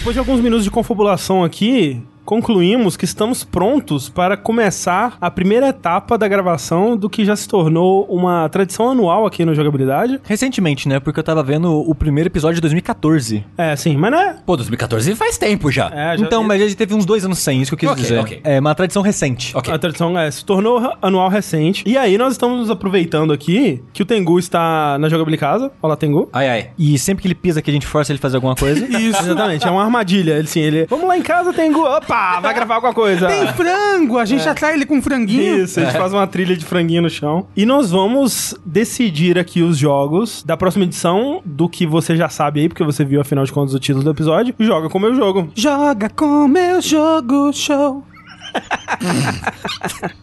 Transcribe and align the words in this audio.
Depois 0.00 0.14
de 0.14 0.18
alguns 0.18 0.40
minutos 0.40 0.64
de 0.64 0.70
confabulação 0.70 1.44
aqui, 1.44 2.02
concluímos 2.30 2.96
que 2.96 3.04
estamos 3.04 3.42
prontos 3.42 4.08
para 4.08 4.36
começar 4.36 5.16
a 5.20 5.28
primeira 5.28 5.70
etapa 5.70 6.16
da 6.16 6.28
gravação 6.28 6.96
do 6.96 7.10
que 7.10 7.24
já 7.24 7.34
se 7.34 7.48
tornou 7.48 8.04
uma 8.04 8.48
tradição 8.48 8.88
anual 8.88 9.26
aqui 9.26 9.44
no 9.44 9.52
Jogabilidade. 9.52 10.20
Recentemente, 10.22 10.88
né? 10.88 11.00
Porque 11.00 11.18
eu 11.18 11.24
tava 11.24 11.42
vendo 11.42 11.80
o 11.80 11.92
primeiro 11.92 12.28
episódio 12.28 12.54
de 12.54 12.60
2014. 12.60 13.44
É, 13.58 13.74
sim, 13.74 13.96
mas 13.96 14.12
não 14.12 14.20
é. 14.20 14.36
Pô, 14.46 14.56
2014 14.56 15.12
faz 15.16 15.36
tempo 15.38 15.72
já. 15.72 15.90
é 15.92 16.16
já 16.16 16.24
Então, 16.24 16.44
mas 16.44 16.62
a 16.62 16.66
gente 16.68 16.76
teve 16.76 16.94
uns 16.94 17.04
dois 17.04 17.24
anos 17.24 17.40
sem, 17.40 17.62
isso 17.62 17.76
que 17.76 17.84
eu 17.84 17.90
quis 17.96 17.98
Ok, 17.98 18.02
dizer. 18.04 18.20
ok. 18.20 18.40
É 18.44 18.60
uma 18.60 18.76
tradição 18.76 19.02
recente. 19.02 19.50
Ok. 19.56 19.74
A 19.74 19.76
tradição 19.76 20.16
é, 20.16 20.30
se 20.30 20.44
tornou 20.44 20.80
anual 21.02 21.28
recente. 21.28 21.82
E 21.84 21.98
aí 21.98 22.16
nós 22.16 22.34
estamos 22.34 22.70
aproveitando 22.70 23.32
aqui 23.32 23.82
que 23.92 24.04
o 24.04 24.06
Tengu 24.06 24.38
está 24.38 24.96
na 25.00 25.08
Jogabilidade 25.08 25.40
Casa. 25.40 25.72
Olá, 25.82 25.96
Tengu. 25.96 26.28
Ai, 26.32 26.48
ai. 26.48 26.70
E 26.78 26.96
sempre 26.96 27.22
que 27.22 27.26
ele 27.26 27.34
pisa 27.34 27.58
aqui, 27.58 27.70
a 27.70 27.74
gente 27.74 27.88
força 27.88 28.12
ele 28.12 28.18
a 28.18 28.22
fazer 28.22 28.36
alguma 28.36 28.54
coisa. 28.54 28.86
Isso, 28.96 29.20
exatamente. 29.20 29.66
É 29.66 29.70
uma 29.70 29.82
armadilha. 29.82 30.34
Ele, 30.34 30.46
sim, 30.46 30.60
ele. 30.60 30.86
Vamos 30.86 31.08
lá 31.08 31.18
em 31.18 31.22
casa, 31.22 31.52
Tengu. 31.52 31.80
Opa, 31.80 32.19
vai 32.40 32.54
gravar 32.54 32.76
alguma 32.76 32.94
coisa. 32.94 33.26
Tem 33.26 33.46
frango, 33.48 34.18
a 34.18 34.24
gente 34.24 34.48
atrai 34.48 34.74
ele 34.74 34.86
com 34.86 35.00
franguinho. 35.00 35.64
Isso, 35.64 35.80
a 35.80 35.84
gente 35.84 35.96
faz 35.96 36.12
uma 36.12 36.26
trilha 36.26 36.56
de 36.56 36.64
franguinho 36.64 37.02
no 37.02 37.10
chão. 37.10 37.46
E 37.56 37.64
nós 37.64 37.90
vamos 37.90 38.54
decidir 38.64 39.38
aqui 39.38 39.62
os 39.62 39.76
jogos 39.78 40.42
da 40.42 40.56
próxima 40.56 40.84
edição, 40.84 41.40
do 41.44 41.68
que 41.68 41.86
você 41.86 42.16
já 42.16 42.28
sabe 42.28 42.60
aí, 42.60 42.68
porque 42.68 42.84
você 42.84 43.04
viu, 43.04 43.20
afinal 43.20 43.44
de 43.44 43.52
contas, 43.52 43.74
o 43.74 43.78
título 43.78 44.04
do 44.04 44.10
episódio. 44.10 44.54
Joga 44.58 44.88
como 44.88 45.06
eu 45.06 45.14
jogo. 45.14 45.48
Joga 45.54 46.08
com 46.08 46.46
meu 46.48 46.80
jogo 46.80 47.52
show. 47.52 48.09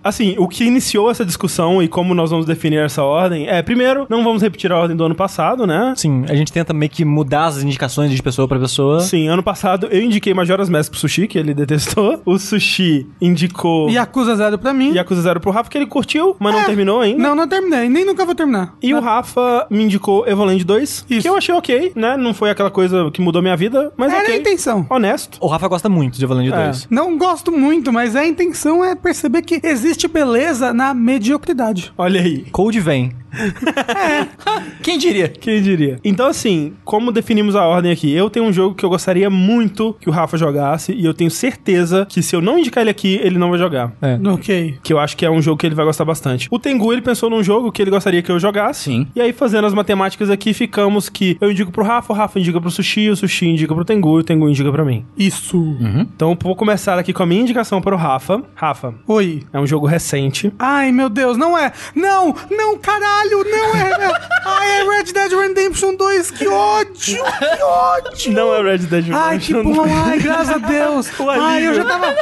Assim, 0.03 0.35
o 0.37 0.47
que 0.47 0.63
iniciou 0.63 1.09
essa 1.09 1.25
discussão 1.25 1.81
e 1.81 1.87
como 1.87 2.13
nós 2.13 2.29
vamos 2.29 2.45
definir 2.45 2.79
essa 2.79 3.03
ordem 3.03 3.47
é, 3.47 3.61
primeiro, 3.61 4.05
não 4.09 4.23
vamos 4.23 4.41
repetir 4.41 4.71
a 4.71 4.77
ordem 4.77 4.95
do 4.95 5.03
ano 5.03 5.15
passado, 5.15 5.65
né? 5.67 5.93
Sim, 5.97 6.25
a 6.29 6.35
gente 6.35 6.51
tenta 6.51 6.73
meio 6.73 6.89
que 6.89 7.03
mudar 7.03 7.45
as 7.45 7.61
indicações 7.63 8.11
de 8.11 8.21
pessoa 8.21 8.47
pra 8.47 8.59
pessoa. 8.59 8.99
Sim, 9.01 9.27
ano 9.27 9.43
passado 9.43 9.87
eu 9.91 10.01
indiquei 10.01 10.33
Majora's 10.33 10.69
Mask 10.69 10.91
pro 10.91 10.99
Sushi, 10.99 11.27
que 11.27 11.37
ele 11.37 11.53
detestou. 11.55 12.21
O 12.25 12.37
Sushi 12.37 13.07
indicou 13.21 13.89
E 13.89 13.97
acusa 13.97 14.35
zero 14.35 14.57
pra 14.57 14.73
mim. 14.73 14.93
Yakuza 14.93 15.21
Zero 15.21 15.39
pro 15.39 15.51
Rafa, 15.51 15.69
que 15.69 15.77
ele 15.77 15.87
curtiu, 15.87 16.35
mas 16.39 16.53
não 16.53 16.61
É. 16.61 16.65
terminou 16.65 17.01
ainda. 17.01 17.21
Não, 17.21 17.35
não 17.35 17.47
terminei. 17.47 17.89
Nem 17.89 18.05
nunca 18.05 18.25
vou 18.25 18.35
terminar. 18.35 18.73
E 18.81 18.93
o 18.93 18.99
Rafa 19.01 19.65
me 19.69 19.83
indicou 19.83 20.27
Evoland 20.27 20.63
2, 20.63 21.05
Isso. 21.09 21.21
que 21.21 21.27
eu 21.29 21.35
achei 21.35 21.53
ok, 21.53 21.91
né? 21.95 22.15
Não 22.15 22.33
foi 22.33 22.49
aquela 22.49 22.69
coisa 22.71 23.09
que 23.11 23.21
mudou 23.21 23.41
minha 23.41 23.55
vida, 23.57 23.91
mas 23.97 24.11
Era 24.13 24.21
ok. 24.23 24.33
a 24.35 24.37
intenção. 24.37 24.85
Honesto. 24.89 25.37
O 25.41 25.47
Rafa 25.47 25.67
gosta 25.67 25.89
muito 25.89 26.17
de 26.17 26.25
Avalanche 26.25 26.51
É. 26.53 26.65
2. 26.65 26.87
Não 26.89 27.17
gosto 27.17 27.51
muito, 27.51 27.91
mas 27.91 28.15
a 28.17 28.27
intenção 28.27 28.83
é 28.83 28.95
perceber 28.95 29.41
que 29.41 29.59
existe 29.63 30.07
beleza 30.07 30.73
na 30.73 30.93
mediocridade. 30.93 31.93
Olha 31.97 32.21
aí. 32.21 32.45
Code 32.51 32.79
vem. 32.79 33.13
Quem 34.81 34.97
diria? 34.97 35.27
Quem 35.27 35.61
diria? 35.61 35.99
Então, 36.03 36.27
assim, 36.27 36.73
como 36.83 37.11
definimos 37.11 37.55
a 37.55 37.65
ordem 37.65 37.91
aqui? 37.91 38.11
Eu 38.11 38.29
tenho 38.29 38.45
um 38.45 38.53
jogo 38.53 38.75
que 38.75 38.85
eu 38.85 38.89
gostaria 38.89 39.29
muito 39.29 39.95
que 39.99 40.09
o 40.09 40.11
Rafa 40.13 40.37
jogasse, 40.37 40.93
e 40.93 41.05
eu 41.05 41.13
tenho 41.13 41.29
certeza 41.29 42.05
que 42.09 42.21
se 42.21 42.35
eu 42.35 42.41
não 42.41 42.57
indicar 42.57 42.81
ele 42.81 42.89
aqui, 42.89 43.19
ele 43.21 43.37
não 43.37 43.49
vai 43.49 43.59
jogar. 43.59 43.93
É. 44.01 44.17
Ok. 44.29 44.77
Que 44.81 44.93
eu 44.93 44.99
acho 44.99 45.15
que 45.15 45.25
é 45.25 45.29
um 45.29 45.41
jogo 45.41 45.57
que 45.57 45.65
ele 45.65 45.75
vai 45.75 45.85
gostar 45.85 46.05
bastante. 46.05 46.47
O 46.49 46.59
Tengu, 46.59 46.91
ele 46.91 47.01
pensou 47.01 47.29
num 47.29 47.43
jogo 47.43 47.71
que 47.71 47.81
ele 47.81 47.91
gostaria 47.91 48.21
que 48.21 48.31
eu 48.31 48.39
jogasse. 48.39 48.85
Sim. 48.85 49.07
E 49.15 49.21
aí, 49.21 49.33
fazendo 49.33 49.65
as 49.65 49.73
matemáticas 49.73 50.29
aqui, 50.29 50.53
ficamos 50.53 51.09
que 51.09 51.37
eu 51.39 51.51
indico 51.51 51.71
pro 51.71 51.83
Rafa, 51.83 52.13
o 52.13 52.15
Rafa 52.15 52.39
indica 52.39 52.59
pro 52.59 52.71
Sushi, 52.71 53.09
o 53.09 53.15
Sushi 53.15 53.47
indica 53.47 53.73
pro 53.73 53.85
Tengu 53.85 54.17
e 54.17 54.21
o 54.21 54.23
Tengu 54.23 54.49
indica 54.49 54.71
pra 54.71 54.85
mim. 54.85 55.05
Isso. 55.17 55.77
Então, 56.15 56.31
eu 56.31 56.37
vou 56.41 56.55
começar 56.55 56.97
aqui 56.97 57.13
com 57.13 57.23
a 57.23 57.25
minha 57.25 57.41
indicação 57.41 57.81
para 57.81 57.93
o 57.93 57.97
Rafa. 57.97 58.06
Rafa, 58.55 58.93
Oi. 59.07 59.43
é 59.51 59.59
um 59.59 59.67
jogo 59.67 59.85
recente. 59.85 60.51
Ai, 60.57 60.91
meu 60.91 61.09
Deus, 61.09 61.37
não 61.37 61.57
é. 61.57 61.71
Não, 61.93 62.33
não, 62.49 62.77
caralho, 62.77 63.43
não 63.43 63.75
é. 63.75 64.11
Ai, 64.45 64.69
é 64.81 64.83
Red 64.97 65.11
Dead 65.13 65.31
Redemption 65.31 65.95
2, 65.95 66.31
que 66.31 66.47
ódio, 66.47 66.93
que 66.95 67.63
ódio. 67.63 68.31
Não 68.33 68.53
é 68.55 68.61
Red 68.63 68.77
Dead 68.87 69.05
Ai, 69.11 69.39
que 69.39 69.53
Redemption 69.53 69.75
bom, 69.75 69.85
ai, 70.05 70.19
graças 70.19 70.49
a 70.49 70.57
Deus. 70.57 71.07
O 71.19 71.29
Ai, 71.29 71.37
eu 71.65 71.71
alívio. 71.71 71.75
já 71.75 71.85
tava, 71.85 72.15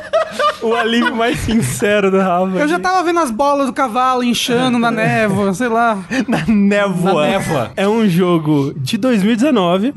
O 0.64 0.74
alívio 0.76 1.16
mais 1.16 1.40
sincero 1.40 2.10
do 2.10 2.18
Rafa. 2.18 2.58
eu 2.58 2.68
já 2.68 2.80
tava 2.80 3.04
vendo 3.04 3.20
as 3.20 3.30
bolas 3.30 3.68
do 3.68 3.74
cavalo 3.74 4.24
inchando 4.24 4.80
na 4.80 4.90
névoa, 4.90 5.54
sei 5.54 5.68
lá. 5.68 6.04
Na 6.28 6.44
névoa. 6.48 7.28
Névoa. 7.28 7.72
É 7.76 7.88
um 7.88 8.08
jogo 8.10 8.74
de 8.76 8.98
2019. 8.98 9.94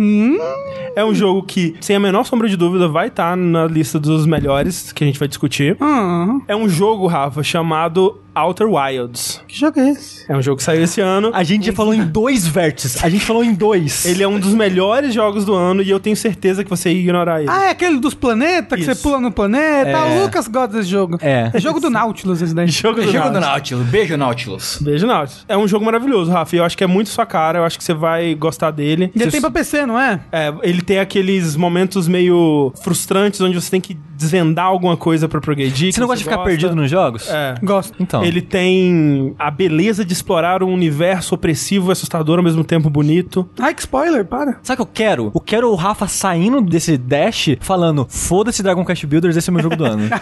É 0.97 1.05
um 1.05 1.15
jogo 1.15 1.43
que, 1.45 1.77
sem 1.81 1.95
a 1.97 2.01
menor 2.01 2.25
sombra 2.25 2.49
de 2.49 2.57
dúvida, 2.57 2.89
vai 2.89 3.07
estar 3.09 3.37
na 3.37 3.67
lista 3.67 3.99
dos 4.01 4.27
melhores 4.27 4.91
que 4.93 5.05
a 5.05 5.07
gente 5.07 5.19
vai 5.19 5.29
discutir. 5.29 5.77
Ah, 5.81 6.39
É 6.49 6.57
um 6.57 6.69
jogo, 6.69 7.07
Rafa, 7.07 7.43
chamado 7.43 8.21
Outer 8.43 8.67
Wilds. 8.69 9.43
que 9.47 9.59
jogo 9.59 9.79
é 9.81 9.91
esse? 9.91 10.25
É 10.31 10.37
um 10.37 10.43
jogo 10.43 10.59
que 10.59 10.63
saiu 10.63 10.83
esse 10.83 11.01
ano. 11.01 11.31
A 11.35 11.43
gente 11.43 11.67
já 11.67 11.73
falou 11.73 11.95
em 11.95 12.05
dois 12.05 12.47
vértices. 12.47 13.03
A 13.05 13.09
gente 13.09 13.25
falou 13.25 13.43
em 13.45 13.55
dois. 13.55 14.05
Ele 14.07 14.23
é 14.23 14.29
um 14.29 14.39
dos 14.39 14.55
melhores 14.55 15.13
jogos 15.15 15.45
do 15.45 15.55
ano 15.55 15.83
e 15.83 15.91
eu 15.91 15.99
tenho 16.01 16.17
certeza 16.17 16.63
que 16.65 16.71
você 16.71 16.91
ia 16.91 17.01
ignorar 17.01 17.41
ele. 17.41 17.51
Ah, 17.51 17.67
é 17.67 17.71
aquele 17.71 17.99
dos 17.99 18.15
planetas, 18.15 18.77
que 18.79 18.85
Isso. 18.85 18.95
você 18.95 19.03
pula 19.03 19.21
no 19.21 19.31
planeta. 19.33 19.91
É. 19.91 20.19
O 20.19 20.23
Lucas 20.23 20.47
gosta 20.49 20.77
desse 20.77 20.89
jogo. 20.89 21.19
É. 21.21 21.51
É 21.53 21.61
jogo 21.61 21.81
do 21.81 21.91
Nautilus 21.91 22.43
esse 22.43 22.55
daí. 22.55 22.69
Jogo 22.69 23.01
do 23.03 23.11
Jogo 23.11 23.31
do 23.31 23.41
Nautilus. 23.41 23.87
Beijo, 23.87 24.17
Nautilus. 24.17 24.79
Beijo, 24.81 25.07
Nautilus. 25.07 25.45
É 25.49 25.57
um 25.57 25.67
jogo 25.67 25.85
maravilhoso, 25.85 26.31
Rafa. 26.31 26.55
Eu 26.57 26.65
acho 26.65 26.77
que 26.77 26.85
é 26.85 26.87
muito 26.87 27.11
sua 27.11 27.27
cara. 27.27 27.59
Eu 27.61 27.65
acho 27.65 27.77
que 27.79 27.85
você 27.85 27.95
vai 27.95 28.35
gostar 28.35 28.71
dele. 28.71 29.11
E 29.15 29.19
ele 29.19 29.25
Você- 29.25 29.31
tem 29.33 29.41
pra 29.41 29.51
PC, 29.51 29.87
não 29.87 29.99
é? 29.99 30.21
É, 30.31 30.53
ele 30.63 30.83
tem 30.83 30.99
aqueles 30.99 31.57
momentos 31.57 32.07
meio 32.09 32.73
frustrantes 32.83 33.41
onde 33.41 33.55
você 33.61 33.71
tem 33.71 33.81
que 33.81 33.97
desvendar 34.17 34.67
alguma 34.67 34.97
coisa 34.97 35.29
pra 35.29 35.41
progredir. 35.41 35.93
Você 35.93 36.01
não 36.01 36.07
gosta 36.09 36.19
de 36.19 36.25
ficar 36.31 36.43
perdido 36.43 36.75
nos 36.75 36.91
jogos? 36.91 37.29
É. 37.31 37.55
Gosto. 37.63 37.95
Então. 38.01 38.25
Ele 38.29 38.43
tem 38.43 39.35
a 39.39 39.51
beleza 39.51 40.05
de 40.05 40.13
explorar 40.13 40.63
um 40.63 40.73
universo 40.73 41.35
opressivo 41.35 41.91
e 41.91 41.93
assustador 41.93 42.39
ao 42.39 42.45
mesmo 42.45 42.63
tempo 42.63 42.89
bonito. 42.91 43.49
Ai, 43.59 43.75
que 43.75 43.81
spoiler, 43.81 44.25
para. 44.25 44.59
Sabe 44.63 44.83
o 44.83 44.85
que 44.87 44.91
eu 44.91 44.95
quero? 45.07 45.33
Eu 45.35 45.41
quero 45.41 45.71
o 45.71 45.75
Rafa 45.75 46.07
saindo 46.07 46.61
desse 46.61 46.97
dash 46.97 47.57
falando: 47.61 48.07
foda-se 48.09 48.63
Dragon 48.63 48.85
Quest 48.85 49.05
Builders, 49.07 49.37
esse 49.37 49.49
é 49.49 49.51
o 49.51 49.55
meu 49.55 49.63
jogo 49.63 49.77
do 49.77 49.85
ano. 49.85 50.03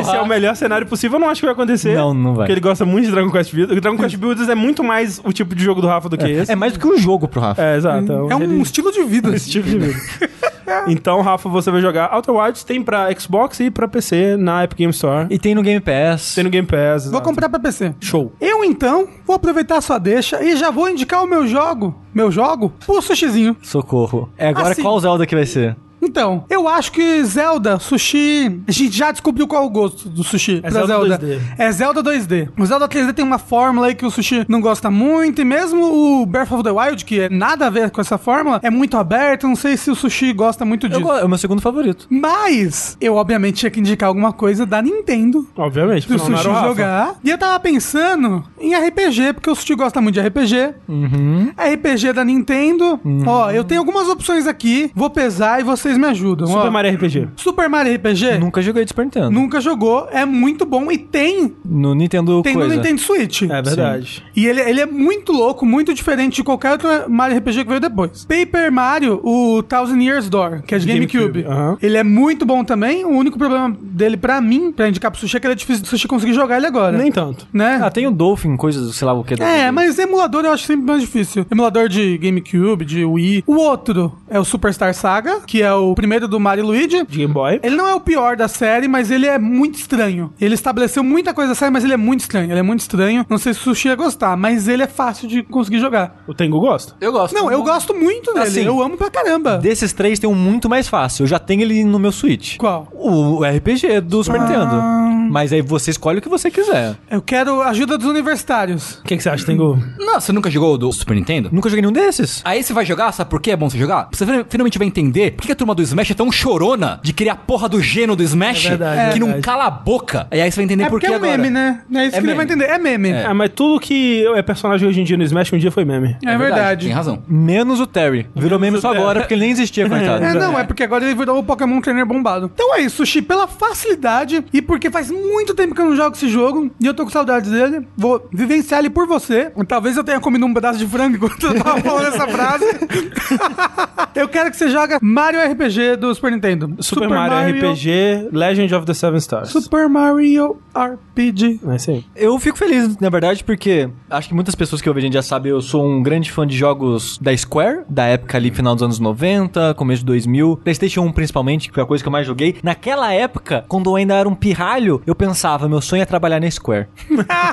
Esse 0.00 0.14
é 0.16 0.20
o 0.20 0.26
melhor 0.26 0.54
cenário 0.56 0.86
possível. 0.86 1.16
Eu 1.16 1.20
não 1.20 1.28
acho 1.30 1.40
que 1.40 1.46
vai 1.46 1.52
acontecer. 1.54 1.94
Não, 1.96 2.12
não 2.14 2.30
vai. 2.34 2.38
Porque 2.46 2.52
ele 2.52 2.60
gosta 2.60 2.84
muito 2.84 3.06
de 3.06 3.10
Dragon 3.10 3.30
Quest 3.30 3.52
Builders. 3.54 3.78
O 3.78 3.80
Dragon 3.80 3.96
Quest 3.98 4.16
Builders 4.16 4.48
é 4.48 4.54
muito 4.54 4.82
mais 4.82 5.20
o 5.24 5.32
tipo 5.32 5.54
de 5.54 5.62
jogo 5.62 5.80
do 5.80 5.86
Rafa 5.86 6.08
do 6.08 6.16
que 6.16 6.26
esse. 6.28 6.50
é 6.52 6.56
mais 6.56 6.72
do 6.72 6.78
que 6.78 6.86
um 6.86 6.96
jogo 6.98 7.28
pro 7.28 7.40
Rafa. 7.40 7.62
É, 7.62 7.76
exato. 7.76 8.12
É 8.30 8.36
um 8.36 8.42
ele- 8.42 8.60
estilo 8.62 8.90
de 8.92 9.02
vida. 9.04 9.30
esse 9.36 9.50
tipo 9.50 9.68
de 9.68 9.78
vida. 9.78 10.00
então, 10.88 11.20
Rafa, 11.20 11.48
você 11.48 11.70
vai 11.70 11.80
jogar 11.80 12.12
Outer 12.14 12.34
Wilds, 12.34 12.64
tem 12.64 12.82
pra 12.82 13.08
Xbox 13.18 13.60
e 13.60 13.70
pra 13.70 13.86
PC 13.88 14.36
na 14.36 14.64
Epic 14.64 14.78
Game 14.78 14.90
Store. 14.92 15.26
E 15.30 15.38
tem 15.38 15.54
no 15.54 15.62
Game 15.62 15.80
Pass. 15.80 16.34
Tem 16.34 16.44
no 16.44 16.50
Game 16.50 16.66
Pass. 16.66 17.04
Vou 17.04 17.12
exato. 17.12 17.22
comprar 17.22 17.48
pra 17.48 17.58
PC. 17.58 17.94
Show. 18.00 18.32
Eu 18.40 18.64
então 18.64 19.08
vou 19.26 19.36
aproveitar 19.36 19.78
a 19.78 19.80
sua 19.80 19.98
deixa 19.98 20.42
e 20.42 20.56
já 20.56 20.70
vou 20.70 20.88
indicar 20.88 21.22
o 21.22 21.26
meu 21.26 21.46
jogo, 21.46 21.94
meu 22.14 22.30
jogo, 22.30 22.72
o 22.86 23.00
sushizinho. 23.00 23.56
Socorro. 23.62 24.28
É 24.36 24.48
agora 24.48 24.72
Assim. 24.72 24.82
qual 24.82 24.98
Zelda 25.00 25.26
que 25.26 25.34
vai 25.34 25.46
ser? 25.46 25.76
Então, 26.06 26.44
eu 26.48 26.68
acho 26.68 26.92
que 26.92 27.24
Zelda, 27.24 27.78
sushi. 27.78 28.60
A 28.66 28.72
gente 28.72 28.96
já 28.96 29.10
descobriu 29.10 29.46
qual 29.46 29.62
é 29.62 29.66
o 29.66 29.70
gosto 29.70 30.08
do 30.08 30.22
sushi 30.22 30.58
É 30.58 30.60
pra 30.62 30.70
Zelda 30.70 30.86
Zelda. 30.86 31.18
2D. 31.18 31.40
É 31.58 31.72
Zelda 31.72 32.02
2D. 32.02 32.48
O 32.58 32.64
Zelda 32.66 32.88
3D 32.88 33.12
tem 33.12 33.24
uma 33.24 33.38
fórmula 33.38 33.88
aí 33.88 33.94
que 33.94 34.06
o 34.06 34.10
sushi 34.10 34.44
não 34.48 34.60
gosta 34.60 34.90
muito, 34.90 35.40
e 35.40 35.44
mesmo 35.44 35.84
o 36.22 36.26
Breath 36.26 36.52
of 36.52 36.62
the 36.62 36.70
Wild, 36.70 37.04
que 37.04 37.20
é 37.20 37.28
nada 37.28 37.66
a 37.66 37.70
ver 37.70 37.90
com 37.90 38.00
essa 38.00 38.16
fórmula, 38.18 38.60
é 38.62 38.70
muito 38.70 38.96
aberto. 38.96 39.48
Não 39.48 39.56
sei 39.56 39.76
se 39.76 39.90
o 39.90 39.94
sushi 39.94 40.32
gosta 40.32 40.64
muito 40.64 40.86
Eu 40.86 40.90
disso. 40.90 41.00
go- 41.02 41.12
é 41.12 41.24
o 41.24 41.28
meu 41.28 41.38
segundo 41.38 41.60
favorito. 41.60 42.06
Mas 42.10 42.96
eu, 43.00 43.14
obviamente, 43.16 43.56
tinha 43.56 43.70
que 43.70 43.80
indicar 43.80 44.08
alguma 44.08 44.32
coisa 44.32 44.64
da 44.66 44.80
Nintendo 44.82 45.46
Obviamente. 45.56 46.06
pro 46.06 46.18
Sushi 46.18 46.42
jogar. 46.42 47.14
E 47.24 47.30
eu 47.30 47.38
tava 47.38 47.58
pensando 47.60 48.44
em 48.60 48.74
RPG, 48.74 49.32
porque 49.34 49.50
o 49.50 49.54
Sushi 49.54 49.74
gosta 49.74 50.00
muito 50.00 50.14
de 50.14 50.20
RPG. 50.20 50.74
Uhum. 50.88 51.52
RPG 51.56 52.12
da 52.12 52.24
Nintendo. 52.24 53.00
Ó, 53.26 53.50
eu 53.50 53.64
tenho 53.64 53.80
algumas 53.80 54.08
opções 54.08 54.46
aqui, 54.46 54.90
vou 54.94 55.10
pesar 55.10 55.60
e 55.60 55.64
vocês 55.64 55.95
me 55.98 56.06
ajudam. 56.06 56.46
Super 56.46 56.68
Ó, 56.68 56.70
Mario 56.70 56.94
RPG. 56.94 57.28
Super 57.36 57.68
Mario 57.68 57.94
RPG? 57.96 58.38
Nunca 58.38 58.62
joguei 58.62 58.84
de 58.84 58.90
Super 58.90 59.04
Nintendo. 59.04 59.30
Nunca 59.30 59.60
jogou, 59.60 60.08
é 60.10 60.24
muito 60.24 60.64
bom 60.66 60.90
e 60.90 60.98
tem, 60.98 61.54
No 61.64 61.94
Nintendo 61.94 62.42
tem 62.42 62.54
coisa. 62.54 62.68
no 62.68 62.74
Nintendo 62.74 63.00
Switch. 63.00 63.42
É 63.42 63.62
verdade. 63.62 64.22
E 64.34 64.46
ele, 64.46 64.60
ele 64.60 64.80
é 64.80 64.86
muito 64.86 65.32
louco, 65.32 65.64
muito 65.66 65.92
diferente 65.94 66.36
de 66.36 66.44
qualquer 66.44 66.72
outro 66.72 66.88
Mario 67.08 67.36
RPG 67.38 67.62
que 67.64 67.68
veio 67.68 67.80
depois. 67.80 68.24
Paper 68.24 68.70
Mario, 68.72 69.20
o 69.22 69.62
Thousand 69.62 70.00
Years 70.00 70.28
Door, 70.28 70.62
que 70.62 70.74
é 70.74 70.78
de 70.78 70.86
GameCube. 70.86 71.42
GameCube, 71.42 71.44
aham. 71.46 71.78
Ele 71.82 71.96
é 71.96 72.04
muito 72.04 72.44
bom 72.44 72.64
também. 72.64 73.04
O 73.04 73.10
único 73.10 73.38
problema 73.38 73.76
dele, 73.80 74.16
pra 74.16 74.40
mim, 74.40 74.72
pra 74.72 74.88
indicar 74.88 75.10
pro 75.10 75.20
Sushi, 75.20 75.36
é 75.36 75.40
que 75.40 75.46
ele 75.46 75.52
é 75.52 75.56
difícil 75.56 75.82
do 75.82 75.88
Sushi 75.88 76.08
conseguir 76.08 76.32
jogar 76.34 76.56
ele 76.56 76.66
agora. 76.66 76.96
Nem 76.96 77.10
tanto. 77.12 77.46
Né? 77.52 77.78
Ah, 77.82 77.90
tem 77.90 78.06
o 78.06 78.10
Dolphin, 78.10 78.56
coisas, 78.56 78.94
sei 78.96 79.06
lá 79.06 79.12
o 79.12 79.22
que. 79.24 79.40
É, 79.42 79.70
mas 79.70 79.98
emulador 79.98 80.44
eu 80.44 80.52
acho 80.52 80.64
sempre 80.66 80.86
mais 80.86 81.00
difícil. 81.00 81.46
Emulador 81.50 81.88
de 81.88 82.16
GameCube, 82.18 82.84
de 82.84 83.04
Wii. 83.04 83.44
O 83.46 83.56
outro 83.56 84.12
é 84.28 84.38
o 84.38 84.44
Superstar 84.44 84.94
Saga, 84.94 85.40
que 85.46 85.62
é 85.62 85.72
o 85.72 85.85
primeiro 85.94 86.26
do 86.28 86.38
Mario 86.40 86.62
e 86.64 86.66
Luigi. 86.66 87.04
De 87.06 87.18
Game 87.18 87.32
Boy. 87.32 87.60
Ele 87.62 87.76
não 87.76 87.86
é 87.86 87.94
o 87.94 88.00
pior 88.00 88.36
da 88.36 88.48
série, 88.48 88.88
mas 88.88 89.10
ele 89.10 89.26
é 89.26 89.38
muito 89.38 89.78
estranho. 89.78 90.32
Ele 90.40 90.54
estabeleceu 90.54 91.02
muita 91.02 91.32
coisa 91.34 91.50
da 91.50 91.54
série, 91.54 91.70
mas 91.70 91.84
ele 91.84 91.92
é 91.92 91.96
muito 91.96 92.20
estranho. 92.20 92.50
Ele 92.50 92.58
é 92.58 92.62
muito 92.62 92.80
estranho. 92.80 93.24
Não 93.28 93.38
sei 93.38 93.52
se 93.54 93.60
o 93.60 93.62
Sushi 93.62 93.88
ia 93.88 93.94
gostar, 93.96 94.36
mas 94.36 94.68
ele 94.68 94.82
é 94.82 94.86
fácil 94.86 95.28
de 95.28 95.42
conseguir 95.42 95.78
jogar. 95.80 96.24
O 96.26 96.34
Tengu 96.34 96.60
gosta. 96.60 96.94
Eu 97.00 97.12
gosto. 97.12 97.34
Não, 97.34 97.50
eu 97.50 97.62
gosto 97.62 97.94
muito 97.94 98.32
dele. 98.32 98.46
Assim, 98.46 98.64
eu 98.64 98.80
amo 98.82 98.96
pra 98.96 99.10
caramba. 99.10 99.58
Desses 99.58 99.92
três 99.92 100.18
tem 100.18 100.28
um 100.28 100.34
muito 100.34 100.68
mais 100.68 100.88
fácil. 100.88 101.24
Eu 101.24 101.26
já 101.26 101.38
tenho 101.38 101.62
ele 101.62 101.84
no 101.84 101.98
meu 101.98 102.12
Switch. 102.12 102.56
Qual? 102.56 102.88
O 102.92 103.42
RPG 103.44 104.00
do 104.00 104.22
Super 104.22 104.40
Nintendo. 104.40 104.74
Ah, 104.76 105.26
Mas 105.30 105.52
aí 105.52 105.60
você 105.62 105.90
escolhe 105.90 106.18
o 106.18 106.22
que 106.22 106.28
você 106.28 106.50
quiser. 106.50 106.96
Eu 107.10 107.20
quero 107.22 107.60
ajuda 107.62 107.96
dos 107.98 108.06
universitários. 108.06 108.94
O 108.98 109.02
que, 109.02 109.16
que 109.16 109.22
você 109.22 109.28
acha, 109.28 109.44
Tengu? 109.44 109.78
Não, 109.98 110.20
você 110.20 110.32
nunca 110.32 110.50
jogou 110.50 110.74
o 110.74 110.78
do 110.78 110.92
Super 110.92 111.14
Nintendo? 111.14 111.48
Nunca 111.52 111.68
joguei 111.68 111.82
nenhum 111.82 111.92
desses. 111.92 112.42
Aí 112.44 112.62
você 112.62 112.72
vai 112.72 112.84
jogar, 112.84 113.12
sabe 113.12 113.30
por 113.30 113.40
que 113.40 113.50
é 113.50 113.56
bom 113.56 113.68
você 113.68 113.78
jogar? 113.78 114.08
Você 114.12 114.24
fin- 114.26 114.44
finalmente 114.48 114.78
vai 114.78 114.86
entender 114.86 115.32
por 115.32 115.44
que 115.46 115.52
a 115.52 115.56
turma 115.66 115.74
do 115.74 115.82
Smash 115.82 116.10
é 116.12 116.14
tão 116.14 116.30
chorona 116.30 117.00
de 117.02 117.12
criar 117.12 117.32
a 117.32 117.36
porra 117.36 117.68
do 117.68 117.80
gênio 117.82 118.14
do 118.14 118.22
Smash 118.22 118.66
É 118.66 118.68
verdade, 118.70 119.10
que 119.12 119.16
é 119.16 119.20
não 119.20 119.26
verdade. 119.26 119.42
cala 119.44 119.66
a 119.66 119.70
boca. 119.70 120.28
E 120.30 120.40
aí 120.40 120.50
você 120.50 120.56
vai 120.56 120.64
entender 120.64 120.84
É 120.84 120.86
por 120.86 120.92
porque 120.92 121.06
que 121.06 121.12
é 121.12 121.16
um 121.16 121.18
agora. 121.18 121.36
meme, 121.38 121.50
né? 121.50 121.80
É 121.92 122.06
isso 122.06 122.16
É 122.16 122.20
que 122.20 122.26
ele 122.26 122.34
vai 122.34 122.44
entender. 122.44 122.64
É 122.66 122.78
meme. 122.78 123.10
É, 123.10 123.26
Ah, 123.26 123.34
mas 123.34 123.50
tudo 123.54 123.80
que 123.80 124.24
é 124.36 124.42
personagem 124.42 124.88
hoje 124.88 125.00
em 125.00 125.04
dia 125.04 125.16
no 125.16 125.24
Smash 125.24 125.52
um 125.52 125.58
dia 125.58 125.70
foi 125.72 125.84
meme. 125.84 126.16
verdade. 126.22 126.86
Tem 126.86 126.94
razão. 126.94 127.22
Menos 127.26 127.80
o 127.80 127.86
Terry. 127.86 128.28
Virou 128.36 128.58
meme 128.58 128.80
só 128.80 128.92
agora, 128.92 129.20
porque 129.20 129.34
ele 129.34 129.40
nem 129.42 129.50
existia, 129.50 129.88
coitado. 129.90 130.24
É, 130.24 130.34
não, 130.34 130.58
é 130.58 130.62
porque 130.64 130.84
agora 130.84 131.04
ele 131.04 131.14
virou 131.14 131.38
o 131.38 131.42
Pokémon 131.42 131.80
Trainer 131.80 132.06
bombado. 132.06 132.50
Então 132.54 132.74
é 132.74 132.80
isso, 132.80 132.96
Sushi, 132.96 133.22
pela 133.22 133.46
facilidade 133.48 134.44
e 134.52 134.62
porque 134.62 134.90
faz 134.90 135.10
muito 135.10 135.54
tempo 135.54 135.74
que 135.74 135.80
eu 135.80 135.86
não 135.86 135.96
jogo 135.96 136.14
esse 136.16 136.28
jogo 136.28 136.70
e 136.78 136.86
eu 136.86 136.94
tô 136.94 137.04
com 137.04 137.10
saudades 137.10 137.50
dele, 137.50 137.86
vou 137.96 138.28
vivenciar 138.32 138.80
ele 138.80 138.90
por 138.90 139.06
você. 139.06 139.50
Talvez 139.66 139.96
eu 139.96 140.04
tenha 140.04 140.20
comido 140.20 140.46
um 140.46 140.54
pedaço 140.54 140.78
de 140.78 140.86
frango 140.86 141.16
enquanto 141.16 141.42
eu 141.46 141.62
tava 141.62 141.80
falando 141.80 142.06
essa 142.06 142.26
frase. 142.28 142.64
eu 144.14 144.28
quero 144.28 144.50
que 144.50 144.56
você 144.56 144.68
joga 144.68 144.98
Mario 145.02 145.40
RPG 145.40 145.55
do 145.98 146.14
Super 146.14 146.32
Nintendo. 146.32 146.76
Super, 146.80 147.08
Mario, 147.08 147.70
RPG, 147.70 148.28
Legend 148.32 148.74
of 148.74 148.86
the 148.86 148.94
Seven 148.94 149.18
Stars. 149.18 149.50
Super 149.50 149.88
Mario 149.88 150.58
RPG. 150.74 151.60
É 151.66 151.76
isso 151.76 151.90
aí. 151.90 152.04
Eu 152.14 152.38
fico 152.38 152.56
feliz, 152.56 152.98
na 152.98 153.08
verdade, 153.08 153.42
porque 153.42 153.88
acho 154.10 154.28
que 154.28 154.34
muitas 154.34 154.54
pessoas 154.54 154.80
que 154.80 154.88
ouvem 154.88 155.02
a 155.02 155.04
gente 155.04 155.14
já 155.14 155.22
sabem, 155.22 155.50
eu 155.50 155.60
sou 155.60 155.86
um 155.86 156.02
grande 156.02 156.30
fã 156.30 156.46
de 156.46 156.56
jogos 156.56 157.18
da 157.18 157.36
Square, 157.36 157.80
da 157.88 158.04
época 158.04 158.36
ali, 158.36 158.50
final 158.50 158.74
dos 158.74 158.82
anos 158.82 158.98
90, 158.98 159.74
começo 159.74 160.00
de 160.00 160.06
2000, 160.06 160.60
PlayStation 160.62 161.02
1 161.02 161.12
principalmente, 161.12 161.68
que 161.68 161.74
foi 161.74 161.82
a 161.82 161.86
coisa 161.86 162.02
que 162.02 162.08
eu 162.08 162.12
mais 162.12 162.26
joguei. 162.26 162.56
Naquela 162.62 163.12
época, 163.12 163.64
quando 163.68 163.90
eu 163.90 163.96
ainda 163.96 164.14
era 164.14 164.28
um 164.28 164.34
pirralho, 164.34 165.02
eu 165.06 165.14
pensava, 165.14 165.68
meu 165.68 165.80
sonho 165.80 166.02
é 166.02 166.06
trabalhar 166.06 166.40
na 166.40 166.50
Square. 166.50 166.86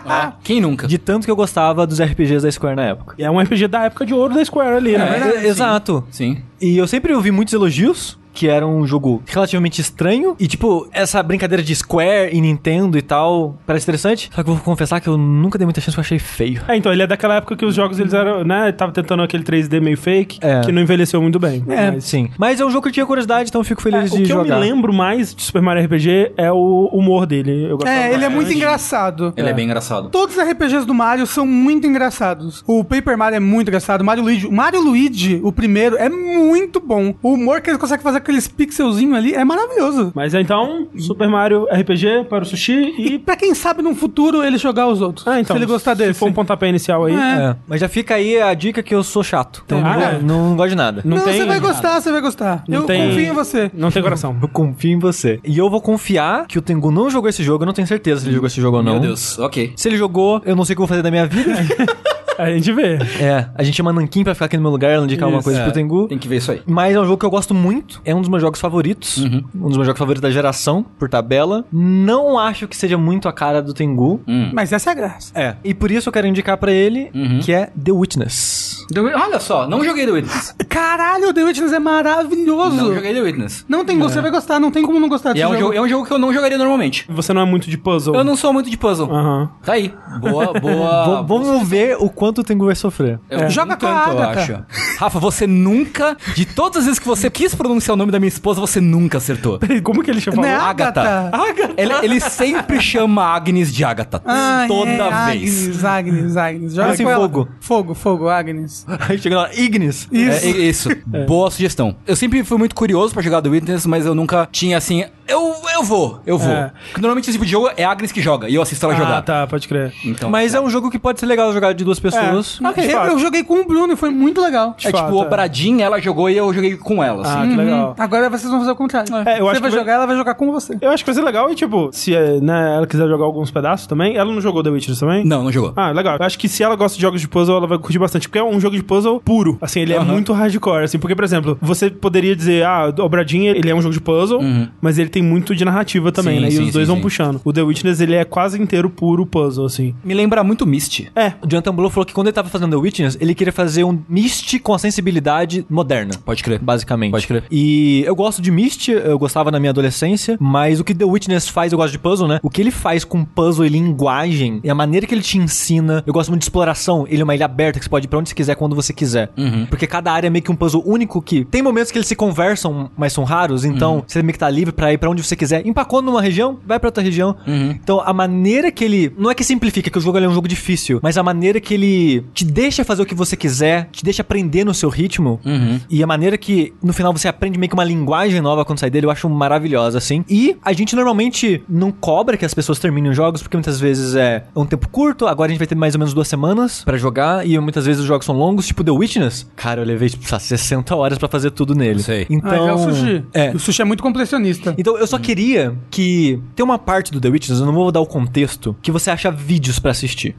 Ó, 0.05 0.31
quem 0.43 0.59
nunca? 0.61 0.87
De 0.87 0.97
tanto 0.97 1.25
que 1.25 1.31
eu 1.31 1.35
gostava 1.35 1.87
dos 1.87 2.01
RPGs 2.01 2.43
da 2.43 2.51
Square 2.51 2.75
na 2.75 2.83
época. 2.83 3.15
E 3.17 3.23
é 3.23 3.31
um 3.31 3.39
RPG 3.39 3.67
da 3.67 3.85
época 3.85 4.05
de 4.05 4.13
ouro 4.13 4.33
da 4.33 4.43
Square 4.43 4.75
ali, 4.77 4.97
né? 4.97 5.33
É, 5.35 5.47
exato. 5.47 6.03
Sim. 6.11 6.41
E 6.63 6.77
eu 6.77 6.87
sempre 6.87 7.13
ouvi 7.13 7.29
muitos 7.29 7.53
elogios. 7.53 8.17
Que 8.33 8.47
era 8.49 8.65
um 8.65 8.85
jogo 8.87 9.21
relativamente 9.25 9.79
estranho. 9.79 10.35
E, 10.39 10.47
tipo, 10.47 10.87
essa 10.91 11.21
brincadeira 11.21 11.61
de 11.63 11.75
Square 11.75 12.31
e 12.35 12.41
Nintendo 12.41 12.97
e 12.97 13.01
tal, 13.01 13.57
parece 13.65 13.85
interessante. 13.85 14.29
Só 14.33 14.43
que 14.43 14.49
eu 14.49 14.55
vou 14.55 14.63
confessar 14.63 14.99
que 14.99 15.07
eu 15.07 15.17
nunca 15.17 15.57
dei 15.57 15.65
muita 15.65 15.79
chance, 15.79 15.95
porque 15.95 15.99
eu 16.13 16.17
achei 16.17 16.19
feio. 16.19 16.61
É, 16.67 16.75
então, 16.75 16.91
ele 16.91 17.03
é 17.03 17.07
daquela 17.07 17.35
época 17.35 17.55
que 17.55 17.65
os 17.65 17.75
jogos, 17.75 17.99
eles 17.99 18.13
eram, 18.13 18.43
né, 18.43 18.71
tava 18.71 18.91
tentando 18.91 19.21
aquele 19.23 19.43
3D 19.43 19.79
meio 19.79 19.97
fake, 19.97 20.39
É. 20.41 20.61
que 20.61 20.71
não 20.71 20.81
envelheceu 20.81 21.21
muito 21.21 21.39
bem. 21.39 21.63
É, 21.67 21.91
Mas- 21.91 22.03
sim. 22.05 22.29
Mas 22.37 22.59
é 22.59 22.65
um 22.65 22.69
jogo 22.69 22.83
que 22.83 22.89
eu 22.89 22.93
tinha 22.93 23.05
curiosidade, 23.05 23.49
então 23.49 23.61
eu 23.61 23.65
fico 23.65 23.81
É, 23.81 23.91
feliz 23.91 24.11
o 24.11 24.17
de 24.17 24.23
que 24.23 24.29
jogar. 24.29 24.55
eu 24.55 24.59
me 24.59 24.65
lembro 24.65 24.91
mais 24.93 25.33
de 25.35 25.41
Super 25.43 25.61
Mario 25.61 25.83
RPG 25.83 26.31
é 26.37 26.51
o 26.51 26.89
humor 26.91 27.25
dele. 27.25 27.65
Eu 27.69 27.77
É, 27.85 28.13
ele 28.13 28.25
é 28.25 28.29
muito 28.29 28.51
engraçado. 28.51 29.33
Ele 29.37 29.49
é. 29.49 29.53
bem 29.53 29.65
engraçado. 29.65 30.09
Todos 30.09 30.35
os 30.35 30.41
RPGs 30.43 30.85
do 30.85 30.93
Mario 30.93 31.27
são 31.27 31.45
muito 31.45 31.85
engraçados. 31.85 32.63
O 32.67 32.83
Paper 32.83 33.17
Mario 33.17 33.35
é 33.37 33.39
muito 33.39 33.67
engraçado. 33.67 34.01
O 34.01 34.05
Mario 34.05 34.23
Luigi, 34.23 34.47
o 34.47 34.51
Mario 34.51 34.81
Luigi, 34.81 35.39
o 35.43 35.51
primeiro, 35.51 35.95
é 35.97 36.09
muito 36.09 36.79
bom. 36.79 37.13
O 37.21 37.33
humor 37.33 37.61
que 37.61 37.69
ele 37.69 37.77
consegue 37.77 38.01
fazer 38.01 38.21
com 38.21 38.22
aqueles 38.23 38.47
pixelzinhos 38.47 39.15
ali 39.17 39.33
é 39.33 39.43
maravilhoso. 39.43 40.11
Mas 40.15 40.33
então, 40.33 40.87
Super 40.97 41.27
Mario 41.27 41.65
RPG 41.71 42.25
para 42.29 42.43
o 42.43 42.45
Sushi 42.45 42.93
E 42.97 43.13
e... 43.15 43.19
pra 43.19 43.35
quem 43.35 43.53
sabe 43.53 43.81
no 43.81 43.93
futuro 43.95 44.43
ele 44.43 44.57
jogar 44.57 44.87
os 44.87 45.01
outros. 45.01 45.27
Ah, 45.27 45.39
então, 45.39 45.55
se 45.55 45.59
ele 45.59 45.65
gostar 45.65 45.95
se 45.95 46.03
desse. 46.05 46.19
for 46.19 46.29
um 46.29 46.33
pontapé 46.33 46.67
inicial 46.69 47.05
aí... 47.05 47.13
É. 47.15 47.33
É, 47.43 47.55
mas 47.67 47.79
já 47.81 47.87
fica 47.89 48.15
aí 48.15 48.39
a 48.41 48.53
dica 48.53 48.81
que 48.83 48.93
eu 48.93 49.03
sou 49.03 49.23
chato. 49.23 49.63
Então 49.65 49.79
Ah, 49.85 49.95
não, 49.97 50.01
é? 50.01 50.19
não, 50.21 50.49
não 50.49 50.55
gosto 50.55 50.69
de 50.69 50.75
nada. 50.75 51.01
Não, 51.05 51.17
Não, 51.17 51.23
tem... 51.23 51.33
você 51.37 51.45
vai 51.45 51.59
gostar, 51.59 51.99
você 52.01 52.11
vai 52.11 52.21
gostar. 52.21 52.63
Não 52.67 52.79
eu 52.81 52.85
tem- 52.85 53.09
confio 53.09 53.25
em 53.25 53.31
você. 53.33 53.71
Não 53.73 53.91
tem 53.91 54.01
coração. 54.01 54.35
Eu 54.41 54.47
confio 54.47 54.91
em 54.91 54.99
você. 54.99 55.39
E 55.43 55.57
eu 55.57 55.69
vou 55.69 55.81
confiar 55.81 56.45
que 56.47 56.57
o 56.57 56.61
Tengu 56.61 56.91
não 56.91 57.09
jogou 57.09 57.29
esse 57.29 57.43
jogo. 57.43 57.63
Eu 57.63 57.65
não 57.67 57.73
tenho 57.73 57.87
certeza 57.87 58.21
se 58.21 58.27
ele 58.27 58.35
jogou 58.35 58.47
esse 58.47 58.61
jogo 58.61 58.77
ou 58.77 58.83
não. 58.83 58.93
Meu 58.93 59.01
Deus, 59.01 59.37
ok. 59.39 59.73
Se 59.75 59.89
ele 59.89 59.97
jogou, 59.97 60.41
eu 60.45 60.55
não 60.55 60.63
sei 60.63 60.73
o 60.73 60.75
que 60.77 60.81
eu 60.81 60.85
vou 60.85 60.87
fazer 60.87 61.01
da 61.01 61.11
minha 61.11 61.25
vida. 61.25 61.53
A 62.37 62.49
gente 62.51 62.71
vê. 62.73 62.97
é, 63.21 63.47
a 63.55 63.63
gente 63.63 63.75
chama 63.75 63.91
Nankin 63.93 64.23
pra 64.23 64.33
ficar 64.33 64.45
aqui 64.45 64.55
no 64.57 64.63
meu 64.63 64.71
lugar, 64.71 64.91
ela 64.91 65.03
indicar 65.03 65.27
uma 65.29 65.41
coisa 65.43 65.59
É, 65.59 65.63
pro 65.63 65.71
Tengu. 65.73 66.07
Tem 66.07 66.17
que 66.17 66.27
ver 66.27 66.37
isso 66.37 66.51
aí. 66.51 66.61
Mas 66.65 66.95
é 66.95 66.99
um 66.99 67.05
jogo 67.05 67.17
que 67.17 67.25
eu 67.25 67.29
gosto 67.29 67.53
muito. 67.53 68.01
É 68.05 68.13
um 68.13 68.19
dos 68.21 68.29
meus 68.29 68.41
jogos 68.41 68.59
favoritos. 68.59 69.17
Uhum. 69.17 69.43
Um 69.55 69.67
dos 69.67 69.77
meus 69.77 69.85
jogos 69.87 69.99
favoritos 69.99 70.21
da 70.21 70.31
geração, 70.31 70.83
por 70.97 71.09
tabela. 71.09 71.65
Não 71.71 72.37
acho 72.39 72.67
que 72.67 72.75
seja 72.75 72.97
muito 72.97 73.27
a 73.27 73.33
cara 73.33 73.61
do 73.61 73.73
Tengu. 73.73 74.21
Hum. 74.27 74.51
Mas 74.53 74.71
essa 74.73 74.89
é 74.89 74.91
a 74.91 74.95
graça. 74.95 75.31
É. 75.35 75.55
E 75.63 75.73
por 75.73 75.91
isso 75.91 76.09
eu 76.09 76.13
quero 76.13 76.27
indicar 76.27 76.57
pra 76.57 76.71
ele, 76.71 77.09
Uhum. 77.13 77.39
que 77.39 77.51
é 77.53 77.69
The 77.83 77.91
Witness. 77.91 78.82
The 78.93 79.01
Wi- 79.01 79.13
Olha 79.13 79.39
só, 79.39 79.67
não 79.67 79.83
joguei 79.83 80.05
The 80.05 80.11
Witness. 80.11 80.55
Caralho, 80.69 81.29
o 81.29 81.33
The 81.33 81.43
Witness 81.43 81.73
é 81.73 81.79
maravilhoso. 81.79 82.75
Não 82.75 82.93
joguei 82.93 83.13
The 83.13 83.21
Witness. 83.21 83.65
Não 83.67 83.83
tem, 83.85 83.97
você 83.97 84.21
vai 84.21 84.31
gostar, 84.31 84.59
não 84.59 84.71
tem 84.71 84.83
como 84.83 84.99
não 84.99 85.09
gostar 85.09 85.33
desse 85.33 85.43
é 85.43 85.47
um, 85.47 85.51
jogo. 85.51 85.61
jogo, 85.63 85.73
é 85.73 85.81
um 85.81 85.87
jogo 85.87 86.05
que 86.05 86.13
eu 86.13 86.17
não 86.19 86.33
jogaria 86.33 86.57
normalmente. 86.57 87.05
Você 87.09 87.33
não 87.33 87.41
é 87.41 87.45
muito 87.45 87.69
de 87.69 87.77
puzzle. 87.77 88.15
Eu 88.15 88.23
não 88.23 88.35
sou 88.35 88.53
muito 88.53 88.69
de 88.69 88.77
puzzle. 88.77 89.11
Aham. 89.13 89.49
Tá 89.63 89.73
aí. 89.73 89.93
Boa, 90.19 90.53
boa. 90.59 91.21
V- 91.21 91.27
vamos 91.27 91.67
ver 91.67 91.97
o 91.99 92.09
quanto 92.09 92.41
o 92.41 92.43
Tengu 92.43 92.65
vai 92.65 92.75
sofrer. 92.75 93.19
Eu- 93.29 93.49
Joga 93.49 93.73
um 93.73 93.77
com 93.77 93.87
a 93.87 94.05
tanto, 94.05 94.17
eu 94.17 94.23
Agatha. 94.23 94.39
acho. 94.41 94.63
Rafa, 94.99 95.19
você 95.19 95.45
nunca, 95.47 96.15
de 96.35 96.45
todas 96.45 96.79
as 96.79 96.85
vezes 96.85 96.99
que 96.99 97.07
você 97.07 97.29
quis 97.29 97.53
pronunciar 97.55 97.93
o 97.93 97.97
nome 97.97 98.11
da 98.11 98.19
minha 98.19 98.27
esposa, 98.29 98.59
você 98.61 98.79
nunca 98.79 99.17
acertou. 99.17 99.59
Como 99.83 100.03
que 100.03 100.09
ele 100.11 100.21
chama? 100.21 100.37
Não 100.37 100.45
é 100.45 100.53
Agatha. 100.55 101.29
Agatha? 101.31 101.73
Ele, 101.77 101.93
ele 102.03 102.19
sempre 102.19 102.79
chama 102.81 103.23
Agnes 103.23 103.73
de 103.73 103.83
Agatha. 103.83 104.21
Ah, 104.25 104.65
toda 104.67 104.89
é, 104.91 105.25
vez. 105.31 105.83
Agnes, 105.83 105.83
Agnes, 105.85 106.37
Agnes. 106.37 106.73
Joga 106.73 106.91
Assim, 106.91 107.03
com 107.03 107.09
ela. 107.09 107.21
fogo. 107.21 107.47
Fogo, 107.59 107.93
fogo, 107.93 108.29
Agnes. 108.29 108.82
Aí 109.07 109.17
chega 109.17 109.37
lá, 109.37 109.53
Ignis. 109.53 110.07
Isso. 110.11 110.45
É, 110.45 110.49
é 110.51 110.57
isso. 110.57 110.89
Boa 111.27 111.49
sugestão. 111.51 111.95
Eu 112.05 112.15
sempre 112.15 112.43
fui 112.43 112.57
muito 112.57 112.75
curioso 112.75 113.13
pra 113.13 113.21
jogar 113.21 113.41
The 113.41 113.49
Witness, 113.49 113.85
mas 113.85 114.05
eu 114.05 114.15
nunca 114.15 114.47
tinha 114.51 114.77
assim. 114.77 115.05
Eu, 115.27 115.55
eu 115.73 115.83
vou, 115.83 116.19
eu 116.25 116.37
vou. 116.37 116.51
É. 116.51 116.71
Porque 116.87 117.01
normalmente 117.01 117.25
esse 117.25 117.33
tipo 117.33 117.45
de 117.45 117.51
jogo 117.51 117.69
é 117.77 117.83
a 117.83 117.91
Agnes 117.91 118.11
que 118.11 118.21
joga 118.21 118.49
e 118.49 118.55
eu 118.55 118.61
assisto 118.61 118.85
ela 118.85 118.93
Ah, 118.93 118.97
jogar. 118.97 119.21
tá, 119.21 119.47
pode 119.47 119.67
crer. 119.67 119.93
Então, 120.05 120.29
Mas 120.29 120.53
é 120.53 120.59
um 120.61 120.69
jogo 120.69 120.89
que 120.89 120.99
pode 120.99 121.19
ser 121.19 121.25
legal 121.25 121.51
jogar 121.53 121.73
de 121.73 121.83
duas 121.83 121.99
pessoas. 121.99 122.59
É. 122.63 122.67
Ok, 122.67 122.83
de 122.85 122.91
eu, 122.91 122.97
fato. 122.99 123.11
eu 123.11 123.19
joguei 123.19 123.43
com 123.43 123.61
o 123.61 123.65
Bruno 123.65 123.93
e 123.93 123.95
foi 123.95 124.09
muito 124.09 124.41
legal. 124.41 124.75
é 124.83 124.91
fato, 124.91 125.05
tipo 125.05 125.17
o 125.17 125.23
é. 125.23 125.29
Bradim, 125.29 125.81
ela 125.81 125.99
jogou 126.01 126.29
e 126.29 126.37
eu 126.37 126.53
joguei 126.53 126.75
com 126.77 127.03
ela. 127.03 127.23
Ah, 127.25 127.41
Assim. 127.41 127.49
que 127.51 127.55
legal. 127.55 127.89
Uhum. 127.89 127.95
Agora 128.03 128.29
vocês 128.29 128.49
vão 128.49 128.59
fazer 128.59 128.71
o 128.71 128.75
contrário. 128.75 129.15
É, 129.15 129.39
eu 129.39 129.45
você 129.45 129.51
acho 129.51 129.61
vai 129.61 129.71
que 129.71 129.77
jogar, 129.77 129.93
ela 129.93 130.05
vai 130.05 130.15
jogar 130.17 130.33
com 130.35 130.51
você. 130.51 130.77
Eu 130.81 130.89
acho 130.91 131.03
que 131.03 131.09
vai 131.11 131.15
ser 131.15 131.25
legal 131.25 131.49
e, 131.51 131.55
tipo, 131.55 131.89
se 131.91 132.15
é, 132.15 132.39
né, 132.41 132.75
ela 132.77 132.87
quiser 132.87 133.07
jogar 133.07 133.25
alguns 133.25 133.49
pedaços 133.51 133.87
também, 133.87 134.15
ela 134.17 134.31
não 134.31 134.41
jogou 134.41 134.61
The 134.63 134.69
Witcher 134.69 134.97
também? 134.97 135.25
Não, 135.25 135.43
não 135.43 135.51
jogou. 135.51 135.73
Ah, 135.75 135.91
legal. 135.91 136.17
Eu 136.19 136.25
acho 136.25 136.37
que 136.37 136.47
se 136.49 136.63
ela 136.63 136.75
gosta 136.75 136.95
de 136.97 137.01
jogos 137.01 137.21
de 137.21 137.27
puzzle, 137.27 137.57
ela 137.57 137.67
vai 137.67 137.77
curtir 137.77 137.99
bastante. 137.99 138.27
Porque 138.27 138.39
é 138.39 138.43
um 138.43 138.59
jogo 138.59 138.75
de 138.75 138.83
puzzle 138.83 139.19
puro. 139.21 139.57
Assim, 139.61 139.79
ele 139.79 139.93
é 139.93 139.97
Aham. 139.97 140.05
muito 140.11 140.33
hardcore. 140.33 140.83
Assim, 140.83 140.99
porque, 140.99 141.15
por 141.15 141.23
exemplo, 141.23 141.57
você 141.61 141.89
poderia 141.89 142.35
dizer, 142.35 142.65
ah, 142.65 142.93
o 142.99 143.09
Bradinho, 143.09 143.55
ele 143.55 143.69
é 143.69 143.75
um 143.75 143.81
jogo 143.81 143.93
de 143.93 144.01
puzzle, 144.01 144.41
mas 144.81 144.97
ele 144.97 145.09
tem 145.13 145.21
muito 145.21 145.55
de 145.55 145.63
narrativa 145.63 146.11
também, 146.11 146.37
Sim, 146.37 146.41
né? 146.41 146.47
E 146.47 146.51
sim, 146.53 146.63
os 146.63 146.73
dois 146.73 146.85
sim, 146.85 146.87
vão 146.87 146.95
sim. 146.95 147.01
puxando. 147.03 147.41
O 147.45 147.53
The 147.53 147.61
Witness, 147.61 148.01
ele 148.01 148.15
é 148.15 148.25
quase 148.25 148.59
inteiro 148.59 148.89
puro 148.89 149.27
puzzle, 149.27 149.65
assim. 149.65 149.93
Me 150.03 150.13
lembra 150.13 150.43
muito 150.43 150.65
Misty. 150.65 151.11
É. 151.15 151.33
O 151.39 151.47
Jonathan 151.47 151.73
Blow 151.73 151.89
falou 151.91 152.05
que 152.05 152.13
quando 152.13 152.27
ele 152.27 152.33
tava 152.33 152.49
fazendo 152.49 152.71
The 152.71 152.77
Witness, 152.77 153.17
ele 153.21 153.35
queria 153.35 153.53
fazer 153.53 153.83
um 153.83 153.99
Myst 154.09 154.59
com 154.59 154.73
a 154.73 154.79
sensibilidade 154.79 155.65
moderna. 155.69 156.15
Pode 156.25 156.41
crer. 156.41 156.59
Basicamente. 156.59 157.11
Pode 157.11 157.27
crer. 157.27 157.43
E 157.51 158.03
eu 158.07 158.15
gosto 158.15 158.41
de 158.41 158.49
Myst, 158.49 158.87
eu 158.89 159.19
gostava 159.19 159.51
na 159.51 159.59
minha 159.59 159.69
adolescência, 159.69 160.35
mas 160.39 160.79
o 160.79 160.83
que 160.83 160.95
The 160.95 161.05
Witness 161.05 161.47
faz, 161.47 161.71
eu 161.71 161.77
gosto 161.77 161.91
de 161.91 161.99
puzzle, 161.99 162.27
né? 162.27 162.39
O 162.41 162.49
que 162.49 162.59
ele 162.59 162.71
faz 162.71 163.03
com 163.03 163.23
puzzle 163.23 163.65
e 163.65 163.69
linguagem, 163.69 164.61
e 164.63 164.69
a 164.69 164.75
maneira 164.75 165.05
que 165.05 165.13
ele 165.13 165.21
te 165.21 165.37
ensina, 165.37 166.03
eu 166.07 166.13
gosto 166.13 166.29
muito 166.29 166.41
de 166.41 166.45
exploração. 166.45 167.05
Ele 167.07 167.21
é 167.21 167.23
uma 167.23 167.35
ilha 167.35 167.45
aberta 167.45 167.77
que 167.77 167.85
você 167.85 167.89
pode 167.89 168.07
ir 168.07 168.09
pra 168.09 168.17
onde 168.17 168.29
você 168.29 168.35
quiser, 168.35 168.55
quando 168.55 168.75
você 168.75 168.91
quiser. 168.91 169.29
Porque 169.69 169.85
cada 169.85 170.11
área 170.11 170.25
é 170.25 170.29
meio 170.31 170.43
que 170.43 170.51
um 170.51 170.55
puzzle 170.55 170.81
único 170.83 171.21
que 171.21 171.45
tem 171.45 171.61
momentos 171.61 171.91
que 171.91 171.97
eles 171.99 172.07
se 172.07 172.15
conversam, 172.15 172.89
mas 172.97 173.13
são 173.13 173.23
raros, 173.23 173.63
então 173.63 174.03
você 174.07 174.23
meio 174.23 174.33
que 174.33 174.39
tá 174.39 174.49
livre 174.49 174.73
pra 174.73 174.91
ir 174.91 174.97
pra 175.03 175.09
onde 175.09 175.21
você 175.21 175.35
quiser. 175.35 175.67
Empacou 175.67 176.01
numa 176.01 176.21
região, 176.21 176.57
vai 176.65 176.79
pra 176.79 176.87
outra 176.87 177.03
região. 177.03 177.35
Então 177.45 178.01
a 178.05 178.13
maneira 178.13 178.71
que 178.71 178.85
ele. 178.85 179.11
Não 179.17 179.29
é 179.29 179.35
que 179.35 179.43
simplifica, 179.43 179.89
que 179.89 179.97
o 179.97 180.01
jogo 180.01 180.17
ele 180.17 180.25
é 180.27 180.29
um 180.29 180.33
jogo 180.33 180.47
difícil, 180.47 181.01
mas 181.03 181.17
a 181.17 181.23
maneira 181.23 181.59
que 181.59 181.73
ele 181.73 182.23
te 182.33 182.45
deixa 182.45 182.85
fazer 182.85 183.01
o 183.01 183.05
que 183.05 183.13
você 183.13 183.35
quiser, 183.35 183.89
te 183.91 184.01
deixa 184.01 184.21
aprender 184.21 184.63
no 184.63 184.73
seu 184.73 184.87
ritmo. 184.87 185.41
E 185.89 186.01
a 186.01 186.07
maneira 186.07 186.37
que 186.37 186.73
no 186.81 186.93
final 186.93 187.11
você 187.11 187.27
aprende 187.27 187.59
meio 187.59 187.67
que 187.69 187.73
uma 187.75 187.83
linguagem 187.83 188.39
nova 188.39 188.63
quando 188.63 188.79
sai 188.79 188.89
dele, 188.89 189.05
eu 189.05 189.11
acho 189.11 189.27
maravilhosa, 189.29 189.97
assim. 189.97 190.23
E 190.29 190.55
a 190.63 190.71
gente 190.71 190.95
normalmente 190.95 191.61
não 191.67 191.91
cobra 191.91 192.37
que 192.37 192.45
as 192.45 192.53
pessoas 192.53 192.79
terminem 192.79 193.11
os 193.11 193.17
jogos, 193.17 193.41
porque 193.41 193.57
muitas 193.57 193.77
vezes 193.81 194.15
é 194.15 194.45
um 194.55 194.65
tempo 194.65 194.87
curto, 194.87 195.27
agora 195.27 195.47
a 195.47 195.51
gente 195.51 195.59
vai 195.59 195.67
ter 195.67 195.75
mais 195.75 195.95
ou 195.95 195.99
menos 195.99 196.13
duas 196.13 196.29
semanas 196.29 196.81
pra 196.85 196.95
jogar, 196.95 197.45
e 197.45 197.59
muitas 197.59 197.85
vezes 197.85 197.99
os 198.01 198.07
jogos 198.07 198.25
são 198.25 198.35
longos, 198.35 198.65
tipo 198.67 198.85
The 198.85 198.91
Witness. 198.91 199.45
Cara, 199.57 199.81
eu 199.81 199.85
levei, 199.85 200.07
tipo, 200.07 200.23
sei 200.23 200.33
lá, 200.33 200.39
60 200.39 200.95
horas 200.95 201.17
pra 201.17 201.27
fazer 201.27 201.51
tudo 201.51 201.75
nele. 201.75 202.01
Sei. 202.01 202.23
Ah, 202.23 202.25
Então. 202.29 202.69
é 202.69 202.73
o 202.73 202.77
sushi. 202.77 203.23
É. 203.33 203.51
O 203.51 203.59
sushi 203.59 203.81
é 203.81 203.85
muito 203.85 204.01
completionista. 204.03 204.73
Então 204.77 204.92
eu 204.97 205.07
só 205.07 205.17
queria 205.17 205.75
que 205.89 206.39
tem 206.55 206.63
uma 206.63 206.79
parte 206.79 207.11
do 207.11 207.19
The 207.19 207.29
Witness, 207.29 207.59
eu 207.59 207.65
não 207.65 207.73
vou 207.73 207.91
dar 207.91 207.99
o 208.01 208.05
contexto, 208.05 208.75
que 208.81 208.91
você 208.91 209.09
acha 209.09 209.31
vídeos 209.31 209.79
pra 209.79 209.91
assistir. 209.91 210.35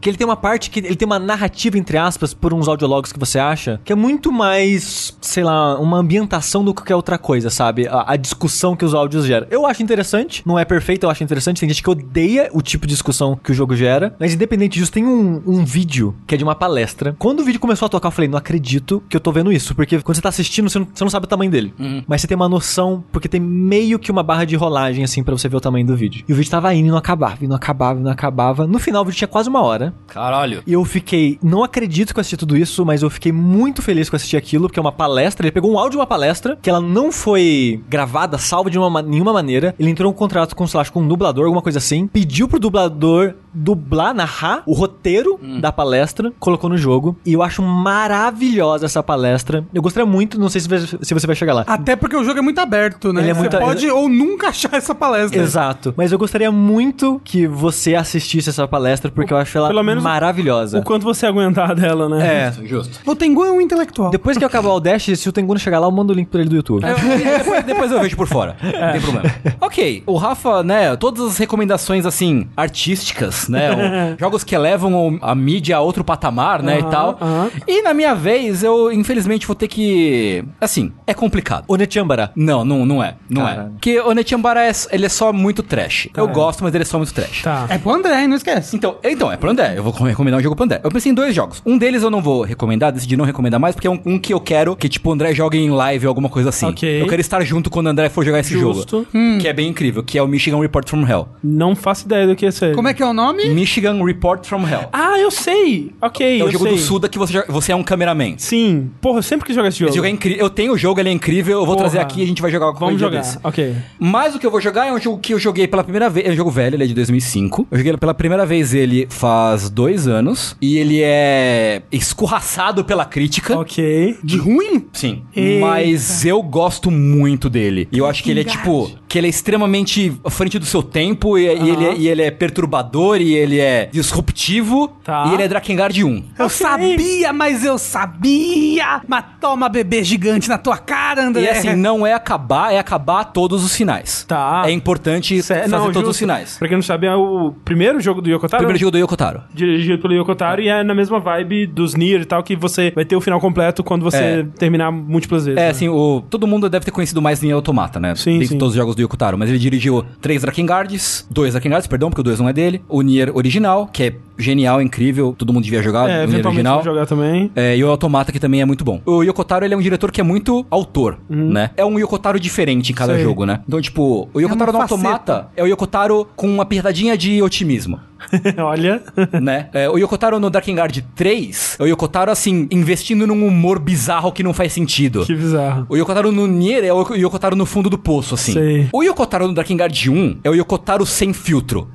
Que 0.00 0.10
ele 0.10 0.16
tem 0.16 0.26
uma 0.26 0.36
parte 0.36 0.70
que 0.70 0.80
ele 0.80 0.96
tem 0.96 1.06
uma 1.06 1.18
narrativa 1.18 1.78
entre 1.78 1.96
aspas 1.98 2.32
por 2.34 2.52
uns 2.54 2.68
audiologs 2.68 3.12
que 3.12 3.18
você 3.18 3.38
acha, 3.38 3.80
que 3.84 3.92
é 3.92 3.96
muito 3.96 4.32
mais, 4.32 5.16
sei 5.20 5.44
lá, 5.44 5.78
uma 5.78 5.98
ambientação 5.98 6.64
do 6.64 6.72
que 6.72 6.82
qualquer 6.82 6.96
outra 6.96 7.18
coisa, 7.18 7.50
sabe? 7.50 7.86
A, 7.88 8.12
a 8.12 8.16
discussão 8.16 8.76
que 8.76 8.84
os 8.84 8.94
áudios 8.94 9.26
geram. 9.26 9.46
Eu 9.50 9.66
acho 9.66 9.82
interessante, 9.82 10.42
não 10.46 10.58
é 10.58 10.64
perfeito, 10.64 11.04
eu 11.04 11.10
acho 11.10 11.22
interessante, 11.22 11.60
tem 11.60 11.68
gente 11.68 11.82
que 11.82 11.90
odeia 11.90 12.48
o 12.52 12.62
tipo 12.62 12.86
de 12.86 12.92
discussão 12.94 13.38
que 13.42 13.50
o 13.50 13.54
jogo 13.54 13.74
gera, 13.76 14.14
mas 14.18 14.34
independente 14.34 14.78
disso, 14.78 14.92
tem 14.92 15.04
um, 15.04 15.42
um 15.46 15.64
vídeo 15.64 16.14
que 16.26 16.34
é 16.34 16.38
de 16.38 16.44
uma 16.44 16.54
palestra. 16.54 17.14
Quando 17.18 17.40
o 17.40 17.44
vídeo 17.44 17.60
começou 17.60 17.86
a 17.86 17.88
tocar, 17.88 18.08
eu 18.08 18.12
falei, 18.12 18.28
não 18.28 18.38
acredito 18.38 19.02
que 19.08 19.16
eu 19.16 19.20
tô 19.20 19.32
vendo 19.32 19.52
isso, 19.52 19.74
porque 19.74 20.00
quando 20.00 20.14
você 20.16 20.22
tá 20.22 20.28
assistindo, 20.28 20.68
você 20.70 20.78
não, 20.78 20.88
você 20.92 21.04
não 21.04 21.10
sabe 21.10 21.26
o 21.26 21.28
tamanho 21.28 21.50
dele. 21.50 21.74
Mas 22.06 22.20
você 22.20 22.26
tem 22.26 22.36
uma 22.36 22.48
noção, 22.48 23.04
porque 23.12 23.28
tem 23.28 23.40
meio 23.40 23.95
meio 23.96 23.98
que 23.98 24.10
uma 24.10 24.22
barra 24.22 24.44
de 24.44 24.54
rolagem, 24.56 25.02
assim, 25.02 25.22
pra 25.24 25.36
você 25.36 25.48
ver 25.48 25.56
o 25.56 25.60
tamanho 25.60 25.86
do 25.86 25.96
vídeo. 25.96 26.22
E 26.28 26.32
o 26.32 26.36
vídeo 26.36 26.50
tava 26.50 26.72
indo 26.74 26.88
e 26.88 26.90
não 26.90 26.98
acabava, 26.98 27.38
e 27.40 27.46
não 27.48 27.56
acabava, 27.56 27.98
e 27.98 28.02
não 28.02 28.10
acabava. 28.10 28.66
No 28.66 28.78
final, 28.78 29.02
o 29.02 29.04
vídeo 29.06 29.16
tinha 29.18 29.28
quase 29.28 29.48
uma 29.48 29.62
hora. 29.62 29.94
Caralho. 30.06 30.62
E 30.66 30.72
eu 30.72 30.84
fiquei, 30.84 31.38
não 31.42 31.64
acredito 31.64 32.12
que 32.12 32.18
eu 32.18 32.20
assisti 32.20 32.36
tudo 32.36 32.56
isso, 32.56 32.84
mas 32.84 33.02
eu 33.02 33.10
fiquei 33.10 33.32
muito 33.32 33.82
feliz 33.82 34.08
que 34.08 34.14
eu 34.14 34.16
assisti 34.18 34.36
aquilo, 34.36 34.68
porque 34.68 34.78
é 34.78 34.82
uma 34.82 34.92
palestra. 34.92 35.46
Ele 35.46 35.52
pegou 35.52 35.72
um 35.72 35.78
áudio 35.78 35.92
de 35.92 35.96
uma 35.98 36.06
palestra, 36.06 36.58
que 36.60 36.68
ela 36.68 36.80
não 36.80 37.10
foi 37.10 37.80
gravada, 37.88 38.38
salva 38.38 38.70
de 38.70 38.78
uma, 38.78 38.90
ma- 38.90 39.02
nenhuma 39.02 39.32
maneira. 39.32 39.74
Ele 39.78 39.90
entrou 39.90 40.10
em 40.10 40.14
um 40.14 40.16
contrato 40.16 40.54
com, 40.54 40.66
sei 40.66 40.78
lá, 40.78 40.84
com 40.86 41.00
um 41.00 41.08
dublador, 41.08 41.44
alguma 41.44 41.62
coisa 41.62 41.78
assim. 41.78 42.06
Pediu 42.06 42.46
pro 42.48 42.58
dublador 42.58 43.34
dublar, 43.56 44.12
narrar 44.14 44.62
o 44.66 44.72
roteiro 44.74 45.38
da 45.60 45.72
palestra, 45.72 46.32
colocou 46.38 46.68
no 46.68 46.76
jogo. 46.76 47.16
E 47.24 47.32
eu 47.32 47.42
acho 47.42 47.62
maravilhosa 47.62 48.86
essa 48.86 49.02
palestra. 49.02 49.64
Eu 49.72 49.82
gostaria 49.82 50.06
muito, 50.06 50.38
não 50.38 50.48
sei 50.48 50.60
se, 50.60 50.68
você- 50.68 50.98
se 51.02 51.14
você 51.14 51.26
vai 51.26 51.34
chegar 51.36 51.54
lá. 51.54 51.64
Até 51.66 51.96
porque 51.96 52.16
o 52.16 52.22
jogo 52.24 52.38
é 52.38 52.42
muito 52.42 52.58
aberto, 52.60 53.12
né? 53.12 53.20
Ele 53.22 53.30
é 53.30 53.34
Você 53.34 53.40
muito- 53.40 53.58
pode 53.58 53.90
ou 53.90 54.08
nunca 54.08 54.48
achar 54.50 54.72
essa 54.74 54.94
palestra. 54.94 55.40
Exato. 55.42 55.94
Mas 55.96 56.12
eu 56.12 56.18
gostaria 56.18 56.50
muito 56.52 57.20
que 57.24 57.46
você 57.46 57.94
assistisse 57.94 58.50
essa 58.50 58.66
palestra, 58.68 59.10
porque 59.10 59.32
eu 59.32 59.36
acho 59.36 59.56
ela 59.56 59.68
Pelo 59.68 59.82
menos 59.82 60.02
maravilhosa. 60.04 60.78
O 60.78 60.82
quanto 60.82 61.02
você 61.04 61.26
aguentar 61.26 61.74
dela, 61.76 62.08
né? 62.08 62.52
É. 62.62 62.66
Justo. 62.66 62.98
O 63.06 63.14
Tengu 63.16 63.44
é 63.44 63.50
um 63.50 63.60
intelectual. 63.60 64.10
Depois 64.10 64.36
que 64.36 64.44
eu 64.44 64.48
acabar 64.48 64.70
o 64.70 64.80
Dash, 64.80 65.04
se 65.16 65.28
o 65.28 65.32
Tengu 65.32 65.52
não 65.54 65.58
chegar 65.58 65.78
lá, 65.78 65.86
eu 65.86 65.90
mando 65.90 66.12
o 66.12 66.16
link 66.16 66.28
pra 66.28 66.40
ele 66.40 66.50
do 66.50 66.56
YouTube. 66.56 66.82
depois, 66.84 67.64
depois 67.64 67.90
eu 67.92 68.00
vejo 68.00 68.16
por 68.16 68.26
fora. 68.26 68.56
Não 68.62 68.92
tem 68.92 69.00
problema. 69.00 69.34
Ok, 69.60 70.02
o 70.06 70.16
Rafa, 70.16 70.62
né, 70.62 70.94
todas 70.96 71.24
as 71.26 71.38
recomendações, 71.38 72.04
assim, 72.06 72.46
artísticas, 72.56 73.45
né? 73.48 74.14
o- 74.16 74.18
jogos 74.20 74.44
que 74.44 74.54
elevam 74.54 74.94
o- 74.94 75.18
a 75.22 75.34
mídia 75.34 75.76
a 75.76 75.80
outro 75.80 76.02
patamar, 76.04 76.62
né, 76.62 76.78
e 76.78 76.82
Aham, 76.82 76.90
tal. 76.90 77.18
aham. 77.20 77.50
E 77.66 77.82
na 77.82 77.92
minha 77.94 78.14
vez, 78.14 78.62
eu, 78.62 78.92
infelizmente, 78.92 79.46
vou 79.46 79.54
ter 79.56 79.68
que... 79.68 80.44
Assim, 80.60 80.92
é 81.06 81.14
complicado. 81.14 81.64
Onechambara. 81.68 82.30
Não, 82.36 82.64
não, 82.64 82.84
não 82.86 83.02
é. 83.02 83.14
Não 83.28 83.46
é. 83.46 83.54
Caralho. 83.54 83.70
Porque 83.72 84.00
o 84.00 84.12
Netiambara 84.12 84.64
é, 84.64 84.72
ele 84.90 85.06
é 85.06 85.08
só 85.08 85.32
muito 85.32 85.62
trash. 85.62 86.08
Eu 86.16 86.28
gosto, 86.28 86.62
mas 86.64 86.74
ele 86.74 86.82
é 86.82 86.86
só 86.86 86.98
muito 86.98 87.12
trash. 87.14 87.42
Tá. 87.42 87.66
É 87.68 87.78
pro 87.78 87.92
André? 87.92 88.26
Não 88.26 88.36
esquece. 88.36 88.76
Então, 88.76 88.96
então, 89.02 89.30
é 89.30 89.36
pro 89.36 89.50
André. 89.50 89.74
Eu 89.76 89.82
vou 89.82 89.92
recomendar 89.92 90.38
um 90.40 90.42
jogo 90.42 90.56
pro 90.56 90.64
André. 90.64 90.80
Eu 90.82 90.90
pensei 90.90 91.12
em 91.12 91.14
dois 91.14 91.34
jogos. 91.34 91.62
Um 91.64 91.76
deles 91.78 92.02
eu 92.02 92.10
não 92.10 92.20
vou 92.20 92.42
recomendar, 92.42 92.92
decidi 92.92 93.16
não 93.16 93.24
recomendar 93.24 93.58
mais, 93.60 93.74
porque 93.74 93.86
é 93.86 93.90
um, 93.90 94.00
um 94.04 94.18
que 94.18 94.32
eu 94.32 94.40
quero 94.40 94.74
que, 94.76 94.88
tipo, 94.88 95.10
o 95.10 95.12
André 95.12 95.34
jogue 95.34 95.58
em 95.58 95.70
live 95.70 96.06
ou 96.06 96.10
alguma 96.10 96.28
coisa 96.28 96.48
assim. 96.50 96.66
Ok. 96.66 97.02
Eu 97.02 97.06
quero 97.06 97.20
estar 97.20 97.42
junto 97.44 97.70
quando 97.70 97.86
o 97.86 97.90
André 97.90 98.08
for 98.08 98.24
jogar 98.24 98.40
esse 98.40 98.58
Justo. 98.58 99.06
jogo. 99.12 99.38
Que 99.40 99.48
é 99.48 99.52
bem 99.52 99.68
incrível, 99.68 100.02
que 100.02 100.18
é 100.18 100.22
o 100.22 100.26
Michigan 100.28 100.58
Report 100.60 100.88
from 100.88 101.06
Hell. 101.06 101.28
Não 101.42 101.74
faço 101.76 102.06
ideia 102.06 102.26
do 102.26 102.34
que 102.36 102.46
é 102.46 102.48
isso 102.48 102.64
aí. 102.64 102.74
Como 102.74 102.88
é 102.88 102.94
que 102.94 103.02
é 103.02 103.06
o 103.06 103.12
nome? 103.12 103.35
Michigan 103.54 104.02
Report 104.04 104.44
from 104.46 104.66
Hell. 104.66 104.88
Ah, 104.92 105.18
eu 105.18 105.30
sei. 105.30 105.92
Ok, 106.00 106.40
é 106.40 106.42
o 106.42 106.46
eu 106.48 106.52
jogo 106.52 106.64
sei. 106.64 106.74
do 106.74 106.78
Suda 106.80 107.08
que 107.08 107.18
você, 107.18 107.44
você 107.48 107.72
é 107.72 107.76
um 107.76 107.82
cameraman. 107.82 108.34
Sim. 108.38 108.90
Porra, 109.00 109.18
eu 109.18 109.22
sempre 109.22 109.46
quis 109.46 109.54
jogar 109.54 109.68
esse 109.68 109.78
jogo. 109.78 109.90
Esse 109.90 109.96
jogo 109.96 110.06
é 110.06 110.10
incrível. 110.10 110.38
Eu 110.40 110.50
tenho 110.50 110.72
o 110.72 110.78
jogo, 110.78 111.00
ele 111.00 111.08
é 111.08 111.12
incrível. 111.12 111.58
Eu 111.60 111.66
vou 111.66 111.76
Porra. 111.76 111.88
trazer 111.88 111.98
aqui 112.00 112.20
e 112.20 112.24
a 112.24 112.26
gente 112.26 112.42
vai 112.42 112.50
jogar 112.50 112.72
Vamos 112.72 112.96
dia 112.98 113.06
jogar. 113.06 113.20
desse. 113.20 113.38
Ok. 113.42 113.74
Mas 113.98 114.34
o 114.34 114.38
que 114.38 114.46
eu 114.46 114.50
vou 114.50 114.60
jogar 114.60 114.86
é 114.86 114.92
um 114.92 115.00
jogo 115.00 115.18
que 115.18 115.32
eu 115.34 115.38
joguei 115.38 115.66
pela 115.68 115.82
primeira 115.82 116.08
vez. 116.10 116.26
É 116.26 116.30
um 116.30 116.36
jogo 116.36 116.50
velho, 116.50 116.74
ele 116.76 116.84
é 116.84 116.86
de 116.86 116.94
2005. 116.94 117.68
Eu 117.70 117.78
joguei 117.78 117.96
pela 117.96 118.14
primeira 118.14 118.44
vez 118.46 118.74
ele 118.74 119.06
faz 119.10 119.68
dois 119.70 120.06
anos. 120.08 120.56
E 120.60 120.76
ele 120.78 121.00
é 121.02 121.82
escorraçado 121.92 122.84
pela 122.84 123.04
crítica. 123.04 123.58
Ok. 123.58 124.16
De 124.22 124.36
ruim? 124.36 124.86
Sim. 124.92 125.22
Eita. 125.34 125.60
Mas 125.66 126.24
eu 126.24 126.42
gosto 126.42 126.90
muito 126.90 127.48
dele. 127.50 127.88
E 127.92 127.98
eu 127.98 128.06
acho 128.06 128.22
que 128.22 128.30
ele 128.30 128.40
é 128.40 128.44
tipo. 128.44 128.90
Que 129.08 129.18
ele 129.18 129.26
é 129.26 129.30
extremamente 129.30 130.12
à 130.24 130.30
frente 130.30 130.58
do 130.58 130.64
seu 130.66 130.82
tempo. 130.82 131.38
E, 131.38 131.42
e 131.44 131.70
ele, 131.70 131.84
é, 131.84 131.96
e 131.96 132.08
ele 132.08 132.22
é 132.22 132.30
perturbador. 132.30 133.20
E 133.20 133.25
ele 133.34 133.58
é 133.60 133.86
disruptivo. 133.92 134.88
Tá. 135.04 135.26
E 135.28 135.34
ele 135.34 135.42
é 135.42 135.48
Drakengard 135.48 136.02
1. 136.04 136.08
Eu 136.38 136.46
Ok. 136.46 136.48
sabia, 136.50 137.32
mas 137.32 137.64
eu 137.64 137.78
sabia! 137.78 139.00
Mas 139.06 139.24
toma 139.40 139.68
bebê 139.68 140.02
gigante 140.02 140.48
na 140.48 140.58
tua 140.58 140.76
cara, 140.78 141.26
André. 141.26 141.42
E 141.42 141.48
assim, 141.48 141.74
não 141.74 142.06
é 142.06 142.12
acabar, 142.12 142.72
é 142.72 142.78
acabar 142.78 143.24
todos 143.24 143.64
os 143.64 143.74
finais. 143.76 144.24
Tá. 144.26 144.62
É 144.66 144.70
importante 144.70 145.40
Cé- 145.42 145.60
fazer 145.62 145.70
não, 145.70 145.78
todos 145.86 145.94
justo. 145.96 146.10
os 146.10 146.18
finais. 146.18 146.58
Pra 146.58 146.68
quem 146.68 146.76
não 146.76 146.82
sabe, 146.82 147.06
é 147.06 147.14
o 147.14 147.52
primeiro 147.64 148.00
jogo 148.00 148.20
do 148.20 148.28
Yokotaro. 148.30 148.60
Primeiro 148.62 148.78
jogo 148.78 148.92
do 148.92 148.98
Yokotaro. 148.98 149.42
Dirigido 149.54 150.00
pelo 150.00 150.14
Yokotaro 150.14 150.60
e 150.60 150.68
é 150.68 150.82
na 150.82 150.94
mesma 150.94 151.18
vibe 151.20 151.66
dos 151.66 151.94
Nier 151.94 152.20
e 152.22 152.24
tal, 152.24 152.42
que 152.42 152.56
você 152.56 152.90
vai 152.94 153.04
ter 153.04 153.16
o 153.16 153.20
final 153.20 153.40
completo 153.40 153.82
quando 153.84 154.02
você 154.02 154.16
É. 154.16 154.46
terminar 154.58 154.90
múltiplas 154.90 155.44
vezes. 155.46 155.58
É, 155.60 155.64
né? 155.64 155.70
assim, 155.70 155.88
o, 155.88 156.22
todo 156.28 156.46
mundo 156.46 156.68
deve 156.68 156.84
ter 156.84 156.90
conhecido 156.90 157.20
mais 157.22 157.40
Nier 157.40 157.54
Automata, 157.54 158.00
né? 158.00 158.14
Sim, 158.14 158.32
Dentre 158.34 158.48
sim. 158.48 158.58
todos 158.58 158.72
os 158.74 158.76
jogos 158.76 158.94
do 158.94 159.02
Yokotaro. 159.02 159.38
Mas 159.38 159.48
ele 159.48 159.58
dirigiu 159.58 160.04
três 160.20 160.42
Drakengards, 160.42 161.26
dois 161.30 161.52
Drakengards, 161.52 161.86
perdão, 161.86 162.10
porque 162.10 162.20
o 162.20 162.24
dois 162.24 162.38
não 162.40 162.48
é 162.48 162.52
dele. 162.52 162.82
O 162.88 163.02
Nier 163.06 163.30
original, 163.34 163.88
que 163.92 164.02
é 164.02 164.14
genial, 164.38 164.82
incrível, 164.82 165.34
todo 165.36 165.52
mundo 165.52 165.64
devia 165.64 165.82
jogar. 165.82 166.02
É, 166.02 166.02
o 166.02 166.06
Nier 166.08 166.22
eventualmente 166.24 166.68
original. 166.68 166.74
vou 166.76 166.84
jogar 166.84 167.06
também. 167.06 167.50
É, 167.56 167.76
e 167.76 167.82
o 167.82 167.88
Automata, 167.88 168.32
que 168.32 168.38
também 168.38 168.60
é 168.60 168.64
muito 168.64 168.84
bom. 168.84 169.00
O 169.06 169.22
Yokotaro, 169.22 169.64
ele 169.64 169.72
é 169.74 169.76
um 169.76 169.80
diretor 169.80 170.10
que 170.10 170.20
é 170.20 170.24
muito 170.24 170.66
autor, 170.70 171.18
né? 171.30 171.70
É 171.76 171.84
um 171.84 171.98
Yokotaro 171.98 172.38
diferente 172.38 172.92
em 172.92 172.94
cada 172.94 173.14
Sei. 173.14 173.22
jogo, 173.22 173.46
né? 173.46 173.60
Então, 173.66 173.80
tipo, 173.80 174.28
o 174.34 174.40
Yokotaro 174.40 174.72
no 174.72 174.78
uma 174.78 174.88
faceta. 174.88 175.08
Automata 175.08 175.48
é 175.56 175.62
o 175.62 175.66
Yokotaro 175.66 176.26
com 176.36 176.48
uma 176.48 176.66
pitadinha 176.66 177.16
de 177.16 177.40
otimismo. 177.42 177.98
Olha. 178.58 179.02
né? 179.40 179.68
É, 179.72 179.88
o 179.88 179.98
Yokotaro 179.98 180.38
no 180.40 180.50
Drakengard 180.50 181.02
3 181.14 181.76
é 181.78 181.82
o 181.82 181.86
Yokotaro, 181.86 182.30
assim, 182.30 182.66
investindo 182.70 183.26
num 183.26 183.46
humor 183.46 183.78
bizarro 183.78 184.32
que 184.32 184.42
não 184.42 184.52
faz 184.52 184.72
sentido. 184.72 185.24
que 185.24 185.34
bizarro. 185.34 185.86
O 185.88 185.96
Yokotaro 185.96 186.32
no 186.32 186.46
Nier 186.46 186.84
é 186.84 186.92
o 186.92 187.14
Yokotaro 187.14 187.56
no 187.56 187.66
fundo 187.66 187.88
do 187.90 187.98
poço, 187.98 188.34
assim. 188.34 188.52
Sei. 188.52 188.88
O 188.92 189.02
Yokotaro 189.02 189.46
no 189.48 189.54
Drakengard 189.54 190.10
1 190.10 190.38
é 190.44 190.50
o 190.50 190.54
Yokotaro 190.54 191.04
sem 191.06 191.32
filtro. 191.32 191.88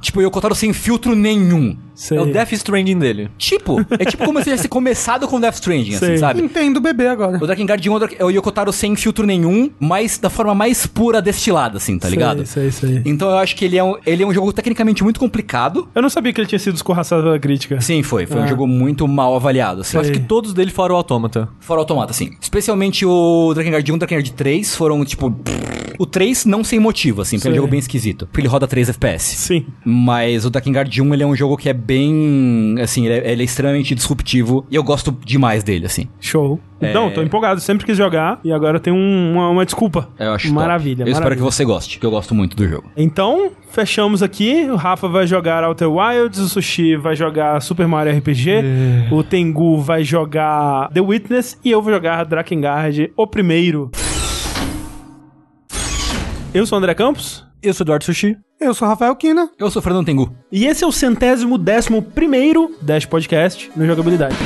Tipo, 0.00 0.20
o 0.20 0.22
Yokotaro 0.22 0.54
sem 0.54 0.72
filtro 0.72 1.14
nenhum. 1.14 1.76
Sei. 2.00 2.18
É 2.18 2.20
o 2.20 2.26
Death 2.26 2.52
Stranding 2.52 2.98
dele. 2.98 3.28
Tipo, 3.38 3.80
é 3.98 4.04
tipo 4.04 4.24
como 4.24 4.38
se 4.38 4.44
tivesse 4.44 4.68
começado 4.68 5.26
com 5.28 5.40
Death 5.40 5.54
Stranding, 5.54 5.94
assim, 5.94 6.06
Sei. 6.06 6.18
sabe? 6.18 6.40
Entendo 6.42 6.78
o 6.78 6.80
bebê 6.80 7.06
agora. 7.08 7.36
O 7.36 7.46
Drakengard 7.46 7.88
1 7.88 7.98
é 8.18 8.24
o 8.24 8.30
Yokotaro 8.30 8.72
sem 8.72 8.96
filtro 8.96 9.26
nenhum, 9.26 9.70
mas 9.78 10.18
da 10.18 10.30
forma 10.30 10.54
mais 10.54 10.86
pura 10.86 11.20
destilada, 11.20 11.76
assim, 11.76 11.98
tá 11.98 12.08
Sei, 12.08 12.16
ligado? 12.16 12.46
Sei, 12.46 12.70
sei. 12.70 13.02
Então 13.04 13.28
eu 13.30 13.36
acho 13.38 13.54
que 13.56 13.64
ele 13.64 13.76
é, 13.76 13.84
um, 13.84 13.96
ele 14.06 14.22
é 14.22 14.26
um 14.26 14.32
jogo 14.32 14.52
tecnicamente 14.52 15.02
muito 15.04 15.20
complicado. 15.20 15.88
Eu 15.94 16.02
não 16.02 16.08
sabia 16.10 16.32
que 16.32 16.40
ele 16.40 16.48
tinha 16.48 16.58
sido 16.58 16.74
escorraçado 16.74 17.22
pela 17.22 17.38
crítica. 17.38 17.80
Sim, 17.80 18.02
foi. 18.02 18.26
Foi 18.26 18.40
um 18.40 18.44
Ah. 18.44 18.46
jogo 18.46 18.66
muito 18.66 19.06
mal 19.06 19.34
avaliado, 19.36 19.82
assim. 19.82 19.96
Eu 19.96 20.00
acho 20.00 20.12
que 20.12 20.20
todos 20.20 20.52
dele 20.54 20.70
fora 20.70 20.92
o 20.92 20.96
Autômata. 20.96 21.48
Fora 21.60 21.80
automata, 21.80 22.10
assim. 22.12 22.30
Especialmente 22.40 23.04
o 23.04 23.52
Drakengard 23.54 23.90
1 23.90 23.94
e 23.94 23.96
o 23.96 23.98
Drakengard 23.98 24.32
3 24.32 24.74
foram, 24.76 25.04
tipo... 25.04 25.34
O 25.98 26.06
3 26.06 26.46
não 26.46 26.64
sem 26.64 26.78
motivo, 26.78 27.20
assim, 27.20 27.36
porque 27.36 27.48
é 27.48 27.52
um 27.52 27.56
jogo 27.56 27.68
bem 27.68 27.78
esquisito. 27.78 28.26
Porque 28.26 28.40
ele 28.40 28.48
roda 28.48 28.66
3 28.66 28.88
FPS. 28.88 29.36
Sim. 29.36 29.66
Mas 29.84 30.46
o 30.46 30.50
Drakengard 30.50 31.02
1, 31.02 31.12
ele 31.14 31.22
é 31.22 31.26
um 31.26 31.36
jogo 31.36 31.58
que 31.58 31.68
é 31.68 31.74
bem... 31.90 32.76
Assim, 32.80 33.04
ele 33.06 33.14
é, 33.14 33.32
ele 33.32 33.42
é 33.42 33.44
extremamente 33.44 33.94
disruptivo. 33.96 34.64
E 34.70 34.76
eu 34.76 34.82
gosto 34.84 35.10
demais 35.24 35.64
dele, 35.64 35.86
assim. 35.86 36.08
Show. 36.20 36.60
É. 36.80 36.92
Não, 36.94 37.10
tô 37.10 37.20
empolgado. 37.20 37.60
Sempre 37.60 37.84
quis 37.84 37.96
jogar 37.96 38.38
e 38.44 38.52
agora 38.52 38.78
tem 38.78 38.92
um- 38.92 39.32
uma, 39.34 39.48
uma 39.50 39.64
desculpa. 39.64 40.08
Eu 40.18 40.32
acho 40.32 40.46
top. 40.46 40.54
Maravilha. 40.54 41.02
Eu 41.02 41.08
espero 41.08 41.24
maravilha. 41.24 41.36
que 41.36 41.42
você 41.52 41.64
goste, 41.64 41.98
que 41.98 42.06
eu 42.06 42.10
gosto 42.10 42.34
muito 42.34 42.56
do 42.56 42.66
jogo. 42.68 42.88
Então, 42.96 43.50
fechamos 43.70 44.22
aqui. 44.22 44.66
O 44.70 44.76
Rafa 44.76 45.08
vai 45.08 45.26
jogar 45.26 45.64
Outer 45.64 45.90
Wilds, 45.90 46.38
o 46.38 46.48
Sushi 46.48 46.96
vai 46.96 47.16
jogar 47.16 47.60
Super 47.60 47.86
Mario 47.88 48.16
RPG, 48.16 48.50
o 49.10 49.22
Tengu 49.24 49.78
vai 49.80 50.04
jogar 50.04 50.88
The 50.92 51.00
Witness 51.00 51.58
e 51.64 51.70
eu 51.72 51.82
vou 51.82 51.92
jogar 51.92 52.24
Drakengard, 52.24 53.12
o 53.16 53.26
primeiro. 53.26 53.90
Eu 56.54 56.64
sou 56.66 56.76
o 56.76 56.78
André 56.78 56.94
Campos. 56.94 57.44
Eu 57.62 57.74
sou 57.74 57.84
o 57.84 57.86
Eduardo 57.86 58.04
Sushi. 58.04 58.36
Eu 58.60 58.74
sou 58.74 58.86
o 58.86 58.90
Rafael 58.90 59.16
Kina. 59.16 59.50
Eu 59.58 59.70
sou 59.70 59.80
o 59.80 59.82
Fernando 59.82 60.04
Tengu. 60.04 60.30
E 60.52 60.66
esse 60.66 60.84
é 60.84 60.86
o 60.86 60.92
centésimo 60.92 61.56
décimo 61.56 62.02
primeiro 62.02 62.76
Dash 62.82 63.06
Podcast 63.06 63.72
no 63.74 63.86
Jogabilidade. 63.86 64.36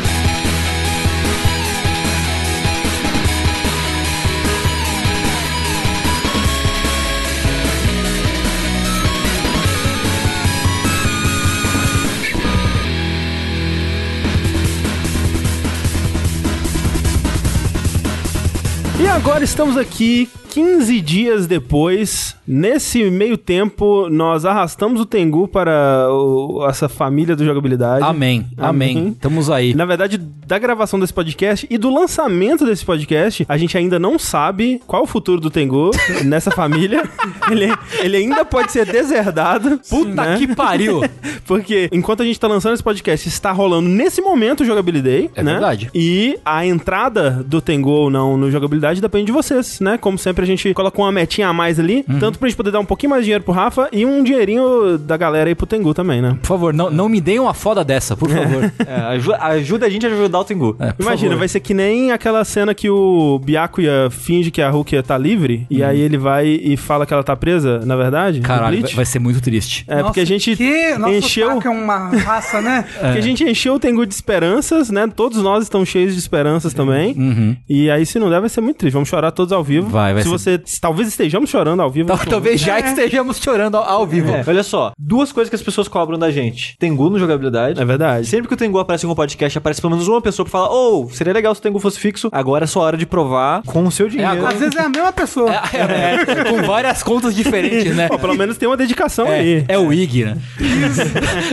Agora 19.25 19.43
estamos 19.43 19.76
aqui 19.76 20.28
15 20.50 21.00
dias 21.00 21.47
depois. 21.47 22.37
Nesse 22.47 23.02
meio 23.11 23.37
tempo, 23.38 24.09
nós 24.11 24.45
arrastamos 24.45 25.00
o 25.00 25.07
Tengu 25.07 25.49
para 25.49 26.07
o- 26.11 26.64
essa 26.69 26.88
família 26.90 27.35
do 27.35 27.43
jogabilidade. 27.45 28.04
Amém. 28.04 28.47
Amém. 28.59 28.97
Amém. 28.99 29.09
Estamos 29.09 29.50
aí. 29.50 29.75
Na 29.75 29.87
verdade, 29.87 30.19
da 30.19 30.59
gravação 30.59 31.00
desse 31.00 31.12
podcast 31.12 31.66
e 31.71 31.78
do 31.78 31.93
lançamento 31.93 32.66
desse 32.66 32.85
podcast, 32.85 33.45
a 33.49 33.57
gente 33.57 33.76
ainda 33.78 33.99
não 33.99 34.19
sabe 34.19 34.81
qual 34.87 35.02
o 35.04 35.07
futuro 35.07 35.40
do 35.40 35.50
Tengu 35.50 35.90
nessa 36.25 36.50
família. 36.50 37.02
Ele, 37.50 37.73
ele 38.00 38.16
ainda 38.19 38.45
pode 38.45 38.71
ser 38.71 38.85
deserdado. 38.87 39.81
Puta 39.88 40.23
né? 40.25 40.37
que 40.38 40.54
pariu. 40.54 41.00
Porque 41.47 41.88
enquanto 41.90 42.23
a 42.23 42.26
gente 42.26 42.38
tá 42.38 42.47
lançando 42.47 42.75
esse 42.75 42.83
podcast, 42.83 43.26
está 43.26 43.50
rolando 43.52 43.88
nesse 43.88 44.21
momento 44.21 44.61
o 44.61 44.64
Jogabilidade, 44.66 45.31
É 45.35 45.43
né? 45.43 45.52
verdade. 45.52 45.90
E 45.95 46.38
a 46.45 46.64
entrada 46.64 47.43
do 47.45 47.61
Tengu 47.61 47.90
ou 47.90 48.11
não 48.11 48.37
no 48.37 48.50
Jogabilidade 48.50 49.00
depende 49.14 49.26
de 49.26 49.33
vocês, 49.33 49.78
né? 49.80 49.97
Como 49.97 50.18
sempre, 50.18 50.42
a 50.42 50.47
gente 50.47 50.75
coloca 50.75 51.00
uma 51.00 51.12
metinha 51.12 51.47
a 51.49 51.52
mais 51.52 51.78
ali, 51.78 52.04
Uhum. 52.09 52.18
tanto 52.18 52.37
pra 52.38 52.49
gente 52.49 52.56
poder 52.56 52.73
dar 52.73 52.80
um 52.80 52.85
pouquinho 52.85 53.11
mais 53.11 53.23
de 53.23 53.26
dinheiro 53.26 53.44
pro 53.44 53.52
Rafa 53.52 53.88
e 53.92 54.04
um 54.04 54.25
dinheirinho 54.25 54.99
da 54.99 55.16
galera 55.16 55.49
aí 55.49 55.54
pro 55.54 55.66
Tengu 55.66 55.94
também, 55.94 56.21
né? 56.21 56.37
Por 56.42 56.49
favor, 56.49 56.75
não, 56.75 56.90
não 56.90 57.09
me 57.09 57.21
deem 57.21 57.38
uma 57.38 57.54
foda 57.54 57.85
dessa, 57.85 58.16
por 58.16 58.28
favor. 58.28 58.73
É, 58.87 58.94
aju- 59.14 59.35
ajuda 59.35 59.87
a 59.87 59.88
gente 59.90 60.04
a 60.06 60.09
ajudar 60.11 60.40
o 60.40 60.44
Tengu. 60.44 60.76
É, 60.80 60.92
Imagina, 60.99 61.30
favor. 61.30 61.38
vai 61.38 61.49
ser 61.49 61.61
que 61.61 61.73
nem 61.73 62.11
aquela 62.12 62.44
cena 62.44 62.75
que 62.75 62.90
o 62.90 63.38
Byakuya 63.44 64.09
finge 64.11 64.50
que 64.50 64.61
a 64.61 64.68
Rukia 64.68 65.02
tá 65.02 65.16
livre, 65.16 65.66
e 65.71 65.83
aí 65.83 66.00
ele 66.00 66.18
vai 66.18 66.47
e 66.49 66.76
fala 66.76 67.06
que 67.06 67.14
ela 67.14 67.23
tá 67.23 67.37
presa, 67.37 67.80
na 67.87 67.94
verdade. 67.97 68.40
Caralho, 68.40 68.83
vai, 68.83 68.92
vai 68.92 69.04
ser 69.04 69.18
muito 69.21 69.40
triste. 69.40 69.85
É, 69.87 70.02
porque 70.02 70.21
a 70.21 70.26
gente 70.26 70.56
Que 70.56 70.97
nosso 70.99 71.14
encheu... 71.14 71.50
é 71.50 71.68
uma 71.68 72.09
raça, 72.18 72.61
né? 72.61 72.85
Porque 73.00 73.18
a 73.18 73.23
gente 73.23 73.44
encheu 73.44 73.75
o 73.75 73.78
Tengu 73.78 74.04
de 74.06 74.14
esperanças, 74.14 74.90
né? 74.90 75.06
Todos 75.14 75.40
nós 75.42 75.62
estamos 75.62 75.88
cheios 75.88 76.12
de 76.12 76.18
esperanças 76.18 76.75
também. 76.75 77.12
Uhum. 77.16 77.56
E 77.68 77.90
aí, 77.90 78.04
se 78.04 78.18
não 78.18 78.28
der, 78.30 78.40
vai 78.40 78.49
ser 78.49 78.61
muito 78.61 78.76
triste. 78.78 78.94
Vamos 78.94 79.03
chorar 79.04 79.30
todos 79.30 79.52
ao 79.52 79.62
vivo. 79.62 79.88
Vai, 79.88 80.12
vai 80.14 80.23
se 80.23 80.28
ser- 80.28 80.58
você... 80.58 80.78
Talvez 80.80 81.08
estejamos 81.08 81.50
chorando 81.50 81.80
ao 81.80 81.90
vivo. 81.90 82.08
Tal- 82.08 82.18
Talvez 82.26 82.61
já 82.61 82.80
que 82.82 82.88
estejamos 82.88 83.38
chorando 83.38 83.76
ao, 83.76 83.84
ao 83.84 84.06
vivo. 84.06 84.30
É, 84.32 84.44
olha 84.46 84.62
só, 84.62 84.92
duas 84.99 85.32
coisas 85.32 85.49
que 85.49 85.56
as 85.56 85.62
pessoas 85.62 85.88
cobram 85.88 86.18
da 86.18 86.30
gente. 86.30 86.76
Tengu 86.78 87.08
no 87.11 87.18
jogabilidade. 87.18 87.80
É 87.80 87.84
verdade. 87.84 88.26
Sempre 88.26 88.49
que 88.49 88.54
o 88.54 88.56
Tengu 88.56 88.78
aparece 88.78 89.06
em 89.06 89.08
um 89.11 89.14
podcast, 89.14 89.56
aparece 89.58 89.80
pelo 89.80 89.92
menos 89.92 90.08
uma 90.08 90.20
pessoa 90.20 90.44
pra 90.44 90.50
falar: 90.52 90.70
Ô, 90.73 91.08
seria 91.11 91.32
legal 91.32 91.54
se 91.54 91.61
o 91.61 91.62
Tengu 91.62 91.78
fosse 91.80 91.99
fixo. 91.99 92.28
Agora 92.32 92.64
é 92.64 92.66
sua 92.66 92.82
hora 92.84 92.96
de 92.96 93.06
provar 93.06 93.62
com 93.62 93.84
o 93.84 93.90
seu 93.90 94.08
dinheiro. 94.08 94.32
agora- 94.32 94.52
Às 94.54 94.61
vezes 94.61 94.76
é 94.76 94.82
a 94.82 94.88
mesma 94.88 95.12
pessoa. 95.12 95.50
É, 95.73 96.44
com 96.50 96.62
várias 96.62 97.02
contas 97.02 97.34
diferentes, 97.34 97.94
né? 97.94 98.08
Pô, 98.08 98.18
pelo 98.18 98.34
menos 98.37 98.56
tem 98.56 98.68
uma 98.68 98.76
dedicação 98.76 99.26
aí. 99.28 99.64
É, 99.68 99.75
é 99.75 99.78
o 99.78 99.92
IG, 99.92 100.25
né? 100.25 100.38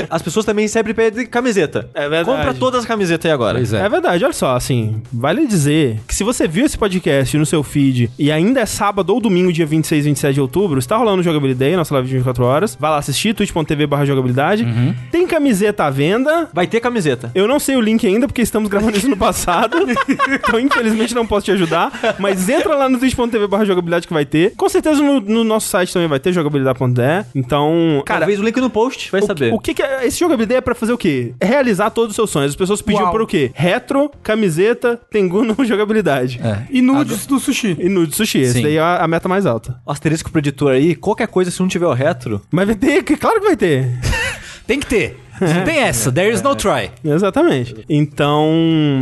As 0.10 0.22
pessoas 0.22 0.46
também 0.46 0.68
sempre 0.68 0.94
pedem 0.94 1.26
camiseta. 1.26 1.90
É 1.94 2.08
verdade. 2.08 2.26
Compra 2.38 2.54
todas 2.54 2.82
as 2.82 2.86
camisetas 2.86 3.26
aí 3.26 3.32
agora. 3.32 3.58
Pois 3.58 3.74
É. 3.74 3.86
é. 3.86 3.90
verdade, 3.90 4.24
olha 4.24 4.34
só, 4.34 4.56
assim, 4.56 5.02
vale 5.12 5.46
dizer 5.46 6.00
que 6.08 6.16
se 6.16 6.24
você 6.24 6.48
viu 6.48 6.66
esse 6.66 6.78
podcast 6.78 7.38
no 7.42 7.46
seu 7.46 7.62
feed 7.64 8.10
e 8.18 8.32
ainda 8.32 8.62
é 8.62 8.66
sábado 8.66 9.14
ou 9.14 9.20
domingo, 9.20 9.52
dia 9.52 9.66
26 9.66 10.06
e 10.06 10.10
27 10.10 10.34
de 10.36 10.42
outubro, 10.42 10.80
está 10.80 10.96
rolando 10.96 11.20
o 11.20 11.24
Jogabilidade, 11.24 11.76
nossa 11.76 11.94
live 11.96 12.08
de 12.08 12.14
24 12.16 12.44
horas. 12.44 12.78
Vai 12.80 12.90
lá 12.92 12.98
assistir, 12.98 13.34
twitch.tv 13.34 13.88
barra 13.88 14.06
jogabilidade. 14.06 14.66
Tem 15.12 15.28
camiseta 15.28 15.86
à 15.86 15.90
venda. 15.90 16.50
Vai 16.54 16.68
ter 16.68 16.80
camiseta. 16.80 17.32
Eu 17.36 17.48
não 17.48 17.60
sei 17.60 17.76
o 17.76 17.82
link 17.82 18.06
ainda, 18.06 18.28
porque 18.28 18.42
estamos 18.42 18.70
gravando 18.70 18.98
isso 18.98 19.10
no 19.10 19.18
passado. 19.18 19.78
então, 20.32 20.60
infelizmente, 20.60 21.14
não 21.14 21.26
posso 21.26 21.46
te 21.46 21.52
ajudar. 21.52 21.92
Mas 22.20 22.48
entra 22.50 22.76
lá 22.76 22.88
no 22.90 22.98
twitch.tv 23.00 23.48
barra 23.48 23.66
jogabilidade 23.66 24.08
que 24.08 24.14
vai 24.14 24.26
ter. 24.26 24.54
Com 24.56 24.70
certeza 24.70 25.02
no, 25.02 25.20
no 25.20 25.44
nosso 25.44 25.68
site 25.68 25.94
também 25.94 26.08
vai 26.08 26.20
ter 26.20 26.32
jogabilidade.de. 26.34 27.26
Então, 27.36 28.02
cara, 28.06 28.22
Talvez 28.22 28.40
o 28.40 28.44
link 28.44 28.60
no 28.60 28.70
post, 28.70 29.12
vai 29.12 29.22
o, 29.22 29.26
saber. 29.26 29.54
o 29.54 29.60
que, 29.60 29.74
que 29.74 29.82
é, 29.82 30.06
esse 30.06 30.20
jogabilidade 30.20 30.58
é 30.58 30.62
pra 30.62 30.76
fazer 30.76 30.94
o 30.94 30.98
quê? 30.98 31.34
Realizar 31.42 31.90
todos 31.90 32.12
os 32.12 32.16
seus 32.16 32.30
sonhos. 32.30 32.52
As 32.52 32.56
pessoas 32.56 32.82
pediam 32.82 33.04
Uau. 33.04 33.12
por 33.12 33.22
o 33.22 33.28
quê? 33.28 33.52
Retro, 33.54 34.12
camiseta, 34.24 35.00
Tengu 35.10 35.44
no 35.44 35.56
jogabilidade. 35.66 36.40
É. 36.44 36.64
E 36.70 36.82
nudes 36.82 37.21
do 37.28 37.40
sushi. 37.40 37.76
E 37.80 37.90
nude 37.90 38.16
sushi. 38.16 38.40
Esse 38.40 38.54
Sim. 38.54 38.64
daí 38.64 38.76
é 38.78 38.82
a, 38.82 39.08
meta 39.08 39.28
mais 39.30 39.46
alta. 39.46 39.80
Asterisco 39.86 40.30
pro 40.32 40.40
editor 40.40 40.72
aí, 40.72 40.96
qualquer 40.96 41.28
coisa, 41.28 41.52
se 41.52 41.60
não 41.60 41.68
tiver 41.68 41.88
o 41.88 41.94
retro. 41.94 42.42
Mas 42.52 42.66
vai 42.68 42.76
ter, 42.76 43.04
que- 43.04 43.18
claro 43.18 43.40
que 43.40 43.48
vai 43.48 43.56
ter. 43.58 43.88
Tem 44.68 44.80
que 44.80 44.86
ter. 44.88 45.20
Tem 45.66 45.80
essa. 45.80 46.12
There 46.12 46.32
is 46.32 46.42
no 46.42 46.56
try. 46.56 46.92
Exatamente. 47.04 47.76
Então. 47.90 48.50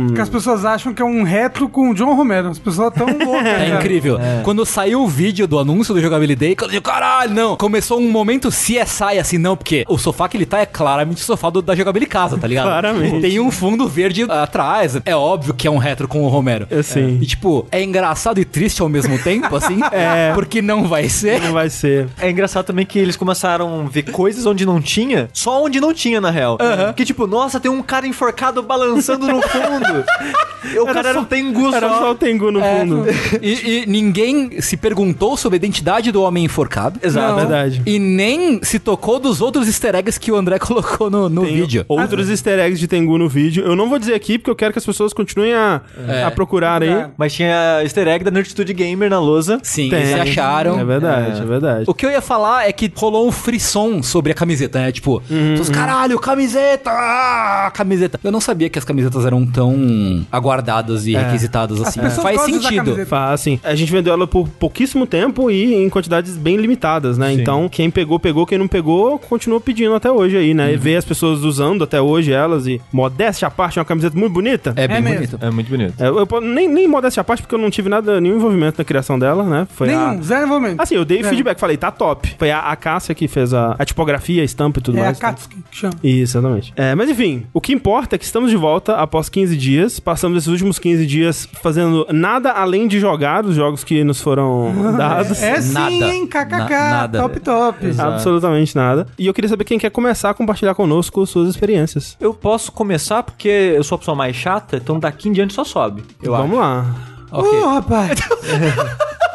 Porque 0.06 0.20
as 0.20 0.28
pessoas 0.28 0.64
acham 0.64 0.92
que 0.92 1.02
é 1.02 1.04
um 1.04 1.22
retro 1.22 1.68
com 1.68 1.90
o 1.90 1.94
John 1.94 2.14
Romero. 2.14 2.48
As 2.48 2.58
pessoas 2.58 2.92
tão 2.92 3.06
loucas. 3.18 3.46
É 3.46 3.68
cara. 3.70 3.76
incrível. 3.76 4.18
Quando 4.42 4.64
saiu 4.66 5.02
o 5.02 5.08
vídeo 5.08 5.46
do 5.46 5.58
anúncio 5.58 5.94
do 5.94 6.00
Jogabilidade, 6.00 6.56
quando 6.56 6.70
eu 6.70 6.74
digo, 6.74 6.84
caralho, 6.84 7.32
não. 7.32 7.56
Começou 7.56 7.98
um 7.98 8.10
momento 8.10 8.48
CSI, 8.48 9.18
assim, 9.20 9.38
não, 9.38 9.56
porque 9.56 9.84
o 9.88 9.98
sofá 9.98 10.28
que 10.28 10.36
ele 10.36 10.46
tá 10.46 10.60
é 10.60 10.66
claramente 10.66 11.22
o 11.22 11.24
sofá 11.24 11.50
do, 11.50 11.62
da 11.62 11.74
Jogabilidade 11.74 12.10
Casa, 12.10 12.36
tá 12.38 12.46
ligado? 12.46 12.64
Claramente. 12.64 13.20
Tem 13.20 13.38
um 13.38 13.50
fundo 13.50 13.86
verde 13.86 14.24
atrás. 14.28 15.00
É 15.04 15.14
óbvio 15.14 15.54
que 15.54 15.66
é 15.68 15.70
um 15.70 15.78
retro 15.78 16.08
com 16.08 16.22
o 16.22 16.28
Romero. 16.28 16.66
Assim. 16.70 17.18
E, 17.20 17.26
tipo, 17.26 17.66
é 17.70 17.82
engraçado 17.82 18.40
e 18.40 18.44
triste 18.44 18.82
ao 18.82 18.88
mesmo 18.88 19.18
tempo, 19.18 19.54
assim. 19.54 19.80
é. 19.92 20.32
Porque 20.34 20.60
não 20.62 20.88
vai 20.88 21.08
ser. 21.08 21.40
Não 21.40 21.52
vai 21.52 21.70
ser. 21.70 22.08
É 22.18 22.30
engraçado 22.30 22.64
também 22.64 22.84
que 22.84 22.98
eles 22.98 23.16
começaram 23.16 23.82
a 23.82 23.88
ver 23.88 24.10
coisas 24.10 24.46
onde 24.46 24.64
não 24.66 24.80
tinha, 24.80 25.28
só 25.32 25.62
onde 25.62 25.80
não 25.80 25.94
tinha, 25.94 26.20
na 26.20 26.29
real. 26.30 26.58
Que 26.96 27.04
tipo, 27.04 27.26
nossa, 27.26 27.58
tem 27.60 27.70
um 27.70 27.82
cara 27.82 28.06
enforcado 28.06 28.62
balançando 28.62 29.26
no 29.26 29.40
fundo. 29.42 30.04
O 30.78 30.84
cara 30.92 31.08
era 31.08 31.18
um 31.20 31.24
Tengu 31.24 31.74
Era 31.74 31.88
só. 31.88 31.98
só 32.00 32.10
o 32.10 32.14
Tengu 32.14 32.50
no 32.52 32.60
fundo. 32.60 33.06
E, 33.40 33.82
e 33.82 33.86
ninguém 33.86 34.60
se 34.60 34.76
perguntou 34.76 35.34
sobre 35.34 35.56
a 35.56 35.58
identidade 35.58 36.12
do 36.12 36.22
homem 36.22 36.44
enforcado. 36.44 37.00
Exato. 37.02 37.32
É 37.32 37.36
verdade. 37.40 37.82
E 37.86 37.98
nem 37.98 38.62
se 38.62 38.78
tocou 38.78 39.18
dos 39.18 39.40
outros 39.40 39.66
easter 39.66 39.94
eggs 39.94 40.20
que 40.20 40.30
o 40.30 40.36
André 40.36 40.58
colocou 40.60 41.08
no, 41.10 41.30
no 41.30 41.44
vídeo. 41.44 41.84
Outros 41.88 42.28
easter 42.28 42.58
eggs 42.58 42.78
de 42.78 42.86
Tengu 42.86 43.16
no 43.16 43.26
vídeo. 43.26 43.64
Eu 43.64 43.74
não 43.74 43.88
vou 43.88 43.98
dizer 43.98 44.12
aqui 44.12 44.36
porque 44.38 44.50
eu 44.50 44.54
quero 44.54 44.72
que 44.72 44.78
as 44.78 44.84
pessoas 44.84 45.14
continuem 45.14 45.54
a, 45.54 45.80
É. 46.06 46.24
a 46.24 46.30
procurar 46.30 46.82
aí. 46.82 47.06
Mas 47.16 47.32
tinha 47.32 47.80
easter 47.82 48.06
egg 48.06 48.22
da 48.22 48.30
Nerditude 48.30 48.74
Gamer 48.74 49.08
na 49.08 49.18
lousa. 49.18 49.58
Sim, 49.62 49.88
Tem. 49.88 50.00
eles 50.02 50.12
acharam. 50.20 50.78
É 50.78 50.84
verdade, 50.84 51.40
é, 51.40 51.44
verdade. 51.46 51.84
O 51.88 51.94
que 51.94 52.04
eu 52.04 52.10
ia 52.10 52.20
falar 52.20 52.68
é 52.68 52.72
que 52.72 52.92
rolou 52.94 53.26
um 53.26 53.32
frisson 53.32 54.02
sobre 54.02 54.32
a 54.32 54.34
camiseta, 54.34 54.78
né? 54.78 54.92
Tipo, 54.92 55.22
Uhum, 55.30 55.54
os 55.54 55.70
caralho, 55.70 56.18
camiseta! 56.20 56.90
ah, 56.92 57.70
camiseta. 57.72 58.18
Eu 58.22 58.30
não 58.32 58.40
sabia 58.40 58.68
que 58.68 58.78
as 58.78 58.84
camisetas 58.84 59.24
eram 59.24 59.44
tão 59.46 60.24
aguardadas 60.30 61.06
e 61.06 61.12
requisitadas 61.14 61.80
assim. 61.80 62.00
pessoas 62.00 62.22
Faz 62.22 62.40
sentido. 62.42 63.06
Faz, 63.06 63.40
assim, 63.40 63.60
a 63.62 63.74
gente 63.74 63.90
vendeu 63.92 64.12
ela 64.12 64.26
por 64.26 64.48
pouquíssimo 64.48 65.06
tempo 65.06 65.50
e 65.50 65.74
em 65.74 65.88
quantidades 65.88 66.36
bem 66.36 66.56
limitadas, 66.56 67.18
né? 67.18 67.32
Então, 67.32 67.68
quem 67.68 67.90
pegou, 67.90 68.18
pegou, 68.18 68.46
quem 68.46 68.58
não 68.58 68.68
pegou, 68.68 69.18
continua 69.18 69.60
pedindo 69.60 69.94
até 69.94 70.10
hoje 70.10 70.36
aí, 70.36 70.54
né? 70.54 70.72
E 70.72 70.76
vê 70.76 70.96
as 70.96 71.04
pessoas 71.04 71.40
usando 71.42 71.84
até 71.84 72.00
hoje 72.00 72.32
elas 72.32 72.66
e 72.66 72.80
modéstia 72.92 73.48
à 73.48 73.50
parte, 73.50 73.78
é 73.78 73.82
uma 73.82 73.86
camiseta 73.86 74.16
muito 74.18 74.32
bonita. 74.32 74.72
É 74.76 74.86
bem 74.88 74.96
É 74.98 75.00
bonito. 75.00 75.38
É 75.40 75.50
muito 75.50 75.68
bonito. 75.68 75.94
É, 76.02 76.08
eu, 76.08 76.18
eu- 76.30 76.40
nem, 76.40 76.68
nem 76.68 76.86
modéstia 76.88 77.20
à 77.20 77.24
parte, 77.24 77.42
porque 77.42 77.54
eu 77.54 77.58
não 77.58 77.70
tive 77.70 77.88
nada, 77.88 78.20
nenhum 78.20 78.36
envolvimento 78.36 78.78
na 78.78 78.84
criação 78.84 79.18
dela, 79.18 79.42
né? 79.44 79.66
Foi 79.74 79.86
Nenhum, 79.88 80.18
a... 80.18 80.22
zero 80.22 80.46
envolvimento. 80.46 80.82
Assim, 80.82 80.94
eu 80.94 81.04
dei 81.04 81.20
É. 81.20 81.24
feedback, 81.24 81.58
falei, 81.58 81.76
tá 81.76 81.90
top. 81.90 82.34
Foi 82.38 82.50
a, 82.50 82.60
a 82.60 82.76
Cássia 82.76 83.14
que 83.14 83.28
fez 83.28 83.52
a, 83.54 83.74
a 83.78 83.84
tipografia, 83.84 84.42
a 84.42 84.44
estampa 84.44 84.78
e 84.78 84.82
tudo 84.82 84.98
é 84.98 85.00
a 85.00 85.04
mais. 85.06 85.18
né? 85.20 85.28
Katsuki 85.28 85.56
que 85.70 85.76
chama. 85.76 85.94
Isso, 86.02 86.38
exatamente. 86.38 86.72
É, 86.76 86.94
mas 86.94 87.10
enfim, 87.10 87.46
o 87.52 87.60
que 87.60 87.72
importa 87.72 88.16
é 88.16 88.18
que 88.18 88.24
estamos 88.24 88.50
de 88.50 88.56
volta 88.56 88.96
após 88.96 89.28
15 89.28 89.56
dias. 89.56 90.00
Passamos 90.00 90.38
esses 90.38 90.48
últimos 90.48 90.78
15 90.78 91.06
dias 91.06 91.48
fazendo 91.62 92.06
nada 92.10 92.50
além 92.52 92.88
de 92.88 92.98
jogar 92.98 93.44
os 93.44 93.54
jogos 93.54 93.84
que 93.84 94.02
nos 94.02 94.20
foram 94.20 94.72
dados. 94.96 95.42
É 95.42 95.60
sim, 95.60 95.72
Nada. 95.72 95.90
hein? 95.92 96.26
KKK. 96.26 96.50
Na- 96.50 96.68
nada. 96.90 97.18
Top, 97.20 97.40
top. 97.40 97.86
Absolutamente 97.98 98.74
nada. 98.76 99.06
E 99.18 99.26
eu 99.26 99.34
queria 99.34 99.48
saber 99.48 99.64
quem 99.64 99.78
quer 99.78 99.90
começar 99.90 100.30
a 100.30 100.34
compartilhar 100.34 100.74
conosco 100.74 101.26
suas 101.26 101.48
experiências. 101.50 102.16
Eu 102.20 102.32
posso 102.34 102.72
começar 102.72 103.22
porque 103.22 103.48
eu 103.76 103.82
sou 103.84 103.96
a 103.96 103.98
pessoa 103.98 104.14
mais 104.14 104.34
chata, 104.34 104.76
então 104.76 104.98
daqui 104.98 105.28
em 105.28 105.32
diante 105.32 105.52
só 105.54 105.64
sobe. 105.64 106.02
Eu 106.22 106.32
Vamos 106.32 106.58
lá. 106.58 106.86
Ok. 107.30 107.60
Ô, 107.60 107.66
rapaz, 107.68 108.10
acho. 108.10 108.30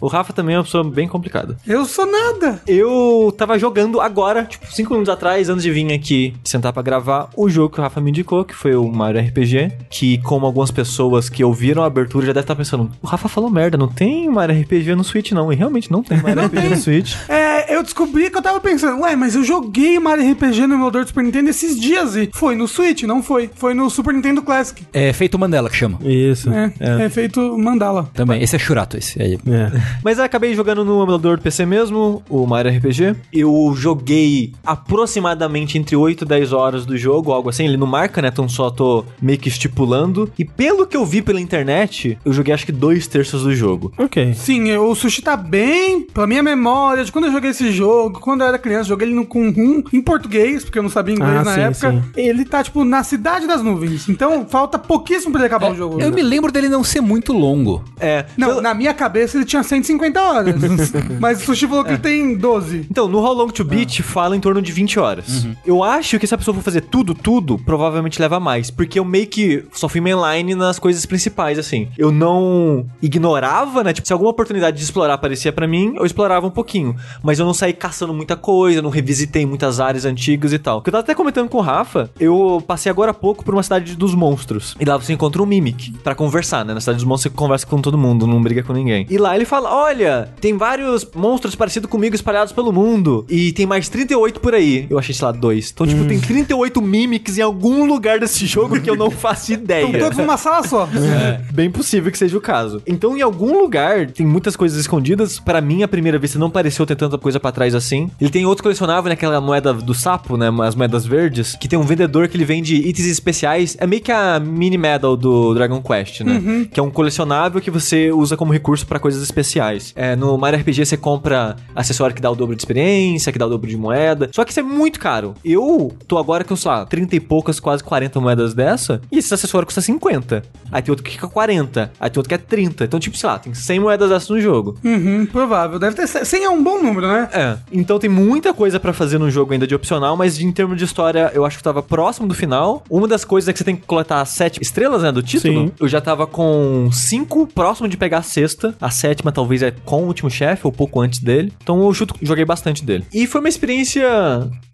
O 0.00 0.06
Rafa 0.06 0.32
também 0.32 0.54
é 0.54 0.58
uma 0.58 0.64
pessoa 0.64 0.82
bem 0.84 1.06
complicada. 1.08 1.56
eu 1.66 1.84
sou 1.84 2.06
nada. 2.06 2.60
Eu 2.66 3.34
tava 3.36 3.58
jogando 3.58 4.00
agora, 4.00 4.44
tipo, 4.44 4.66
cinco 4.72 4.92
minutos 4.92 5.12
atrás, 5.12 5.48
antes 5.48 5.62
de 5.62 5.70
vir 5.70 5.92
aqui 5.92 6.34
sentar 6.44 6.72
pra 6.72 6.82
gravar, 6.82 7.28
o 7.36 7.48
jogo 7.48 7.74
que 7.74 7.80
o 7.80 7.82
Rafa 7.82 8.00
me 8.00 8.10
indicou, 8.10 8.44
que 8.44 8.54
foi 8.54 8.74
o 8.74 8.86
Mario 8.88 9.20
RPG, 9.20 9.72
que 9.90 10.18
como 10.18 10.46
algumas 10.46 10.70
pessoas 10.70 11.28
que 11.28 11.42
ouviram 11.44 11.82
a 11.82 11.86
abertura 11.86 12.26
já 12.26 12.32
devem 12.32 12.42
estar 12.44 12.56
pensando, 12.56 12.90
o 13.02 13.06
Rafa 13.06 13.28
falou 13.28 13.50
merda, 13.50 13.76
não 13.76 13.88
tem 13.88 14.28
Mario 14.28 14.60
RPG 14.60 14.94
no 14.94 15.02
Switch 15.04 15.32
não, 15.32 15.52
e 15.52 15.56
realmente 15.56 15.90
não 15.90 16.02
tem 16.02 16.20
Mario 16.20 16.44
RPG 16.46 16.68
no 16.68 16.76
Switch. 16.80 17.14
É, 17.28 17.74
eu 17.74 17.82
descobri 17.82 18.30
que 18.30 18.36
eu 18.36 18.42
tava 18.42 18.60
pensando, 18.60 19.00
ué, 19.02 19.16
mas 19.16 19.34
eu 19.34 19.42
joguei 19.44 19.98
Mario 19.98 20.30
RPG 20.32 20.66
no 20.66 20.74
emulador 20.74 21.02
do 21.02 21.08
Super 21.08 21.24
Nintendo 21.24 21.50
esses 21.50 21.78
dias 21.78 22.16
e 22.16 22.28
foi 22.32 22.54
no 22.54 22.66
Switch, 22.68 23.02
não 23.04 23.22
foi. 23.22 23.50
Foi 23.54 23.74
no 23.74 23.88
Super 23.90 24.14
Nintendo 24.14 24.42
Classic. 24.42 24.84
É 24.92 25.12
feito 25.12 25.38
Mandela 25.38 25.68
que 25.70 25.76
chama. 25.76 25.98
Isso. 26.02 26.50
É, 26.52 26.72
é, 26.78 27.08
feito 27.08 27.56
mandala. 27.58 28.08
Também. 28.14 28.42
Esse 28.42 28.56
é 28.56 28.58
Churato, 28.58 28.96
esse 28.96 29.20
aí. 29.20 29.34
É. 29.34 29.70
Mas 30.04 30.18
eu 30.18 30.24
acabei 30.24 30.54
jogando 30.54 30.84
no 30.84 31.02
emulador 31.02 31.36
do 31.36 31.42
PC 31.42 31.64
mesmo, 31.66 32.22
o 32.28 32.46
Mario 32.46 32.76
RPG. 32.76 33.16
Eu 33.32 33.72
joguei 33.76 34.52
aproximadamente 34.64 35.78
entre 35.78 35.96
8 35.96 36.24
e 36.24 36.26
10 36.28 36.52
horas 36.52 36.84
do 36.86 36.96
jogo, 36.96 37.32
algo 37.32 37.48
assim. 37.48 37.64
Ele 37.64 37.76
não 37.76 37.86
marca, 37.86 38.20
né? 38.20 38.28
Então 38.28 38.48
só 38.48 38.70
tô 38.70 39.04
meio 39.20 39.38
que 39.38 39.48
estipulando. 39.48 40.30
E 40.38 40.44
pelo 40.44 40.86
que 40.86 40.96
eu 40.96 41.04
vi 41.06 41.22
pela 41.22 41.40
internet, 41.40 42.18
eu 42.24 42.32
joguei 42.32 42.52
acho 42.52 42.66
que 42.66 42.72
dois 42.72 43.06
terços 43.06 43.42
do 43.42 43.54
jogo. 43.54 43.92
Ok. 43.98 44.34
Sim, 44.34 44.68
eu- 44.68 44.88
o 44.90 44.94
Sushi 44.94 45.22
tá 45.22 45.36
bem, 45.36 46.02
pela 46.02 46.26
minha 46.26 46.42
memória, 46.42 47.04
de 47.04 47.12
quando 47.12 47.26
eu 47.26 47.32
joguei 47.32 47.50
esse 47.50 47.70
jogo, 47.72 48.18
quando 48.20 48.40
eu 48.42 48.46
era 48.48 48.58
criança, 48.58 48.88
joguei 48.88 49.08
ele 49.08 49.14
no, 49.14 49.24
com 49.24 49.40
um 49.48 49.82
em 49.92 50.00
português, 50.02 50.64
porque 50.64 50.78
eu 50.78 50.82
não 50.82 50.90
sabia 50.90 51.14
inglês 51.14 51.38
Ah, 51.38 51.44
na 51.44 51.54
sim, 51.54 51.60
época. 51.60 51.90
sim. 51.92 52.02
Ele 52.20 52.44
tá, 52.44 52.62
tipo, 52.62 52.84
na 52.84 53.02
cidade 53.02 53.46
das 53.46 53.62
nuvens. 53.62 54.08
Então, 54.08 54.46
falta 54.48 54.78
pouquíssimo 54.78 55.32
pra 55.32 55.40
ele 55.42 55.46
acabar 55.46 55.72
o 55.72 55.74
jogo. 55.74 56.00
Eu 56.00 56.10
me 56.12 56.22
lembro 56.22 56.50
dele 56.52 56.68
não 56.68 56.82
ser 56.84 57.00
muito 57.00 57.32
longo. 57.32 57.82
É. 57.98 58.26
Não, 58.36 58.60
na 58.60 58.74
minha 58.74 58.92
cabeça 58.92 59.36
ele 59.36 59.44
tinha 59.44 59.62
150 59.82 60.22
horas. 60.22 60.54
mas 61.20 61.42
o 61.42 61.46
Sushi 61.46 61.66
falou 61.66 61.84
que 61.84 61.90
ele 61.90 61.98
tem 61.98 62.36
12. 62.36 62.86
Então, 62.90 63.08
no 63.08 63.18
How 63.18 63.34
Long 63.34 63.48
to 63.48 63.64
Beat 63.64 64.02
fala 64.02 64.36
em 64.36 64.40
torno 64.40 64.62
de 64.62 64.72
20 64.72 64.98
horas. 64.98 65.46
Eu 65.64 65.82
acho 65.82 66.18
que 66.18 66.26
se 66.26 66.34
a 66.34 66.38
pessoa 66.38 66.54
for 66.54 66.62
fazer 66.62 66.82
tudo, 66.82 67.14
tudo, 67.14 67.58
provavelmente 67.58 68.20
leva 68.20 68.40
mais. 68.40 68.70
Porque 68.70 68.98
eu 68.98 69.04
meio 69.04 69.26
que 69.26 69.64
só 69.72 69.88
fui 69.88 70.00
mainline 70.00 70.54
nas 70.54 70.78
coisas 70.78 71.04
principais, 71.06 71.58
assim. 71.58 71.88
Eu 71.96 72.10
não 72.10 72.86
ignorava, 73.02 73.82
né? 73.82 73.92
Tipo, 73.92 74.06
se 74.06 74.12
alguma 74.12 74.30
oportunidade 74.30 74.76
de 74.76 74.82
explorar 74.82 75.14
aparecia 75.14 75.52
pra 75.52 75.66
mim, 75.66 75.94
eu 75.96 76.04
explorava 76.04 76.46
um 76.46 76.50
pouquinho. 76.50 76.96
Mas 77.22 77.38
eu 77.38 77.46
não 77.46 77.54
saí 77.54 77.72
caçando 77.72 78.12
muita 78.12 78.36
coisa, 78.36 78.82
não 78.82 78.90
revisitei 78.90 79.46
muitas 79.46 79.80
áreas 79.80 80.04
antigas 80.04 80.52
e 80.52 80.58
tal. 80.58 80.82
Que 80.82 80.88
eu 80.88 80.92
tava 80.92 81.02
até 81.02 81.14
comentando 81.14 81.48
com 81.48 81.58
o 81.58 81.62
Rafa, 81.62 82.10
eu 82.18 82.62
passei 82.66 82.90
agora 82.90 83.10
há 83.10 83.14
pouco 83.14 83.44
por 83.44 83.54
uma 83.54 83.62
cidade 83.62 83.96
dos 83.96 84.14
monstros. 84.14 84.76
E 84.80 84.84
lá 84.84 84.96
você 84.96 85.12
encontra 85.12 85.42
um 85.42 85.46
Mimic 85.46 85.92
pra 86.02 86.14
conversar, 86.14 86.64
né? 86.64 86.74
Na 86.74 86.80
cidade 86.80 86.96
dos 86.96 87.04
monstros 87.04 87.32
você 87.32 87.36
conversa 87.36 87.66
com 87.66 87.80
todo 87.80 87.98
mundo, 87.98 88.26
não 88.26 88.40
briga 88.42 88.62
com 88.62 88.72
ninguém. 88.72 89.06
E 89.10 89.18
lá 89.18 89.34
ele 89.34 89.44
fala: 89.44 89.69
Olha, 89.72 90.28
tem 90.40 90.56
vários 90.56 91.06
monstros 91.14 91.54
parecidos 91.54 91.88
comigo 91.88 92.14
espalhados 92.16 92.52
pelo 92.52 92.72
mundo. 92.72 93.24
E 93.28 93.52
tem 93.52 93.66
mais 93.66 93.88
38 93.88 94.40
por 94.40 94.52
aí. 94.52 94.84
Eu 94.90 94.98
achei, 94.98 95.14
sei 95.14 95.24
lá, 95.24 95.30
dois. 95.30 95.70
Então, 95.72 95.86
tipo, 95.86 96.04
tem 96.06 96.18
38 96.18 96.82
Mimics 96.82 97.38
em 97.38 97.42
algum 97.42 97.86
lugar 97.86 98.18
desse 98.18 98.46
jogo 98.46 98.80
que 98.80 98.90
eu 98.90 98.96
não 98.96 99.10
faço 99.12 99.52
ideia. 99.52 99.86
Estão 99.86 100.00
todos 100.00 100.18
numa 100.18 100.36
sala 100.36 100.66
só. 100.66 100.88
É, 101.20 101.40
bem 101.52 101.70
possível 101.70 102.10
que 102.10 102.16
seja 102.16 102.36
o 102.36 102.40
caso. 102.40 102.82
Então, 102.86 103.16
em 103.16 103.20
algum 103.20 103.60
lugar, 103.60 104.10
tem 104.10 104.24
muitas 104.24 104.54
coisas 104.56 104.78
escondidas. 104.78 105.38
Pra 105.38 105.60
mim, 105.60 105.82
à 105.82 105.88
primeira 105.88 106.18
vista, 106.18 106.38
não 106.38 106.48
pareceu 106.50 106.86
ter 106.86 106.94
tanta 106.96 107.18
coisa 107.18 107.38
pra 107.38 107.50
trás 107.52 107.74
assim. 107.74 108.10
Ele 108.20 108.30
tem 108.30 108.46
outro 108.46 108.62
colecionável, 108.62 109.08
naquela 109.08 109.40
moeda 109.40 109.72
do 109.74 109.92
sapo, 109.92 110.36
né? 110.36 110.48
As 110.62 110.74
moedas 110.74 111.04
verdes, 111.04 111.56
que 111.60 111.68
tem 111.68 111.78
um 111.78 111.82
vendedor 111.82 112.28
que 112.28 112.36
ele 112.36 112.44
vende 112.44 112.74
itens 112.76 113.06
especiais. 113.06 113.76
É 113.78 113.86
meio 113.86 114.02
que 114.02 114.12
a 114.12 114.40
mini 114.40 114.78
medal 114.78 115.16
do 115.16 115.52
Dragon 115.54 115.82
Quest, 115.82 116.20
né? 116.20 116.66
Que 116.72 116.80
é 116.80 116.82
um 116.82 116.90
colecionável 116.90 117.60
que 117.60 117.70
você 117.70 118.10
usa 118.12 118.36
como 118.36 118.52
recurso 118.52 118.86
pra 118.86 118.98
coisas 118.98 119.22
especiais. 119.22 119.59
É, 119.94 120.16
no 120.16 120.36
Mario 120.38 120.58
RPG 120.60 120.86
você 120.86 120.96
compra 120.96 121.56
acessório 121.74 122.14
que 122.14 122.22
dá 122.22 122.30
o 122.30 122.34
dobro 122.34 122.54
de 122.56 122.62
experiência, 122.62 123.32
que 123.32 123.38
dá 123.38 123.46
o 123.46 123.50
dobro 123.50 123.68
de 123.68 123.76
moeda. 123.76 124.28
Só 124.32 124.44
que 124.44 124.50
isso 124.50 124.60
é 124.60 124.62
muito 124.62 124.98
caro. 124.98 125.34
Eu 125.44 125.92
tô 126.06 126.18
agora 126.18 126.44
com, 126.44 126.56
sei 126.56 126.70
lá, 126.70 126.84
30 126.86 127.16
e 127.16 127.20
poucas, 127.20 127.60
quase 127.60 127.82
40 127.84 128.20
moedas 128.20 128.54
dessa. 128.54 129.00
E 129.10 129.18
esse 129.18 129.32
acessório 129.32 129.66
custa 129.66 129.80
50. 129.80 130.42
Aí 130.72 130.82
tem 130.82 130.92
outro 130.92 131.04
que 131.04 131.12
fica 131.12 131.28
40. 131.28 131.92
Aí 132.00 132.10
tem 132.10 132.18
outro 132.18 132.28
que 132.28 132.34
é 132.34 132.38
30. 132.38 132.84
Então, 132.84 133.00
tipo, 133.00 133.16
sei 133.16 133.28
lá, 133.28 133.38
tem 133.38 133.52
100 133.52 133.80
moedas 133.80 134.10
dessas 134.10 134.28
no 134.28 134.40
jogo. 134.40 134.76
Uhum, 134.84 135.26
provável. 135.26 135.78
Deve 135.78 135.96
ter. 135.96 136.06
100 136.06 136.44
é 136.44 136.50
um 136.50 136.62
bom 136.62 136.82
número, 136.82 137.06
né? 137.06 137.28
É. 137.32 137.56
Então 137.72 137.98
tem 137.98 138.10
muita 138.10 138.54
coisa 138.54 138.78
pra 138.78 138.92
fazer 138.92 139.18
no 139.18 139.30
jogo 139.30 139.52
ainda 139.52 139.66
de 139.66 139.74
opcional, 139.74 140.16
mas 140.16 140.40
em 140.40 140.50
termos 140.52 140.76
de 140.76 140.84
história, 140.84 141.30
eu 141.34 141.44
acho 141.44 141.56
que 141.56 141.62
tava 141.62 141.82
próximo 141.82 142.26
do 142.26 142.34
final. 142.34 142.82
Uma 142.88 143.06
das 143.06 143.24
coisas 143.24 143.48
é 143.48 143.52
que 143.52 143.58
você 143.58 143.64
tem 143.64 143.76
que 143.76 143.86
coletar 143.86 144.24
sete 144.24 144.60
estrelas, 144.62 145.02
né, 145.02 145.12
do 145.12 145.22
título. 145.22 145.66
Sim. 145.66 145.72
Eu 145.78 145.88
já 145.88 146.00
tava 146.00 146.26
com 146.26 146.88
cinco 146.92 147.46
próximo 147.46 147.88
de 147.88 147.96
pegar 147.96 148.18
a 148.18 148.22
sexta. 148.22 148.74
A 148.80 148.90
sétima 148.90 149.32
talvez 149.32 149.49
é 149.62 149.70
com 149.70 150.02
o 150.02 150.06
último 150.06 150.30
chefe, 150.30 150.66
ou 150.66 150.72
pouco 150.72 151.00
antes 151.00 151.20
dele. 151.20 151.52
Então 151.62 151.82
eu 151.82 151.92
joguei 151.92 152.44
bastante 152.44 152.84
dele. 152.84 153.04
E 153.12 153.26
foi 153.26 153.40
uma 153.40 153.48
experiência 153.48 154.08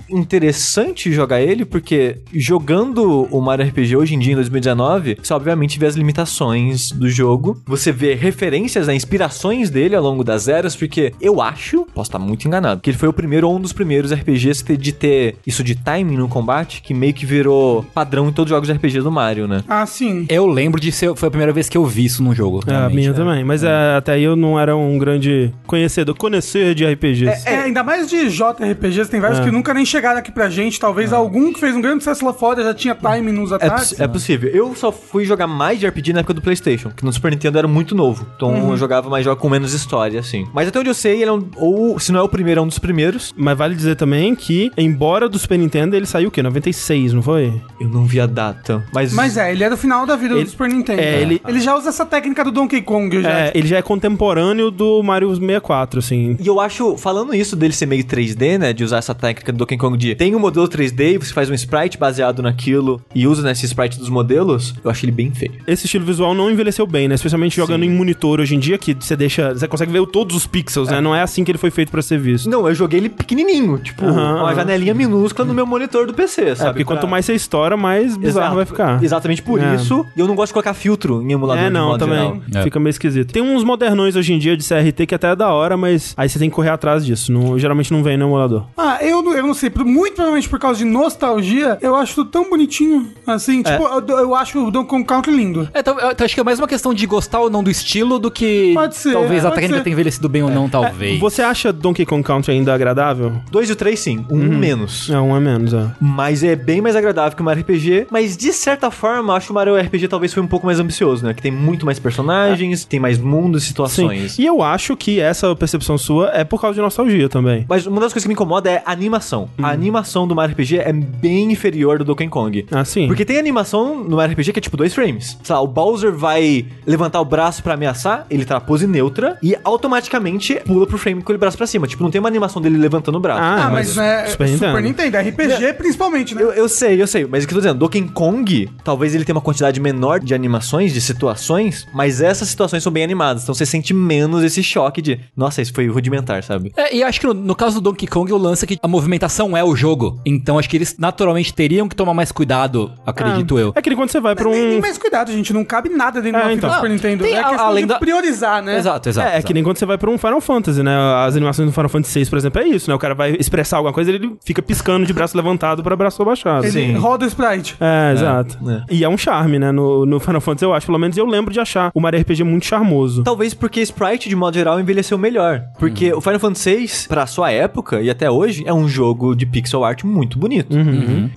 interessante 0.08 1.12
jogar 1.12 1.40
ele, 1.40 1.64
porque 1.64 2.18
jogando 2.32 3.26
o 3.30 3.40
Mario 3.40 3.66
RPG 3.66 3.96
hoje 3.96 4.14
em 4.14 4.18
dia, 4.18 4.32
em 4.32 4.36
2019, 4.36 5.18
você 5.22 5.32
obviamente 5.34 5.78
vê 5.78 5.86
as 5.86 5.94
limitações 5.94 6.90
do 6.90 7.08
jogo. 7.08 7.60
Você 7.66 7.92
vê 7.92 8.14
referências, 8.14 8.86
né, 8.86 8.94
inspirações 8.94 9.70
dele 9.70 9.96
ao 9.96 10.02
longo 10.02 10.24
das 10.24 10.48
eras, 10.48 10.74
porque 10.76 11.12
eu 11.20 11.40
acho, 11.40 11.86
posso 11.94 12.08
estar 12.08 12.18
muito 12.18 12.46
enganado, 12.46 12.80
que 12.80 12.90
ele 12.90 12.98
foi 12.98 13.08
o 13.08 13.12
primeiro 13.12 13.48
ou 13.48 13.56
um 13.56 13.60
dos 13.60 13.72
primeiros 13.72 14.12
RPGs 14.12 14.64
de 14.76 14.92
ter 14.92 15.36
isso 15.46 15.62
de 15.62 15.74
timing 15.74 16.16
no 16.16 16.28
combate, 16.28 16.82
que 16.82 16.94
meio 16.94 17.14
que 17.14 17.26
virou 17.26 17.84
padrão 17.94 18.28
em 18.28 18.32
todos 18.32 18.50
os 18.50 18.54
jogos 18.54 18.68
de 18.68 18.74
RPG 18.74 19.00
do 19.00 19.10
Mario, 19.10 19.46
né? 19.46 19.62
Ah, 19.68 19.86
sim. 19.86 20.26
Eu 20.28 20.46
lembro 20.46 20.80
de 20.80 20.90
ser. 20.92 21.14
Foi 21.14 21.28
a 21.28 21.30
primeira 21.30 21.52
vez 21.52 21.68
que 21.68 21.76
eu 21.76 21.84
vi 21.84 22.04
isso 22.04 22.22
num 22.22 22.34
jogo. 22.34 22.62
É, 22.66 22.74
a 22.74 22.88
minha 22.88 23.12
também. 23.12 23.44
Mas 23.44 23.62
é, 23.62 23.96
até 23.96 24.12
aí 24.12 24.24
eu 24.24 24.36
não 24.36 24.58
era 24.58 24.76
um 24.76 24.98
grande 24.98 25.52
conhecedor, 25.66 26.16
conhecer 26.16 26.74
de 26.74 26.84
RPGs. 26.84 27.42
É, 27.46 27.58
ainda 27.62 27.82
mais 27.82 28.08
de 28.08 28.28
JRPGs, 28.28 29.10
tem 29.10 29.20
vários 29.20 29.40
que 29.40 29.50
nunca 29.50 29.74
nem 29.74 29.84
chegaram 29.84 29.95
aqui 30.04 30.30
pra 30.32 30.48
gente. 30.48 30.78
Talvez 30.78 31.12
algum 31.12 31.52
que 31.52 31.60
fez 31.60 31.74
um 31.74 31.80
grande 31.80 32.02
sucesso 32.04 32.24
lá 32.24 32.32
fora 32.32 32.62
já 32.62 32.74
tinha 32.74 32.94
time 32.94 33.32
nos 33.32 33.52
É, 33.52 33.56
ataques. 33.56 33.90
possi- 33.90 34.02
é 34.02 34.08
possível. 34.08 34.50
Eu 34.50 34.74
só 34.74 34.90
fui 34.92 35.24
jogar 35.24 35.46
mais 35.46 35.78
de 35.80 35.86
RPG 35.86 36.12
na 36.12 36.20
época 36.20 36.34
do 36.34 36.42
PlayStation, 36.42 36.90
que 36.90 37.04
no 37.04 37.12
Super 37.12 37.30
Nintendo 37.30 37.58
era 37.58 37.68
muito 37.68 37.94
novo. 37.94 38.26
Então 38.36 38.70
eu 38.70 38.76
jogava 38.76 39.08
mais 39.08 39.24
jogos 39.24 39.40
com 39.40 39.48
menos 39.48 39.72
história, 39.72 40.20
assim. 40.20 40.46
Mas 40.52 40.68
até 40.68 40.78
onde 40.78 40.88
eu 40.90 40.94
sei, 40.94 41.22
ele 41.22 41.30
é 41.30 41.32
um. 41.32 41.46
Ou, 41.56 41.98
se 41.98 42.12
não 42.12 42.20
é 42.20 42.22
o 42.22 42.28
primeiro, 42.28 42.60
é 42.60 42.62
um 42.62 42.66
dos 42.68 42.78
primeiros. 42.78 43.34
Mas 43.36 43.56
vale 43.56 43.74
dizer 43.74 43.96
também 43.96 44.34
que, 44.34 44.70
embora 44.76 45.28
do 45.28 45.38
Super 45.38 45.58
Nintendo, 45.58 45.96
ele 45.96 46.06
saiu 46.06 46.28
o 46.28 46.30
quê? 46.30 46.42
96, 46.42 47.12
não 47.12 47.22
foi? 47.22 47.52
Eu 47.80 47.88
não 47.88 48.04
vi 48.04 48.20
a 48.20 48.26
data. 48.26 48.84
Mas. 48.92 49.12
Mas 49.12 49.36
é, 49.36 49.52
ele 49.52 49.64
é 49.64 49.70
do 49.70 49.76
final 49.76 50.06
da 50.06 50.16
vida 50.16 50.34
Ele- 50.34 50.44
do 50.44 50.50
Super 50.50 50.68
Nintendo. 50.68 51.00
é, 51.00 51.22
ele- 51.22 51.40
já 51.60 51.76
usa 51.76 51.88
essa 51.88 52.04
técnica 52.06 52.44
do 52.44 52.50
Donkey 52.50 52.82
Kong 52.82 53.20
já. 53.22 53.30
É, 53.30 53.52
ele 53.54 53.66
já 53.66 53.78
é 53.78 53.82
contemporâneo 53.82 54.70
do 54.70 55.02
Mario 55.02 55.28
64, 55.34 55.98
assim. 55.98 56.36
E 56.40 56.46
eu 56.46 56.60
acho, 56.60 56.96
falando 56.96 57.34
isso 57.34 57.56
dele 57.56 57.72
ser 57.72 57.86
meio 57.86 58.04
3D, 58.04 58.58
né? 58.58 58.72
De 58.72 58.84
usar 58.84 58.98
essa 58.98 59.14
técnica 59.14 59.52
do 59.52 59.58
Donkey 59.58 59.76
Kong 59.76 59.85
de 59.94 60.14
tem 60.14 60.34
um 60.34 60.38
modelo 60.38 60.66
3D 60.66 61.14
e 61.14 61.18
você 61.18 61.34
faz 61.34 61.50
um 61.50 61.54
sprite 61.54 61.98
baseado 61.98 62.42
naquilo 62.42 62.98
e 63.14 63.26
usa 63.26 63.42
nesse 63.42 63.66
sprite 63.66 63.98
dos 63.98 64.08
modelos, 64.08 64.74
eu 64.82 64.90
acho 64.90 65.04
ele 65.04 65.12
bem 65.12 65.30
feio. 65.30 65.52
Esse 65.66 65.84
estilo 65.84 66.06
visual 66.06 66.34
não 66.34 66.50
envelheceu 66.50 66.86
bem, 66.86 67.08
né? 67.08 67.14
Especialmente 67.14 67.54
jogando 67.56 67.84
em 67.84 67.90
monitor 67.90 68.40
hoje 68.40 68.54
em 68.54 68.58
dia, 68.58 68.78
que 68.78 68.94
você 68.98 69.14
deixa. 69.14 69.52
Você 69.52 69.68
consegue 69.68 69.92
ver 69.92 70.06
todos 70.06 70.34
os 70.34 70.46
pixels, 70.46 70.88
né? 70.88 70.98
Não 71.02 71.14
é 71.14 71.20
assim 71.20 71.44
que 71.44 71.50
ele 71.50 71.58
foi 71.58 71.70
feito 71.70 71.90
pra 71.90 72.00
ser 72.00 72.18
visto. 72.18 72.48
Não, 72.48 72.66
eu 72.66 72.74
joguei 72.74 72.98
ele 73.00 73.08
pequenininho, 73.08 73.76
tipo, 73.78 74.04
Aham, 74.06 74.36
uma 74.36 74.44
aham. 74.46 74.54
janelinha 74.54 74.94
minúscula 74.94 75.46
no 75.46 75.52
meu 75.52 75.66
monitor 75.66 76.06
do 76.06 76.14
PC, 76.14 76.42
É, 76.42 76.54
sabe? 76.54 76.70
porque 76.70 76.84
quanto 76.84 77.00
Pra- 77.00 77.10
mais 77.10 77.26
você 77.26 77.34
estoura, 77.34 77.76
mais 77.76 78.16
bizarro 78.16 78.38
Exato. 78.46 78.54
vai 78.56 78.64
ficar. 78.64 79.02
Exatamente 79.04 79.42
por 79.42 79.60
É. 79.60 79.74
isso. 79.74 80.06
E 80.16 80.20
eu 80.20 80.26
não 80.26 80.34
gosto 80.34 80.48
de 80.50 80.54
colocar 80.54 80.72
filtro 80.74 81.20
em 81.22 81.32
emulador 81.32 81.64
É, 81.64 81.66
de 81.66 81.72
não, 81.72 81.88
modo 81.88 81.98
também. 81.98 82.16
geral. 82.18 82.40
É. 82.54 82.62
Fica 82.62 82.78
meio 82.80 82.90
esquisito. 82.90 83.32
Tem 83.32 83.42
uns 83.42 83.64
modernões 83.64 84.16
hoje 84.16 84.32
em 84.32 84.38
dia 84.38 84.56
de 84.56 84.64
CRT 84.64 85.06
que 85.06 85.14
até 85.14 85.32
é 85.32 85.36
da 85.36 85.52
hora, 85.52 85.76
mas 85.76 86.14
aí 86.16 86.28
você 86.28 86.38
tem 86.38 86.48
que 86.48 86.54
correr 86.54 86.70
atrás 86.70 87.04
disso. 87.04 87.32
Não- 87.32 87.58
geralmente 87.58 87.92
não 87.92 88.02
vem 88.02 88.16
no 88.16 88.26
emulador. 88.26 88.64
Ah, 88.76 88.98
eu, 89.02 89.22
não- 89.22 89.34
eu 89.34 89.42
não 89.46 89.54
sei, 89.54 89.68
muito 89.84 90.14
provavelmente 90.14 90.48
por 90.48 90.58
causa 90.58 90.78
de 90.78 90.84
nostalgia, 90.84 91.78
eu 91.80 91.94
acho 91.94 92.14
tudo 92.14 92.30
tão 92.30 92.48
bonitinho. 92.48 93.08
Assim, 93.26 93.62
tipo, 93.62 93.82
eu, 93.82 94.18
eu 94.18 94.34
acho 94.34 94.66
o 94.66 94.70
Donkey 94.70 94.88
Kong 94.88 95.04
Country 95.04 95.34
lindo. 95.34 95.68
É, 95.74 95.80
então, 95.80 95.98
eu 95.98 96.14
acho 96.18 96.34
que 96.34 96.40
é 96.40 96.44
mais 96.44 96.58
uma 96.58 96.68
questão 96.68 96.92
de 96.94 97.06
gostar 97.06 97.40
ou 97.40 97.50
não 97.50 97.62
do 97.62 97.70
estilo 97.70 98.18
do 98.18 98.30
que. 98.30 98.72
Pode 98.74 98.96
ser, 98.96 99.12
Talvez 99.12 99.44
a 99.44 99.48
pode 99.48 99.60
técnica 99.60 99.78
ser. 99.78 99.84
tenha 99.84 99.94
envelhecido 99.94 100.28
bem 100.28 100.42
ou 100.42 100.50
não, 100.50 100.68
talvez. 100.68 101.18
Você 101.20 101.42
acha 101.42 101.72
Donkey 101.72 102.04
Kong 102.06 102.22
Country 102.22 102.52
ainda 102.52 102.72
agradável? 102.74 103.32
Dois 103.50 103.68
e 103.68 103.72
o 103.72 103.76
três, 103.76 104.00
sim. 104.00 104.24
Um 104.30 104.36
menos. 104.38 105.10
É, 105.10 105.20
um 105.20 105.34
a 105.34 105.40
menos, 105.40 105.72
é. 105.72 105.86
Mas 106.00 106.42
é 106.42 106.56
bem 106.56 106.80
mais 106.80 106.96
agradável 106.96 107.36
que 107.36 107.42
o 107.42 107.44
Mario 107.44 107.62
RPG. 107.62 108.06
Mas 108.10 108.36
de 108.36 108.52
certa 108.52 108.90
forma, 108.90 109.34
acho 109.34 109.46
que 109.46 109.52
o 109.52 109.54
Mario 109.54 109.76
RPG 109.76 110.08
talvez 110.08 110.32
foi 110.32 110.42
um 110.42 110.46
pouco 110.46 110.66
mais 110.66 110.78
ambicioso, 110.80 111.24
né? 111.24 111.34
Que 111.34 111.42
tem 111.42 111.52
muito 111.52 111.84
mais 111.84 111.98
personagens, 111.98 112.84
tem 112.84 113.00
mais 113.00 113.18
mundos 113.18 113.62
e 113.62 113.66
Sim. 113.66 113.68
situações. 113.68 114.38
E 114.38 114.44
eu 114.44 114.62
acho 114.62 114.96
que 114.96 115.20
essa 115.20 115.54
percepção 115.54 115.98
sua 115.98 116.30
é 116.32 116.44
por 116.44 116.60
causa 116.60 116.74
de 116.74 116.80
nostalgia 116.80 117.28
também. 117.28 117.64
Mas 117.68 117.86
uma 117.86 118.00
das 118.00 118.12
coisas 118.12 118.24
que 118.24 118.28
me 118.28 118.34
incomoda 118.34 118.70
é 118.70 118.82
a 118.84 118.92
animação. 118.92 119.48
A 119.66 119.70
animação 119.70 120.28
do 120.28 120.34
Mario 120.34 120.54
RPG 120.54 120.78
é 120.78 120.92
bem 120.92 121.50
inferior 121.50 121.98
do 121.98 122.04
Donkey 122.04 122.28
Kong. 122.28 122.66
Ah, 122.70 122.84
sim. 122.84 123.06
Porque 123.06 123.24
tem 123.24 123.38
animação 123.38 124.04
no 124.04 124.16
Mario 124.16 124.32
RPG 124.32 124.52
que 124.52 124.58
é 124.58 124.62
tipo 124.62 124.76
dois 124.76 124.94
frames. 124.94 125.36
Sei 125.42 125.54
lá, 125.54 125.60
o 125.60 125.66
Bowser 125.66 126.12
vai 126.12 126.66
levantar 126.86 127.20
o 127.20 127.24
braço 127.24 127.62
pra 127.62 127.74
ameaçar, 127.74 128.26
ele 128.30 128.44
tá 128.44 128.54
na 128.54 128.60
pose 128.60 128.86
neutra 128.86 129.38
e 129.42 129.56
automaticamente 129.64 130.54
pula 130.64 130.86
pro 130.86 130.98
frame 130.98 131.22
com 131.22 131.32
o 131.32 131.38
braço 131.38 131.56
pra 131.56 131.66
cima. 131.66 131.86
Tipo, 131.86 132.02
não 132.02 132.10
tem 132.10 132.18
uma 132.20 132.28
animação 132.28 132.62
dele 132.62 132.78
levantando 132.78 133.16
o 133.16 133.20
braço. 133.20 133.42
Ah, 133.42 133.70
mas, 133.70 133.96
é 133.98 134.26
Super 134.26 134.48
Super 134.48 134.82
Nintendo. 134.82 135.18
Nintendo, 135.18 135.18
RPG 135.30 135.72
principalmente, 135.74 136.34
né? 136.34 136.42
Eu, 136.42 136.52
eu 136.52 136.68
sei, 136.68 137.00
eu 137.00 137.06
sei, 137.06 137.26
mas 137.26 137.44
o 137.44 137.46
que 137.46 137.54
eu 137.54 137.56
tô 137.56 137.60
dizendo, 137.60 137.78
Donkey 137.78 138.02
Kong, 138.02 138.70
talvez 138.84 139.14
ele 139.14 139.24
tenha 139.24 139.34
uma 139.34 139.42
quantidade 139.42 139.80
menor 139.80 140.20
de 140.20 140.34
animações, 140.34 140.92
de 140.92 141.00
situações, 141.00 141.86
mas 141.92 142.20
essas 142.20 142.48
situações 142.48 142.82
são 142.82 142.92
bem 142.92 143.02
animadas, 143.02 143.42
então 143.42 143.54
você 143.54 143.66
sente 143.66 143.92
menos 143.92 144.44
esse 144.44 144.62
choque 144.62 145.02
de, 145.02 145.18
nossa, 145.36 145.60
isso 145.60 145.72
foi 145.72 145.88
rudimentar, 145.88 146.42
sabe? 146.42 146.72
É, 146.76 146.94
e 146.94 147.02
acho 147.02 147.20
que 147.20 147.26
no, 147.26 147.34
no 147.34 147.54
caso 147.54 147.80
do 147.80 147.90
Donkey 147.90 148.06
Kong, 148.06 148.32
o 148.32 148.36
lance 148.36 148.64
é 148.64 148.68
que 148.68 148.78
a 148.82 148.88
movimentação 148.88 149.55
é 149.56 149.64
o 149.64 149.74
jogo. 149.74 150.20
Então 150.24 150.58
acho 150.58 150.68
que 150.68 150.76
eles 150.76 150.96
naturalmente 150.98 151.52
teriam 151.52 151.88
que 151.88 151.96
tomar 151.96 152.14
mais 152.14 152.30
cuidado, 152.32 152.92
acredito 153.06 153.58
eu. 153.58 153.72
É 153.74 153.82
que 153.82 153.88
nem 153.90 153.96
quando 153.96 154.10
você 154.10 154.20
vai 154.20 154.34
pra 154.34 154.48
Nem, 154.50 154.68
nem 154.68 154.78
um. 154.78 154.80
mais 154.80 154.98
cuidado, 154.98 155.32
gente. 155.32 155.52
Não 155.52 155.64
cabe 155.64 155.88
nada 155.88 156.20
dentro 156.20 156.40
É, 156.40 156.44
da 156.44 156.52
então. 156.52 156.68
fita 156.68 156.68
do 156.68 156.74
Super 156.74 156.90
Nintendo. 156.90 157.24
Tem 157.24 157.34
é 157.34 157.40
a- 157.40 157.44
questão 157.48 157.66
além 157.66 157.84
de 157.84 157.88
da- 157.92 157.98
priorizar, 157.98 158.62
né? 158.62 158.78
Exato, 158.78 159.08
exato. 159.08 159.28
É, 159.28 159.38
é 159.38 159.42
que 159.42 159.52
nem 159.54 159.62
quando 159.62 159.78
você 159.78 159.86
vai 159.86 159.98
pra 159.98 160.10
um 160.10 160.18
Final 160.18 160.40
Fantasy, 160.40 160.82
né? 160.82 160.94
As 161.26 161.36
animações 161.36 161.66
do 161.68 161.72
Final 161.72 161.88
Fantasy 161.88 162.18
VI, 162.24 162.30
por 162.30 162.36
exemplo, 162.38 162.60
é 162.62 162.66
isso, 162.68 162.90
né? 162.90 162.94
O 162.94 162.98
cara 162.98 163.14
vai 163.14 163.36
expressar 163.38 163.78
alguma 163.78 163.92
coisa, 163.92 164.10
ele 164.10 164.36
fica 164.44 164.60
piscando 164.62 165.06
de 165.06 165.12
braço 165.12 165.36
levantado 165.36 165.82
pra 165.82 165.96
braço 165.96 166.20
abaixado. 166.22 166.64
Ele 166.64 166.72
Sim. 166.72 166.92
roda 166.96 167.24
o 167.24 167.28
sprite. 167.28 167.76
É, 167.80 168.12
exato. 168.12 168.58
é. 168.68 168.82
E 168.90 169.04
é 169.04 169.08
um 169.08 169.16
charme, 169.16 169.58
né? 169.58 169.72
No, 169.72 170.04
no 170.06 170.20
Final 170.20 170.40
Fantasy, 170.40 170.64
eu 170.64 170.74
acho. 170.74 170.86
Pelo 170.86 170.98
menos 170.98 171.16
eu 171.16 171.26
lembro 171.26 171.52
de 171.52 171.60
achar 171.60 171.90
o 171.94 172.00
Mario 172.00 172.20
RPG 172.20 172.44
muito 172.44 172.66
charmoso. 172.66 173.22
Talvez 173.22 173.54
porque 173.54 173.80
Sprite, 173.80 174.28
de 174.28 174.36
modo 174.36 174.54
geral, 174.54 174.78
envelheceu 174.80 175.16
melhor. 175.16 175.62
Porque 175.78 176.12
o 176.12 176.20
Final 176.20 176.38
Fantasy 176.40 176.76
VI, 176.76 177.08
pra 177.08 177.26
sua 177.26 177.50
época 177.50 178.00
e 178.00 178.10
até 178.10 178.30
hoje, 178.30 178.64
é 178.66 178.72
um 178.72 178.88
jogo 178.88 179.34
de 179.34 179.45
pixel 179.46 179.84
art 179.84 180.04
muito 180.04 180.38
bonito. 180.38 180.76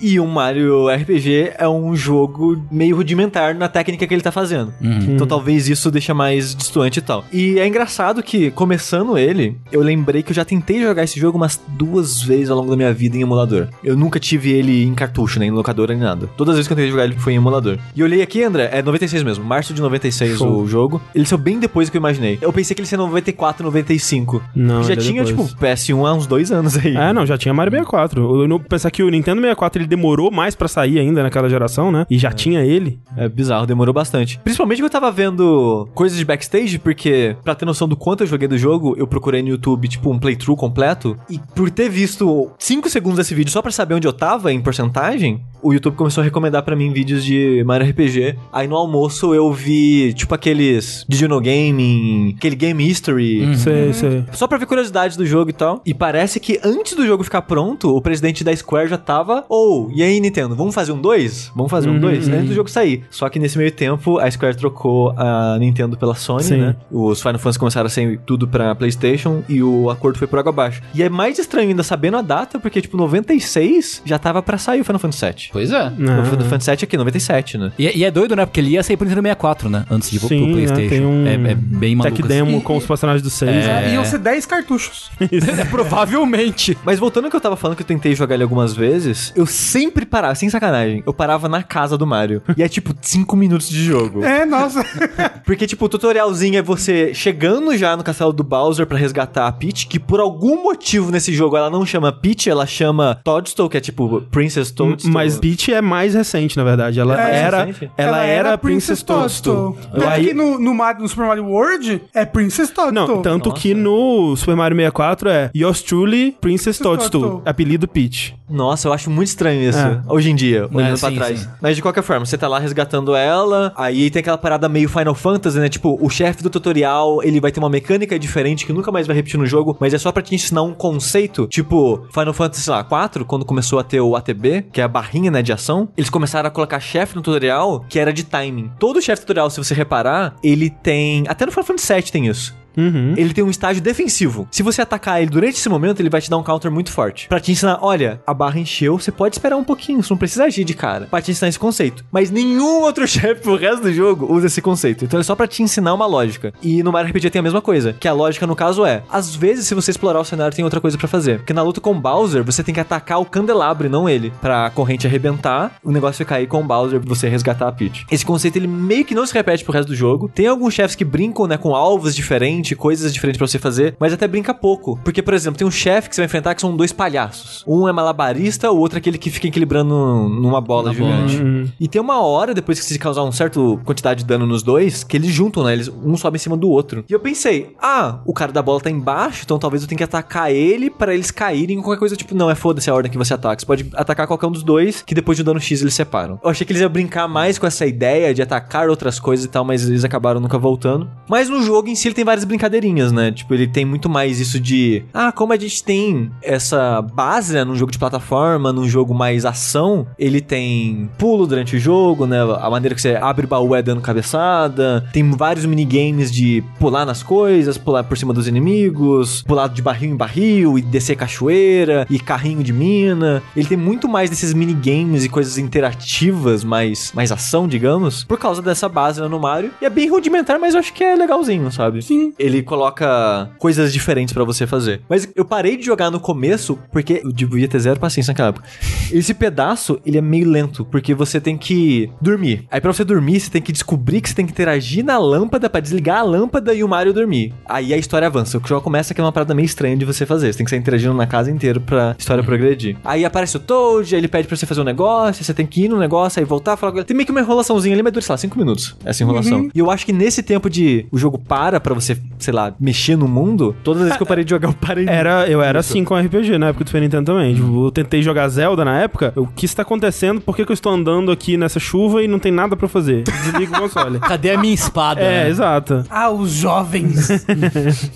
E 0.02 0.20
o 0.20 0.28
Mario 0.28 0.88
RPG 0.90 1.54
é 1.58 1.68
um 1.68 1.96
jogo 1.96 2.62
meio 2.72 2.96
rudimentar 2.96 3.56
na 3.56 3.68
técnica 3.68 4.06
que 4.08 4.14
ele 4.14 4.22
tá 4.22 4.32
fazendo. 4.32 4.74
Então 4.82 5.26
talvez 5.28 5.68
isso 5.68 5.90
deixa 5.92 6.14
mais 6.14 6.56
distante 6.56 6.98
e 6.98 7.02
tal. 7.02 7.24
E 7.32 7.60
é 7.60 7.68
engraçado 7.68 8.22
que, 8.24 8.52
começando 8.52 9.18
ele, 9.18 9.58
eu 9.72 9.82
lembrei 9.82 10.24
que 10.24 10.32
eu 10.32 10.36
já 10.36 10.46
tentei 10.46 10.82
jogar 10.82 11.04
esse 11.04 11.20
jogo 11.20 11.38
umas 11.38 11.60
duas 11.68 12.22
vezes 12.22 12.50
ao 12.50 12.58
longo 12.58 12.70
da 12.70 12.76
minha 12.78 12.94
vida 12.94 13.18
em 13.18 13.22
emulador. 13.22 13.68
Eu 13.84 13.96
nunca 13.96 14.20
tive 14.20 14.52
ele 14.52 14.84
em 14.84 14.94
cartucho, 14.94 15.40
nem 15.40 15.50
em 15.50 15.52
locadora, 15.52 15.94
nem 15.94 16.04
nada. 16.04 16.28
Todas 16.38 16.54
as 16.54 16.58
vezes 16.58 16.68
que 16.68 16.74
eu 16.74 16.78
tentei 16.78 16.92
jogar 16.92 17.06
ele 17.06 17.16
foi 17.18 17.34
em 17.34 17.38
emulador. 17.38 17.78
E 17.96 18.00
eu 18.00 18.06
olhei 18.06 18.22
aqui, 18.22 18.44
André, 18.44 18.70
é 18.72 18.82
96 18.82 19.24
mesmo, 19.24 19.44
março 19.44 19.74
de 19.74 19.82
96 19.82 20.38
Show. 20.38 20.62
o 20.62 20.68
jogo. 20.68 21.02
Ele 21.14 21.26
saiu 21.26 21.38
bem 21.40 21.60
depois 21.60 21.88
do 21.88 21.92
que 21.92 21.98
eu 21.98 22.00
imaginei. 22.00 22.38
Eu 22.42 22.52
pensei 22.54 22.76
que 22.76 22.82
ele 22.82 22.86
ia 22.86 22.90
ser 22.90 22.98
94, 22.98 23.64
95. 23.64 24.42
Não, 24.56 24.84
já 24.84 24.94
é 24.94 24.96
tinha, 24.96 25.24
depois. 25.24 25.50
tipo, 25.50 25.62
PS1 25.62 26.08
há 26.08 26.14
uns 26.14 26.28
dois 26.28 26.52
anos 26.52 26.78
aí. 26.78 26.96
É, 26.96 27.14
não, 27.14 27.26
já 27.26 27.38
tinha 27.38 27.54
Mario 27.54 27.72
64. 27.72 27.89
Eu 27.98 28.48
não 28.48 28.60
pensar 28.60 28.92
que 28.92 29.04
o 29.04 29.10
Nintendo 29.10 29.42
64 29.42 29.82
ele 29.82 29.88
demorou 29.88 30.32
mais 30.32 30.56
pra 30.56 30.68
sair 30.68 31.00
ainda 31.00 31.24
naquela 31.24 31.50
geração, 31.50 31.92
né? 31.92 32.06
E 32.10 32.18
já 32.18 32.32
tinha 32.32 32.64
ele. 32.64 33.00
É 33.18 33.28
bizarro, 33.28 33.66
demorou 33.66 33.94
bastante. 33.94 34.40
Principalmente 34.44 34.80
que 34.80 34.86
eu 34.86 34.90
tava 34.90 35.12
vendo 35.12 35.88
coisas 35.94 36.18
de 36.18 36.26
backstage, 36.26 36.78
porque 36.80 37.36
pra 37.44 37.56
ter 37.56 37.66
noção 37.66 37.88
do 37.88 37.96
quanto 37.96 38.24
eu 38.24 38.28
joguei 38.28 38.48
do 38.48 38.58
jogo, 38.58 38.96
eu 38.98 39.08
procurei 39.08 39.42
no 39.42 39.50
YouTube, 39.50 39.88
tipo, 39.88 40.12
um 40.12 40.20
playthrough 40.20 40.58
completo. 40.58 41.18
E 41.30 41.40
por 41.56 41.70
ter 41.70 41.90
visto 41.90 42.52
5 42.60 42.90
segundos 42.90 43.18
desse 43.18 43.34
vídeo 43.34 43.52
só 43.52 43.62
pra 43.62 43.72
saber 43.72 43.96
onde 43.96 44.08
eu 44.08 44.14
tava 44.14 44.52
em 44.52 44.62
porcentagem, 44.62 45.42
o 45.62 45.74
YouTube 45.74 45.96
começou 45.96 46.22
a 46.22 46.26
recomendar 46.26 46.64
pra 46.64 46.76
mim 46.76 46.92
vídeos 46.92 47.24
de 47.24 47.64
Mario 47.66 47.90
RPG. 47.90 48.36
Aí 48.52 48.68
no 48.68 48.76
almoço 48.76 49.34
eu 49.34 49.52
vi, 49.52 50.14
tipo, 50.14 50.34
aqueles 50.34 51.06
de 51.08 51.18
Juno 51.18 51.40
Gaming, 51.40 52.36
aquele 52.38 52.56
Game 52.56 52.88
History. 52.88 53.58
Sei, 53.58 53.94
sei. 53.94 54.26
Só 54.32 54.48
pra 54.48 54.58
ver 54.58 54.66
curiosidades 54.66 55.16
do 55.18 55.26
jogo 55.26 55.50
e 55.50 55.54
tal. 55.54 55.82
E 55.86 55.94
parece 55.94 56.40
que 56.40 56.60
antes 56.64 56.96
do 56.96 57.06
jogo 57.06 57.24
ficar 57.24 57.42
pronto, 57.44 57.79
o 57.86 58.02
presidente 58.02 58.44
da 58.44 58.56
Square 58.56 58.90
já 58.90 58.98
tava. 58.98 59.46
Ou, 59.50 59.90
e 59.94 60.02
aí, 60.04 60.20
Nintendo, 60.20 60.56
vamos 60.56 60.74
fazer 60.76 60.92
um 60.92 61.00
2? 61.02 61.52
Vamos 61.56 61.72
fazer 61.72 61.90
um 61.90 62.00
2? 62.00 62.28
Antes 62.30 62.50
do 62.50 62.54
jogo 62.56 62.70
sair. 62.70 63.04
Só 63.10 63.28
que 63.30 63.40
nesse 63.40 63.58
meio 63.58 63.72
tempo, 63.72 64.18
a 64.20 64.30
Square 64.30 64.56
trocou 64.58 65.14
a 65.18 65.58
Nintendo 65.60 65.98
pela 65.98 66.16
Sony, 66.16 66.44
Sim. 66.44 66.58
né? 66.58 66.76
Os 66.92 67.20
Final 67.22 67.40
Fantasy 67.40 67.60
começaram 67.60 67.88
a 67.88 67.90
sair 67.90 68.20
tudo 68.26 68.48
pra 68.48 68.74
PlayStation 68.76 69.44
e 69.48 69.62
o 69.64 69.90
acordo 69.90 70.18
foi 70.18 70.28
por 70.28 70.40
água 70.40 70.50
abaixo. 70.52 70.82
E 70.94 71.02
é 71.04 71.10
mais 71.10 71.40
estranho 71.40 71.70
ainda 71.70 71.84
sabendo 71.84 72.18
a 72.18 72.22
data, 72.22 72.60
porque, 72.60 72.82
tipo, 72.82 72.98
96 72.98 74.02
já 74.06 74.18
tava 74.20 74.42
pra 74.42 74.58
sair 74.58 74.82
o 74.82 74.86
Final 74.86 75.00
Fantasy 75.00 75.26
VII. 75.26 75.50
Pois 75.52 75.72
é. 75.72 75.88
O 75.88 75.92
Final 75.96 76.20
Ah. 76.20 76.44
Fantasy 76.46 76.72
VII 76.72 76.84
aqui, 76.84 76.98
97, 76.98 77.58
né? 77.58 77.72
E, 77.78 77.88
é- 77.88 77.96
e 77.96 78.04
é 78.04 78.12
doido, 78.12 78.36
né? 78.36 78.46
Porque 78.46 78.60
ele 78.60 78.70
ia 78.72 78.84
sair 78.84 78.98
pro 78.98 79.06
Nintendo 79.06 79.22
64, 79.22 79.70
né? 79.70 79.86
Antes 79.90 80.10
de 80.10 80.18
ir 80.18 80.20
pro, 80.20 80.28
Sim, 80.30 80.38
pro 80.38 80.48
né? 80.48 80.54
PlayStation. 80.54 80.90
Tem 80.90 81.06
um 81.06 81.28
é, 81.28 81.52
é 81.52 81.56
bem 81.56 81.96
maluco. 81.96 82.16
tech 82.16 82.28
demo 82.28 82.50
assim. 82.52 82.60
com 82.62 82.78
os 82.78 82.86
personagens 82.86 83.22
do 83.22 83.30
6. 83.30 83.50
É. 83.66 83.94
Iam 83.94 84.04
ser 84.06 84.18
10 84.20 84.46
cartuchos. 84.46 85.10
Provavelmente. 85.70 86.78
Mas 86.84 87.00
voltando 87.00 87.26
ao 87.26 87.30
que 87.32 87.36
eu 87.36 87.42
tava 87.42 87.56
falando 87.56 87.69
que 87.76 87.82
eu 87.84 87.88
tentei 87.88 88.16
jogar 88.16 88.36
ele 88.36 88.44
algumas 88.44 88.74
vezes, 88.76 89.32
eu 89.36 89.46
sempre 89.46 90.06
parava, 90.06 90.36
sem 90.36 90.50
sacanagem, 90.50 91.04
eu 91.06 91.14
parava 91.14 91.48
na 91.50 91.64
casa 91.64 91.98
do 91.98 92.06
Mario. 92.08 92.42
E 92.58 92.64
é 92.64 92.68
tipo 92.68 92.94
5 93.02 93.36
minutos 93.36 93.70
de 93.70 93.84
jogo. 93.84 94.24
É, 94.24 94.46
nossa. 94.46 94.84
Porque, 95.46 95.66
tipo, 95.66 95.86
o 95.86 95.90
tutorialzinho 95.90 96.58
é 96.58 96.62
você 96.62 97.14
chegando 97.14 97.76
já 97.78 97.96
no 97.98 98.04
castelo 98.04 98.32
do 98.34 98.44
Bowser 98.44 98.86
pra 98.86 98.98
resgatar 98.98 99.48
a 99.48 99.52
Peach, 99.52 99.88
que 99.88 100.00
por 100.00 100.20
algum 100.20 100.62
motivo 100.64 101.12
nesse 101.12 101.34
jogo 101.34 101.58
ela 101.58 101.70
não 101.70 101.86
chama 101.86 102.12
Peach, 102.12 102.50
ela 102.50 102.66
chama 102.66 103.20
Toadstool, 103.24 103.70
que 103.70 103.78
é 103.78 103.82
tipo 103.82 104.22
Princess 104.32 104.72
Toadstool. 104.72 105.12
Mas 105.12 105.38
Peach 105.40 105.74
é 105.74 105.82
mais 105.82 106.14
recente, 106.14 106.56
na 106.58 106.64
verdade. 106.64 107.00
Ela 107.00 107.20
É, 107.20 107.36
era, 107.40 107.64
recente? 107.66 107.92
ela, 107.98 108.24
era 108.24 108.58
Princess 108.58 109.02
Toadstool. 109.04 109.78
Tanto 109.92 110.08
Aí- 110.08 110.28
que 110.28 110.34
no, 110.34 110.60
no, 110.60 110.74
Mario- 110.74 111.02
no 111.02 111.10
Super 111.10 111.26
Mario 111.28 111.46
World 111.46 112.02
é 112.14 112.26
Princess 112.26 112.70
Toadstool. 112.70 113.08
Não, 113.16 113.22
tanto 113.22 113.52
que 113.54 113.74
no 113.74 114.36
Super 114.36 114.56
Mario 114.56 114.76
64 114.78 115.30
é 115.30 115.52
Yours 115.56 115.82
Truly, 115.82 116.36
Princess 116.40 116.78
Toadstool, 116.78 117.22
Toadstool. 117.22 117.42
Apelido 117.60 117.88
Peach. 117.90 118.36
Nossa, 118.50 118.88
eu 118.88 118.94
acho 118.94 119.12
muito 119.12 119.28
estranho 119.28 119.62
isso. 119.70 119.78
É. 119.78 120.02
Hoje 120.08 120.32
em 120.32 120.36
dia, 120.36 120.68
olhando 120.74 120.96
É, 120.96 121.00
pra 121.00 121.10
sim, 121.10 121.16
trás. 121.16 121.40
sim. 121.42 121.48
Mas 121.62 121.76
de 121.76 121.82
qualquer 121.82 122.02
forma, 122.02 122.26
você 122.26 122.38
tá 122.38 122.48
lá 122.48 122.58
resgatando 122.58 123.14
ela, 123.16 123.74
aí 123.76 124.10
tem 124.10 124.22
aquela 124.22 124.38
parada 124.38 124.68
meio 124.70 124.88
Final 124.88 125.14
Fantasy, 125.14 125.60
né? 125.60 125.68
Tipo, 125.70 125.98
o 126.02 126.10
chefe 126.10 126.42
do 126.42 126.50
tutorial, 126.50 127.22
ele 127.22 127.40
vai 127.42 127.52
ter 127.52 127.60
uma 127.60 127.70
mecânica 127.70 128.18
diferente 128.18 128.66
que 128.66 128.72
nunca 128.74 128.92
mais 128.92 129.06
vai 129.06 129.16
repetir 129.16 129.38
no 129.38 129.46
jogo, 129.46 129.76
mas 129.80 129.94
é 129.94 129.98
só 129.98 130.12
pra 130.12 130.24
te 130.24 130.34
ensinar 130.34 130.62
um 130.64 130.74
conceito. 130.74 131.48
Tipo, 131.48 132.08
Final 132.14 132.34
Fantasy, 132.34 132.64
sei 132.64 132.74
lá, 132.74 132.84
4, 132.84 133.26
quando 133.26 133.44
começou 133.46 133.78
a 133.78 133.84
ter 133.84 134.00
o 134.00 134.16
ATB, 134.16 134.66
que 134.72 134.80
é 134.80 134.84
a 134.86 134.88
barrinha, 134.88 135.30
né, 135.30 135.42
de 135.42 135.52
ação, 135.52 135.90
eles 135.98 136.10
começaram 136.10 136.48
a 136.48 136.52
colocar 136.52 136.80
chefe 136.80 137.16
no 137.16 137.22
tutorial 137.22 137.86
que 137.90 138.00
era 138.00 138.14
de 138.14 138.24
timing. 138.24 138.72
Todo 138.80 139.02
chefe 139.02 139.22
tutorial, 139.22 139.50
se 139.50 139.58
você 139.58 139.74
reparar, 139.74 140.36
ele 140.42 140.70
tem. 140.70 141.26
Até 141.28 141.46
no 141.46 141.52
Final 141.52 141.66
Fantasy 141.66 141.86
7 141.88 142.12
tem 142.12 142.26
isso. 142.28 142.58
Uhum. 142.78 143.14
Ele 143.18 143.34
tem 143.34 143.44
um 143.44 143.50
estágio 143.50 143.82
defensivo. 143.82 144.48
Se 144.52 144.64
você 144.64 144.82
atacar 144.82 145.22
ele 145.22 145.30
durante 145.30 145.56
esse 145.56 145.70
momento, 145.70 146.00
ele 146.00 146.10
vai 146.10 146.22
te 146.22 146.30
dar 146.30 146.38
um 146.38 146.44
counter 146.44 146.72
muito 146.72 146.92
forte. 146.92 147.28
Pra 147.28 147.40
te 147.40 147.52
ensinar, 147.52 147.80
olha, 147.82 148.22
a 148.26 148.34
barra 148.34 148.60
encheu, 148.60 148.98
você 148.98 149.12
pode 149.12 149.36
esperar 149.36 149.58
um 149.58 149.64
pouquinho, 149.64 150.02
você 150.02 150.12
não 150.12 150.18
precisa 150.18 150.46
agir 150.46 150.64
de 150.64 150.74
cara. 150.74 151.08
Pra 151.08 151.22
te 151.22 151.32
ensinar 151.32 151.50
esse 151.50 151.60
conceito. 151.60 152.06
Mas 152.12 152.32
nenhum 152.32 152.82
outro 152.84 153.08
chefe 153.08 153.42
pro 153.42 153.56
resto 153.56 153.84
do 153.84 153.94
jogo 153.94 154.32
usa 154.34 154.48
esse 154.48 154.62
conceito. 154.62 155.06
Então 155.06 155.20
é 155.20 155.24
só 155.24 155.36
pra 155.36 155.48
te 155.48 155.62
ensinar 155.62 155.94
uma 155.94 156.06
lógica. 156.06 156.54
E 156.62 156.82
no 156.84 156.92
Mario 156.92 157.10
RPG 157.12 157.30
tem 157.30 157.40
a 157.40 157.44
mesma 157.44 157.62
coisa. 157.62 157.94
Que 158.00 158.08
a 158.08 158.14
lógica, 158.14 158.48
no 158.48 158.56
caso, 158.56 158.86
é: 158.86 159.04
às 159.12 159.36
vezes, 159.36 159.68
se 159.68 159.76
você 159.76 159.92
explorar 159.92 160.20
o 160.20 160.26
cenário, 160.26 160.56
tem 160.56 160.64
outra 160.66 160.82
coisa 160.82 160.98
pra 160.98 161.08
fazer. 161.08 161.40
Porque 161.40 161.54
na 161.54 161.62
luta 161.62 161.82
com 161.82 161.92
o 161.92 162.00
Bowser, 162.00 162.44
você 162.44 162.64
tem 162.64 162.74
que 162.74 162.80
atacar 162.80 163.20
o 163.20 163.26
candelabro 163.26 163.90
não 163.90 164.08
ele. 164.08 164.32
Pra 164.42 164.70
corrente 164.70 165.08
arrebentar, 165.08 165.74
o 165.84 165.92
negócio 165.92 166.26
cair 166.26 166.48
com 166.48 166.62
o 166.62 166.64
Bowser 166.64 167.00
você 167.04 167.28
resgatar 167.28 167.68
a 167.68 167.72
Peach. 167.72 168.06
Esse 168.12 168.26
conceito, 168.26 168.58
ele 168.58 168.68
meio 168.68 169.04
que 169.04 169.16
não 169.16 169.26
se 169.26 169.34
repete 169.34 169.64
pro 169.64 169.74
resto 169.74 169.90
do 169.90 169.96
jogo. 169.96 170.30
Tem 170.34 170.48
alguns 170.48 170.74
chefes 170.74 170.96
que 170.96 171.04
brincam, 171.04 171.48
né, 171.48 171.58
com 171.58 171.76
alvos 171.76 172.16
diferentes, 172.16 172.59
coisas 172.76 173.14
diferentes 173.14 173.38
pra 173.38 173.48
você 173.48 173.60
fazer, 173.60 173.96
mas 174.00 174.14
até 174.14 174.28
brinca 174.28 174.54
pouco. 174.54 175.00
Porque, 175.04 175.22
por 175.22 175.34
exemplo, 175.34 175.58
tem 175.58 175.68
um 175.68 175.72
chefe 175.72 176.10
que 176.10 176.16
você 176.16 176.22
vai 176.22 176.26
enfrentar 176.26 176.56
que 176.56 176.62
são 176.62 176.76
dois 176.76 176.92
palhaços. 176.92 177.64
Um 177.68 177.88
é 177.88 177.92
malabarista, 177.92 178.72
o 178.72 178.78
outro 178.78 178.98
é 178.98 179.00
aquele 179.00 179.18
que 179.18 179.30
fica 179.30 179.48
equilibrando 179.48 179.94
numa 179.94 180.62
bola 180.62 180.92
Na 180.94 181.00
bola. 181.00 181.28
gigante. 181.28 181.74
E 181.80 181.88
tem 181.88 182.02
uma 182.02 182.22
hora, 182.22 182.54
depois 182.54 182.80
que 182.80 182.86
você 182.86 182.98
causar 182.98 183.24
uma 183.24 183.32
certa 183.32 183.60
quantidade 183.84 184.20
de 184.22 184.26
dano 184.26 184.46
nos 184.46 184.64
dois, 184.64 185.04
que 185.04 185.18
eles 185.18 185.32
juntam, 185.32 185.64
né? 185.64 185.74
Eles, 185.74 185.88
um 185.88 186.16
sobe 186.18 186.36
em 186.38 186.40
cima 186.40 186.58
do 186.58 186.70
outro. 186.70 187.04
E 187.10 187.14
eu 187.14 187.20
pensei, 187.20 187.76
ah, 187.82 188.20
o 188.26 188.34
cara 188.34 188.52
da 188.52 188.62
bola 188.62 188.80
tá 188.82 188.90
embaixo, 188.90 189.42
então 189.46 189.58
talvez 189.60 189.82
eu 189.84 189.88
tenha 189.90 189.98
que 189.98 190.04
atacar 190.04 190.52
ele 190.52 190.90
pra 190.90 191.14
eles 191.14 191.32
caírem 191.32 191.78
em 191.78 191.82
qualquer 191.82 192.00
coisa. 192.00 192.16
Tipo, 192.16 192.36
não, 192.36 192.50
é 192.50 192.56
foda-se 192.56 192.90
a 192.90 192.94
ordem 192.94 193.12
que 193.12 193.18
você 193.18 193.34
ataca. 193.34 193.60
Você 193.60 193.66
pode 193.66 193.90
atacar 193.94 194.28
qualquer 194.28 194.48
um 194.48 194.52
dos 194.52 194.64
dois, 194.64 195.02
que 195.02 195.16
depois 195.16 195.38
de 195.38 195.42
um 195.42 195.46
dano 195.46 195.60
X 195.60 195.82
eles 195.82 195.94
separam. 195.94 196.40
Eu 196.44 196.50
achei 196.50 196.66
que 196.66 196.72
eles 196.72 196.82
iam 196.82 196.90
brincar 196.90 197.28
mais 197.28 197.58
com 197.58 197.66
essa 197.68 197.86
ideia 197.86 198.34
de 198.34 198.42
atacar 198.42 198.90
outras 198.90 199.20
coisas 199.20 199.46
e 199.46 199.50
tal, 199.50 199.64
mas 199.64 199.88
eles 199.88 200.04
acabaram 200.04 200.40
nunca 200.40 200.58
voltando. 200.58 201.10
Mas 201.30 201.50
no 201.50 201.62
jogo 201.64 201.88
em 201.90 201.96
si 201.96 202.08
ele 202.08 202.16
tem 202.16 202.26
várias 202.26 202.44
brincadeirinhas, 202.50 203.12
né? 203.12 203.32
Tipo, 203.32 203.54
ele 203.54 203.68
tem 203.68 203.86
muito 203.86 204.10
mais 204.10 204.40
isso 204.40 204.60
de, 204.60 205.04
ah, 205.14 205.32
como 205.32 205.54
a 205.54 205.58
gente 205.58 205.84
tem 205.84 206.30
essa 206.42 207.02
base, 207.02 207.54
né, 207.54 207.64
num 207.64 207.76
jogo 207.76 207.92
de 207.92 207.98
plataforma, 207.98 208.74
num 208.74 208.88
jogo 208.88 209.14
mais 209.14 209.46
ação, 209.46 210.08
ele 210.18 210.42
tem 210.42 211.10
pulo 211.18 211.48
durante 211.48 211.76
o 211.76 211.80
jogo, 211.80 212.26
né? 212.26 212.40
A 212.42 212.70
maneira 212.70 212.96
que 212.96 213.02
você 213.02 213.16
abre 213.16 213.46
o 213.46 213.48
baú 213.48 213.74
é 213.74 213.82
dando 213.82 214.02
cabeçada. 214.02 215.08
Tem 215.14 215.30
vários 215.32 215.66
minigames 215.66 216.32
de 216.32 216.64
pular 216.80 217.06
nas 217.06 217.24
coisas, 217.24 217.78
pular 217.78 218.04
por 218.04 218.18
cima 218.18 218.34
dos 218.34 218.48
inimigos, 218.48 219.44
pular 219.44 219.68
de 219.70 219.82
barril 219.82 220.12
em 220.12 220.16
barril 220.16 220.78
e 220.78 220.82
descer 220.82 221.16
cachoeira 221.16 222.06
e 222.10 222.20
carrinho 222.20 222.64
de 222.64 222.74
mina. 222.74 223.42
Ele 223.56 223.68
tem 223.68 223.78
muito 223.78 224.08
mais 224.08 224.30
desses 224.30 224.54
minigames 224.54 225.24
e 225.24 225.30
coisas 225.30 225.58
interativas, 225.58 226.64
mais, 226.64 227.12
mais 227.14 227.32
ação, 227.32 227.68
digamos, 227.68 228.24
por 228.24 228.40
causa 228.40 228.62
dessa 228.62 228.90
base 228.90 229.22
né, 229.22 229.28
no 229.28 229.40
Mario. 229.40 229.72
E 229.82 229.86
é 229.86 229.90
bem 229.90 230.10
rudimentar, 230.10 230.60
mas 230.60 230.74
eu 230.74 230.80
acho 230.80 230.94
que 230.94 231.04
é 231.04 231.16
legalzinho, 231.16 231.72
sabe? 231.72 232.02
Sim. 232.02 232.34
Ele 232.40 232.64
coloca 232.64 233.52
coisas 233.60 233.92
diferentes 233.92 234.34
pra 234.34 234.44
você 234.44 234.66
fazer. 234.66 235.02
Mas 235.10 235.28
eu 235.36 235.44
parei 235.44 235.76
de 235.78 235.86
jogar 235.86 236.10
no 236.10 236.20
começo 236.20 236.80
porque 236.92 237.22
eu 237.24 237.32
devia 237.32 237.68
ter 237.68 237.80
zero 237.80 238.00
paciência 238.00 238.32
naquela 238.32 238.50
época. 238.50 238.68
Esse 239.12 239.34
pedaço, 239.34 240.00
ele 240.06 240.18
é 240.18 240.22
meio 240.22 240.50
lento, 240.50 240.86
porque 240.86 241.14
você 241.14 241.42
tem 241.42 241.58
que 241.58 242.10
dormir. 242.22 242.66
Aí 242.72 242.80
pra 242.80 242.94
você 242.94 243.04
dormir, 243.04 243.40
você 243.40 243.50
tem 243.50 243.62
que 243.62 243.72
descobrir 243.72 244.22
que 244.22 244.30
você 244.30 244.36
tem 244.36 244.46
que 244.46 244.52
interagir 244.52 245.04
na 245.04 245.18
lâmpada 245.18 245.70
pra 245.70 245.82
desligar 245.82 246.20
a 246.20 246.24
lâmpada 246.24 246.74
e 246.74 246.84
o 246.84 246.88
Mario 246.88 247.14
dormir. 247.14 247.54
Aí 247.68 247.94
a 247.94 247.98
história 247.98 248.28
avança. 248.28 248.58
O 248.58 248.68
jogo 248.68 248.82
começa 248.82 249.14
que 249.14 249.20
é 249.20 249.24
uma 249.24 249.32
parada 249.32 249.54
meio 249.54 249.66
estranha 249.66 249.98
de 249.98 250.06
você 250.06 250.26
fazer. 250.26 250.54
Você 250.54 250.58
tem 250.58 250.64
que 250.64 250.70
sair 250.70 250.80
interagindo 250.80 251.14
na 251.14 251.28
casa 251.28 251.52
inteira 251.52 251.80
pra 251.80 252.16
história 252.18 252.44
progredir. 252.44 252.98
Aí 253.04 253.26
aparece 253.26 253.58
o 253.58 253.60
Toad, 253.60 254.16
aí 254.16 254.22
ele 254.22 254.28
pede 254.28 254.48
pra 254.48 254.56
você 254.56 254.66
fazer 254.66 254.82
um 254.82 254.86
negócio, 254.86 255.44
você 255.44 255.54
tem 255.54 255.66
que 255.66 255.84
ir 255.84 255.90
no 255.90 255.98
negócio, 255.98 256.40
aí 256.40 256.46
voltar, 256.46 256.78
falar 256.78 256.92
com 256.92 257.00
ele. 257.00 257.06
Tem 257.06 257.16
meio 257.16 257.26
que 257.26 257.32
uma 257.32 257.42
enrolaçãozinha 257.42 257.96
ali, 257.96 258.04
mas 258.04 258.14
dura, 258.14 258.24
sei 258.24 258.34
lá, 258.34 258.38
5 258.38 258.58
minutos 258.58 258.96
essa 259.04 259.24
enrolação. 259.24 259.70
E 259.74 259.80
eu 259.80 259.90
acho 259.92 260.06
que 260.06 260.14
nesse 260.14 260.44
tempo 260.44 260.70
de 260.70 261.06
o 261.12 261.18
jogo 261.18 261.38
para 261.38 261.80
pra 261.80 261.94
você, 261.94 262.18
sei 262.38 262.54
lá, 262.54 262.74
mexer 262.80 263.18
no 263.18 263.28
mundo, 263.28 263.76
todas 263.84 264.02
as 264.02 264.08
vezes 264.08 264.18
que 264.18 264.24
eu 264.24 264.28
parei 264.28 264.44
de 264.44 264.50
jogar, 264.50 264.70
eu 264.70 264.74
parei 264.74 265.06
de 265.06 265.12
Era, 265.12 265.48
eu 265.48 265.62
era 265.62 265.80
assim 265.80 266.04
com 266.04 266.16
RPG 266.16 266.58
na 266.58 266.68
época 266.68 266.84
do 266.84 266.88
Super 266.88 267.02
Nintendo 267.02 267.26
também. 267.26 267.56
Tipo, 267.56 267.88
eu 267.88 267.92
tentei 267.92 268.22
jogar 268.22 268.48
Zelda 268.50 268.86
na 268.86 269.00
época. 269.00 269.34
O 269.36 269.48
que 269.48 269.66
está 269.66 269.82
acontecendo? 269.82 270.42
Por 270.42 270.56
que, 270.56 270.66
que 270.66 270.72
eu 270.72 270.74
estou 270.74 270.92
andando 270.92 271.32
aqui 271.32 271.58
nessa 271.58 271.80
chuva 271.80 272.24
e 272.24 272.28
não 272.28 272.40
tem 272.40 272.52
nada 272.52 272.76
pra 272.76 272.88
fazer? 272.88 273.24
Desliga 273.24 273.78
o 273.78 273.82
console. 273.82 274.20
Cadê 274.22 274.52
a 274.52 274.58
minha 274.58 274.74
espada? 274.74 275.22
É, 275.22 275.44
né? 275.44 275.50
exato. 275.50 276.06
Ah, 276.10 276.30
os 276.30 276.52
jovens. 276.52 277.30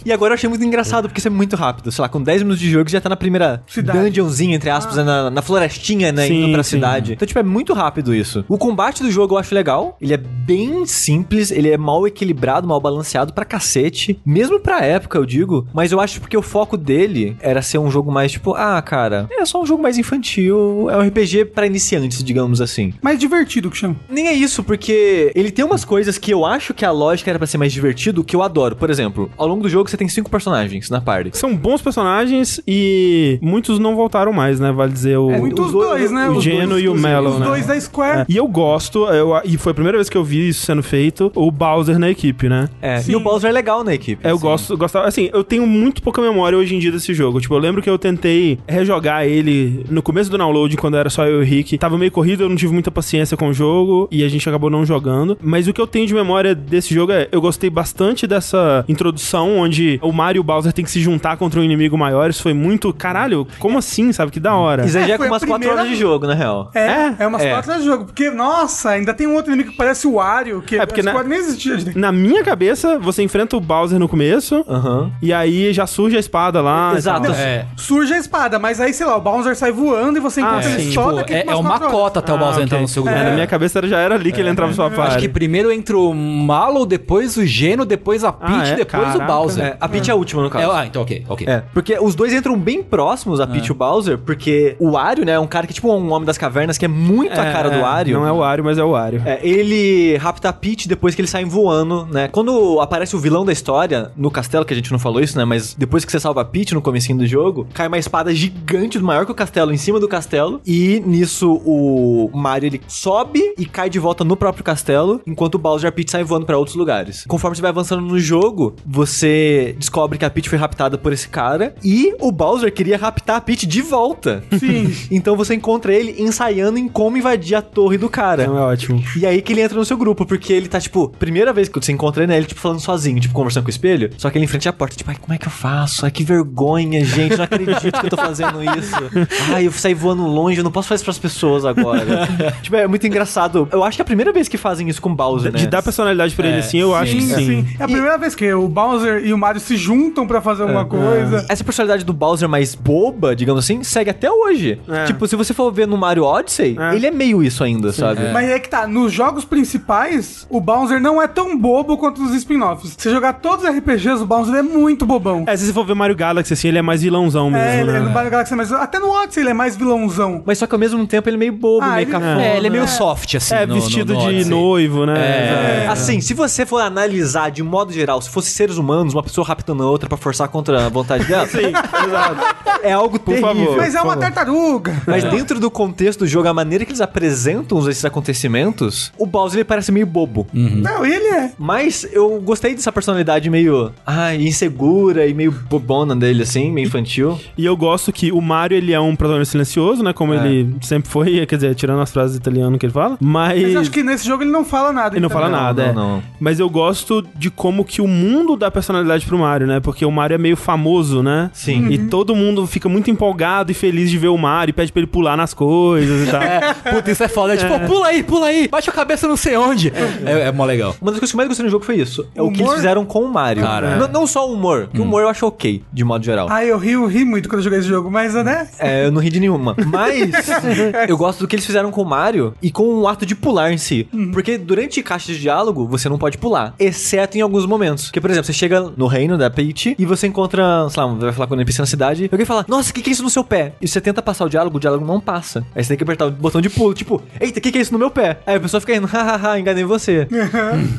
E 0.06 0.12
agora 0.12 0.32
eu 0.32 0.36
achei 0.36 0.50
muito 0.50 0.64
engraçado, 0.64 1.08
porque 1.08 1.20
isso 1.20 1.28
é 1.28 1.32
muito 1.32 1.56
rápido. 1.56 1.92
Sei 1.92 2.02
lá, 2.02 2.10
com 2.10 2.22
10 2.22 2.44
minutos 2.44 2.60
de 2.60 2.70
jogo 2.70 2.90
você 2.90 2.98
já 2.98 3.02
tá 3.02 3.10
na 3.10 3.16
primeira 3.16 3.64
Cidade. 3.68 4.00
dungeonzinha, 4.00 4.56
entre 4.56 4.70
aspas, 4.70 4.98
né, 4.98 5.04
na, 5.04 5.30
na 5.30 5.42
florestinha, 5.42 6.12
né? 6.12 6.28
Sim, 6.28 6.44
indo 6.44 6.54
pra 6.54 6.64
sim. 6.64 6.78
cidade. 6.78 7.14
Então, 7.14 7.26
tipo, 7.26 7.40
é 7.40 7.44
muito 7.44 7.74
rápido 7.74 8.14
isso. 8.14 8.44
O 8.48 8.58
combate 8.58 9.04
do 9.04 9.12
jogo 9.12 9.36
eu 9.36 9.40
acho 9.40 9.54
legal. 9.54 9.98
Ele 10.02 10.14
é 10.14 10.18
bem 10.18 10.86
simples, 10.86 11.52
ele 11.52 11.70
é 11.70 11.78
mal 11.78 12.06
equilibrado, 12.08 12.68
mal 12.68 12.80
balanceado 12.80 13.34
pra 13.34 13.46
cacete. 13.46 14.03
Mesmo 14.26 14.60
pra 14.60 14.82
época, 14.84 15.18
eu 15.18 15.26
digo. 15.26 15.68
Mas 15.74 15.92
eu 15.92 16.00
acho 16.00 16.20
porque 16.20 16.38
o 16.38 16.42
foco 16.42 16.78
dele 16.78 17.36
era 17.40 17.62
ser 17.62 17.78
um 17.78 17.90
jogo 17.90 18.12
mais, 18.12 18.32
tipo, 18.32 18.54
ah, 18.54 18.82
cara, 18.82 19.28
é 19.32 19.46
só 19.46 19.62
um 19.62 19.66
jogo 19.66 19.82
mais 19.82 19.98
infantil. 19.98 20.90
É 20.90 20.98
um 20.98 21.02
RPG 21.08 21.46
pra 21.46 21.66
iniciantes, 21.66 22.24
digamos 22.24 22.62
assim. 22.62 22.94
Mais 23.02 23.20
divertido 23.20 23.70
que 23.70 23.78
chama. 23.78 23.96
Nem 24.10 24.28
é 24.28 24.34
isso, 24.34 24.64
porque 24.64 25.32
ele 25.36 25.52
tem 25.52 25.64
umas 25.66 25.84
coisas 25.86 26.18
que 26.18 26.32
eu 26.32 26.46
acho 26.46 26.74
que 26.74 26.86
a 26.86 26.92
lógica 26.92 27.30
era 27.32 27.38
pra 27.40 27.48
ser 27.48 27.58
mais 27.58 27.72
divertido, 27.74 28.24
que 28.24 28.36
eu 28.36 28.42
adoro. 28.44 28.76
Por 28.76 28.90
exemplo, 28.90 29.30
ao 29.38 29.48
longo 29.48 29.64
do 29.64 29.70
jogo 29.70 29.90
você 29.90 29.98
tem 29.98 30.08
cinco 30.08 30.30
personagens 30.30 30.90
na 30.90 31.02
party. 31.02 31.32
São 31.38 31.56
bons 31.56 31.82
personagens 31.82 32.60
e 32.68 33.38
muitos 33.42 33.80
não 33.80 33.96
voltaram 33.96 34.32
mais, 34.34 34.60
né? 34.60 34.72
Vale 34.72 34.92
dizer 34.92 35.18
o. 35.18 35.30
Muitos 35.30 35.68
os 35.68 35.72
dois, 35.72 35.90
dois- 35.90 36.12
né? 36.12 36.30
o 36.30 36.42
Geno 36.42 36.80
e 36.80 36.88
o 36.88 36.94
exclusivos. 36.96 37.02
Melon, 37.02 37.30
Os 37.32 37.40
né? 37.40 37.46
dois 37.46 37.66
da 37.66 37.80
Square. 37.80 38.20
É. 38.22 38.26
E 38.30 38.38
eu 38.38 38.48
gosto, 38.48 39.06
eu, 39.08 39.34
e 39.44 39.58
foi 39.58 39.72
a 39.72 39.76
primeira 39.76 39.98
vez 39.98 40.10
que 40.10 40.18
eu 40.18 40.24
vi 40.24 40.50
isso 40.50 40.66
sendo 40.66 40.82
feito, 40.84 41.32
o 41.36 41.52
Bowser 41.52 41.98
na 42.00 42.10
equipe, 42.10 42.48
né? 42.50 42.70
É, 42.82 43.00
Sim. 43.00 43.14
e 43.14 43.16
o 43.16 43.20
Bowser 43.20 43.50
é 43.50 43.54
legal 43.54 43.84
nele. 43.84 43.93
Na 43.94 43.96
equipe. 43.96 44.26
É, 44.28 44.32
eu 44.32 44.40
gosto, 44.40 44.76
gostava. 44.78 45.08
Assim, 45.08 45.30
eu 45.34 45.44
tenho 45.44 45.66
muito 45.68 46.02
pouca 46.02 46.22
memória 46.22 46.58
hoje 46.58 46.76
em 46.76 46.80
dia 46.80 46.92
desse 46.92 47.14
jogo. 47.14 47.40
Tipo, 47.40 47.54
eu 47.56 47.60
lembro 47.60 47.82
que 47.82 47.90
eu 47.90 47.98
tentei 47.98 48.60
rejogar 48.68 49.26
ele 49.26 49.86
no 49.90 50.02
começo 50.02 50.30
do 50.30 50.38
download, 50.38 50.76
quando 50.78 50.98
era 50.98 51.10
só 51.10 51.26
eu 51.26 51.40
e 51.40 51.42
o 51.42 51.46
Rick. 51.46 51.78
Tava 51.78 51.98
meio 51.98 52.12
corrido, 52.12 52.44
eu 52.44 52.50
não 52.50 52.56
tive 52.56 52.74
muita 52.74 52.92
paciência 52.92 53.38
com 53.38 53.50
o 53.50 53.54
jogo 53.54 54.08
e 54.12 54.24
a 54.24 54.28
gente 54.30 54.48
acabou 54.50 54.70
não 54.70 54.86
jogando. 54.86 55.38
Mas 55.42 55.68
o 55.68 55.74
que 55.74 55.80
eu 55.82 55.88
tenho 55.88 56.08
de 56.08 56.14
memória 56.14 56.56
desse 56.56 56.94
jogo 56.94 57.12
é, 57.12 57.28
eu 57.32 57.40
gostei 57.42 57.70
bastante 57.70 58.26
dessa 58.28 58.84
introdução, 58.88 59.58
onde 59.58 60.00
o 60.02 60.12
Mario 60.12 60.40
e 60.40 60.42
o 60.42 60.44
Bowser 60.44 60.74
tem 60.74 60.84
que 60.84 60.92
se 60.92 61.00
juntar 61.02 61.38
contra 61.38 61.60
um 61.60 61.64
inimigo 61.64 61.98
maior. 61.98 62.30
Isso 62.30 62.42
foi 62.42 62.54
muito. 62.54 62.94
Caralho, 62.94 63.48
como 63.60 63.78
assim, 63.78 64.12
sabe? 64.12 64.32
Que 64.32 64.40
da 64.40 64.56
hora. 64.56 64.86
Isso 64.86 64.98
aí 64.98 65.04
É, 65.04 65.08
já 65.08 65.14
é 65.16 65.18
com 65.18 65.24
umas 65.26 65.44
4 65.44 65.60
primeira- 65.60 65.82
horas 65.82 65.90
de 65.90 65.96
jogo, 66.00 66.26
na 66.28 66.34
real. 66.34 66.72
É, 66.74 66.80
É? 66.80 67.16
é, 67.20 67.28
umas 67.28 67.42
É. 67.42 67.50
quatro 67.52 67.72
horas 67.72 67.84
de 67.84 67.90
jogo. 67.90 68.06
Porque, 68.06 68.30
nossa, 68.30 68.90
ainda 68.92 69.14
tem 69.14 69.28
um 69.28 69.36
outro 69.36 69.52
inimigo 69.52 69.72
que 69.72 69.78
parece 69.78 70.08
o 70.08 70.14
Wario, 70.14 70.62
que 70.62 70.78
É, 70.78 70.86
porque 70.86 71.02
na- 71.04 71.24
nem 71.24 71.38
existia. 71.40 71.78
Na 71.96 72.12
minha 72.12 72.44
cabeça, 72.44 72.98
você 73.00 73.22
enfrenta 73.24 73.56
o 73.58 73.60
Bowser 73.60 73.83
no 73.92 74.08
começo. 74.08 74.64
Aham. 74.68 75.12
E 75.22 75.34
aí 75.34 75.74
já 75.74 75.86
surge 75.86 76.16
a 76.16 76.20
espada 76.20 76.62
lá. 76.62 76.92
e 76.94 76.98
Exato. 76.98 77.24
tal. 77.28 77.36
É. 77.36 77.66
Surge 77.78 78.14
a 78.14 78.18
espada, 78.18 78.58
mas 78.60 78.80
aí, 78.80 78.94
sei 78.94 79.06
lá, 79.06 79.18
o 79.18 79.22
Bowser 79.22 79.56
sai 79.56 79.72
voando 79.72 80.18
e 80.18 80.22
você 80.22 80.40
Ah, 80.42 80.44
encontra 80.44 80.64
sim. 80.64 80.74
ele 80.76 80.82
Tipo, 80.90 80.94
só 80.94 81.12
daqui 81.12 81.34
é, 81.34 81.46
é 81.48 81.56
uma 81.56 81.80
cota 81.80 82.20
até 82.20 82.34
o 82.34 82.38
Bowser 82.38 82.62
Ah, 82.62 82.64
entrar 82.64 82.76
ok. 82.78 82.82
no 82.82 82.88
seu 82.88 83.04
É, 83.08 83.12
grupo. 83.12 83.24
Na 83.26 83.32
minha 83.32 83.48
cabeça 83.48 83.80
era- 83.80 83.88
já 83.88 84.00
era 84.00 84.16
ali 84.16 84.32
que 84.32 84.40
ele 84.40 84.50
entrava 84.50 84.70
no 84.72 84.76
sua 84.76 85.04
Acho 85.04 85.18
que 85.20 85.28
primeiro 85.30 85.72
entra 85.72 85.98
o 85.98 86.14
Malo, 86.14 86.86
depois 86.86 87.36
o 87.38 87.46
Geno, 87.46 87.86
depois 87.86 88.24
a 88.24 88.32
Peach, 88.32 88.54
Ah, 88.54 88.68
é? 88.68 88.76
depois 88.76 89.04
Caraca. 89.04 89.24
o 89.24 89.28
Bowser. 89.28 89.64
É, 89.66 89.78
a 89.80 89.90
Peach 89.90 90.10
é 90.10 90.14
a 90.14 90.16
última, 90.16 90.42
no 90.42 90.48
É, 90.48 90.52
caso. 90.52 90.72
ah, 90.72 90.86
então 90.86 91.02
ok, 91.02 91.24
ok. 91.28 91.48
É, 91.48 91.64
porque 91.74 91.98
os 92.00 92.16
dois 92.16 92.34
entram 92.34 92.58
bem 92.58 92.82
próximos, 92.84 93.40
a 93.40 93.48
Peach 93.48 93.68
e 93.68 93.72
o 93.72 93.76
Bowser, 93.76 94.18
porque 94.18 94.76
o 94.80 94.92
Wario, 94.92 95.26
né, 95.26 95.34
é 95.34 95.40
um 95.40 95.48
cara 95.48 95.66
que 95.68 95.74
é 95.74 95.76
tipo 95.76 95.92
um 95.92 96.12
homem 96.12 96.26
das 96.26 96.38
cavernas, 96.38 96.78
que 96.78 96.86
é 96.86 96.88
muito 96.88 97.34
a 97.40 97.52
cara 97.52 97.70
do 97.70 97.80
Wario. 97.82 98.20
Não 98.20 98.28
é 98.28 98.32
o 98.32 98.38
Wario, 98.38 98.64
mas 98.64 98.78
é 98.78 98.84
o 98.84 98.92
Wario. 98.92 99.22
É, 99.26 99.40
ele 99.44 100.16
rapta 100.18 100.50
a 100.50 100.54
Peach 100.54 100.88
depois 100.88 101.16
que 101.16 101.22
eles 101.22 101.30
saem 101.32 101.46
voando, 101.46 102.08
né? 102.12 102.28
Quando 102.32 102.80
aparece 102.80 103.16
o 103.16 103.20
vilão 103.20 103.44
da 103.46 103.52
história 103.52 103.73
no 104.16 104.32
castelo, 104.32 104.66
que 104.66 104.74
a 104.74 104.76
gente 104.76 104.92
não 104.92 105.00
falou 105.00 105.22
isso, 105.22 105.38
né? 105.38 105.46
Mas 105.46 105.74
depois 105.74 106.06
que 106.06 106.12
você 106.12 106.20
salva 106.20 106.42
a 106.42 106.46
Peach 106.46 106.74
no 106.74 106.82
comecinho 106.82 107.18
do 107.18 107.26
jogo, 107.26 107.68
cai 107.74 107.88
uma 107.88 107.98
espada 107.98 108.34
gigante, 108.34 109.00
maior 109.00 109.26
que 109.26 109.32
o 109.32 109.36
castelo, 109.36 109.74
em 109.74 109.78
cima 109.78 110.00
do 110.00 110.08
castelo. 110.08 110.62
E 110.66 111.02
nisso 111.06 111.54
o 111.66 112.30
Mario 112.34 112.68
ele 112.68 112.82
sobe 112.88 113.42
e 113.58 113.66
cai 113.66 113.90
de 113.90 114.00
volta 114.00 114.24
no 114.24 114.36
próprio 114.36 114.64
castelo, 114.64 115.22
enquanto 115.26 115.56
o 115.56 115.60
Bowser 115.60 115.88
e 115.88 115.90
a 115.90 115.92
Peach 115.92 116.12
saem 116.12 116.24
voando 116.24 116.46
pra 116.46 116.58
outros 116.58 116.76
lugares. 116.76 117.26
Conforme 117.28 117.56
você 117.56 117.62
vai 117.62 117.70
avançando 117.70 118.02
no 118.02 118.20
jogo, 118.20 118.76
você 118.86 119.76
descobre 119.78 120.18
que 120.18 120.26
a 120.26 120.30
Peach 120.30 120.50
foi 120.50 120.58
raptada 120.58 120.98
por 120.98 121.12
esse 121.12 121.28
cara 121.28 121.76
e 121.84 122.16
o 122.20 122.32
Bowser 122.32 122.74
queria 122.74 122.98
raptar 122.98 123.38
a 123.38 123.42
Peach 123.42 123.66
de 123.66 123.82
volta. 123.82 124.44
Sim. 124.60 124.94
Então 125.12 125.36
você 125.36 125.54
encontra 125.54 125.94
ele 125.94 126.22
ensaiando 126.22 126.78
em 126.78 126.88
como 126.88 127.18
invadir 127.18 127.56
a 127.56 127.62
torre 127.62 127.98
do 127.98 128.10
cara. 128.10 128.44
Então 128.44 128.58
é 128.58 128.62
ótimo. 128.62 129.04
E 129.18 129.26
aí 129.26 129.42
que 129.42 129.54
ele 129.54 129.62
entra 129.62 129.78
no 129.78 129.86
seu 129.86 129.98
grupo, 129.98 130.26
porque 130.26 130.52
ele 130.52 130.68
tá, 130.68 130.80
tipo, 130.80 131.10
primeira 131.10 131.54
vez 131.54 131.70
que 131.70 131.80
você 131.80 131.92
encontra 131.92 132.24
ele, 132.24 132.32
né, 132.32 132.38
ele, 132.38 132.46
tipo, 132.46 132.60
falando 132.60 132.80
sozinho, 132.80 133.20
tipo, 133.20 133.34
conversando 133.34 133.63
com 133.64 133.68
o 133.68 133.70
espelho, 133.70 134.10
só 134.18 134.30
que 134.30 134.38
ele 134.38 134.46
em 134.46 134.48
frente 134.48 134.68
à 134.70 134.74
porta, 134.74 134.96
tipo, 134.96 135.10
ai, 135.10 135.18
como 135.20 135.34
é 135.34 135.38
que 135.38 135.48
eu 135.48 135.52
faço? 135.52 136.06
Ai, 136.06 136.12
que 136.12 136.24
vergonha, 136.24 137.04
gente, 137.04 137.36
não 137.38 137.44
acredito 137.46 138.00
que 138.00 138.06
eu 138.06 138.10
tô 138.10 138.18
fazendo 138.18 138.62
isso. 138.78 138.94
Ai, 139.54 139.68
eu 139.68 139.72
saí 139.72 139.94
voando 139.94 140.26
longe, 140.26 140.58
eu 140.60 140.64
não 140.64 140.72
posso 140.72 140.88
fazer 140.88 140.98
isso 140.98 141.06
pras 141.06 141.18
pessoas 141.20 141.66
agora. 141.66 142.28
tipo, 142.62 142.76
é 142.76 142.88
muito 142.88 143.06
engraçado. 143.08 143.68
Eu 143.72 143.84
acho 143.84 143.98
que 143.98 144.02
é 144.02 144.04
a 144.04 144.06
primeira 144.06 144.32
vez 144.32 144.48
que 144.48 144.58
fazem 144.58 144.88
isso 144.90 145.02
com 145.02 145.10
o 145.10 145.16
Bowser, 145.16 145.52
né? 145.52 145.60
De 145.60 145.68
dar 145.68 145.82
personalidade 145.82 146.36
pra 146.36 146.48
ele 146.48 146.58
É, 146.58 146.60
assim, 146.60 146.78
eu 146.80 146.94
acho 146.96 147.14
que 147.16 147.22
sim, 147.22 147.36
sim. 147.36 147.46
Sim. 147.46 147.68
É 147.80 147.84
a 147.84 147.88
primeira 147.88 148.18
vez 148.18 148.36
que 148.36 148.52
o 148.54 148.68
Bowser 148.68 149.26
e 149.26 149.34
o 149.34 149.38
Mario 149.38 149.62
se 149.62 149.76
juntam 149.78 150.26
pra 150.28 150.42
fazer 150.42 150.64
alguma 150.64 150.86
coisa. 150.86 151.46
Essa 151.50 151.64
personalidade 151.64 152.04
do 152.06 152.14
Bowser 152.14 152.48
mais 152.50 152.76
boba, 152.76 153.36
digamos 153.36 153.64
assim, 153.64 153.84
segue 153.84 154.10
até 154.10 154.30
hoje. 154.32 154.80
É. 154.88 155.06
Tipo, 155.06 155.28
se 155.28 155.36
você 155.36 155.54
for 155.54 155.72
ver 155.72 155.88
no 155.88 155.98
Mario 155.98 156.24
Odyssey, 156.24 156.78
É. 156.80 156.96
ele 156.96 157.08
é 157.08 157.12
meio 157.12 157.44
isso 157.44 157.64
ainda, 157.64 157.92
sabe? 157.92 158.32
Mas 158.32 158.50
é 158.50 158.60
que 158.60 158.70
tá, 158.70 158.88
nos 158.88 159.12
jogos 159.14 159.46
principais, 159.46 160.46
o 160.50 160.60
Bowser 160.62 161.00
não 161.00 161.22
é 161.22 161.28
tão 161.28 161.58
bobo 161.58 161.98
quanto 161.98 162.22
nos 162.22 162.34
spin-offs. 162.36 162.96
Se 162.98 163.10
jogar 163.10 163.34
todos 163.44 163.64
os 163.66 163.70
RPGs, 163.78 164.24
o 164.24 164.26
Bowser 164.26 164.56
é 164.56 164.62
muito 164.64 165.06
bobão. 165.06 165.44
É, 165.46 165.56
se 165.56 165.66
você 165.68 165.74
for 165.74 165.86
ver 165.86 165.94
Mario 165.94 166.16
Galaxy, 166.16 166.54
assim, 166.54 166.70
ele 166.70 166.78
é 166.80 166.82
mais 166.82 167.02
vilãozão 167.04 167.52
mesmo, 167.52 167.64
É, 167.68 167.82
ele, 167.82 167.92
né? 167.92 168.00
no 168.00 168.10
Mario 168.10 168.32
Galaxy, 168.32 168.56
mas 168.56 168.72
até 168.72 168.98
no 168.98 169.12
Odyssey 169.12 169.44
ele 169.44 169.50
é 169.50 169.54
mais 169.54 169.76
vilãozão. 169.76 170.42
Mas 170.46 170.58
só 170.58 170.66
que 170.66 170.74
ao 170.74 170.80
mesmo 170.80 171.06
tempo 171.06 171.28
ele 171.30 171.36
é 171.36 171.40
meio 171.40 171.54
bobo, 171.54 171.84
Ah, 171.86 171.90
meio 171.96 172.06
ele- 172.06 172.12
cafona. 172.12 172.42
É, 172.44 172.58
ele 172.58 172.68
é 172.68 172.70
meio 172.70 172.86
É. 172.86 172.88
soft, 172.88 173.36
assim. 173.36 173.54
É, 173.54 173.66
no- 173.66 173.76
vestido 173.76 174.14
no- 174.14 174.20
no 174.20 174.26
de 174.26 174.34
Odyssey. 174.36 174.50
noivo, 174.52 175.06
né? 175.06 175.84
É. 175.84 175.88
Assim, 175.90 176.22
se 176.22 176.34
você 176.34 176.66
for 176.66 176.80
analisar 176.80 177.52
de 177.52 177.62
modo 177.62 177.92
geral, 177.92 178.22
se 178.22 178.30
fosse 178.30 178.50
seres 178.50 178.78
humanos, 178.78 179.14
uma 179.14 179.22
pessoa 179.24 179.46
raptando 179.46 179.84
a 179.84 179.88
outra 179.90 180.08
pra 180.08 180.18
forçar 180.18 180.48
contra 180.48 180.86
a 180.86 180.90
vontade 180.90 181.26
dela, 181.26 181.46
Sim, 181.48 181.68
exato. 182.08 182.56
é 182.82 182.94
algo 182.94 183.20
terrível. 183.20 183.48
favor. 183.50 183.78
Mas 183.78 183.94
é 183.94 183.98
por 184.00 184.08
uma 184.08 184.14
favor. 184.16 184.22
tartaruga. 184.34 185.02
Mas 185.06 185.24
dentro 185.26 185.60
do 185.60 185.70
contexto 185.70 186.20
do 186.20 186.28
jogo, 186.28 186.48
a 186.48 186.54
maneira 186.54 186.86
que 186.86 186.92
eles 186.92 187.02
apresentam 187.02 187.78
esses 187.90 188.06
acontecimentos, 188.06 189.12
o 189.18 189.26
Bowser 189.26 189.58
ele 189.60 189.64
parece 189.66 189.92
meio 189.92 190.06
bobo. 190.06 190.48
Não, 190.54 191.06
ele 191.06 191.28
é. 191.28 191.52
Mas 191.58 192.08
eu 192.12 192.40
gostei 192.42 192.74
dessa 192.74 192.92
personalidade 192.92 193.33
meio, 193.50 193.92
ai, 194.06 194.38
insegura 194.42 195.26
e 195.26 195.34
meio 195.34 195.52
bobona 195.70 196.16
dele, 196.16 196.44
assim, 196.44 196.72
meio 196.72 196.88
infantil. 196.88 197.40
E 197.58 197.66
eu 197.66 197.76
gosto 197.76 198.12
que 198.12 198.32
o 198.32 198.42
Mario, 198.42 198.78
ele 198.78 198.94
é 198.94 199.00
um 199.00 199.16
protagonista 199.16 199.52
silencioso, 199.52 200.04
né? 200.04 200.14
Como 200.14 200.34
É. 200.34 200.38
ele 200.46 200.76
sempre 200.82 201.10
foi, 201.10 201.44
quer 201.48 201.56
dizer, 201.56 201.76
tirando 201.76 202.02
as 202.02 202.12
frases 202.12 202.36
italianas 202.38 202.80
que 202.80 202.86
ele 202.86 202.94
fala. 202.94 203.18
Mas... 203.20 203.62
Mas 203.62 203.76
acho 203.76 203.92
que 203.92 204.04
nesse 204.04 204.26
jogo 204.26 204.44
ele 204.44 204.52
não 204.52 204.66
fala 204.66 204.92
nada. 204.92 205.16
Ele 205.16 205.22
não 205.22 205.30
fala 205.30 205.48
entendeu? 205.48 205.62
nada, 205.64 205.84
é. 205.84 205.94
não, 205.94 206.14
não. 206.16 206.24
Mas 206.40 206.60
eu 206.60 206.70
gosto 206.70 207.26
de 207.36 207.50
como 207.50 207.84
que 207.86 208.02
o 208.02 208.08
mundo 208.08 208.56
dá 208.56 208.70
personalidade 208.70 209.26
pro 209.26 209.38
Mario, 209.38 209.68
né? 209.68 209.80
Porque 209.80 210.06
o 210.06 210.12
Mario 210.12 210.36
é 210.36 210.38
meio 210.38 210.56
famoso, 210.58 211.22
né? 211.24 211.50
Sim. 211.54 211.88
E 211.90 211.98
todo 211.98 212.36
mundo 212.36 212.66
fica 212.68 212.88
muito 212.90 213.10
empolgado 213.10 213.72
e 213.72 213.76
feliz 213.76 214.10
de 214.10 214.18
ver 214.18 214.28
o 214.28 214.38
Mario 214.38 214.72
e 214.72 214.74
pede 214.74 214.92
pra 214.92 215.00
ele 215.02 215.08
pular 215.08 215.36
nas 215.38 215.54
coisas 215.54 216.28
e 216.28 216.32
tal. 216.32 216.44
É, 216.54 216.74
puta, 216.92 217.10
isso 217.12 217.24
é 217.24 217.28
foda. 217.28 217.54
É 217.54 217.58
tipo, 217.58 217.80
pula 217.88 218.08
aí, 218.08 218.22
pula 218.22 218.48
aí, 218.48 218.68
baixa 218.68 218.92
a 218.92 218.94
cabeça 218.94 219.28
não 219.28 219.38
sei 219.38 219.56
onde. 219.58 219.92
É, 220.26 220.48
é 220.48 220.52
mó 220.52 220.66
legal. 220.66 220.96
Uma 221.02 221.12
das 221.12 221.20
coisas 221.20 221.32
que 221.32 221.36
eu 221.36 221.38
mais 221.38 221.48
gostei 221.48 221.64
no 221.66 221.72
jogo 221.72 221.84
foi 221.86 221.96
isso. 221.96 222.28
É 222.36 222.42
o 222.42 222.52
que 222.52 222.62
eles 222.62 222.74
fizeram 222.74 223.06
com 223.06 223.23
o 223.26 223.32
Mario. 223.34 223.64
Cara, 223.64 223.98
N- 223.98 224.08
Não 224.12 224.26
só 224.28 224.48
o 224.50 224.54
humor, 224.54 224.88
que 224.94 225.00
o 225.00 225.04
humor 225.04 225.22
eu 225.24 225.30
acho 225.30 225.46
ok, 225.46 225.84
de 225.92 226.04
modo 226.04 226.24
geral. 226.24 226.48
Ah, 226.50 226.64
eu 226.66 226.78
ri, 226.78 226.92
eu 226.92 227.06
ri 227.06 227.24
muito 227.26 227.48
quando 227.50 227.60
eu 227.60 227.64
joguei 227.64 227.80
esse 227.80 227.88
jogo, 227.88 228.10
mas, 228.12 228.34
né? 228.36 228.68
É, 228.80 229.06
eu 229.06 229.12
não 229.12 229.22
ri 229.22 229.30
de 229.30 229.40
nenhuma. 229.40 229.76
Mas 229.88 230.32
eu 231.08 231.18
gosto 231.18 231.40
do 231.40 231.48
que 231.48 231.56
eles 231.56 231.66
fizeram 231.66 231.92
com 231.92 232.02
o 232.02 232.06
Mario 232.06 232.54
e 232.62 232.72
com 232.72 232.84
o 233.00 233.08
ato 233.08 233.26
de 233.26 233.36
pular 233.36 233.72
em 233.72 233.78
si. 233.78 234.08
Porque 234.32 234.58
durante 234.58 235.02
caixas 235.04 235.36
de 235.36 235.42
diálogo, 235.42 235.88
você 235.88 236.08
não 236.10 236.18
pode 236.18 236.38
pular. 236.38 236.74
Exceto 236.80 237.38
em 237.38 237.42
alguns 237.42 237.66
momentos. 237.66 238.12
Que, 238.12 238.20
por 238.22 238.30
exemplo, 238.30 238.46
você 238.48 238.54
chega 238.54 238.82
no 238.96 239.08
reino 239.08 239.38
da 239.38 239.50
Peach 239.50 239.96
e 239.98 240.06
você 240.06 240.28
encontra, 240.28 240.88
sei 240.90 241.02
lá, 241.04 241.14
vai 241.14 241.32
falar 241.32 241.48
com 241.48 241.54
o 241.54 241.58
NPC 241.58 241.82
na 241.82 241.86
cidade. 241.86 242.24
E 242.26 242.30
alguém 242.32 242.46
fala, 242.46 242.66
nossa, 242.68 242.92
o 242.92 242.94
que, 242.94 243.02
que 243.02 243.10
é 243.10 243.14
isso 243.14 243.24
no 243.24 243.30
seu 243.30 243.44
pé? 243.44 243.74
E 243.82 243.88
você 243.88 244.00
tenta 244.02 244.22
passar 244.22 244.46
o 244.46 244.50
diálogo, 244.50 244.78
o 244.78 244.80
diálogo 244.80 245.06
não 245.06 245.20
passa. 245.20 245.66
Aí 245.76 245.84
você 245.84 245.90
tem 245.90 245.98
que 245.98 246.04
apertar 246.04 246.26
o 246.28 246.32
botão 246.32 246.62
de 246.62 246.70
pulo, 246.70 246.94
tipo, 246.94 247.22
eita, 247.40 247.60
o 247.60 247.62
que, 247.62 247.72
que 247.72 247.78
é 247.78 247.82
isso 247.82 247.94
no 247.94 248.00
meu 248.00 248.10
pé? 248.12 248.40
Aí 248.46 248.56
a 248.56 248.60
pessoa 248.60 248.80
fica 248.82 248.96
indo, 248.96 249.08
hahaha, 249.08 249.58
enganei 249.60 249.84
você. 249.84 250.28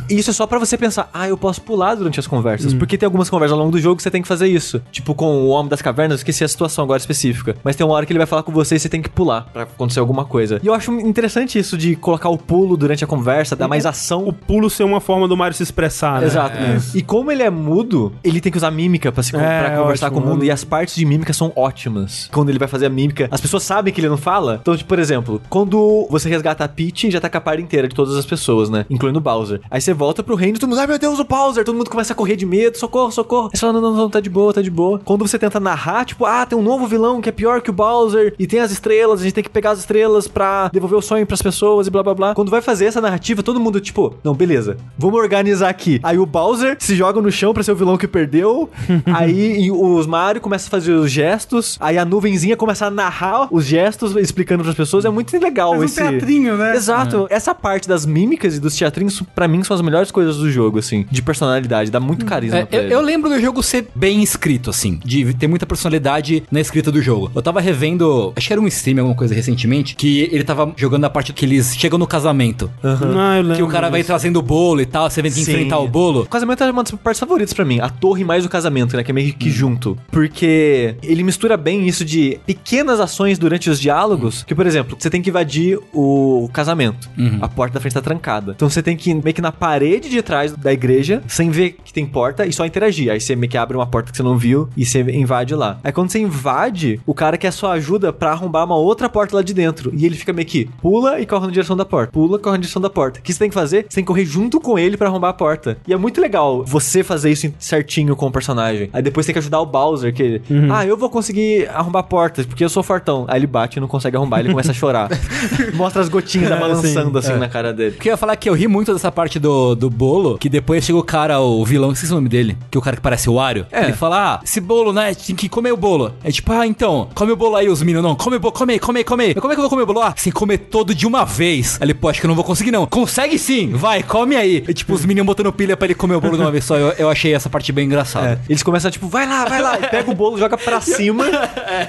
E 0.09 0.19
isso 0.19 0.31
é 0.31 0.33
só 0.33 0.47
pra 0.47 0.59
você 0.59 0.77
pensar, 0.77 1.09
ah, 1.13 1.29
eu 1.29 1.37
posso 1.37 1.61
pular 1.63 1.95
durante 1.95 2.14
as 2.21 2.27
conversas. 2.27 2.73
Porque 2.75 2.97
tem 2.99 3.07
algumas 3.07 3.29
conversas 3.31 3.53
ao 3.53 3.59
longo 3.59 3.73
do 3.73 3.81
jogo 3.81 3.97
que 3.97 4.03
você 4.03 4.11
tem 4.11 4.23
que 4.23 4.29
fazer 4.29 4.47
isso. 4.49 4.81
Tipo, 4.91 5.15
com 5.15 5.27
o 5.45 5.49
Homem 5.49 5.69
das 5.69 5.83
Cavernas, 5.83 6.13
eu 6.13 6.17
esqueci 6.17 6.45
a 6.45 6.49
situação 6.49 6.85
agora 6.85 6.99
específica. 6.99 7.57
Mas 7.65 7.77
tem 7.77 7.87
uma 7.87 7.95
hora 7.95 8.07
que 8.07 8.13
ele 8.13 8.19
vai 8.19 8.27
falar 8.27 8.43
com 8.43 8.53
você 8.53 8.77
e 8.77 8.79
você 8.79 8.89
tem 8.89 9.03
que 9.03 9.09
pular 9.09 9.43
pra 9.53 9.63
acontecer 9.63 10.01
alguma 10.01 10.25
coisa. 10.25 10.61
E 10.63 10.67
eu 10.67 10.75
acho 10.75 10.93
interessante 11.01 11.59
isso 11.59 11.77
de 11.77 11.97
colocar 11.97 12.29
o 12.29 12.39
pulo 12.39 12.77
durante 12.77 13.05
a 13.05 13.07
conversa, 13.07 13.55
dar 13.57 13.69
mais 13.69 13.87
ação. 13.87 14.27
o 14.27 14.33
pulo 14.33 14.69
ser 14.71 14.85
uma 14.85 15.01
forma 15.01 15.27
do 15.29 15.37
Mario 15.37 15.57
se 15.57 15.63
expressar, 15.63 16.21
né? 16.21 16.27
Exato. 16.27 16.57
E 16.95 17.03
como 17.03 17.31
ele 17.31 17.43
é 17.43 17.51
mudo, 17.51 18.13
ele 18.23 18.41
tem 18.41 18.51
que 18.51 18.59
usar 18.59 18.71
mímica 18.71 19.11
pra, 19.13 19.23
se, 19.23 19.35
É, 19.37 19.39
pra 19.39 19.77
conversar 19.77 20.07
ótimo. 20.07 20.21
com 20.23 20.27
o 20.27 20.31
mundo. 20.33 20.45
E 20.45 20.51
as 20.51 20.65
partes 20.65 20.95
de 20.97 21.05
mímica 21.05 21.33
são 21.33 21.53
ótimas. 21.57 22.29
Quando 22.33 22.49
ele 22.49 22.59
vai 22.59 22.69
fazer 22.69 22.87
a 22.87 22.91
mímica, 22.91 23.29
as 23.31 23.41
pessoas 23.41 23.63
sabem 23.63 23.93
que 23.93 24.01
ele 24.01 24.09
não 24.09 24.17
fala. 24.17 24.59
Então, 24.61 24.77
tipo, 24.77 24.89
por 24.89 24.99
exemplo, 24.99 25.41
quando 25.49 26.07
você 26.11 26.29
resgata 26.29 26.65
a 26.65 26.69
Peach, 26.69 27.11
já 27.11 27.21
tá 27.21 27.29
com 27.29 27.39
a 27.39 27.41
par 27.41 27.59
inteira 27.59 27.89
de 27.89 27.95
todas 27.95 28.17
as 28.17 28.27
pessoas, 28.27 28.69
né? 28.71 28.85
Incluindo 28.91 29.19
o 29.19 29.23
Bowser. 29.23 29.61
Aí 29.71 29.81
você 29.81 29.93
volta 29.95 30.23
pro 30.23 30.35
reino 30.35 30.57
e 30.57 30.61
todo 30.61 30.69
mundo, 30.71 30.79
ai 30.81 30.87
meu 30.87 30.99
Deus, 30.99 31.19
o 31.19 31.25
Bowser! 31.25 31.65
Todo 31.65 31.77
mundo 31.77 31.91
começa 31.91 32.04
a 32.13 32.17
correr 32.17 32.37
de 32.37 32.47
medo, 32.47 32.77
socorro, 32.77 33.11
socorro. 33.11 33.47
Aí 33.53 33.59
você 33.59 33.61
fala, 33.61 33.73
não, 33.75 33.81
não, 33.81 33.97
não, 33.97 34.11
tá 34.11 34.21
de 34.21 34.31
boa, 34.31 34.53
tá 34.53 34.63
de 34.63 34.71
boa. 34.71 35.01
Quando 35.05 35.27
você 35.27 35.39
tenta 35.39 35.59
narrar, 35.59 36.05
tipo, 36.05 36.25
ah, 36.25 36.45
tem 36.47 36.59
um 36.59 36.63
novo 36.63 36.87
vilão 36.87 37.21
que 37.21 37.29
é 37.29 37.33
pior 37.33 37.61
que 37.61 37.71
o 37.71 37.73
Bowser 37.73 38.35
e 38.39 38.47
tem 38.47 38.61
as 38.61 38.71
estrelas, 38.71 39.21
a 39.21 39.25
gente 39.25 39.35
tem 39.35 39.45
que 39.45 39.51
pegar 39.51 39.71
as 39.71 39.81
estrelas 39.81 40.29
pra 40.29 40.69
devolver 40.73 40.99
o 40.99 41.03
sonho 41.03 41.27
pras 41.27 41.43
pessoas 41.43 41.87
e 41.87 41.91
blá 41.91 42.03
blá 42.03 42.15
blá. 42.15 42.35
Quando 42.35 42.51
vai 42.51 42.61
fazer 42.61 42.87
essa 42.87 43.01
narrativa, 43.01 43.43
todo 43.43 43.61
mundo, 43.61 43.81
tipo, 43.81 44.15
não, 44.23 44.35
beleza, 44.35 44.77
vamos 44.99 45.19
organizar 45.19 45.69
aqui. 45.69 46.01
Aí 46.03 46.19
o 46.19 46.27
Bowser 46.27 46.77
se 46.79 46.95
joga 46.95 47.21
no 47.21 47.31
chão 47.31 47.53
pra 47.55 47.63
ser 47.63 47.73
o 47.73 47.77
vilão 47.77 47.97
que 47.97 48.07
perdeu. 48.07 48.71
aí 49.13 49.71
os 49.71 50.07
Mario 50.07 50.41
começam 50.41 50.69
a 50.69 50.71
fazer 50.71 50.93
os 50.93 51.11
gestos. 51.11 51.77
Aí 51.81 51.99
a 51.99 52.05
nuvenzinha 52.05 52.57
começa 52.57 52.87
a 52.87 52.91
narrar 52.91 53.49
os 53.51 53.65
gestos, 53.65 54.17
explicando 54.17 54.63
pras 54.63 54.75
pessoas. 54.75 55.05
É 55.05 55.11
muito 55.11 55.37
legal 55.39 55.73
um 55.73 55.85
esse. 55.85 55.97
teatrinho, 55.97 56.57
né? 56.57 56.75
Exato. 56.75 57.27
Essa 57.31 57.55
parte 57.55 57.89
das 57.89 58.07
mímicas 58.07 58.57
e 58.57 58.61
dos 58.61 58.77
teatrinhos, 58.77 59.23
pra 59.35 59.49
mim, 59.49 59.63
são 59.63 59.75
as 59.75 59.83
melhores 59.83 60.11
coisas 60.11 60.37
do 60.37 60.51
jogo, 60.51 60.79
assim. 60.79 61.07
De 61.11 61.23
personalidade, 61.23 61.91
dá 61.95 62.01
muito 62.01 62.25
carisma 62.25 62.59
É, 62.59 62.65
pra 62.65 62.79
eu, 62.79 62.83
ele. 62.85 62.95
eu 62.95 63.01
lembro 63.01 63.31
do 63.31 63.41
jogo 63.41 63.63
ser 63.63 63.89
bem 63.95 64.23
escrito, 64.23 64.71
assim, 64.71 65.01
de 65.05 65.33
ter 65.35 65.47
muita 65.47 65.65
personalidade 65.67 66.43
na 66.51 66.61
escrita 66.61 66.91
do 66.93 67.01
jogo. 67.01 67.31
Eu 67.35 67.43
tava 67.43 67.61
revendo, 67.61 68.33
acho 68.37 68.47
que 68.47 68.53
era 68.53 68.61
um 68.61 68.67
stream, 68.67 68.99
alguma 68.99 69.17
coisa 69.17 69.35
recentemente, 69.35 69.95
que 69.97 70.29
ele 70.33 70.45
tava 70.45 70.73
jogando 70.77 71.05
a 71.05 71.11
parte 71.11 71.33
que 71.33 71.45
eles 71.45 71.75
chegam 71.77 71.99
no 71.99 72.07
casamento. 72.07 72.71
Ah, 72.83 73.37
eu 73.37 73.43
lembro 73.43 73.57
Que 73.57 73.63
o 73.63 73.69
cara 73.69 73.89
vai 73.91 74.03
trazendo 74.03 74.39
o 74.39 74.43
bolo 74.43 74.81
e 74.81 74.87
tal, 74.87 75.09
você 75.09 75.23
vem 75.23 75.31
que 75.31 75.43
Sim. 75.43 75.53
enfrentar 75.53 75.79
o 75.79 75.89
bolo. 75.89 76.23
O 76.23 76.27
casamento 76.27 76.63
é 76.65 76.71
uma 76.71 76.83
das 76.83 76.93
partes 76.93 77.21
favoritas 77.21 77.53
pra 77.55 77.65
mim. 77.65 77.81
A 77.81 77.89
torre 77.89 78.25
mais 78.25 78.45
o 78.45 78.49
casamento, 78.49 78.97
né? 78.97 79.03
Que 79.05 79.11
é 79.11 79.15
meio 79.15 79.33
que 79.35 79.51
junto. 79.51 79.97
Porque 80.11 80.97
ele 81.03 81.23
mistura 81.23 81.57
bem 81.57 81.87
isso 81.87 82.05
de 82.05 82.39
pequenas 82.47 83.01
ações 83.01 83.39
durante 83.39 83.71
os 83.71 83.79
diálogos. 83.81 84.43
Que, 84.45 84.55
por 84.55 84.67
exemplo, 84.67 84.97
você 84.99 85.09
tem 85.11 85.23
que 85.23 85.31
invadir 85.31 85.79
o 85.93 86.49
casamento. 86.53 87.09
A 87.41 87.49
porta 87.49 87.75
da 87.75 87.81
frente 87.81 87.95
tá 87.95 88.01
trancada. 88.01 88.53
Então 88.57 88.69
você 88.69 88.83
tem 88.83 88.97
que 88.97 89.11
ir 89.11 89.15
meio 89.23 89.35
que 89.35 89.43
na 89.43 89.53
parede 89.53 90.09
de 90.09 90.23
trás 90.23 90.53
da 90.53 90.73
igreja, 90.73 91.23
sem 91.29 91.51
ver 91.51 91.77
que 91.85 91.93
tem 91.93 92.07
porta 92.07 92.47
e 92.47 92.53
só 92.53 92.65
interagir. 92.65 93.11
Aí 93.11 93.21
você 93.21 93.37
meio 93.37 93.51
que 93.51 93.59
abre 93.59 93.77
uma 93.77 93.87
porta 93.87 94.11
que 94.11 94.17
você 94.17 94.23
não 94.23 94.37
viu 94.37 94.69
e 94.77 94.85
você 94.85 95.01
invade 95.03 95.55
lá. 95.55 95.79
Aí 95.85 95.93
quando 95.93 96.11
você 96.11 96.19
invade, 96.19 97.01
o 97.07 97.15
cara 97.15 97.37
quer 97.37 97.53
sua 97.53 97.73
ajuda 97.73 98.13
pra 98.13 98.33
arrombar 98.33 98.65
uma 98.65 98.77
outra 98.77 99.09
porta 99.09 99.37
lá 99.37 99.43
de 99.43 99.55
dentro. 99.55 99.91
E 99.95 100.05
ele 100.07 100.17
fica 100.17 100.33
meio 100.33 100.47
que 100.47 100.69
pula 100.81 101.21
e 101.21 101.27
corre 101.27 101.47
na 101.47 101.53
direção 101.53 101.77
da 101.77 101.85
porta. 101.85 102.13
Pula, 102.13 102.39
corre 102.39 102.57
na 102.57 102.61
direção 102.63 102.81
da 102.81 102.91
porta. 102.91 103.21
O 103.21 103.23
que 103.23 103.33
você 103.33 103.39
tem 103.39 103.49
que 103.49 103.55
fazer? 103.55 103.87
Você 103.89 103.97
tem 103.97 104.05
que 104.05 104.09
correr 104.09 104.25
junto 104.25 104.61
com 104.61 104.79
ele 104.79 104.97
pra 104.97 105.09
arrombar 105.09 105.31
a 105.31 105.35
porta. 105.35 105.79
E 105.87 105.93
é 105.93 105.97
muito 105.97 106.21
legal 106.21 106.65
você 106.65 107.03
fazer 107.03 107.31
isso 107.31 107.53
certinho 107.59 108.17
com 108.17 108.27
o 108.27 108.31
personagem. 108.31 108.89
Aí 108.93 109.03
depois 109.03 109.27
tem 109.27 109.33
que 109.33 109.39
ajudar 109.39 109.61
o 109.61 109.67
Bowser, 109.67 110.13
que, 110.15 110.41
ah, 110.71 110.87
eu 110.87 110.97
vou 110.97 111.11
conseguir 111.11 111.69
arrombar 111.69 112.05
portas, 112.05 112.47
porque 112.47 112.65
eu 112.65 112.69
sou 112.69 112.83
fortão. 112.83 113.25
Aí 113.29 113.39
ele 113.39 113.47
bate 113.47 113.79
e 113.79 113.81
não 113.81 113.89
consegue 113.89 114.17
arrombar, 114.17 114.41
ele 114.41 114.51
começa 114.51 114.71
a 114.71 114.75
chorar. 114.75 115.09
Mostra 115.75 116.01
as 116.03 116.09
gotinhas 116.09 116.51
É, 116.51 116.57
balançando 116.57 117.21
sim, 117.23 117.31
assim 117.31 117.39
na 117.39 117.49
cara 117.49 117.73
dele. 117.73 117.93
Porque 117.93 118.09
eu 118.09 118.13
ia 118.13 118.17
falar 118.17 118.37
que 118.37 118.49
eu 118.49 118.55
ri 118.55 118.67
muito 118.69 118.93
dessa 118.93 119.11
parte 119.11 119.39
do, 119.39 119.75
do 119.75 119.91
bolo, 119.91 120.39
que 120.39 120.49
depois 120.49 120.85
chega 120.85 120.99
o 120.99 121.03
cara, 121.03 121.41
o 121.41 121.65
vilão, 121.75 121.93
esqueci 121.93 122.13
o 122.13 122.17
nome 122.17 122.29
dele, 122.29 122.57
que 122.71 122.77
é 122.77 122.81
o 122.81 122.83
cara 122.83 122.97
que 122.97 123.03
parece 123.03 123.29
o 123.29 123.35
Wario. 123.35 123.67
É. 123.71 123.85
Ele 123.85 123.93
fala, 123.93 124.35
ah, 124.35 124.41
esse 124.45 124.61
bolo, 124.61 124.93
né, 124.93 125.15
tem 125.15 125.35
que 125.35 125.49
comer 125.49 125.73
o 125.73 125.77
bolo. 125.77 126.13
É 126.23 126.31
tipo, 126.31 126.53
ah, 126.53 126.67
então, 126.67 127.09
come 127.15 127.33
o 127.33 127.37
bolo 127.37 127.57
aí, 127.57 127.69
os 127.69 127.81
meninos, 127.83 128.03
não, 128.03 128.15
come 128.15 128.37
o 128.37 128.41
bolo, 128.41 128.53
come 128.53 128.75
aí, 128.75 128.79
come 128.79 128.99
aí, 129.01 129.05
come 129.05 129.25
aí. 129.25 129.33
Mas 129.35 129.41
como 129.41 129.53
é 129.53 129.57
que 129.57 129.61
eu 129.61 129.63
vou 129.63 129.71
comer 129.71 129.83
o 129.83 129.87
bolo? 129.87 130.01
Ah, 130.03 130.15
sem 130.17 130.33
comer 130.33 130.59
todo 130.59 130.95
de 130.95 131.07
uma 131.07 131.25
vez. 131.25 131.79
Aí 131.81 131.87
ele, 131.87 131.95
pô, 131.95 132.09
acho 132.09 132.21
que 132.21 132.27
eu 132.27 132.29
não 132.29 132.35
vou 132.35 132.45
conseguir 132.45 132.71
não. 132.71 132.87
Consegue 132.87 133.39
sim, 133.39 133.73
vai, 133.75 134.03
come 134.03 134.37
aí. 134.37 134.65
E 134.69 134.75
tipo, 134.75 134.93
os 134.95 135.05
meninos 135.05 135.27
botando 135.27 135.53
pilha 135.53 135.77
pra 135.77 135.87
ele 135.87 135.95
comer 135.95 136.15
o 136.17 136.21
bolo 136.21 136.37
de 136.37 136.43
uma 136.43 136.51
vez 136.51 136.65
só. 136.65 136.77
Eu, 136.77 136.89
eu 136.93 137.11
achei 137.11 137.35
essa 137.35 137.51
parte 137.51 137.73
bem 137.73 137.87
engraçada. 137.87 138.41
É. 138.45 138.51
Eles 138.51 138.63
começam, 138.63 138.91
tipo, 138.91 139.09
vai 139.09 139.27
lá, 139.29 139.45
vai 139.45 139.61
lá. 139.61 139.79
E 139.79 139.87
pega 139.89 140.11
o 140.11 140.15
bolo, 140.15 140.39
joga 140.39 140.57
pra 140.57 140.81
cima. 140.83 141.25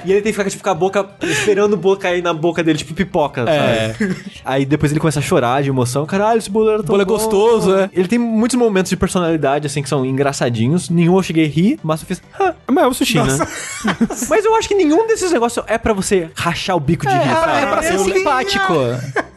E 0.04 0.10
ele 0.12 0.22
tem 0.22 0.32
que 0.32 0.38
ficar, 0.38 0.50
tipo, 0.50 0.62
com 0.62 0.70
a 0.70 0.74
boca, 0.74 1.06
esperando 1.22 1.74
o 1.74 1.76
bolo 1.76 1.96
cair 1.96 2.22
na 2.22 2.32
boca 2.34 2.62
dele, 2.62 2.78
tipo 2.78 2.94
pipoca, 2.94 3.42
É. 3.48 3.94
sabe? 3.94 4.16
Aí 4.44 4.64
depois 4.64 4.90
ele 4.92 5.00
começa 5.00 5.18
a 5.18 5.22
chorar 5.22 5.62
de 5.62 5.68
emoção. 5.68 6.06
Caralho, 6.06 6.38
esse 6.38 6.50
bolo 6.50 6.68
era 6.70 6.78
tão 6.78 6.86
bolo 6.86 7.02
é 7.02 7.04
bom. 7.04 7.12
gostoso, 7.14 7.74
é. 7.74 7.90
Ele 7.92 8.08
tem 8.08 8.18
muitos 8.18 8.56
momentos 8.58 8.90
de 8.90 8.96
personalidade, 8.96 9.65
assim, 9.66 9.82
que 9.82 9.88
são 9.88 10.04
engraçadinhos. 10.04 10.88
Nenhum 10.90 11.16
eu 11.16 11.22
cheguei 11.22 11.44
a 11.44 11.48
rir, 11.48 11.78
mas 11.82 12.00
eu 12.00 12.06
fiz... 12.06 12.22
"Ah." 12.38 12.54
Mas 12.68 12.84
é 12.84 12.86
o 12.86 12.94
sushi, 12.94 13.18
né? 13.18 13.38
Mas 14.28 14.44
eu 14.44 14.54
acho 14.56 14.66
que 14.68 14.74
nenhum 14.74 15.06
desses 15.06 15.30
negócios 15.30 15.64
é 15.68 15.78
pra 15.78 15.92
você 15.92 16.28
rachar 16.34 16.76
o 16.76 16.80
bico 16.80 17.06
de 17.06 17.12
rir, 17.14 17.24
sabe? 17.34 17.62
É 17.62 17.66
pra 17.66 17.82
ser 17.82 17.98
simpático. 17.98 18.72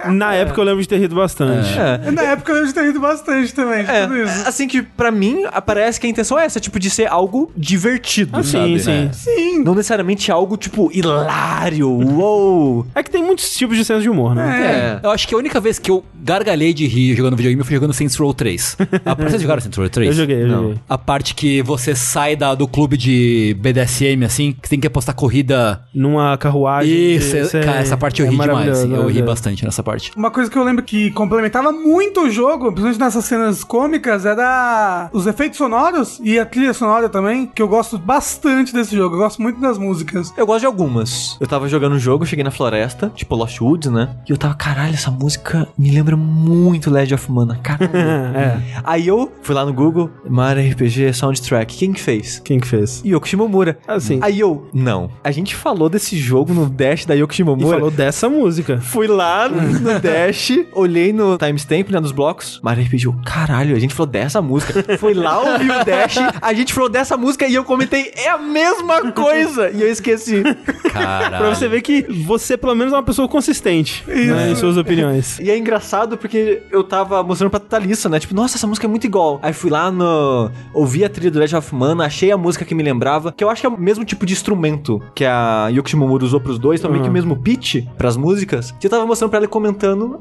Na 0.07 0.33
época 0.33 0.59
eu 0.61 0.65
lembro 0.65 0.81
de 0.81 0.87
ter 0.87 0.97
rido 0.97 1.15
bastante. 1.15 1.69
É. 1.77 2.11
Na 2.11 2.21
época 2.23 2.51
eu 2.51 2.65
já 2.67 2.73
ter 2.73 2.83
rido 2.85 2.99
bastante 2.99 3.53
também, 3.53 3.83
de 3.83 3.91
É, 3.91 4.03
tudo 4.07 4.17
isso. 4.23 4.47
assim 4.47 4.67
que 4.67 4.81
pra 4.81 5.11
mim 5.11 5.43
parece 5.65 5.99
que 5.99 6.07
a 6.07 6.09
intenção 6.09 6.37
é 6.39 6.45
essa, 6.45 6.59
tipo, 6.59 6.79
de 6.79 6.89
ser 6.89 7.07
algo 7.07 7.51
divertido, 7.55 8.37
Ah, 8.39 8.43
sabe? 8.43 8.79
sim, 8.79 9.09
sim. 9.09 9.09
Sim. 9.11 9.63
Não 9.63 9.75
necessariamente 9.75 10.31
algo, 10.31 10.55
tipo, 10.57 10.89
hilário, 10.93 11.89
uou. 11.89 12.85
É 12.95 13.03
que 13.03 13.09
tem 13.11 13.23
muitos 13.23 13.51
tipos 13.55 13.77
de 13.77 13.83
senso 13.85 14.01
de 14.01 14.09
humor, 14.09 14.33
né? 14.35 14.99
É. 15.03 15.05
Eu 15.05 15.11
acho 15.11 15.27
que 15.27 15.33
a 15.35 15.37
única 15.37 15.59
vez 15.59 15.79
que 15.79 15.89
eu 15.91 16.03
gargalhei 16.23 16.73
de 16.73 16.85
rir 16.87 17.15
jogando 17.15 17.35
videogame 17.35 17.63
foi 17.63 17.75
jogando 17.75 17.93
Saints 17.93 18.15
Row 18.15 18.33
3. 18.33 18.77
Ah, 19.05 19.13
vocês 19.15 19.41
jogaram 19.41 19.61
Saints 19.61 19.77
Row 19.77 19.89
3? 19.89 20.07
Eu 20.09 20.13
joguei, 20.13 20.43
eu 20.43 20.47
Não. 20.47 20.61
joguei. 20.63 20.77
A 20.87 20.97
parte 20.97 21.33
que 21.35 21.61
você 21.61 21.95
sai 21.95 22.35
da, 22.35 22.55
do 22.55 22.67
clube 22.67 22.97
de 22.97 23.55
BDSM, 23.59 24.23
assim, 24.25 24.55
que 24.61 24.69
tem 24.69 24.79
que 24.79 24.87
apostar 24.87 25.15
corrida. 25.15 25.81
Numa 25.93 26.37
carruagem. 26.37 27.15
Isso, 27.15 27.31
de- 27.31 27.57
é- 27.57 27.63
cara, 27.63 27.79
essa 27.79 27.97
parte 27.97 28.21
eu 28.21 28.25
é 28.25 28.29
ri 28.29 28.31
demais. 28.33 28.49
maravilhoso, 28.51 28.79
assim, 28.81 28.89
eu 28.89 28.93
ri 28.95 28.99
maravilhoso. 29.01 29.25
bastante 29.27 29.65
nessa 29.65 29.83
parte. 29.89 30.11
Uma 30.15 30.29
coisa 30.29 30.49
que 30.51 30.57
eu 30.57 30.63
lembro 30.63 30.83
que 30.83 31.09
complementava 31.11 31.71
muito 31.71 32.21
o 32.21 32.29
jogo, 32.29 32.65
principalmente 32.65 32.99
nessas 32.99 33.25
cenas 33.25 33.63
cômicas, 33.63 34.25
era 34.25 35.09
os 35.11 35.25
efeitos 35.25 35.57
sonoros 35.57 36.19
e 36.23 36.37
a 36.39 36.45
trilha 36.45 36.73
sonora 36.73 37.09
também, 37.09 37.47
que 37.47 37.61
eu 37.61 37.67
gosto 37.67 37.97
bastante 37.97 38.73
desse 38.73 38.95
jogo. 38.95 39.15
Eu 39.15 39.19
gosto 39.19 39.41
muito 39.41 39.59
das 39.59 39.77
músicas. 39.77 40.33
Eu 40.37 40.45
gosto 40.45 40.59
de 40.61 40.65
algumas. 40.65 41.37
Eu 41.39 41.47
tava 41.47 41.67
jogando 41.67 41.95
um 41.95 41.99
jogo, 41.99 42.25
cheguei 42.25 42.43
na 42.43 42.51
floresta, 42.51 43.11
tipo 43.15 43.35
Lost 43.35 43.59
Woods, 43.61 43.91
né? 43.91 44.09
E 44.27 44.31
eu 44.31 44.37
tava, 44.37 44.53
caralho, 44.53 44.93
essa 44.93 45.09
música 45.11 45.67
me 45.77 45.91
lembra 45.91 46.15
muito 46.15 46.91
Legend 46.91 47.15
of 47.15 47.31
Mana, 47.31 47.59
caralho. 47.63 47.89
É. 48.39 48.59
Aí 48.83 49.07
eu 49.07 49.31
fui 49.41 49.55
lá 49.55 49.65
no 49.65 49.73
Google, 49.73 50.09
Mario 50.29 50.71
RPG 50.71 51.13
Soundtrack, 51.13 51.77
quem 51.77 51.91
que 51.93 51.99
fez? 51.99 52.39
Quem 52.43 52.59
que 52.59 52.67
fez? 52.67 53.01
Yoko 53.05 53.27
Shimomura. 53.27 53.77
Assim. 53.87 54.19
Aí 54.21 54.39
eu, 54.39 54.67
não. 54.73 55.09
A 55.23 55.31
gente 55.31 55.55
falou 55.55 55.89
desse 55.89 56.17
jogo 56.17 56.53
no 56.53 56.69
Dash 56.69 57.05
da 57.05 57.13
Yoko 57.13 57.33
E 57.33 57.35
Shimomura. 57.37 57.77
falou 57.77 57.91
dessa 57.91 58.29
música. 58.29 58.79
Fui 58.81 59.07
lá 59.07 59.47
no 59.49 59.78
Dash, 60.01 60.51
olhei 60.73 61.11
no 61.13 61.37
timestamp, 61.37 61.89
né, 61.89 61.99
dos 61.99 62.11
blocos. 62.11 62.59
Mario 62.63 62.83
RPG, 62.85 63.05
eu, 63.05 63.15
caralho, 63.25 63.75
a 63.75 63.79
gente 63.79 63.93
falou 63.93 64.11
dessa 64.11 64.41
música. 64.41 64.97
Fui 64.97 65.13
lá, 65.13 65.39
ouvi 65.39 65.69
o 65.69 65.83
Dash, 65.85 66.17
a 66.41 66.53
gente 66.53 66.73
falou 66.73 66.89
dessa 66.89 67.15
música 67.17 67.47
e 67.47 67.55
eu 67.55 67.63
comentei, 67.63 68.11
é 68.15 68.29
a 68.29 68.37
mesma 68.37 69.11
coisa. 69.11 69.69
E 69.71 69.81
eu 69.81 69.89
esqueci. 69.91 70.43
Caralho. 70.91 71.37
Pra 71.37 71.49
você 71.55 71.67
ver 71.67 71.81
que 71.81 72.01
você, 72.25 72.57
pelo 72.57 72.75
menos, 72.75 72.93
é 72.93 72.95
uma 72.95 73.03
pessoa 73.03 73.27
consistente 73.27 74.03
né, 74.07 74.51
em 74.51 74.55
suas 74.55 74.77
opiniões. 74.77 75.39
E 75.39 75.49
é 75.49 75.57
engraçado 75.57 76.17
porque 76.17 76.61
eu 76.71 76.83
tava 76.83 77.21
mostrando 77.23 77.51
pra 77.51 77.59
Thalissa, 77.59 78.09
né? 78.09 78.19
Tipo, 78.19 78.33
nossa, 78.35 78.57
essa 78.57 78.67
música 78.67 78.87
é 78.87 78.89
muito 78.89 79.05
igual. 79.05 79.39
Aí 79.41 79.53
fui 79.53 79.69
lá 79.69 79.91
no. 79.91 80.49
Ouvi 80.73 81.03
a 81.05 81.09
trilha 81.09 81.31
do 81.31 81.39
Legend 81.39 81.57
of 81.57 81.75
Mana, 81.75 82.05
achei 82.05 82.31
a 82.31 82.37
música 82.37 82.65
que 82.65 82.73
me 82.75 82.83
lembrava, 82.83 83.31
que 83.31 83.43
eu 83.43 83.49
acho 83.49 83.61
que 83.61 83.67
é 83.67 83.69
o 83.69 83.79
mesmo 83.79 84.03
tipo 84.05 84.25
de 84.25 84.33
instrumento 84.33 85.01
que 85.15 85.25
a 85.25 85.67
Yoko 85.71 85.89
Shimomura 85.89 86.23
usou 86.23 86.39
pros 86.39 86.57
dois, 86.59 86.79
também 86.81 86.97
Uhum. 86.99 87.03
que 87.03 87.09
o 87.09 87.13
mesmo 87.13 87.37
pitch 87.37 87.85
pras 87.97 88.17
músicas. 88.17 88.71
Que 88.79 88.87
eu 88.87 88.91
tava 88.91 89.05
mostrando 89.05 89.29
pra 89.29 89.37
ela 89.37 89.45
e 89.45 89.49
comentando. 89.49 89.68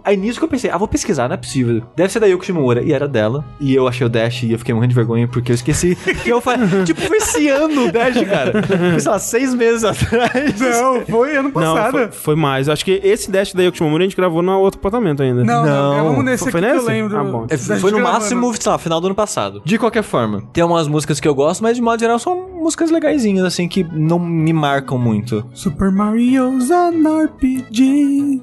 Aí 0.05 0.17
nisso 0.17 0.39
que 0.39 0.45
eu 0.45 0.49
pensei, 0.49 0.71
ah, 0.71 0.77
vou 0.79 0.89
pesquisar, 0.89 1.29
não 1.29 1.35
é 1.35 1.37
possível. 1.37 1.83
Deve 1.97 2.13
ser 2.13 2.21
da 2.21 2.27
Yoko 2.27 2.45
Shimomura. 2.45 2.83
E 2.83 2.93
era 2.93 3.07
dela. 3.09 3.45
E 3.61 3.75
eu 3.75 3.87
achei 3.89 4.07
o 4.07 4.11
Dash 4.11 4.43
e 4.43 4.53
eu 4.53 4.59
fiquei 4.59 4.75
morrendo 4.75 4.91
de 4.91 4.95
vergonha 4.97 5.29
porque 5.29 5.53
eu 5.53 5.55
esqueci. 5.55 5.97
que 6.23 6.29
eu 6.29 6.41
falei, 6.41 6.85
tipo, 6.85 7.01
foi 7.01 7.17
esse 7.19 7.49
ano 7.49 7.87
o 7.87 7.93
Dash, 7.93 8.23
cara. 8.29 8.63
Foi, 8.63 9.01
sei 9.01 9.11
lá, 9.11 9.19
seis 9.19 9.55
meses 9.55 9.85
atrás. 9.85 10.61
Não, 10.61 11.01
foi 11.07 11.37
ano 11.37 11.45
Não, 11.45 11.53
passado. 11.53 11.91
foi, 11.93 12.09
foi 12.13 12.37
mais. 12.37 12.69
Acho 12.69 12.85
que 12.85 13.01
esse 13.05 13.31
Dash 13.31 13.53
da 13.53 13.63
Yoko 13.63 13.77
Shimomura 13.77 14.05
a 14.05 14.07
gente 14.07 14.17
gravou 14.17 14.43
no 14.43 14.59
outro 14.59 14.79
apartamento 14.79 15.23
ainda. 15.23 15.45
Não, 15.45 15.65
não, 15.65 15.67
Não. 15.67 15.95
gravamos 15.95 16.25
nesse 16.25 16.43
Foi- 16.45 16.53
foi 16.53 16.61
aqui 16.61 16.71
que 16.71 16.75
eu 16.77 16.83
nesse? 16.83 16.93
lembro. 16.93 17.19
Ah, 17.19 17.25
bom. 17.25 17.47
É, 17.49 17.57
foi 17.57 17.91
no 17.91 18.01
máximo, 18.01 18.55
sei 18.55 18.73
lá, 18.73 18.79
final 18.79 19.01
do 19.01 19.07
ano 19.07 19.15
passado. 19.15 19.63
De 19.65 19.79
qualquer 19.79 20.03
forma, 20.03 20.43
tem 20.53 20.65
umas 20.65 20.89
músicas 20.89 21.21
que 21.21 21.29
eu 21.29 21.35
gosto, 21.35 21.63
mas 21.63 21.77
de 21.77 21.83
modo 21.83 21.99
geral 22.01 22.19
são 22.19 22.48
músicas 22.59 22.91
legaisinhas, 22.91 23.45
assim, 23.45 23.69
que 23.69 23.85
não 23.85 24.19
me 24.19 24.53
marcam 24.53 24.99
muito. 24.99 25.47
Super 25.55 25.91
Mario's 25.91 26.71
an 26.71 26.93
RPG. 27.25 28.43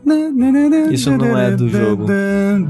Isso 0.91 1.11
não 1.11 1.37
é 1.37 1.51
do 1.51 1.69
jogo. 1.69 2.05
Ele 2.11 2.67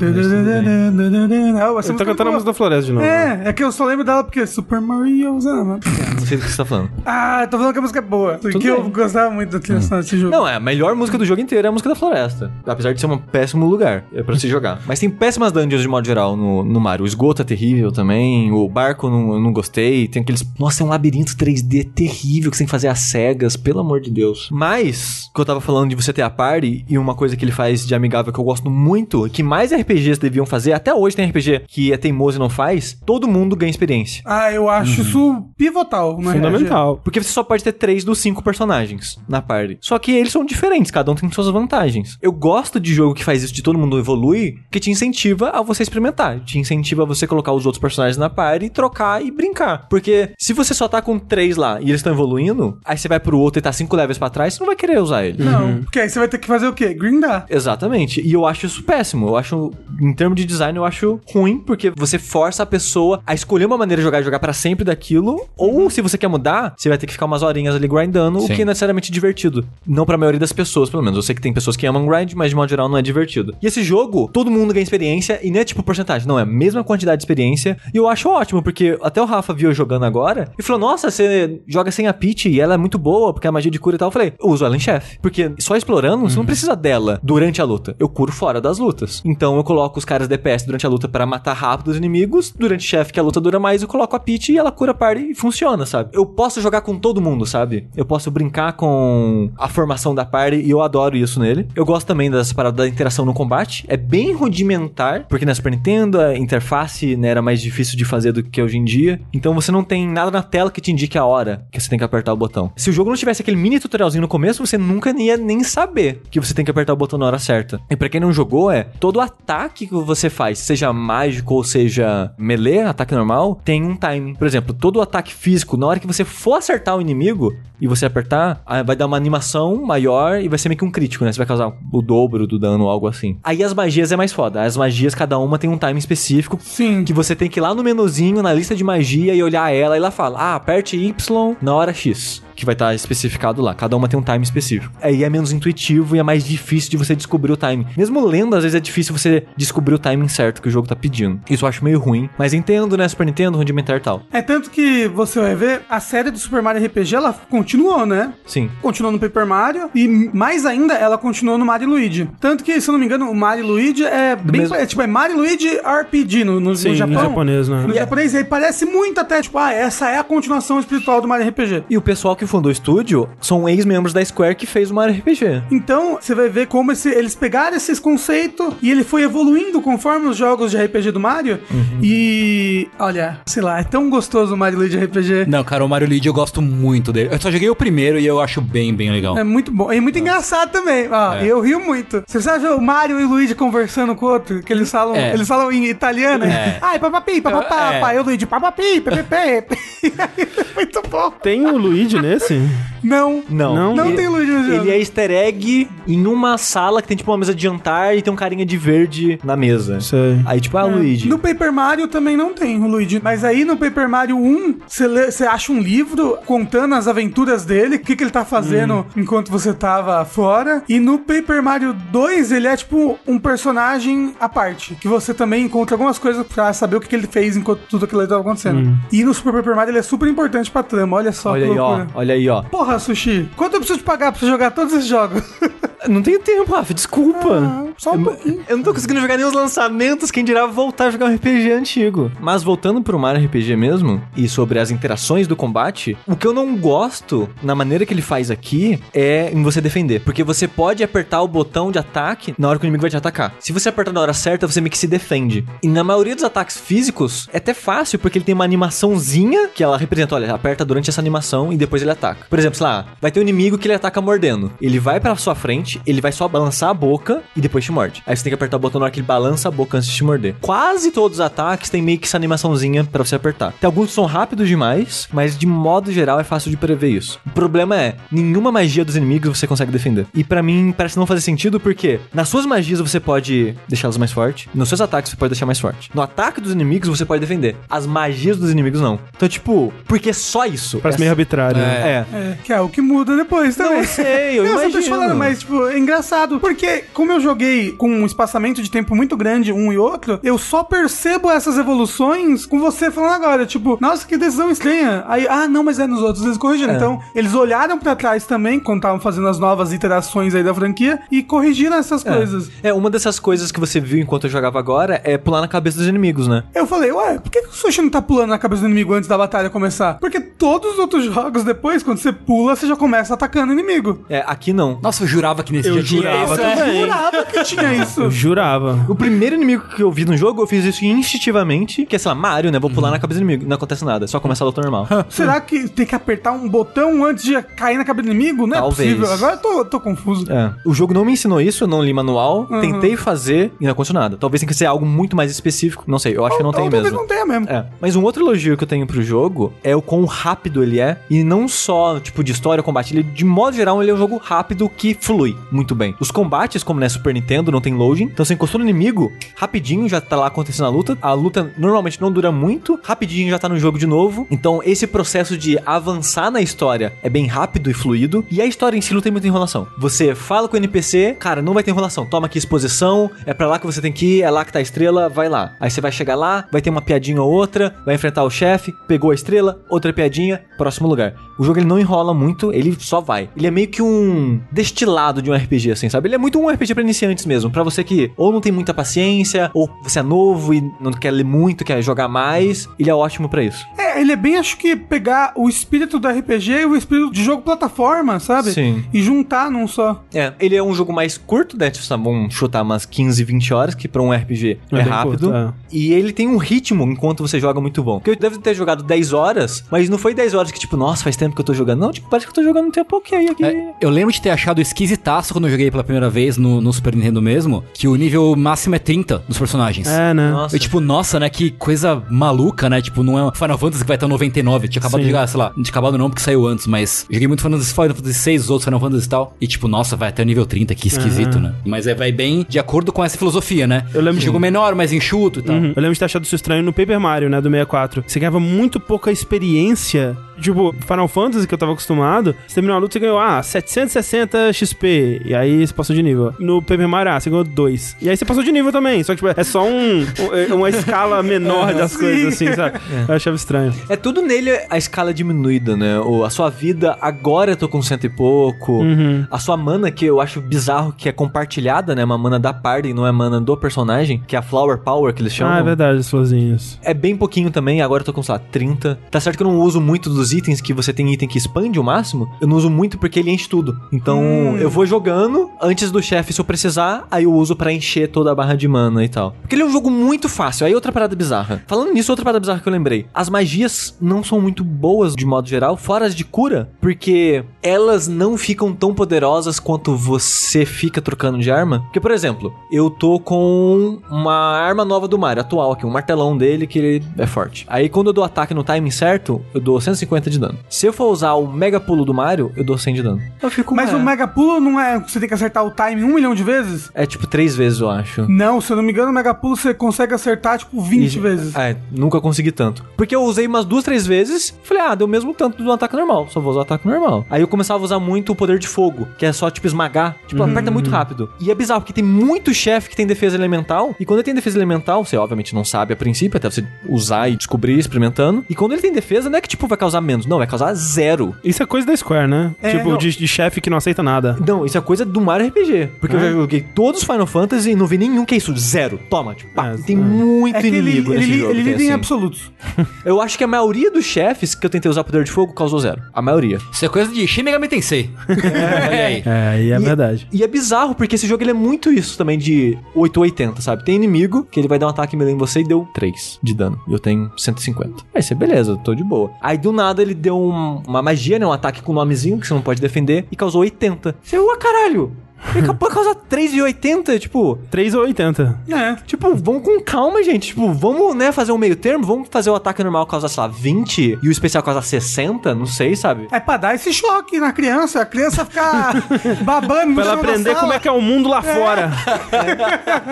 tá 1.98 2.06
cantando 2.06 2.30
a 2.30 2.32
é 2.32 2.34
música 2.34 2.52
da 2.52 2.54
Floresta 2.54 2.86
de 2.86 2.94
novo. 2.94 3.06
É, 3.06 3.42
é 3.46 3.54
que 3.54 3.64
eu 3.64 3.72
só 3.72 3.86
lembro 3.86 4.04
dela 4.04 4.24
porque 4.24 4.46
Super 4.46 4.82
Mario's 4.82 5.46
an 5.46 5.64
Não 5.64 6.26
sei 6.26 6.38
do 6.38 6.44
que 6.44 6.52
você 6.52 6.58
tá 6.58 6.66
falando. 6.66 6.90
Ah, 7.06 7.48
tô 7.50 7.58
falando 7.58 7.74
que 7.74 7.80
a 7.80 7.82
música 7.82 8.00
é 8.00 8.02
boa. 8.02 8.38
Porque 8.42 8.58
bem. 8.58 8.68
eu 8.68 8.90
gostava 8.90 9.30
muito 9.30 9.52
da 9.52 9.60
trilha 9.60 9.82
sonora 9.82 10.04
desse 10.04 10.18
jogo. 10.18 10.32
Não, 10.32 10.48
é, 10.48 10.56
a 10.56 10.60
melhor 10.60 10.96
música 10.96 11.18
do 11.18 11.26
jogo 11.26 11.42
inteiro 11.42 11.68
é 11.68 11.70
a 11.70 11.72
música 11.72 11.90
da 11.90 11.96
floresta. 11.96 12.52
Apesar 12.66 12.94
de 12.94 13.00
ser 13.00 13.08
um 13.08 13.18
péssimo 13.18 13.66
lugar 13.66 14.06
é 14.14 14.24
pra 14.24 14.38
se 14.38 14.48
jogar. 14.48 14.82
Mas 14.86 15.00
tem 15.00 15.10
péssimas 15.10 15.52
dungeons 15.52 15.82
de 15.82 15.88
modo 15.88 16.06
geral 16.06 16.36
no, 16.36 16.64
no 16.64 16.80
Mario. 16.80 17.04
O 17.04 17.08
esgoto 17.08 17.42
é 17.42 17.46
terrível 17.46 17.92
também. 17.92 18.52
O 18.52 18.68
barco 18.68 19.10
não, 19.10 19.34
eu 19.34 19.40
não 19.40 19.54
gostei. 19.54 20.08
Tem 20.08 20.22
aqueles. 20.22 20.46
Nossa, 20.60 20.84
é 20.84 20.86
um 20.86 20.90
labirinto 20.90 21.35
3D 21.36 21.90
terrível 21.94 22.50
que 22.50 22.58
você 22.58 22.62
tem 22.62 22.68
que 22.68 22.72
fazer 22.72 22.88
às 22.88 23.00
cegas, 23.00 23.56
pelo 23.56 23.80
amor 23.80 24.02
de 24.02 24.12
Deus. 24.12 24.50
Mas, 24.52 25.30
que 25.34 25.42
eu 25.42 25.46
tava 25.46 25.62
falando 25.62 25.90
de 25.90 25.96
você 25.96 26.14
ter 26.14 26.22
a 26.22 26.30
party, 26.30 26.86
e 26.88 26.98
uma 26.98 27.16
coisa 27.16 27.36
que 27.36 27.44
ele 27.44 27.52
faz 27.52 27.86
de 27.86 27.94
amigável 27.94 28.32
que 28.32 28.40
eu 28.40 28.44
gosto 28.44 28.70
muito, 28.70 29.30
que 29.30 29.44
mais 29.44 29.74
RPGs 29.74 30.20
deviam 30.20 30.46
fazer, 30.46 30.74
até 30.74 30.94
hoje 30.94 31.16
tem 31.16 31.28
RPG 31.28 31.64
que 31.68 31.92
é 31.92 31.98
teimoso 31.98 32.38
e 32.38 32.40
não 32.40 32.50
faz, 32.50 32.98
todo 33.06 33.28
mundo 33.28 33.56
ganha 33.56 33.70
experiência. 33.70 34.22
Ah, 34.26 34.52
eu 34.52 34.70
acho 34.70 35.02
isso 35.02 35.46
pivotal, 35.58 36.20
não 36.20 36.32
é? 36.32 36.36
Fundamental. 36.36 37.00
Porque 37.04 37.22
você 37.22 37.30
só 37.30 37.44
pode 37.44 37.64
ter 37.64 37.74
três 37.74 38.04
dos 38.04 38.20
cinco 38.20 38.44
personagens 38.44 39.20
na 39.28 39.42
party. 39.42 39.78
Só 39.82 39.98
que 40.00 40.12
eles 40.12 40.32
são 40.32 40.46
diferentes, 40.46 40.92
cada 40.92 41.12
um 41.12 41.16
tem 41.16 41.30
suas 41.32 41.48
vantagens. 41.48 42.18
Eu 42.22 42.32
gosto 42.32 42.80
de 42.80 42.94
jogo 42.94 43.14
que 43.14 43.24
faz 43.24 43.44
isso 43.44 43.54
de 43.54 43.62
todo 43.62 43.78
mundo 43.78 44.00
evolui, 44.00 44.56
que 44.72 44.80
te 44.80 44.92
incentiva 44.92 45.50
a 45.50 45.62
você 45.62 45.84
experimentar. 45.84 46.40
Te 46.42 46.60
incentiva 46.60 47.04
a 47.04 47.06
você 47.06 47.28
colocar 47.28 47.52
os 47.52 47.66
outros 47.66 47.82
personagens 47.82 48.18
na 48.18 48.30
party, 48.30 48.70
trocar 48.70 49.24
e 49.24 49.32
brincar. 49.32 49.88
Porque 49.90 50.32
se 50.38 50.54
você 50.54 50.74
só 50.74 50.88
tá 50.88 51.02
com 51.02 51.20
três 51.28 51.56
lá 51.58 51.80
e 51.80 51.86
eles 51.86 51.96
estão 51.96 52.14
evoluindo, 52.14 52.78
aí 52.84 52.98
você 52.98 53.08
vai 53.08 53.20
pro 53.20 53.38
outro 53.38 53.60
e 53.60 53.62
tá 53.62 53.72
cinco 53.72 53.96
levels 53.96 54.18
pra 54.18 54.30
trás, 54.30 54.54
você 54.54 54.60
não 54.60 54.68
vai 54.68 54.76
querer 54.76 55.00
usar 55.00 55.26
ele. 55.26 55.44
Não, 55.44 55.84
porque 55.84 56.00
aí 56.00 56.10
você 56.10 56.20
vai 56.20 56.28
ter 56.28 56.38
que 56.38 56.48
fazer 56.48 56.68
o 56.68 56.74
quê? 56.74 56.94
Grindar. 56.94 57.46
Exatamente. 57.50 58.22
E 58.22 58.34
eu 58.34 58.46
acho 58.46 58.66
isso 58.66 58.84
péssimo. 58.84 59.28
Eu 59.28 59.38
acho, 59.38 59.72
em 60.00 60.14
termos 60.14 60.36
de 60.36 60.46
design, 60.46 60.78
eu 60.78 60.86
acho 60.86 61.20
ruim, 61.32 61.60
porque 61.60 61.92
você 61.96 62.18
força 62.18 62.64
a 62.64 62.66
pessoa 62.66 63.22
a 63.26 63.34
escolher 63.34 63.66
uma 63.66 63.78
maneira 63.78 64.02
de 64.02 64.04
jogar 64.06 64.22
e 64.22 64.24
jogar 64.24 64.40
pra 64.40 64.54
sempre 64.54 64.86
daquilo. 64.86 65.46
Ou 65.58 65.90
se 65.90 66.02
você 66.02 66.18
quer 66.18 66.28
mudar, 66.28 66.74
você 66.78 66.90
vai 66.90 66.98
ter 66.98 67.08
que 67.08 67.14
ficar 67.14 67.26
umas 67.26 67.44
horinhas 67.44 67.76
ali 67.76 67.88
grindando, 67.88 68.40
o 68.40 68.48
Sim. 68.48 68.56
que 68.56 68.62
é 68.62 68.66
necessariamente 68.66 69.12
divertido. 69.12 69.66
Não 69.86 70.06
pra 70.06 70.18
maioria 70.18 70.40
das 70.40 70.54
pessoas, 70.54 70.90
pelo 70.90 71.04
menos. 71.04 71.18
Eu 71.18 71.24
sei 71.24 71.36
que 71.36 71.42
tem 71.42 71.54
pessoas 71.54 71.76
que 71.76 71.86
amam 71.86 72.06
grind, 72.08 72.34
mas 72.34 72.50
de 72.50 72.56
modo 72.56 72.70
geral 72.70 72.90
não 72.90 72.98
é 72.98 73.02
divertido. 73.02 73.56
E 73.62 73.68
esse 73.68 73.84
jogo, 73.84 74.30
todo 74.32 74.52
mundo 74.52 74.74
ganha 74.74 74.84
experiência 74.84 75.40
e 75.44 75.52
não 75.52 75.60
é 75.60 75.64
tipo 75.64 75.84
porcentagem, 75.84 76.28
não, 76.28 76.40
é 76.40 76.44
a 76.44 76.46
mesma 76.46 76.84
quantidade 76.84 77.20
de 77.20 77.24
experiência. 77.24 77.78
E 77.94 77.98
eu 77.98 78.08
acho 78.08 78.30
ótimo, 78.30 78.62
porque 78.62 78.98
até 79.02 79.22
o 79.22 79.26
Rafa 79.26 79.54
viu 79.54 79.70
eu 79.70 79.74
jogando 79.74 80.06
agora 80.06 80.52
e 80.58 80.64
falou: 80.64 80.80
Nossa, 80.80 81.10
você 81.16 81.62
joga 81.68 81.92
sem 81.92 82.08
a 82.08 82.14
Peach 82.14 82.50
e 82.50 82.60
ela 82.60 82.74
é 82.74 82.78
muito 82.78 82.98
boa, 82.98 83.34
porque 83.34 83.48
a 83.48 83.52
magia 83.52 83.72
de 83.72 83.80
cura 83.80 83.96
e 83.96 84.00
tal. 84.00 84.08
Eu 84.08 84.12
falei, 84.12 84.34
eu 84.40 84.50
uso 84.50 84.66
ela 84.66 84.76
em 84.76 84.80
chefe. 84.80 85.18
Porque 85.20 85.52
só 85.60 85.76
explorando, 85.76 86.30
você 86.30 86.38
não 86.38 86.46
precisa 86.46 86.76
dela 86.76 87.20
durante 87.24 87.62
a 87.62 87.66
luta. 87.66 87.96
Eu 88.00 88.10
curo 88.10 88.32
fora 88.32 88.60
das 88.62 88.78
lutas. 88.78 89.22
Então 89.26 89.56
eu 89.58 89.64
coloco 89.64 89.98
os 89.98 90.06
caras 90.06 90.28
DPS 90.28 90.66
durante 90.66 90.86
a 90.86 90.90
luta 90.90 91.08
para 91.08 91.26
matar 91.26 91.54
rápido 91.54 91.90
os 91.90 91.98
inimigos. 91.98 92.54
Durante 92.58 92.84
chefe, 92.84 93.14
que 93.14 93.20
a 93.20 93.24
luta 93.24 93.40
dura 93.42 93.60
mais, 93.60 93.82
eu 93.82 93.88
coloco 93.88 94.16
a 94.16 94.20
Peach 94.20 94.52
e 94.52 94.58
ela 94.58 94.72
cura 94.72 94.92
a 94.92 94.96
party 94.96 95.32
e 95.32 95.36
funciona, 95.36 95.86
sabe? 95.86 96.10
Eu 96.14 96.26
posso 96.26 96.62
jogar 96.62 96.82
com 96.82 96.98
todo 96.98 97.22
mundo, 97.22 97.46
sabe? 97.46 97.88
Eu 97.96 98.06
posso 98.06 98.30
brincar 98.30 98.74
com 98.74 99.50
a 99.58 99.68
formação 99.68 100.14
da 100.14 100.26
party 100.26 100.58
e 100.58 100.70
eu 100.70 100.82
adoro 100.82 101.16
isso 101.16 101.40
nele. 101.40 101.68
Eu 101.76 101.86
gosto 101.86 102.08
também 102.08 102.30
das 102.30 102.52
paradas 102.52 102.78
da 102.78 102.88
interação 102.88 103.26
no 103.26 103.34
combate. 103.34 103.86
É 103.88 103.98
bem 103.98 104.34
rudimentar, 104.34 105.26
porque 105.28 105.46
na 105.46 105.56
Super 105.56 105.72
Nintendo 105.72 106.20
a 106.20 106.38
interface 106.38 107.16
né, 107.16 107.30
era 107.30 107.42
mais 107.42 107.62
difícil 107.62 107.98
de 107.98 108.06
fazer 108.06 108.32
do 108.32 108.44
que 108.44 108.62
hoje 108.62 108.78
em 108.78 108.84
dia. 108.84 109.22
Então 109.34 109.54
você 109.54 109.72
não 109.72 109.84
tem 109.84 110.08
nada 110.08 110.32
na 110.32 110.44
tela 110.44 110.72
que 110.72 110.82
te 110.82 110.92
indique 111.06 111.18
a 111.18 111.26
hora 111.26 111.66
que 111.72 111.80
você 111.80 111.90
tem 111.90 111.98
que 111.98 112.04
apertar 112.04 112.34
o 112.34 112.38
botão. 112.38 112.72
Se 112.76 112.90
o 112.90 112.94
jogo 112.94 113.10
não 113.10 113.18
tivesse 113.18 113.42
aquele 113.42 113.58
mini 113.58 113.80
tutorialzinho 113.80 114.22
no 114.22 114.28
começo, 114.28 114.66
você 114.66 114.78
nunca 114.78 115.12
ia 115.18 115.38
nem 115.38 115.64
saber 115.64 116.22
que 116.30 116.40
você 116.40 116.54
tem 116.54 116.66
que 116.66 116.72
apertar 116.72 116.94
o 116.94 116.96
botão 116.96 117.18
na 117.20 117.28
hora 117.28 117.40
certa. 117.40 117.80
E 117.90 117.96
pra 117.96 118.10
quem 118.10 118.20
não 118.20 118.34
jogou, 118.34 118.72
é 118.72 118.84
todo 119.00 119.22
ataque 119.22 119.88
que 119.88 119.94
você 119.94 120.30
faz, 120.30 120.60
seja 120.60 120.92
mágico 120.92 121.54
ou 121.54 121.64
seja 121.64 122.34
melee, 122.38 122.82
ataque 122.82 123.14
normal, 123.14 123.62
tem 123.64 123.84
um 123.84 123.96
time. 123.96 124.36
Por 124.36 124.48
exemplo, 124.48 124.74
todo 124.74 125.02
ataque 125.02 125.34
físico, 125.34 125.78
na 125.78 125.88
hora 125.88 126.00
que 126.00 126.08
você 126.08 126.26
for 126.26 126.56
acertar 126.56 126.98
o 126.98 127.02
inimigo 127.02 127.56
e 127.80 127.88
você 127.88 128.06
apertar, 128.06 128.62
aí 128.66 128.84
vai 128.84 128.96
dar 128.96 129.06
uma 129.06 129.18
animação 129.18 129.84
maior 129.84 130.40
e 130.42 130.48
vai 130.48 130.58
ser 130.58 130.70
meio 130.70 130.80
que 130.80 130.86
um 130.86 130.92
crítico, 130.92 131.26
né? 131.26 131.32
Você 131.32 131.38
vai 131.38 131.48
causar 131.48 131.72
o 131.92 132.02
dobro 132.02 132.48
do 132.48 132.58
dano 132.58 132.86
ou 132.86 132.90
algo 132.90 133.08
assim. 133.08 133.38
Aí 133.44 133.64
as 133.64 133.74
magias 133.74 134.12
é 134.12 134.16
mais 134.16 134.32
foda. 134.32 134.64
As 134.64 134.78
magias, 134.78 135.14
cada 135.14 135.38
uma 135.38 135.60
tem 135.60 135.70
um 135.70 135.78
time 135.78 136.00
específico 136.00 136.58
Sim. 136.62 137.04
que 137.04 137.14
você 137.14 137.36
tem 137.36 137.50
que 137.50 137.60
ir 137.60 137.62
lá 137.62 137.74
no 137.76 137.84
menuzinho, 137.84 138.42
na 138.42 138.54
lista 138.54 138.76
de 138.76 138.84
magia 138.84 139.36
e 139.36 139.44
olhar 139.44 139.72
ela 139.74 139.98
e 139.98 140.00
lá 140.00 140.10
fala: 140.10 140.40
"Ah, 140.40 140.56
aperte 140.56 140.95
Y 140.96 141.56
na 141.62 141.74
hora 141.74 141.94
X", 141.94 142.42
que 142.56 142.66
vai 142.66 142.74
estar 142.74 142.94
especificado 142.96 143.62
lá. 143.62 143.74
Cada 143.74 143.96
uma 143.98 144.08
tem 144.08 144.20
um 144.20 144.24
time 144.24 144.44
específico. 144.44 144.94
Aí 145.02 145.24
é 145.24 145.30
menos 145.30 145.52
intuitivo 145.52 146.16
e 146.16 146.20
é 146.20 146.24
mais 146.24 146.46
difícil 146.46 146.90
de 146.92 146.98
você 146.98 147.16
descobrir 147.16 147.52
o 147.52 147.58
time. 147.58 147.86
Mesmo 147.98 148.26
lendo, 148.26 148.56
às 148.56 148.64
vezes 148.64 148.76
é 148.76 148.80
difícil 148.80 149.18
você 149.18 149.44
descobrir 149.58 149.94
o 149.94 150.00
timing 150.00 150.28
certo 150.28 150.62
que 150.62 150.68
o 150.68 150.72
jogo 150.72 150.88
tá 150.88 150.96
pedindo. 150.96 151.40
Isso 151.50 151.66
eu 151.66 151.70
acho 151.70 151.84
meio 151.84 152.00
ruim, 152.00 152.30
mas 152.38 152.54
entendo, 152.54 152.96
né, 152.98 153.08
Super 153.08 153.26
Nintendo, 153.26 153.58
rudimentar 153.58 153.98
e 153.98 154.00
tal. 154.00 154.24
É 154.32 154.42
tanto 154.42 154.70
que 154.70 155.08
você 155.10 155.40
vai 155.40 155.56
ver, 155.56 155.82
a 155.90 156.00
série 156.00 156.32
do 156.32 156.38
Super 156.38 156.62
Mario 156.62 156.86
RPG, 156.86 157.16
ela 157.16 157.34
continuou, 157.50 158.06
né? 158.06 158.34
Sim. 158.46 158.70
Continuou 158.82 159.12
no 159.12 159.20
Paper 159.20 159.46
Mario 159.46 159.90
e 159.94 160.08
mais 160.08 160.66
ainda, 160.66 160.94
ela 160.94 161.18
continuou 161.18 161.58
no 161.58 161.66
Mario 161.66 161.90
Luigi. 161.90 162.30
Tanto 162.40 162.64
que, 162.64 162.80
se 162.80 162.90
eu 162.90 162.94
não 162.94 163.00
me 163.00 163.06
engano, 163.06 163.30
o 163.30 163.36
Mario 163.36 163.66
Luigi 163.68 164.04
é 164.06 164.36
bem 164.36 164.62
mesmo- 164.62 164.76
é, 164.76 164.86
tipo 164.86 165.02
é 165.02 165.08
Mario 165.08 165.38
Luigi 165.38 165.78
RPG 165.84 166.44
no, 166.44 166.60
no, 166.60 166.76
Sim, 166.76 166.90
no 166.90 166.96
Japão. 166.96 167.22
japonês, 167.24 167.68
né? 167.70 167.84
No 167.88 167.94
japonês, 167.94 168.34
e 168.34 168.38
aí 168.38 168.44
parece 168.44 168.86
muito 168.86 169.20
até, 169.20 169.42
tipo, 169.42 169.58
ah, 169.58 169.72
essa 169.74 170.10
é 170.10 170.18
a 170.18 170.24
continuação 170.24 170.80
espiritual 170.86 171.22
do 171.22 171.28
Mario 171.28 171.48
RPG. 171.50 171.84
E 171.90 171.98
o 171.98 172.02
pessoal 172.02 172.36
que 172.36 172.46
fundou 172.46 172.70
o 172.70 172.72
estúdio 172.72 173.28
são 173.42 173.68
ex-membros 173.68 174.14
da 174.14 174.24
Square 174.24 174.56
que 174.56 174.66
fez 174.66 174.92
o 174.92 174.94
Mario 174.94 175.16
RPG. 175.16 175.64
Então, 175.72 176.18
você 176.22 176.34
vai 176.36 176.50
ver 176.50 176.68
como 176.68 176.92
esse- 176.92 177.10
eles 177.10 177.36
pegaram 177.36 177.76
esses 177.76 178.00
conceitos 178.00 178.74
e 178.82 178.92
ele 178.92 179.04
foi 179.04 179.24
evoluindo 179.24 179.82
conforme 179.82 180.28
os 180.28 180.38
jogos 180.38 180.72
de 180.72 180.78
RPG 180.78 181.12
do 181.12 181.20
Mario. 181.20 181.60
Uhum. 181.72 182.00
E, 182.02 182.88
olha, 183.00 183.40
sei 183.46 183.62
lá, 183.64 183.80
é 183.80 183.84
tão 183.84 184.10
gostoso 184.10 184.54
o 184.54 184.58
Mario 184.58 184.80
Luigi 184.80 184.98
RPG. 184.98 185.46
Não, 185.48 185.64
cara, 185.64 185.84
o 185.84 185.90
Mario 185.90 186.08
Luigi 186.08 186.28
eu 186.28 186.34
gosto 186.34 186.62
muito 186.62 187.12
dele. 187.12 187.30
Eu 187.32 187.40
só 187.42 187.50
joguei 187.52 187.70
o 187.70 187.76
primeiro 187.76 188.20
e 188.20 188.26
eu 188.26 188.40
acho 188.40 188.62
bem, 188.62 188.94
bem 188.94 189.12
legal. 189.12 189.38
É 189.38 189.44
muito 189.44 189.72
bom. 189.72 189.92
E 189.92 190.00
muito 190.00 190.18
engraçado 190.20 190.72
também. 190.72 191.08
Ó, 191.12 191.34
É. 191.36 191.46
eu 191.46 191.60
rio 191.62 191.80
muito. 191.80 192.24
Você 192.26 192.40
sabe 192.42 192.68
o 192.68 192.80
Mario 192.82 193.20
e 193.20 193.26
o 193.26 193.30
Luigi 193.30 193.56
conversando 193.56 194.16
com 194.16 194.26
o 194.26 194.30
outro? 194.30 194.62
Que 194.62 194.72
eles 194.74 194.90
falam, 194.92 195.16
É. 195.16 195.34
eles 195.34 195.48
falam 195.48 195.72
em 195.72 195.86
italiano. 195.86 196.46
É. 196.46 196.78
Ai, 196.82 197.00
papapi, 197.00 197.42
papapá, 197.42 198.14
É. 198.14 198.20
o 198.20 198.24
Luigi, 198.24 198.46
papapi, 198.46 199.02
pepepe. 199.02 199.78
muito 200.76 201.02
bom. 201.10 201.32
Tem 201.42 201.66
o 201.66 201.78
Luigi 201.78 202.20
nesse? 202.20 202.60
Não. 203.04 203.44
Não. 203.50 203.76
Não? 203.76 203.96
Não 203.96 204.08
ele, 204.08 204.18
tem 204.18 204.28
Luigi 204.28 204.52
no 204.52 204.64
jogo. 204.64 204.76
Ele 204.82 204.92
é 204.92 204.98
easter 205.00 205.32
egg 205.32 205.88
em 206.08 206.26
uma 206.28 206.58
sala 206.58 207.02
que 207.02 207.08
tem 207.08 207.16
tipo 207.18 207.32
uma 207.32 207.38
mesa 207.38 207.54
de 207.54 207.62
jantar 207.64 208.18
e 208.18 208.22
tem 208.22 208.34
um 208.34 208.36
carinha 208.36 208.66
de 208.66 208.78
verde 208.78 209.40
na 209.44 209.56
mesa. 209.56 210.00
Sei. 210.02 210.40
Aí 210.46 210.60
tipo, 210.60 210.78
ah, 210.78 210.86
Luigi. 210.86 211.28
No 211.28 211.38
Paper 211.38 211.72
Mario 211.72 212.08
também 212.08 212.36
não 212.36 212.54
tem 212.54 212.82
o 212.82 212.88
Luigi. 212.88 213.22
Mas 213.24 213.44
aí 213.44 213.64
no 213.64 213.78
Paper 213.78 214.10
Mario 214.10 214.38
1, 214.38 214.78
você 214.88 215.46
acha 215.46 215.72
um 215.72 215.80
livro 215.80 216.38
contando 216.46 216.96
as 216.96 217.08
aventuras 217.08 217.64
dele, 217.66 217.96
o 217.98 218.00
que, 218.00 218.16
que 218.16 218.24
ele 218.24 218.32
tá 218.32 218.44
fazendo 218.46 218.96
Hum. 218.96 219.06
enquanto 219.18 219.52
você 219.52 219.74
tava 219.74 220.24
fora. 220.26 220.84
E 220.90 221.00
no 221.00 221.20
Paper 221.20 221.62
Mario 221.62 221.94
2, 222.12 222.52
ele 222.52 222.68
é 222.68 222.76
tipo 222.76 223.18
um 223.28 223.38
personagem 223.40 224.34
à 224.40 224.50
parte. 224.50 224.96
Que 224.96 225.08
você 225.08 225.34
também 225.34 225.64
encontra 225.66 225.96
algumas 225.96 226.18
coisas 226.18 226.46
pra 226.46 226.74
saber 226.74 226.96
o 226.98 227.02
que, 227.02 227.08
que 227.08 227.16
ele 227.16 227.28
fez 227.28 227.56
enquanto 227.56 227.82
tudo 227.90 228.06
aquilo 228.06 228.22
ali 228.22 228.30
tava 228.30 228.42
acontecendo. 228.42 228.98
E 229.12 229.24
no 229.24 229.34
Super 229.34 229.54
Paper 229.54 229.76
Mario 229.76 229.92
ele 229.92 230.00
é 230.00 230.02
super 230.04 230.28
importante 230.28 230.65
pra 230.72 230.84
trama. 230.84 231.18
Olha 231.18 231.32
só. 231.32 231.52
Olha 231.52 231.66
aí, 231.66 231.80
ó. 231.80 232.06
Olha 232.14 232.34
aí, 232.34 232.50
ó. 232.50 232.62
Porra, 232.64 233.00
Sushi, 233.00 233.50
quanto 233.56 233.76
eu 233.76 233.80
preciso 233.80 234.04
pagar 234.04 234.32
pra 234.32 234.40
você 234.40 234.48
jogar 234.48 234.72
todos 234.72 234.94
esses 234.94 235.08
jogos? 235.08 235.44
Não 236.08 236.22
tenho 236.22 236.40
tempo, 236.40 236.72
Rafa, 236.72 236.94
desculpa. 236.94 237.60
Ah, 237.60 237.88
só 237.98 238.14
um 238.14 238.24
pouquinho. 238.24 238.64
Eu 238.70 238.78
não 238.78 238.84
tô 238.84 238.94
conseguindo 238.94 239.20
jogar 239.20 239.38
nem 239.38 239.46
os 239.46 239.54
lançamentos, 239.54 240.30
quem 240.30 240.44
dirá 240.44 240.66
voltar 240.68 241.06
a 241.06 241.12
jogar 241.12 241.26
um 241.26 241.36
RPG 241.36 241.72
antigo. 241.72 242.32
Mas 242.40 242.64
voltando 242.64 243.02
pro 243.02 243.18
Mario 243.18 243.44
RPG 243.46 243.76
mesmo, 243.76 244.22
e 244.36 244.48
sobre 244.48 244.80
as 244.80 244.92
interações 244.92 245.48
do 245.48 245.56
combate, 245.56 246.16
o 246.28 246.36
que 246.36 246.46
eu 246.46 246.54
não 246.54 246.78
gosto 246.78 247.50
na 247.64 247.74
maneira 247.74 248.06
que 248.06 248.14
ele 248.14 248.22
faz 248.22 248.52
aqui 248.52 249.00
é 249.14 249.50
em 249.52 249.64
você 249.64 249.82
defender. 249.82 250.22
Porque 250.22 250.44
você 250.44 250.68
pode 250.68 251.04
apertar 251.04 251.42
o 251.42 251.48
botão 251.48 251.92
de 251.92 251.98
ataque 251.98 252.54
na 252.58 252.70
hora 252.70 252.78
que 252.78 252.86
o 252.86 252.88
inimigo 252.88 253.02
vai 253.02 253.10
te 253.10 253.18
atacar. 253.18 253.56
Se 253.60 253.74
você 253.74 253.90
apertar 253.90 254.12
na 254.12 254.22
hora 254.22 254.34
certa, 254.34 254.68
você 254.68 254.80
meio 254.82 254.92
que 254.92 254.98
se 254.98 255.08
defende. 255.08 255.66
E 255.82 255.88
na 255.88 256.04
maioria 256.04 256.36
dos 256.36 256.44
ataques 256.44 256.80
físicos, 256.80 257.50
é 257.52 257.58
até 257.58 257.74
fácil, 257.74 258.20
porque 258.20 258.38
ele 258.38 258.46
tem 258.46 258.54
uma 258.54 258.64
animaçãozinha 258.64 259.70
que 259.70 259.84
ela 259.84 259.98
representa, 259.98 260.36
olha, 260.36 260.46
aperta 260.56 260.86
durante 260.86 261.10
essa 261.10 261.22
animação 261.22 261.72
e 261.72 261.78
depois 261.78 262.02
ele 262.02 262.12
ataca. 262.12 262.46
Por 262.50 262.60
exemplo, 262.60 262.78
sei 262.78 262.88
lá, 262.88 263.06
vai 263.22 263.32
ter 263.32 263.40
um 263.40 263.44
inimigo 263.44 263.78
que 263.78 263.88
ele 263.88 263.96
ataca 263.96 264.22
mordendo. 264.22 264.72
Ele 264.82 265.00
vai 265.00 265.20
pra 265.20 265.36
sua 265.36 265.56
frente, 265.56 266.02
ele 266.06 266.22
vai 266.22 266.32
só 266.32 266.48
balançar 266.48 266.90
a 266.90 266.94
boca 266.94 267.42
e 267.56 267.62
depois 267.62 267.84
te 267.84 267.92
morde. 267.92 268.24
Aí 268.26 268.36
você 268.36 268.44
tem 268.44 268.52
que 268.52 268.56
apertar 268.56 268.78
o 268.78 268.80
botão 268.80 269.00
na 269.00 269.06
hora 269.06 269.12
que 269.12 269.20
ele 269.20 269.28
balança 269.28 269.68
a 269.68 269.72
boca 269.72 269.98
antes 269.98 270.10
de 270.10 270.16
te 270.16 270.24
morder. 270.24 270.56
Quase 270.62 271.12
todos 271.12 271.40
os 271.40 271.42
ataques 271.42 271.90
tem 271.90 272.02
meio 272.02 272.18
que 272.18 272.28
essa 272.28 272.38
animaçãozinha 272.38 273.04
pra 273.04 273.24
você 273.24 273.36
apertar. 273.36 273.74
Tem 273.74 273.86
alguns 273.86 274.08
que 274.08 274.14
são 274.14 274.26
rápidos 274.26 274.68
demais, 274.68 275.28
mas 275.32 275.58
de 275.58 275.66
modo 275.66 276.12
geral 276.12 276.40
é 276.40 276.44
fácil 276.44 276.72
de 276.72 276.78
prever 276.78 277.10
isso. 277.10 277.40
O 277.46 277.50
problema 277.50 278.00
é, 278.00 278.16
nenhuma 278.32 278.72
magia 278.72 279.06
dos 279.06 279.16
inimigos 279.16 279.58
você 279.58 279.68
consegue 279.68 279.92
defender. 279.92 280.26
E 280.34 280.44
pra 280.44 280.64
mim 280.64 280.94
parece 280.96 281.18
não 281.18 281.26
fazer 281.26 281.42
sentido 281.42 281.80
porque 281.80 282.20
nas 282.34 282.50
suas 282.50 282.66
magias 282.66 283.00
você 283.00 283.20
pode 283.20 283.76
deixá-las 283.88 284.18
mais 284.18 284.32
forte, 284.32 284.70
nos 284.74 284.90
seus 284.90 285.02
ataques 285.02 285.32
você 285.32 285.38
pode 285.38 285.52
deixar 285.52 285.66
mais 285.66 285.80
forte. 285.80 286.10
No 286.14 286.22
ataque 286.22 286.62
dos 286.62 286.72
inimigos 286.72 287.10
você 287.10 287.26
pode 287.26 287.42
defender. 287.42 287.76
As 287.90 288.06
magias 288.06 288.58
dos 288.58 288.72
inimigos 288.72 289.02
não. 289.02 289.20
Então, 289.36 289.48
tipo, 289.48 289.94
porque 290.08 290.34
só 290.46 290.66
isso. 290.66 291.00
Parece 291.00 291.18
é 291.18 291.22
meio 291.22 291.32
arbitrário. 291.32 291.78
né? 291.78 292.26
é. 292.32 292.36
É, 292.38 292.58
que 292.64 292.72
é 292.74 292.80
o 292.80 292.90
que 292.90 293.02
muda 293.02 293.36
depois 293.36 293.76
também. 293.76 293.94
Não, 293.94 294.00
eu 294.00 294.06
sei, 294.06 294.60
eu 294.60 294.64
Não, 294.64 294.74
só 294.74 294.82
tô 294.82 294.88
te 294.90 294.92
imagino. 294.94 295.16
falando, 295.16 295.36
mas, 295.36 295.60
tipo, 295.60 295.88
é 295.88 295.98
engraçado. 295.98 296.60
Porque, 296.60 297.04
como 297.14 297.32
eu 297.32 297.40
joguei 297.40 297.92
com 297.92 298.10
um 298.10 298.26
espaçamento 298.26 298.82
de 298.82 298.90
tempo 298.90 299.16
muito 299.16 299.36
grande, 299.38 299.72
um 299.72 299.92
e 299.92 299.98
outro, 299.98 300.40
eu 300.44 300.58
só 300.58 300.84
percebo 300.84 301.50
essas 301.50 301.78
evoluções 301.78 302.66
com 302.66 302.80
você 302.80 303.10
falando 303.12 303.34
agora. 303.34 303.66
Tipo, 303.66 303.98
nossa, 304.00 304.26
que 304.28 304.38
decisão 304.38 304.70
estranha. 304.70 305.24
Aí, 305.28 305.48
ah, 305.50 305.68
não, 305.68 305.84
mas 305.84 306.00
é 306.00 306.08
nos 306.08 306.22
outros, 306.22 306.46
eles 306.46 306.58
corrigiram. 306.58 306.94
É. 306.94 306.96
Então, 306.96 307.20
eles 307.34 307.54
olharam 307.54 307.98
pra 307.98 308.16
trás 308.16 308.46
também, 308.46 308.80
quando 308.80 309.00
estavam 309.00 309.20
fazendo 309.20 309.48
as 309.48 309.60
novas 309.60 309.92
iterações 309.94 310.54
aí 310.56 310.64
da 310.64 310.74
franquia, 310.74 311.20
e 311.32 311.42
corrigiram 311.44 311.98
essas 311.98 312.24
coisas. 312.24 312.70
É, 312.84 312.94
uma 312.94 313.10
dessas 313.10 313.40
coisas 313.40 313.72
que 313.72 313.80
você 313.80 314.00
viu 314.00 314.20
enquanto 314.20 314.46
eu 314.46 314.50
jogava 314.50 314.80
agora 314.80 315.22
é 315.24 315.38
pular 315.38 315.62
na 315.62 315.68
cabeça 315.68 315.98
dos 315.98 316.08
inimigos, 316.08 316.48
né? 316.48 316.64
Eu 316.74 316.86
falei, 316.86 317.12
ué, 317.12 317.40
por 317.40 317.50
que, 317.52 317.62
que 317.62 317.70
o 317.70 317.74
Sushi 317.74 318.02
não 318.02 318.10
tá 318.10 318.22
pulando 318.22 318.50
na 318.50 318.58
cabeça 318.60 318.82
do 318.82 318.88
inimigo 318.88 319.14
antes 319.14 319.28
da 319.28 319.38
batalha 319.38 319.70
começar? 319.70 320.16
Porque 320.26 320.40
todos 320.42 320.94
os 320.94 320.98
outros 321.00 321.24
jogos, 321.26 321.64
depois, 321.64 322.02
quando 322.02 322.18
você 322.18 322.32
pula, 322.34 322.76
você 322.76 322.88
já 322.88 322.96
começa 322.96 323.36
atacando 323.36 323.72
o 323.72 323.74
inimigo. 323.74 324.26
É, 324.28 324.44
aqui 324.48 324.74
não. 324.74 324.98
Nossa, 325.00 325.24
eu 325.24 325.28
jurava 325.28 325.62
que 325.64 325.72
nesse 325.72 325.88
Eu 325.88 325.96
dia 325.96 326.04
tinha 326.04 326.22
jurava 326.24 326.46
isso. 326.56 326.56
também. 326.64 326.96
Eu 326.96 327.02
jurava 327.02 327.46
que 327.46 327.64
tinha 327.64 327.94
isso. 328.02 328.22
Eu 328.24 328.32
jurava. 328.32 329.06
O 329.08 329.14
primeiro 329.14 329.56
inimigo 329.56 329.84
que 329.96 330.02
eu 330.02 330.12
vi 330.12 330.26
no 330.26 330.36
jogo, 330.36 330.64
eu 330.64 330.68
fiz 330.68 330.84
isso 330.84 331.06
instintivamente, 331.06 332.06
que 332.08 332.16
é, 332.16 332.20
sei 332.20 332.30
lá, 332.30 332.36
Mario, 332.36 332.72
né? 332.72 332.80
Vou 332.80 332.90
pular 332.90 333.12
na 333.12 333.20
cabeça 333.20 333.40
do 333.40 333.44
inimigo. 333.44 333.70
Não 333.70 333.76
acontece 333.76 334.04
nada, 334.04 334.26
só 334.26 334.40
começa 334.40 334.64
a 334.64 334.66
luta 334.66 334.82
normal. 334.82 335.08
Será 335.30 335.62
que 335.62 335.88
tem 335.90 336.06
que 336.08 336.16
apertar 336.16 336.54
um 336.54 336.68
botão 336.68 337.24
antes 337.24 337.44
de 337.44 337.62
cair 337.62 337.98
na 337.98 338.04
cabeça 338.04 338.28
do 338.28 338.34
inimigo? 338.34 338.66
Não 338.66 338.78
Talvez. 338.78 339.12
é 339.12 339.16
possível. 339.16 339.32
Agora 339.34 339.54
eu 339.54 339.58
tô, 339.60 339.86
tô 339.86 340.00
confuso. 340.00 340.52
É. 340.52 340.74
O 340.86 340.94
jogo 340.94 341.14
não 341.14 341.24
me 341.24 341.34
ensinou 341.34 341.62
isso, 341.62 341.84
eu 341.84 341.88
não 341.88 342.02
li 342.04 342.14
manual. 342.14 342.68
Uhum. 342.70 342.82
Tentei 342.82 343.16
fazer 343.16 343.72
e 343.80 343.86
não 343.86 343.92
aconteceu 343.92 344.16
nada. 344.20 344.38
Talvez 344.38 344.62
tenha 344.62 344.68
que 344.70 344.74
ser 344.76 344.86
algo 344.86 345.06
muito 345.06 345.36
mais 345.36 345.52
específico. 345.52 346.04
Não 346.08 346.18
sei, 346.18 346.36
eu 346.36 346.46
acho 346.46 346.58
que 346.58 346.64
não 346.64 346.70
Ou- 346.70 346.74
tem 346.74 346.86
ou 346.86 346.90
talvez 346.90 347.04
mesmo. 347.12 347.20
não 347.20 347.28
tenha 347.28 347.46
mesmo. 347.46 347.70
É, 347.70 347.86
mas 348.02 348.16
um 348.16 348.24
outro 348.24 348.44
elogio 348.44 348.76
que 348.76 348.84
eu 348.84 348.88
tenho 348.88 349.06
pro 349.06 349.22
jogo 349.22 349.72
é 349.84 349.96
o 349.96 350.02
quão 350.16 350.24
rápido 350.24 350.82
ele 350.82 351.02
é. 351.02 351.18
E 351.30 351.44
não 351.44 351.68
só, 351.68 352.20
tipo, 352.22 352.42
de 352.42 352.54
história, 352.54 352.82
combate. 352.82 353.14
Ele, 353.14 353.24
de 353.24 353.44
modo 353.44 353.76
geral, 353.76 354.02
ele 354.02 354.12
é 354.12 354.14
um 354.14 354.18
jogo 354.18 354.38
rápido 354.42 354.88
que 354.88 355.18
flui. 355.20 355.58
muito 355.70 355.94
bem. 355.94 356.16
Os 356.20 356.32
combates, 356.32 356.84
como 356.84 357.00
na 357.00 357.10
Super 357.10 357.34
Nintendo, 357.34 357.72
não 357.72 357.82
tem 357.82 357.94
loading. 357.94 358.26
Então 358.26 358.46
você 358.46 358.54
encostou 358.54 358.80
no 358.80 358.86
inimigo, 358.86 359.34
rapidinho 359.56 360.08
já 360.08 360.22
tá 360.22 360.38
lá 360.38 360.48
acontecendo 360.48 360.86
a 360.86 360.90
luta. 360.90 361.18
A 361.22 361.34
luta 361.34 361.74
normalmente 361.78 362.22
não 362.22 362.32
dura 362.32 362.52
muito, 362.52 362.98
rapidinho 363.04 363.50
já 363.50 363.60
tá 363.60 363.68
no 363.68 363.78
jogo 363.78 364.00
de 364.00 364.08
novo. 364.08 364.48
Então 364.50 364.82
esse 364.84 365.06
processo 365.06 365.58
de 365.58 365.78
avançar 365.86 366.50
na 366.50 366.62
história 366.62 367.14
é 367.22 367.30
bem 367.30 367.48
rápido 367.48 367.92
e 367.92 367.94
fluido. 367.94 368.46
E 368.50 368.62
a 368.62 368.66
história 368.66 368.98
em 368.98 369.02
si 369.02 369.14
não 369.14 369.22
tem 369.22 369.32
muita 369.32 369.48
enrolação. 369.48 369.88
Você 369.98 370.34
fala 370.34 370.70
com 370.70 370.76
o 370.76 370.78
NPC, 370.78 371.36
cara, 371.40 371.62
não 371.62 371.74
vai 371.74 371.84
ter 371.84 371.92
enrolação. 371.92 372.26
Toma 372.26 372.46
aqui 372.46 372.58
exposição, 372.58 373.30
é 373.46 373.54
pra 373.54 373.68
lá 373.68 373.80
que 373.80 373.86
você 373.86 374.02
tem 374.02 374.14
que 374.14 374.38
ir, 374.38 374.42
é 374.44 374.50
lá 374.50 374.64
que 374.64 374.72
tá 374.72 374.80
a 374.80 374.82
estrela, 374.82 375.28
vai 375.28 375.50
lá. 375.50 375.74
Aí 375.80 375.90
você 375.90 376.00
vai 376.00 376.12
chegar 376.12 376.36
lá, 376.36 376.66
vai 376.72 376.82
ter 376.82 376.90
uma 376.90 377.02
piadinha 377.02 377.42
ou 377.42 377.52
outra, 377.52 377.96
vai 378.06 378.16
enfrentar 378.16 378.44
o 378.44 378.50
chefe, 378.50 378.94
pegou 379.08 379.32
a 379.32 379.36
estrela, 379.36 379.80
outra 379.90 380.05
piadinha, 380.14 380.62
próximo 380.78 381.08
lugar. 381.08 381.34
O 381.58 381.64
jogo 381.64 381.80
ele 381.80 381.88
não 381.88 382.00
enrola 382.00 382.34
muito, 382.34 382.74
ele 382.74 382.96
só 383.00 383.22
vai. 383.22 383.50
Ele 383.56 383.68
é 383.68 383.72
meio 383.72 383.88
que 383.88 384.02
um 384.02 384.60
destilado 384.72 385.42
de 385.42 385.50
um 385.50 385.54
RPG, 385.56 385.92
assim, 385.92 386.10
sabe? 386.10 386.28
Ele 386.28 386.36
é 386.36 386.38
muito 386.38 386.60
um 386.60 386.68
RPG 386.70 386.94
pra 386.94 387.04
iniciantes 387.04 387.46
mesmo. 387.46 387.72
Pra 387.72 387.84
você 387.84 388.04
que 388.04 388.32
ou 388.36 388.52
não 388.52 388.60
tem 388.62 388.72
muita 388.72 388.94
paciência, 388.94 389.72
ou 389.74 389.90
você 390.04 390.20
é 390.20 390.24
novo 390.24 390.74
e 390.74 390.82
não 391.00 391.12
quer 391.12 391.32
ler 391.32 391.46
muito, 391.46 391.84
quer 391.86 392.02
jogar 392.02 392.28
mais. 392.28 392.90
Ele 393.00 393.10
é 393.10 393.16
ótimo 393.16 393.48
pra 393.48 393.64
isso. 393.64 393.86
É, 393.98 394.20
ele 394.20 394.32
é 394.32 394.36
bem, 394.36 394.58
acho 394.58 394.78
que 394.78 394.96
pegar 394.96 395.54
o 395.56 395.70
espírito 395.70 396.20
do 396.20 396.28
RPG 396.28 396.72
e 396.72 396.86
o 396.86 396.96
espírito 396.96 397.32
de 397.32 397.44
jogo 397.44 397.62
plataforma, 397.62 398.40
sabe? 398.40 398.72
Sim. 398.72 399.04
E 399.14 399.22
juntar 399.22 399.70
num 399.72 399.88
só. 399.88 400.24
É, 400.34 400.54
ele 400.60 400.76
é 400.76 400.84
um 400.84 400.94
jogo 400.94 401.14
mais 401.14 401.38
curto, 401.38 401.78
né? 401.78 401.90
Tipo, 401.90 402.06
vamos 402.08 402.54
chutar 402.54 402.82
umas 402.82 403.06
15, 403.06 403.44
20 403.44 403.74
horas, 403.74 403.96
que 403.96 404.08
pra 404.08 404.22
um 404.22 404.32
RPG 404.34 404.80
é, 404.92 404.98
É 404.98 405.02
rápido. 405.02 405.52
curto, 405.52 405.56
é. 405.56 405.74
E 405.92 406.12
ele 406.14 406.32
tem 406.34 406.48
um 406.48 406.58
ritmo 406.58 407.04
enquanto 407.06 407.46
você 407.48 407.60
joga 407.60 407.80
muito 407.80 408.04
bom. 408.04 408.20
Porque 408.20 408.32
eu 408.32 408.36
devo 408.36 408.60
ter 408.60 408.74
jogado 408.74 409.04
10 409.04 409.34
horas, 409.34 409.84
mas 409.96 410.10
não 410.10 410.18
foi 410.18 410.34
10 410.34 410.54
horas 410.54 410.72
que, 410.72 410.80
tipo, 410.80 410.98
nossa, 410.98 411.24
faz 411.24 411.38
tempo 411.38 411.56
que 411.56 411.62
eu 411.62 411.66
tô 411.66 411.74
jogando. 411.74 412.02
Não, 412.02 412.12
tipo, 412.12 412.28
parece 412.30 412.46
que 412.46 412.50
eu 412.52 412.54
tô 412.56 412.62
jogando 412.64 412.88
um 412.88 412.92
tempo 412.92 413.16
ok 413.16 413.48
aqui. 413.50 413.64
É, 413.64 413.94
eu 414.02 414.10
lembro 414.10 414.34
de 414.34 414.42
ter 414.42 414.50
achado 414.50 414.82
esquisitaço 414.82 415.54
quando 415.54 415.66
eu 415.66 415.72
joguei 415.72 415.90
pela 415.90 416.04
primeira 416.04 416.30
vez 416.30 416.58
no, 416.58 416.82
no 416.82 416.92
Super 416.92 417.16
Nintendo 417.16 417.42
mesmo, 417.42 417.82
que 417.94 418.06
o 418.06 418.16
nível 418.16 418.54
máximo 418.58 418.96
é 418.96 419.00
30 419.00 419.44
dos 419.48 419.58
personagens. 419.58 420.06
É, 420.08 420.34
né? 420.34 420.52
Nossa. 420.52 420.76
Eu, 420.76 420.80
tipo, 420.80 421.00
nossa, 421.00 421.40
né? 421.40 421.50
Que 421.50 421.72
coisa 421.72 422.22
maluca, 422.30 422.90
né? 422.90 423.02
Tipo, 423.02 423.24
não 423.24 423.40
é 423.48 423.52
Final 423.56 423.78
Fantasy 423.78 424.04
que 424.04 424.08
vai 424.08 424.18
estar 424.18 424.28
99. 424.28 424.86
Eu 424.86 424.90
tinha 424.90 425.00
acabado 425.00 425.22
Sim. 425.22 425.26
de 425.28 425.32
jogar, 425.32 425.48
sei 425.48 425.60
lá, 425.60 425.72
não 425.76 425.82
tinha 425.84 425.92
acabado 425.94 426.18
não 426.18 426.30
porque 426.30 426.42
saiu 426.44 426.68
antes, 426.68 426.88
mas 426.88 427.26
joguei 427.32 427.48
muito 427.48 427.62
Final 427.62 427.80
Fantasy, 427.80 427.94
Final 427.96 428.16
Fantasy 428.16 428.40
6, 428.40 428.64
os 428.64 428.70
outros 428.70 428.84
Final 428.86 429.00
Fantasy 429.00 429.26
e 429.26 429.30
tal. 429.30 429.56
E 429.62 429.68
tipo, 429.68 429.88
nossa, 429.88 430.18
vai 430.18 430.28
até 430.30 430.42
o 430.44 430.46
nível 430.46 430.66
30, 430.66 430.94
que 430.94 431.08
esquisito, 431.08 431.58
né? 431.58 431.74
Mas 431.86 432.06
é, 432.06 432.14
vai 432.14 432.32
bem 432.34 432.66
de 432.68 432.80
acordo 432.80 433.14
com 433.14 433.24
essa 433.24 433.38
filosofia, 433.38 433.88
né? 433.88 434.06
Eu 434.14 434.22
lembro- 434.22 434.42
Jogo 434.42 434.60
menor, 434.60 434.94
mais 434.96 435.14
enxuto 435.14 435.60
e 435.60 435.64
tal. 435.64 435.76
Uhum. 435.78 435.94
Eu 435.96 436.02
lembro 436.02 436.14
de 436.14 436.20
ter 436.20 436.26
achado 436.26 436.44
isso 436.44 436.56
estranho 436.56 436.84
no 436.84 436.92
Paper 436.92 437.20
Mario, 437.20 437.50
né, 437.50 437.62
do 437.62 437.70
64. 437.70 438.24
Você 438.28 438.40
ganhava 438.40 438.60
muito 438.60 439.00
pouca 439.00 439.32
experiência 439.32 439.85
experiência 439.86 440.38
Tipo, 440.60 440.94
Final 441.06 441.28
Fantasy, 441.28 441.68
que 441.68 441.74
eu 441.74 441.78
tava 441.78 441.92
acostumado, 441.92 442.56
você 442.68 442.76
terminou 442.76 442.96
a 442.98 443.00
luta, 443.00 443.14
você 443.14 443.20
ganhou, 443.20 443.40
ah, 443.40 443.62
760 443.62 444.72
XP. 444.74 445.42
E 445.46 445.54
aí 445.56 445.86
você 445.86 445.94
passou 445.94 446.16
de 446.16 446.22
nível. 446.24 446.54
No 446.60 446.82
Paper 446.82 447.08
Mario, 447.08 447.32
ah, 447.34 447.40
você 447.40 447.50
ganhou 447.50 447.64
2. 447.64 448.18
E 448.22 448.30
aí 448.30 448.38
você 448.38 448.46
passou 448.46 448.64
de 448.64 448.72
nível 448.72 448.92
também. 448.92 449.24
Só 449.24 449.34
que, 449.36 449.44
tipo, 449.46 449.60
é 449.60 449.64
só 449.64 449.86
um, 449.86 450.22
um- 450.22 450.76
uma 450.76 450.90
escala 450.90 451.42
menor 451.44 451.94
das 451.96 452.12
Sim. 452.12 452.20
coisas, 452.20 452.54
assim, 452.54 452.74
sabe? 452.74 453.00
Eu 453.28 453.36
achava 453.36 453.56
estranho. 453.56 453.94
É 454.10 454.16
tudo 454.16 454.42
nele 454.42 454.72
a 454.90 454.98
escala 454.98 455.34
diminuída, 455.34 455.96
né? 455.96 456.20
Ou 456.20 456.46
a 456.46 456.50
sua 456.50 456.70
vida, 456.70 457.18
agora 457.22 457.72
eu 457.72 457.76
tô 457.76 457.88
com 457.88 458.02
cento 458.02 458.26
e 458.26 458.30
pouco. 458.30 459.04
Uhum. 459.04 459.46
A 459.50 459.60
sua 459.60 459.78
mana, 459.78 460.12
que 460.12 460.26
eu 460.26 460.40
acho 460.42 460.62
bizarro, 460.62 461.14
que 461.18 461.28
é 461.30 461.32
compartilhada, 461.32 462.16
né? 462.16 462.24
Uma 462.24 462.38
mana 462.38 462.60
da 462.60 462.74
party, 462.74 463.14
não 463.14 463.26
é 463.26 463.32
mana 463.32 463.60
do 463.62 463.76
personagem, 463.78 464.42
que 464.48 464.56
é 464.56 464.60
a 464.60 464.62
Flower 464.62 464.98
Power, 465.00 465.34
que 465.34 465.42
eles 465.42 465.54
chamam. 465.54 465.74
Ah, 465.74 465.80
é 465.80 465.84
verdade, 465.84 466.20
as 466.20 466.30
florzinhas. 466.30 467.00
É 467.04 467.14
bem 467.14 467.36
pouquinho 467.36 467.70
também, 467.72 468.02
agora 468.02 468.22
eu 468.22 468.26
tô 468.26 468.34
com, 468.34 468.44
sei 468.44 468.54
lá, 468.54 468.60
30. 468.60 469.20
Tá 469.32 469.40
certo 469.40 469.58
que 469.58 469.64
eu 469.64 469.68
não 469.68 469.80
uso 469.80 470.00
muito 470.02 470.30
dos 470.30 470.45
itens, 470.52 470.82
que 470.82 470.94
você 470.94 471.12
tem 471.14 471.32
item 471.34 471.48
que 471.48 471.58
expande 471.58 472.00
o 472.00 472.04
máximo. 472.04 472.50
Eu 472.62 472.68
não 472.68 472.78
uso 472.78 472.90
muito 472.90 473.18
porque 473.18 473.40
ele 473.40 473.52
enche 473.52 473.68
tudo. 473.70 473.98
Então, 474.12 474.40
Hum. 474.42 474.78
eu 474.78 474.90
vou 474.90 475.06
jogando 475.06 475.70
antes 475.82 476.12
do 476.12 476.22
chefe 476.22 476.54
se 476.54 476.60
eu 476.62 476.66
precisar, 476.66 477.26
aí 477.32 477.44
eu 477.46 477.54
uso 477.54 477.76
pra 477.76 477.92
encher 477.92 478.30
toda 478.30 478.52
a 478.52 478.56
barra 478.56 478.76
de 478.76 478.88
mana 478.88 479.24
e 479.24 479.30
tal. 479.30 479.56
Porque 479.62 479.76
ele 479.76 479.82
é 479.84 479.86
um 479.86 479.92
jogo 479.92 480.10
muito 480.10 480.48
fácil. 480.50 480.86
Aí 480.86 480.94
outra 480.96 481.12
parada 481.12 481.36
bizarra. 481.36 481.84
Falando 481.88 482.12
nisso, 482.14 482.32
outra 482.32 482.44
parada 482.44 482.60
bizarra 482.60 482.80
que 482.80 482.88
eu 482.88 482.94
lembrei. 482.94 483.26
As 483.34 483.50
magias 483.50 484.16
não 484.22 484.44
são 484.44 484.60
muito 484.62 484.84
boas 484.84 485.36
de 485.36 485.46
modo 485.46 485.68
geral, 485.68 485.98
fora 485.98 486.26
as 486.26 486.36
de 486.36 486.44
cura, 486.44 486.90
porque 487.02 487.64
elas 487.82 488.28
não 488.28 488.58
ficam 488.58 488.94
tão 488.94 489.14
poderosas 489.14 489.80
quanto 489.80 490.16
você 490.16 490.86
fica 490.86 491.22
trocando 491.22 491.60
de 491.60 491.72
arma. 491.72 492.00
Porque, 492.06 492.20
por 492.20 492.32
exemplo, 492.32 492.74
eu 492.92 493.10
tô 493.10 493.40
com 493.40 494.20
uma 494.30 494.54
arma 494.78 495.06
nova 495.06 495.28
do 495.28 495.38
Mario, 495.38 495.62
atual 495.62 495.92
aqui, 495.92 496.06
um 496.06 496.10
martelão 496.10 496.58
dele 496.58 496.88
que 496.88 497.00
ele 497.00 497.24
é 497.38 497.46
forte. 497.46 497.86
Aí 497.90 498.10
quando 498.10 498.28
eu 498.28 498.34
dou 498.34 498.44
ataque 498.44 498.74
no 498.74 498.84
timing 498.84 499.12
certo, 499.12 499.62
eu 499.74 499.80
dou 499.82 500.00
150 500.00 500.35
de 500.44 500.60
dano. 500.60 500.78
Se 500.90 501.06
eu 501.06 501.14
for 501.14 501.26
usar 501.32 501.54
o 501.54 501.68
mega 501.68 502.00
pulo 502.00 502.26
do 502.26 502.34
Mario, 502.34 502.72
eu 502.76 502.84
dou 502.84 502.98
100 502.98 503.14
de 503.16 503.24
dano. 503.24 503.42
Eu 503.62 503.70
fico 503.70 503.96
Mas 503.96 504.14
"Ah, 504.14 504.18
o 504.18 504.22
Mega 504.24 504.48
Pulo 504.48 504.80
não 504.80 505.00
é 505.00 505.20
que 505.20 505.32
você 505.32 505.40
tem 505.40 505.48
que 505.48 505.54
acertar 505.54 505.84
o 505.86 505.92
time 505.92 506.24
um 506.24 506.36
milhão 506.36 506.54
de 506.54 506.64
vezes? 506.64 507.10
É 507.14 507.26
tipo 507.26 507.48
três 507.48 507.76
vezes, 507.76 508.00
eu 508.00 508.10
acho. 508.10 508.46
Não, 508.50 508.80
se 508.82 508.92
eu 508.92 508.98
não 508.98 509.04
me 509.04 509.12
engano, 509.12 509.32
o 509.32 509.34
Mega 509.34 509.54
Pulo 509.54 509.76
você 509.76 509.94
consegue 509.94 510.34
acertar, 510.34 510.78
tipo, 510.78 511.02
20 511.02 511.36
E- 511.36 511.40
vezes. 511.40 511.76
É, 511.76 511.96
nunca 512.12 512.40
consegui 512.42 512.72
tanto. 512.72 513.04
Porque 513.18 513.36
eu 513.36 513.44
usei 513.44 513.66
umas 513.68 513.86
duas, 513.86 514.04
três 514.04 514.26
vezes, 514.26 514.74
falei, 514.84 515.04
ah, 515.04 515.16
deu 515.16 515.28
o 515.28 515.30
mesmo 515.30 515.54
tanto 515.54 515.84
do 515.84 515.92
ataque 515.92 516.16
normal, 516.16 516.48
só 516.50 516.60
vou 516.60 516.72
usar 516.72 516.80
o 516.80 516.84
ataque 516.84 517.08
normal. 517.08 517.46
Aí 517.50 517.62
eu 517.62 517.68
começava 517.68 518.02
a 518.02 518.06
usar 518.06 518.20
muito 518.20 518.52
o 518.52 518.56
poder 518.56 518.78
de 518.80 518.88
fogo, 518.88 519.28
que 519.38 519.46
é 519.46 519.52
só, 519.54 519.70
tipo, 519.70 519.88
esmagar. 519.88 520.36
Tipo, 520.48 520.64
aperta 520.64 520.92
muito 520.92 521.10
rápido. 521.10 521.50
E 521.60 521.70
é 521.72 521.76
bizarro, 521.76 522.02
porque 522.02 522.14
tem 522.14 522.24
muito 522.24 522.74
chefe 522.74 523.10
que 523.10 523.16
tem 523.16 523.26
defesa 523.28 523.56
elemental, 523.56 524.16
e 524.20 524.26
quando 524.26 524.40
ele 524.40 524.46
tem 524.46 524.54
defesa 524.56 524.78
elemental, 524.78 525.24
você 525.26 525.38
obviamente 525.38 525.74
não 525.74 525.84
sabe 525.84 526.14
a 526.14 526.18
princípio, 526.18 526.58
até 526.58 526.70
você 526.70 526.86
usar 527.08 527.50
e 527.50 527.56
descobrir 527.56 527.98
experimentando. 527.98 528.66
E 528.70 528.76
quando 528.76 528.94
ele 528.94 529.02
tem 529.02 529.12
defesa, 529.14 529.50
não 529.50 529.58
é 529.58 529.62
que, 529.62 529.68
tipo, 529.70 529.88
vai 529.88 529.98
causar 529.98 530.22
menos, 530.26 530.46
não, 530.46 530.58
vai 530.58 530.68
causar 530.68 530.94
zero. 530.94 531.56
Isso 531.64 531.82
é 531.82 531.86
coisa 531.86 532.06
da 532.08 532.16
Square, 532.18 532.48
né? 532.50 532.74
É, 532.82 532.92
tipo, 532.98 533.10
não. 533.12 533.18
de, 533.18 533.38
de 533.38 533.48
chefe 533.48 533.80
que 533.82 533.90
não 533.90 533.98
aceita 533.98 534.22
nada. 534.24 534.58
Não, 534.66 534.86
isso 534.86 534.98
é 534.98 535.02
coisa 535.02 535.24
do 535.26 535.40
Mario 535.40 535.68
RPG. 535.68 536.10
Porque 536.20 536.36
eu 536.36 536.40
É? 536.40 536.44
já 536.46 536.52
joguei 536.52 536.82
todos 536.82 537.22
os 537.22 537.28
Final 537.28 537.46
Fantasy 537.48 537.92
e 537.92 537.96
não 537.96 538.06
vi 538.08 538.18
nenhum 538.18 538.44
que 538.46 538.54
é 538.56 538.58
isso. 538.58 538.76
Zero. 538.78 539.20
Toma, 539.30 539.54
tipo, 539.56 539.72
pá, 539.74 539.90
É, 539.90 539.98
tem 539.98 540.16
é. 540.18 540.20
muito 540.20 540.76
É 540.76 540.80
ele, 540.80 540.98
inimigo 540.98 541.32
ele, 541.34 541.40
nesse 541.40 541.52
ele, 541.52 541.60
jogo. 541.60 541.72
é 541.72 541.76
lida 541.76 541.90
em 541.92 541.94
assim. 541.96 542.12
absolutos. 542.12 542.72
Eu 543.26 543.42
acho 543.42 543.58
que 543.58 543.64
a 543.64 543.68
maioria 543.68 544.12
dos 544.12 544.26
chefes 544.26 544.76
que 544.76 544.86
eu 544.86 544.90
tentei 544.90 545.10
usar 545.10 545.24
poder 545.24 545.44
de 545.44 545.52
fogo 545.52 545.74
causou 545.74 546.00
zero. 546.00 546.22
A 546.34 546.42
maioria. 546.42 546.80
Isso 546.92 547.04
é 547.06 547.10
coisa 547.10 547.32
de 547.32 547.46
Shin 547.48 547.64
Megami 547.64 547.88
Tensei. 547.88 548.30
Aí. 548.48 549.44
É, 549.46 549.68
aí 549.70 549.92
é 549.92 549.96
E- 549.96 550.00
verdade. 550.00 550.48
E 550.52 550.64
é 550.64 550.68
bizarro, 550.68 551.16
porque 551.16 551.36
esse 551.36 551.48
jogo 551.48 551.64
ele 551.64 551.72
é 551.72 551.74
muito 551.74 552.12
isso 552.12 552.38
também, 552.38 552.58
de 552.58 552.98
880, 553.16 553.82
sabe? 553.82 554.04
Tem 554.06 554.16
inimigo 554.16 554.64
que 554.70 554.80
ele 554.80 554.88
vai 554.88 554.98
dar 555.00 555.08
um 555.08 555.10
ataque 555.10 555.36
melee 555.36 555.54
em 555.54 555.58
você 555.58 555.82
e 555.82 555.84
deu 555.84 556.08
3 556.14 556.60
de 556.62 556.74
dano. 556.74 557.00
E 557.08 557.14
eu 557.14 557.20
tenho 557.20 557.52
150. 557.58 558.24
Aí 558.34 558.42
você, 558.42 558.54
beleza, 558.56 558.92
eu 558.92 558.98
tô 558.98 559.14
de 559.16 559.24
boa. 559.24 559.52
Aí 559.62 559.78
do 559.78 559.92
nada 559.92 560.15
ele 560.22 560.34
deu 560.34 560.58
um- 560.58 561.02
uma 561.08 561.22
magia, 561.22 561.58
né? 561.60 561.66
Um 561.66 561.72
ataque 561.72 562.02
com 562.02 562.14
nomezinho 562.14 562.60
que 562.60 562.68
você 562.68 562.74
não 562.74 562.82
pode 562.82 563.02
defender 563.02 563.46
e 563.52 563.56
causou 563.56 563.82
80. 563.82 564.36
Você, 564.42 564.58
ué, 564.58 564.78
caralho! 564.78 565.36
Ele 565.74 565.84
acabou 565.86 566.10
de 566.10 566.16
causar 566.16 566.36
3,80, 566.36 567.40
tipo... 567.40 567.78
3 567.90 568.14
ou 568.14 568.22
80. 568.22 568.80
É. 568.90 569.16
Tipo, 569.26 569.56
vamos 569.56 569.84
com 569.84 570.00
calma, 570.02 570.44
gente. 570.44 570.68
Tipo, 570.68 570.94
vamos, 570.94 571.36
né, 571.36 571.52
fazer 571.52 571.72
um 571.72 571.78
meio 571.78 571.96
termo. 571.96 572.26
Vamos 572.26 572.48
fazer 572.50 572.70
o 572.70 572.76
ataque 572.76 573.04
normal 573.04 573.26
causar, 573.26 573.50
sei 573.50 573.62
lá, 573.62 573.68
20 573.68 574.40
e 574.42 574.48
o 574.48 574.52
especial 574.52 574.84
causar 574.84 575.02
60, 575.02 575.74
não 575.76 575.86
sei, 575.86 576.16
sabe? 576.16 576.48
É 576.52 576.60
pra 576.60 576.78
dar 576.78 576.96
esse 576.96 577.12
choque 577.14 577.60
na 577.60 577.72
criança, 577.72 578.22
a 578.22 578.26
criança 578.26 578.64
ficar 578.66 579.14
babando 579.64 580.08
no 580.10 580.16
Pra 580.16 580.24
ela 580.26 580.34
aprender 580.36 580.70
sala. 580.70 580.80
como 580.80 580.94
é 580.94 581.00
que 581.00 581.08
é 581.08 581.12
o 581.12 581.22
mundo 581.22 581.50
lá 581.50 581.62
fora. 581.62 582.12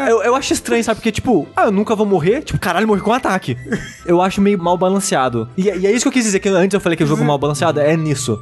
Eu, 0.10 0.22
eu 0.24 0.36
acho 0.36 0.54
estranho, 0.54 0.84
sabe? 0.84 0.98
Porque, 1.00 1.12
tipo, 1.12 1.48
ah, 1.56 1.66
eu 1.66 1.72
nunca 1.72 1.96
vou 1.96 2.06
morrer. 2.06 2.42
Tipo, 2.42 2.60
caralho, 2.60 2.88
morri 2.88 3.02
com 3.02 3.12
um 3.12 3.14
ataque. 3.14 3.58
Eu 4.06 4.22
acho 4.22 4.42
meio 4.42 4.62
mal 4.62 4.78
balanceado. 4.78 5.48
E, 5.58 5.64
e 5.64 5.88
é 5.88 5.92
isso 5.92 6.04
que 6.04 6.08
eu 6.10 6.12
quis 6.12 6.24
dizer, 6.26 6.40
que 6.40 6.50
antes 6.50 6.74
eu 6.74 6.82
falei 6.82 6.98
que 6.98 7.04
o 7.04 7.08
jogo 7.08 7.24
mal 7.24 7.38
balanceado 7.38 7.80
é 7.80 7.96
nisso. 7.96 8.42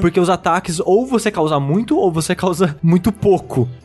Porque 0.00 0.18
os 0.20 0.30
ataques, 0.30 0.80
ou 0.80 1.06
você 1.06 1.30
causa 1.30 1.58
muito, 1.60 1.96
ou 1.96 2.10
você 2.12 2.34
causa 2.34 2.76
muito 2.82 3.10
pouco. 3.12 3.31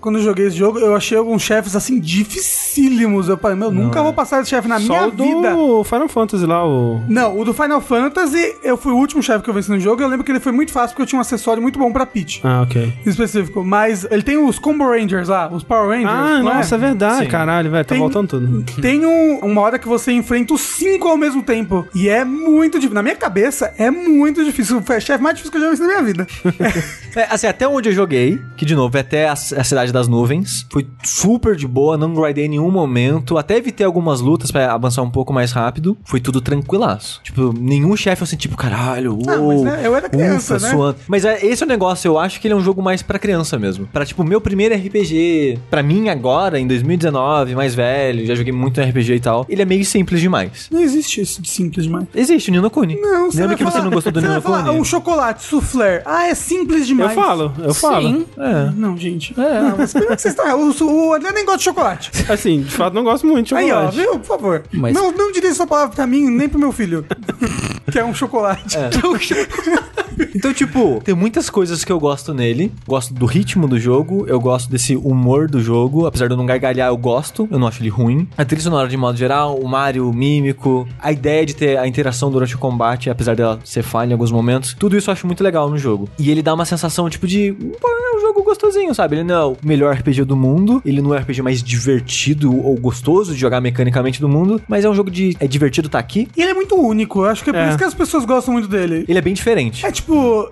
Quando 0.01 0.17
eu 0.19 0.23
joguei 0.23 0.47
esse 0.47 0.55
jogo, 0.57 0.79
eu 0.79 0.95
achei 0.95 1.17
alguns 1.17 1.41
chefes 1.41 1.75
assim 1.75 1.99
dificílimos. 1.99 3.29
Eu 3.29 3.37
falei, 3.37 3.57
meu, 3.57 3.71
nunca 3.71 4.01
vou 4.01 4.13
passar 4.13 4.41
esse 4.41 4.49
chefe 4.49 4.67
na 4.67 4.79
minha 4.79 4.87
Só 4.99 5.07
o 5.07 5.11
do 5.11 5.23
vida. 5.23 5.49
Final 5.85 6.07
Fantasy 6.09 6.45
lá, 6.45 6.65
o... 6.65 7.01
Não, 7.07 7.39
o 7.39 7.45
do 7.45 7.53
Final 7.53 7.81
Fantasy, 7.81 8.55
eu 8.63 8.77
fui 8.77 8.91
o 8.91 8.95
último 8.97 9.21
chefe 9.23 9.43
que 9.43 9.49
eu 9.49 9.53
venci 9.53 9.69
no 9.69 9.79
jogo. 9.79 10.01
Eu 10.01 10.07
lembro 10.07 10.23
que 10.25 10.31
ele 10.31 10.39
foi 10.39 10.51
muito 10.51 10.71
fácil 10.71 10.89
porque 10.89 11.01
eu 11.03 11.05
tinha 11.07 11.17
um 11.17 11.21
acessório 11.21 11.61
muito 11.61 11.77
bom 11.79 11.91
pra 11.91 12.05
Peach. 12.05 12.41
Ah, 12.43 12.61
ok. 12.61 12.93
Específico. 13.05 13.63
Mas 13.63 14.05
ele 14.09 14.23
tem 14.23 14.37
os 14.37 14.59
Combo 14.59 14.85
Rangers 14.89 15.27
lá, 15.27 15.49
os 15.51 15.63
Power 15.63 15.89
Rangers. 15.89 16.09
Ah, 16.13 16.39
não 16.39 16.51
é? 16.51 16.55
nossa, 16.55 16.75
é 16.75 16.77
verdade, 16.77 17.25
Sim. 17.25 17.29
caralho, 17.31 17.69
velho, 17.71 17.85
tá 17.85 17.89
Tem- 17.95 17.99
voltando 17.99 18.27
tudo. 18.27 18.63
Tem 18.81 19.05
um- 19.05 19.39
uma 19.39 19.61
hora 19.61 19.77
que 19.79 19.87
você 19.87 20.11
enfrenta 20.11 20.53
os 20.53 20.61
cinco 20.61 21.07
ao 21.07 21.17
mesmo 21.17 21.41
tempo. 21.43 21.85
E 21.93 22.07
é 22.09 22.23
muito 22.23 22.73
difícil. 22.79 22.95
Na 22.95 23.03
minha 23.03 23.15
cabeça, 23.15 23.73
é 23.77 23.91
muito 23.91 24.43
difícil. 24.43 24.81
Foi 24.81 24.97
o 24.97 25.01
chefe 25.01 25.21
mais 25.23 25.35
difícil 25.35 25.51
que 25.51 25.57
eu 25.57 25.61
já 25.61 25.69
venci 25.69 25.81
na 25.81 25.87
minha 25.87 26.03
vida. 26.03 26.27
É, 27.15 27.25
assim, 27.31 27.47
até 27.47 27.67
onde 27.67 27.89
eu 27.89 27.93
joguei, 27.93 28.39
que 28.55 28.63
de 28.63 28.75
novo 28.75 28.95
é 28.95 28.99
até 29.01 29.27
a, 29.27 29.35
a 29.53 29.63
Cidade 29.63 29.91
das 29.91 30.07
Nuvens, 30.07 30.65
foi 30.71 30.87
super 31.03 31.55
de 31.55 31.67
boa, 31.67 31.97
não 31.97 32.13
grindei 32.13 32.45
em 32.45 32.49
nenhum 32.49 32.71
momento, 32.71 33.37
até 33.37 33.57
evitei 33.57 33.85
algumas 33.85 34.21
lutas 34.21 34.51
pra 34.51 34.71
avançar 34.73 35.01
um 35.01 35.09
pouco 35.09 35.31
mais 35.33 35.51
rápido, 35.51 35.97
foi 36.03 36.19
tudo 36.19 36.41
tranquilaço. 36.41 37.21
Tipo, 37.23 37.53
nenhum 37.57 37.95
chefe 37.95 38.21
eu 38.23 38.27
senti, 38.27 38.41
tipo, 38.47 38.55
caralho, 38.57 39.17
Ah, 39.27 39.35
uou, 39.35 39.47
mas, 39.49 39.61
né, 39.63 39.81
eu 39.85 39.95
era 39.95 40.09
criança, 40.09 40.55
ufa, 40.57 40.65
né? 40.67 40.73
suando. 40.73 40.97
Mas 41.07 41.25
é, 41.25 41.45
esse 41.45 41.63
é 41.63 41.65
o 41.65 41.69
negócio, 41.69 42.07
eu 42.07 42.17
acho 42.19 42.39
que 42.39 42.47
ele 42.47 42.53
é 42.53 42.57
um 42.57 42.61
jogo 42.63 42.81
mais 42.81 43.01
pra 43.01 43.19
criança 43.19 43.57
mesmo. 43.59 43.87
Pra, 43.87 44.05
tipo, 44.05 44.23
meu 44.23 44.39
primeiro 44.41 44.75
RPG, 44.75 45.59
pra 45.69 45.81
mim 45.83 46.09
agora, 46.09 46.59
em 46.59 46.67
2019, 46.67 47.55
mais 47.55 47.73
velho, 47.75 48.25
já 48.25 48.35
joguei 48.35 48.53
muito 48.53 48.79
RPG 48.81 49.15
e 49.15 49.19
tal, 49.19 49.45
ele 49.49 49.61
é 49.61 49.65
meio 49.65 49.83
simples 49.85 50.21
demais. 50.21 50.67
Não 50.71 50.79
existe 50.81 51.21
isso 51.21 51.41
de 51.41 51.49
simples 51.49 51.85
demais. 51.85 52.07
Existe 52.15 52.49
o 52.49 52.53
Nino 52.53 52.69
Kuni. 52.69 52.95
Não, 52.99 53.29
Lembra 53.29 53.47
vai 53.47 53.55
que 53.57 53.63
você 53.63 53.71
falar- 53.71 53.83
não 53.83 53.91
gostou 53.91 54.11
do 54.11 54.21
você 54.21 54.27
Nino 54.27 54.41
Kuni? 54.41 54.69
Um 54.69 54.83
chocolate 54.83 55.43
soufflé. 55.43 56.01
Ah, 56.05 56.27
é 56.27 56.35
simples 56.35 56.81
Eu 56.81 56.87
demais. 56.87 57.13
falo, 57.15 57.51
eu 57.59 57.73
falo. 57.73 58.07
Sim. 58.07 58.25
É. 58.37 58.71
Não, 58.75 58.97
gente. 58.97 59.16
Gente. 59.19 59.37
Não, 59.37 59.77
mas 59.77 59.93
como 59.93 60.05
é 60.05 60.15
que 60.15 60.21
vocês 60.21 60.33
estão? 60.33 60.59
O, 60.61 61.07
o 61.09 61.13
André 61.13 61.31
nem 61.31 61.43
gosta 61.45 61.57
de 61.59 61.63
chocolate. 61.65 62.11
Assim, 62.29 62.61
de 62.61 62.71
fato, 62.71 62.93
não 62.93 63.03
gosto 63.03 63.25
muito 63.27 63.47
de 63.47 63.55
Aí, 63.55 63.71
ó, 63.71 63.91
chocolate. 63.91 63.97
viu? 63.97 64.11
Por 64.19 64.25
favor. 64.25 64.63
Mas- 64.73 64.93
Não, 64.93 65.11
não 65.11 65.31
dirija 65.31 65.51
essa 65.53 65.67
palavra 65.67 65.95
pra 65.95 66.07
mim, 66.07 66.29
nem 66.29 66.47
pro 66.47 66.59
meu 66.59 66.71
filho. 66.71 67.05
que 67.91 67.99
é 67.99 68.03
um 68.05 68.13
chocolate. 68.13 68.77
Então, 70.35 70.53
tipo, 70.53 71.01
tem 71.03 71.15
muitas 71.15 71.49
coisas 71.49 71.83
que 71.83 71.91
eu 71.91 71.99
gosto 71.99 72.33
nele. 72.33 72.71
Gosto 72.87 73.13
do 73.13 73.25
ritmo 73.25 73.67
do 73.67 73.79
jogo, 73.79 74.25
eu 74.27 74.39
gosto 74.39 74.69
desse 74.69 74.95
humor 74.95 75.47
do 75.49 75.59
jogo. 75.61 76.05
Apesar 76.05 76.27
de 76.27 76.33
eu 76.33 76.37
não 76.37 76.45
gargalhar, 76.45 76.89
eu 76.89 76.97
gosto. 76.97 77.47
Eu 77.51 77.59
não 77.59 77.67
acho 77.67 77.81
ele 77.81 77.89
ruim. 77.89 78.27
A 78.37 78.43
trilha 78.45 78.61
sonora, 78.63 78.87
de 78.87 78.97
modo 78.97 79.17
geral, 79.17 79.57
o 79.57 79.67
Mario, 79.67 80.09
o 80.09 80.13
mímico, 80.13 80.87
a 80.99 81.11
ideia 81.11 81.45
de 81.45 81.55
ter 81.55 81.77
a 81.77 81.87
interação 81.87 82.31
durante 82.31 82.55
o 82.55 82.59
combate, 82.59 83.09
apesar 83.09 83.35
dela 83.35 83.59
ser 83.63 83.83
falha 83.83 84.09
em 84.09 84.13
alguns 84.13 84.31
momentos, 84.31 84.73
tudo 84.77 84.97
isso 84.97 85.09
eu 85.09 85.13
acho 85.13 85.25
muito 85.27 85.43
legal 85.43 85.69
no 85.69 85.77
jogo. 85.77 86.09
E 86.19 86.29
ele 86.31 86.41
dá 86.41 86.53
uma 86.53 86.65
sensação, 86.65 87.09
tipo, 87.09 87.27
de. 87.27 87.53
Pô, 87.79 87.87
é 87.87 88.17
um 88.17 88.21
jogo 88.21 88.43
gostosinho, 88.43 88.93
sabe? 88.93 89.15
Ele 89.17 89.23
não 89.23 89.35
é 89.35 89.45
o 89.45 89.57
melhor 89.63 89.93
RPG 89.95 90.23
do 90.25 90.35
mundo, 90.35 90.81
ele 90.85 91.01
não 91.01 91.13
é 91.13 91.17
o 91.17 91.21
RPG 91.21 91.41
mais 91.41 91.61
divertido 91.63 92.55
ou 92.65 92.75
gostoso 92.75 93.33
de 93.33 93.39
jogar 93.39 93.59
mecanicamente 93.61 94.19
do 94.21 94.29
mundo, 94.29 94.61
mas 94.67 94.85
é 94.85 94.89
um 94.89 94.93
jogo 94.95 95.09
de. 95.09 95.35
É 95.39 95.47
divertido 95.47 95.89
tá 95.89 95.99
aqui. 95.99 96.27
E 96.35 96.41
ele 96.41 96.51
é 96.51 96.53
muito 96.53 96.75
único. 96.75 97.19
Eu 97.21 97.25
acho 97.25 97.43
que 97.43 97.49
é 97.49 97.53
por 97.53 97.59
É. 97.61 97.69
isso 97.69 97.77
que 97.77 97.83
as 97.83 97.93
pessoas 97.93 98.25
gostam 98.25 98.53
muito 98.53 98.67
dele. 98.67 99.05
Ele 99.07 99.17
é 99.17 99.21
bem 99.21 99.33
diferente. 99.33 99.85
É 99.85 99.91
tipo, 99.91 100.06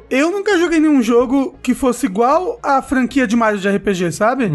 eu 0.10 0.32
nunca 0.32 0.58
joguei 0.58 0.80
nenhum 0.80 1.02
jogo 1.02 1.56
que 1.62 1.74
fosse 1.74 2.06
igual 2.06 2.60
à 2.62 2.82
franquia 2.82 3.26
de 3.28 3.36
Mario 3.36 3.60
de 3.60 3.70
RPG, 3.70 4.12
sabe? 4.12 4.46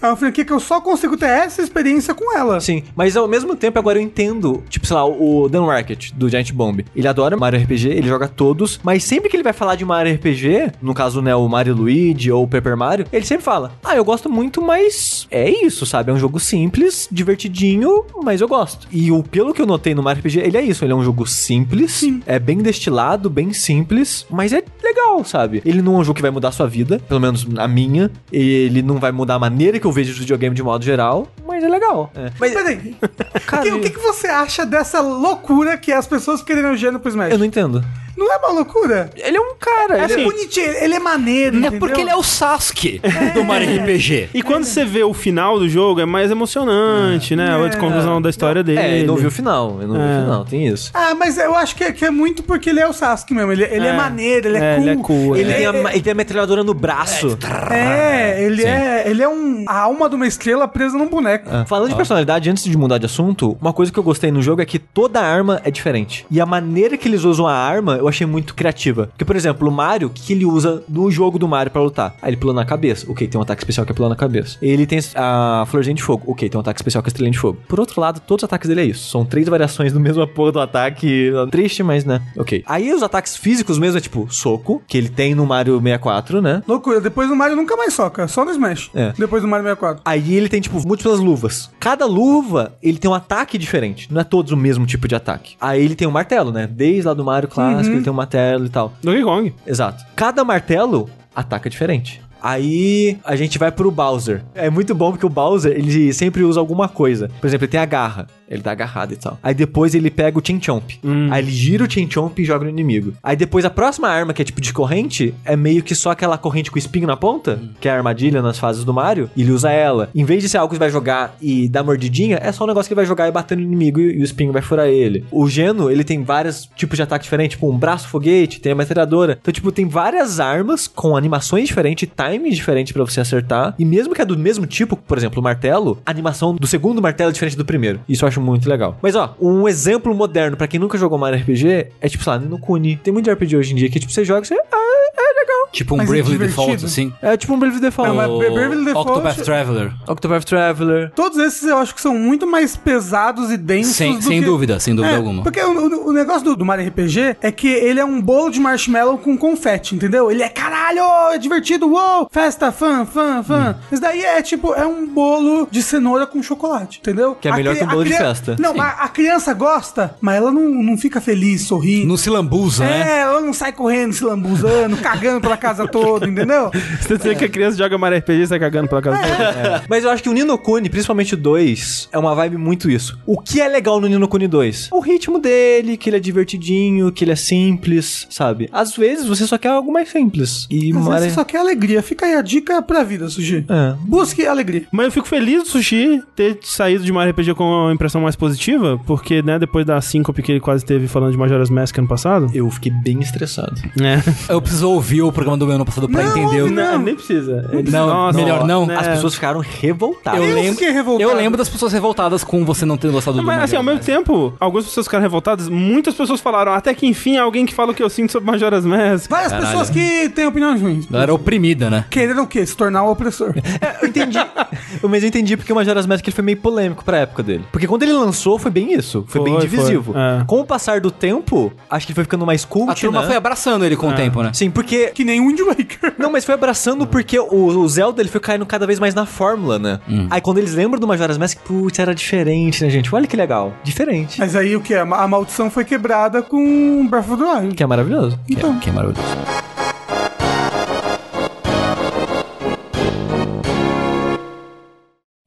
É 0.00 0.06
uma 0.06 0.16
franquia 0.16 0.44
que 0.44 0.52
eu 0.52 0.60
só 0.60 0.80
consigo 0.80 1.16
ter 1.16 1.26
essa 1.26 1.62
experiência 1.62 2.14
com 2.14 2.36
ela. 2.36 2.60
Sim, 2.60 2.82
mas 2.94 3.16
ao 3.16 3.28
mesmo 3.28 3.54
tempo 3.56 3.78
agora 3.78 3.98
eu 3.98 4.02
entendo, 4.02 4.62
tipo, 4.68 4.86
sei 4.86 4.96
lá, 4.96 5.04
o 5.04 5.48
Dan 5.48 5.66
Racket 5.66 6.12
do 6.12 6.28
Giant 6.28 6.52
Bomb. 6.52 6.84
Ele 6.94 7.08
adora 7.08 7.36
Mario 7.36 7.60
RPG, 7.60 7.88
ele 7.88 8.08
joga 8.08 8.28
todos, 8.28 8.80
mas 8.82 9.04
sempre 9.04 9.28
que 9.28 9.36
ele 9.36 9.42
vai 9.42 9.52
falar 9.52 9.74
de 9.74 9.84
Mario 9.84 10.14
RPG, 10.14 10.72
no 10.80 10.94
caso, 10.94 11.20
né, 11.20 11.34
o 11.34 11.48
Mario 11.48 11.74
Luigi 11.74 12.30
ou 12.30 12.44
o 12.44 12.48
Paper 12.48 12.76
Mario, 12.76 13.06
ele 13.12 13.24
sempre 13.24 13.44
fala: 13.44 13.72
"Ah, 13.84 13.96
eu 13.96 14.04
gosto 14.04 14.30
muito, 14.30 14.62
mas 14.62 15.26
é 15.30 15.50
isso, 15.50 15.84
sabe? 15.84 16.10
É 16.10 16.14
um 16.14 16.18
jogo 16.18 16.38
simples, 16.40 17.08
divertidinho, 17.10 18.04
mas 18.22 18.40
eu 18.40 18.48
gosto". 18.48 18.86
E 18.90 19.10
o 19.10 19.22
pelo 19.22 19.52
que 19.52 19.60
eu 19.62 19.66
notei 19.66 19.94
no 19.94 20.02
Mario 20.02 20.20
RPG, 20.20 20.40
ele 20.40 20.56
é 20.56 20.62
isso, 20.62 20.84
ele 20.84 20.92
é 20.92 20.96
um 20.96 21.04
jogo 21.04 21.26
simples, 21.26 22.02
é 22.26 22.38
bem 22.38 22.58
destilado, 22.58 23.28
bem 23.28 23.52
simples, 23.52 24.19
mas 24.30 24.52
é 24.52 24.62
legal, 24.82 25.24
sabe? 25.24 25.62
Ele 25.64 25.80
não 25.80 25.96
é 25.96 25.98
um 25.98 26.04
jogo 26.04 26.16
que 26.16 26.22
vai 26.22 26.30
mudar 26.30 26.48
a 26.48 26.52
sua 26.52 26.66
vida, 26.66 26.98
pelo 27.08 27.20
menos 27.20 27.46
a 27.56 27.68
minha, 27.68 28.10
ele 28.32 28.82
não 28.82 28.98
vai 28.98 29.12
mudar 29.12 29.34
a 29.34 29.38
maneira 29.38 29.78
que 29.78 29.86
eu 29.86 29.92
vejo 29.92 30.12
os 30.12 30.18
videogame 30.18 30.54
de 30.54 30.62
modo 30.62 30.84
geral, 30.84 31.28
mas 31.46 31.62
é 31.62 31.68
legal. 31.68 32.10
É. 32.14 32.30
Mas 32.38 32.52
Peraí, 32.52 32.96
o 33.00 33.62
que, 33.62 33.72
o 33.72 33.80
que 33.80 33.90
que 33.90 33.98
você 33.98 34.26
acha 34.26 34.66
dessa 34.66 35.00
loucura 35.00 35.76
que 35.76 35.92
é 35.92 35.96
as 35.96 36.06
pessoas 36.06 36.42
querendo 36.42 36.68
o 36.72 36.76
gênero 36.76 37.00
pro 37.00 37.08
Smash? 37.08 37.32
eu 37.32 37.38
não 37.38 37.44
entendo. 37.46 37.84
Não 38.16 38.32
é 38.32 38.36
uma 38.36 38.48
loucura? 38.52 39.10
Ele 39.16 39.36
é 39.36 39.40
um 39.40 39.54
cara. 39.58 40.04
Ele 40.04 40.12
ele 40.12 40.22
é 40.22 40.24
bonitinho, 40.24 40.66
ele 40.80 40.94
é 40.94 40.98
maneiro, 40.98 41.56
É 41.56 41.58
entendeu? 41.60 41.78
porque 41.78 42.00
ele 42.00 42.10
é 42.10 42.16
o 42.16 42.22
Sasuke 42.22 43.00
do 43.34 43.44
Mario 43.44 43.80
RPG. 43.80 44.30
E 44.34 44.42
quando 44.42 44.64
você 44.64 44.84
vê 44.84 45.02
o 45.02 45.14
final 45.14 45.58
do 45.58 45.68
jogo, 45.68 46.00
é 46.00 46.06
mais 46.06 46.30
emocionante, 46.30 47.34
né? 47.36 47.56
A 47.56 47.76
conclusão 47.78 48.20
da 48.20 48.28
história 48.30 48.62
dele. 48.62 48.78
É, 48.80 49.02
eu 49.02 49.06
não 49.06 49.16
vi 49.16 49.26
o 49.26 49.30
final. 49.30 49.78
Eu 49.80 49.88
não 49.88 49.94
vi 49.94 50.00
É. 50.00 50.18
o 50.18 50.22
final, 50.24 50.44
tem 50.44 50.66
isso. 50.66 50.90
Ah, 50.94 51.14
mas 51.14 51.38
eu 51.38 51.54
acho 51.54 51.74
que 51.76 51.84
é, 51.84 51.92
que 51.92 52.04
é 52.04 52.10
muito 52.10 52.42
porque 52.42 52.70
ele 52.70 52.80
é 52.80 52.86
o 52.88 52.92
Sasuke 52.92 53.32
mesmo. 53.34 53.52
Ele, 53.52 53.64
ele 53.64 53.86
é. 53.86 53.90
É. 53.90 53.92
maneiro, 53.96 54.48
ele 54.48 54.58
é, 54.58 54.60
É, 54.60 54.74
cool. 54.76 54.82
ele 54.82 54.90
é 54.90 54.96
cool, 55.02 55.36
Ele, 55.36 55.50
é. 55.52 55.54
tem 55.56 55.66
a, 55.66 55.92
ele 55.94 56.02
tem 56.02 56.12
a 56.12 56.14
metralhadora 56.14 56.62
no 56.64 56.74
braço. 56.74 57.36
É, 57.70 58.42
ele 58.44 58.62
Sim. 58.62 58.68
é, 58.68 59.04
ele 59.08 59.22
é 59.22 59.28
um, 59.28 59.64
a 59.68 59.78
alma 59.80 60.08
de 60.08 60.14
uma 60.16 60.26
estrela 60.26 60.66
presa 60.68 60.96
num 60.98 61.06
boneco. 61.08 61.48
Falando 61.66 61.90
de 61.90 61.94
personalidade, 61.96 62.48
antes 62.50 62.64
de 62.64 62.76
mudar 62.76 62.98
de 62.98 63.06
assunto, 63.06 63.56
uma 63.60 63.72
coisa 63.72 63.92
que 63.92 63.98
eu 63.98 64.02
gostei 64.02 64.30
no 64.30 64.42
jogo 64.42 64.60
é 64.62 64.66
que 64.66 64.78
toda 64.78 65.20
arma 65.20 65.60
é 65.64 65.70
diferente. 65.70 66.26
E 66.30 66.40
a 66.40 66.46
maneira 66.46 66.96
que 66.96 67.06
eles 67.08 67.24
usam 67.24 67.46
a 67.46 67.54
arma, 67.54 67.98
eu 68.00 68.08
achei 68.08 68.26
muito 68.26 68.54
criativa. 68.54 69.06
Porque, 69.06 69.24
por 69.24 69.36
exemplo, 69.36 69.68
o 69.68 69.72
Mario, 69.72 70.08
o 70.08 70.10
que 70.10 70.32
ele 70.32 70.44
usa 70.44 70.82
no 70.88 71.10
jogo 71.10 71.38
do 71.38 71.46
Mario 71.46 71.70
pra 71.70 71.82
lutar? 71.82 72.16
Aí 72.20 72.30
ele 72.30 72.36
pula 72.36 72.52
na 72.52 72.64
cabeça. 72.64 73.10
Ok, 73.10 73.26
tem 73.26 73.38
um 73.38 73.42
ataque 73.42 73.60
especial 73.62 73.86
que 73.86 73.92
é 73.92 73.94
pular 73.94 74.08
na 74.08 74.16
cabeça. 74.16 74.56
Ele 74.60 74.86
tem 74.86 74.98
a 75.14 75.64
florzinha 75.68 75.94
de 75.94 76.02
fogo. 76.02 76.24
Ok, 76.26 76.48
tem 76.48 76.58
um 76.58 76.60
ataque 76.60 76.80
especial 76.80 77.02
que 77.02 77.08
é 77.08 77.10
estrelinha 77.10 77.32
de 77.32 77.38
fogo. 77.38 77.58
Por 77.68 77.78
outro 77.78 78.00
lado, 78.00 78.20
todos 78.20 78.42
os 78.42 78.44
ataques 78.44 78.68
dele 78.68 78.80
é 78.82 78.84
isso. 78.84 79.10
São 79.10 79.24
três 79.24 79.48
variações 79.48 79.92
do 79.92 80.00
mesmo 80.00 80.26
porra 80.26 80.52
do 80.52 80.60
ataque. 80.60 81.30
Triste, 81.50 81.82
mas 81.82 82.04
né. 82.04 82.20
Ok. 82.36 82.62
Aí 82.66 82.92
os 82.92 83.02
ataques 83.02 83.36
físicos 83.36 83.78
mesmo 83.78 83.98
é 83.98 84.00
tipo 84.00 84.26
soco, 84.30 84.82
que 84.86 84.96
ele 84.96 85.08
tem 85.08 85.34
no 85.34 85.46
Mario 85.46 85.78
64, 85.78 86.40
né? 86.42 86.62
Loucura, 86.66 87.00
depois 87.00 87.28
do 87.28 87.36
Mario 87.36 87.56
nunca 87.56 87.76
mais 87.76 87.92
soca, 87.94 88.26
só 88.28 88.44
no 88.44 88.50
Smash. 88.50 88.90
É. 88.94 89.12
Depois 89.18 89.42
do 89.42 89.48
Mario 89.48 89.64
64. 89.64 90.02
Aí 90.04 90.34
ele 90.34 90.48
tem, 90.48 90.60
tipo, 90.60 90.80
múltiplas 90.86 91.18
luvas. 91.18 91.70
Cada 91.78 92.06
luva, 92.06 92.74
ele 92.82 92.98
tem 92.98 93.10
um 93.10 93.14
ataque 93.14 93.58
diferente. 93.58 94.08
Não 94.10 94.20
é 94.20 94.24
todos 94.24 94.52
o 94.52 94.56
mesmo 94.56 94.86
tipo 94.86 95.06
de 95.08 95.14
ataque. 95.14 95.56
Aí 95.60 95.84
ele 95.84 95.94
tem 95.94 96.06
um 96.06 96.10
martelo, 96.10 96.50
né? 96.52 96.66
Desde 96.66 97.02
lá 97.02 97.14
do 97.14 97.24
Mario 97.24 97.48
clássico, 97.48 97.89
ele 97.92 98.02
tem 98.02 98.12
um 98.12 98.16
martelo 98.16 98.66
e 98.66 98.68
tal. 98.68 98.92
Donkey 99.02 99.22
Kong. 99.22 99.54
Exato. 99.66 100.04
Cada 100.14 100.44
martelo 100.44 101.08
ataca 101.34 101.68
diferente. 101.70 102.20
Aí 102.42 103.18
a 103.24 103.36
gente 103.36 103.58
vai 103.58 103.70
pro 103.70 103.90
Bowser. 103.90 104.42
É 104.54 104.70
muito 104.70 104.94
bom 104.94 105.10
porque 105.10 105.26
o 105.26 105.30
Bowser, 105.30 105.72
ele 105.72 106.12
sempre 106.12 106.42
usa 106.42 106.58
alguma 106.58 106.88
coisa. 106.88 107.30
Por 107.40 107.46
exemplo, 107.46 107.66
ele 107.66 107.72
tem 107.72 107.80
a 107.80 107.84
garra. 107.84 108.26
Ele 108.50 108.62
tá 108.62 108.72
agarrado 108.72 109.12
e 109.12 109.16
tal. 109.16 109.38
Aí 109.42 109.54
depois 109.54 109.94
ele 109.94 110.10
pega 110.10 110.38
o 110.38 110.42
Chinchomp. 110.44 110.98
Aí 111.30 111.42
ele 111.42 111.52
gira 111.52 111.84
o 111.84 111.90
Chinchomp 111.90 112.38
e 112.38 112.44
joga 112.44 112.64
no 112.64 112.70
inimigo. 112.70 113.14
Aí 113.22 113.36
depois 113.36 113.64
a 113.64 113.70
próxima 113.70 114.08
arma, 114.08 114.32
que 114.32 114.42
é 114.42 114.44
tipo 114.44 114.60
de 114.60 114.72
corrente, 114.72 115.34
é 115.44 115.56
meio 115.56 115.82
que 115.82 115.94
só 115.94 116.10
aquela 116.10 116.36
corrente 116.36 116.70
com 116.70 116.78
espinho 116.78 117.06
na 117.06 117.16
ponta, 117.16 117.60
que 117.80 117.88
é 117.88 117.92
a 117.92 117.96
armadilha 117.96 118.42
nas 118.42 118.58
fases 118.58 118.84
do 118.84 118.92
Mario. 118.92 119.30
E 119.36 119.42
ele 119.42 119.52
usa 119.52 119.70
ela. 119.70 120.10
Em 120.14 120.24
vez 120.24 120.42
de 120.42 120.48
ser 120.48 120.58
algo 120.58 120.70
que 120.70 120.76
você 120.76 120.80
vai 120.80 120.90
jogar 120.90 121.36
e 121.40 121.68
dar 121.68 121.84
mordidinha, 121.84 122.38
é 122.42 122.50
só 122.52 122.64
um 122.64 122.66
negócio 122.66 122.88
que 122.88 122.92
ele 122.92 123.00
vai 123.00 123.06
jogar 123.06 123.28
e 123.28 123.32
bater 123.32 123.56
no 123.56 123.62
inimigo 123.62 124.00
e, 124.00 124.18
e 124.18 124.20
o 124.20 124.24
espinho 124.24 124.52
vai 124.52 124.62
furar 124.62 124.88
ele. 124.88 125.24
O 125.30 125.48
Geno, 125.48 125.90
ele 125.90 126.02
tem 126.04 126.22
vários 126.24 126.68
tipos 126.74 126.96
de 126.96 127.02
ataque 127.02 127.24
diferentes, 127.24 127.56
tipo 127.56 127.70
um 127.70 127.76
braço 127.76 128.08
foguete, 128.08 128.60
tem 128.60 128.72
a 128.72 128.74
metralhadora. 128.74 129.38
Então, 129.40 129.52
tipo, 129.52 129.70
tem 129.70 129.86
várias 129.86 130.40
armas 130.40 130.88
com 130.88 131.16
animações 131.16 131.68
diferentes, 131.68 132.08
timings 132.16 132.56
diferentes 132.56 132.92
pra 132.92 133.04
você 133.04 133.20
acertar. 133.20 133.74
E 133.78 133.84
mesmo 133.84 134.14
que 134.14 134.22
é 134.22 134.24
do 134.24 134.38
mesmo 134.38 134.66
tipo, 134.66 134.96
por 134.96 135.16
exemplo, 135.18 135.40
o 135.40 135.42
martelo, 135.42 135.98
a 136.04 136.10
animação 136.10 136.54
do 136.54 136.66
segundo 136.66 137.00
martelo 137.00 137.30
é 137.30 137.32
diferente 137.32 137.56
do 137.56 137.64
primeiro. 137.64 138.00
Isso 138.08 138.24
eu 138.24 138.28
acho 138.28 138.39
muito 138.40 138.68
legal. 138.68 138.96
Mas 139.02 139.14
ó, 139.14 139.34
um 139.40 139.68
exemplo 139.68 140.14
moderno 140.14 140.56
pra 140.56 140.66
quem 140.66 140.80
nunca 140.80 140.96
jogou 140.98 141.18
Mario 141.18 141.38
RPG 141.40 141.88
é 142.00 142.08
tipo, 142.08 142.24
sei 142.24 142.32
lá, 142.32 142.38
no 142.38 142.58
Kuni. 142.58 142.96
Tem 142.96 143.12
muito 143.12 143.30
RPG 143.30 143.56
hoje 143.56 143.72
em 143.72 143.76
dia 143.76 143.88
que 143.90 144.00
tipo, 144.00 144.12
você 144.12 144.24
joga 144.24 144.42
e 144.44 144.46
você. 144.48 144.54
Ah, 144.72 145.10
é 145.16 145.40
legal. 145.40 145.68
Tipo 145.72 145.94
um 145.94 145.98
Mas 145.98 146.08
é 146.08 146.12
Bravely 146.12 146.32
divertido. 146.32 146.60
Default, 146.62 146.84
assim. 146.84 147.12
É 147.22 147.36
tipo 147.36 147.54
um 147.54 147.58
Brave 147.58 147.78
Default. 147.80 148.12
Não, 148.16 148.36
O 148.36 148.38
Bravely 148.38 148.84
Default- 148.84 149.08
Octopath 149.10 149.36
Traveler. 149.44 149.92
Octopath 150.08 150.44
Traveler. 150.44 151.10
Todos 151.14 151.38
esses 151.38 151.62
eu 151.62 151.78
acho 151.78 151.94
que 151.94 152.00
são 152.00 152.14
muito 152.18 152.46
mais 152.46 152.76
pesados 152.76 153.50
e 153.52 153.56
densos 153.56 153.94
Sem, 153.94 154.16
do 154.16 154.22
sem 154.22 154.40
que... 154.40 154.46
dúvida, 154.46 154.80
sem 154.80 154.94
dúvida 154.94 155.14
É, 155.14 155.16
alguma. 155.18 155.42
Porque 155.42 155.60
o, 155.60 156.08
o- 156.08 156.12
negócio 156.12 156.42
do, 156.42 156.56
do 156.56 156.64
Mario 156.64 156.88
RPG 156.88 157.36
é 157.40 157.52
que 157.52 157.68
ele 157.68 158.00
é 158.00 158.04
um 158.04 158.20
bolo 158.20 158.50
de 158.50 158.58
marshmallow 158.58 159.16
com 159.18 159.36
confete, 159.38 159.94
entendeu? 159.94 160.30
Ele 160.30 160.42
é 160.42 160.48
caralho, 160.48 161.02
é 161.32 161.38
divertido, 161.38 161.88
uou, 161.88 162.28
festa, 162.32 162.72
fã, 162.72 163.04
fã, 163.06 163.42
fã. 163.42 163.76
Hum. 163.78 163.82
Isso 163.92 164.02
daí 164.02 164.22
é 164.24 164.42
tipo, 164.42 164.74
é 164.74 164.84
um 164.86 165.06
bolo 165.06 165.68
de 165.70 165.82
cenoura 165.82 166.26
com 166.26 166.42
chocolate, 166.42 166.98
entendeu? 167.00 167.34
Que 167.40 167.48
é 167.48 167.52
melhor 167.52 167.76
que 167.76 167.84
um 167.84 167.86
a 167.86 167.90
bolo 167.90 168.04
de 168.04 168.10
cria- 168.10 168.18
festa. 168.34 168.56
Não, 168.58 168.72
Sim. 168.72 168.78
mas 168.78 168.94
a 168.98 169.08
criança 169.08 169.52
gosta, 169.54 170.14
mas 170.20 170.36
ela 170.36 170.50
não, 170.50 170.68
não 170.82 170.96
fica 170.96 171.20
feliz, 171.20 171.62
sorrindo. 171.62 172.06
Não 172.06 172.16
se 172.16 172.30
lambuza, 172.30 172.84
né? 172.84 173.00
É, 173.00 173.18
ela 173.20 173.40
não 173.40 173.52
sai 173.52 173.72
correndo, 173.72 174.12
se 174.12 174.24
lambuzando, 174.24 174.96
cagando 175.02 175.40
pela 175.40 175.56
casa 175.56 175.86
toda, 175.86 176.26
entendeu? 176.26 176.70
Você 177.00 177.08
tá 177.08 177.16
dizendo 177.16 177.38
que 177.38 177.44
a 177.44 177.48
criança 177.48 177.76
joga 177.76 177.96
Mario 177.98 178.18
RPG 178.18 178.42
e 178.42 178.46
sai 178.46 178.58
cagando 178.58 178.88
pela 178.88 179.02
casa 179.02 179.18
toda? 179.18 179.84
Mas 179.88 180.04
eu 180.04 180.10
acho 180.10 180.22
que 180.22 180.28
o 180.28 180.32
Nino 180.32 180.56
Kuni, 180.58 180.88
principalmente 180.88 181.34
o 181.34 181.36
2, 181.36 182.08
é 182.12 182.18
uma 182.18 182.34
vibe 182.34 182.56
muito 182.56 182.90
isso. 182.90 183.18
O 183.26 183.38
que 183.38 183.60
é 183.60 183.68
legal 183.68 184.00
no 184.00 184.08
Nino 184.08 184.28
Kuni 184.28 184.48
2? 184.48 184.88
O 184.92 185.00
ritmo 185.00 185.38
dele, 185.38 185.96
que 185.96 186.08
ele 186.08 186.16
é 186.16 186.20
divertidinho, 186.20 187.12
que 187.12 187.24
ele 187.24 187.32
é 187.32 187.36
simples, 187.36 188.26
sabe? 188.30 188.68
Às 188.72 188.96
vezes 188.96 189.26
você 189.26 189.46
só 189.46 189.58
quer 189.58 189.68
algo 189.68 189.92
mais 189.92 190.08
simples. 190.08 190.66
E 190.70 190.90
Às 190.90 190.96
Mario... 190.96 191.10
vezes 191.12 191.28
você 191.28 191.34
só 191.34 191.44
quer 191.44 191.58
alegria. 191.58 192.02
Fica 192.02 192.26
aí 192.26 192.34
a 192.34 192.42
dica 192.42 192.80
pra 192.82 193.02
vida, 193.02 193.28
Sushi. 193.28 193.64
É. 193.68 193.94
Busque 194.00 194.46
alegria. 194.46 194.84
Mas 194.90 195.06
eu 195.06 195.12
fico 195.12 195.28
feliz 195.28 195.62
do 195.62 195.68
Sushi 195.68 196.22
ter 196.34 196.58
saído 196.62 197.04
de 197.04 197.12
Mario 197.12 197.32
RPG 197.32 197.54
com 197.54 197.64
uma 197.64 197.92
impressão 197.92 198.19
mais 198.22 198.36
positiva, 198.36 199.00
porque, 199.06 199.42
né, 199.42 199.58
depois 199.58 199.84
da 199.86 200.00
síncope 200.00 200.42
que 200.42 200.52
ele 200.52 200.60
quase 200.60 200.84
teve 200.84 201.06
falando 201.08 201.32
de 201.32 201.38
Majora's 201.38 201.70
Mask 201.70 201.96
ano 201.98 202.08
passado. 202.08 202.50
Eu 202.54 202.70
fiquei 202.70 202.92
bem 202.92 203.20
estressado. 203.20 203.74
É. 204.00 204.52
Eu 204.52 204.60
preciso 204.60 204.88
ouvir 204.90 205.22
o 205.22 205.32
programa 205.32 205.56
do 205.58 205.70
ano 205.70 205.84
passado 205.84 206.08
pra 206.08 206.22
Não, 206.22 206.36
entender. 206.36 206.62
o- 206.62 206.70
não. 206.70 206.98
nem 206.98 207.14
precisa. 207.14 207.68
Ele- 207.72 207.90
Não, 207.90 208.32
melhor 208.32 208.66
não. 208.66 208.86
né? 208.86 208.96
As 208.96 209.08
pessoas 209.08 209.34
ficaram 209.34 209.60
revoltadas. 209.60 210.40
Eu 210.40 210.46
Eu 210.48 210.54
lembro, 210.54 210.72
fiquei 210.72 210.90
revoltado. 210.90 211.30
eu 211.30 211.36
lembro 211.36 211.56
das 211.58 211.68
pessoas 211.68 211.92
revoltadas 211.92 212.44
com 212.44 212.64
você 212.64 212.84
não 212.84 212.96
ter 212.96 213.10
gostado 213.10 213.36
do 213.38 213.42
Mas 213.42 213.62
assim, 213.64 213.76
ao 213.76 213.82
mesmo 213.82 214.00
tempo, 214.00 214.54
algumas 214.60 214.84
pessoas 214.86 215.06
ficaram 215.06 215.22
revoltadas, 215.22 215.68
muitas 215.68 216.14
pessoas 216.14 216.40
falaram, 216.40 216.72
até 216.72 216.92
que 216.94 217.06
enfim, 217.06 217.36
alguém 217.36 217.64
que 217.66 217.74
fala 217.74 217.92
o 217.92 217.94
que 217.94 218.02
eu 218.02 218.10
sinto 218.10 218.32
sobre 218.32 218.50
Majora's 218.50 218.84
Mask. 218.84 219.30
Várias 219.30 219.52
Caralho. 219.52 219.66
pessoas 219.68 219.90
que 219.90 220.28
têm 220.30 220.46
opiniões 220.46 220.80
ruins. 220.80 221.06
Galera 221.06 221.32
oprimida, 221.34 221.88
né? 221.90 222.04
Querendo 222.10 222.42
o 222.42 222.46
quê? 222.46 222.64
Se 222.64 222.76
tornar 222.76 223.02
um 223.04 223.10
opressor. 223.10 223.54
Eu 224.02 224.08
entendi. 224.08 224.38
Mas 225.08 225.22
eu 225.22 225.28
entendi 225.28 225.56
porque 225.56 225.72
o 225.72 225.76
Majora's 225.76 226.06
Mask 226.06 226.26
ele 226.26 226.34
foi 226.34 226.44
meio 226.44 226.58
polêmico 226.58 227.04
pra 227.04 227.18
época 227.18 227.42
dele. 227.42 227.64
Porque 227.72 227.86
quando 227.86 227.99
ele 228.04 228.12
lançou, 228.12 228.58
foi 228.58 228.70
bem 228.70 228.92
isso. 228.92 229.24
Foi, 229.28 229.42
bem 229.42 229.54
Foi, 229.54 229.62
divisivo. 229.62 230.12
foi, 230.12 230.20
é. 230.20 230.44
Com 230.46 230.60
o 230.60 230.64
passar 230.64 231.00
do 231.00 231.10
tempo, 231.10 231.72
acho 231.88 232.06
que 232.06 232.12
ele 232.12 232.14
foi 232.14 232.24
ficando 232.24 232.44
mais 232.46 232.64
cult, 232.64 232.90
A 232.90 232.94
turma 232.94 233.20
né? 233.20 233.26
foi 233.26 233.36
abraçando 233.36 233.84
ele 233.84 233.96
com 233.96 234.08
o 234.08 234.12
tempo, 234.14 234.42
né? 234.42 234.50
Sim, 234.52 234.70
porque 234.70 235.08
que 235.08 235.24
nem 235.24 235.40
o 235.40 235.46
Wind 235.48 235.60
Waker. 235.60 236.14
Não, 236.18 236.30
mas 236.30 236.44
foi 236.44 236.54
abraçando 236.54 237.06
porque 237.06 237.38
o, 237.38 237.46
o 237.66 237.88
Zelda 237.88 238.20
ele 238.22 238.28
foi 238.28 238.40
caindo 238.40 238.64
cada 238.66 238.86
vez 238.86 238.98
mais 238.98 239.14
na 239.14 239.26
fórmula, 239.26 239.78
né? 239.78 240.00
Aí 240.30 240.40
quando 240.40 240.58
eles 240.58 240.74
lembram 240.74 240.98
do 241.00 241.06
Majora's 241.06 241.38
Mask, 241.38 241.58
putz, 241.64 241.98
era 241.98 242.14
diferente, 242.14 242.82
né, 242.84 242.90
gente? 242.90 243.14
Olha 243.14 243.26
que 243.26 243.36
legal. 243.36 243.72
Diferente. 243.84 244.38
Mas 244.38 244.54
aí 244.56 244.74
o 244.76 244.80
que? 244.80 244.94
A 244.94 245.02
a 245.02 245.28
maldição 245.28 245.70
foi 245.70 245.84
quebrada 245.84 246.42
com 246.42 247.06
Breath 247.08 247.28
of 247.30 247.36
the 247.42 247.48
Wild. 247.48 247.74
Que 247.74 247.82
é 247.82 247.86
maravilhoso. 247.86 248.38
Que, 248.46 248.54
é- 248.54 248.78
que 248.80 248.88
é 248.88 248.92
maravilhoso. 248.92 249.79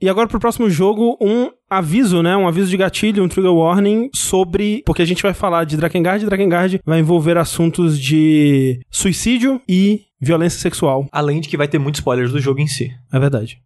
E 0.04 0.10
agora 0.10 0.28
pro 0.28 0.38
próximo 0.38 0.70
jogo, 0.70 1.18
um 1.22 1.50
aviso, 1.70 2.22
né? 2.22 2.36
Um 2.36 2.46
aviso 2.46 2.70
de 2.70 2.76
gatilho, 2.76 3.24
um 3.24 3.30
trigger 3.30 3.54
warning 3.54 4.10
sobre. 4.14 4.84
Porque 4.86 5.02
a 5.02 5.06
gente 5.06 5.24
vai 5.24 5.34
falar 5.34 5.64
de 5.64 5.78
Drakengard 5.78 6.22
e 6.22 6.28
Drakengard 6.28 6.82
vai 6.86 7.00
envolver 7.00 7.38
assuntos 7.38 7.98
de 7.98 8.82
suicídio 8.92 9.62
e 9.66 10.02
violência 10.20 10.60
sexual. 10.60 11.08
Além 11.10 11.40
de 11.40 11.48
que 11.48 11.56
vai 11.56 11.70
ter 11.70 11.80
muitos 11.80 12.00
spoilers 12.00 12.34
do 12.34 12.42
jogo 12.42 12.60
em 12.60 12.68
si. 12.68 12.92
É 13.14 13.18
verdade. 13.18 13.62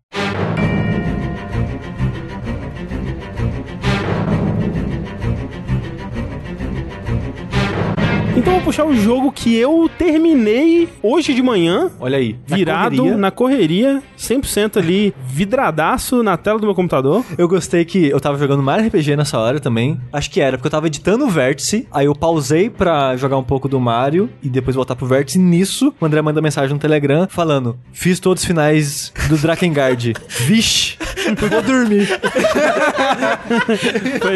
Então 8.47 8.55
eu 8.55 8.61
vou 8.61 8.65
puxar 8.67 8.85
o 8.85 8.95
jogo 8.95 9.29
que 9.29 9.53
eu 9.57 9.89
terminei 9.97 10.87
hoje 11.03 11.33
de 11.33 11.43
manhã, 11.43 11.91
Olha 11.99 12.17
aí. 12.17 12.37
na 12.47 12.55
virado 12.55 12.95
correria. 12.95 13.17
na 13.17 13.29
correria, 13.29 14.03
100% 14.17 14.77
ali, 14.77 15.13
vidradaço 15.25 16.23
na 16.23 16.37
tela 16.37 16.57
do 16.57 16.65
meu 16.65 16.73
computador. 16.73 17.25
Eu 17.37 17.45
gostei 17.45 17.83
que 17.83 18.07
eu 18.07 18.21
tava 18.21 18.37
jogando 18.37 18.63
Mario 18.63 18.87
RPG 18.87 19.17
nessa 19.17 19.37
hora 19.37 19.59
também. 19.59 19.99
Acho 20.13 20.31
que 20.31 20.39
era, 20.39 20.57
porque 20.57 20.67
eu 20.67 20.71
tava 20.71 20.87
editando 20.87 21.25
o 21.25 21.29
Vértice. 21.29 21.89
Aí 21.91 22.05
eu 22.05 22.15
pausei 22.15 22.69
pra 22.69 23.17
jogar 23.17 23.37
um 23.37 23.43
pouco 23.43 23.67
do 23.67 23.81
Mario 23.81 24.29
e 24.41 24.47
depois 24.47 24.77
voltar 24.77 24.95
pro 24.95 25.05
Vértice. 25.05 25.37
Nisso, 25.37 25.93
o 25.99 26.05
André 26.05 26.21
manda 26.21 26.41
mensagem 26.41 26.73
no 26.73 26.79
Telegram 26.79 27.27
falando: 27.29 27.77
Fiz 27.91 28.17
todos 28.17 28.43
os 28.43 28.47
finais 28.47 29.11
do 29.27 29.35
Drakengard. 29.37 30.13
Vixe, 30.47 30.97
vou 31.49 31.61
dormir. 31.61 32.07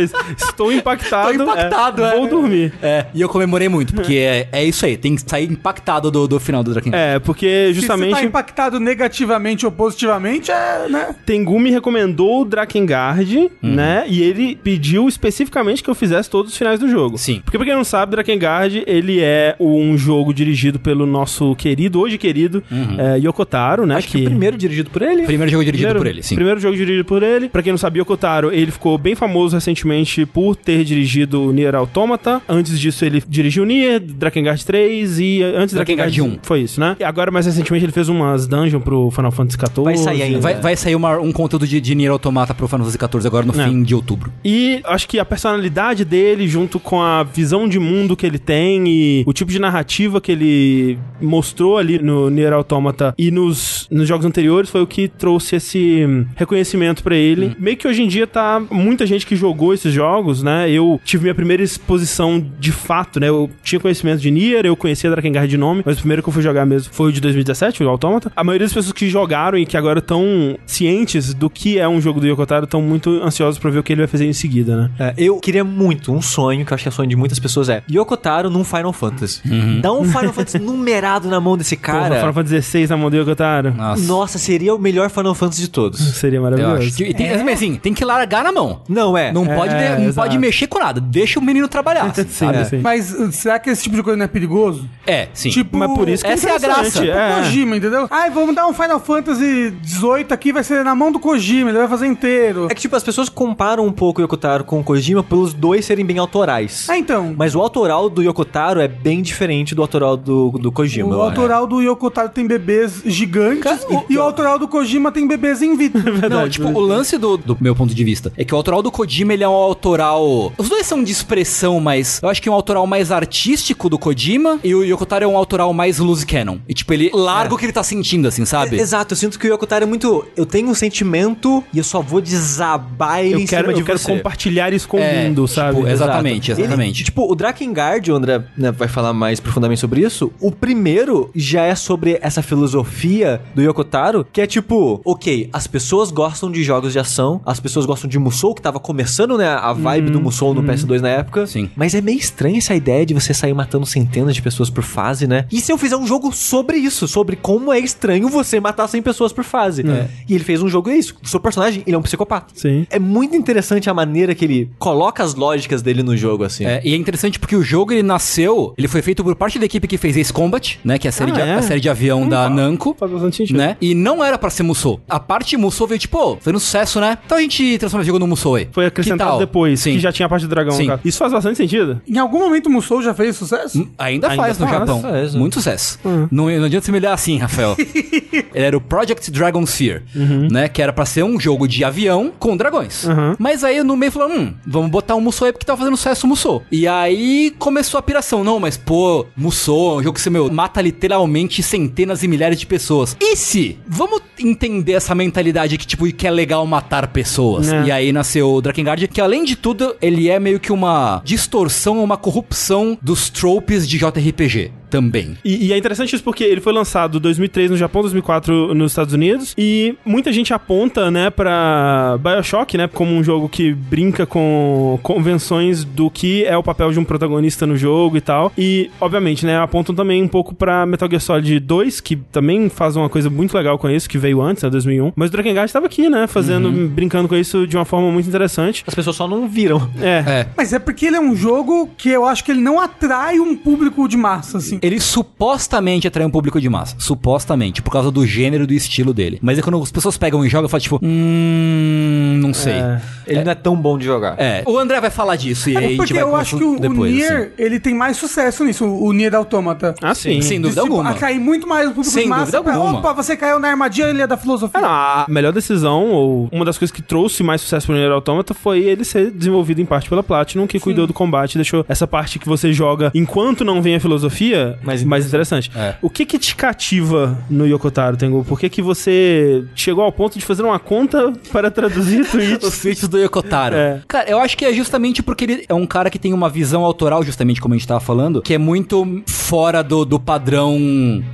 Isso. 0.04 0.16
Estou 0.38 0.72
impactado. 0.72 1.38
Tô 1.38 1.44
impactado, 1.44 2.04
é. 2.04 2.16
Vou 2.16 2.28
dormir. 2.28 2.74
É, 2.82 3.06
e 3.14 3.22
eu 3.22 3.30
comemorei 3.30 3.70
muito, 3.70 3.94
porque 3.94 4.16
é, 4.16 4.48
é 4.52 4.64
isso 4.64 4.86
aí, 4.86 4.98
tem 4.98 5.16
que 5.16 5.22
sair 5.30 5.52
impactado 5.52 6.10
do, 6.10 6.28
do 6.28 6.40
final 6.40 6.64
do 6.64 6.72
Drakengard. 6.74 7.04
É, 7.16 7.20
porque 7.20 7.68
Se 7.68 7.74
você 7.74 7.82
justamente 7.82 8.12
tá 8.14 8.24
impactado 8.24 8.80
negativamente 8.80 9.66
ou 9.66 9.72
positivamente, 9.72 10.52
é, 10.52 10.88
né? 10.90 11.16
Tengu 11.26 11.60
me 11.60 11.72
recomendou 11.72 12.42
o 12.42 12.46
Drakengard, 12.46 13.52
né? 13.62 14.06
E 14.08 14.22
ele 14.22 14.56
pediu 14.56 15.08
especificamente 15.08 15.84
que 15.84 15.90
eu 15.90 15.96
fizesse 15.96 16.30
todos 16.30 16.52
os 16.52 16.58
finais 16.58 16.80
do 16.80 16.90
jogo. 16.90 17.18
Sim. 17.18 17.42
Porque 17.44 17.58
pra 17.58 17.66
quem 17.66 17.76
não 17.76 17.84
sabe, 17.84 18.12
Drakengard, 18.12 18.84
ele 18.88 19.20
é 19.22 19.56
um 19.60 19.98
jogo 19.98 20.34
dirigido 20.34 20.80
pelo 20.80 21.06
nosso 21.06 21.56
querido, 21.56 22.00
hoje 22.00 22.18
querido, 22.18 22.64
é, 22.98 23.18
Yokotaro, 23.20 23.86
né? 23.86 23.96
Acho 23.96 24.08
que 24.08 24.22
o 24.22 24.26
primeiro 24.26 24.58
dirigido 24.58 24.90
por 24.90 25.02
ele. 25.02 25.24
Primeiro 25.24 25.52
jogo 25.52 25.64
dirigido 25.64 25.90
Primeiro- 25.90 26.00
por 26.00 26.08
ele, 26.08 26.24
sim. 26.24 26.36
Primeiro 26.36 26.60
jogo 26.60 26.71
dirigido 26.78 27.06
por 27.06 27.24
ele. 27.24 27.50
Pra 27.50 27.62
quem 27.64 27.72
não 27.72 27.78
sabia, 27.78 28.02
Yokotaro, 28.02 28.52
ele 28.52 28.72
ficou 28.72 28.98
bem 28.98 29.16
famoso 29.16 29.56
recentemente 29.56 30.26
por 30.26 30.56
ter 30.56 30.84
dirigido 30.84 31.44
o 31.44 31.52
Nier 31.52 31.76
Automata. 31.76 32.42
Antes 32.48 32.80
disso, 32.80 33.04
ele 33.06 33.22
dirigiu 33.28 33.66
Nier, 33.66 34.00
Drakengard 34.00 34.64
3 34.66 35.20
e 35.20 35.44
antes 35.44 35.74
Drakengard 35.76 36.12
Drakengard 36.12 36.40
1. 36.40 36.40
Foi 36.44 36.62
isso, 36.62 36.80
né? 36.80 36.96
E 37.00 37.04
agora, 37.04 37.32
mais 37.32 37.46
recentemente, 37.46 37.86
ele 37.86 37.92
fez 37.92 38.10
umas 38.10 38.48
dungeons 38.48 38.84
pro 38.84 39.10
Final 39.12 39.32
Fantasy 39.32 39.58
XIV. 39.58 39.84
Vai 39.84 39.98
sair 39.98 40.22
ainda. 40.24 40.40
Vai, 40.40 40.56
vai 40.56 40.76
sair 40.76 40.96
uma- 40.96 41.20
um 41.20 41.32
conteúdo 41.32 41.68
de, 41.68 41.80
de 41.82 41.96
Nier 41.96 42.12
Automata 42.12 42.54
pro 42.54 42.68
Final 42.68 42.86
Fantasy 42.86 42.98
XIV 43.12 43.28
agora 43.28 43.46
no 43.46 43.60
É. 43.60 43.66
fim 43.68 43.84
de 43.84 43.94
outubro. 43.96 44.32
E 44.44 44.82
acho 44.86 45.08
que 45.08 45.20
a 45.20 45.26
personalidade 45.26 46.04
dele, 46.06 46.48
junto 46.48 46.80
com 46.80 47.02
a 47.02 47.24
visão 47.24 47.68
de 47.68 47.80
mundo 47.80 48.16
que 48.16 48.26
ele 48.26 48.40
tem 48.40 48.88
e 48.88 49.24
o 49.26 49.34
tipo 49.34 49.52
de 49.52 49.60
narrativa 49.60 50.20
que 50.22 50.32
ele 50.32 50.98
mostrou 51.20 51.78
ali 51.78 52.00
no 52.00 52.30
Nier 52.30 52.54
Automata 52.54 53.14
e 53.18 53.32
nos, 53.32 53.88
nos 53.92 54.08
jogos 54.08 54.26
anteriores, 54.26 54.70
foi 54.70 54.82
o 54.82 54.88
que 54.88 55.08
trouxe 55.08 55.56
esse 55.56 56.06
hum, 56.08 56.26
reconhecimento 56.62 57.04
pra 57.04 57.16
ele. 57.16 57.56
Meio 57.60 57.76
que 57.76 57.88
hoje 57.88 58.02
em 58.04 58.08
dia 58.08 58.26
tá 58.26 58.62
muita 58.70 59.06
gente 59.06 59.26
que 59.26 59.36
jogou 59.36 59.74
esses 59.74 59.94
jogos, 59.94 60.42
né? 60.44 60.70
Eu 60.70 61.00
tive 61.04 61.24
minha 61.24 61.36
primeira 61.36 61.64
exposição 61.64 62.44
de 62.60 62.72
fato, 62.72 63.20
né? 63.20 63.30
Eu 63.30 63.50
tinha 63.64 63.80
conhecimento 63.80 64.22
de 64.22 64.32
Nier, 64.32 64.66
eu 64.66 64.76
conhecia 64.76 65.10
Drakengard 65.10 65.50
de 65.50 65.58
nome, 65.58 65.82
mas 65.86 65.98
o 65.98 66.00
primeiro 66.00 66.24
que 66.24 66.30
eu 66.30 66.34
fui 66.34 66.42
jogar 66.42 66.66
mesmo 66.66 66.94
foi 66.94 67.10
o 67.10 67.12
de 67.12 67.20
2017, 67.20 67.84
o 67.84 67.90
Automata. 67.90 68.32
A 68.36 68.44
maioria 68.44 68.66
das 68.66 68.74
pessoas 68.74 68.94
que 68.94 69.10
jogaram 69.10 69.58
e 69.58 69.66
que 69.66 69.76
agora 69.76 70.00
estão 70.00 70.58
cientes 70.66 71.34
do 71.34 71.50
que 71.50 71.80
é 71.80 71.88
um 71.88 72.00
jogo 72.00 72.20
do 72.20 72.28
Yokotaro 72.28 72.66
estão 72.66 72.82
muito 72.82 73.10
ansiosos 73.24 73.60
pra 73.60 73.70
ver 73.70 73.80
o 73.80 73.84
que 73.84 73.94
ele 73.94 74.02
vai 74.02 74.08
fazer 74.08 74.26
em 74.26 74.34
seguida, 74.34 74.76
né? 74.76 74.92
É, 75.00 75.14
eu 75.18 75.40
queria 75.40 75.64
muito, 75.64 76.14
um 76.14 76.22
sonho, 76.22 76.66
que 76.66 76.72
eu 76.72 76.76
acho 76.76 76.84
que 76.84 76.90
é 76.90 76.92
sonho 76.92 77.10
de 77.10 77.16
muitas 77.16 77.40
pessoas, 77.40 77.70
é 77.70 77.84
Yokotaro 77.92 78.50
num 78.50 78.64
Final 78.64 78.94
Fantasy. 78.94 79.42
Dá 79.82 79.92
um 79.92 80.04
Final 80.04 80.34
Fantasy 80.34 80.60
numerado 80.60 81.28
na 81.28 81.40
mão 81.40 81.58
desse 81.58 81.76
Porra, 81.76 82.02
cara. 82.02 82.16
Final 82.20 82.34
Fantasy 82.34 82.62
XVI 82.62 82.88
na 82.88 82.98
mão 82.98 83.10
do 83.10 83.18
Yokotaro. 83.18 83.74
Nossa. 83.74 84.04
Nossa, 84.06 84.38
seria 84.40 84.76
o 84.76 84.80
melhor 84.80 85.10
Final 85.10 85.34
Fantasy 85.36 85.62
de 85.62 85.70
todos. 85.70 86.00
Seria 86.00 86.40
Eu 86.40 86.51
maravilhoso. 86.58 86.88
acho. 86.88 87.04
E 87.04 87.14
tem, 87.14 87.30
assim, 87.32 87.76
tem 87.76 87.94
que 87.94 88.04
largar 88.06 88.44
na 88.44 88.52
mão. 88.52 88.82
Não 88.88 89.18
é? 89.18 89.32
Não, 89.32 89.46
pode, 89.46 89.74
É, 89.74 89.96
não 89.98 90.06
exato. 90.06 90.28
pode 90.28 90.38
mexer 90.38 90.68
com 90.68 90.80
nada. 90.80 91.00
Deixa 91.02 91.40
o 91.40 91.44
menino 91.44 91.68
trabalhar. 91.68 92.14
Sim, 92.16 92.26
sabe? 92.30 92.66
sim. 92.66 92.78
Mas 92.80 93.14
uh, 93.14 93.32
será 93.32 93.58
que 93.60 93.70
esse 93.70 93.84
tipo 93.84 93.96
de 93.96 94.04
coisa 94.04 94.18
não 94.18 94.26
é 94.26 94.28
perigoso? 94.28 94.88
É, 95.06 95.28
sim. 95.34 95.50
Tipo, 95.50 95.78
Mas 95.78 95.92
por 95.94 96.08
isso 96.10 96.24
que 96.24 96.30
essa 96.32 96.50
é 96.50 96.56
a 96.56 96.60
graça. 96.60 97.04
É. 97.06 97.36
Kojima, 97.36 97.76
entendeu? 97.78 98.08
Ai, 98.10 98.30
vamos 98.30 98.56
dar 98.56 98.68
um 98.68 98.74
Final 98.74 99.00
Fantasy 99.00 99.72
18 99.82 100.34
aqui, 100.34 100.52
vai 100.52 100.64
ser 100.64 100.84
na 100.84 100.94
mão 100.96 101.12
do 101.12 101.20
Kojima, 101.20 101.70
ele 101.70 101.78
vai 101.80 101.88
fazer 101.88 102.08
inteiro. 102.08 102.68
É 102.70 102.76
que, 102.76 102.82
tipo, 102.82 102.96
as 102.96 103.04
pessoas 103.04 103.30
comparam 103.30 103.86
um 103.86 103.92
pouco 103.92 104.20
o 104.22 104.24
Yokotaro 104.24 104.64
com 104.64 104.80
o 104.80 104.84
Kojima 104.84 105.24
pelos 105.24 105.54
dois 105.54 105.86
serem 105.86 106.06
bem 106.06 106.18
autorais. 106.18 106.88
Ah, 106.90 106.98
então. 106.98 107.34
Mas 107.38 107.56
o 107.56 107.60
autoral 107.62 108.10
do 108.10 108.22
Yokotaro 108.22 108.80
é 108.80 108.88
bem 108.88 109.22
diferente 109.22 109.74
do 109.76 109.82
autoral 109.82 110.16
do, 110.18 110.52
do 110.52 110.72
Kojima. 110.72 111.10
O 111.10 111.14
eu 111.14 111.22
acho. 111.22 111.30
autoral 111.30 111.68
do 111.68 111.82
Yokotaro 111.82 112.30
tem 112.30 112.46
bebês 112.48 113.02
gigantes 113.06 113.62
Cara, 113.64 113.80
o- 113.90 114.06
e 114.10 114.18
o 114.18 114.22
autoral 114.22 114.58
do 114.60 114.68
Kojima 114.68 115.12
tem 115.12 115.28
bebês 115.28 115.62
em 115.62 115.76
vitro. 115.76 116.02
Não, 116.32 116.50
tipo, 116.50 116.68
o 116.68 116.80
lance 116.80 117.18
do, 117.18 117.38
do 117.38 117.58
meu 117.60 117.76
ponto 117.76 117.94
de 117.94 118.04
vista 118.04 118.32
é 118.38 118.44
que 118.44 118.54
o 118.54 118.58
autoral 118.58 118.82
do 118.82 118.92
Kojima, 118.92 119.34
ele 119.34 119.44
é 119.44 119.48
um 119.48 119.52
autoral... 119.54 120.52
Os 120.58 120.70
dois 120.70 120.86
são 120.86 121.04
de 121.04 121.12
expressão, 121.12 121.80
mas 121.80 122.20
eu 122.22 122.30
acho 122.30 122.42
que 122.42 122.50
é 122.50 122.52
um 122.52 122.56
autoral 122.56 122.86
mais 122.88 123.12
artístico 123.12 123.90
do 123.90 123.98
Kojima 123.98 124.60
e 124.64 124.74
o 124.76 124.84
Yokotaro 124.84 125.24
é 125.26 125.28
um 125.28 125.38
autoral 125.38 125.74
mais 125.74 126.00
loose 126.00 126.26
canon. 126.26 126.58
E, 126.68 126.74
tipo, 126.74 126.94
ele 126.94 127.12
larga 127.14 127.54
o 127.54 127.58
que 127.58 127.66
ele 127.66 127.74
tá 127.74 127.84
sentindo, 127.84 128.28
assim, 128.28 128.46
sabe? 128.46 128.80
Exato, 128.80 129.14
eu 129.14 129.18
sinto 129.18 129.38
que 129.40 129.48
o 129.48 129.54
Yokotaro 129.54 129.84
é 129.84 129.88
muito. 129.88 130.26
Eu 130.36 130.46
tenho 130.46 130.70
um 130.70 130.74
sentimento 130.76 131.64
e 131.74 131.78
eu 131.78 131.84
só 131.84 132.02
vou 132.02 132.22
desabar 132.22 133.20
ele 133.24 133.34
Eu 133.36 133.40
em 133.40 133.46
quero, 133.46 133.64
cima 133.64 133.74
de 133.74 133.80
eu 133.82 133.86
quero 133.86 134.00
você. 134.00 134.12
compartilhar 134.12 134.74
isso 134.74 134.88
com 134.88 134.98
o 134.98 135.00
É, 135.00 135.24
mundo, 135.24 135.44
tipo, 135.44 135.48
sabe? 135.48 135.80
exato. 135.80 135.92
Exatamente, 135.92 136.52
Ele- 136.52 136.62
exatamente. 136.62 137.04
tipo, 137.04 137.32
o 137.32 137.36
Drakengard, 137.36 138.12
o 138.12 138.16
André 138.16 138.44
né, 138.58 138.72
vai 138.72 138.88
falar 138.88 139.14
mais 139.14 139.40
profundamente 139.40 139.80
sobre 139.80 140.02
isso. 140.02 140.32
O 140.40 140.52
primeiro 140.52 141.30
já 141.36 141.64
é 141.64 141.76
sobre 141.76 142.18
essa 142.22 142.42
filosofia 142.42 143.42
do 143.56 143.62
Yokotaro, 143.62 144.26
que 144.32 144.42
é 144.42 144.48
tipo, 144.48 145.00
ok, 145.06 145.50
as 145.54 145.68
pessoas 145.68 146.12
gostam 146.12 146.21
de 146.52 146.64
jogos 146.64 146.94
de 146.94 147.00
ação, 147.00 147.42
as 147.46 147.60
pessoas 147.60 147.86
gostam 147.86 148.10
de 148.10 148.18
Musou, 148.20 148.54
que 148.54 148.62
tava 148.62 148.80
começando, 148.80 149.38
né, 149.38 149.48
a 149.48 149.74
vibe 149.74 150.12
do 150.12 150.22
Musou 150.22 150.54
no 150.54 150.64
PS2 150.64 151.00
na 151.02 151.10
época. 151.10 151.46
Sim. 151.48 151.70
Mas 151.76 151.94
é 151.96 152.02
meio 152.02 152.18
estranha 152.18 152.58
essa 152.58 152.76
ideia 152.76 153.06
de 153.06 153.14
você 153.14 153.34
sair 153.34 153.54
matando 153.54 153.86
centenas 153.86 154.36
de 154.36 154.42
pessoas 154.42 154.70
por 154.70 154.84
fase, 154.84 155.28
né? 155.28 155.46
E 155.52 155.60
se 155.62 155.72
eu 155.72 155.78
fizer 155.78 155.98
um 155.98 156.06
jogo 156.06 156.32
sobre 156.32 156.78
isso, 156.78 157.08
sobre 157.08 157.36
como 157.36 157.72
é 157.74 157.80
estranho 157.80 158.30
você 158.30 158.60
matar 158.60 158.88
100 158.88 159.02
pessoas 159.02 159.34
por 159.34 159.44
fase? 159.44 159.84
E 160.28 160.36
ele 160.36 160.44
fez 160.44 160.62
um 160.62 160.68
jogo 160.68 160.90
é 160.90 160.96
isso. 160.96 161.16
O 161.24 161.28
seu 161.28 161.40
personagem, 161.40 161.84
ele 161.86 161.96
é 161.96 162.00
um 162.00 162.02
psicopata. 162.02 162.48
Sim. 162.56 162.86
É 162.90 163.00
muito 163.00 163.36
interessante 163.36 163.90
a 163.90 163.94
maneira 163.94 164.34
que 164.36 164.46
ele 164.46 164.70
coloca 164.78 165.24
as 165.24 165.36
lógicas 165.36 165.82
dele 165.82 166.04
no 166.04 166.16
jogo, 166.16 166.44
assim. 166.44 166.66
É, 166.66 166.82
e 166.84 166.94
é 166.94 166.96
interessante 166.96 167.40
porque 167.40 167.56
o 167.56 167.64
jogo 167.64 167.92
ele 167.94 168.04
nasceu, 168.04 168.74
ele 168.78 168.88
foi 168.88 169.02
feito 169.02 169.24
por 169.24 169.36
parte 169.36 169.58
da 169.60 169.66
equipe 169.66 169.88
que 169.88 169.98
fez 169.98 170.16
Ace 170.18 170.32
Combat, 170.34 170.80
né? 170.84 170.98
Que 170.98 171.08
é 171.08 171.10
a 171.10 171.12
série, 171.12 171.32
Ah, 171.32 171.36
de, 171.36 171.42
é? 171.42 171.54
a 171.56 171.62
série 171.62 171.80
de 171.80 171.90
avião 171.90 172.28
da 172.28 172.50
Namco. 172.50 172.96
Faz 173.00 173.12
bastante 173.12 173.38
sentido. 173.38 173.58
Né? 173.58 173.78
E 173.82 173.94
não 173.96 174.24
era 174.24 174.38
pra 174.38 174.50
ser 174.50 174.64
Musou. 174.64 175.00
A 175.10 175.20
parte 175.20 175.56
Musou 175.58 175.88
veio 175.88 176.00
tipo, 176.00 176.11
pô, 176.12 176.38
foi 176.40 176.54
um 176.54 176.60
sucesso, 176.60 177.00
né? 177.00 177.18
Então 177.26 177.38
a 177.38 177.42
gente 177.42 177.78
transforma 177.78 178.04
o 178.04 178.06
jogo 178.06 178.20
no 178.20 178.28
Musou 178.28 178.56
aí. 178.56 178.68
Foi 178.72 178.86
acrescentado 178.86 179.40
depois, 179.40 179.80
Sim. 179.80 179.94
que 179.94 180.00
já 180.00 180.12
tinha 180.12 180.26
a 180.26 180.30
parte 180.30 180.44
do 180.44 180.50
dragão. 180.50 180.74
Sim. 180.74 180.88
cara. 180.88 181.00
Isso 181.04 181.18
faz 181.18 181.32
bastante 181.32 181.58
sentido. 181.58 182.02
Em 182.08 182.18
algum 182.18 182.40
momento 182.40 182.68
o 182.68 182.70
Musou 182.70 183.02
já 183.02 183.14
fez 183.14 183.36
sucesso? 183.36 183.80
Ainda, 183.98 184.30
Ainda 184.30 184.36
faz 184.36 184.60
no 184.60 184.68
faz, 184.68 184.80
Japão. 184.80 185.02
faz, 185.02 185.34
né? 185.34 185.40
Muito 185.40 185.54
sucesso. 185.56 186.00
Não, 186.32 186.50
não 186.50 186.66
adianta 186.66 186.86
você 186.86 186.92
me 186.92 186.98
olhar 186.98 187.14
assim, 187.14 187.38
Rafael. 187.38 187.76
Ele 188.54 188.66
era 188.66 188.78
o 188.78 188.82
Project 188.82 189.32
Dragon 189.32 189.66
Sphere, 189.66 190.04
né? 190.52 190.68
Que 190.68 190.82
era 190.82 190.92
pra 190.92 191.06
ser 191.06 191.24
um 191.24 191.40
jogo 191.40 191.68
de 191.68 191.84
avião 191.84 192.32
com 192.38 192.56
dragões. 192.58 193.06
Uhum. 193.06 193.36
Mas 193.40 193.64
aí 193.64 193.84
no 193.84 193.96
meio 193.96 194.12
falou, 194.12 194.30
hum, 194.30 194.54
vamos 194.66 194.90
botar 194.92 195.16
um 195.16 195.22
Musou 195.22 195.46
aí 195.46 195.54
porque 195.54 195.66
tá 195.66 195.76
fazendo 195.78 195.96
sucesso 195.96 196.26
o 196.26 196.30
Musou. 196.30 196.64
E 196.72 196.88
aí 196.88 197.54
começou 197.58 197.98
a 197.98 198.02
piração. 198.02 198.44
Não, 198.44 198.60
mas 198.60 198.78
pô, 198.78 199.26
Musou 199.36 199.96
é 199.96 200.02
um 200.02 200.04
jogo 200.04 200.16
que 200.16 200.22
você, 200.22 200.30
meu, 200.30 200.52
mata 200.52 200.82
literalmente 200.82 201.64
centenas 201.64 202.24
e 202.24 202.28
milhares 202.28 202.60
de 202.60 202.66
pessoas. 202.66 203.16
E 203.20 203.36
se? 203.36 203.78
Vamos 203.88 204.22
entender 204.40 204.94
essa 204.94 205.14
mentalidade 205.14 205.78
que, 205.78 205.86
tipo, 205.86 206.01
que 206.10 206.26
é 206.26 206.32
legal 206.32 206.66
matar 206.66 207.08
pessoas. 207.08 207.72
É. 207.72 207.84
E 207.84 207.92
aí 207.92 208.14
nasceu 208.14 208.50
o 208.50 208.62
Drakengard, 208.62 209.08
que 209.10 209.20
além 209.20 209.44
de 209.44 209.58
tudo, 209.58 209.96
ele 210.02 210.30
é 210.30 210.40
meio 210.40 210.60
que 210.60 210.72
uma 210.72 211.22
distorção, 211.26 212.02
uma 212.02 212.16
corrupção 212.16 212.98
dos 213.02 213.30
tropes 213.30 213.88
de 213.88 213.98
JRPG 213.98 214.81
também. 214.92 215.38
E, 215.44 215.68
e 215.68 215.74
é 215.74 215.78
interessante 215.78 216.14
isso 216.14 216.24
porque 216.24 216.44
ele 216.44 216.60
foi 216.60 216.74
lançado 216.74 217.18
em 217.18 217.22
2003 217.22 217.72
no 217.72 217.78
Japão, 217.78 218.02
2004 218.02 218.76
nos 218.76 218.92
Estados 218.92 219.14
Unidos. 219.14 219.56
E 219.58 219.96
muita 220.06 220.32
gente 220.34 220.54
aponta, 220.54 221.10
né, 221.10 221.30
pra 221.30 222.20
Bioshock, 222.22 222.78
né, 222.78 222.88
como 222.88 223.12
um 223.12 223.24
jogo 223.24 223.48
que 223.48 223.74
brinca 223.74 224.26
com 224.26 225.00
convenções 225.02 225.86
do 225.86 226.10
que 226.10 226.44
é 226.44 226.58
o 226.58 226.62
papel 226.62 226.92
de 226.92 227.00
um 227.00 227.04
protagonista 227.06 227.66
no 227.66 227.78
jogo 227.78 228.18
e 228.18 228.22
tal. 228.22 228.52
E, 228.58 228.92
obviamente, 229.00 229.46
né, 229.46 229.58
apontam 229.58 229.96
também 229.96 230.22
um 230.22 230.28
pouco 230.28 230.54
pra 230.54 230.86
Metal 230.86 231.10
Gear 231.10 231.22
Solid 231.22 231.60
2, 231.60 232.02
que 232.02 232.16
também 232.16 232.70
faz 232.70 232.96
uma 232.96 233.10
coisa 233.10 233.30
muito 233.30 233.56
legal 233.56 233.78
com 233.78 233.90
isso, 233.90 234.10
que 234.10 234.18
veio 234.18 234.42
antes, 234.42 234.62
né, 234.62 234.70
2001. 234.70 235.14
Mas 235.16 235.30
o 235.30 235.32
Drakengard 235.32 235.72
tava 235.72 235.86
aqui, 235.86 236.10
né, 236.10 236.28
fazendo, 236.28 236.70
brincando 236.90 237.30
com 237.30 237.36
isso 237.36 237.66
de 237.66 237.78
uma 237.78 237.86
forma 237.86 238.12
muito 238.12 238.28
interessante. 238.28 238.84
As 238.86 238.94
pessoas 238.94 239.16
só 239.16 239.28
não 239.28 239.48
viram. 239.48 239.90
É. 240.02 240.24
É. 240.28 240.48
Mas 240.58 240.74
é 240.74 240.80
porque 240.80 241.06
ele 241.06 241.16
é 241.16 241.22
um 241.22 241.36
jogo 241.36 241.90
que 241.98 242.10
eu 242.10 242.26
acho 242.26 242.44
que 242.44 242.52
ele 242.52 242.62
não 242.62 242.80
atrai 242.80 243.40
um 243.40 243.56
público 243.56 244.08
de 244.08 244.18
massa, 244.18 244.58
assim. 244.58 244.80
Ele 244.82 245.00
supostamente 245.00 246.08
atrai 246.08 246.26
um 246.26 246.30
público 246.32 246.60
de 246.60 246.70
massa. 246.70 246.96
Supostamente, 247.00 247.82
por 247.82 247.92
causa 247.92 248.10
do 248.12 248.26
gênero 248.26 248.64
e 248.64 248.68
do 248.68 248.74
estilo 248.74 249.14
dele. 249.14 249.40
Mas 249.42 249.58
é 249.58 249.62
quando 249.62 249.82
as 249.82 249.92
pessoas 249.92 250.18
pegam 250.18 250.44
e 250.46 250.50
jogam, 250.50 250.66
eu 250.66 250.70
falo 250.70 250.82
tipo, 250.82 251.00
hum. 251.02 252.40
Não 252.42 252.54
sei. 252.54 252.74
É. 252.74 253.02
Ele 253.28 253.44
não 253.44 253.52
é 253.52 253.56
tão 253.56 253.76
bom 253.76 253.98
de 253.98 254.06
jogar. 254.06 254.38
O 254.66 254.78
André 254.78 255.00
vai 255.00 255.10
falar 255.12 255.36
disso 255.36 255.70
e 255.70 255.78
aí 255.78 255.84
a 255.84 255.86
É 255.86 255.90
gente 255.90 255.98
porque 255.98 256.14
vai 256.14 256.24
eu 256.24 256.36
acho 256.36 256.58
que 256.58 256.64
o, 256.64 256.76
o 256.76 256.80
depois, 256.80 257.12
Nier, 257.14 257.38
assim. 257.38 257.50
ele 257.58 257.80
tem 257.80 257.94
mais 257.94 258.18
sucesso 258.18 258.64
nisso, 258.64 258.86
o 258.86 259.14
Nier 259.14 259.34
Automata. 259.36 259.94
Ah, 260.02 260.14
sim. 260.16 260.42
Sem 260.42 260.60
dúvida 260.60 260.82
Tipo, 260.82 260.94
alguma. 260.96 261.12
Atrai 261.12 261.38
muito 261.40 261.68
mais 261.68 261.86
o 261.88 261.90
público 261.92 262.12
Sem 262.12 262.24
de 262.24 262.30
massa. 262.30 262.52
dúvida 262.58 262.74
alguma. 262.74 263.00
Opa, 263.00 263.14
você 263.14 263.38
caiu 263.38 263.60
na 263.60 263.70
armadilha, 263.70 264.08
ele 264.10 264.22
é 264.22 264.28
da 264.28 264.38
filosofia. 264.38 264.80
Ah, 264.80 264.82
não, 264.82 264.90
a 264.90 265.26
melhor 265.30 265.54
decisão, 265.54 266.10
ou 266.12 266.50
uma 266.52 266.66
das 266.66 266.78
coisas 266.78 266.94
que 266.94 267.02
trouxe 267.02 267.44
mais 267.44 267.62
sucesso 267.62 267.86
pro 267.88 267.96
Nier 267.96 268.12
Automata 268.12 268.54
foi 268.54 268.80
ele 268.80 269.04
ser 269.04 269.32
desenvolvido 269.32 269.80
em 269.82 269.86
parte 269.86 270.10
pela 270.10 270.24
Platinum, 270.24 270.66
que 270.68 270.80
cuidou 270.80 271.06
do 271.06 271.14
combate 271.14 271.54
e 271.54 271.58
deixou 271.58 271.86
essa 271.88 272.08
parte 272.08 272.40
que 272.40 272.48
você 272.48 272.74
joga 272.74 273.12
enquanto 273.14 273.64
não 273.64 273.82
vem 273.82 273.96
a 273.96 274.00
filosofia 274.00 274.71
mais, 274.84 275.04
Mais 275.04 275.26
interessante. 275.26 275.72
É. 275.76 275.96
O 276.02 276.10
que 276.10 276.26
que 276.26 276.38
te 276.38 276.56
cativa 276.56 277.38
no 277.50 277.66
Yokotaro, 277.66 278.18
Tengu? 278.18 278.44
Por 278.44 278.60
que 278.60 278.70
que 278.70 278.82
você 278.82 279.64
chegou 279.76 280.04
ao 280.04 280.12
ponto 280.12 280.38
de 280.38 280.46
fazer 280.46 280.64
uma 280.64 280.80
conta 280.80 281.34
para 281.52 281.70
traduzir 281.72 282.26
tweets? 282.30 282.68
Os 282.68 282.80
feats 282.80 283.08
do 283.08 283.18
Yokotaro. 283.18 283.76
É. 283.76 284.02
Cara, 284.08 284.30
eu 284.30 284.40
acho 284.40 284.58
que 284.58 284.66
é 284.66 284.74
justamente 284.74 285.24
porque 285.24 285.44
ele 285.44 285.66
é 285.68 285.74
um 285.74 285.86
cara 285.86 286.10
que 286.10 286.20
tem 286.20 286.34
uma 286.34 286.50
visão 286.50 286.84
autoral, 286.84 287.24
justamente 287.24 287.62
como 287.62 287.74
a 287.74 287.78
gente 287.78 287.88
tava 287.88 288.00
falando, 288.00 288.42
que 288.42 288.54
é 288.54 288.58
muito 288.58 289.24
fora 289.28 289.84
do, 289.84 290.06
do 290.06 290.20
padrão 290.20 290.78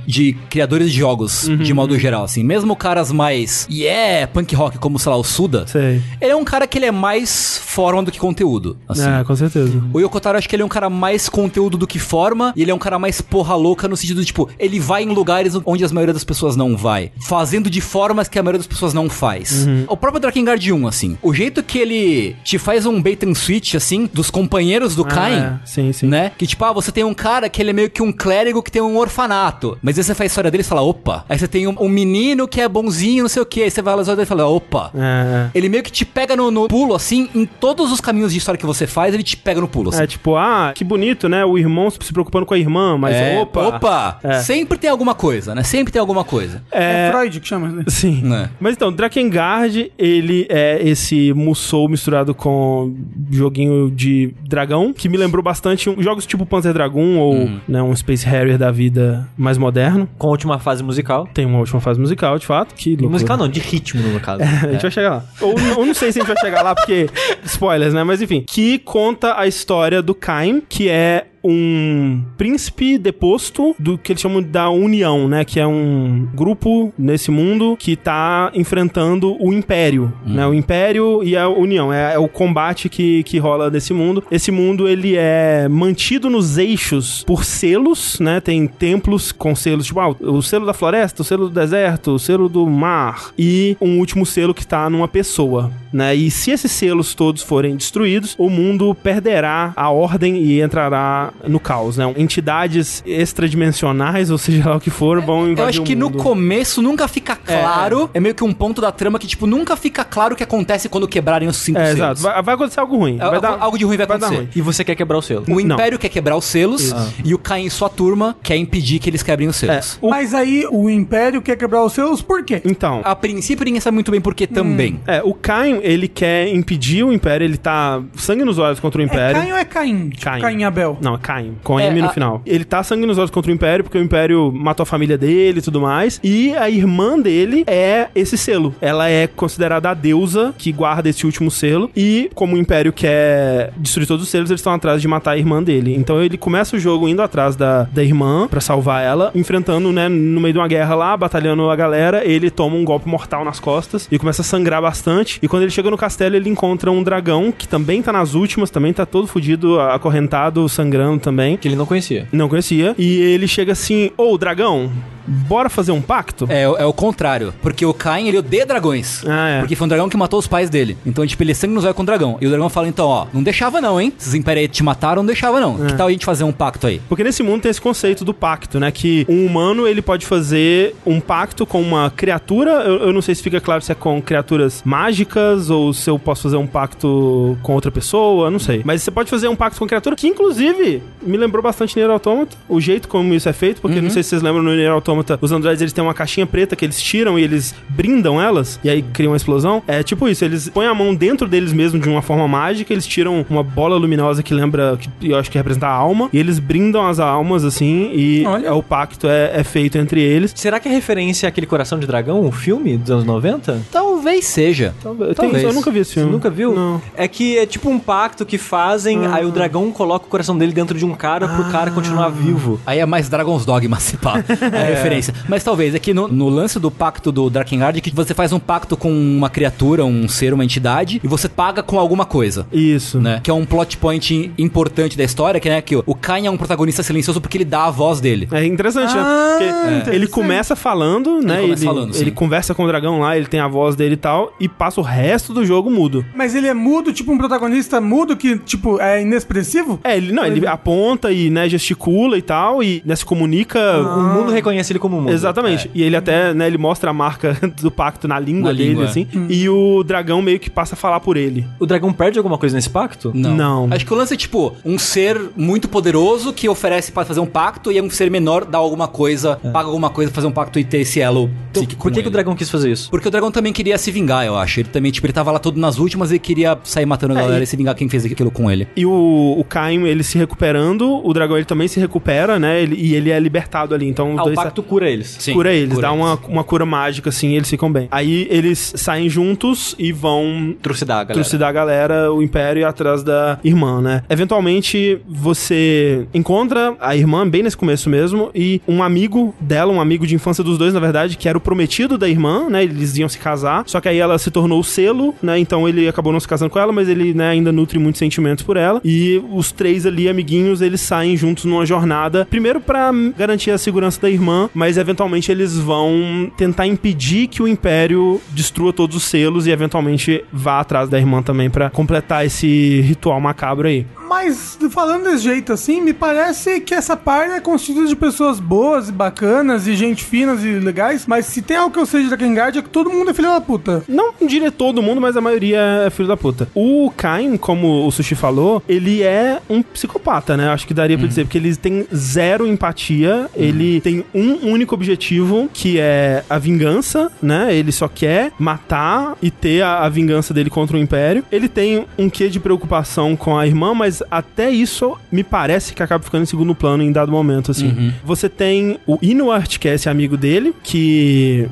de 0.06 0.34
criadores 0.48 0.90
de 0.90 0.98
jogos, 0.98 1.48
de 1.48 1.74
modo 1.74 1.98
geral, 1.98 2.24
assim. 2.24 2.42
Mesmo 2.42 2.74
caras 2.74 3.12
mais, 3.12 3.66
yeah, 3.70 4.26
punk 4.26 4.54
rock, 4.54 4.78
como, 4.78 4.98
sei 4.98 5.10
lá, 5.10 5.18
o 5.18 5.24
Suda, 5.24 5.66
Sei. 5.66 6.02
ele 6.20 6.32
é 6.32 6.36
um 6.36 6.44
cara 6.44 6.66
que 6.66 6.78
ele 6.78 6.86
é 6.86 6.92
mais 6.92 7.58
forma 7.58 8.02
do 8.02 8.10
que 8.10 8.18
conteúdo, 8.18 8.76
assim. 8.88 9.08
É, 9.08 9.24
com 9.24 9.36
certeza. 9.36 9.82
O 9.92 10.00
Yokotaro, 10.00 10.38
acho 10.38 10.48
que 10.48 10.56
ele 10.56 10.62
é 10.62 10.66
um 10.66 10.70
cara 10.70 10.88
mais 10.88 11.28
conteúdo 11.28 11.76
do 11.76 11.86
que 11.86 11.98
forma, 11.98 12.52
e 12.56 12.62
ele 12.62 12.70
é 12.70 12.74
um 12.74 12.78
cara 12.78 12.98
mais 12.98 13.20
porra 13.30 13.54
louca 13.54 13.86
no 13.88 13.96
sentido 13.96 14.20
de, 14.20 14.26
tipo, 14.26 14.48
ele 14.58 14.78
vai 14.80 15.02
em 15.02 15.08
lugares 15.08 15.54
onde 15.66 15.84
a 15.84 15.88
maioria 15.88 16.12
das 16.14 16.24
pessoas 16.24 16.56
não 16.56 16.76
vai, 16.76 17.10
fazendo 17.20 17.68
de 17.70 17.80
formas 17.80 18.28
que 18.28 18.38
a 18.38 18.42
maioria 18.42 18.58
das 18.58 18.66
pessoas 18.66 18.92
não 18.94 19.08
faz. 19.08 19.66
O 19.88 19.96
próprio 19.96 20.20
Drakengard 20.20 20.72
1, 20.72 20.86
assim, 20.86 21.18
o 21.22 21.32
jeito 21.34 21.62
que 21.62 21.78
ele 21.78 22.36
te 22.44 22.58
faz 22.58 22.86
um 22.86 23.00
bait 23.00 23.24
and 23.24 23.34
switch, 23.34 23.74
assim, 23.74 24.08
dos 24.12 24.30
companheiros 24.30 24.94
do 24.94 25.02
Ah, 25.02 25.08
Kain, 25.08 25.38
é. 25.38 25.52
Sim, 25.64 25.92
sim. 25.92 26.06
né? 26.06 26.32
Que 26.36 26.46
tipo, 26.46 26.64
ah, 26.64 26.72
você 26.72 26.90
tem 26.92 27.04
um 27.04 27.14
cara 27.14 27.48
que 27.48 27.60
ele 27.62 27.70
é 27.70 27.72
meio 27.72 27.90
que 27.90 28.02
um 28.02 28.12
clérigo 28.12 28.62
que 28.62 28.70
tem 28.70 28.82
um 28.82 28.96
orfanato. 28.96 29.78
Mas 29.82 29.98
aí 29.98 30.04
você 30.04 30.14
faz 30.14 30.30
a 30.30 30.32
história 30.32 30.50
dele 30.50 30.62
e 30.62 30.64
fala, 30.64 30.82
opa. 30.82 31.24
Aí 31.28 31.38
você 31.38 31.48
tem 31.48 31.66
um, 31.66 31.74
um 31.80 31.88
menino 31.88 32.46
que 32.48 32.60
é 32.60 32.68
bonzinho, 32.68 33.22
não 33.24 33.28
sei 33.28 33.42
o 33.42 33.46
que. 33.46 33.62
Aí 33.62 33.70
você 33.70 33.82
vai 33.82 33.94
lá 33.96 34.02
e 34.02 34.26
fala, 34.26 34.46
opa. 34.46 34.90
É, 34.94 35.50
Ele 35.54 35.68
meio 35.68 35.82
que 35.82 35.90
te 35.92 36.04
pega 36.04 36.36
no, 36.36 36.50
no 36.50 36.68
pulo, 36.68 36.94
assim, 36.94 37.28
em 37.34 37.44
todos 37.44 37.92
os 37.92 38.00
caminhos 38.00 38.32
de 38.32 38.38
história 38.38 38.58
que 38.58 38.66
você 38.66 38.86
faz, 38.86 39.14
ele 39.14 39.22
te 39.22 39.36
pega 39.36 39.60
no 39.60 39.68
pulo, 39.68 39.90
assim. 39.90 40.00
é. 40.00 40.04
É 40.04 40.06
tipo, 40.06 40.36
ah, 40.36 40.72
que 40.74 40.84
bonito, 40.84 41.28
né? 41.28 41.44
O 41.44 41.58
irmão 41.58 41.90
se 41.90 41.98
preocupando 42.12 42.46
com 42.46 42.54
a 42.54 42.58
irmã, 42.58 42.96
mas 42.96 43.14
É, 43.18 43.40
opa. 43.40 43.60
opa! 43.68 44.18
É. 44.22 44.40
Sempre 44.40 44.78
tem 44.78 44.88
alguma 44.90 45.14
coisa, 45.14 45.54
né? 45.54 45.62
Sempre 45.62 45.92
tem 45.92 46.00
alguma 46.00 46.24
coisa. 46.24 46.62
É, 46.70 47.10
Freud 47.10 47.40
que 47.40 47.48
chama. 47.48 47.68
né? 47.68 47.84
Sim. 47.88 48.22
Né? 48.22 48.50
Mas 48.60 48.74
então, 48.74 48.92
Drakengard, 48.92 49.92
ele 49.98 50.46
é 50.48 50.80
esse 50.86 51.32
Musou 51.34 51.88
misturado 51.88 52.34
com 52.34 52.94
joguinho 53.30 53.90
de 53.90 54.34
dragão, 54.46 54.92
que 54.92 55.08
me 55.08 55.16
lembrou 55.16 55.42
bastante 55.42 55.88
um- 55.90 56.00
jogos 56.02 56.26
tipo 56.26 56.44
Panzer 56.46 56.72
Dragoon 56.72 57.18
ou 57.18 57.34
Uhum. 57.34 57.60
né, 57.68 57.82
um 57.82 57.94
Space 57.94 58.26
Harrier 58.26 58.58
da 58.58 58.70
vida 58.70 59.28
mais 59.36 59.58
moderno. 59.58 60.08
Com 60.18 60.26
a 60.28 60.30
última 60.30 60.58
fase 60.58 60.82
musical. 60.82 61.28
Tem 61.32 61.44
uma 61.46 61.58
última 61.58 61.80
fase 61.80 62.00
musical, 62.00 62.38
de 62.38 62.46
fato. 62.46 62.74
Que 62.74 62.90
loucura. 62.90 63.10
musical 63.10 63.36
não, 63.36 63.48
de 63.48 63.60
ritmo 63.60 64.02
no 64.02 64.20
caso. 64.20 64.42
A 64.68 64.72
gente 64.72 64.82
vai 64.82 64.90
chegar 64.90 65.10
lá. 65.10 65.24
Ou, 65.40 65.54
ou 65.78 65.86
não 65.86 65.94
sei 65.94 66.10
se 66.12 66.18
a 66.18 66.22
gente 66.22 66.32
vai 66.34 66.40
chegar 66.42 66.62
lá, 66.62 66.74
porque. 66.74 67.08
Spoilers, 67.44 67.94
né? 67.94 68.02
Mas 68.04 68.20
enfim. 68.22 68.44
Que 68.46 68.78
conta 68.78 69.38
a 69.38 69.46
história 69.46 70.00
do 70.02 70.14
Caim, 70.14 70.62
que 70.68 70.88
é 70.88 71.26
um 71.42 72.22
príncipe 72.36 72.98
deposto 72.98 73.74
do 73.78 73.96
que 73.96 74.12
eles 74.12 74.22
chamam 74.22 74.42
da 74.42 74.70
União, 74.70 75.28
né? 75.28 75.44
Que 75.44 75.60
é 75.60 75.66
um 75.66 76.28
grupo 76.34 76.92
nesse 76.98 77.30
mundo 77.30 77.76
que 77.78 77.96
tá 77.96 78.50
enfrentando 78.54 79.36
o 79.40 79.52
Império, 79.52 80.12
né? 80.26 80.46
O 80.46 80.54
Império 80.54 81.22
e 81.22 81.36
a 81.36 81.48
União. 81.48 81.92
É, 81.92 82.14
é 82.14 82.18
o 82.18 82.28
combate 82.28 82.88
que, 82.88 83.22
que 83.24 83.38
rola 83.38 83.70
nesse 83.70 83.92
mundo. 83.92 84.22
Esse 84.30 84.50
mundo, 84.50 84.88
ele 84.88 85.16
é 85.16 85.68
mantido 85.68 86.30
nos 86.30 86.58
eixos 86.58 87.24
por 87.24 87.44
selos, 87.44 88.18
né? 88.20 88.40
Tem 88.40 88.66
templos 88.66 89.32
com 89.32 89.54
selos, 89.54 89.86
tipo, 89.86 90.00
ah, 90.00 90.08
o 90.08 90.42
selo 90.42 90.66
da 90.66 90.74
floresta, 90.74 91.22
o 91.22 91.24
selo 91.24 91.48
do 91.48 91.54
deserto, 91.54 92.12
o 92.12 92.18
selo 92.18 92.48
do 92.48 92.66
mar 92.66 93.30
e 93.38 93.76
um 93.80 93.98
último 93.98 94.24
selo 94.26 94.54
que 94.54 94.66
tá 94.66 94.88
numa 94.90 95.08
pessoa, 95.08 95.70
né? 95.92 96.14
E 96.14 96.30
se 96.30 96.50
esses 96.50 96.70
selos 96.72 97.14
todos 97.14 97.42
forem 97.42 97.76
destruídos, 97.76 98.34
o 98.38 98.48
mundo 98.48 98.94
perderá 98.94 99.72
a 99.76 99.90
ordem 99.90 100.36
e 100.36 100.60
entrará 100.60 101.27
no 101.46 101.58
caos, 101.60 101.96
né? 101.96 102.12
Entidades 102.16 103.02
extradimensionais, 103.06 104.30
ou 104.30 104.38
seja 104.38 104.68
lá 104.68 104.76
o 104.76 104.80
que 104.80 104.90
for, 104.90 105.20
vão 105.20 105.44
invadir 105.48 105.58
Eu 105.62 105.68
acho 105.68 105.80
o 105.82 105.84
que 105.84 105.94
no 105.94 106.10
começo 106.10 106.82
nunca 106.82 107.08
fica 107.08 107.36
claro. 107.36 108.10
É, 108.14 108.20
meio 108.20 108.34
que 108.34 108.44
um 108.44 108.52
ponto 108.52 108.80
da 108.80 108.90
trama 108.92 109.18
que, 109.18 109.26
tipo, 109.26 109.46
nunca 109.46 109.76
fica 109.76 110.04
claro 110.04 110.34
o 110.34 110.36
que 110.36 110.42
acontece 110.42 110.88
quando 110.88 111.06
quebrarem 111.08 111.48
os 111.48 111.56
cinco 111.56 111.78
É, 111.78 111.86
selos. 111.86 111.98
exato. 111.98 112.20
Vai, 112.22 112.42
vai 112.42 112.54
acontecer 112.54 112.80
algo 112.80 112.96
ruim. 112.96 113.16
É, 113.20 113.28
vai 113.30 113.40
dar, 113.40 113.56
algo 113.60 113.78
de 113.78 113.84
ruim 113.84 113.96
vai 113.96 114.06
dar 114.06 114.14
acontecer. 114.16 114.36
ruim. 114.36 114.48
E 114.54 114.60
você 114.60 114.84
quer 114.84 114.94
quebrar 114.94 115.18
o 115.18 115.22
selo. 115.22 115.44
O 115.48 115.60
Não. 115.60 115.74
Império 115.76 115.98
quer 115.98 116.08
quebrar 116.08 116.36
os 116.36 116.44
selos 116.44 116.92
e 117.24 117.34
o 117.34 117.38
Caim 117.38 117.66
e 117.66 117.70
sua 117.70 117.88
turma 117.88 118.36
quer 118.42 118.56
impedir 118.56 118.98
que 118.98 119.08
eles 119.10 119.22
quebrem 119.22 119.48
os 119.48 119.56
selos. 119.56 119.98
O- 120.00 120.10
Mas 120.10 120.34
aí 120.34 120.64
o 120.70 120.88
Império 120.90 121.40
quer 121.42 121.56
quebrar 121.56 121.82
os 121.84 121.92
seus, 121.92 122.20
por 122.22 122.42
quê? 122.44 122.60
Então, 122.64 123.00
A 123.04 123.14
princípio 123.14 123.64
ninguém 123.64 123.80
sabe 123.80 123.94
muito 123.94 124.10
bem 124.10 124.20
por 124.20 124.34
que 124.34 124.46
também. 124.46 125.00
é, 125.06 125.22
o 125.24 125.34
Caim, 125.34 125.80
ele 125.82 126.08
quer 126.08 126.48
impedir 126.48 127.04
o 127.04 127.12
Império, 127.12 127.44
ele 127.44 127.56
tá 127.56 128.00
sangue 128.16 128.44
nos 128.44 128.58
olhos 128.58 128.80
contra 128.80 129.00
o 129.00 129.02
É 129.02 129.06
Império. 129.06 129.40
Caim 129.40 129.52
ou 129.52 129.58
é 129.58 129.64
Caim? 129.64 130.08
Tipo, 130.10 130.22
Caim. 130.24 130.40
Caim 130.40 130.60
e 130.60 130.64
Abel. 130.64 130.98
Não, 131.00 131.17
Caim, 131.18 131.56
com 131.62 131.78
É, 131.78 131.88
M 131.88 132.00
no 132.00 132.06
a- 132.08 132.10
final. 132.12 132.42
Ele 132.46 132.64
tá 132.64 132.82
sangue 132.82 133.06
nos 133.06 133.18
olhos 133.18 133.30
contra 133.30 133.50
o 133.50 133.54
Império, 133.54 133.84
porque 133.84 133.98
o 133.98 134.02
Império 134.02 134.52
matou 134.52 134.82
a 134.82 134.86
família 134.86 135.16
dele 135.18 135.58
e 135.58 135.62
tudo 135.62 135.80
mais. 135.80 136.20
E 136.22 136.54
a 136.56 136.68
irmã 136.70 137.18
dele 137.18 137.64
é 137.66 138.08
esse 138.14 138.36
selo. 138.38 138.74
Ela 138.80 139.08
é 139.08 139.26
considerada 139.26 139.90
a 139.90 139.94
deusa 139.94 140.54
que 140.56 140.72
guarda 140.72 141.08
esse 141.08 141.24
último 141.26 141.50
selo. 141.50 141.90
E 141.96 142.30
como 142.34 142.54
o 142.54 142.58
Império 142.58 142.92
quer 142.92 143.72
destruir 143.76 144.06
todos 144.06 144.22
os 144.24 144.28
selos, 144.28 144.50
eles 144.50 144.60
estão 144.60 144.72
atrás 144.72 145.00
de 145.00 145.08
matar 145.08 145.32
a 145.32 145.38
irmã 145.38 145.62
dele. 145.62 145.94
Então 145.94 146.22
ele 146.22 146.36
começa 146.36 146.76
o 146.76 146.78
jogo 146.78 147.08
indo 147.08 147.22
atrás 147.22 147.56
da, 147.56 147.84
da 147.84 148.02
irmã 148.04 148.46
pra 148.48 148.60
salvar 148.60 149.02
ela, 149.04 149.30
enfrentando, 149.34 149.92
né, 149.92 150.08
no 150.08 150.40
meio 150.40 150.52
de 150.52 150.58
uma 150.58 150.68
guerra 150.68 150.94
lá, 150.94 151.16
batalhando 151.16 151.68
a 151.70 151.76
galera. 151.76 152.24
Ele 152.24 152.50
toma 152.50 152.76
um 152.76 152.84
golpe 152.84 153.08
mortal 153.08 153.44
nas 153.44 153.58
costas 153.60 154.08
e 154.10 154.18
começa 154.18 154.42
a 154.42 154.44
sangrar 154.44 154.80
bastante. 154.82 155.38
E 155.42 155.48
quando 155.48 155.62
ele 155.62 155.70
chega 155.72 155.90
no 155.90 155.96
castelo, 155.96 156.36
ele 156.36 156.48
encontra 156.48 156.90
um 156.90 157.02
dragão 157.02 157.50
que 157.52 157.66
também 157.66 158.02
tá 158.02 158.12
nas 158.12 158.34
últimas, 158.34 158.70
também 158.70 158.92
tá 158.92 159.06
todo 159.06 159.26
fudido, 159.26 159.80
acorrentado, 159.80 160.68
sangrando 160.68 161.07
também. 161.16 161.56
Que 161.56 161.68
ele 161.68 161.76
não 161.76 161.86
conhecia. 161.86 162.26
Não 162.32 162.48
conhecia. 162.48 162.94
E 162.98 163.20
ele 163.20 163.46
chega 163.46 163.72
assim: 163.72 164.10
Ô, 164.16 164.36
dragão, 164.36 164.90
bora 165.28 165.68
fazer 165.68 165.92
um 165.92 166.00
pacto? 166.00 166.46
É, 166.48 166.62
é 166.62 166.84
o 166.86 166.92
contrário. 166.92 167.52
Porque 167.62 167.84
o 167.84 167.92
Caim, 167.92 168.28
ele 168.28 168.38
odeia 168.38 168.64
dragões. 168.64 169.24
Ah, 169.26 169.48
é. 169.48 169.58
Porque 169.60 169.76
foi 169.76 169.84
um 169.84 169.88
dragão 169.88 170.08
que 170.08 170.16
matou 170.16 170.38
os 170.38 170.46
pais 170.46 170.70
dele. 170.70 170.96
Então, 171.04 171.26
tipo, 171.26 171.42
ele 171.42 171.54
sangue 171.54 171.74
nos 171.74 171.84
olhos 171.84 171.96
com 171.96 172.02
o 172.02 172.06
dragão. 172.06 172.38
E 172.40 172.46
o 172.46 172.50
dragão 172.50 172.68
fala, 172.68 172.88
então, 172.88 173.06
ó, 173.06 173.26
não 173.32 173.42
deixava 173.42 173.80
não, 173.80 174.00
hein? 174.00 174.12
Esses 174.18 174.34
impérios 174.34 174.74
te 174.74 174.82
mataram, 174.82 175.22
não 175.22 175.26
deixava 175.26 175.60
não. 175.60 175.84
É. 175.84 175.88
Que 175.88 175.94
tal 175.94 176.08
a 176.08 176.10
gente 176.10 176.24
fazer 176.24 176.44
um 176.44 176.52
pacto 176.52 176.86
aí? 176.86 177.00
Porque 177.08 177.22
nesse 177.22 177.42
mundo 177.42 177.62
tem 177.62 177.70
esse 177.70 177.80
conceito 177.80 178.24
do 178.24 178.32
pacto, 178.32 178.80
né? 178.80 178.90
Que 178.90 179.26
um 179.28 179.44
humano 179.44 179.86
ele 179.86 180.02
pode 180.02 180.26
fazer 180.26 180.94
um 181.04 181.20
pacto 181.20 181.66
com 181.66 181.80
uma 181.80 182.10
criatura. 182.10 182.70
Eu, 182.82 183.06
eu 183.06 183.12
não 183.12 183.22
sei 183.22 183.34
se 183.34 183.42
fica 183.42 183.60
claro 183.60 183.82
se 183.82 183.92
é 183.92 183.94
com 183.94 184.20
criaturas 184.22 184.82
mágicas 184.84 185.70
ou 185.70 185.92
se 185.92 186.08
eu 186.08 186.18
posso 186.18 186.44
fazer 186.44 186.56
um 186.56 186.66
pacto 186.66 187.56
com 187.62 187.74
outra 187.74 187.90
pessoa, 187.90 188.50
não 188.50 188.58
sei. 188.58 188.82
Mas 188.84 189.02
você 189.02 189.10
pode 189.10 189.28
fazer 189.30 189.48
um 189.48 189.56
pacto 189.56 189.78
com 189.78 189.86
criatura 189.86 190.16
que, 190.16 190.26
inclusive, 190.26 191.02
me 191.22 191.36
lembrou 191.36 191.62
bastante 191.62 191.96
Nier 191.96 192.10
Automata. 192.10 192.56
O 192.68 192.80
jeito 192.80 193.08
como 193.08 193.34
isso 193.34 193.48
é 193.48 193.52
feito, 193.52 193.80
porque 193.80 194.00
não 194.00 194.10
sei 194.10 194.22
se 194.22 194.30
vocês 194.30 194.42
lembram 194.42 194.62
no 194.62 194.74
Nier 194.74 194.92
Automata, 194.92 195.17
os 195.40 195.52
androides 195.52 195.80
eles 195.80 195.92
têm 195.92 196.02
uma 196.02 196.14
caixinha 196.14 196.46
preta 196.46 196.74
que 196.76 196.84
eles 196.84 197.00
tiram 197.00 197.38
e 197.38 197.42
eles 197.42 197.74
brindam 197.88 198.40
elas 198.40 198.78
e 198.82 198.90
aí 198.90 199.02
criam 199.02 199.32
uma 199.32 199.36
explosão. 199.36 199.82
É 199.86 200.02
tipo 200.02 200.28
isso, 200.28 200.44
eles 200.44 200.68
põem 200.68 200.86
a 200.86 200.94
mão 200.94 201.14
dentro 201.14 201.46
deles 201.48 201.72
mesmo 201.72 201.98
de 201.98 202.08
uma 202.08 202.22
forma 202.22 202.46
mágica, 202.46 202.92
eles 202.92 203.06
tiram 203.06 203.44
uma 203.48 203.62
bola 203.62 203.96
luminosa 203.96 204.42
que 204.42 204.54
lembra, 204.54 204.98
que 204.98 205.30
eu 205.30 205.36
acho 205.38 205.50
que 205.50 205.58
representa 205.58 205.86
a 205.86 205.92
alma, 205.92 206.28
e 206.32 206.38
eles 206.38 206.58
brindam 206.58 207.06
as 207.06 207.18
almas 207.18 207.64
assim 207.64 208.10
e 208.12 208.44
Olha. 208.46 208.66
é, 208.68 208.72
o 208.72 208.82
pacto 208.82 209.26
é, 209.28 209.60
é 209.60 209.64
feito 209.64 209.98
entre 209.98 210.20
eles. 210.20 210.52
Será 210.54 210.78
que 210.80 210.88
é 210.88 210.92
referência 210.92 211.48
àquele 211.48 211.66
Coração 211.66 211.98
de 211.98 212.06
Dragão, 212.06 212.44
o 212.44 212.52
filme 212.52 212.96
dos 212.96 213.10
anos 213.10 213.24
90? 213.24 213.82
Talvez 213.90 214.46
seja. 214.46 214.94
Talvez. 215.02 215.36
Talvez. 215.36 215.62
eu 215.62 215.72
nunca 215.72 215.90
vi 215.90 216.00
esse 216.00 216.10
Você 216.12 216.20
filme. 216.20 216.32
nunca 216.32 216.50
viu? 216.50 216.74
Não. 216.74 217.00
É 217.16 217.26
que 217.28 217.58
é 217.58 217.66
tipo 217.66 217.88
um 217.90 217.98
pacto 217.98 218.44
que 218.46 218.58
fazem, 218.58 219.26
aí 219.26 219.44
o 219.44 219.50
dragão 219.50 219.90
coloca 219.90 220.26
o 220.26 220.28
coração 220.28 220.56
dele 220.56 220.72
dentro 220.72 220.96
de 220.96 221.04
um 221.04 221.14
cara 221.14 221.48
pro 221.48 221.64
cara 221.70 221.90
continuar 221.90 222.28
vivo. 222.28 222.80
Aí 222.86 222.98
é 222.98 223.06
mais 223.06 223.28
Dragon's 223.28 223.64
Dogma, 223.64 223.98
se 224.00 224.16
pá. 224.16 224.42
É 224.72 224.96
referência. 224.98 225.34
Mas 225.48 225.62
talvez, 225.64 225.94
é 225.94 225.98
que 225.98 226.12
no, 226.14 226.28
no 226.28 226.48
lance 226.48 226.78
do 226.78 226.90
pacto 226.90 227.30
do 227.32 227.48
Drakengard, 227.50 228.00
que 228.00 228.10
você 228.14 228.34
faz 228.34 228.52
um 228.52 228.58
pacto 228.58 228.96
com 228.96 229.10
uma 229.10 229.48
criatura, 229.50 230.04
um 230.04 230.28
ser, 230.28 230.52
uma 230.52 230.64
entidade, 230.64 231.20
e 231.22 231.28
você 231.28 231.48
paga 231.48 231.82
com 231.82 231.98
alguma 231.98 232.24
coisa. 232.24 232.66
Isso. 232.72 233.20
Né? 233.20 233.40
Que 233.42 233.50
é 233.50 233.54
um 233.54 233.64
plot 233.64 233.96
point 233.96 234.52
importante 234.58 235.16
da 235.16 235.24
história, 235.24 235.60
que, 235.60 235.68
né, 235.68 235.80
que 235.80 235.96
o- 235.96 236.14
Kain 236.14 236.46
é 236.46 236.50
um 236.50 236.56
protagonista 236.56 237.02
silencioso 237.02 237.40
porque 237.40 237.56
ele 237.58 237.64
dá 237.64 237.84
a 237.86 237.90
voz 237.90 238.20
dele. 238.20 238.48
É 238.52 238.64
interessante, 238.64 239.12
Ah, 239.16 239.16
né? 239.16 239.48
Porque 239.58 239.64
interessante. 239.64 240.14
ele 240.16 240.26
começa 240.26 240.76
falando, 240.76 241.40
né? 241.40 241.60
começa 241.60 241.84
falando, 241.84 242.14
sim. 242.14 242.20
ele 242.22 242.30
conversa 242.30 242.74
com 242.74 242.84
o 242.84 242.86
dragão 242.86 243.20
lá, 243.20 243.36
ele 243.36 243.46
tem 243.46 243.60
a 243.60 243.68
voz 243.68 243.94
dele 243.96 244.14
e 244.14 244.16
tal, 244.16 244.52
e 244.60 244.68
passa 244.68 245.00
o 245.00 245.04
resto 245.04 245.52
do 245.54 245.64
jogo 245.64 245.90
mudo. 245.90 246.24
Mas 246.34 246.54
ele 246.54 246.66
é 246.66 246.74
mudo, 246.74 247.12
tipo 247.12 247.32
um 247.32 247.38
protagonista 247.38 248.00
mudo 248.00 248.36
que, 248.36 248.58
tipo, 248.58 249.00
é 249.00 249.22
inexpressivo? 249.22 250.00
É, 250.04 250.16
ele 250.16 250.32
não, 250.32 250.44
ele 250.44 250.66
aponta 250.66 251.30
e, 251.32 251.48
né, 251.50 251.68
gesticula 251.68 252.36
e 252.36 252.42
tal, 252.42 252.82
e 252.82 253.02
né, 253.04 253.14
se 253.16 253.24
comunica. 253.24 253.78
O 254.00 254.22
mundo 254.34 254.50
reconhece 254.50 254.87
ele 254.92 254.98
como 254.98 255.20
mundo. 255.20 255.30
Exatamente. 255.32 255.90
E 255.94 256.02
ele 256.02 256.16
até, 256.16 256.52
né, 256.54 256.66
ele 256.66 256.78
mostra 256.78 257.10
a 257.10 257.12
marca 257.12 257.56
do 257.80 257.90
pacto 257.90 258.26
na 258.28 258.38
língua 258.38 258.72
Na 258.72 258.76
dele, 258.76 258.90
língua, 258.90 259.04
é. 259.04 259.08
assim. 259.08 259.26
E 259.48 259.68
o 259.68 260.02
dragão 260.02 260.40
meio 260.42 260.58
que 260.58 260.70
passa 260.70 260.94
a 260.94 260.96
falar 260.96 261.20
por 261.20 261.36
ele. 261.36 261.66
O 261.78 261.86
dragão 261.86 262.12
perde 262.12 262.38
alguma 262.38 262.58
coisa 262.58 262.74
nesse 262.76 262.90
pacto? 262.90 263.30
Não. 263.34 263.56
Não. 263.56 263.88
Acho 263.90 264.04
que 264.06 264.12
o 264.12 264.16
lance 264.16 264.34
é 264.34 264.36
tipo 264.36 264.74
um 264.84 264.98
ser 264.98 265.38
muito 265.56 265.88
poderoso 265.88 266.52
que 266.52 266.68
oferece 266.68 267.12
pra 267.12 267.24
fazer 267.24 267.40
um 267.40 267.46
pacto 267.46 267.90
e 267.92 267.98
é 267.98 268.02
um 268.02 268.10
ser 268.10 268.30
menor 268.30 268.64
dá 268.64 268.78
alguma 268.78 269.08
coisa, 269.08 269.56
paga 269.72 269.86
alguma 269.88 270.10
coisa 270.10 270.30
pra 270.30 270.36
fazer 270.36 270.46
um 270.46 270.52
pacto 270.52 270.78
e 270.78 270.84
ter 270.84 270.98
esse 270.98 271.20
elo 271.20 271.44
Então, 271.70 271.82
psíquico 271.82 272.02
por 272.02 272.12
que, 272.12 272.22
que 272.22 272.28
o 272.28 272.30
dragão 272.30 272.54
quis 272.54 272.70
fazer 272.70 272.90
isso? 272.90 273.10
Porque 273.10 273.28
o 273.28 273.30
dragão 273.30 273.50
também 273.50 273.72
queria 273.72 273.96
se 273.98 274.10
vingar, 274.10 274.44
eu 274.46 274.56
acho. 274.56 274.80
Ele 274.80 274.88
também, 274.88 275.10
tipo, 275.10 275.26
ele 275.26 275.32
tava 275.32 275.50
lá 275.50 275.58
todo 275.58 275.78
nas 275.78 275.98
últimas 275.98 276.32
e 276.32 276.38
queria 276.38 276.78
sair 276.84 277.06
matando 277.06 277.34
a 277.34 277.36
É, 277.38 277.40
galera 277.42 277.60
e- 277.60 277.64
e... 277.64 277.66
se 277.66 277.76
vingar 277.76 277.94
quem 277.94 278.08
fez 278.08 278.24
aquilo 278.24 278.50
com 278.50 278.70
ele. 278.70 278.86
E 278.96 279.04
o, 279.06 279.54
o 279.58 279.64
Caim, 279.64 280.04
ele 280.06 280.22
se 280.22 280.38
recuperando, 280.38 281.20
o 281.26 281.32
dragão 281.32 281.56
ele 281.56 281.64
também 281.66 281.88
se 281.88 281.98
recupera, 282.00 282.58
né? 282.58 282.82
ele- 282.82 282.96
e 282.96 283.14
ele 283.14 283.30
é 283.30 283.38
libertado 283.38 283.94
ali. 283.94 284.06
Então 284.08 284.34
Ah, 284.36 284.42
o 284.42 284.44
dois 284.44 284.56
pacto 284.78 284.82
cura 284.82 285.10
eles. 285.10 285.36
Sim, 285.38 285.52
cura 285.52 285.72
eles, 285.72 285.94
cura 285.94 286.08
dá 286.08 286.14
eles. 286.14 286.24
Uma, 286.24 286.38
uma 286.48 286.64
cura 286.64 286.86
mágica, 286.86 287.28
assim, 287.28 287.50
e 287.50 287.56
eles 287.56 287.68
ficam 287.68 287.90
bem. 287.90 288.08
Aí 288.10 288.46
eles 288.50 288.92
saem 288.96 289.28
juntos 289.28 289.94
e 289.98 290.12
vão 290.12 290.74
Trucidar, 290.82 291.18
galera. 291.18 291.34
trucidar 291.34 291.68
a 291.68 291.72
galera, 291.72 292.32
o 292.32 292.42
Império 292.42 292.80
e 292.80 292.84
atrás 292.84 293.22
da 293.22 293.58
irmã, 293.64 294.00
né? 294.00 294.22
Eventualmente, 294.28 295.18
você 295.28 296.26
encontra 296.32 296.94
a 297.00 297.16
irmã 297.16 297.48
bem 297.48 297.62
nesse 297.62 297.76
começo 297.76 298.08
mesmo 298.08 298.50
e 298.54 298.80
um 298.86 299.02
amigo 299.02 299.54
dela, 299.60 299.92
um 299.92 300.00
amigo 300.00 300.26
de 300.26 300.34
infância 300.34 300.62
dos 300.62 300.78
dois, 300.78 300.94
na 300.94 301.00
verdade, 301.00 301.36
que 301.36 301.48
era 301.48 301.58
o 301.58 301.60
prometido 301.60 302.16
da 302.16 302.28
irmã, 302.28 302.68
né? 302.68 302.84
Eles 302.84 303.16
iam 303.16 303.28
se 303.28 303.38
casar, 303.38 303.84
só 303.86 304.00
que 304.00 304.08
aí 304.08 304.18
ela 304.18 304.38
se 304.38 304.50
tornou 304.50 304.80
o 304.80 304.84
selo, 304.84 305.34
né? 305.42 305.58
Então 305.58 305.88
ele 305.88 306.08
acabou 306.08 306.32
não 306.32 306.40
se 306.40 306.48
casando 306.48 306.70
com 306.70 306.78
ela, 306.78 306.92
mas 306.92 307.08
ele, 307.08 307.34
né, 307.34 307.50
ainda 307.50 307.72
nutre 307.72 307.98
muitos 307.98 308.18
sentimentos 308.18 308.64
por 308.64 308.76
ela. 308.76 309.00
E 309.04 309.42
os 309.52 309.72
três 309.72 310.06
ali, 310.06 310.28
amiguinhos, 310.28 310.80
eles 310.80 311.00
saem 311.00 311.36
juntos 311.36 311.64
numa 311.64 311.84
jornada, 311.84 312.46
primeiro 312.48 312.80
pra 312.80 313.10
garantir 313.36 313.70
a 313.70 313.78
segurança 313.78 314.20
da 314.20 314.30
irmã, 314.30 314.67
mas 314.74 314.96
eventualmente 314.96 315.50
eles 315.50 315.76
vão 315.76 316.50
tentar 316.56 316.86
impedir 316.86 317.48
que 317.48 317.62
o 317.62 317.68
Império 317.68 318.40
destrua 318.50 318.92
todos 318.92 319.16
os 319.16 319.24
selos 319.24 319.66
e 319.66 319.70
eventualmente 319.70 320.44
vá 320.52 320.80
atrás 320.80 321.08
da 321.08 321.18
irmã 321.18 321.42
também 321.42 321.70
pra 321.70 321.90
completar 321.90 322.44
esse 322.44 323.00
ritual 323.00 323.40
macabro 323.40 323.88
aí. 323.88 324.06
Mas, 324.28 324.78
falando 324.90 325.24
desse 325.24 325.44
jeito 325.44 325.72
assim, 325.72 326.00
me 326.00 326.12
parece 326.12 326.80
que 326.80 326.94
essa 326.94 327.16
parte 327.16 327.52
é 327.54 327.60
constituída 327.60 328.06
de 328.06 328.14
pessoas 328.14 328.60
boas 328.60 329.08
e 329.08 329.12
bacanas 329.12 329.86
e 329.86 329.96
gente 329.96 330.22
finas 330.22 330.62
e 330.62 330.72
legais. 330.72 331.24
Mas 331.26 331.46
se 331.46 331.62
tem 331.62 331.76
algo 331.76 331.92
que 331.92 331.98
eu 331.98 332.06
sei 332.06 332.22
de 332.22 332.28
Drakengard 332.28 332.78
é 332.78 332.82
que 332.82 332.90
todo 332.90 333.10
mundo 333.10 333.30
é 333.30 333.34
filho 333.34 333.48
da 333.48 333.60
puta. 333.60 334.04
Não 334.06 334.34
diria 334.46 334.70
todo 334.70 335.02
mundo, 335.02 335.20
mas 335.20 335.36
a 335.36 335.40
maioria 335.40 335.78
é 336.06 336.10
filho 336.10 336.28
da 336.28 336.36
puta. 336.36 336.68
O 336.74 337.10
Cain, 337.16 337.56
como 337.56 338.06
o 338.06 338.10
Sushi 338.10 338.34
falou, 338.34 338.82
ele 338.88 339.22
é 339.22 339.60
um 339.68 339.82
psicopata, 339.82 340.56
né? 340.56 340.68
Acho 340.68 340.86
que 340.86 340.92
daria 340.92 341.16
pra 341.16 341.26
dizer, 341.26 341.44
porque 341.44 341.58
ele 341.58 341.74
tem 341.74 342.06
zero 342.14 342.66
empatia, 342.66 343.48
ele 343.56 344.00
tem 344.00 344.24
um 344.34 344.70
único 344.70 344.94
objetivo, 344.94 345.70
que 345.72 345.98
é 345.98 346.44
a 346.50 346.58
vingança, 346.58 347.32
né? 347.40 347.74
Ele 347.74 347.92
só 347.92 348.08
quer 348.08 348.52
matar 348.58 349.36
e 349.40 349.50
ter 349.50 349.82
a, 349.82 350.00
a 350.00 350.08
vingança 350.08 350.52
dele 350.52 350.68
contra 350.68 350.96
o 350.96 351.00
Império. 351.00 351.44
Ele 351.50 351.68
tem 351.68 352.06
um 352.18 352.28
quê 352.28 352.48
de 352.48 352.60
preocupação 352.60 353.34
com 353.34 353.56
a 353.56 353.66
irmã, 353.66 353.94
mas 353.94 354.17
até 354.30 354.70
isso 354.70 355.16
me 355.30 355.42
parece 355.42 355.92
que 355.94 356.02
acaba 356.02 356.22
ficando 356.22 356.42
em 356.42 356.46
segundo 356.46 356.74
plano 356.74 357.02
em 357.02 357.12
dado 357.12 357.30
momento, 357.30 357.70
assim. 357.70 358.12
Você 358.24 358.48
tem 358.48 358.98
o 359.06 359.18
Inuart, 359.22 359.78
que 359.78 359.88
é 359.88 359.94
esse 359.94 360.08
amigo 360.08 360.36
dele, 360.36 360.74
que 360.82 361.68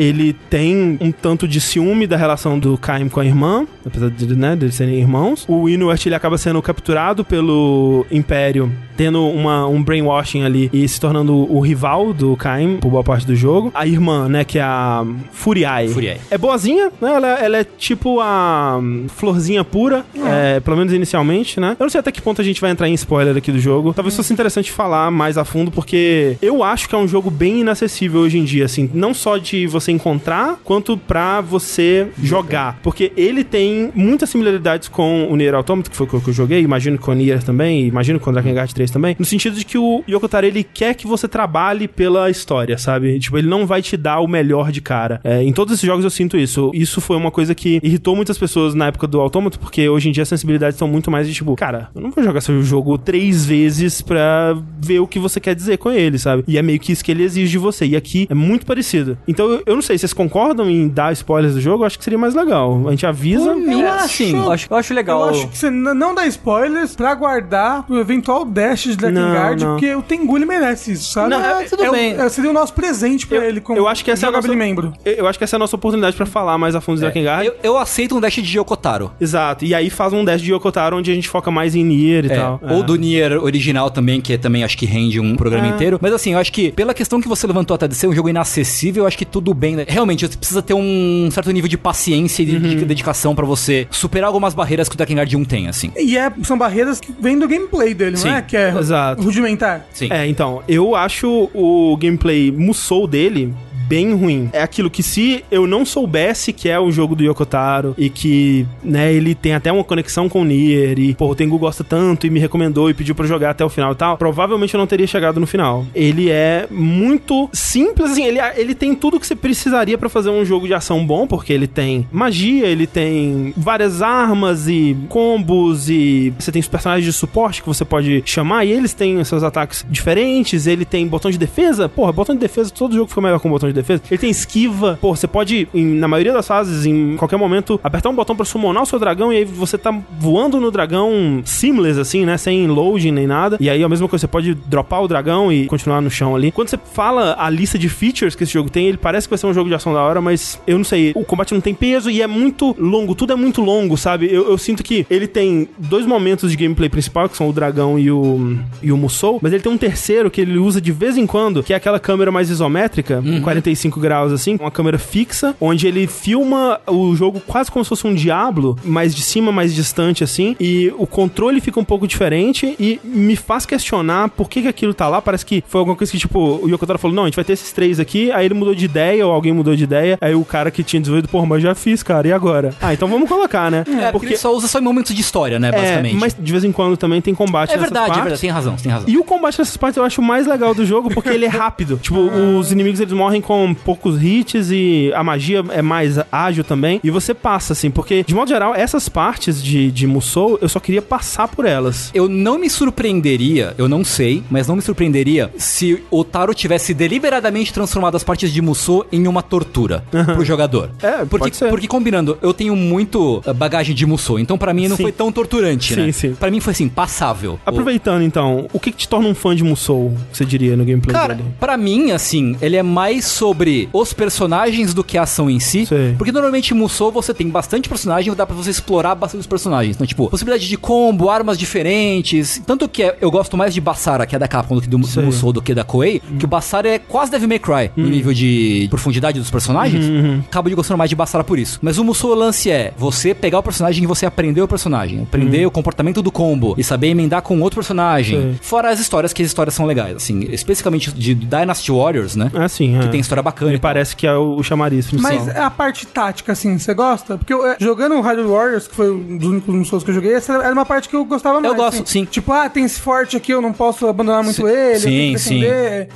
ele 0.00 0.32
tem 0.32 0.96
um 0.98 1.12
tanto 1.12 1.46
de 1.46 1.60
ciúme 1.60 2.06
da 2.06 2.16
relação 2.16 2.58
do 2.58 2.78
Caim 2.78 3.06
com 3.10 3.20
a 3.20 3.24
irmã, 3.24 3.66
apesar 3.84 4.08
de, 4.08 4.34
né, 4.34 4.56
de 4.56 4.64
eles 4.64 4.74
serem 4.74 4.98
irmãos. 4.98 5.44
O 5.46 5.68
Inuart, 5.68 6.06
ele 6.06 6.14
acaba 6.14 6.38
sendo 6.38 6.62
capturado 6.62 7.22
pelo 7.22 8.06
Império, 8.10 8.72
tendo 8.96 9.26
uma, 9.28 9.66
um 9.66 9.82
brainwashing 9.82 10.42
ali 10.42 10.70
e 10.72 10.88
se 10.88 10.98
tornando 10.98 11.34
o 11.52 11.60
rival 11.60 12.14
do 12.14 12.34
Caim 12.36 12.78
por 12.78 12.90
boa 12.90 13.04
parte 13.04 13.26
do 13.26 13.36
jogo. 13.36 13.70
A 13.74 13.86
irmã, 13.86 14.26
né, 14.26 14.42
que 14.42 14.58
é 14.58 14.62
a 14.62 15.04
Furiai. 15.32 15.88
Furiai. 15.88 16.18
É 16.30 16.38
boazinha, 16.38 16.90
né? 17.00 17.14
Ela, 17.14 17.28
ela 17.38 17.56
é 17.58 17.64
tipo 17.64 18.20
a 18.20 18.78
hum, 18.78 19.06
florzinha 19.08 19.62
pura, 19.64 20.04
é, 20.16 20.60
pelo 20.60 20.78
menos 20.78 20.94
inicialmente, 20.94 21.60
né? 21.60 21.76
Eu 21.78 21.84
não 21.84 21.90
sei 21.90 22.00
até 22.00 22.10
que 22.10 22.22
ponto 22.22 22.40
a 22.40 22.44
gente 22.44 22.60
vai 22.60 22.70
entrar 22.70 22.88
em 22.88 22.94
spoiler 22.94 23.36
aqui 23.36 23.52
do 23.52 23.58
jogo. 23.58 23.92
Talvez 23.92 24.16
fosse 24.16 24.32
interessante 24.32 24.72
falar 24.72 25.10
mais 25.10 25.36
a 25.36 25.44
fundo, 25.44 25.70
porque 25.70 26.38
eu 26.40 26.64
acho 26.64 26.88
que 26.88 26.94
é 26.94 26.98
um 26.98 27.08
jogo 27.08 27.30
bem 27.30 27.60
inacessível 27.60 28.20
hoje 28.20 28.38
em 28.38 28.44
dia, 28.44 28.64
assim. 28.64 28.90
Não 28.94 29.12
só 29.12 29.36
de 29.36 29.66
você 29.66 29.89
encontrar, 29.90 30.58
quanto 30.64 30.96
pra 30.96 31.40
você 31.40 32.08
jogar. 32.22 32.78
Porque 32.82 33.12
ele 33.16 33.44
tem 33.44 33.90
muitas 33.94 34.30
similaridades 34.30 34.88
com 34.88 35.28
o 35.30 35.36
Nier 35.36 35.54
Automata, 35.54 35.90
que 35.90 35.96
foi 35.96 36.06
o 36.06 36.20
que 36.20 36.28
eu 36.28 36.32
joguei. 36.32 36.60
Imagino 36.60 36.98
com 36.98 37.10
o 37.10 37.14
Nier 37.14 37.42
também, 37.42 37.86
imagino 37.86 38.20
com 38.20 38.30
o 38.30 38.32
Drakengard 38.32 38.74
3 38.74 38.90
também. 38.90 39.16
No 39.18 39.24
sentido 39.24 39.56
de 39.56 39.64
que 39.64 39.78
o 39.78 40.02
Yoko 40.08 40.28
Taro, 40.28 40.46
ele 40.46 40.62
quer 40.62 40.94
que 40.94 41.06
você 41.06 41.28
trabalhe 41.28 41.88
pela 41.88 42.30
história, 42.30 42.78
sabe? 42.78 43.18
Tipo, 43.18 43.38
ele 43.38 43.48
não 43.48 43.66
vai 43.66 43.82
te 43.82 43.96
dar 43.96 44.20
o 44.20 44.28
melhor 44.28 44.70
de 44.70 44.80
cara. 44.80 45.20
É, 45.24 45.42
em 45.42 45.52
todos 45.52 45.74
esses 45.74 45.86
jogos 45.86 46.04
eu 46.04 46.10
sinto 46.10 46.36
isso. 46.36 46.70
Isso 46.74 47.00
foi 47.00 47.16
uma 47.16 47.30
coisa 47.30 47.54
que 47.54 47.80
irritou 47.82 48.14
muitas 48.16 48.38
pessoas 48.38 48.74
na 48.74 48.86
época 48.86 49.06
do 49.06 49.20
Automata, 49.20 49.58
porque 49.58 49.88
hoje 49.88 50.08
em 50.08 50.12
dia 50.12 50.22
as 50.22 50.28
sensibilidades 50.28 50.78
são 50.78 50.88
muito 50.88 51.10
mais 51.10 51.26
de 51.26 51.34
tipo, 51.34 51.54
cara, 51.56 51.88
eu 51.94 52.00
não 52.00 52.10
vou 52.10 52.22
jogar 52.22 52.40
seu 52.40 52.62
jogo 52.62 52.96
três 52.98 53.44
vezes 53.44 54.02
pra 54.02 54.56
ver 54.80 55.00
o 55.00 55.06
que 55.06 55.18
você 55.18 55.40
quer 55.40 55.54
dizer 55.54 55.78
com 55.78 55.90
ele, 55.90 56.18
sabe? 56.18 56.44
E 56.46 56.58
é 56.58 56.62
meio 56.62 56.78
que 56.78 56.92
isso 56.92 57.04
que 57.04 57.10
ele 57.10 57.22
exige 57.22 57.50
de 57.52 57.58
você. 57.58 57.86
E 57.86 57.96
aqui 57.96 58.26
é 58.30 58.34
muito 58.34 58.66
parecido. 58.66 59.18
Então 59.26 59.50
eu, 59.50 59.62
eu 59.70 59.74
não 59.76 59.82
sei, 59.82 59.96
vocês 59.98 60.12
concordam 60.12 60.68
em 60.68 60.88
dar 60.88 61.12
spoilers 61.12 61.54
do 61.54 61.60
jogo? 61.60 61.82
Eu 61.82 61.86
acho 61.86 61.98
que 61.98 62.04
seria 62.04 62.18
mais 62.18 62.34
legal. 62.34 62.82
A 62.86 62.90
gente 62.90 63.06
avisa. 63.06 63.50
Eu 63.50 63.88
assim, 63.90 64.36
Eu 64.36 64.52
acho, 64.52 64.66
eu 64.70 64.76
acho 64.76 64.94
legal. 64.94 65.20
Eu 65.22 65.30
acho 65.30 65.48
que 65.48 65.56
você 65.58 65.70
não 65.70 66.14
dá 66.14 66.26
spoilers 66.26 66.94
pra 66.94 67.14
guardar 67.14 67.84
o 67.88 67.96
eventual 67.98 68.44
dash 68.44 68.96
de 68.96 69.10
Não, 69.10 69.32
não. 69.56 69.56
porque 69.72 69.94
o 69.94 70.02
Tengu 70.02 70.36
ele 70.36 70.44
merece 70.46 70.92
isso, 70.92 71.12
sabe? 71.12 71.30
Não, 71.30 71.40
é, 71.40 71.64
tudo 71.64 71.84
o- 71.84 71.92
bem. 71.92 72.12
é, 72.14 72.28
seria 72.28 72.50
o 72.50 72.52
nosso 72.54 72.72
presente 72.74 73.26
pra 73.26 73.38
Eu- 73.38 73.44
ele 73.44 73.60
como 73.60 73.78
eu 73.78 73.86
acho 73.88 74.04
que 74.04 74.10
essa 74.10 74.26
é 74.26 74.28
a 74.28 74.32
nossa- 74.32 74.48
membro. 74.54 74.92
Eu, 75.04 75.26
acho 75.26 75.38
que 75.38 75.44
essa 75.44 75.56
é 75.56 75.58
a 75.58 75.60
nossa 75.60 75.76
oportunidade 75.76 76.16
pra 76.16 76.26
falar 76.26 76.58
mais 76.58 76.74
a 76.74 76.80
fundo 76.80 76.96
de 76.96 77.02
Drakengard. 77.02 77.46
Eu, 77.46 77.54
eu 77.62 77.78
aceito 77.78 78.16
um 78.16 78.20
dash 78.20 78.34
de 78.34 78.58
Yokotaro. 78.58 79.12
Exato. 79.20 79.64
E 79.64 79.74
aí 79.74 79.88
faz 79.90 80.12
um 80.12 80.24
dash 80.24 80.40
de 80.42 80.52
Yokotaro 80.52 80.96
onde 80.96 81.10
a 81.10 81.14
gente 81.14 81.28
foca 81.28 81.50
mais 81.50 81.74
em 81.74 81.84
Nier 81.84 82.24
e 82.26 82.32
É, 82.32 82.36
tal. 82.36 82.60
Ou 82.62 82.80
É. 82.80 82.82
do 82.82 82.96
Nier 82.96 83.32
original 83.42 83.90
também, 83.90 84.20
que 84.20 84.36
também 84.36 84.64
acho 84.64 84.76
que 84.76 84.86
rende 84.86 85.20
um 85.20 85.36
programa 85.36 85.66
É. 85.66 85.70
inteiro. 85.70 85.98
Mas 86.02 86.12
assim, 86.12 86.32
eu 86.32 86.38
acho 86.38 86.52
que 86.52 86.72
pela 86.72 86.92
questão 86.94 87.20
que 87.20 87.28
você 87.28 87.46
levantou 87.46 87.74
até 87.74 87.86
de 87.86 87.94
ser 87.94 88.06
um 88.08 88.14
jogo 88.14 88.28
inacessível, 88.28 89.04
eu 89.04 89.06
acho 89.06 89.16
que 89.18 89.24
tudo 89.24 89.52
bem. 89.60 89.76
né? 89.76 89.84
Realmente, 89.86 90.26
você 90.26 90.36
precisa 90.36 90.62
ter 90.62 90.74
um 90.74 91.28
certo 91.30 91.50
nível 91.50 91.68
de 91.68 91.76
paciência 91.78 92.42
e 92.42 92.46
de 92.46 92.58
de 92.60 92.84
dedicação 92.84 93.34
pra 93.34 93.44
você 93.44 93.86
superar 93.90 94.28
algumas 94.28 94.54
barreiras 94.54 94.88
que 94.88 94.94
o 94.94 94.96
Drakengard 94.96 95.36
1 95.36 95.44
tem, 95.44 95.68
assim. 95.68 95.92
E 95.96 96.16
é, 96.16 96.32
são 96.42 96.56
barreiras 96.56 96.98
que 97.00 97.12
vêm 97.20 97.38
do 97.38 97.46
gameplay 97.46 97.92
dele, 97.94 98.16
Sim, 98.16 98.28
não 98.28 98.36
é? 98.36 98.42
Que 98.42 98.56
é 98.56 98.74
exato. 98.78 99.22
rudimentar. 99.22 99.86
Sim. 99.92 100.08
É, 100.10 100.26
então, 100.26 100.62
eu 100.68 100.94
acho 100.94 101.50
o 101.54 101.96
gameplay 102.00 102.50
Musou 102.50 103.06
dele 103.06 103.54
bem 103.90 104.14
ruim. 104.14 104.48
É 104.52 104.62
aquilo 104.62 104.88
que 104.88 105.02
se 105.02 105.44
eu 105.50 105.66
não 105.66 105.84
soubesse 105.84 106.52
que 106.52 106.68
é 106.68 106.78
o 106.78 106.92
jogo 106.92 107.16
do 107.16 107.24
Yokotaro 107.24 107.92
e 107.98 108.08
que, 108.08 108.64
né, 108.84 109.12
ele 109.12 109.34
tem 109.34 109.52
até 109.52 109.72
uma 109.72 109.82
conexão 109.82 110.28
com 110.28 110.42
o 110.42 110.44
Nier 110.44 110.96
e, 110.96 111.12
pô, 111.12 111.26
o 111.26 111.34
Tengu 111.34 111.58
gosta 111.58 111.82
tanto 111.82 112.24
e 112.24 112.30
me 112.30 112.38
recomendou 112.38 112.88
e 112.88 112.94
pediu 112.94 113.16
eu 113.18 113.26
jogar 113.26 113.50
até 113.50 113.64
o 113.64 113.68
final 113.68 113.90
e 113.90 113.96
tal, 113.96 114.16
provavelmente 114.16 114.74
eu 114.74 114.78
não 114.78 114.86
teria 114.86 115.08
chegado 115.08 115.40
no 115.40 115.46
final. 115.46 115.84
Ele 115.92 116.30
é 116.30 116.68
muito 116.70 117.50
simples, 117.52 118.12
assim, 118.12 118.24
ele, 118.24 118.38
ele 118.56 118.76
tem 118.76 118.94
tudo 118.94 119.18
que 119.18 119.26
você 119.26 119.34
precisaria 119.34 119.98
pra 119.98 120.08
fazer 120.08 120.30
um 120.30 120.44
jogo 120.44 120.68
de 120.68 120.72
ação 120.74 121.04
bom, 121.04 121.26
porque 121.26 121.52
ele 121.52 121.66
tem 121.66 122.06
magia, 122.12 122.68
ele 122.68 122.86
tem 122.86 123.52
várias 123.56 124.00
armas 124.00 124.68
e 124.68 124.96
combos 125.08 125.90
e 125.90 126.32
você 126.38 126.52
tem 126.52 126.60
os 126.60 126.68
personagens 126.68 127.04
de 127.04 127.12
suporte 127.12 127.60
que 127.60 127.66
você 127.66 127.84
pode 127.84 128.22
chamar 128.24 128.64
e 128.64 128.70
eles 128.70 128.94
têm 128.94 129.22
seus 129.24 129.42
ataques 129.42 129.84
diferentes, 129.90 130.68
ele 130.68 130.84
tem 130.84 131.08
botão 131.08 131.28
de 131.28 131.38
defesa, 131.38 131.88
porra, 131.88 132.12
botão 132.12 132.36
de 132.36 132.40
defesa, 132.40 132.70
todo 132.70 132.94
jogo 132.94 133.08
fica 133.08 133.20
melhor 133.20 133.40
com 133.40 133.50
botão 133.50 133.68
de 133.68 133.74
defesa. 133.74 133.79
Ele 134.10 134.18
tem 134.18 134.30
esquiva. 134.30 134.98
Pô, 135.00 135.14
você 135.14 135.26
pode, 135.26 135.68
em- 135.74 135.94
na 135.94 136.08
maioria 136.08 136.32
das 136.32 136.46
fases, 136.46 136.86
em 136.86 137.16
qualquer 137.16 137.36
momento, 137.36 137.80
apertar 137.82 138.08
um 138.08 138.14
botão 138.14 138.34
pra 138.36 138.44
summonar 138.44 138.82
o 138.82 138.86
seu 138.86 138.98
dragão 138.98 139.32
e 139.32 139.36
aí 139.38 139.44
você 139.44 139.76
tá 139.78 139.96
voando 140.18 140.60
no 140.60 140.70
dragão 140.70 141.42
seamless, 141.44 141.98
assim, 141.98 142.24
né? 142.24 142.36
Sem 142.36 142.66
loading 142.66 143.10
nem 143.12 143.26
nada. 143.26 143.56
E 143.60 143.68
aí, 143.70 143.82
a 143.82 143.88
mesma 143.88 144.08
coisa, 144.08 144.20
você 144.22 144.26
pode 144.28 144.54
dropar 144.54 145.02
o 145.02 145.08
dragão 145.08 145.52
e 145.52 145.66
continuar 145.66 146.00
no 146.00 146.10
chão 146.10 146.34
ali. 146.34 146.50
Quando 146.50 146.68
você 146.68 146.78
fala 146.92 147.36
a 147.38 147.48
lista 147.50 147.78
de 147.78 147.88
features 147.88 148.34
que 148.34 148.44
esse 148.44 148.52
jogo 148.52 148.70
tem, 148.70 148.86
ele 148.86 148.96
parece 148.98 149.26
que 149.26 149.30
vai 149.30 149.38
ser 149.38 149.46
um 149.46 149.54
jogo 149.54 149.68
de 149.68 149.74
ação 149.74 149.92
da 149.92 150.02
hora, 150.02 150.20
mas 150.20 150.60
eu 150.66 150.76
não 150.76 150.84
sei. 150.84 151.12
O 151.14 151.24
combate 151.24 151.52
não 151.54 151.60
tem 151.60 151.74
peso 151.74 152.10
e 152.10 152.22
é 152.22 152.26
muito 152.26 152.74
longo. 152.78 153.14
Tudo 153.14 153.32
é 153.32 153.36
muito 153.36 153.60
longo, 153.60 153.96
sabe? 153.96 154.26
Eu, 154.32 154.48
eu 154.50 154.58
sinto 154.58 154.82
que 154.82 155.06
ele 155.10 155.26
tem 155.26 155.68
dois 155.78 156.06
momentos 156.06 156.50
de 156.50 156.56
gameplay 156.56 156.88
principal, 156.88 157.28
que 157.28 157.36
são 157.36 157.48
o 157.48 157.52
dragão 157.52 157.98
e 157.98 158.10
o, 158.10 158.58
e 158.82 158.92
o 158.92 158.96
Musou, 158.96 159.38
mas 159.42 159.52
ele 159.52 159.62
tem 159.62 159.72
um 159.72 159.78
terceiro 159.78 160.30
que 160.30 160.40
ele 160.40 160.58
usa 160.58 160.80
de 160.80 160.92
vez 160.92 161.16
em 161.16 161.26
quando, 161.26 161.62
que 161.62 161.72
é 161.72 161.76
aquela 161.76 161.98
câmera 162.00 162.30
mais 162.30 162.50
isométrica, 162.50 163.22
45 163.60 164.00
graus 164.00 164.32
assim, 164.32 164.56
uma 164.60 164.70
câmera 164.70 164.98
fixa, 164.98 165.54
onde 165.60 165.86
ele 165.86 166.06
filma 166.06 166.80
o 166.86 167.14
jogo 167.14 167.40
quase 167.46 167.70
como 167.70 167.84
se 167.84 167.88
fosse 167.88 168.06
um 168.06 168.14
Diablo, 168.14 168.76
mais 168.84 169.14
de 169.14 169.22
cima, 169.22 169.52
mais 169.52 169.74
distante 169.74 170.24
assim, 170.24 170.56
e 170.58 170.92
o 170.98 171.06
controle 171.06 171.60
fica 171.60 171.78
um 171.78 171.84
pouco 171.84 172.06
diferente 172.06 172.74
e 172.78 172.98
me 173.04 173.36
faz 173.36 173.66
questionar 173.66 174.28
por 174.30 174.48
que, 174.48 174.62
que 174.62 174.68
aquilo 174.68 174.94
tá 174.94 175.08
lá. 175.08 175.20
Parece 175.20 175.44
que 175.44 175.62
foi 175.66 175.78
alguma 175.80 175.96
coisa 175.96 176.10
que, 176.10 176.18
tipo, 176.18 176.38
o 176.62 176.68
Yokotaro 176.68 176.98
falou: 176.98 177.14
não, 177.14 177.24
a 177.24 177.26
gente 177.26 177.36
vai 177.36 177.44
ter 177.44 177.52
esses 177.52 177.72
três 177.72 178.00
aqui, 178.00 178.30
aí 178.32 178.44
ele 178.46 178.54
mudou 178.54 178.74
de 178.74 178.84
ideia, 178.84 179.26
ou 179.26 179.32
alguém 179.32 179.52
mudou 179.52 179.74
de 179.76 179.84
ideia, 179.84 180.18
aí 180.20 180.34
o 180.34 180.44
cara 180.44 180.70
que 180.70 180.82
tinha 180.82 181.00
desenvolvido, 181.00 181.28
pô, 181.28 181.44
mas 181.44 181.62
já 181.62 181.74
fiz, 181.74 182.02
cara, 182.02 182.26
e 182.28 182.32
agora? 182.32 182.74
Ah, 182.80 182.92
então 182.94 183.08
vamos 183.08 183.28
colocar, 183.28 183.70
né? 183.70 183.84
É, 184.00 184.10
porque 184.12 184.26
ele 184.26 184.36
só 184.36 184.54
usa 184.54 184.66
só 184.68 184.78
em 184.78 184.82
momentos 184.82 185.14
de 185.14 185.20
história, 185.20 185.58
né, 185.58 185.68
É, 185.68 185.72
basicamente. 185.72 186.16
mas 186.16 186.36
de 186.38 186.52
vez 186.52 186.64
em 186.64 186.72
quando 186.72 186.96
também 186.96 187.20
tem 187.20 187.34
combate 187.34 187.70
é 187.70 187.76
nessas 187.76 187.82
verdade, 187.90 188.04
é 188.04 188.08
partes. 188.08 188.22
verdade, 188.24 188.40
tem 188.40 188.50
razão, 188.50 188.76
tem 188.76 188.92
razão. 188.92 189.08
E 189.08 189.18
o 189.18 189.24
combate 189.24 189.58
nessas 189.58 189.76
partes 189.76 189.96
eu 189.96 190.04
acho 190.04 190.22
mais 190.22 190.46
legal 190.46 190.74
do 190.74 190.84
jogo, 190.86 191.10
porque 191.12 191.28
ele 191.28 191.44
é 191.44 191.48
rápido. 191.48 191.98
tipo, 192.02 192.18
os 192.58 192.70
inimigos 192.72 193.00
eles 193.00 193.12
morrem 193.12 193.40
com 193.50 193.74
poucos 193.74 194.22
hits 194.22 194.70
e 194.70 195.10
a 195.12 195.24
magia 195.24 195.64
é 195.70 195.82
mais 195.82 196.20
ágil 196.30 196.62
também. 196.62 197.00
E 197.02 197.10
você 197.10 197.34
passa, 197.34 197.72
assim, 197.72 197.90
porque, 197.90 198.22
de 198.22 198.32
modo 198.32 198.46
geral, 198.46 198.76
essas 198.76 199.08
partes 199.08 199.60
de, 199.60 199.90
de 199.90 200.06
Musou, 200.06 200.56
eu 200.62 200.68
só 200.68 200.78
queria 200.78 201.02
passar 201.02 201.48
por 201.48 201.64
elas. 201.66 202.12
Eu 202.14 202.28
não 202.28 202.60
me 202.60 202.70
surpreenderia, 202.70 203.74
eu 203.76 203.88
não 203.88 204.04
sei, 204.04 204.44
mas 204.48 204.68
não 204.68 204.76
me 204.76 204.82
surpreenderia 204.82 205.52
se 205.58 206.00
o 206.12 206.22
Taro 206.22 206.54
tivesse 206.54 206.94
deliberadamente 206.94 207.72
transformado 207.72 208.14
as 208.16 208.22
partes 208.22 208.52
de 208.52 208.62
Musou 208.62 209.04
em 209.10 209.26
uma 209.26 209.42
tortura 209.42 210.04
pro 210.32 210.44
jogador. 210.44 210.90
É, 211.02 211.24
porque, 211.24 211.50
porque 211.68 211.88
combinando, 211.88 212.38
eu 212.40 212.54
tenho 212.54 212.76
muito 212.76 213.42
eh, 213.44 213.52
bagagem 213.52 213.96
de 213.96 214.06
Musou, 214.06 214.38
então 214.38 214.56
pra 214.56 214.72
mim 214.72 214.86
não 214.86 214.96
Sim. 214.96 215.02
foi 215.02 215.10
tão 215.10 215.32
torturante, 215.32 215.92
Sim, 215.92 216.06
né? 216.06 216.12
sim. 216.12 216.34
Pra 216.34 216.52
mim 216.52 216.60
foi 216.60 216.70
assim, 216.70 216.88
passável. 216.88 217.58
Aproveitando, 217.66 218.22
então, 218.22 218.68
o 218.72 218.78
que, 218.78 218.92
que 218.92 218.98
te 218.98 219.08
torna 219.08 219.26
um 219.26 219.34
fã 219.34 219.56
de 219.56 219.64
Musou, 219.64 220.16
você 220.32 220.44
diria, 220.44 220.76
no 220.76 220.84
gameplay 220.84 221.12
Cara, 221.12 221.34
dele? 221.34 221.48
pra 221.58 221.76
mim, 221.76 222.12
assim, 222.12 222.56
ele 222.62 222.76
é 222.76 222.82
mais 222.84 223.39
sobre 223.40 223.88
os 223.90 224.12
personagens 224.12 224.92
do 224.92 225.02
que 225.02 225.16
a 225.16 225.22
ação 225.22 225.48
em 225.48 225.58
si. 225.58 225.86
Sei. 225.86 226.14
Porque 226.18 226.30
normalmente 226.30 226.74
em 226.74 226.76
Musou 226.76 227.10
você 227.10 227.32
tem 227.32 227.48
bastante 227.48 227.88
personagem, 227.88 228.32
dá 228.34 228.44
pra 228.46 228.54
você 228.54 228.68
explorar 228.70 229.14
bastante 229.14 229.40
os 229.40 229.46
personagens. 229.46 229.96
Então, 229.96 230.06
tipo, 230.06 230.28
possibilidade 230.28 230.68
de 230.68 230.76
combo, 230.76 231.30
armas 231.30 231.56
diferentes. 231.58 232.60
Tanto 232.66 232.86
que 232.88 233.02
é- 233.02 233.16
eu 233.20 233.30
gosto 233.30 233.56
mais 233.56 233.72
de 233.72 233.80
Bassara, 233.80 234.26
que 234.26 234.36
é 234.36 234.38
da 234.38 234.46
Capcom, 234.46 234.74
do 234.76 234.82
que 234.82 234.88
do, 234.88 235.02
Sei. 235.06 235.24
Musou, 235.24 235.52
do 235.52 235.62
que 235.62 235.74
da 235.74 235.82
Koei. 235.84 236.20
Que 236.38 236.44
o 236.44 236.48
Bassara 236.48 236.86
é 236.88 236.98
quase 236.98 237.30
Devil 237.30 237.48
May 237.48 237.58
Cry, 237.58 237.90
Hum. 237.96 238.02
no 238.02 238.08
nível 238.10 238.32
de 238.34 238.86
profundidade 238.90 239.38
dos 239.40 239.50
personagens. 239.50 240.04
Uhum, 240.04 240.42
Acabo 240.46 240.68
de 240.68 240.74
gostando 240.74 240.98
mais 240.98 241.08
de 241.08 241.16
Bassara 241.16 241.42
por 241.42 241.58
isso. 241.58 241.78
Mas 241.80 241.96
o 241.96 242.04
Musou, 242.04 242.32
o 242.32 242.34
lance 242.34 242.70
é 242.70 242.92
você 242.98 243.32
pegar 243.34 243.58
o 243.58 243.62
personagem 243.62 244.04
e 244.04 244.06
você 244.06 244.26
aprender 244.26 244.60
o 244.60 244.68
personagem. 244.68 245.22
Aprender 245.22 245.64
o 245.66 245.70
comportamento 245.70 246.20
do 246.20 246.30
combo 246.30 246.74
e 246.76 246.84
saber 246.84 247.08
emendar 247.08 247.40
com 247.42 247.58
outro 247.62 247.76
personagem. 247.76 248.38
Hum. 248.38 248.42
Sei. 248.42 248.58
Fora 248.60 248.90
as 248.90 249.00
histórias, 249.00 249.32
que 249.32 249.42
as 249.42 249.48
histórias 249.48 249.74
são 249.74 249.86
legais. 249.86 250.16
Assim, 250.16 250.40
especificamente 250.52 251.10
de 251.12 251.34
Dynasty 251.34 251.90
Warriors, 251.90 252.36
né? 252.36 252.50
Ah, 252.54 252.68
sim. 252.68 252.98
Que 253.00 253.06
é. 253.06 253.08
tem 253.08 253.20
história 253.30 253.42
bacana. 253.42 253.70
Me 253.70 253.76
e 253.76 253.80
tal. 253.80 253.88
parece 253.90 254.16
que 254.16 254.26
é 254.26 254.34
o, 254.34 254.56
o 254.56 254.62
chamariz 254.62 255.06
principal. 255.06 255.32
Mas 255.32 255.56
a 255.56 255.70
parte 255.70 256.06
tática, 256.06 256.52
assim, 256.52 256.78
você 256.78 256.92
gosta? 256.94 257.38
Porque 257.38 257.52
eu, 257.52 257.66
é, 257.66 257.76
jogando 257.78 258.16
o 258.16 258.20
Hyrule 258.20 258.48
Warriors, 258.48 258.86
que 258.88 258.94
foi 258.94 259.10
um 259.10 259.38
dos 259.38 259.48
únicos 259.48 259.74
Musous 259.74 260.02
que 260.04 260.10
eu 260.10 260.14
joguei, 260.14 260.34
essa 260.34 260.54
era 260.54 260.72
uma 260.72 260.84
parte 260.84 261.08
que 261.08 261.16
eu 261.16 261.24
gostava 261.24 261.60
mais. 261.60 261.74
gosto, 261.76 262.02
assim. 262.02 262.20
sim. 262.20 262.24
Tipo, 262.24 262.52
ah, 262.52 262.68
tem 262.68 262.84
esse 262.84 263.00
forte 263.00 263.36
aqui, 263.36 263.52
eu 263.52 263.60
não 263.62 263.72
posso 263.72 264.06
abandonar 264.06 264.42
muito 264.42 264.56
Sim, 264.56 264.68
ele, 264.68 264.94
eu 264.94 265.00
sim, 265.00 265.36
sim. 265.38 265.60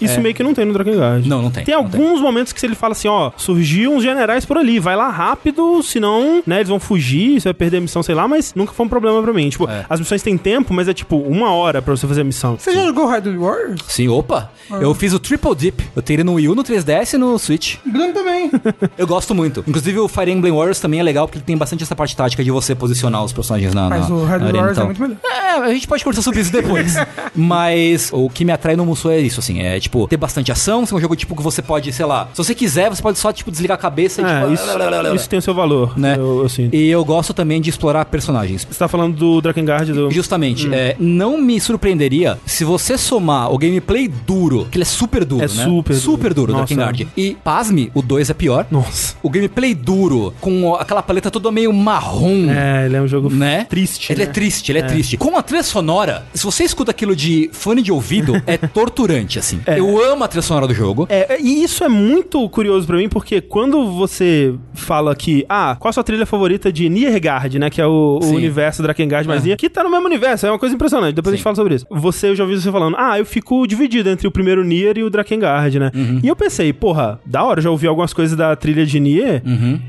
Isso 0.00 0.20
meio 0.20 0.34
que 0.34 0.42
não 0.42 0.54
tem 0.54 0.64
no 0.64 0.72
Drakengard. 0.72 1.28
Não, 1.28 1.42
não 1.42 1.50
tem, 1.50 1.64
Tem 1.64 1.74
não 1.74 1.82
alguns 1.82 2.20
momentos 2.20 2.52
que 2.52 2.60
se 2.60 2.66
ele 2.66 2.74
fala 2.74 2.92
assim, 2.92 3.08
ó, 3.08 3.30
surgiu 3.36 3.92
uns 3.92 4.02
generais 4.02 4.44
por 4.44 4.58
ali, 4.58 4.78
vai 4.78 4.96
lá 4.96 5.08
rápido, 5.08 5.82
senão, 5.82 6.42
né, 6.46 6.56
eles 6.56 6.68
vão 6.68 6.80
fugir, 6.80 7.40
você 7.40 7.48
vai 7.48 7.54
perder 7.54 7.78
a 7.78 7.80
missão, 7.80 8.02
sei 8.02 8.14
lá, 8.14 8.26
mas 8.26 8.54
nunca 8.54 8.72
foi 8.72 8.86
um 8.86 8.88
problema 8.88 9.22
pra 9.22 9.32
mim. 9.32 9.48
Tipo, 9.48 9.68
É. 9.68 9.84
as 9.88 10.00
missões 10.00 10.22
têm 10.22 10.36
tempo, 10.36 10.72
mas 10.74 10.88
é 10.88 10.94
tipo 10.94 11.16
uma 11.16 11.50
hora 11.52 11.80
pra 11.80 11.96
você 11.96 12.06
fazer 12.06 12.22
a 12.22 12.24
missão. 12.24 12.56
Você 12.58 12.72
já 12.72 12.84
jogou 12.84 13.06
Hyrule 13.06 13.38
Warriors? 13.38 13.80
Sim, 13.88 14.08
opa. 14.08 14.50
Ah. 14.70 14.78
Eu 14.80 14.94
fiz 14.94 15.12
o 15.12 15.18
Triple 15.18 15.54
Dip. 15.54 15.84
Eu 15.94 16.02
tenho 16.02 16.16
ele 16.16 16.24
no 16.24 16.34
Wii 16.34 16.48
U, 16.48 16.54
no 16.54 16.64
3DS 16.64 17.03
e 17.12 17.18
no 17.18 17.38
Switch. 17.38 17.76
Bruno 17.84 18.12
também. 18.12 18.50
Eu 18.96 19.06
gosto 19.06 19.34
muito. 19.34 19.64
Inclusive 19.66 19.98
o 19.98 20.08
Fire 20.08 20.30
Emblem 20.30 20.52
Warriors 20.52 20.80
também 20.80 21.00
é 21.00 21.02
legal 21.02 21.26
porque 21.26 21.38
ele 21.38 21.44
tem 21.44 21.56
bastante 21.56 21.82
essa 21.82 21.94
parte 21.94 22.16
tática 22.16 22.42
de 22.42 22.50
você 22.50 22.74
posicionar 22.74 23.22
os 23.24 23.32
personagens 23.32 23.74
na, 23.74 23.88
Mas 23.88 24.08
na, 24.08 24.14
o 24.14 24.24
arena, 24.26 24.44
Warriors 24.52 24.70
então. 24.72 24.82
é 24.82 24.86
muito 24.86 25.00
melhor. 25.02 25.16
É, 25.24 25.50
a 25.68 25.72
gente 25.74 25.86
pode 25.86 26.02
conversar 26.02 26.22
sobre 26.22 26.40
isso 26.40 26.52
depois. 26.52 26.94
Mas 27.34 28.10
o 28.12 28.28
que 28.30 28.44
me 28.44 28.52
atrai 28.52 28.76
no 28.76 28.84
Musou 28.86 29.10
é 29.10 29.20
isso, 29.20 29.40
assim. 29.40 29.60
É, 29.60 29.78
tipo, 29.80 30.06
ter 30.08 30.16
bastante 30.16 30.50
ação. 30.52 30.86
Ser 30.86 30.94
um 30.94 31.00
jogo, 31.00 31.14
tipo, 31.16 31.36
que 31.36 31.42
você 31.42 31.60
pode, 31.62 31.92
sei 31.92 32.06
lá... 32.06 32.28
Se 32.32 32.38
você 32.38 32.54
quiser, 32.54 32.88
você 32.88 33.02
pode 33.02 33.18
só, 33.18 33.32
tipo, 33.32 33.50
desligar 33.50 33.76
a 33.76 33.80
cabeça 33.80 34.20
e, 34.22 34.24
É, 34.24 34.40
tipo... 34.40 34.52
isso, 34.52 34.64
isso 35.14 35.28
tem 35.28 35.38
o 35.38 35.42
seu 35.42 35.54
valor, 35.54 35.98
Né? 35.98 36.16
eu. 36.18 36.46
E 36.72 36.88
eu 36.88 37.04
gosto 37.04 37.32
também 37.34 37.60
de 37.60 37.70
explorar 37.70 38.04
personagens. 38.06 38.66
Você 38.68 38.78
tá 38.78 38.88
falando 38.88 39.16
do 39.16 39.40
Drakengard, 39.40 39.92
do... 39.92 40.10
Justamente, 40.10 40.68
Hum. 40.68 40.72
é, 40.72 40.96
não 40.98 41.36
me 41.38 41.60
surpreenderia 41.60 42.38
se 42.46 42.64
você 42.64 42.96
somar 42.96 43.52
o 43.52 43.58
gameplay 43.58 44.08
duro, 44.08 44.66
que 44.70 44.76
ele 44.78 44.82
é 44.82 44.86
super 44.86 45.24
duro, 45.24 45.44
É 45.44 45.48
né? 45.48 45.64
super 45.64 45.92
duro. 45.92 46.00
super 46.00 46.34
duro, 46.34 46.52
Nossa. 46.52 46.64
Drakengard. 46.66 46.93
E, 47.16 47.36
pasme, 47.42 47.90
o 47.94 48.02
2 48.02 48.30
é 48.30 48.34
pior. 48.34 48.66
Nossa. 48.70 49.16
O 49.22 49.30
gameplay 49.30 49.74
duro, 49.74 50.32
com 50.40 50.74
aquela 50.74 51.02
paleta 51.02 51.30
toda 51.30 51.50
meio 51.50 51.72
marrom. 51.72 52.50
É, 52.50 52.86
ele 52.86 52.96
é 52.96 53.00
um 53.02 53.08
jogo 53.08 53.28
Né? 53.30 53.64
triste, 53.68 54.12
Ele 54.12 54.24
né? 54.24 54.30
é 54.30 54.32
triste, 54.32 54.70
ele 54.72 54.78
é. 54.78 54.82
triste. 54.82 55.16
Com 55.16 55.36
a 55.36 55.42
trilha 55.42 55.62
sonora, 55.62 56.26
se 56.34 56.44
você 56.44 56.64
escuta 56.64 56.90
aquilo 56.90 57.14
de 57.16 57.48
fone 57.52 57.82
de 57.82 57.90
ouvido, 57.92 58.40
é 58.46 58.56
torturante, 58.56 59.38
assim. 59.38 59.60
Eu 59.66 60.02
amo 60.12 60.24
a 60.24 60.28
trilha 60.28 60.42
sonora 60.42 60.66
do 60.66 60.74
jogo. 60.74 61.06
É, 61.08 61.40
e 61.40 61.62
isso 61.62 61.82
é 61.84 61.88
muito 61.88 62.48
curioso 62.48 62.86
pra 62.86 62.96
mim, 62.96 63.08
porque 63.08 63.40
quando 63.40 63.90
você 63.92 64.54
fala 64.74 65.14
que, 65.14 65.44
ah, 65.48 65.76
qual 65.78 65.90
a 65.90 65.92
sua 65.92 66.04
trilha 66.04 66.26
favorita 66.26 66.72
de 66.72 66.88
Niergard, 66.88 67.58
né, 67.58 67.70
que 67.70 67.80
é 67.80 67.86
o, 67.86 68.18
o 68.20 68.24
Sim. 68.24 68.36
universo 68.36 68.82
Drakengard 68.82 69.26
mais 69.28 69.46
É. 69.46 69.56
Que 69.56 69.68
tá 69.68 69.82
no 69.84 69.90
mesmo 69.90 70.06
universo, 70.06 70.46
é 70.46 70.50
uma 70.50 70.58
coisa 70.58 70.74
impressionante, 70.74 71.14
depois 71.14 71.32
a 71.32 71.36
gente 71.36 71.40
Sim. 71.40 71.44
fala 71.44 71.56
sobre 71.56 71.74
isso. 71.74 71.86
Você, 71.90 72.28
eu 72.28 72.36
já 72.36 72.44
ouvi 72.44 72.60
você 72.60 72.70
falando, 72.72 72.96
ah, 72.98 73.18
eu 73.18 73.26
fico 73.26 73.66
dividido 73.66 74.08
entre 74.10 74.26
o 74.26 74.30
primeiro 74.30 74.64
Nier 74.64 74.98
e 74.98 75.02
o 75.04 75.10
Drakengard, 75.10 75.78
né? 75.78 75.90
Uhum. 75.94 76.20
E 76.22 76.28
eu 76.28 76.36
pensei, 76.36 76.72
porra, 76.84 77.18
da 77.24 77.42
hora, 77.42 77.60
eu 77.60 77.64
já 77.64 77.70
ouvi 77.70 77.86
algumas 77.86 78.12
coisas 78.12 78.36
da 78.36 78.54
trilha 78.54 78.84
de 78.84 79.00
Nier, 79.00 79.42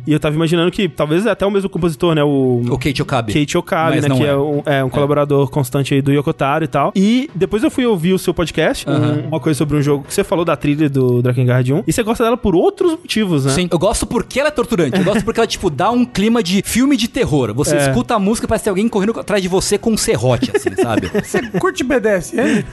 e 0.08 0.14
eu 0.14 0.18
tava 0.18 0.34
imaginando 0.34 0.72
que 0.72 0.88
talvez 0.88 1.28
até 1.28 1.46
o 1.46 1.52
mesmo 1.52 1.70
compositor, 1.70 2.16
né, 2.16 2.24
o... 2.24 2.28
Uhum. 2.64 2.72
O 2.72 2.78
Kate 2.80 3.02
Okabe. 3.02 3.34
Kate 3.34 3.58
Okabe, 3.58 3.96
Mas 3.98 4.06
né? 4.08 4.16
Que 4.16 4.24
é. 4.24 4.28
é, 4.28 4.38
um, 4.38 4.64
é 4.66 4.82
um 4.84 4.90
colaborador 4.90 5.50
constante 5.50 5.94
aí 5.94 6.02
do 6.02 6.10
Yokotaro 6.14 6.64
e 6.64 6.68
tal. 6.70 6.94
E 6.96 7.30
depois 7.36 7.64
eu 7.64 7.70
fui 7.70 7.86
ouvir 7.86 8.14
o 8.14 8.18
seu 8.20 8.34
podcast, 8.34 8.90
um- 8.90 9.28
uma 9.28 9.42
coisa 9.42 9.58
sobre 9.58 9.76
um 9.76 9.82
jogo 9.82 10.06
que 10.08 10.14
você 10.14 10.24
falou 10.24 10.46
da 10.46 10.56
trilha 10.56 10.90
do 10.90 11.22
Drakengard 11.22 11.74
1. 11.74 11.84
E 11.86 11.92
você 11.92 12.02
gosta 12.02 12.24
dela 12.24 12.38
por 12.38 12.56
outros 12.56 12.92
motivos, 12.92 13.44
né? 13.44 13.52
Sim, 13.52 13.68
eu 13.70 13.78
gosto 13.78 14.06
porque 14.06 14.40
ela 14.40 14.48
é 14.48 14.52
torturante. 14.54 14.98
Eu 14.98 15.04
gosto 15.04 15.26
porque 15.26 15.40
ela, 15.42 15.48
tipo, 15.48 15.70
dá 15.70 15.92
um 15.92 16.06
clima 16.06 16.42
de 16.42 16.62
filme 16.66 16.96
de 16.96 17.10
terror. 17.10 17.54
Você 17.56 17.76
É. 17.76 17.80
escuta 17.90 18.16
a 18.16 18.20
música, 18.20 18.48
parece 18.48 18.64
ter 18.64 18.70
alguém 18.70 18.88
correndo 18.88 19.20
atrás 19.20 19.42
de 19.44 19.50
você 19.50 19.78
com 19.78 19.92
um 19.92 19.98
serrote, 19.98 20.50
assim, 20.56 20.70
sabe? 20.82 21.10
Você 21.26 21.42
curte 21.60 21.84
BDSM? 21.84 22.64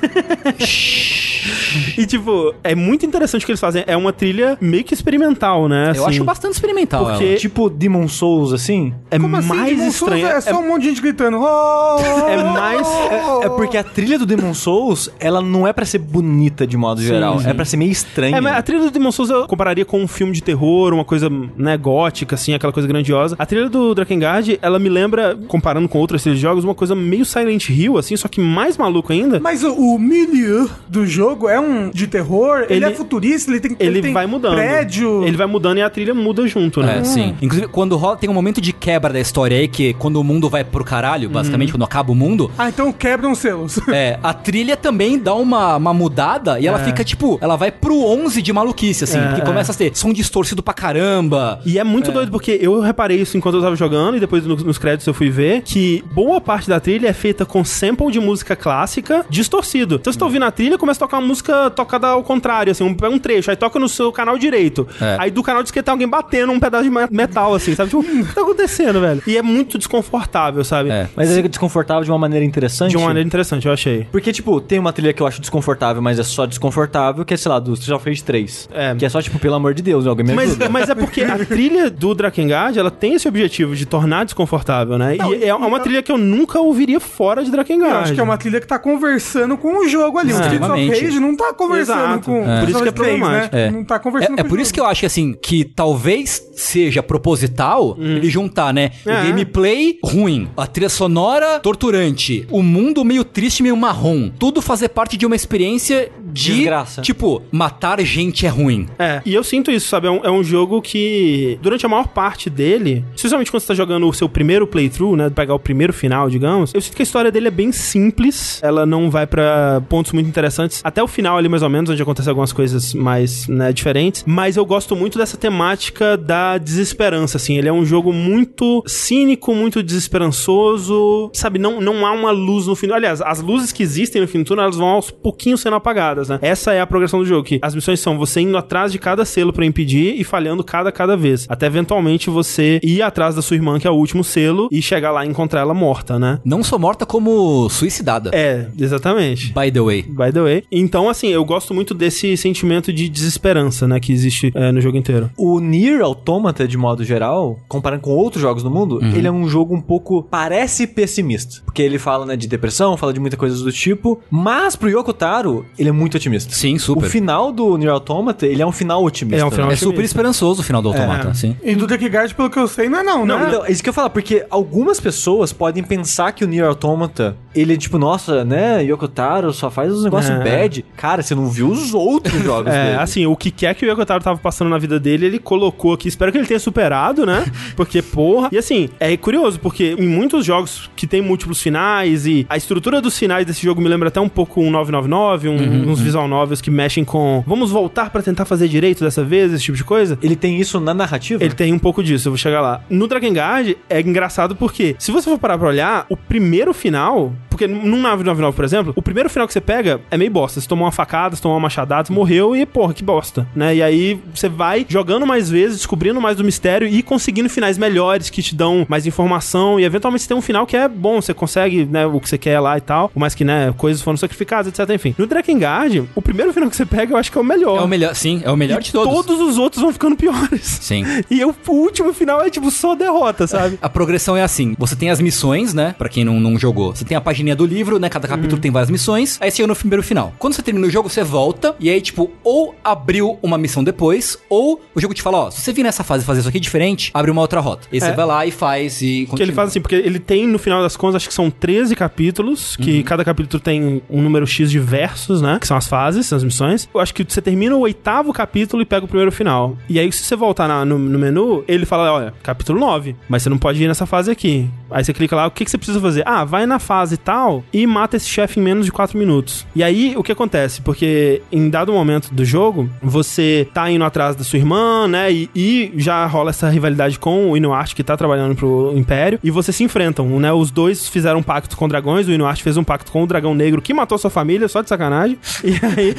E, 1.96 2.06
tipo, 2.06 2.54
é 2.62 2.74
muito 2.74 3.04
interessante 3.06 3.42
o 3.42 3.46
que 3.46 3.52
eles 3.52 3.60
fazem. 3.60 3.82
É 3.86 3.96
uma 3.96 4.11
trilha 4.12 4.56
meio 4.60 4.84
que 4.84 4.94
experimental, 4.94 5.68
né? 5.68 5.88
Eu 5.94 6.02
assim. 6.02 6.14
acho 6.16 6.24
bastante 6.24 6.54
experimental. 6.54 7.04
Porque- 7.06 7.24
ela. 7.24 7.36
Tipo 7.36 7.68
Demon 7.70 8.08
Souls, 8.08 8.52
assim? 8.52 8.92
É 9.10 9.18
Como 9.18 9.36
assim? 9.36 9.48
mais 9.48 9.70
Demon 9.76 9.90
Souls 9.90 9.94
estranho. 9.94 10.26
É 10.26 10.40
só 10.40 10.58
um 10.60 10.68
monte 10.68 10.82
de 10.82 10.88
gente 10.90 11.02
gritando. 11.02 11.38
"Oh!" 11.40 11.96
É 12.28 12.42
mais- 12.42 12.86
É, 12.86 13.46
é 13.46 13.48
porque 13.48 13.76
a 13.76 13.84
trilha 13.84 14.18
do 14.18 14.26
Demon 14.26 14.54
Souls, 14.54 15.10
ela 15.18 15.40
não 15.40 15.66
é 15.66 15.72
pra 15.72 15.84
ser 15.84 15.98
bonita 15.98 16.66
de 16.66 16.76
modo 16.76 17.00
geral. 17.02 17.40
sim. 17.40 17.48
É 17.48 17.54
pra 17.54 17.64
ser 17.64 17.76
meio 17.76 17.90
estranha. 17.90 18.36
É, 18.36 18.40
mas 18.40 18.56
a 18.56 18.62
trilha 18.62 18.82
do 18.84 18.90
Demon 18.90 19.10
Souls 19.12 19.30
eu 19.30 19.46
compararia 19.46 19.84
com 19.84 20.00
um 20.02 20.06
filme 20.08 20.32
de 20.32 20.42
terror, 20.42 20.92
uma 20.92 21.04
coisa, 21.04 21.28
né, 21.56 21.76
gótica, 21.76 22.34
assim, 22.34 22.54
aquela 22.54 22.72
coisa 22.72 22.86
grandiosa. 22.88 23.36
A 23.38 23.46
trilha 23.46 23.68
do 23.68 23.94
Drakengard, 23.94 24.58
ela 24.62 24.78
me 24.78 24.88
lembra, 24.88 25.38
comparando 25.48 25.88
com 25.88 25.98
outras 25.98 26.22
trilhas 26.22 26.38
de 26.38 26.42
jogos, 26.42 26.64
uma 26.64 26.74
coisa 26.74 26.94
meio 26.94 27.24
Silent 27.24 27.68
Hill, 27.68 27.98
assim, 27.98 28.16
só 28.16 28.28
que 28.28 28.40
mais 28.40 28.76
maluco 28.76 29.12
ainda. 29.12 29.40
Mas 29.40 29.62
o, 29.64 29.72
o 29.72 29.98
milieu 29.98 30.68
do 30.88 31.06
jogo 31.06 31.48
é 31.48 31.58
um 31.58 31.90
de 31.90 32.06
terror, 32.06 32.66
ele, 32.68 32.74
Ele- 32.76 32.84
é 32.84 32.90
futurista, 32.94 33.50
ele 33.50 33.60
tem, 33.60 33.76
Ele, 33.78 34.01
tem 34.02 34.12
vai 34.12 34.26
mudando. 34.26 34.54
prédio. 34.56 35.24
Ele 35.24 35.36
vai 35.36 35.46
mudando 35.46 35.78
e 35.78 35.82
a 35.82 35.90
trilha 35.90 36.14
muda 36.14 36.46
junto, 36.46 36.82
né? 36.82 36.98
É, 36.98 37.04
sim. 37.04 37.34
Inclusive, 37.40 37.68
quando 37.68 37.96
rola, 37.96 38.16
tem 38.16 38.28
um 38.28 38.34
momento 38.34 38.60
de 38.60 38.72
quebra 38.72 39.12
da 39.12 39.20
história 39.20 39.56
aí, 39.58 39.68
que 39.68 39.94
quando 39.94 40.16
o 40.16 40.24
mundo 40.24 40.48
vai 40.48 40.64
pro 40.64 40.84
caralho, 40.84 41.28
basicamente, 41.28 41.68
Uhum. 41.70 41.74
quando 41.78 41.84
acaba 41.84 42.12
o 42.12 42.14
mundo, 42.14 42.50
Ah, 42.58 42.68
então 42.68 42.92
quebram 42.92 43.34
selos. 43.34 43.78
é, 43.88 44.18
a 44.22 44.32
trilha 44.34 44.76
também 44.76 45.18
dá 45.18 45.34
uma, 45.34 45.76
uma 45.76 45.94
mudada 45.94 46.58
e 46.60 46.66
ela 46.66 46.80
É. 46.80 46.84
fica, 46.84 47.04
tipo, 47.04 47.38
ela 47.40 47.56
vai 47.56 47.70
pro 47.70 48.04
11 48.04 48.42
de 48.42 48.52
maluquice, 48.52 49.04
assim, 49.04 49.18
É, 49.18 49.26
porque 49.26 49.40
é. 49.42 49.44
começa 49.44 49.72
a 49.72 49.74
ter 49.74 49.96
som 49.96 50.12
distorcido 50.12 50.62
pra 50.62 50.74
caramba. 50.74 51.60
E 51.64 51.78
é 51.78 51.84
muito 51.84 52.10
doido 52.12 52.30
porque 52.30 52.58
eu 52.60 52.80
reparei 52.80 53.20
isso 53.20 53.36
enquanto 53.36 53.56
eu 53.56 53.62
tava 53.62 53.76
jogando 53.76 54.16
e 54.16 54.20
depois 54.20 54.44
no- 54.46 54.56
nos 54.56 54.78
créditos 54.78 55.06
eu 55.06 55.14
fui 55.14 55.30
ver 55.30 55.62
que 55.62 56.02
boa 56.12 56.40
parte 56.40 56.68
da 56.68 56.78
trilha 56.80 57.08
é 57.08 57.12
feita 57.12 57.44
com 57.44 57.64
sample 57.64 58.10
de 58.10 58.20
música 58.20 58.54
clássica 58.56 59.24
distorcido. 59.28 59.96
Então 59.96 60.12
você 60.12 60.18
tá 60.18 60.24
ouvindo 60.24 60.44
a 60.44 60.50
trilha, 60.50 60.78
começa 60.78 60.98
a 60.98 61.06
tocar 61.06 61.18
uma 61.18 61.26
música 61.26 61.70
tocada 61.70 62.08
ao 62.08 62.22
contrário, 62.22 62.70
assim, 62.70 62.84
um, 62.84 62.96
um 63.10 63.18
trecho, 63.18 63.50
aí 63.50 63.56
toca 63.56 63.78
no 63.82 63.88
seu 63.88 64.10
canal 64.12 64.38
direito. 64.38 64.86
É. 65.00 65.16
Aí 65.18 65.30
do 65.30 65.42
canal 65.42 65.62
de 65.62 65.68
esquerda 65.68 65.84
tem 65.86 65.92
alguém 65.92 66.08
batendo 66.08 66.52
um 66.52 66.60
pedaço 66.60 66.84
de 66.84 66.90
metal, 67.10 67.54
assim, 67.54 67.74
sabe? 67.74 67.90
Tipo, 67.90 68.00
o 68.00 68.26
que 68.26 68.34
tá 68.34 68.40
acontecendo, 68.40 69.00
velho? 69.00 69.22
E 69.26 69.36
é 69.36 69.42
muito 69.42 69.76
desconfortável, 69.78 70.64
sabe? 70.64 70.90
É. 70.90 71.08
Mas 71.16 71.36
é 71.36 71.42
desconfortável 71.42 72.04
de 72.04 72.10
uma 72.10 72.18
maneira 72.18 72.44
interessante. 72.44 72.90
De 72.90 72.96
uma 72.96 73.06
maneira 73.06 73.26
interessante, 73.26 73.66
eu 73.66 73.72
achei. 73.72 74.06
Porque, 74.10 74.32
tipo, 74.32 74.60
tem 74.60 74.78
uma 74.78 74.92
trilha 74.92 75.12
que 75.12 75.22
eu 75.22 75.26
acho 75.26 75.40
desconfortável, 75.40 76.00
mas 76.00 76.18
é 76.18 76.22
só 76.22 76.46
desconfortável, 76.46 77.24
que 77.24 77.34
é, 77.34 77.36
sei 77.36 77.50
lá, 77.50 77.58
do 77.58 77.74
Street 77.74 77.96
of 77.96 78.08
Rage 78.08 78.22
3. 78.24 78.68
É. 78.72 78.94
Que 78.94 79.04
é 79.04 79.08
só, 79.08 79.20
tipo, 79.20 79.38
pelo 79.38 79.54
amor 79.54 79.74
de 79.74 79.82
Deus, 79.82 80.06
alguém 80.06 80.24
me 80.24 80.34
Mas, 80.34 80.50
ajuda. 80.50 80.68
mas 80.68 80.88
é 80.88 80.94
porque 80.94 81.22
a 81.22 81.44
trilha 81.44 81.90
do 81.90 82.14
Drakengard, 82.14 82.78
ela 82.78 82.90
tem 82.90 83.14
esse 83.14 83.26
objetivo 83.28 83.74
de 83.74 83.84
tornar 83.86 84.24
desconfortável, 84.24 84.96
né? 84.98 85.16
e 85.16 85.44
é 85.44 85.54
uma 85.54 85.80
trilha 85.80 86.02
que 86.02 86.12
eu 86.12 86.18
nunca 86.18 86.60
ouviria 86.60 87.00
fora 87.00 87.42
de 87.44 87.50
Drakengard. 87.50 87.92
Eu 87.94 88.00
acho 88.00 88.14
que 88.14 88.20
é 88.20 88.22
uma 88.22 88.38
trilha 88.38 88.60
que 88.60 88.66
tá 88.66 88.78
conversando 88.78 89.56
com 89.56 89.78
o 89.78 89.88
jogo 89.88 90.18
ali. 90.18 90.32
O 90.32 90.40
Streets 90.40 90.68
of. 90.68 90.88
Rage 90.88 91.20
não 91.20 91.36
tá 91.36 91.52
conversando 91.52 91.98
Exato. 92.00 92.24
com 92.24 92.48
É. 92.48 92.60
Por 92.60 92.68
isso 92.68 92.82
que 92.82 92.88
é 92.88 92.92
problemático. 92.92 93.56
É. 93.56 93.71
Não 93.72 93.84
tá 93.84 93.98
conversando 93.98 94.38
É, 94.38 94.40
é 94.40 94.44
por 94.44 94.58
o 94.58 94.60
isso 94.60 94.68
jogo. 94.68 94.74
que 94.74 94.80
eu 94.80 94.86
acho 94.86 95.00
que 95.00 95.06
assim, 95.06 95.32
que 95.34 95.64
talvez 95.64 96.50
seja 96.54 97.02
proposital 97.02 97.96
ele 97.98 98.28
juntar, 98.28 98.72
né? 98.72 98.90
É. 99.06 99.12
O 99.22 99.26
gameplay 99.26 99.98
ruim, 100.04 100.48
a 100.56 100.66
trilha 100.66 100.88
sonora 100.88 101.58
torturante, 101.60 102.46
o 102.50 102.62
mundo 102.62 103.04
meio 103.04 103.24
triste, 103.24 103.62
meio 103.62 103.76
marrom. 103.76 104.30
Tudo 104.38 104.60
fazer 104.60 104.88
parte 104.88 105.16
de 105.16 105.26
uma 105.26 105.36
experiência 105.36 106.10
de. 106.32 106.52
Desgraça. 106.52 107.02
Tipo, 107.02 107.42
matar 107.50 108.00
gente 108.00 108.44
é 108.46 108.48
ruim. 108.48 108.86
É, 108.98 109.20
e 109.24 109.34
eu 109.34 109.44
sinto 109.44 109.70
isso, 109.70 109.88
sabe? 109.88 110.06
É 110.06 110.10
um, 110.10 110.20
é 110.24 110.30
um 110.30 110.42
jogo 110.42 110.80
que, 110.82 111.58
durante 111.62 111.84
a 111.86 111.88
maior 111.88 112.08
parte 112.08 112.48
dele, 112.50 113.04
especialmente 113.14 113.50
quando 113.50 113.60
você 113.60 113.68
tá 113.68 113.74
jogando 113.74 114.08
o 114.08 114.12
seu 114.12 114.28
primeiro 114.28 114.66
playthrough, 114.66 115.16
né? 115.16 115.30
Pegar 115.30 115.54
o 115.54 115.58
primeiro 115.58 115.92
final, 115.92 116.28
digamos, 116.28 116.72
eu 116.74 116.80
sinto 116.80 116.96
que 116.96 117.02
a 117.02 117.04
história 117.04 117.30
dele 117.30 117.48
é 117.48 117.50
bem 117.50 117.70
simples. 117.70 118.60
Ela 118.62 118.84
não 118.86 119.10
vai 119.10 119.26
pra 119.26 119.82
pontos 119.88 120.12
muito 120.12 120.28
interessantes. 120.28 120.80
Até 120.82 121.02
o 121.02 121.06
final 121.06 121.36
ali, 121.38 121.48
mais 121.48 121.62
ou 121.62 121.68
menos, 121.68 121.90
onde 121.90 122.02
acontecem 122.02 122.30
algumas 122.30 122.52
coisas 122.52 122.94
mais, 122.94 123.46
né, 123.46 123.61
diferentes. 123.70 124.24
Mas 124.26 124.56
eu 124.56 124.64
gosto 124.64 124.96
muito 124.96 125.18
dessa 125.18 125.36
temática 125.36 126.16
da 126.16 126.58
desesperança, 126.58 127.36
assim. 127.36 127.58
Ele 127.58 127.68
é 127.68 127.72
um 127.72 127.84
jogo 127.84 128.12
muito 128.12 128.82
cínico, 128.86 129.54
muito 129.54 129.82
desesperançoso. 129.82 131.30
Sabe, 131.34 131.58
não, 131.58 131.80
não 131.80 132.06
há 132.06 132.12
uma 132.12 132.30
luz 132.30 132.66
no 132.66 132.74
final. 132.74 132.96
Aliás, 132.96 133.20
as 133.20 133.40
luzes 133.40 133.72
que 133.72 133.82
existem 133.82 134.22
no 134.22 134.28
fim 134.28 134.38
do 134.38 134.44
túnel, 134.44 134.64
elas 134.64 134.76
vão 134.76 134.88
aos 134.88 135.10
pouquinhos 135.10 135.60
sendo 135.60 135.76
apagadas, 135.76 136.28
né? 136.28 136.38
Essa 136.40 136.72
é 136.72 136.80
a 136.80 136.86
progressão 136.86 137.20
do 137.20 137.26
jogo, 137.26 137.44
que 137.44 137.58
as 137.62 137.74
missões 137.74 138.00
são 138.00 138.18
você 138.18 138.40
indo 138.40 138.56
atrás 138.56 138.92
de 138.92 138.98
cada 138.98 139.24
selo 139.24 139.52
pra 139.52 139.64
impedir 139.64 140.18
e 140.18 140.24
falhando 140.24 140.64
cada 140.64 140.90
cada 140.90 141.16
vez. 141.16 141.46
Até 141.48 141.66
eventualmente 141.66 142.30
você 142.30 142.80
ir 142.82 143.02
atrás 143.02 143.34
da 143.34 143.42
sua 143.42 143.56
irmã, 143.56 143.78
que 143.78 143.86
é 143.86 143.90
o 143.90 143.94
último 143.94 144.24
selo, 144.24 144.68
e 144.70 144.80
chegar 144.80 145.10
lá 145.10 145.24
e 145.24 145.28
encontrar 145.28 145.60
ela 145.60 145.74
morta, 145.74 146.18
né? 146.18 146.40
Não 146.44 146.62
só 146.62 146.78
morta, 146.78 147.04
como 147.04 147.68
suicidada. 147.68 148.30
É, 148.32 148.66
exatamente. 148.78 149.52
By 149.52 149.70
the 149.70 149.80
way. 149.80 150.02
By 150.02 150.32
the 150.32 150.40
way. 150.40 150.64
Então, 150.70 151.08
assim, 151.08 151.28
eu 151.28 151.44
gosto 151.44 151.74
muito 151.74 151.94
desse 151.94 152.36
sentimento 152.36 152.92
de 152.92 153.08
desesperança, 153.08 153.51
né, 153.86 154.00
que 154.00 154.12
existe 154.12 154.52
é, 154.54 154.72
no 154.72 154.80
jogo 154.80 154.96
inteiro. 154.96 155.30
O 155.36 155.60
Nier 155.60 156.00
Automata, 156.02 156.66
de 156.66 156.76
modo 156.76 157.04
geral, 157.04 157.58
comparando 157.68 158.02
com 158.02 158.10
outros 158.10 158.40
jogos 158.42 158.62
do 158.62 158.70
mundo, 158.70 159.00
ele 159.02 159.26
é 159.26 159.30
um 159.32 159.46
jogo 159.48 159.74
um 159.74 159.80
pouco, 159.80 160.22
parece 160.22 160.86
pessimista. 160.86 161.62
Porque 161.64 161.82
ele 161.82 161.98
fala, 161.98 162.24
né, 162.26 162.36
de 162.36 162.46
depressão, 162.46 162.96
fala 162.96 163.12
de 163.12 163.20
muita 163.20 163.36
coisa 163.36 163.62
do 163.62 163.72
tipo, 163.72 164.20
mas 164.30 164.76
pro 164.76 164.88
Yoko 164.88 165.12
Taro, 165.12 165.64
ele 165.78 165.88
é 165.88 165.92
muito 165.92 166.16
otimista. 166.16 166.52
Sim, 166.54 166.78
super. 166.78 167.06
O 167.06 167.10
final 167.10 167.52
do 167.52 167.76
Nier 167.76 167.92
Automata, 167.92 168.46
ele 168.46 168.62
é 168.62 168.66
um 168.66 168.72
final 168.72 169.04
otimista. 169.04 169.42
É 169.42 169.46
um 169.46 169.50
final 169.50 169.66
É 169.66 169.72
otimista. 169.72 169.86
super 169.86 170.04
esperançoso 170.04 170.60
o 170.60 170.64
final 170.64 170.80
do 170.82 170.88
Automata, 170.88 171.28
É. 171.30 171.34
sim. 171.34 171.56
E 171.62 171.74
do 171.74 171.86
Drakengard, 171.86 172.34
pelo 172.34 172.50
que 172.50 172.58
eu 172.58 172.68
sei, 172.68 172.88
não 172.88 172.98
é 173.00 173.02
não, 173.02 173.24
Não, 173.26 173.38
né? 173.38 173.46
então, 173.48 173.64
é 173.66 173.70
isso 173.72 173.82
que 173.82 173.88
eu 173.88 173.92
ia 173.92 173.94
falar, 173.94 174.10
porque 174.10 174.44
algumas 174.50 175.00
pessoas 175.00 175.52
podem 175.52 175.82
pensar 175.82 176.32
que 176.32 176.44
o 176.44 176.48
Nier 176.48 176.66
Automata, 176.66 177.36
ele 177.54 177.74
é 177.74 177.76
tipo, 177.76 177.98
nossa, 177.98 178.44
né, 178.44 178.82
Yoko 178.82 179.08
Taro 179.08 179.52
só 179.52 179.70
faz 179.70 179.92
uns 179.92 180.04
negócios 180.04 180.32
É. 180.34 180.42
bad. 180.42 180.84
Cara, 180.96 181.22
você 181.22 181.34
não 181.34 181.48
viu 181.48 181.68
os 181.68 181.92
outros 181.94 182.34
jogos 182.42 182.72
É, 182.72 182.84
dele. 182.86 182.96
assim, 183.02 183.26
o 183.26 183.36
que 183.42 183.50
quer 183.50 183.74
que 183.74 183.84
o 183.84 183.88
Yokotaro 183.90 184.22
tava 184.22 184.38
passando 184.38 184.68
na 184.70 184.78
vida 184.78 185.00
dele, 185.00 185.26
ele 185.26 185.38
colocou 185.40 185.92
aqui. 185.92 186.06
Espero 186.06 186.30
que 186.30 186.38
ele 186.38 186.46
tenha 186.46 186.60
superado, 186.60 187.26
né? 187.26 187.44
Porque, 187.74 188.00
porra. 188.00 188.48
E 188.52 188.56
assim, 188.58 188.88
é 189.00 189.16
curioso, 189.16 189.58
porque 189.58 189.96
em 189.98 190.06
muitos 190.06 190.44
jogos 190.46 190.88
que 190.94 191.06
tem 191.08 191.20
múltiplos 191.20 191.60
finais 191.60 192.24
e 192.26 192.46
a 192.48 192.56
estrutura 192.56 193.00
dos 193.00 193.18
finais 193.18 193.44
desse 193.44 193.62
jogo 193.64 193.80
me 193.80 193.88
lembra 193.88 194.08
até 194.08 194.20
um 194.20 194.28
pouco 194.28 194.60
um 194.60 194.70
999, 194.70 195.48
um- 195.48 195.90
uns 195.90 195.98
visual 196.00 196.28
novels 196.28 196.60
que 196.60 196.70
mexem 196.70 197.04
com 197.04 197.42
vamos 197.46 197.70
voltar 197.72 198.10
pra 198.10 198.22
tentar 198.22 198.44
fazer 198.44 198.68
direito 198.68 199.02
dessa 199.02 199.24
vez, 199.24 199.52
esse 199.52 199.64
tipo 199.64 199.76
de 199.76 199.82
coisa. 199.84 200.16
Ele 200.22 200.36
tem 200.36 200.60
isso 200.60 200.78
na 200.78 200.94
narrativa? 200.94 201.42
Ele 201.42 201.54
tem 201.54 201.72
um 201.72 201.78
pouco 201.78 202.02
disso, 202.02 202.28
eu 202.28 202.32
vou 202.32 202.38
chegar 202.38 202.60
lá. 202.60 202.82
No 202.88 203.08
Drakengard 203.08 203.76
é 203.90 204.00
engraçado 204.00 204.54
porque, 204.54 204.94
se 204.98 205.10
você 205.10 205.28
for 205.28 205.38
parar 205.38 205.58
pra 205.58 205.66
olhar, 205.68 206.06
o 206.08 206.16
primeiro 206.16 206.72
final. 206.72 207.32
Porque 207.52 207.66
num 207.66 208.00
999, 208.00 208.56
por 208.56 208.64
exemplo, 208.64 208.92
o 208.96 209.02
primeiro 209.02 209.28
final 209.28 209.46
que 209.46 209.52
você 209.52 209.60
pega 209.60 210.00
é 210.10 210.16
meio 210.16 210.30
bosta. 210.30 210.60
Você 210.60 210.68
tomou 210.68 210.84
uma 210.84 210.92
facada, 210.92 211.36
você 211.36 211.42
tomou 211.42 211.56
uma 211.56 211.62
machadada, 211.62 212.06
você 212.06 212.12
morreu 212.12 212.56
e, 212.56 212.64
porra, 212.66 212.94
que 212.94 213.02
bosta, 213.02 213.46
né? 213.54 213.74
E 213.76 213.82
aí 213.82 214.20
você 214.34 214.48
vai 214.48 214.86
jogando 214.88 215.26
mais 215.26 215.50
vezes, 215.50 215.78
descobrindo 215.78 216.20
mais 216.20 216.36
do 216.36 216.44
mistério 216.44 216.86
e 216.86 217.02
conseguindo 217.02 217.48
finais 217.48 217.78
melhores 217.78 218.30
que 218.30 218.42
te 218.42 218.54
dão 218.54 218.86
mais 218.88 219.06
informação. 219.06 219.78
E 219.78 219.84
eventualmente 219.84 220.22
você 220.22 220.28
tem 220.28 220.36
um 220.36 220.42
final 220.42 220.66
que 220.66 220.76
é 220.76 220.88
bom, 220.88 221.20
você 221.20 221.34
consegue, 221.34 221.84
né, 221.84 222.06
o 222.06 222.20
que 222.20 222.28
você 222.28 222.38
quer 222.38 222.58
lá 222.60 222.76
e 222.76 222.80
tal. 222.80 223.10
Mais 223.14 223.34
que, 223.34 223.44
né, 223.44 223.72
coisas 223.76 224.02
foram 224.02 224.16
sacrificadas, 224.16 224.68
etc. 224.68 224.94
Enfim. 224.94 225.14
No 225.18 225.26
Drakengard, 225.26 226.08
o 226.14 226.22
primeiro 226.22 226.52
final 226.52 226.68
que 226.70 226.76
você 226.76 226.86
pega 226.86 227.12
eu 227.12 227.16
acho 227.16 227.30
que 227.30 227.38
é 227.38 227.40
o 227.40 227.44
melhor. 227.44 227.78
É 227.78 227.82
o 227.82 227.88
melhor, 227.88 228.14
sim, 228.14 228.42
é 228.44 228.50
o 228.50 228.56
melhor 228.56 228.80
E 228.80 228.84
de 228.84 228.92
todos. 228.92 229.12
Todos 229.12 229.40
os 229.40 229.58
outros 229.58 229.82
vão 229.82 229.92
ficando 229.92 230.16
piores. 230.16 230.78
Sim. 230.80 231.04
E 231.30 231.40
eu, 231.40 231.54
o 231.66 231.72
último 231.72 232.12
final 232.12 232.42
é 232.42 232.50
tipo 232.50 232.70
só 232.70 232.94
derrota, 232.94 233.46
sabe? 233.46 233.78
A 233.80 233.88
progressão 233.88 234.36
é 234.36 234.42
assim: 234.42 234.74
você 234.78 234.94
tem 234.94 235.08
as 235.08 235.20
missões, 235.20 235.72
né? 235.72 235.94
Pra 235.96 236.08
quem 236.08 236.24
não, 236.24 236.38
não 236.38 236.58
jogou. 236.58 236.94
Você 236.94 237.04
tem 237.04 237.16
a 237.16 237.20
pagininha 237.42 237.56
do 237.56 237.66
livro, 237.66 237.98
né? 237.98 238.08
Cada 238.08 238.26
capítulo 238.28 238.60
tem 238.60 238.70
várias 238.70 238.90
missões. 238.90 239.38
Aí 239.40 239.50
você 239.50 239.58
chega 239.58 239.66
no 239.66 239.74
primeiro 239.76 240.02
final. 240.02 240.32
Quando 240.38 240.54
você 240.54 240.62
termina 240.62 240.86
o 240.86 240.90
jogo, 240.90 241.08
você 241.08 241.22
volta. 241.24 241.74
E 241.80 241.90
aí, 241.90 242.00
tipo, 242.00 242.30
ou 242.44 242.74
abriu 242.84 243.38
uma 243.42 243.58
missão 243.58 243.82
depois, 243.84 244.38
ou 244.48 244.80
o 244.94 245.00
jogo 245.00 245.12
te 245.14 245.20
fala: 245.22 245.38
ó, 245.38 245.50
se 245.50 245.60
você 245.60 245.72
vir 245.72 245.82
nessa 245.82 246.04
fase 246.04 246.24
fazer 246.24 246.40
isso 246.40 246.48
aqui 246.48 246.60
diferente, 246.60 247.10
abre 247.12 247.30
uma 247.30 247.40
outra 247.40 247.60
rota. 247.60 247.88
E 247.92 247.96
aí 247.96 248.02
É. 248.02 248.06
você 248.10 248.12
vai 248.16 248.24
lá 248.26 248.46
e 248.46 248.50
faz 248.50 249.02
e. 249.02 249.28
Que 249.34 249.42
ele 249.42 249.52
faz 249.52 249.70
assim, 249.70 249.80
porque 249.80 249.96
ele 249.96 250.18
tem, 250.18 250.46
no 250.46 250.58
final 250.58 250.82
das 250.82 250.96
contas, 250.96 251.16
acho 251.16 251.28
que 251.28 251.34
são 251.34 251.50
13 251.50 251.94
capítulos, 251.96 252.76
que 252.76 253.02
cada 253.02 253.24
capítulo 253.24 253.60
tem 253.62 254.02
um 254.08 254.22
número 254.22 254.46
X 254.46 254.70
de 254.70 254.78
versos, 254.78 255.42
né? 255.42 255.58
Que 255.60 255.66
são 255.66 255.76
as 255.76 255.86
fases, 255.88 256.32
as 256.32 256.44
missões. 256.44 256.88
Eu 256.94 257.00
acho 257.00 257.12
que 257.14 257.24
você 257.26 257.40
termina 257.42 257.74
o 257.76 257.80
oitavo 257.80 258.32
capítulo 258.32 258.82
e 258.82 258.86
pega 258.86 259.04
o 259.04 259.08
primeiro 259.08 259.32
final. 259.32 259.76
E 259.88 259.98
aí, 259.98 260.10
se 260.12 260.22
você 260.22 260.36
voltar 260.36 260.68
na- 260.68 260.84
no, 260.84 260.98
no 260.98 261.18
menu, 261.18 261.64
ele 261.66 261.84
fala, 261.86 262.12
olha, 262.12 262.34
capítulo 262.42 262.78
9, 262.78 263.16
mas 263.28 263.42
você 263.42 263.48
não 263.48 263.58
pode 263.58 263.82
ir 263.82 263.88
nessa 263.88 264.06
fase 264.06 264.30
aqui. 264.30 264.68
Aí 264.92 265.04
você 265.04 265.12
clica 265.12 265.34
lá, 265.34 265.46
o 265.46 265.50
que, 265.50 265.64
que 265.64 265.70
você 265.70 265.78
precisa 265.78 266.00
fazer? 266.00 266.22
Ah, 266.26 266.44
vai 266.44 266.66
na 266.66 266.78
fase 266.78 267.16
tal 267.16 267.64
e 267.72 267.86
mata 267.86 268.16
esse 268.16 268.28
chefe 268.28 268.60
em 268.60 268.62
menos 268.62 268.86
de 268.86 268.92
4 268.92 269.18
minutos. 269.18 269.66
E 269.74 269.82
aí, 269.82 270.14
o 270.16 270.22
que 270.22 270.32
acontece? 270.32 270.80
Porque 270.80 271.42
em 271.50 271.68
dado 271.68 271.92
momento 271.92 272.32
do 272.32 272.44
jogo, 272.44 272.88
você 273.02 273.68
tá 273.72 273.90
indo 273.90 274.04
atrás 274.04 274.36
da 274.36 274.44
sua 274.44 274.58
irmã, 274.58 275.08
né? 275.08 275.32
E, 275.32 275.50
e 275.54 275.92
já 275.96 276.26
rola 276.26 276.50
essa 276.50 276.68
rivalidade 276.68 277.18
com 277.18 277.50
o 277.50 277.56
Inuarte, 277.56 277.94
que 277.94 278.04
tá 278.04 278.16
trabalhando 278.16 278.54
pro 278.54 278.92
Império, 278.94 279.38
e 279.42 279.50
vocês 279.50 279.74
se 279.74 279.84
enfrentam, 279.84 280.38
né? 280.38 280.52
Os 280.52 280.70
dois 280.70 281.08
fizeram 281.08 281.40
um 281.40 281.42
pacto 281.42 281.76
com 281.76 281.88
dragões, 281.88 282.28
o 282.28 282.32
Inuarte 282.32 282.62
fez 282.62 282.76
um 282.76 282.84
pacto 282.84 283.10
com 283.10 283.22
o 283.22 283.26
dragão 283.26 283.54
negro 283.54 283.80
que 283.80 283.94
matou 283.94 284.18
sua 284.18 284.30
família, 284.30 284.68
só 284.68 284.82
de 284.82 284.88
sacanagem. 284.88 285.38
E 285.72 285.78
aí, 285.86 286.14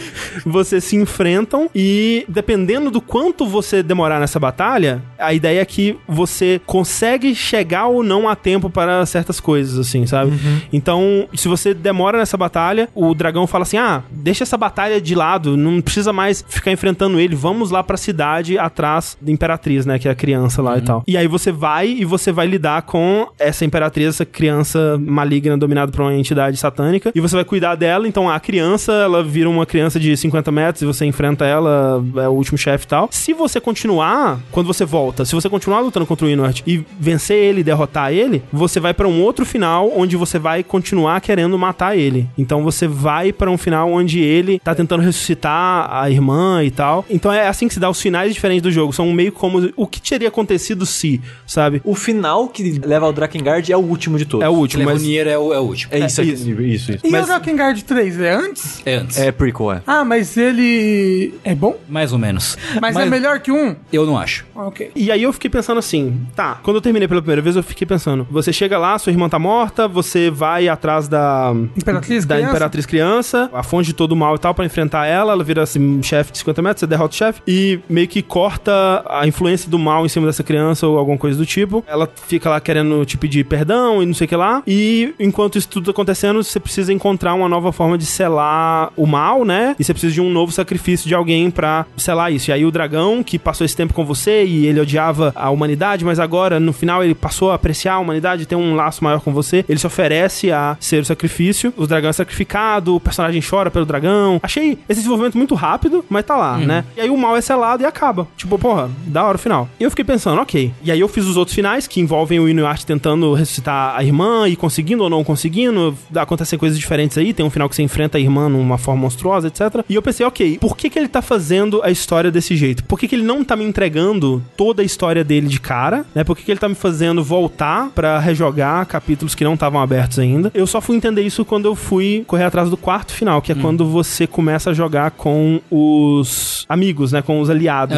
vocês 0.46 0.84
se 0.84 0.96
enfrentam 0.96 1.70
e 1.76 2.26
dependendo 2.28 2.90
do 2.90 3.02
quanto 3.02 3.46
você 3.46 3.84
demorar 3.84 4.20
nessa 4.20 4.40
batalha, 4.40 5.02
a 5.20 5.34
ideia 5.34 5.62
é 5.62 5.66
que 5.66 5.98
você 6.08 6.60
consegue 6.66 7.36
chegar 7.36 7.88
ou 7.88 8.02
não 8.04 8.28
a 8.28 8.36
tempo 8.36 8.63
para 8.70 9.06
certas 9.06 9.40
coisas, 9.40 9.78
assim, 9.78 10.06
sabe? 10.06 10.34
Então, 10.72 11.28
se 11.34 11.48
você 11.48 11.74
demora 11.74 12.18
nessa 12.18 12.38
batalha, 12.38 12.90
o 12.94 13.14
dragão 13.14 13.48
fala 13.48 13.64
assim: 13.64 13.78
ah, 13.78 14.04
deixa 14.12 14.44
essa 14.44 14.58
batalha 14.58 15.00
de 15.02 15.16
lado, 15.16 15.58
não 15.58 15.82
precisa 15.82 16.14
mais 16.14 16.44
ficar 16.48 16.72
enfrentando 16.72 17.20
ele, 17.20 17.36
vamos 17.36 17.72
lá 17.72 17.84
pra 17.84 17.98
cidade 17.98 18.58
atrás 18.58 19.18
da 19.22 19.32
Imperatriz, 19.32 19.86
né? 19.86 20.00
Que 20.00 20.08
é 20.08 20.12
a 20.12 20.16
criança 20.16 20.62
lá 20.62 20.78
e 20.78 20.82
tal. 20.82 21.04
E 21.08 21.18
aí 21.18 21.28
você 21.28 21.52
vai 21.52 21.88
e 21.88 22.06
você 22.06 22.32
vai 22.32 22.48
lidar 22.48 22.84
com 22.84 23.28
essa 23.40 23.66
Imperatriz, 23.66 24.10
essa 24.10 24.26
criança 24.26 24.98
maligna 25.00 25.58
dominada 25.58 25.92
por 25.92 26.02
uma 26.02 26.14
entidade 26.14 26.58
satânica, 26.58 27.12
e 27.14 27.20
você 27.20 27.36
vai 27.36 27.46
cuidar 27.46 27.76
dela. 27.76 28.08
Então 28.08 28.30
a 28.30 28.40
criança, 28.40 28.92
ela 28.92 29.24
vira 29.24 29.50
uma 29.50 29.66
criança 29.66 30.00
de 30.00 30.16
50 30.16 30.52
metros 30.52 30.82
e 30.82 30.86
você 30.86 31.06
enfrenta 31.06 31.46
ela, 31.46 32.04
é 32.18 32.28
o 32.28 32.32
último 32.32 32.58
chefe 32.58 32.86
e 32.86 32.88
tal. 32.88 33.10
Se 33.12 33.34
você 33.34 33.60
continuar, 33.60 34.40
quando 34.52 34.68
você 34.68 34.86
volta, 34.86 35.26
se 35.26 35.34
você 35.34 35.50
continuar 35.50 35.80
lutando 35.80 36.06
contra 36.06 36.26
o 36.26 36.30
Inuart 36.30 36.62
e 36.66 36.84
vencer 37.00 37.38
ele, 37.38 37.64
derrotar 37.64 38.12
ele, 38.12 38.44
você 38.54 38.80
vai 38.80 38.94
pra 38.94 39.08
um 39.08 39.22
outro 39.22 39.46
final 39.46 39.92
onde 39.96 40.16
você 40.16 40.38
vai 40.38 40.64
continuar 40.64 41.20
querendo 41.22 41.58
matar 41.58 41.98
ele. 41.98 42.28
Então 42.38 42.64
você 42.64 42.88
vai 42.88 43.34
pra 43.34 43.50
um 43.50 43.58
final 43.58 43.92
onde 43.92 44.20
ele 44.20 44.60
tá 44.60 44.76
tentando 44.76 45.02
ressuscitar 45.02 45.88
a 45.92 46.10
irmã 46.10 46.64
e 46.64 46.70
tal. 46.72 47.06
Então 47.10 47.32
é 47.34 47.48
assim 47.48 47.68
que 47.68 47.74
se 47.74 47.80
dá 47.80 47.90
os 47.90 48.00
finais 48.00 48.34
diferentes 48.34 48.62
do 48.62 48.72
jogo. 48.72 48.94
São 48.94 49.12
meio 49.12 49.32
como 49.32 49.72
o 49.76 49.88
que 49.88 50.02
teria 50.02 50.28
acontecido 50.28 50.86
se, 50.86 51.20
sabe? 51.48 51.82
O 51.84 51.96
final 51.96 52.48
que 52.48 52.80
leva 52.86 53.06
ao 53.06 53.14
Drakengard 53.14 53.72
é 53.72 53.78
o 53.78 53.80
último 53.82 54.18
de 54.18 54.26
todos. 54.26 54.46
É 54.46 54.50
o 54.50 54.54
último, 54.54 54.84
mas 54.86 55.02
o 55.02 55.06
Nier 55.06 55.28
é 55.28 55.38
o, 55.38 55.54
é 55.54 55.60
o 55.60 55.64
último. 55.64 55.94
É 55.94 56.00
isso, 56.06 56.22
É 56.22 56.24
isso. 56.26 56.50
isso, 56.52 56.92
isso. 56.92 57.00
E 57.04 57.10
Mas- 57.10 57.24
o 57.24 57.28
Drakengard 57.28 57.84
3 57.84 58.20
é 58.20 58.34
antes? 58.34 58.82
É 58.86 58.96
antes. 58.96 59.18
É 59.18 59.32
prequel, 59.32 59.72
é. 59.74 59.82
Ah, 59.88 60.04
mas 60.04 60.38
ele 60.38 61.34
é 61.44 61.56
bom? 61.56 61.76
Mais 61.90 62.12
ou 62.14 62.20
menos. 62.20 62.58
Mas, 62.82 62.96
é 62.96 63.06
melhor 63.06 63.40
que 63.40 63.52
um? 63.52 63.76
Eu 63.92 64.06
não 64.06 64.18
acho. 64.18 64.46
Ok. 64.56 64.92
E 64.96 65.12
aí 65.12 65.24
eu 65.24 65.34
fiquei 65.34 65.50
pensando 65.50 65.78
assim, 65.80 66.22
tá, 66.36 66.60
quando 66.64 66.78
eu 66.78 66.82
terminei 66.82 67.08
pela 67.08 67.22
primeira 67.22 67.42
vez, 67.42 67.56
eu 67.56 67.64
fiquei 67.64 67.86
pensando, 67.88 68.28
Você 68.32 68.43
chega 68.52 68.78
lá, 68.78 68.98
sua 68.98 69.12
irmã 69.12 69.30
tá 69.30 69.40
morta, 69.40 69.88
você 69.88 70.30
vai 70.30 70.68
atrás 70.68 71.08
da. 71.08 71.54
Imperatriz, 71.78 72.26
da 72.26 72.36
criança? 72.36 72.52
Imperatriz 72.52 72.86
Criança, 72.86 73.50
a 73.54 73.64
fonte 73.64 73.88
de 73.88 73.94
todo 73.94 74.12
o 74.14 74.16
mal 74.16 74.36
e 74.36 74.40
tal, 74.40 74.54
pra 74.54 74.66
enfrentar 74.66 75.06
ela. 75.06 75.34
Ela 75.34 75.44
vira 75.44 75.64
assim, 75.64 76.02
chefe 76.02 76.32
de 76.32 76.40
50 76.40 76.62
metros, 76.62 76.80
você 76.82 76.88
derrota 76.88 77.14
o 77.14 77.18
chefe 77.18 77.42
e 77.48 77.80
meio 77.88 78.08
que 78.08 78.22
corta 78.22 79.04
a 79.10 79.28
influência 79.28 79.70
do 79.70 79.78
mal 79.80 80.06
em 80.06 80.10
cima 80.10 80.26
dessa 80.26 80.44
criança 80.44 80.88
ou 80.88 80.98
alguma 80.98 81.18
coisa 81.18 81.38
do 81.38 81.46
tipo. 81.46 81.84
Ela 81.88 82.10
fica 82.28 82.50
lá 82.50 82.60
querendo 82.60 83.06
te 83.06 83.18
pedir 83.18 83.46
perdão 83.46 84.02
e 84.02 84.06
não 84.06 84.14
sei 84.14 84.26
o 84.26 84.28
que 84.28 84.36
lá. 84.36 84.64
E 84.66 85.14
enquanto 85.20 85.58
isso 85.58 85.68
tudo 85.68 85.86
tá 85.86 85.92
acontecendo, 85.92 86.44
você 86.44 86.60
precisa 86.60 86.92
encontrar 86.92 87.34
uma 87.34 87.48
nova 87.48 87.72
forma 87.72 87.98
de 87.98 88.06
selar 88.06 88.92
o 88.96 89.06
mal, 89.06 89.46
né? 89.46 89.76
E 89.80 89.84
você 89.84 89.94
precisa 89.94 90.14
de 90.14 90.22
um 90.22 90.30
novo 90.30 90.52
sacrifício 90.52 91.08
de 91.08 91.16
alguém 91.16 91.52
pra 91.52 91.86
selar 91.98 92.32
isso. 92.32 92.50
E 92.50 92.54
aí 92.54 92.66
o 92.66 92.72
dragão, 92.72 93.24
que 93.24 93.38
passou 93.38 93.66
esse 93.66 93.76
tempo 93.76 93.94
com 93.94 94.06
você 94.06 94.44
e 94.46 94.66
ele 94.66 94.80
odiava 94.80 95.32
a 95.36 95.50
humanidade, 95.50 96.04
mas 96.06 96.20
agora 96.20 96.60
no 96.60 96.74
final 96.74 97.04
ele 97.04 97.16
passou 97.16 97.52
a 97.52 97.56
apreciar 97.56 97.94
a 97.96 98.00
humanidade, 98.00 98.23
tem 98.46 98.58
um 98.58 98.76
laço 98.76 99.04
maior 99.04 99.22
com 99.22 99.32
você. 99.32 99.64
Ele 99.68 99.80
se 99.80 99.88
oferece 99.88 100.52
a 100.52 100.78
ser 100.80 101.02
o 101.02 101.06
sacrifício. 101.06 101.74
O 101.78 101.88
dragão 101.88 102.10
é 102.10 102.14
sacrificado, 102.14 102.96
o 102.96 103.00
personagem 103.00 103.42
chora 103.42 103.70
pelo 103.70 103.86
dragão. 103.86 104.40
Achei 104.42 104.78
esse 104.88 105.02
desenvolvimento 105.02 105.38
muito 105.38 105.56
rápido, 105.56 106.04
mas 106.10 106.26
tá 106.26 106.36
lá, 106.36 106.58
né? 106.58 106.86
E 106.96 107.02
aí 107.02 107.10
o 107.10 107.18
mal 107.18 107.36
é 107.36 107.42
selado 107.42 107.84
e 107.84 107.86
acaba. 107.86 108.28
Tipo, 108.38 108.58
porra, 108.58 108.90
da 109.06 109.24
hora 109.24 109.36
o 109.36 109.40
final. 109.40 109.70
E 109.80 109.84
eu 109.84 109.90
fiquei 109.90 110.06
pensando, 110.06 110.42
ok. 110.42 110.74
E 110.84 110.92
aí 110.92 111.00
eu 111.00 111.08
fiz 111.08 111.26
os 111.26 111.38
outros 111.38 111.56
finais 111.56 111.88
que 111.88 112.00
envolvem 112.00 112.40
o 112.40 112.48
Inuart 112.48 112.84
tentando 112.84 113.34
ressuscitar 113.34 113.96
a 113.96 114.04
irmã 114.04 114.48
e 114.48 114.56
conseguindo 114.56 115.04
ou 115.04 115.10
não 115.10 115.24
conseguindo. 115.24 115.96
Acontecem 116.16 116.58
coisas 116.58 116.78
diferentes 116.78 117.18
aí. 117.18 117.34
Tem 117.34 117.46
um 117.46 117.50
final 117.50 117.70
que 117.70 117.76
você 117.76 117.84
enfrenta 117.84 118.18
a 118.18 118.22
irmã 118.22 118.50
numa 118.50 118.78
forma 118.78 119.02
monstruosa, 119.02 119.48
etc. 119.48 119.84
E 119.90 119.96
eu 119.96 120.02
pensei, 120.02 120.26
ok, 120.26 120.58
por 120.60 120.78
que, 120.78 120.90
que 120.90 120.98
ele 120.98 121.08
tá 121.08 121.22
fazendo 121.22 121.82
a 121.84 121.92
história 121.92 122.32
desse 122.32 122.56
jeito? 122.56 122.84
Por 122.84 123.00
que, 123.00 123.08
que 123.08 123.16
ele 123.16 123.24
não 123.24 123.44
tá 123.44 123.56
me 123.56 123.64
entregando 123.64 124.44
toda 124.56 124.82
a 124.82 124.86
história 124.86 125.24
dele 125.24 125.48
de 125.48 125.60
cara, 125.60 126.06
né? 126.14 126.24
Por 126.24 126.36
que, 126.36 126.44
que 126.44 126.52
ele 126.52 126.60
tá 126.60 126.70
me 126.70 126.76
fazendo 126.76 127.24
voltar 127.24 127.90
pra 127.90 128.13
rejogar 128.20 128.86
capítulos 128.86 129.36
que 129.36 129.44
não 129.44 129.54
estavam 129.54 129.82
abertos 129.82 130.20
ainda? 130.20 130.52
Eu 130.54 130.68
só 130.68 130.80
fui 130.82 130.96
entender 130.96 131.22
isso 131.22 131.44
quando 131.44 131.66
eu 131.66 131.76
fui 131.76 132.24
correr 132.28 132.44
atrás 132.44 132.70
do 132.70 132.78
quarto 132.78 133.14
final, 133.14 133.42
que 133.42 133.52
é 133.52 133.56
quando 133.56 133.86
você 133.86 134.28
começa 134.28 134.70
a 134.70 134.74
jogar 134.74 135.12
com 135.12 135.62
os 135.72 136.66
amigos, 136.70 137.12
né? 137.12 137.22
Com 137.22 137.42
os 137.42 137.50
aliados. 137.50 137.98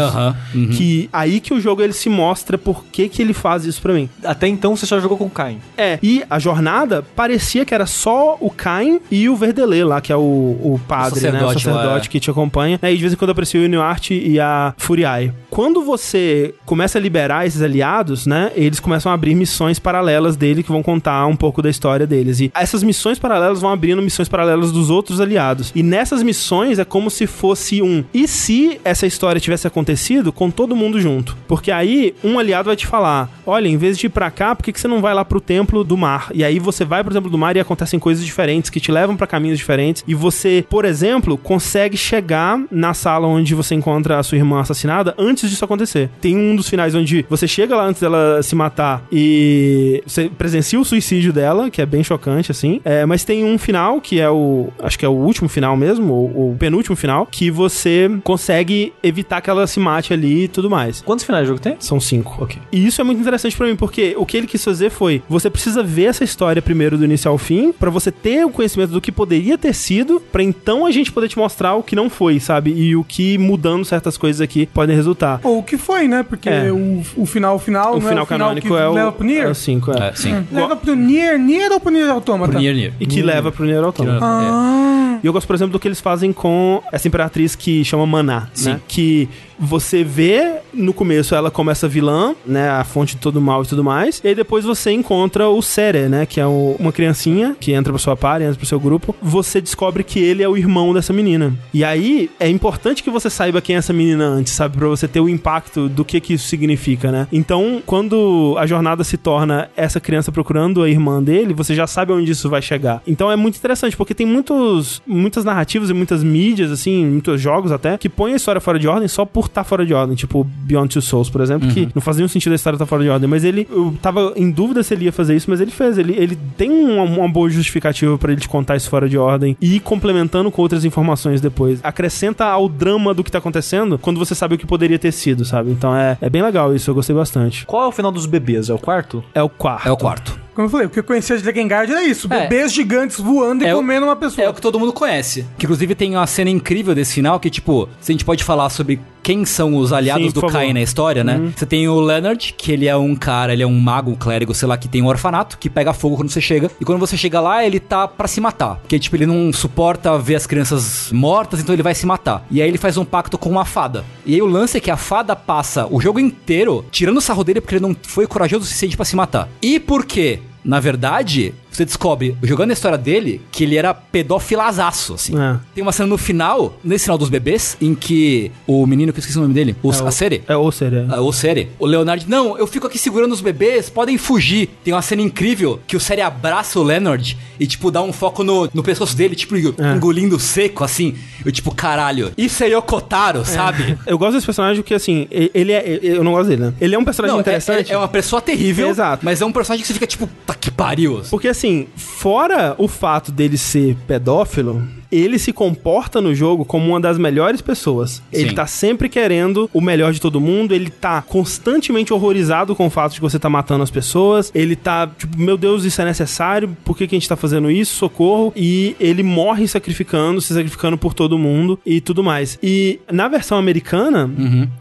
Uhum. 0.54 0.70
Que 0.70 1.10
aí 1.12 1.40
que 1.40 1.54
o 1.54 1.60
jogo 1.60 1.82
ele 1.82 1.94
se 1.94 2.10
mostra 2.10 2.58
por 2.58 2.86
que, 2.86 3.10
que 3.10 3.22
ele 3.22 3.34
faz 3.34 3.66
isso 3.66 3.82
pra 3.82 3.94
mim. 3.94 4.10
Até 4.24 4.48
então 4.48 4.76
você 4.76 4.86
só 4.86 5.00
jogou 5.00 5.18
com 5.18 5.26
o 5.26 5.30
Cain. 5.30 5.60
É, 5.78 6.00
e 6.02 6.24
a 6.30 6.40
jornada 6.40 7.04
parecia 7.16 7.66
que 7.66 7.74
era 7.74 7.86
só 7.86 8.38
o 8.40 8.50
Cain 8.50 9.00
e 9.12 9.28
o 9.30 9.36
Verdelê 9.36 9.84
lá, 9.84 10.02
que 10.02 10.12
é 10.12 10.16
o, 10.16 10.20
o 10.20 10.80
padre, 10.88 11.22
né? 11.22 11.30
O 11.30 11.54
sacerdote 11.54 11.66
sacerdote 11.66 11.88
lá, 11.88 11.98
é. 11.98 12.00
que 12.02 12.20
te 12.20 12.30
acompanha. 12.30 12.80
Né? 12.82 12.94
E 12.94 12.96
de 12.96 13.02
vez 13.02 13.14
em 13.14 13.16
quando 13.16 13.32
aparecia 13.32 13.60
o 13.60 13.64
Inuart 13.64 14.12
e 14.12 14.40
a 14.40 14.74
Furiai. 14.78 15.34
Quando 15.50 15.84
você 15.84 16.54
começa 16.66 16.98
a 16.98 17.02
liberar 17.02 17.46
esses 17.46 17.62
aliados, 17.62 18.26
né? 18.26 18.52
Eles 18.56 18.80
começam 18.80 19.12
a 19.12 19.16
abrir 19.16 19.36
missões 19.36 19.80
paralelas 20.06 20.36
dele 20.36 20.62
que 20.62 20.72
vão 20.72 20.84
contar 20.84 21.26
um 21.26 21.36
pouco 21.36 21.62
da 21.62 21.70
história 21.70 22.06
deles. 22.06 22.40
E 22.40 22.52
essas 22.54 22.84
missões 22.84 23.18
paralelas 23.18 23.60
vão 23.60 23.72
abrindo 23.72 24.02
missões 24.02 24.30
paralelas 24.30 24.72
dos 24.72 24.90
outros 24.90 25.20
aliados. 25.20 25.72
E 25.74 25.82
nessas 25.82 26.22
missões 26.22 26.78
é 26.78 26.86
como 26.86 27.10
se 27.10 27.26
fosse 27.26 27.82
um. 27.82 28.04
E 28.14 28.28
se 28.28 28.80
essa 28.84 29.08
história 29.08 29.42
tivesse 29.42 29.66
acontecido 29.66 30.32
com 30.32 30.52
todo 30.52 30.76
mundo 30.76 31.02
junto? 31.02 31.36
Porque 31.48 31.72
aí 31.72 32.14
um 32.24 32.38
aliado 32.38 32.68
vai 32.68 32.76
te 32.76 32.86
falar: 32.86 33.30
olha, 33.46 33.68
em 33.68 33.78
vez 33.78 33.98
de 33.98 34.06
ir 34.06 34.10
pra 34.10 34.30
cá, 34.30 34.56
por 34.56 34.64
que, 34.64 34.72
que 34.72 34.80
você 34.80 34.88
não 34.88 35.02
vai 35.02 35.14
lá 35.14 35.26
pro 35.26 35.42
templo 35.42 35.84
do 35.84 35.98
mar? 35.98 36.30
E 36.34 36.44
aí 36.44 36.60
você 36.60 36.86
vai 36.86 37.04
pro 37.04 37.14
templo 37.14 37.30
do 37.30 37.38
mar 37.38 37.56
e 37.56 37.60
acontecem 37.60 38.00
coisas 38.00 38.24
diferentes 38.24 38.70
que 38.70 38.80
te 38.80 38.92
levam 38.92 39.18
pra 39.18 39.28
caminhos 39.28 39.58
diferentes. 39.58 40.04
E 40.08 40.14
você, 40.14 40.66
por 40.70 40.86
exemplo, 40.86 41.38
consegue 41.38 41.98
chegar 41.98 42.60
na 42.72 42.94
sala 42.94 43.28
onde 43.28 43.56
você 43.56 43.74
encontra 43.74 44.20
a 44.20 44.24
sua 44.24 44.38
irmã 44.38 44.62
assassinada 44.62 45.16
antes 45.18 45.50
disso 45.50 45.66
acontecer. 45.66 46.10
Tem 46.22 46.38
um 46.38 46.56
dos 46.56 46.70
finais 46.70 46.94
onde 46.94 47.26
você 47.30 47.48
chega 47.48 47.76
lá 47.76 47.86
antes 47.86 48.02
dela 48.02 48.42
se 48.44 48.56
matar 48.56 49.04
e 49.12 49.95
você 50.06 50.30
presencia 50.30 50.80
o 50.80 50.86
suicídio 50.86 51.32
dela, 51.32 51.70
que 51.70 51.82
é 51.82 51.86
bem 51.86 52.04
chocante, 52.04 52.52
assim. 52.52 52.82
É, 52.84 53.06
mas 53.06 53.24
tem 53.24 53.44
um 53.46 53.58
final, 53.58 54.00
que 54.02 54.20
é 54.20 54.30
o. 54.30 54.70
Acho 54.80 54.98
que 54.98 55.06
é 55.06 55.10
o 55.10 55.12
último 55.14 55.48
final 55.50 55.76
mesmo, 55.78 56.14
ou 56.14 56.52
o 56.52 56.56
penúltimo 56.58 56.96
final, 56.96 57.26
que 57.26 57.50
você 57.52 58.10
consegue 58.24 58.94
evitar 59.04 59.42
que 59.42 59.50
ela 59.50 59.66
se 59.68 59.80
mate 59.80 60.14
ali 60.14 60.44
e 60.44 60.48
tudo 60.48 60.70
mais. 60.70 61.02
Quantos 61.02 61.26
finais 61.26 61.44
o 61.46 61.48
jogo 61.48 61.60
tem? 61.60 61.76
São 61.80 62.00
cinco. 62.00 62.38
Ok. 62.44 62.58
E 62.72 62.86
isso 62.86 63.00
é 63.02 63.04
muito 63.04 63.22
interessante 63.22 63.56
pra 63.56 63.68
mim, 63.68 63.76
porque 63.76 64.16
o 64.18 64.26
que 64.26 64.38
ele 64.38 64.48
quis 64.48 64.64
fazer 64.64 64.90
foi: 64.90 65.22
você 65.30 65.50
precisa 65.50 65.84
ver 65.84 66.06
essa 66.06 66.24
história 66.24 66.62
primeiro 66.62 66.98
do 66.98 67.06
início 67.06 67.30
ao 67.30 67.38
fim, 67.38 67.72
pra 67.72 67.90
você 67.90 68.12
ter 68.12 68.46
o 68.46 68.50
conhecimento 68.50 68.92
do 68.92 69.02
que 69.02 69.12
poderia 69.12 69.58
ter 69.58 69.74
sido, 69.74 70.20
pra 70.32 70.44
então 70.44 70.86
a 70.86 70.92
gente 70.92 71.12
poder 71.12 71.28
te 71.28 71.38
mostrar 71.38 71.76
o 71.76 71.84
que 71.84 71.96
não 71.96 72.10
foi, 72.10 72.40
sabe? 72.40 72.72
E 72.72 72.96
o 72.96 73.04
que 73.04 73.38
mudando 73.38 73.86
certas 73.86 74.18
coisas 74.18 74.42
aqui 74.42 74.66
podem 74.68 74.96
resultar. 74.96 75.40
Ou 75.44 75.60
o 75.60 75.64
que 75.64 75.78
foi, 75.78 76.08
né? 76.08 76.24
Porque 76.24 76.50
É. 76.50 76.72
o, 76.72 77.02
o 77.18 77.26
final 77.26 77.58
final 77.60 77.92
O 77.92 78.00
não 78.00 78.02
final 78.02 78.20
é 78.20 78.22
o 78.24 78.26
final 78.26 78.26
canônico 78.26 78.68
que 78.68 78.74
é 78.74 78.88
o, 78.88 78.94
leva 78.94 79.12
pro 79.12 79.26
Nier? 79.26 79.46
é 79.46 79.50
o 79.50 79.56
5, 79.94 80.04
é. 80.04 80.08
É, 80.10 80.14
sim. 80.16 80.46
Leva 80.52 80.76
pro 80.76 80.96
Nier, 80.96 81.38
Nier 81.40 81.72
ou 81.72 81.80
pro 81.80 81.92
Nier 81.92 82.10
Automata? 82.10 82.52
Pro 82.52 82.60
Nier, 82.62 82.74
Nier. 82.76 82.94
E 83.00 83.06
que 83.06 83.22
leva 83.22 83.52
pro 83.52 83.66
Nier 83.66 83.84
Automata. 83.84 84.20
Ah, 84.24 85.20
E 85.24 85.28
eu 85.28 85.34
gosto, 85.34 85.48
por 85.48 85.56
exemplo, 85.56 85.72
do 85.74 85.80
que 85.80 85.88
eles 85.88 86.00
fazem 86.02 86.32
com 86.34 86.82
essa 86.92 87.08
imperatriz 87.08 87.56
que 87.56 87.84
chama 87.86 88.06
Maná, 88.06 88.48
Sim. 88.54 88.72
né? 88.72 88.82
Que 88.88 89.28
você 89.58 90.04
vê 90.04 90.56
no 90.74 90.94
começo 90.94 91.34
ela 91.34 91.50
como 91.50 91.72
essa 91.72 91.88
vilã, 91.88 92.36
né? 92.46 92.70
A 92.70 92.84
fonte 92.84 93.16
de 93.16 93.22
todo 93.22 93.40
mal 93.40 93.64
e 93.64 93.66
tudo 93.66 93.82
mais. 93.84 94.20
E 94.24 94.28
aí 94.28 94.36
depois 94.36 94.66
você 94.66 94.92
encontra 94.92 95.48
o 95.48 95.62
Sere, 95.62 96.10
né? 96.10 96.26
Que 96.26 96.42
é 96.42 96.46
o- 96.46 96.76
uma 96.78 96.92
criancinha 96.92 97.56
que 97.58 97.72
entra 97.72 97.94
pra 97.94 97.98
sua 98.00 98.18
party, 98.18 98.44
entra 98.44 98.58
pro 98.58 98.66
seu 98.66 98.80
grupo. 98.80 99.16
Você 99.22 99.62
descobre 99.62 100.04
que 100.04 100.20
ele 100.20 100.44
é 100.44 100.50
o 100.50 100.58
irmão 100.58 100.94
dessa 100.94 101.14
menina. 101.14 101.54
E 101.74 101.84
aí 101.86 102.30
é 102.38 102.50
importante 102.50 103.02
que 103.02 103.10
você 103.10 103.30
saiba 103.30 103.62
quem 103.62 103.78
é 103.78 103.80
essa 103.80 103.94
menina 103.94 104.26
antes, 104.26 104.52
sabe? 104.52 104.78
Pra 104.78 104.88
você 104.90 105.08
ter 105.08 105.22
o 105.22 105.30
impacto 105.30 105.88
do 105.88 106.04
que 106.04 106.20
que 106.20 106.34
isso 106.34 106.48
significa, 106.48 107.10
né? 107.12 107.26
Então, 107.32 107.82
quando 107.86 108.56
a 108.60 108.68
jornada 108.68 109.04
se 109.06 109.16
torna 109.16 109.70
essa 109.76 110.00
criança 110.00 110.32
procurando 110.32 110.82
a 110.82 110.90
irmã 110.90 111.22
dele, 111.22 111.54
você 111.54 111.76
já 111.76 111.88
sabe 111.88 112.12
onde 112.12 112.32
isso 112.32 112.50
vai 112.50 112.62
chegar. 112.62 113.02
Então 113.06 113.32
é 113.32 113.36
muito 113.36 113.58
interessante, 113.58 113.96
porque 113.96 114.14
tem 114.14 114.26
muitos, 114.26 115.02
muitas 115.06 115.44
narrativas 115.44 115.90
e 115.90 115.94
muitas 115.94 116.24
mídias, 116.24 116.72
assim, 116.72 117.06
muitos 117.06 117.40
jogos 117.40 117.72
até, 117.72 117.98
que 117.98 118.10
põem 118.10 118.34
a 118.34 118.36
história 118.36 118.62
fora 118.62 118.80
de 118.80 118.88
ordem 118.88 119.08
só 119.08 119.26
por 119.26 119.46
estar 119.46 119.64
fora 119.64 119.86
de 119.86 119.94
ordem. 119.94 120.16
Tipo 120.16 120.44
Beyond 120.44 120.94
Two 120.94 121.02
Souls, 121.02 121.30
por 121.30 121.42
exemplo, 121.42 121.68
que 121.70 121.90
não 121.94 122.02
faz 122.02 122.18
nenhum 122.18 122.28
sentido 122.28 122.54
a 122.54 122.56
história 122.56 122.76
estar 122.76 122.86
fora 122.86 123.04
de 123.04 123.10
ordem. 123.10 123.30
Mas 123.30 123.44
ele, 123.44 123.68
eu 123.70 123.96
tava 124.02 124.34
em 124.36 124.50
dúvida 124.50 124.84
se 124.84 124.94
ele 124.94 125.06
ia 125.06 125.12
fazer 125.12 125.36
isso, 125.36 125.50
mas 125.50 125.62
ele 125.62 125.72
fez. 125.72 125.98
Ele, 125.98 126.16
ele 126.18 126.38
tem 126.58 126.70
uma, 126.72 127.04
uma 127.04 127.30
boa 127.30 127.50
justificativa 127.50 128.18
pra 128.18 128.32
ele 128.32 128.42
te 128.42 128.50
contar 128.50 128.76
isso 128.76 128.90
fora 128.90 129.08
de 129.10 129.18
ordem 129.18 129.58
e 129.62 129.76
ir 129.76 129.80
complementando 129.80 130.52
com 130.52 130.62
outras 130.62 130.86
informações 130.86 131.42
depois. 131.42 131.80
Acrescenta 131.84 132.46
ao 132.46 132.68
drama 132.70 133.14
do 133.14 133.24
que 133.24 133.32
tá 133.32 133.38
acontecendo 133.38 133.98
quando 133.98 134.18
você 134.18 134.36
sabe 134.36 134.56
o 134.56 134.58
que 134.58 134.66
poderia 134.66 135.00
ter 135.00 135.12
sido, 135.12 135.46
sabe? 135.46 135.72
Então 135.72 135.96
é, 135.96 136.18
é 136.22 136.30
bem 136.30 136.42
legal 136.42 136.74
isso, 136.76 136.90
eu 136.90 136.96
gostei 136.96 137.16
bastante. 137.16 137.66
Qual 137.66 137.84
é 137.84 137.88
o 137.88 137.92
final 137.92 138.12
dos 138.12 138.26
bebês? 138.26 138.70
É 138.70 138.74
o 138.74 138.80
quarto? 138.80 139.24
É 139.34 139.42
o 139.42 139.50
quarto. 139.50 139.65
É 139.86 139.92
o 139.92 139.98
quarto. 139.98 140.40
como 140.54 140.68
eu 140.68 140.72
falei, 140.72 140.88
o 140.88 140.90
que 140.90 141.00
eu 141.00 141.04
conhecia 141.04 141.36
de 141.38 141.44
Drakengard 141.44 141.92
era 141.92 142.04
isso. 142.04 142.28
É. 142.32 142.42
Bebês 142.42 142.72
gigantes 142.72 143.20
voando 143.20 143.64
e 143.64 143.68
É 143.68 143.74
o- 143.74 143.78
comendo 143.78 144.06
uma 144.06 144.16
pessoa. 144.16 144.46
É 144.46 144.50
o 144.50 144.54
que 144.54 144.62
todo 144.62 144.80
mundo 144.80 144.94
conhece. 144.94 145.46
Que 145.58 145.66
inclusive 145.66 145.94
tem 145.96 146.16
uma 146.16 146.26
cena 146.28 146.50
incrível 146.50 146.96
desse 146.96 147.14
final 147.16 147.40
que, 147.40 147.50
tipo, 147.50 147.90
se 148.00 148.12
a 148.12 148.14
gente 148.14 148.24
pode 148.24 148.44
falar 148.44 148.70
sobre 148.70 149.00
quem 149.26 149.44
são 149.44 149.76
os 149.76 149.92
aliados 149.92 150.28
Sim, 150.28 150.32
do. 150.32 150.46
Cain 150.46 150.72
na 150.72 150.84
história, 150.84 151.24
né? 151.24 151.52
Você 151.56 151.66
tem 151.66 151.88
o 151.88 152.00
Leonard, 152.00 152.54
que 152.56 152.72
ele 152.72 152.88
é 152.88 152.96
um 152.96 153.16
cara, 153.16 153.54
ele 153.54 153.64
é 153.64 153.66
um 153.66 153.80
mago, 153.80 154.12
um 154.12 154.16
clérigo, 154.16 154.54
sei 154.54 154.68
lá, 154.68 154.78
que 154.78 154.88
tem 154.88 155.02
um 155.02 155.08
orfanato, 155.08 155.58
que 155.58 155.68
pega 155.68 155.92
fogo 155.94 156.16
quando 156.16 156.30
você 156.30 156.40
chega. 156.40 156.70
E 156.80 156.86
quando 156.86 157.00
você 157.00 157.18
chega 157.18 157.42
lá, 157.42 157.66
ele 157.66 157.80
tá 157.80 158.08
pra 158.08 158.28
se 158.28 158.40
matar. 158.40 158.76
Porque, 158.76 159.00
tipo, 159.00 159.16
ele 159.16 159.26
não 159.26 159.52
suporta 159.52 160.16
ver 160.20 160.36
as 160.36 160.46
crianças 160.46 161.12
mortas, 161.12 161.60
então 161.60 161.74
ele 161.74 161.82
vai 161.82 161.96
se 161.96 162.06
matar. 162.06 162.46
E 162.52 162.62
aí 162.62 162.70
ele 162.70 162.78
faz 162.78 162.98
um 162.98 163.04
pacto 163.04 163.36
com 163.36 163.50
uma 163.50 163.66
fada. 163.66 164.06
E 164.28 164.36
aí 164.36 164.42
o 164.44 164.46
lance 164.46 164.78
é 164.78 164.80
que 164.80 164.92
a 164.92 164.98
fada 164.98 165.36
passa 165.36 165.88
o 165.90 166.00
jogo 166.00 166.20
inteiro 166.20 166.86
tirando 166.92 167.18
o 167.18 167.22
sarro 167.22 167.44
dele 167.44 167.62
porque 167.62 167.74
ele 167.74 167.82
não 167.82 167.96
foi 168.04 168.28
corajoso 168.28 168.62
o 168.62 168.68
suficiente 168.68 168.96
pra 168.96 169.06
se 169.06 169.16
matar. 169.16 169.50
E 169.60 169.80
por 169.80 170.06
quê? 170.06 170.40
Na 170.64 170.80
verdade, 170.80 171.54
você 171.76 171.86
descobre, 171.86 172.36
jogando 172.44 172.72
a 172.72 172.74
história 172.74 172.98
dele, 172.98 173.42
que 173.52 173.64
ele 173.64 173.76
era 173.78 173.94
pedofilazaço, 173.94 175.14
assim. 175.14 175.34
É. 175.40 175.58
Tem 175.74 175.82
uma 175.82 175.92
cena 175.92 176.08
no 176.08 176.18
final, 176.18 176.78
nesse 176.84 177.06
final 177.06 177.18
dos 177.18 177.30
bebês, 177.30 177.78
em 177.82 177.96
que 177.96 178.52
o 178.68 178.86
menino, 178.86 179.12
que 179.14 179.20
eu 179.20 179.22
esqueci 179.22 179.38
o 179.38 179.42
nome 179.42 179.54
dele, 179.54 179.76
o, 179.82 179.90
a 179.92 180.12
Sere, 180.12 180.44
É 180.48 180.56
o 180.56 180.72
Sere. 180.72 181.06
ah, 181.10 181.22
o 181.22 181.32
Sere, 181.32 181.70
o 181.80 181.86
Leonard, 181.86 182.26
não, 182.28 182.58
eu 182.58 182.68
fico 182.68 182.88
aqui 182.88 182.98
segurando 182.98 183.32
os 183.34 183.42
bebês, 183.42 183.90
podem 183.90 184.18
fugir. 184.18 184.70
Tem 184.84 184.94
uma 184.94 185.02
cena 185.02 185.22
incrível 185.22 185.80
que 185.88 185.96
o 185.96 186.00
Sere 186.00 186.22
abraça 186.22 186.80
o 186.80 186.84
Leonard 186.84 187.38
e, 187.60 187.66
tipo, 187.68 187.90
dá 187.92 188.02
um 188.02 188.12
foco 188.14 188.44
no, 188.44 188.70
no 188.74 188.84
pescoço 188.84 189.16
dele, 189.16 189.36
tipo, 189.36 189.56
engolindo 189.58 190.40
seco, 190.40 190.84
assim. 190.84 191.16
Eu, 191.46 191.52
tipo, 191.52 191.74
caralho, 191.74 192.32
isso 192.38 192.64
é 192.64 192.68
Yokotaro, 192.70 193.46
sabe? 193.46 193.98
Eu 194.06 194.18
gosto 194.18 194.34
desse 194.34 194.46
personagem 194.46 194.82
porque, 194.82 194.94
assim, 194.94 195.28
ele 195.32 195.72
é. 195.72 196.00
Eu 196.02 196.24
não 196.24 196.32
gosto 196.34 196.50
dele, 196.50 196.64
né? 196.64 196.74
Ele 196.80 196.96
é 196.96 197.00
um 197.00 197.04
personagem 197.06 197.34
Não, 197.34 197.40
é, 197.40 197.42
interessante. 197.42 197.92
é- 197.92 197.96
é 197.96 197.98
uma 197.98 198.08
pessoa 198.08 198.42
terrível, 198.42 198.90
Exato. 198.90 199.24
mas 199.26 199.42
é 199.42 199.46
um 199.46 199.52
personagem 199.52 199.82
que 199.82 199.88
você 199.88 199.94
fica, 199.94 200.08
tipo, 200.08 200.30
tá 200.46 200.54
que 200.54 200.70
pariu. 200.72 201.22
Porque, 201.30 201.48
assim, 201.48 201.65
fora 201.96 202.76
o 202.78 202.88
fato 202.88 203.32
dele 203.32 203.58
ser 203.58 203.96
pedófilo, 204.08 204.88
ele 205.12 205.40
se 205.40 205.54
comporta 205.54 206.22
no 206.22 206.34
jogo 206.34 206.66
como 206.66 206.88
uma 206.88 207.00
das 207.00 207.18
melhores 207.18 207.62
pessoas. 207.62 208.22
Ele 208.32 208.50
Sim. 208.50 208.56
tá 208.56 208.68
sempre 208.68 209.10
querendo 209.10 209.70
o 209.74 209.82
melhor 209.82 210.14
de 210.14 210.22
todo 210.22 210.42
mundo, 210.42 210.74
ele 210.74 210.90
tá 210.90 211.22
constantemente 211.22 212.14
horrorizado 212.14 212.76
com 212.76 212.88
o 212.88 212.90
fato 212.90 213.14
de 213.14 213.22
você 213.22 213.40
tá 213.40 213.50
matando 213.50 213.84
as 213.84 213.92
pessoas, 213.92 214.52
ele 214.54 214.76
tá, 214.76 215.08
tipo, 215.08 215.38
meu 215.40 215.58
Deus, 215.58 215.84
isso 215.84 216.02
é 216.02 216.06
necessário, 216.06 216.76
por 216.84 216.98
que, 216.98 217.08
que 217.08 217.16
a 217.16 217.20
gente 217.20 217.30
tá 217.30 217.36
fazendo 217.36 217.70
isso? 217.70 217.96
Socorro. 217.96 218.54
E 218.56 218.96
ele 219.00 219.24
morre 219.24 219.68
sacrificando, 219.68 220.42
se 220.42 220.54
sacrificando 220.54 220.98
por 220.98 221.14
todo 221.14 221.38
mundo 221.38 221.80
e 221.86 222.02
tudo 222.02 222.24
mais. 222.24 222.58
E 222.62 223.00
na 223.12 223.28
versão 223.28 223.58
americana, 223.58 224.30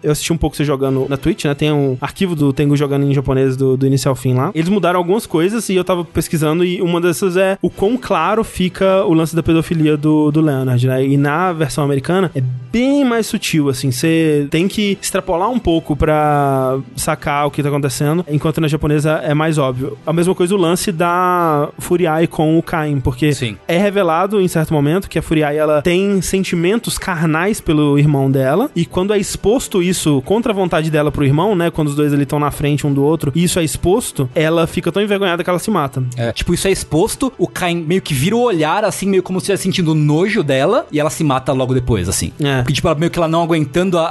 eu 0.02 0.12
assisti 0.12 0.32
um 0.32 0.36
pouco 0.36 0.56
você 0.56 0.64
jogando 0.64 1.06
na 1.09 1.16
Twitch, 1.16 1.44
né? 1.44 1.55
Tem 1.55 1.72
um 1.72 1.96
arquivo 2.01 2.34
do 2.34 2.52
Tengu 2.52 2.76
jogando 2.76 3.06
em 3.06 3.14
japonês 3.14 3.56
do, 3.56 3.76
do 3.76 3.86
início 3.86 4.09
ao 4.09 4.14
fim 4.14 4.34
lá. 4.34 4.51
Eles 4.55 4.68
mudaram 4.68 4.98
algumas 4.98 5.26
coisas 5.26 5.68
e 5.68 5.74
eu 5.74 5.84
tava 5.84 6.05
pesquisando 6.05 6.64
e 6.64 6.80
uma 6.80 7.01
dessas 7.01 7.36
é 7.36 7.59
o 7.60 7.70
quão 7.70 7.96
claro 7.96 8.44
fica 8.44 9.05
o 9.05 9.12
lance 9.12 9.34
da 9.34 9.42
pedofilia 9.42 9.96
do, 9.96 10.13
do 10.32 10.40
Leonard, 10.40 10.86
né? 10.86 11.06
E 11.06 11.16
na 11.16 11.52
versão 11.52 11.84
americana 11.84 12.30
é 12.34 12.42
bem 12.74 13.04
mais 13.04 13.26
sutil, 13.26 13.68
assim. 13.68 13.92
Você 13.92 14.48
tem 14.50 14.66
que 14.66 14.98
extrapolar 15.00 15.48
um 15.48 15.60
pouco 15.60 15.94
pra 15.94 16.78
sacar 16.96 17.46
o 17.46 17.50
que 17.50 17.62
tá 17.62 17.68
acontecendo, 17.68 18.24
enquanto 18.28 18.60
na 18.60 18.66
japonesa 18.66 19.20
é 19.22 19.32
mais 19.32 19.58
óbvio. 19.58 19.96
A 20.04 20.12
mesma 20.12 20.34
coisa 20.34 20.54
o 20.54 20.58
lance 20.58 20.90
da 20.90 21.68
Furiai 21.78 22.26
com 22.26 22.58
o 22.58 22.62
Cain, 22.62 22.98
porque 22.98 23.32
Sim. 23.32 23.56
é 23.68 23.78
revelado 23.78 24.40
em 24.40 24.48
certo 24.48 24.74
momento 24.74 25.08
que 25.08 25.18
a 25.18 25.22
Furiai 25.22 25.56
ela 25.56 25.82
tem 25.82 26.20
sentimentos 26.20 26.98
carnais 26.98 27.60
pelo 27.60 27.96
irmão 27.96 28.28
dela 28.28 28.68
e 28.74 28.84
quando 28.84 29.14
é 29.14 29.18
exposto 29.18 29.80
isso 29.82 30.20
contra 30.22 30.52
a 30.52 30.54
vontade 30.54 30.90
dela 30.90 31.12
pro 31.12 31.24
irmão, 31.24 31.54
né, 31.54 31.70
quando 31.70 31.88
os 31.88 31.94
dois 31.94 32.12
ali 32.12 32.24
estão 32.24 32.40
na 32.40 32.50
frente 32.50 32.86
um 32.86 32.92
do 32.92 33.04
outro, 33.04 33.30
e 33.34 33.44
isso 33.44 33.58
é 33.58 33.64
exposto, 33.64 34.28
ela 34.34 34.66
fica 34.66 34.90
tão 34.90 35.02
envergonhada 35.02 35.44
que 35.44 35.50
ela 35.50 35.58
se 35.58 35.70
mata. 35.70 36.02
É, 36.16 36.32
tipo, 36.32 36.52
isso 36.52 36.66
é 36.66 36.72
exposto, 36.72 37.32
o 37.38 37.46
Caim 37.46 37.84
meio 37.86 38.02
que 38.02 38.12
vira 38.14 38.36
o 38.36 38.40
olhar, 38.40 38.84
assim, 38.84 39.06
meio 39.06 39.22
como 39.22 39.38
se 39.38 39.44
estivesse 39.44 39.62
sentindo 39.62 39.94
nojo 40.05 40.43
dela, 40.43 40.86
e 40.93 41.01
ela 41.01 41.10
se 41.10 41.24
mata 41.24 41.52
logo 41.52 41.74
depois, 41.74 42.09
assim. 42.09 42.32
É. 42.40 42.59
Porque, 42.59 42.72
tipo, 42.72 42.86
ela 42.86 42.97
meio 42.97 43.10
que 43.10 43.18
ela 43.18 43.28
não 43.28 43.43
aguentando 43.43 43.98
a, 43.98 44.06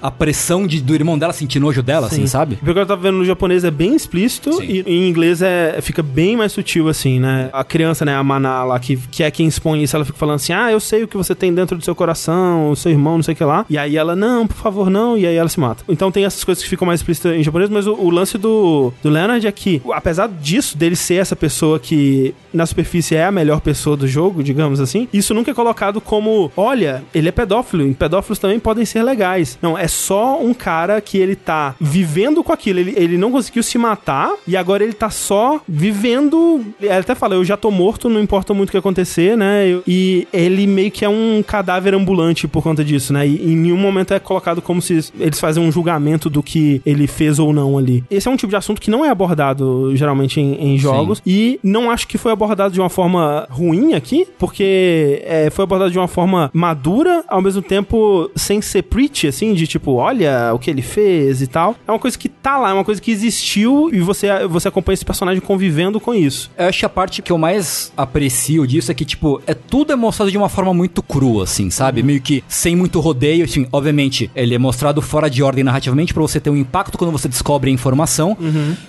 a, 0.00 0.08
a 0.08 0.10
pressão 0.10 0.66
de, 0.66 0.80
do 0.80 0.94
irmão 0.94 1.18
dela 1.18 1.32
sentir 1.32 1.60
nojo 1.60 1.82
dela, 1.82 2.06
assim, 2.06 2.26
sabe? 2.26 2.56
Porque 2.56 2.78
eu 2.78 2.86
tava 2.86 3.02
vendo 3.02 3.18
no 3.18 3.24
japonês 3.24 3.64
é 3.64 3.70
bem 3.70 3.94
explícito 3.94 4.52
Sim. 4.52 4.64
e 4.64 4.80
em 4.86 5.08
inglês 5.08 5.42
é, 5.42 5.80
fica 5.80 6.02
bem 6.02 6.36
mais 6.36 6.52
sutil, 6.52 6.88
assim, 6.88 7.18
né? 7.18 7.50
A 7.52 7.64
criança, 7.64 8.04
né, 8.04 8.14
a 8.14 8.22
Maná 8.22 8.64
lá, 8.64 8.78
que, 8.78 8.96
que 8.96 9.22
é 9.22 9.30
quem 9.30 9.46
expõe 9.46 9.82
isso, 9.82 9.96
ela 9.96 10.04
fica 10.04 10.18
falando 10.18 10.36
assim: 10.36 10.52
ah, 10.52 10.70
eu 10.70 10.80
sei 10.80 11.02
o 11.02 11.08
que 11.08 11.16
você 11.16 11.34
tem 11.34 11.52
dentro 11.52 11.76
do 11.76 11.84
seu 11.84 11.94
coração, 11.94 12.70
o 12.70 12.76
seu 12.76 12.90
irmão, 12.90 13.16
não 13.16 13.22
sei 13.22 13.34
o 13.34 13.36
que 13.36 13.44
lá. 13.44 13.66
E 13.68 13.76
aí 13.78 13.96
ela, 13.96 14.14
não, 14.14 14.46
por 14.46 14.56
favor, 14.56 14.90
não. 14.90 15.16
E 15.16 15.26
aí 15.26 15.36
ela 15.36 15.48
se 15.48 15.58
mata. 15.58 15.84
Então 15.88 16.10
tem 16.10 16.24
essas 16.24 16.44
coisas 16.44 16.62
que 16.62 16.70
ficam 16.70 16.86
mais 16.86 17.00
explícitas 17.00 17.36
em 17.36 17.42
japonês, 17.42 17.70
mas 17.70 17.86
o, 17.86 17.94
o 17.94 18.10
lance 18.10 18.38
do, 18.38 18.92
do 19.02 19.10
Leonard 19.10 19.46
é 19.46 19.52
que, 19.52 19.82
apesar 19.92 20.28
disso, 20.28 20.76
dele 20.76 20.96
ser 20.96 21.14
essa 21.14 21.36
pessoa 21.36 21.78
que 21.78 22.34
na 22.52 22.66
superfície 22.66 23.14
é 23.14 23.24
a 23.24 23.32
melhor 23.32 23.60
pessoa 23.60 23.96
do 23.96 24.06
jogo, 24.06 24.42
digamos 24.42 24.80
assim, 24.80 25.08
isso 25.12 25.31
nunca 25.34 25.50
é 25.50 25.54
colocado 25.54 26.00
como, 26.00 26.50
olha, 26.56 27.02
ele 27.14 27.28
é 27.28 27.32
pedófilo, 27.32 27.86
e 27.86 27.94
pedófilos 27.94 28.38
também 28.38 28.58
podem 28.58 28.84
ser 28.84 29.02
legais. 29.02 29.58
Não, 29.60 29.76
é 29.76 29.88
só 29.88 30.40
um 30.40 30.54
cara 30.54 31.00
que 31.00 31.18
ele 31.18 31.36
tá 31.36 31.74
vivendo 31.80 32.42
com 32.42 32.52
aquilo, 32.52 32.78
ele, 32.78 32.94
ele 32.96 33.16
não 33.18 33.30
conseguiu 33.30 33.62
se 33.62 33.78
matar 33.78 34.32
e 34.46 34.56
agora 34.56 34.82
ele 34.82 34.92
tá 34.92 35.10
só 35.10 35.60
vivendo. 35.68 36.64
Ele 36.80 36.92
até 36.92 37.14
fala, 37.14 37.34
eu 37.34 37.44
já 37.44 37.56
tô 37.56 37.70
morto, 37.70 38.08
não 38.08 38.20
importa 38.20 38.54
muito 38.54 38.68
o 38.68 38.72
que 38.72 38.78
acontecer, 38.78 39.36
né? 39.36 39.80
E 39.86 40.26
ele 40.32 40.66
meio 40.66 40.90
que 40.90 41.04
é 41.04 41.08
um 41.08 41.42
cadáver 41.46 41.94
ambulante 41.94 42.46
por 42.46 42.62
conta 42.62 42.84
disso, 42.84 43.12
né? 43.12 43.26
E 43.26 43.52
em 43.52 43.56
nenhum 43.56 43.76
momento 43.76 44.14
é 44.14 44.18
colocado 44.18 44.60
como 44.60 44.80
se 44.80 45.12
eles 45.18 45.40
fazem 45.40 45.62
um 45.62 45.70
julgamento 45.70 46.28
do 46.28 46.42
que 46.42 46.80
ele 46.84 47.06
fez 47.06 47.38
ou 47.38 47.52
não 47.52 47.78
ali. 47.78 48.04
Esse 48.10 48.28
é 48.28 48.30
um 48.30 48.36
tipo 48.36 48.50
de 48.50 48.56
assunto 48.56 48.80
que 48.80 48.90
não 48.90 49.04
é 49.04 49.10
abordado 49.10 49.94
geralmente 49.96 50.40
em, 50.40 50.54
em 50.54 50.78
jogos 50.78 51.22
e 51.26 51.58
não 51.62 51.90
acho 51.90 52.06
que 52.06 52.18
foi 52.18 52.32
abordado 52.32 52.74
de 52.74 52.80
uma 52.80 52.90
forma 52.90 53.46
ruim 53.50 53.94
aqui, 53.94 54.26
porque 54.38 55.21
é, 55.22 55.50
foi 55.50 55.62
abordado 55.62 55.90
de 55.90 55.98
uma 55.98 56.08
forma 56.08 56.50
madura, 56.52 57.24
ao 57.28 57.40
mesmo 57.40 57.62
tempo 57.62 58.30
sem 58.34 58.60
ser 58.60 58.82
preach, 58.82 59.26
assim, 59.26 59.54
de 59.54 59.66
tipo, 59.66 59.92
olha 59.94 60.52
o 60.54 60.58
que 60.58 60.70
ele 60.70 60.82
fez 60.82 61.42
e 61.42 61.46
tal. 61.46 61.76
É 61.86 61.90
uma 61.90 61.98
coisa 61.98 62.18
que 62.18 62.28
tá 62.28 62.58
lá, 62.58 62.70
é 62.70 62.72
uma 62.72 62.84
coisa 62.84 63.00
que 63.00 63.10
existiu 63.10 63.90
e 63.92 64.00
você, 64.00 64.46
você 64.46 64.68
acompanha 64.68 64.94
esse 64.94 65.04
personagem 65.04 65.40
convivendo 65.40 66.00
com 66.00 66.14
isso. 66.14 66.50
Eu 66.56 66.66
acho 66.66 66.78
que 66.78 66.86
a 66.86 66.88
parte 66.88 67.22
que 67.22 67.30
eu 67.30 67.38
mais 67.38 67.92
aprecio 67.96 68.66
disso 68.66 68.90
é 68.90 68.94
que, 68.94 69.04
tipo, 69.04 69.40
é 69.46 69.54
tudo 69.54 69.92
é 69.92 69.96
mostrado 69.96 70.30
de 70.30 70.38
uma 70.38 70.48
forma 70.48 70.74
muito 70.74 71.02
crua, 71.02 71.44
assim, 71.44 71.70
sabe? 71.70 72.02
Meio 72.02 72.20
que 72.20 72.42
sem 72.48 72.74
muito 72.74 73.00
rodeio, 73.00 73.44
assim, 73.44 73.66
obviamente, 73.72 74.30
ele 74.34 74.54
é 74.54 74.58
mostrado 74.58 75.00
fora 75.00 75.28
de 75.28 75.42
ordem 75.42 75.64
narrativamente 75.64 76.12
pra 76.12 76.22
você 76.22 76.40
ter 76.40 76.50
um 76.50 76.56
impacto 76.56 76.98
quando 76.98 77.10
você 77.10 77.28
descobre 77.28 77.70
a 77.70 77.72
informação, 77.72 78.36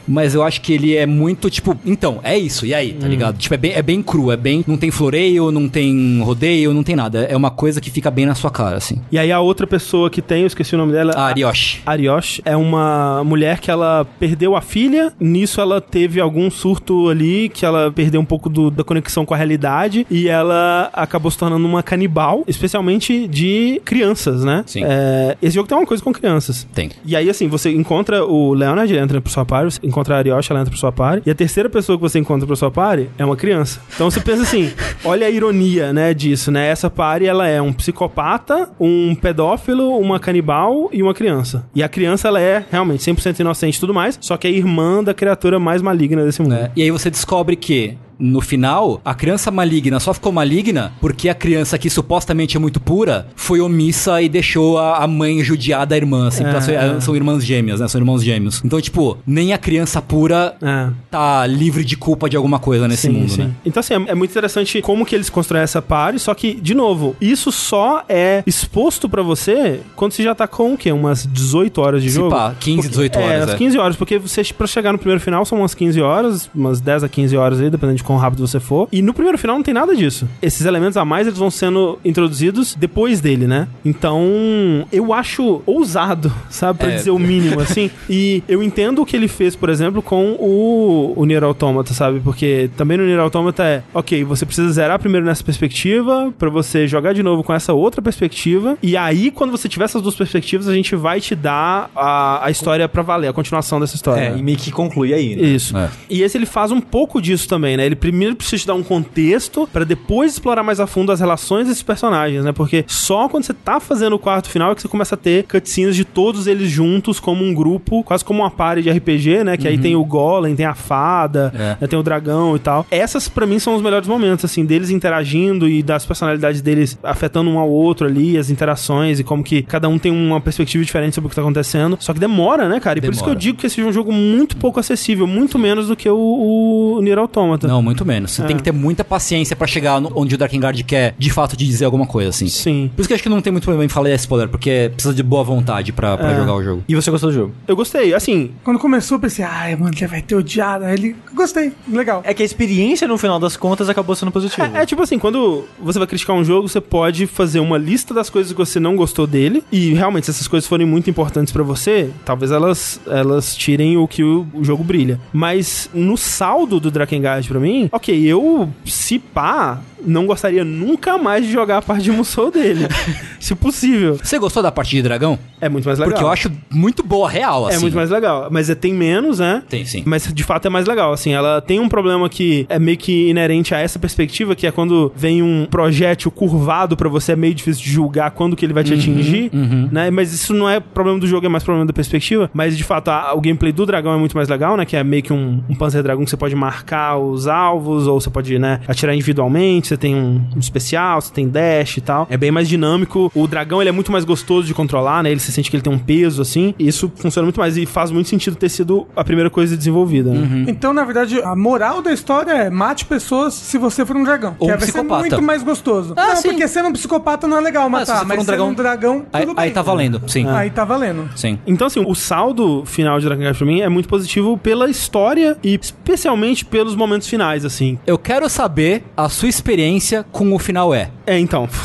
mas 0.07 0.33
eu 0.33 0.43
acho 0.43 0.61
que 0.61 0.73
ele 0.73 0.95
é 0.95 1.05
muito, 1.05 1.49
tipo, 1.49 1.77
então, 1.85 2.19
é 2.23 2.37
isso, 2.37 2.65
e 2.65 2.73
aí, 2.73 2.93
tá 2.93 3.07
ligado? 3.07 3.37
Tipo, 3.37 3.53
é 3.53 3.57
bem, 3.57 3.71
é 3.73 3.81
bem 3.81 4.01
cru, 4.01 4.31
é 4.31 4.37
bem, 4.37 4.63
não 4.67 4.77
tem 4.77 4.91
floreio, 4.91 5.51
não 5.51 5.67
tem 5.69 6.22
rodeio, 6.23 6.73
não 6.73 6.83
tem 6.83 6.95
nada, 6.95 7.23
é 7.23 7.35
uma 7.35 7.51
coisa 7.51 7.79
que 7.81 7.89
fica 7.91 8.09
bem 8.11 8.25
na 8.25 8.35
sua 8.35 8.49
cara, 8.51 8.77
assim. 8.77 9.01
E 9.11 9.17
aí 9.19 9.31
a 9.31 9.39
outra 9.39 9.65
pessoa 9.67 10.09
que 10.09 10.21
tem, 10.21 10.41
eu 10.41 10.47
esqueci 10.47 10.75
o 10.75 10.77
nome 10.77 10.91
dela. 10.91 11.13
A 11.15 11.25
Arioshi. 11.27 11.81
Ariosh 11.85 12.41
é 12.45 12.55
uma 12.55 13.23
mulher 13.23 13.59
que 13.59 13.69
ela 13.71 14.05
perdeu 14.19 14.55
a 14.55 14.61
filha, 14.61 15.13
nisso 15.19 15.59
ela 15.61 15.79
teve 15.81 16.19
algum 16.19 16.49
surto 16.49 17.09
ali, 17.09 17.49
que 17.49 17.65
ela 17.65 17.91
perdeu 17.91 18.19
um 18.21 18.25
pouco 18.25 18.49
do- 18.49 18.71
da 18.71 18.83
conexão 18.83 19.25
com 19.25 19.33
a 19.33 19.37
realidade, 19.37 20.05
e 20.09 20.27
ela 20.27 20.89
acabou 20.93 21.29
se 21.31 21.37
tornando 21.37 21.65
uma 21.67 21.83
canibal, 21.83 22.43
especialmente 22.47 23.27
de 23.27 23.81
crianças, 23.85 24.43
né? 24.43 24.63
Sim. 24.65 24.81
É, 24.85 25.37
esse 25.41 25.55
jogo 25.55 25.67
tem 25.67 25.77
uma 25.77 25.85
coisa 25.85 26.03
com 26.03 26.11
crianças. 26.13 26.67
Tem. 26.73 26.89
E 27.05 27.15
aí, 27.15 27.29
assim, 27.29 27.47
você 27.47 27.71
encontra 27.71 28.25
o 28.25 28.53
Leonard, 28.53 28.91
ele 28.91 29.01
entra 29.01 29.19
pro 29.21 29.31
sua 29.31 29.45
party, 29.45 29.73
você 29.73 29.79
encontra 29.87 30.15
a 30.15 30.17
Ariosh, 30.19 30.49
ela 30.49 30.59
entra 30.61 30.71
pro 30.71 30.79
sua 30.79 30.91
party, 30.91 31.23
e 31.25 31.31
a 31.31 31.35
terceira 31.35 31.69
pessoa 31.69 31.97
que 31.97 32.01
você 32.01 32.19
encontra 32.19 32.45
pro 32.47 32.55
sua 32.55 32.71
party 32.71 33.09
é 33.17 33.25
uma 33.25 33.35
criança. 33.35 33.79
Então 33.93 34.09
você 34.09 34.19
pensa 34.19 34.43
assim, 34.43 34.71
olha 35.03 35.27
a 35.27 35.29
ironia, 35.29 35.91
né, 35.93 36.12
disso, 36.13 36.51
né? 36.51 36.67
Essa 36.67 36.89
party, 36.89 37.25
ela 37.25 37.47
é 37.47 37.61
um 37.61 37.73
psicopata, 37.73 38.69
um 38.79 39.15
pedófilo, 39.15 39.97
uma 39.97 40.19
canibal 40.19 40.89
e 40.91 41.01
uma 41.01 41.13
criança. 41.13 41.65
E 41.75 41.83
a 41.83 41.89
criança, 41.89 42.27
ela 42.27 42.39
é 42.39 42.65
realmente 42.71 43.03
100% 43.03 43.39
inocente 43.39 43.77
e 43.77 43.79
tudo 43.79 43.93
mais, 43.93 44.17
só 44.21 44.37
que 44.37 44.47
é 44.47 44.51
irmã 44.51 45.03
da 45.03 45.13
criatura 45.13 45.59
mais 45.59 45.81
maligna 45.81 46.23
desse 46.25 46.41
mundo. 46.41 46.51
né? 46.53 46.71
E 46.75 46.81
aí 46.81 46.91
você 46.91 47.09
descobre 47.09 47.55
que 47.55 47.97
no 48.23 48.39
final, 48.41 49.01
a 49.03 49.13
criança 49.13 49.51
maligna 49.51 49.99
só 49.99 50.13
ficou 50.13 50.31
maligna 50.31 50.93
porque 51.01 51.27
a 51.29 51.35
criança 51.35 51.77
que 51.77 51.89
supostamente 51.89 52.55
é 52.55 52.59
muito 52.59 52.79
pura 52.79 53.27
foi 53.35 53.59
omissa 53.59 54.21
e 54.21 54.29
deixou 54.29 54.77
a, 54.79 54.97
a 55.03 55.07
mãe 55.07 55.43
judiar 55.43 55.85
da 55.85 55.97
irmã, 55.97 56.27
assim, 56.29 56.43
porque 56.43 56.71
É. 56.71 56.89
são, 56.89 57.01
são 57.01 57.15
irmãs 57.15 57.43
gêmeas, 57.45 57.79
né? 57.79 57.87
São 57.87 57.99
irmãos 57.99 58.23
gêmeos. 58.23 58.61
Então, 58.63 58.79
tipo, 58.79 59.17
nem 59.27 59.53
a 59.53 59.57
criança 59.57 60.01
pura 60.01 60.55
É. 60.61 60.89
tá 61.11 61.45
livre 61.45 61.83
de 61.83 61.97
culpa 61.97 62.29
de 62.29 62.37
alguma 62.37 62.59
coisa 62.59 62.87
nesse 62.87 63.07
Sim, 63.07 63.13
mundo, 63.13 63.29
sim. 63.29 63.43
né? 63.43 63.51
Então, 63.65 63.81
assim, 63.81 63.93
é, 63.93 64.11
é 64.11 64.15
muito 64.15 64.31
interessante 64.31 64.81
como 64.81 65.05
que 65.05 65.13
eles 65.15 65.29
constroem 65.29 65.63
essa 65.63 65.81
party, 65.81 66.19
só 66.19 66.33
que, 66.33 66.53
de 66.55 66.73
novo, 66.73 67.15
isso 67.19 67.51
só 67.51 68.03
é 68.07 68.41
exposto 68.47 69.09
pra 69.09 69.21
você 69.21 69.81
quando 69.95 70.13
você 70.13 70.23
já 70.23 70.33
tá 70.33 70.47
com 70.47 70.73
o 70.73 70.77
quê? 70.77 70.91
Umas 70.91 71.25
18 71.25 71.81
horas 71.81 72.01
de 72.03 72.09
Se 72.09 72.15
jogo? 72.15 72.29
pá, 72.29 72.55
15, 72.59 72.87
18 72.89 73.19
É, 73.19 73.23
horas, 73.23 73.39
umas 73.43 73.49
é. 73.55 73.57
15 73.57 73.77
horas, 73.77 73.95
porque 73.95 74.17
você, 74.17 74.43
pra 74.57 74.67
chegar 74.67 74.91
no 74.93 74.97
primeiro 74.97 75.19
final, 75.21 75.43
são 75.45 75.59
umas 75.59 75.73
15 75.75 76.01
horas, 76.01 76.49
umas 76.55 76.79
10 76.79 77.03
a 77.03 77.09
15 77.09 77.35
horas 77.35 77.59
aí, 77.59 77.69
dependendo 77.69 77.97
de 77.97 78.03
quão 78.13 78.17
rápido 78.21 78.45
você 78.47 78.59
for. 78.59 78.87
E 78.91 79.01
no 79.01 79.13
primeiro 79.13 79.37
final 79.37 79.55
não 79.55 79.63
tem 79.63 79.73
nada 79.73 79.95
disso. 79.95 80.27
Esses 80.41 80.65
elementos 80.65 80.97
a 80.97 81.03
mais, 81.05 81.27
eles 81.27 81.39
vão 81.39 81.49
sendo 81.51 81.99
introduzidos 82.05 82.75
depois 82.75 83.19
dele, 83.21 83.47
né? 83.47 83.67
Então, 83.83 84.85
eu 84.91 85.13
acho 85.13 85.61
ousado, 85.65 86.31
sabe? 86.49 86.79
Pra 86.79 86.89
É. 86.91 86.95
dizer 86.95 87.11
o 87.11 87.19
mínimo, 87.19 87.59
assim. 87.59 87.89
E 88.09 88.43
eu 88.47 88.61
entendo 88.61 89.01
o 89.01 89.05
que 89.05 89.15
ele 89.15 89.27
fez, 89.27 89.55
por 89.55 89.69
exemplo, 89.69 90.01
com 90.01 90.31
o, 90.39 91.13
o 91.15 91.25
Nier 91.25 91.43
Automata, 91.43 91.93
sabe? 91.93 92.19
Porque 92.19 92.69
também 92.77 92.97
no 92.97 93.05
Nier 93.05 93.19
Automata 93.19 93.63
é, 93.63 93.83
ok, 93.93 94.23
você 94.23 94.45
precisa 94.45 94.71
zerar 94.71 94.99
primeiro 94.99 95.25
nessa 95.25 95.43
perspectiva, 95.43 96.33
pra 96.37 96.49
você 96.49 96.87
jogar 96.87 97.13
de 97.13 97.23
novo 97.23 97.43
com 97.43 97.53
essa 97.53 97.73
outra 97.73 98.01
perspectiva, 98.01 98.77
e 98.83 98.95
aí, 98.97 99.31
quando 99.31 99.51
você 99.51 99.67
tiver 99.69 99.85
essas 99.85 100.01
duas 100.01 100.15
perspectivas, 100.15 100.67
a 100.67 100.73
gente 100.73 100.95
vai 100.95 101.19
te 101.21 101.35
dar 101.35 101.89
a, 101.95 102.45
a 102.45 102.51
história 102.51 102.87
pra 102.87 103.01
valer, 103.01 103.27
a 103.27 103.33
continuação 103.33 103.79
dessa 103.79 103.95
história. 103.95 104.21
É, 104.21 104.37
e 104.37 104.43
meio 104.43 104.57
que 104.57 104.71
conclui 104.71 105.13
aí, 105.13 105.35
né? 105.35 105.41
Isso. 105.47 105.75
É. 105.77 105.89
E 106.09 106.21
esse 106.21 106.37
ele 106.37 106.45
faz 106.45 106.71
um 106.71 106.81
pouco 106.81 107.21
disso 107.21 107.47
também, 107.47 107.77
né? 107.77 107.85
Ele 107.85 107.92
primeiro 107.95 108.35
precisa 108.35 108.61
te 108.61 108.67
dar 108.67 108.73
um 108.75 108.83
contexto 108.83 109.67
pra 109.71 109.83
depois 109.83 110.33
explorar 110.33 110.63
mais 110.63 110.79
a 110.79 110.87
fundo 110.87 111.11
as 111.11 111.19
relações 111.19 111.67
desses 111.67 111.83
personagens, 111.83 112.43
né? 112.43 112.51
Porque 112.51 112.83
só 112.87 113.27
quando 113.29 113.43
você 113.43 113.53
tá 113.53 113.79
fazendo 113.79 114.13
o 114.15 114.19
quarto 114.19 114.49
final 114.49 114.71
é 114.71 114.75
que 114.75 114.81
você 114.81 114.87
começa 114.87 115.15
a 115.15 115.17
ter 115.17 115.43
cutscenes 115.43 115.95
de 115.95 116.03
todos 116.05 116.47
eles 116.47 116.69
juntos 116.69 117.19
como 117.19 117.43
um 117.43 117.53
grupo, 117.53 118.03
quase 118.03 118.23
como 118.23 118.41
uma 118.41 118.51
party 118.51 118.81
de 118.83 118.89
RPG, 118.89 119.43
né? 119.43 119.57
Que 119.57 119.67
aí 119.67 119.77
tem 119.77 119.95
o 119.95 120.03
Golem, 120.05 120.55
tem 120.55 120.65
a 120.65 120.73
fada, 120.75 121.51
É. 121.55 121.77
né? 121.81 121.87
tem 121.87 121.97
o 121.99 122.03
dragão 122.03 122.55
e 122.55 122.59
tal. 122.59 122.85
Essas 122.89 123.27
pra 123.27 123.45
mim 123.45 123.59
são 123.59 123.75
os 123.75 123.81
melhores 123.81 124.07
momentos, 124.07 124.45
assim, 124.45 124.65
deles 124.65 124.89
interagindo 124.89 125.67
e 125.69 125.83
das 125.83 126.05
personalidades 126.05 126.61
deles 126.61 126.97
afetando 127.03 127.49
um 127.49 127.59
ao 127.59 127.69
outro 127.69 128.07
ali, 128.07 128.37
as 128.37 128.49
interações 128.49 129.19
e 129.19 129.23
como 129.23 129.43
que 129.43 129.61
cada 129.61 129.87
um 129.89 129.99
tem 129.99 130.11
uma 130.11 130.39
perspectiva 130.41 130.83
diferente 130.83 131.13
sobre 131.15 131.27
o 131.27 131.29
que 131.29 131.35
tá 131.35 131.41
acontecendo. 131.41 131.97
Só 131.99 132.13
que 132.13 132.19
demora, 132.19 132.67
né, 132.67 132.79
cara? 132.79 132.99
E 132.99 133.01
por 133.01 133.11
isso 133.13 133.23
que 133.23 133.29
eu 133.29 133.33
Demora. 133.33 133.39
digo 133.39 133.57
que 133.57 133.67
esse 133.67 133.81
é 133.81 133.85
um 133.85 133.91
jogo 133.91 134.11
muito 134.11 134.55
pouco 134.57 134.79
acessível, 134.79 135.27
muito 135.27 135.59
menos 135.59 135.87
do 135.87 135.95
que 135.95 136.09
o, 136.09 136.95
o 136.97 137.01
Nier 137.01 137.17
Automata. 137.19 137.67
Não, 137.67 137.81
muito 137.83 138.05
menos. 138.05 138.31
Você 138.31 138.43
tem 138.43 138.55
que 138.57 138.63
ter 138.63 138.71
muita 138.71 139.03
paciência 139.03 139.55
pra 139.55 139.67
chegar 139.67 139.99
no- 140.01 140.11
onde 140.15 140.35
o 140.35 140.37
Drakengard 140.37 140.81
quer, 140.83 141.13
de 141.17 141.29
fato, 141.29 141.55
te 141.55 141.65
dizer 141.65 141.85
alguma 141.85 142.05
coisa, 142.07 142.29
assim. 142.29 142.47
Sim. 142.47 142.89
Por 142.95 143.01
isso 143.01 143.07
que 143.07 143.13
eu 143.13 143.15
acho 143.15 143.23
que 143.23 143.29
não 143.29 143.41
tem 143.41 143.51
muito 143.51 143.63
problema 143.63 143.85
em 143.85 143.89
falar 143.89 144.09
esse 144.09 144.23
spoiler, 144.23 144.47
porque 144.49 144.91
precisa 144.93 145.13
de 145.13 145.21
boa 145.23 145.43
vontade 145.43 145.91
pra, 145.91 146.17
pra 146.17 146.31
É. 146.31 146.35
jogar 146.35 146.53
o 146.55 146.63
jogo. 146.63 146.83
E 146.87 146.95
você 146.95 147.11
gostou 147.11 147.29
do 147.29 147.35
jogo? 147.35 147.53
Eu 147.67 147.75
gostei. 147.75 148.13
Assim, 148.13 148.51
Quando 148.63 148.79
começou, 148.79 149.17
eu 149.17 149.21
pensei, 149.21 149.43
ai, 149.45 149.75
mano, 149.75 149.93
ele 149.95 150.07
vai 150.07 150.21
ter 150.21 150.35
odiado. 150.35 150.85
Aí 150.85 150.93
ele, 150.93 151.15
gostei, 151.35 151.71
legal. 151.87 152.21
É 152.25 152.33
que 152.33 152.41
a 152.41 152.45
experiência, 152.45 153.07
no 153.07 153.17
final 153.17 153.39
das 153.39 153.57
contas, 153.57 153.89
acabou 153.89 154.15
sendo 154.15 154.31
positiva. 154.31 154.69
É, 154.77 154.81
é 154.83 154.85
tipo 154.85 155.01
assim, 155.01 155.19
quando 155.19 155.65
você 155.81 155.99
vai 155.99 156.07
criticar 156.07 156.35
um 156.35 156.43
jogo, 156.43 156.67
você 156.69 156.79
pode 156.81 157.27
fazer 157.27 157.59
uma 157.59 157.77
lista 157.77 158.13
das 158.13 158.29
coisas 158.29 158.51
que 158.51 158.57
você 158.57 158.79
não 158.79 158.95
gostou 158.95 159.27
dele. 159.27 159.63
E 159.71 159.93
realmente, 159.93 160.25
se 160.25 160.31
essas 160.31 160.47
coisas 160.47 160.67
forem 160.67 160.85
muito 160.87 161.09
importantes 161.09 161.51
pra 161.51 161.63
você, 161.63 162.09
talvez 162.25 162.51
elas, 162.51 162.99
elas 163.07 163.55
tirem 163.55 163.97
o 163.97 164.07
que 164.07 164.23
o, 164.23 164.45
o 164.53 164.63
jogo 164.63 164.83
brilha. 164.83 165.19
Mas 165.31 165.89
no 165.93 166.15
saldo 166.17 166.79
do 166.79 166.89
Drakengard 166.91 167.47
pra 167.47 167.59
mim, 167.59 167.72
ok, 167.91 168.25
eu, 168.25 168.69
se 168.85 169.19
pá, 169.19 169.81
não 170.05 170.25
gostaria 170.25 170.63
nunca 170.63 171.17
mais 171.17 171.45
de 171.45 171.51
jogar 171.51 171.77
a 171.77 171.81
parte 171.81 172.03
de 172.03 172.11
Musou 172.11 172.51
dele. 172.51 172.87
se 173.39 173.55
possível. 173.55 174.17
Você 174.21 174.37
gostou 174.39 174.61
da 174.63 174.71
parte 174.71 174.91
de 174.91 175.01
dragão? 175.01 175.37
É 175.59 175.69
muito 175.69 175.85
mais 175.85 175.97
legal. 175.99 176.11
Porque 176.13 176.23
eu 176.25 176.29
acho 176.31 176.51
muito 176.71 177.03
boa, 177.03 177.29
real, 177.29 177.67
assim. 177.67 177.77
É 177.77 177.79
muito 177.79 177.95
mais 177.95 178.09
legal. 178.09 178.47
Mas 178.51 178.69
é, 178.69 178.75
tem 178.75 178.93
menos, 178.93 179.39
né? 179.39 179.63
Tem, 179.69 179.85
sim. 179.85 180.03
Mas 180.05 180.31
de 180.33 180.43
fato 180.43 180.65
é 180.65 180.69
mais 180.69 180.85
legal, 180.85 181.13
assim, 181.13 181.33
ela 181.33 181.61
tem 181.61 181.79
um 181.79 181.87
problema 181.89 182.27
que 182.29 182.65
é 182.69 182.77
meio 182.79 182.97
que 182.97 183.29
inerente 183.29 183.73
a 183.73 183.79
essa 183.79 183.97
perspectiva, 183.99 184.55
que 184.55 184.67
é 184.67 184.71
quando 184.71 185.11
vem 185.15 185.41
um 185.41 185.65
projétil 185.69 186.29
curvado 186.31 186.95
pra 186.97 187.07
você, 187.09 187.31
é 187.33 187.35
meio 187.35 187.53
difícil 187.53 187.83
de 187.83 187.89
julgar 187.91 188.31
quando 188.31 188.55
que 188.55 188.65
ele 188.65 188.73
vai 188.73 188.83
te 188.83 188.93
atingir, 188.93 189.49
né? 189.91 190.09
Mas 190.11 190.33
isso 190.33 190.53
não 190.53 190.69
é 190.69 190.79
problema 190.79 191.19
do 191.19 191.27
jogo, 191.27 191.45
é 191.45 191.49
mais 191.49 191.63
problema 191.63 191.85
da 191.85 191.93
perspectiva. 191.93 192.49
Mas 192.53 192.77
de 192.77 192.83
fato, 192.83 193.09
a- 193.09 193.33
o 193.33 193.41
gameplay 193.41 193.71
do 193.71 193.85
dragão 193.85 194.13
é 194.13 194.17
muito 194.17 194.35
mais 194.35 194.49
legal, 194.49 194.75
né? 194.77 194.85
Que 194.85 194.95
é 194.95 195.03
meio 195.03 195.23
que 195.23 195.31
um, 195.33 195.63
um 195.69 195.75
Panzer 195.75 196.03
Dragon 196.03 196.23
que 196.23 196.29
você 196.29 196.37
pode 196.37 196.55
marcar 196.55 197.17
os 197.17 197.47
alvos, 197.47 198.07
ou 198.07 198.19
você 198.19 198.29
pode, 198.29 198.57
né, 198.59 198.79
atirar 198.87 199.13
individualmente, 199.15 199.92
você 199.93 199.97
tem 199.97 200.15
um, 200.15 200.41
um 200.55 200.59
especial, 200.59 201.21
você 201.21 201.31
tem 201.31 201.47
dash 201.47 201.97
e 201.97 202.01
tal. 202.01 202.27
É 202.29 202.37
bem 202.37 202.51
mais 202.51 202.67
dinâmico. 202.67 203.31
O 203.35 203.47
dragão, 203.47 203.81
ele 203.81 203.89
é 203.89 203.91
muito 203.93 204.11
mais 204.11 204.25
gostoso 204.25 204.65
de 204.67 204.73
controlar, 204.73 205.23
né? 205.23 205.31
Ele 205.31 205.39
se 205.39 205.51
sente 205.51 205.69
que 205.69 205.75
ele 205.75 205.83
tem 205.83 205.93
um 205.93 205.99
peso, 205.99 206.41
assim. 206.41 206.73
E 206.79 206.87
isso 206.87 207.11
funciona 207.15 207.45
muito 207.45 207.59
mais. 207.59 207.77
E 207.77 207.85
faz 207.85 208.11
muito 208.11 208.27
sentido 208.29 208.55
ter 208.55 208.69
sido 208.69 209.07
a 209.15 209.23
primeira 209.23 209.49
coisa 209.49 209.77
desenvolvida, 209.77 210.31
né? 210.31 210.65
Então, 210.67 210.93
na 210.93 211.03
verdade, 211.03 211.39
a 211.41 211.55
moral 211.55 212.01
da 212.01 212.11
história 212.11 212.51
é 212.51 212.69
mate 212.69 213.05
pessoas 213.05 213.53
se 213.53 213.77
você 213.77 214.05
for 214.05 214.15
um 214.15 214.23
dragão. 214.23 214.55
Ou 214.59 214.67
que 214.67 214.73
um 214.73 214.77
vai 214.77 214.85
ser 214.85 214.91
psicopata. 214.93 215.19
muito 215.21 215.41
mais 215.41 215.63
gostoso. 215.63 216.13
Ah, 216.17 216.27
não, 216.29 216.35
sim. 216.37 216.49
porque 216.49 216.67
sendo 216.67 216.89
um 216.89 216.93
psicopata 216.93 217.47
não 217.47 217.57
é 217.57 217.61
legal 217.61 217.85
se 217.85 217.91
matar, 217.91 218.19
você 218.19 218.25
mas 218.25 218.27
for 218.27 218.33
um 218.33 218.37
sendo 218.39 218.45
dragão- 218.45 218.69
um 218.69 218.73
dragão, 218.73 219.25
Aí, 219.31 219.45
tudo 219.45 219.59
aí 219.59 219.65
bem. 219.67 219.73
tá 219.73 219.81
valendo, 219.81 220.21
sim. 220.27 220.47
Aí 220.47 220.69
tá 220.69 220.83
valendo. 220.85 221.29
Sim. 221.35 221.59
Então, 221.67 221.87
assim, 221.87 222.03
o 222.05 222.15
saldo 222.15 222.83
final 222.85 223.19
de 223.19 223.25
Dragon 223.25 223.41
Quest 223.43 223.57
pra 223.57 223.67
mim 223.67 223.81
é 223.81 223.89
muito 223.89 224.07
positivo 224.09 224.57
pela 224.57 224.89
história 224.89 225.57
e 225.63 225.77
especialmente 225.81 226.65
pelos 226.65 226.95
momentos 226.95 227.27
finais, 227.27 227.65
assim. 227.65 227.97
Eu 228.05 228.17
quero 228.17 228.49
saber 228.49 229.03
a 229.15 229.29
sua 229.29 229.49
experiência 229.49 229.82
com 230.31 230.53
o 230.53 230.59
final 230.59 230.93
é. 230.93 231.09
É, 231.25 231.37
então. 231.39 231.67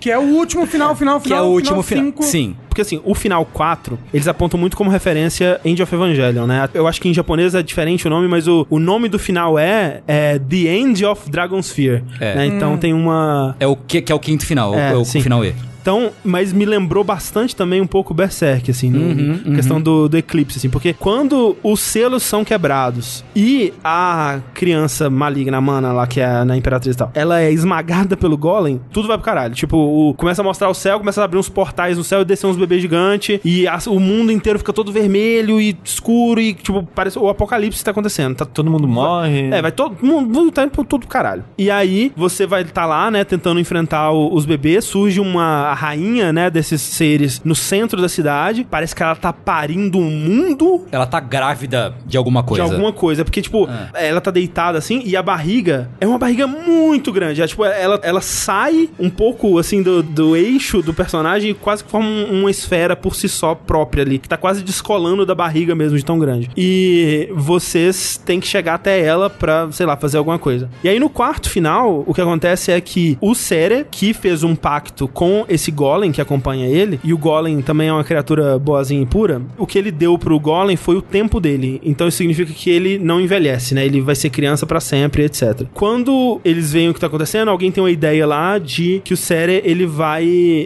Que 0.00 0.12
é 0.12 0.18
o 0.18 0.22
último 0.22 0.64
final, 0.64 0.94
final, 0.94 1.20
Que 1.20 1.26
é 1.32 1.36
final. 1.36 1.48
o 1.48 1.52
último 1.52 1.82
final. 1.82 2.12
final. 2.12 2.22
Sim. 2.22 2.54
Porque 2.68 2.82
assim, 2.82 3.00
o 3.04 3.16
final 3.16 3.44
4, 3.44 3.98
eles 4.14 4.28
apontam 4.28 4.58
muito 4.58 4.76
como 4.76 4.88
referência 4.88 5.60
End 5.64 5.82
of 5.82 5.92
Evangelion, 5.92 6.46
né? 6.46 6.68
Eu 6.72 6.86
acho 6.86 7.00
que 7.00 7.08
em 7.08 7.14
japonês 7.14 7.52
é 7.56 7.62
diferente 7.64 8.06
o 8.06 8.10
nome, 8.10 8.28
mas 8.28 8.46
o, 8.46 8.64
o 8.70 8.78
nome 8.78 9.08
do 9.08 9.18
final 9.18 9.58
é, 9.58 10.00
é 10.06 10.38
The 10.38 10.56
End 10.76 11.04
of 11.04 11.28
Dragon's 11.28 11.72
Fear. 11.72 12.02
É. 12.20 12.36
né? 12.36 12.46
Então 12.46 12.76
tem 12.76 12.94
uma. 12.94 13.56
É 13.58 13.66
o 13.66 13.74
que, 13.74 14.00
que 14.00 14.12
é 14.12 14.14
o 14.14 14.20
quinto 14.20 14.46
final, 14.46 14.72
É, 14.72 14.92
é, 14.92 14.94
o 14.96 15.04
sim. 15.04 15.20
final 15.20 15.44
E. 15.44 15.52
Então, 15.80 16.10
mas 16.24 16.52
me 16.52 16.64
lembrou 16.64 17.02
bastante 17.04 17.54
também 17.56 17.80
um 17.80 17.86
pouco 17.86 18.12
Berserk, 18.14 18.70
assim, 18.70 18.90
no, 18.90 18.98
Uhum, 19.08 19.40
na 19.46 19.54
questão 19.56 19.80
do, 19.80 20.08
do 20.08 20.16
eclipse, 20.16 20.58
assim, 20.58 20.68
porque 20.68 20.92
quando 20.92 21.56
os 21.62 21.80
selos 21.80 22.22
são 22.22 22.44
quebrados 22.44 23.24
e 23.34 23.72
a 23.82 24.40
criança 24.54 25.08
maligna, 25.08 25.56
a 25.56 25.60
mana 25.60 25.92
lá, 25.92 26.06
que 26.06 26.20
é 26.20 26.44
na 26.44 26.56
Imperatriz 26.56 26.94
e 26.94 26.98
tal, 26.98 27.10
ela 27.14 27.40
é 27.40 27.50
esmagada 27.52 28.16
pelo 28.16 28.36
Golem, 28.36 28.80
tudo 28.92 29.08
vai 29.08 29.16
pro 29.16 29.24
caralho. 29.24 29.54
Tipo, 29.54 29.76
o- 29.76 30.14
começa 30.14 30.42
a 30.42 30.44
mostrar 30.44 30.68
o 30.68 30.74
céu, 30.74 30.98
começa 30.98 31.20
a 31.20 31.24
abrir 31.24 31.38
uns 31.38 31.48
portais 31.48 31.96
no 31.96 32.04
céu 32.04 32.22
e 32.22 32.24
descer 32.24 32.46
uns 32.46 32.56
bebês 32.56 32.82
gigantes, 32.82 33.40
e 33.44 33.66
as- 33.66 33.86
o 33.86 33.98
mundo 33.98 34.30
inteiro 34.32 34.58
fica 34.58 34.72
todo 34.72 34.92
vermelho 34.92 35.60
e 35.60 35.76
escuro, 35.84 36.40
e, 36.40 36.54
tipo, 36.54 36.82
parece 36.94 37.18
o 37.18 37.28
apocalipse 37.28 37.82
tá 37.84 37.90
acontecendo. 37.92 38.34
Tá 38.36 38.44
Todo 38.44 38.70
mundo 38.70 38.86
morre. 38.88 39.48
é, 39.50 39.62
vai 39.62 39.70
todo 39.72 39.96
mundo 40.04 40.50
tá 40.50 40.64
indo 40.64 40.70
pro 40.70 40.84
todo 40.84 41.06
caralho. 41.06 41.44
E 41.56 41.70
aí, 41.70 42.12
você 42.16 42.46
vai 42.46 42.62
estar 42.62 42.86
lá, 42.86 43.10
né, 43.10 43.24
tentando 43.24 43.60
enfrentar 43.60 44.10
o- 44.10 44.34
os 44.34 44.44
bebês. 44.44 44.84
Surge 44.84 45.20
uma 45.20 45.67
a 45.70 45.74
rainha, 45.74 46.32
né, 46.32 46.50
desses 46.50 46.80
seres 46.80 47.40
no 47.44 47.54
centro 47.54 48.00
da 48.00 48.08
cidade. 48.08 48.66
Parece 48.68 48.94
que 48.94 49.02
ela 49.02 49.14
tá 49.16 49.32
parindo 49.32 49.98
um 49.98 50.10
mundo 50.10 50.86
Ela 50.90 51.06
tá 51.06 51.20
grávida 51.20 51.94
de 52.06 52.16
alguma 52.16 52.42
coisa. 52.42 52.64
de 52.64 52.70
alguma 52.70 52.92
coisa. 52.92 53.24
Porque, 53.24 53.40
tipo, 53.42 53.68
ela 53.94 54.20
tá 54.20 54.30
deitada 54.30 54.78
assim 54.78 55.02
e 55.04 55.16
a 55.16 55.22
barriga 55.22 55.88
é 56.00 56.06
uma 56.06 56.18
barriga 56.18 56.46
muito 56.46 57.12
grande. 57.12 57.42
É, 57.42 57.46
tipo, 57.46 57.64
ela, 57.64 57.98
ela 58.02 58.20
sai 58.20 58.88
um 58.98 59.10
pouco, 59.10 59.58
assim, 59.58 59.82
do, 59.82 60.02
do 60.02 60.36
eixo 60.36 60.82
do 60.82 60.92
personagem 60.94 61.50
e 61.50 61.54
quase 61.54 61.82
que 61.84 61.90
forma 61.90 62.08
um- 62.08 62.40
uma 62.40 62.50
esfera 62.50 62.94
por 62.94 63.14
si 63.14 63.28
só 63.28 63.54
própria 63.54 64.02
ali, 64.02 64.18
que 64.18 64.28
tá 64.28 64.36
quase 64.36 64.62
descolando 64.62 65.24
da 65.26 65.34
barriga 65.34 65.74
mesmo 65.74 65.96
de 65.98 66.04
tão 66.04 66.18
grande. 66.18 66.50
E 66.56 67.28
vocês 67.34 68.20
têm 68.24 68.38
que 68.38 68.46
chegar 68.46 68.74
até 68.74 69.00
ela 69.04 69.28
pra, 69.28 69.68
sei 69.72 69.84
lá, 69.86 69.96
fazer 69.96 70.18
alguma 70.18 70.38
coisa. 70.38 70.68
E 70.84 70.88
aí 70.88 70.98
no 71.00 71.08
quarto 71.10 71.50
final, 71.50 72.04
o 72.06 72.14
que 72.14 72.20
acontece 72.20 72.70
é 72.70 72.80
que 72.80 73.18
o 73.20 73.34
Sere, 73.34 73.86
que 73.90 74.12
fez 74.14 74.42
um 74.44 74.54
pacto 74.54 75.08
com 75.08 75.44
esse 75.48 75.57
Golem 75.70 76.12
que 76.12 76.20
acompanha 76.20 76.66
ele, 76.66 77.00
e 77.02 77.12
o 77.12 77.18
Golem 77.18 77.60
também 77.60 77.88
é 77.88 77.92
uma 77.92 78.04
criatura 78.04 78.58
boazinha 78.58 79.02
e 79.02 79.06
pura, 79.06 79.42
o 79.56 79.66
que 79.66 79.78
ele 79.78 79.90
deu 79.90 80.18
pro 80.18 80.38
Golem 80.38 80.76
foi 80.76 80.96
o 80.96 81.02
tempo 81.02 81.40
dele. 81.40 81.80
Então 81.84 82.08
isso 82.08 82.18
significa 82.18 82.52
que 82.52 82.70
ele 82.70 82.98
não 82.98 83.20
envelhece, 83.20 83.74
né? 83.74 83.84
Ele 83.84 84.00
vai 84.00 84.14
ser 84.14 84.30
criança 84.30 84.66
pra 84.66 84.80
sempre, 84.80 85.24
etc. 85.24 85.64
Quando 85.74 86.40
eles 86.44 86.72
veem 86.72 86.88
o 86.88 86.94
que 86.94 87.00
tá 87.00 87.06
acontecendo, 87.06 87.48
alguém 87.48 87.70
tem 87.70 87.82
uma 87.82 87.90
ideia 87.90 88.26
lá 88.26 88.58
de 88.58 89.00
que 89.04 89.14
o 89.14 89.16
Sere, 89.16 89.62
ele 89.64 89.86
vai 89.86 90.24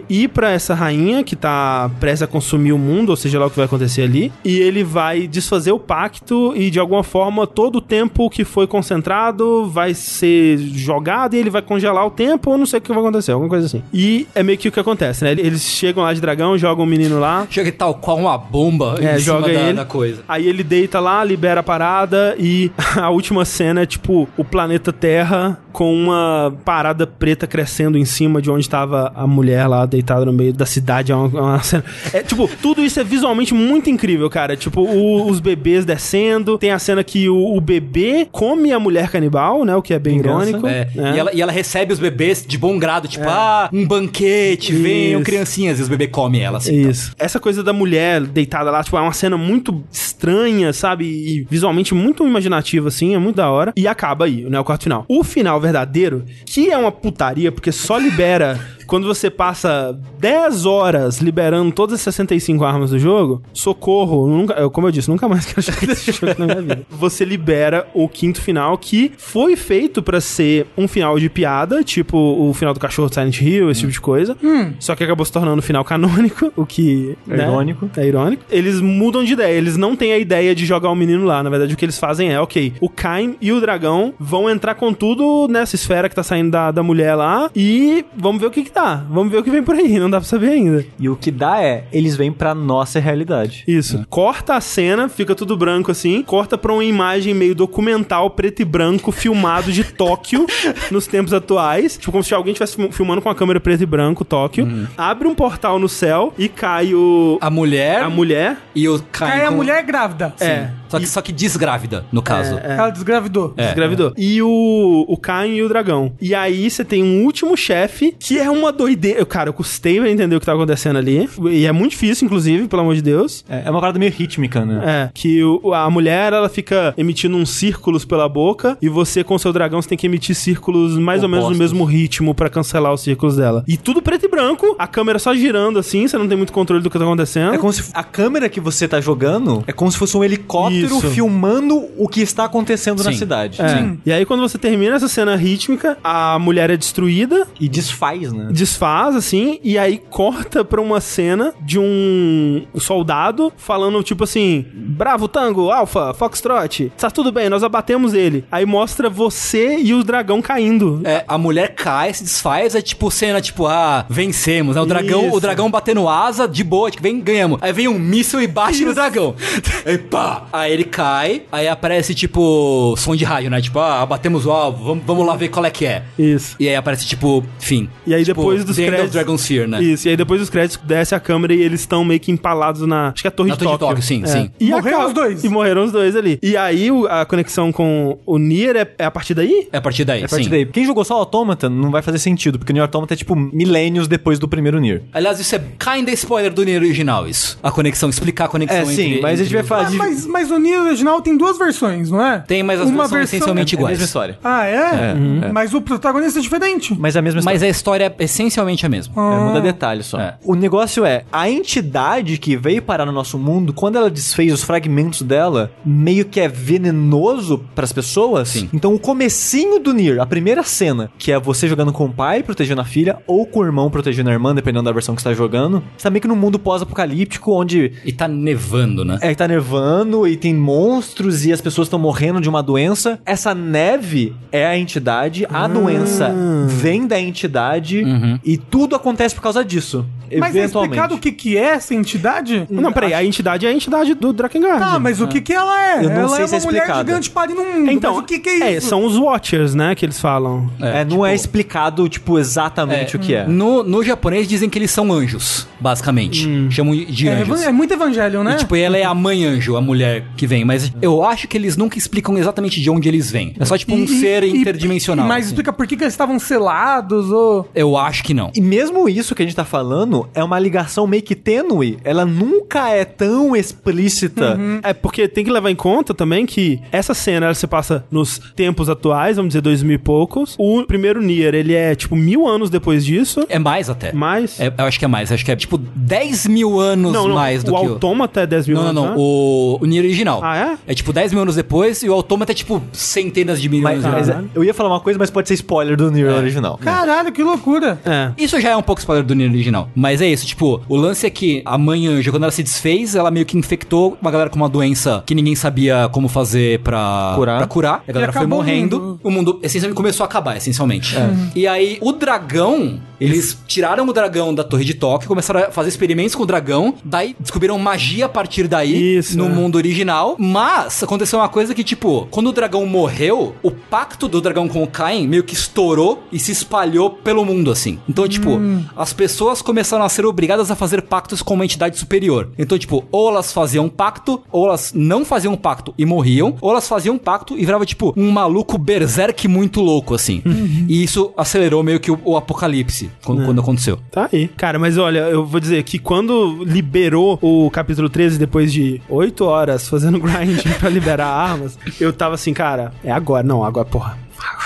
ir 0.09 0.27
pra 0.33 0.51
essa 0.51 0.73
rainha 0.73 1.23
que 1.23 1.35
tá 1.35 1.89
prestes 1.99 2.23
a 2.23 2.27
consumir 2.27 2.73
o 2.73 2.77
mundo, 2.77 3.09
ou 3.09 3.15
seja 3.15 3.39
lá 3.39 3.47
o 3.47 3.49
que 3.49 3.57
vai 3.57 3.65
acontecer 3.65 4.03
ali, 4.03 4.31
e 4.43 4.59
ele 4.59 4.83
vai 4.83 5.27
desfazer 5.27 5.71
o 5.71 5.79
pacto 5.79 6.53
e 6.55 6.69
de 6.69 6.79
alguma 6.79 7.03
forma 7.03 7.45
todo 7.47 7.77
o 7.77 7.81
tempo 7.81 8.29
que 8.29 8.43
foi 8.43 8.67
concentrado 8.67 9.65
vai 9.67 9.93
ser 9.93 10.57
jogado 10.57 11.33
e 11.35 11.37
ele 11.37 11.49
vai 11.49 11.61
congelar 11.61 12.05
o 12.05 12.11
tempo, 12.11 12.51
ou 12.51 12.57
não 12.57 12.65
sei 12.65 12.79
o 12.79 12.81
que 12.81 12.89
vai 12.89 12.99
acontecer, 12.99 13.31
alguma 13.31 13.49
coisa 13.49 13.65
assim. 13.65 13.81
E 13.93 14.27
é 14.35 14.43
meio 14.43 14.57
que 14.57 14.67
o 14.67 14.71
que 14.71 14.79
acontece, 14.83 15.23
né? 15.23 15.31
Eles 15.31 15.61
chegam 15.63 16.03
lá 16.03 16.13
de 16.13 16.21
dragão, 16.21 16.57
jogam 16.57 16.85
o 16.85 16.87
menino 16.87 17.19
lá, 17.19 17.47
Chega 17.49 17.71
tal 17.71 17.95
qual 17.95 18.17
uma 18.17 18.37
bomba 18.37 18.97
É, 19.01 19.15
em 19.15 19.19
joga 19.19 19.47
cima 19.47 19.59
da, 19.59 19.65
ele. 19.65 19.73
da 19.73 19.85
coisa. 19.85 20.21
Aí 20.27 20.47
ele 20.47 20.63
deita 20.63 20.99
lá, 20.99 21.23
libera 21.23 21.59
a 21.61 21.63
parada 21.63 22.35
e 22.39 22.71
a 22.95 23.09
última 23.09 23.43
cena 23.45 23.81
é 23.81 23.85
tipo 23.85 24.27
o 24.37 24.43
planeta 24.43 24.93
Terra 24.93 25.59
com 25.71 25.91
uma 25.91 26.55
parada 26.63 27.07
preta 27.07 27.47
crescendo 27.47 27.97
em 27.97 28.05
cima 28.05 28.39
de 28.39 28.51
onde 28.51 28.69
tava 28.69 29.11
a 29.15 29.25
mulher 29.25 29.65
lá 29.65 29.87
deitada 29.87 30.23
no 30.23 30.31
meio 30.31 30.53
da 30.53 30.67
cidade. 30.67 31.11
É 31.11 31.15
uma, 31.15 31.39
é 31.39 31.41
uma 31.41 31.63
cena. 31.63 31.83
É 32.13 32.21
tipo, 32.21 32.47
tudo 32.61 32.83
isso 32.83 32.99
é 32.99 33.03
visualmente 33.03 33.55
muito 33.55 33.89
incrível, 33.89 34.29
cara. 34.29 34.55
Tipo, 34.55 34.81
o- 34.81 35.27
os 35.27 35.39
bebês 35.39 35.83
descendo. 35.83 36.59
Tem 36.59 36.69
a 36.71 36.77
cena 36.77 37.03
que 37.03 37.27
o, 37.27 37.55
o 37.57 37.59
bebê 37.59 38.27
come 38.31 38.71
a 38.71 38.79
mulher 38.79 39.09
canibal, 39.09 39.65
né? 39.65 39.75
O 39.75 39.81
que 39.81 39.95
é 39.95 39.99
bem 39.99 40.17
Vingança. 40.17 40.49
irônico. 40.49 40.67
É, 40.67 40.87
né? 40.93 41.13
E, 41.15 41.19
ela, 41.19 41.31
e 41.33 41.41
ela 41.41 41.51
recebe 41.51 41.91
os 41.91 41.97
bebês 41.99 42.45
de 42.47 42.57
bom 42.57 42.77
grado, 42.77 43.07
tipo, 43.07 43.25
ah, 43.27 43.67
um 43.73 43.83
banquete, 43.87 44.72
venham 44.75 45.21
Isso. 45.21 45.25
criancinhas, 45.29 45.79
e 45.79 45.81
os 45.81 45.87
bebês 45.87 46.09
comem 46.11 46.41
ela, 46.41 46.57
assim. 46.57 46.89
Isso. 46.89 47.13
Essa 47.17 47.39
coisa 47.39 47.63
da 47.63 47.73
mulher 47.73 48.21
deitada 48.21 48.71
lá, 48.71 48.83
tipo, 48.83 48.97
é 48.97 49.01
uma 49.01 49.13
cena 49.13 49.37
muito 49.37 49.83
estranha, 49.91 50.71
sabe? 50.73 51.05
E 51.05 51.47
visualmente 51.49 51.93
muito 51.93 52.25
imaginativa, 52.25 52.87
assim, 52.87 53.15
é 53.15 53.19
muito 53.19 53.37
da 53.37 53.49
hora. 53.49 53.73
E 53.75 53.87
acaba 53.87 54.25
aí, 54.25 54.43
né? 54.49 54.59
O 54.59 54.63
quarto 54.63 54.83
final. 54.83 55.05
O 55.07 55.23
final 55.23 55.59
verdadeiro, 55.59 56.23
que 56.45 56.69
é 56.69 56.77
uma 56.77 56.91
putaria, 56.91 57.51
porque 57.51 57.71
só 57.71 57.97
libera. 57.97 58.59
Quando 58.85 59.07
você 59.07 59.29
passa 59.29 59.97
10 60.19 60.65
horas 60.65 61.19
liberando 61.19 61.71
todas 61.71 61.95
as 61.95 62.01
65 62.01 62.63
armas 62.63 62.91
do 62.91 62.99
jogo, 62.99 63.41
socorro, 63.53 64.27
nunca, 64.27 64.69
como 64.69 64.87
eu 64.87 64.91
disse, 64.91 65.09
nunca 65.09 65.27
mais 65.27 65.45
quero 65.51 65.61
jogar 65.61 65.91
esse 65.91 66.11
jogo 66.11 66.35
na 66.37 66.45
minha 66.45 66.61
vida. 66.61 66.85
Você 66.89 67.25
libera 67.25 67.87
o 67.93 68.07
quinto 68.07 68.41
final, 68.41 68.77
que 68.77 69.11
foi 69.17 69.55
feito 69.55 70.01
pra 70.01 70.19
ser 70.21 70.67
um 70.77 70.87
final 70.87 71.19
de 71.19 71.29
piada, 71.29 71.83
tipo 71.83 72.17
o 72.17 72.53
final 72.53 72.73
do 72.73 72.79
cachorro 72.79 73.09
de 73.09 73.15
Silent 73.15 73.41
Hill, 73.41 73.69
esse 73.71 73.81
tipo 73.81 73.91
de 73.91 74.01
coisa. 74.01 74.37
Só 74.79 74.95
que 74.95 75.03
acabou 75.03 75.25
se 75.25 75.31
tornando 75.31 75.59
um 75.59 75.61
final 75.61 75.83
canônico, 75.83 76.51
o 76.55 76.65
que. 76.65 77.17
É 77.29 77.37
né, 77.37 77.43
irônico. 77.43 77.89
É 77.97 78.05
irônico. 78.05 78.43
Eles 78.49 78.79
mudam 78.81 79.23
de 79.23 79.33
ideia, 79.33 79.57
eles 79.57 79.77
não 79.77 79.95
têm 79.95 80.13
a 80.13 80.17
ideia 80.17 80.53
de 80.55 80.65
jogar 80.65 80.89
o 80.89 80.95
menino 80.95 81.25
lá. 81.25 81.41
Na 81.43 81.49
verdade, 81.49 81.73
o 81.73 81.77
que 81.77 81.85
eles 81.85 81.97
fazem 81.97 82.31
é, 82.31 82.39
ok, 82.39 82.73
o 82.79 82.89
Caim 82.89 83.35
e 83.41 83.51
o 83.51 83.59
dragão 83.59 84.13
vão 84.19 84.49
entrar 84.49 84.75
com 84.75 84.93
tudo 84.93 85.47
nessa 85.49 85.75
esfera 85.75 86.09
que 86.09 86.15
tá 86.15 86.23
saindo 86.23 86.51
da, 86.51 86.71
da 86.71 86.83
mulher 86.83 87.15
lá 87.15 87.49
e 87.55 88.05
vamos 88.15 88.41
ver 88.41 88.47
o 88.47 88.51
que 88.51 88.63
que 88.63 88.71
dá. 88.73 88.95
Vamos 89.09 89.31
ver 89.31 89.37
o 89.37 89.43
que 89.43 89.49
vem 89.51 89.61
por 89.63 89.75
aí, 89.75 89.99
não 89.99 90.09
dá 90.09 90.19
pra 90.19 90.27
saber 90.27 90.49
ainda. 90.49 90.85
E 90.99 91.07
o 91.07 91.15
que 91.15 91.29
dá 91.31 91.61
é, 91.61 91.85
eles 91.91 92.15
vêm 92.15 92.31
pra 92.31 92.53
nossa 92.55 92.99
realidade. 92.99 93.63
Isso. 93.67 94.05
Corta 94.09 94.55
a 94.55 94.61
cena, 94.61 95.07
fica 95.07 95.35
tudo 95.35 95.55
branco 95.55 95.91
assim, 95.91 96.21
corta 96.23 96.57
pra 96.57 96.73
uma 96.73 96.83
imagem 96.83 97.33
meio 97.33 97.53
documental, 97.55 98.29
preto 98.31 98.61
e 98.61 98.65
branco, 98.65 99.11
filmado 99.11 99.71
de 99.71 99.83
Tóquio 99.83 100.45
nos 100.91 101.07
tempos 101.07 101.33
atuais. 101.33 101.97
Tipo, 101.97 102.11
como 102.11 102.23
se 102.23 102.33
alguém 102.33 102.51
estivesse 102.53 102.75
film- 102.75 102.91
filmando 102.91 103.21
com 103.21 103.29
a 103.29 103.35
câmera 103.35 103.59
preto 103.59 103.83
e 103.83 103.85
branco, 103.85 104.25
Tóquio. 104.25 104.67
Abre 104.97 105.27
um 105.27 105.35
portal 105.35 105.77
no 105.79 105.87
céu 105.89 106.33
e 106.37 106.49
cai 106.49 106.93
o. 106.93 107.37
A 107.41 107.49
mulher 107.49 108.01
A 108.03 108.09
mulher. 108.09 108.57
e 108.75 108.87
o 108.89 108.99
Cai 109.11 109.29
Caim 109.31 109.41
a 109.43 109.49
com- 109.49 109.55
mulher 109.55 109.83
grávida. 109.83 110.33
É. 110.39 110.69
Só 110.93 110.99
que, 110.99 111.07
só 111.07 111.21
que 111.21 111.31
desgrávida, 111.31 112.05
no 112.11 112.21
caso. 112.21 112.57
Ela 112.63 112.89
desgravidou. 112.89 113.53
É. 113.57 113.65
Desgravidou. 113.65 114.13
E 114.17 114.41
o, 114.41 115.05
o 115.07 115.17
Caim 115.17 115.55
e 115.55 115.63
o 115.63 115.67
dragão. 115.69 116.13
E 116.21 116.33
aí 116.35 116.69
você 116.69 116.83
tem 116.85 117.03
um 117.03 117.23
último 117.23 117.55
chefe 117.57 118.15
que 118.19 118.37
é 118.39 118.49
uma 118.49 118.71
doideira. 118.71 119.19
Eu, 119.19 119.25
Cara, 119.25 119.49
eu 119.49 119.53
custei 119.53 119.99
pra 119.99 120.09
entender 120.09 120.35
o 120.35 120.39
que 120.39 120.45
tá 120.45 120.53
acontecendo 120.53 120.97
ali. 120.97 121.27
E 121.51 121.65
é 121.65 121.71
muito 121.71 121.91
difícil, 121.91 122.25
inclusive, 122.25 122.67
pelo 122.67 122.81
amor 122.83 122.95
de 122.95 123.01
Deus. 123.01 123.43
É, 123.49 123.63
é 123.65 123.69
uma 123.71 123.79
parada 123.79 123.97
meio 123.97 124.11
rítmica, 124.11 124.63
né? 124.65 124.81
É, 124.85 125.09
que 125.13 125.43
o- 125.43 125.73
a 125.73 125.89
mulher, 125.89 126.31
ela 126.33 126.47
fica 126.49 126.93
emitindo 126.97 127.35
uns 127.35 127.49
círculos 127.49 128.05
pela 128.05 128.29
boca 128.29 128.77
e 128.81 128.87
você, 128.89 129.23
com 129.23 129.37
seu 129.37 129.51
dragão, 129.51 129.81
você 129.81 129.89
tem 129.89 129.97
que 129.97 130.05
emitir 130.07 130.35
círculos 130.35 130.97
mais 130.97 131.23
ou 131.23 131.29
menos 131.29 131.45
no 131.45 131.51
Opostos. 131.55 131.71
mesmo 131.71 131.83
ritmo 131.85 132.35
pra 132.35 132.49
cancelar 132.49 132.93
os 132.93 133.01
círculos 133.01 133.35
dela. 133.37 133.63
E 133.67 133.75
tudo 133.77 134.01
preto 134.01 134.25
e 134.25 134.29
branco, 134.29 134.75
a 134.77 134.85
câmera 134.87 135.17
só 135.17 135.33
girando 135.33 135.79
assim, 135.79 136.07
você 136.07 136.17
não 136.17 136.27
tem 136.27 136.37
muito 136.37 136.53
controle 136.53 136.81
do 136.83 136.89
que 136.89 136.97
tá 136.99 137.03
acontecendo. 137.03 137.53
É 137.53 137.57
como 137.57 137.73
se 137.73 137.83
a 137.93 138.03
câmera 138.03 138.47
que 138.49 138.59
você 138.59 138.87
tá 138.87 139.01
jogando 139.01 139.63
é 139.65 139.71
como 139.71 139.91
se 139.91 139.97
fosse 139.97 140.15
um 140.15 140.23
helicóptero 140.23 140.82
Isso. 140.85 141.09
filmando 141.11 141.85
o 141.97 142.07
que 142.07 142.21
está 142.21 142.45
acontecendo 142.45 143.03
na 143.03 143.11
Sim. 143.11 143.17
cidade. 143.17 143.61
É. 143.61 143.93
E 144.05 144.11
aí, 144.11 144.25
quando 144.25 144.41
você 144.41 144.57
termina 144.57 144.95
essa 144.95 145.07
cena 145.07 145.35
rítmica, 145.35 145.97
a 146.03 146.37
mulher 146.39 146.69
é 146.69 146.77
destruída, 146.77 147.47
E 147.59 147.67
desfaz, 147.69 148.31
né? 148.31 148.49
desfaz, 148.51 149.15
assim, 149.15 149.59
e 149.63 149.77
aí 149.77 150.01
corta 150.09 150.63
pra 150.65 150.81
uma 150.81 150.99
cena 151.01 151.53
de 151.61 151.79
um 151.79 152.63
soldado 152.77 153.51
falando, 153.57 154.01
tipo 154.03 154.23
assim: 154.23 154.65
Bravo, 154.73 155.27
Tango, 155.27 155.71
Alpha, 155.71 156.13
Foxtrot, 156.13 156.91
tá 156.97 157.09
tudo 157.09 157.31
bem, 157.31 157.49
nós 157.49 157.63
abatemos 157.63 158.13
ele. 158.13 158.43
Aí 158.51 158.65
mostra 158.65 159.09
você 159.09 159.77
e 159.79 159.93
o 159.93 160.03
dragão 160.03 160.41
caindo. 160.41 161.01
É, 161.03 161.23
a 161.27 161.37
mulher 161.37 161.75
cai, 161.75 162.13
se 162.13 162.23
desfaz, 162.23 162.75
é 162.75 162.81
tipo 162.81 163.09
cena, 163.11 163.41
tipo, 163.41 163.67
ah, 163.67 164.05
vencemos, 164.09 164.75
né? 164.75 164.81
O 164.81 164.85
dragão, 164.85 165.27
Isso. 165.27 165.37
o 165.37 165.39
dragão 165.39 165.69
batendo 165.69 166.07
asa, 166.07 166.47
de 166.47 166.63
boa, 166.63 166.89
tipo, 166.89 167.03
vem, 167.03 167.19
ganhamos. 167.19 167.59
Aí 167.61 167.71
vem 167.73 167.87
um 167.87 167.97
míssil 167.99 168.41
e 168.41 168.47
bate 168.47 168.83
no 168.85 168.93
dragão. 168.93 169.35
Aí 169.85 169.97
pá! 169.97 170.43
Aí 170.73 170.77
ele 170.79 170.83
cai, 170.85 171.43
aí 171.51 171.67
aparece, 171.67 172.15
tipo, 172.15 172.95
som 172.97 173.15
de 173.15 173.23
rádio, 173.23 173.49
né? 173.51 173.61
Tipo, 173.61 173.77
ah, 173.79 174.03
batemos 174.05 174.45
o 174.47 174.51
alvo, 174.51 174.83
vamos, 174.83 175.03
vamos 175.05 175.27
lá 175.27 175.35
ver 175.35 175.49
qual 175.49 175.63
é 175.65 175.69
que 175.69 175.85
é. 175.85 176.01
Isso. 176.17 176.55
E 176.59 176.67
aí 176.67 176.75
aparece, 176.75 177.05
tipo, 177.05 177.43
fim. 177.59 177.87
E 178.07 178.13
aí 178.13 178.23
Tipo, 178.25 178.41
depois 178.41 178.65
dos 178.65 178.75
The 178.75 178.81
End 178.81 178.87
of 178.89 178.95
créditos. 178.95 179.13
Dragon 179.13 179.37
Sphere, 179.37 179.67
né? 179.67 179.83
Isso, 179.83 180.07
e 180.07 180.09
aí 180.11 180.17
depois 180.17 180.39
dos 180.39 180.49
créditos 180.49 180.79
desce 180.83 181.13
a 181.13 181.19
câmera 181.19 181.53
e 181.53 181.61
eles 181.61 181.81
estão 181.81 182.03
meio 182.03 182.19
que 182.19 182.31
empalados 182.31 182.81
na. 182.87 183.09
Acho 183.09 183.21
que 183.21 183.27
é 183.27 183.29
a 183.29 183.31
Torre, 183.31 183.49
Na 183.49 183.55
de, 183.55 183.59
Torre 183.63 183.73
de 183.73 183.79
Tóquio. 183.79 183.95
Tóquio, 183.97 184.03
sim, 184.07 184.23
É. 184.23 184.27
sim. 184.27 184.51
E 184.59 184.69
Morreram 184.71 185.05
os 185.05 185.13
dois. 185.13 185.43
E 185.43 185.49
morreram 185.49 185.83
os 185.83 185.91
dois 185.91 186.15
ali. 186.15 186.39
E 186.41 186.57
aí 186.57 186.89
a 187.09 187.23
conexão 187.25 187.71
com 187.71 188.17
o 188.25 188.37
Nier 188.39 188.75
é, 188.75 188.87
é 188.97 189.05
a 189.05 189.11
partir 189.11 189.33
daí? 189.35 189.67
É 189.71 189.77
a 189.77 189.81
partir 189.81 190.03
daí, 190.05 190.21
É 190.21 190.25
a 190.25 190.29
partir 190.29 190.45
sim. 190.45 190.49
daí. 190.49 190.65
Quem 190.65 190.85
jogou 190.85 191.03
só 191.05 191.15
o 191.15 191.19
Automata 191.19 191.69
não 191.69 191.91
vai 191.91 192.01
fazer 192.01 192.17
sentido, 192.17 192.57
porque 192.57 192.71
o 192.71 192.73
Nier 192.73 192.83
Automata 192.83 193.13
é 193.13 193.17
tipo 193.17 193.35
milênios 193.35 194.07
depois 194.07 194.39
do 194.39 194.47
primeiro 194.47 194.79
Nier. 194.79 195.03
Aliás, 195.13 195.39
isso 195.39 195.55
é 195.55 195.61
kinda 195.77 196.09
spoiler 196.11 196.51
do 196.51 196.63
Nier 196.63 196.81
original, 196.81 197.27
isso. 197.27 197.59
A 197.61 197.69
conexão, 197.71 198.09
explicar 198.09 198.45
a 198.45 198.47
conexão 198.47 198.77
É, 198.79 198.81
entre... 198.83 198.95
sim, 198.95 199.19
mas 199.21 199.39
a 199.39 199.43
gente 199.43 199.55
entre 199.55 199.57
vai 199.57 199.63
falar 199.63 199.87
Ah, 199.87 199.91
mas, 199.91 200.25
mas 200.25 200.49
o 200.49 200.57
Nier 200.63 200.81
original 200.81 201.21
tem 201.21 201.37
duas 201.37 201.57
versões, 201.57 202.09
não 202.09 202.25
é? 202.25 202.39
Tem, 202.39 202.63
mas 202.63 202.79
as 202.81 202.89
duas 202.89 203.09
são 203.09 203.21
essencialmente 203.21 203.75
É 203.75 203.77
a 203.77 203.79
iguais. 203.79 203.91
mesma 203.93 204.05
história. 204.05 204.39
Ah, 204.43 204.65
é? 204.65 205.13
Uhum. 205.13 205.41
Mas 205.53 205.73
o 205.73 205.81
protagonista 205.81 206.39
é 206.39 206.41
diferente. 206.41 206.95
Mas 206.99 207.15
é 207.15 207.19
a 207.19 207.21
mesma 207.21 207.39
história. 207.39 207.55
Mas 207.55 207.63
a 207.63 207.69
história 207.69 208.15
é 208.17 208.23
essencialmente 208.23 208.85
a 208.85 208.89
mesma. 208.89 209.13
É, 209.15 209.39
muda 209.45 209.61
detalhe 209.61 210.01
só. 210.03 210.19
É. 210.19 210.35
O 210.43 210.55
negócio 210.55 211.05
é, 211.05 211.25
a 211.31 211.49
entidade 211.49 212.37
que 212.37 212.55
veio 212.57 212.81
parar 212.81 213.05
no 213.05 213.11
nosso 213.11 213.37
mundo, 213.37 213.73
quando 213.73 213.97
ela 213.97 214.09
desfez 214.09 214.53
os 214.53 214.63
fragmentos 214.63 215.21
dela, 215.21 215.71
meio 215.85 216.25
que 216.25 216.39
é 216.39 216.47
venenoso 216.47 217.63
pras 217.75 217.91
pessoas. 217.91 218.49
Sim. 218.49 218.69
Então 218.73 218.93
o 218.93 218.99
comecinho 218.99 219.79
do 219.79 219.93
Nier, 219.93 220.19
a 220.21 220.25
primeira 220.25 220.63
cena, 220.63 221.11
que 221.17 221.31
é 221.31 221.39
você 221.39 221.67
jogando 221.67 221.91
com 221.91 222.05
o 222.05 222.09
pai 222.13 222.41
protegendo 222.43 222.81
a 222.81 222.85
filha, 222.85 223.17
ou 223.27 223.45
com 223.45 223.59
o 223.59 223.65
irmão 223.65 223.89
protegendo 223.89 224.29
a 224.29 224.33
irmã, 224.33 224.53
dependendo 224.55 224.83
da 224.85 224.91
versão 224.91 225.15
que 225.15 225.21
você 225.21 225.29
tá 225.29 225.33
jogando, 225.35 225.83
você 225.97 226.03
tá 226.03 226.09
meio 226.09 226.21
que 226.21 226.27
num 226.27 226.35
mundo 226.35 226.57
pós-apocalíptico, 226.59 227.51
onde 227.53 227.93
E 228.05 228.11
tá 228.11 228.27
nevando, 228.27 229.03
né? 229.03 229.17
é, 229.21 229.33
tá 229.35 229.47
nevando 229.47 230.27
e 230.27 230.35
tem 230.43 230.53
monstros 230.53 231.45
e 231.45 231.53
as 231.53 231.61
pessoas 231.61 231.85
estão 231.87 231.97
morrendo 231.97 232.41
de 232.41 232.49
uma 232.49 232.61
doença. 232.61 233.17
Essa 233.25 233.55
neve 233.55 234.35
é 234.51 234.65
a 234.65 234.77
entidade, 234.77 235.47
a 235.49 235.67
doença 235.69 236.33
vem 236.67 237.07
da 237.07 237.17
entidade 237.19 238.03
Uhum. 238.03 238.37
e 238.43 238.57
tudo 238.57 238.93
acontece 238.95 239.33
por 239.33 239.41
causa 239.41 239.63
disso. 239.63 240.05
Mas 240.39 240.55
é 240.55 240.65
explicado 240.65 241.13
o 241.15 241.19
que, 241.19 241.31
que 241.31 241.55
é 241.57 241.75
essa 241.75 241.93
entidade? 241.93 242.65
Não, 242.69 242.91
peraí, 242.91 243.13
a 243.13 243.23
entidade 243.23 243.67
é 243.67 243.69
a 243.69 243.73
entidade 243.73 244.15
do 244.15 244.33
Drakengard. 244.33 244.79
Tá, 244.79 244.97
mas 244.99 245.21
o 245.21 245.27
que, 245.27 245.39
que 245.39 245.53
ela 245.53 245.79
é? 245.79 245.99
Eu 245.99 246.09
não 246.09 246.21
ela 246.21 246.29
sei 246.29 246.45
é 246.45 246.47
se 246.47 246.55
é 246.55 246.57
uma 246.57 246.63
mulher 246.65 246.79
explicado. 246.79 247.07
gigante 247.07 247.29
parindo 247.29 247.61
um 247.61 247.73
mundo. 247.79 247.91
Então, 247.91 248.15
mas 248.15 248.23
o 248.23 248.25
que, 248.25 248.39
que 248.39 248.49
é 248.49 248.71
isso? 248.77 248.87
são 248.89 249.05
os 249.05 249.15
Watchers, 249.15 249.75
né, 249.75 249.93
que 249.93 250.03
eles 250.03 250.19
falam. 250.19 250.71
É, 250.81 251.05
não 251.05 251.23
é 251.23 251.35
explicado, 251.35 252.09
tipo, 252.09 252.39
exatamente 252.39 253.15
o 253.15 253.19
que 253.19 253.35
é. 253.35 253.45
No, 253.45 253.83
no 253.83 254.03
japonês 254.03 254.47
dizem 254.47 254.69
que 254.69 254.79
eles 254.79 254.89
são 254.89 255.13
anjos, 255.13 255.67
basicamente. 255.79 256.49
Chamam 256.71 256.95
de 256.95 257.27
É, 257.29 257.33
anjos. 257.43 257.61
é 257.61 257.71
muito 257.71 257.93
evangelho, 257.93 258.43
né? 258.43 258.53
E, 258.53 258.57
tipo, 258.57 258.75
ela 258.75 258.97
é 258.97 259.03
a 259.03 259.13
mãe 259.13 259.45
anjo, 259.45 259.75
a 259.75 259.81
mulher 259.81 260.25
que 260.35 260.47
vem. 260.47 260.63
Mas 260.65 260.91
eu 261.01 261.23
acho 261.23 261.47
que 261.47 261.57
eles 261.57 261.77
nunca 261.77 261.97
explicam 261.97 262.37
exatamente 262.37 262.81
de 262.81 262.89
onde 262.89 263.07
eles 263.07 263.29
vêm. 263.31 263.53
É 263.59 263.65
só, 263.65 263.77
tipo, 263.77 263.93
um 263.93 264.03
E- 264.03 264.07
ser 264.07 264.43
e- 264.43 264.49
interdimensional. 264.57 265.27
Mas 265.27 265.45
assim. 265.45 265.47
explica 265.53 265.71
por 265.73 265.85
que, 265.87 265.95
que 265.97 266.03
eles 266.03 266.13
estavam 266.13 266.37
selados 266.39 267.29
ou... 267.31 267.69
Eu 267.75 267.97
acho 267.97 268.23
que 268.23 268.33
não. 268.33 268.51
E 268.55 268.61
mesmo 268.61 269.07
isso 269.09 269.33
que 269.35 269.41
a 269.43 269.45
gente 269.45 269.55
tá 269.55 269.65
falando 269.65 270.27
é 270.33 270.43
uma 270.43 270.59
ligação 270.59 271.05
meio 271.07 271.23
que 271.23 271.35
tênue. 271.35 271.97
Ela 272.03 272.25
nunca 272.25 272.89
é 272.89 273.05
tão 273.05 273.55
explícita. 273.55 274.57
É 274.83 274.93
porque 274.93 275.27
tem 275.27 275.43
que 275.43 275.51
levar 275.51 275.69
em 275.69 275.75
conta 275.75 276.13
também 276.13 276.45
que 276.45 276.79
essa 276.91 277.13
cena 277.13 277.47
ela 277.47 277.55
se 277.55 277.67
passa 277.67 278.05
nos 278.11 278.39
tempos 278.55 278.89
atuais, 278.89 279.37
vamos 279.37 279.49
dizer, 279.49 279.61
dois 279.61 279.83
mil 279.83 279.95
e 279.95 279.97
poucos. 279.97 280.55
O 280.57 280.83
primeiro 280.83 281.21
Nier, 281.21 281.53
ele 281.53 281.73
é 281.73 281.95
tipo 281.95 282.15
mil 282.15 282.47
anos 282.47 282.69
depois 282.69 283.05
disso. 283.05 283.45
É 283.49 283.59
mais 283.59 283.89
até. 283.89 284.11
Mais. 284.13 284.59
É, 284.59 284.73
eu 284.77 284.85
acho 284.85 284.99
que 284.99 285.05
é 285.05 285.07
mais. 285.07 285.31
Acho 285.31 285.43
que 285.45 285.51
é, 285.51 285.55
tipo, 285.55 285.77
10 285.77 286.47
mil 286.47 286.79
anos 286.79 287.11
não, 287.13 287.27
não, 287.27 287.35
mais 287.35 287.63
do 287.63 287.73
o 287.73 287.79
que 287.79 287.85
Autômata 287.87 288.41
é 288.41 288.47
10 288.47 288.67
mil 288.67 288.77
Não, 288.77 288.83
não, 288.83 288.89
anos. 288.89 289.03
não. 289.03 289.09
né? 289.11 289.15
O, 289.17 289.77
o 289.81 289.85
Nier 289.85 290.03
original. 290.03 290.22
Ah, 290.43 290.77
é? 290.87 290.91
É 290.91 290.93
tipo 290.93 291.11
10 291.13 291.33
mil 291.33 291.41
anos 291.41 291.55
depois 291.55 292.01
e 292.03 292.09
o 292.09 292.13
Autômata 292.13 292.51
é 292.51 292.55
tipo 292.55 292.81
centenas 292.91 293.61
de 293.61 293.69
milhões 293.69 294.01
Mas, 294.01 294.03
de 294.05 294.09
mas 294.11 294.29
anos. 294.29 294.51
é- 294.53 294.57
eu 294.57 294.63
ia 294.63 294.73
falar 294.73 294.89
uma 294.89 294.99
coisa, 294.99 295.17
mas 295.19 295.29
pode 295.29 295.47
ser 295.47 295.53
spoiler 295.55 295.95
do 295.97 296.09
Nier 296.11 296.31
original. 296.33 296.77
Caralho, 296.77 297.31
que 297.31 297.43
loucura. 297.43 297.99
É. 298.05 298.31
Isso 298.37 298.59
já 298.59 298.69
é 298.71 298.75
um 298.77 298.81
pouco 298.81 298.99
spoiler 298.99 299.25
do 299.25 299.33
Nier 299.35 299.49
original. 299.49 299.89
Mas 299.95 300.21
é 300.21 300.27
isso, 300.27 300.45
tipo, 300.45 300.81
o 300.87 300.95
lance 300.95 301.25
é 301.25 301.29
que 301.29 301.61
a 301.65 301.77
mãe 301.77 302.07
anjo, 302.07 302.31
quando 302.31 302.43
ela 302.43 302.51
se 302.51 302.63
desfez, 302.63 303.15
ela 303.15 303.29
meio 303.31 303.45
que 303.45 303.57
infectou 303.57 304.17
uma 304.21 304.31
galera 304.31 304.49
com 304.49 304.55
uma 304.55 304.69
doença 304.69 305.23
que 305.25 305.35
ninguém 305.35 305.55
sabia 305.55 306.09
como 306.11 306.27
fazer 306.27 306.79
pra 306.79 307.33
Curar. 307.35 307.57
Pra 307.57 307.67
curar. 307.67 308.03
A 308.07 308.11
galera 308.11 308.31
foi 308.33 308.45
morrendo. 308.47 308.99
mundo. 308.99 309.19
O 309.23 309.31
mundo 309.31 309.59
essencialmente 309.63 309.95
começou 309.97 310.23
a 310.23 310.27
acabar, 310.27 310.57
essencialmente. 310.57 311.15
E 311.55 311.67
aí, 311.67 311.97
o 312.01 312.11
dragão, 312.11 312.99
eles 313.19 313.57
tiraram 313.67 314.05
o 314.07 314.13
dragão 314.13 314.53
da 314.53 314.63
Torre 314.63 314.83
de 314.85 314.93
Tóquio, 314.93 315.27
começaram 315.27 315.61
a 315.67 315.71
fazer 315.71 315.89
experimentos 315.89 316.35
com 316.35 316.43
o 316.43 316.45
dragão, 316.45 316.93
daí 317.03 317.35
descobriram 317.39 317.77
magia 317.79 318.25
a 318.25 318.29
partir 318.29 318.67
daí 318.67 319.17
Isso, 319.17 319.37
no 319.37 319.45
é. 319.45 319.49
mundo 319.49 319.75
original. 319.75 320.12
Mas 320.37 321.01
aconteceu 321.03 321.39
uma 321.39 321.49
coisa 321.49 321.73
que, 321.73 321.83
tipo, 321.83 322.27
quando 322.29 322.47
o 322.47 322.51
dragão 322.51 322.85
morreu, 322.85 323.55
o 323.63 323.71
pacto 323.71 324.27
do 324.27 324.41
dragão 324.41 324.67
com 324.67 324.83
o 324.83 324.87
Cain 324.87 325.27
meio 325.27 325.43
que 325.43 325.53
estourou 325.53 326.23
e 326.31 326.39
se 326.39 326.51
espalhou 326.51 327.09
pelo 327.09 327.45
mundo, 327.45 327.71
assim. 327.71 327.99
Então, 328.07 328.27
tipo, 328.27 328.59
as 328.95 329.13
pessoas 329.13 329.61
começaram 329.61 330.03
a 330.03 330.09
ser 330.09 330.25
obrigadas 330.25 330.69
a 330.69 330.75
fazer 330.75 331.01
pactos 331.01 331.41
com 331.41 331.53
uma 331.53 331.65
entidade 331.65 331.97
superior. 331.97 332.49
Então, 332.57 332.77
tipo, 332.77 333.03
ou 333.11 333.29
elas 333.29 333.51
faziam 333.51 333.89
pacto, 333.89 334.41
ou 334.51 334.67
elas 334.67 334.91
não 334.93 335.23
faziam 335.25 335.55
pacto 335.55 335.93
e 335.97 336.05
morriam, 336.05 336.55
ou 336.61 336.71
elas 336.71 336.87
faziam 336.87 337.17
pacto 337.17 337.57
e 337.57 337.65
virava, 337.65 337.85
tipo, 337.85 338.13
um 338.15 338.29
maluco 338.31 338.77
berserk 338.77 339.47
muito 339.47 339.81
louco, 339.81 340.13
assim. 340.13 340.41
E 340.87 341.03
isso 341.03 341.31
acelerou 341.37 341.81
meio 341.83 341.99
que 341.99 342.11
o, 342.11 342.19
o 342.23 342.37
apocalipse 342.37 343.09
quando, 343.23 343.45
quando 343.45 343.61
aconteceu. 343.61 343.99
Tá 344.11 344.29
aí. 344.31 344.47
Cara, 344.49 344.77
mas 344.77 344.97
olha, 344.97 345.19
eu 345.19 345.45
vou 345.45 345.59
dizer 345.59 345.83
que 345.83 345.97
quando 345.99 346.63
liberou 346.63 347.39
o 347.41 347.69
capítulo 347.71 348.09
13, 348.09 348.37
depois 348.37 348.71
de 348.71 349.01
8 349.09 349.45
horas 349.45 349.87
fazendo 349.87 350.02
grind 350.19 350.61
pra 350.79 350.89
liberar 350.89 351.27
armas, 351.27 351.77
eu 351.99 352.11
tava 352.11 352.35
assim, 352.35 352.53
cara, 352.53 352.91
é 353.03 353.11
agora. 353.11 353.43
Não, 353.43 353.63
agora, 353.63 353.85
porra. 353.85 354.17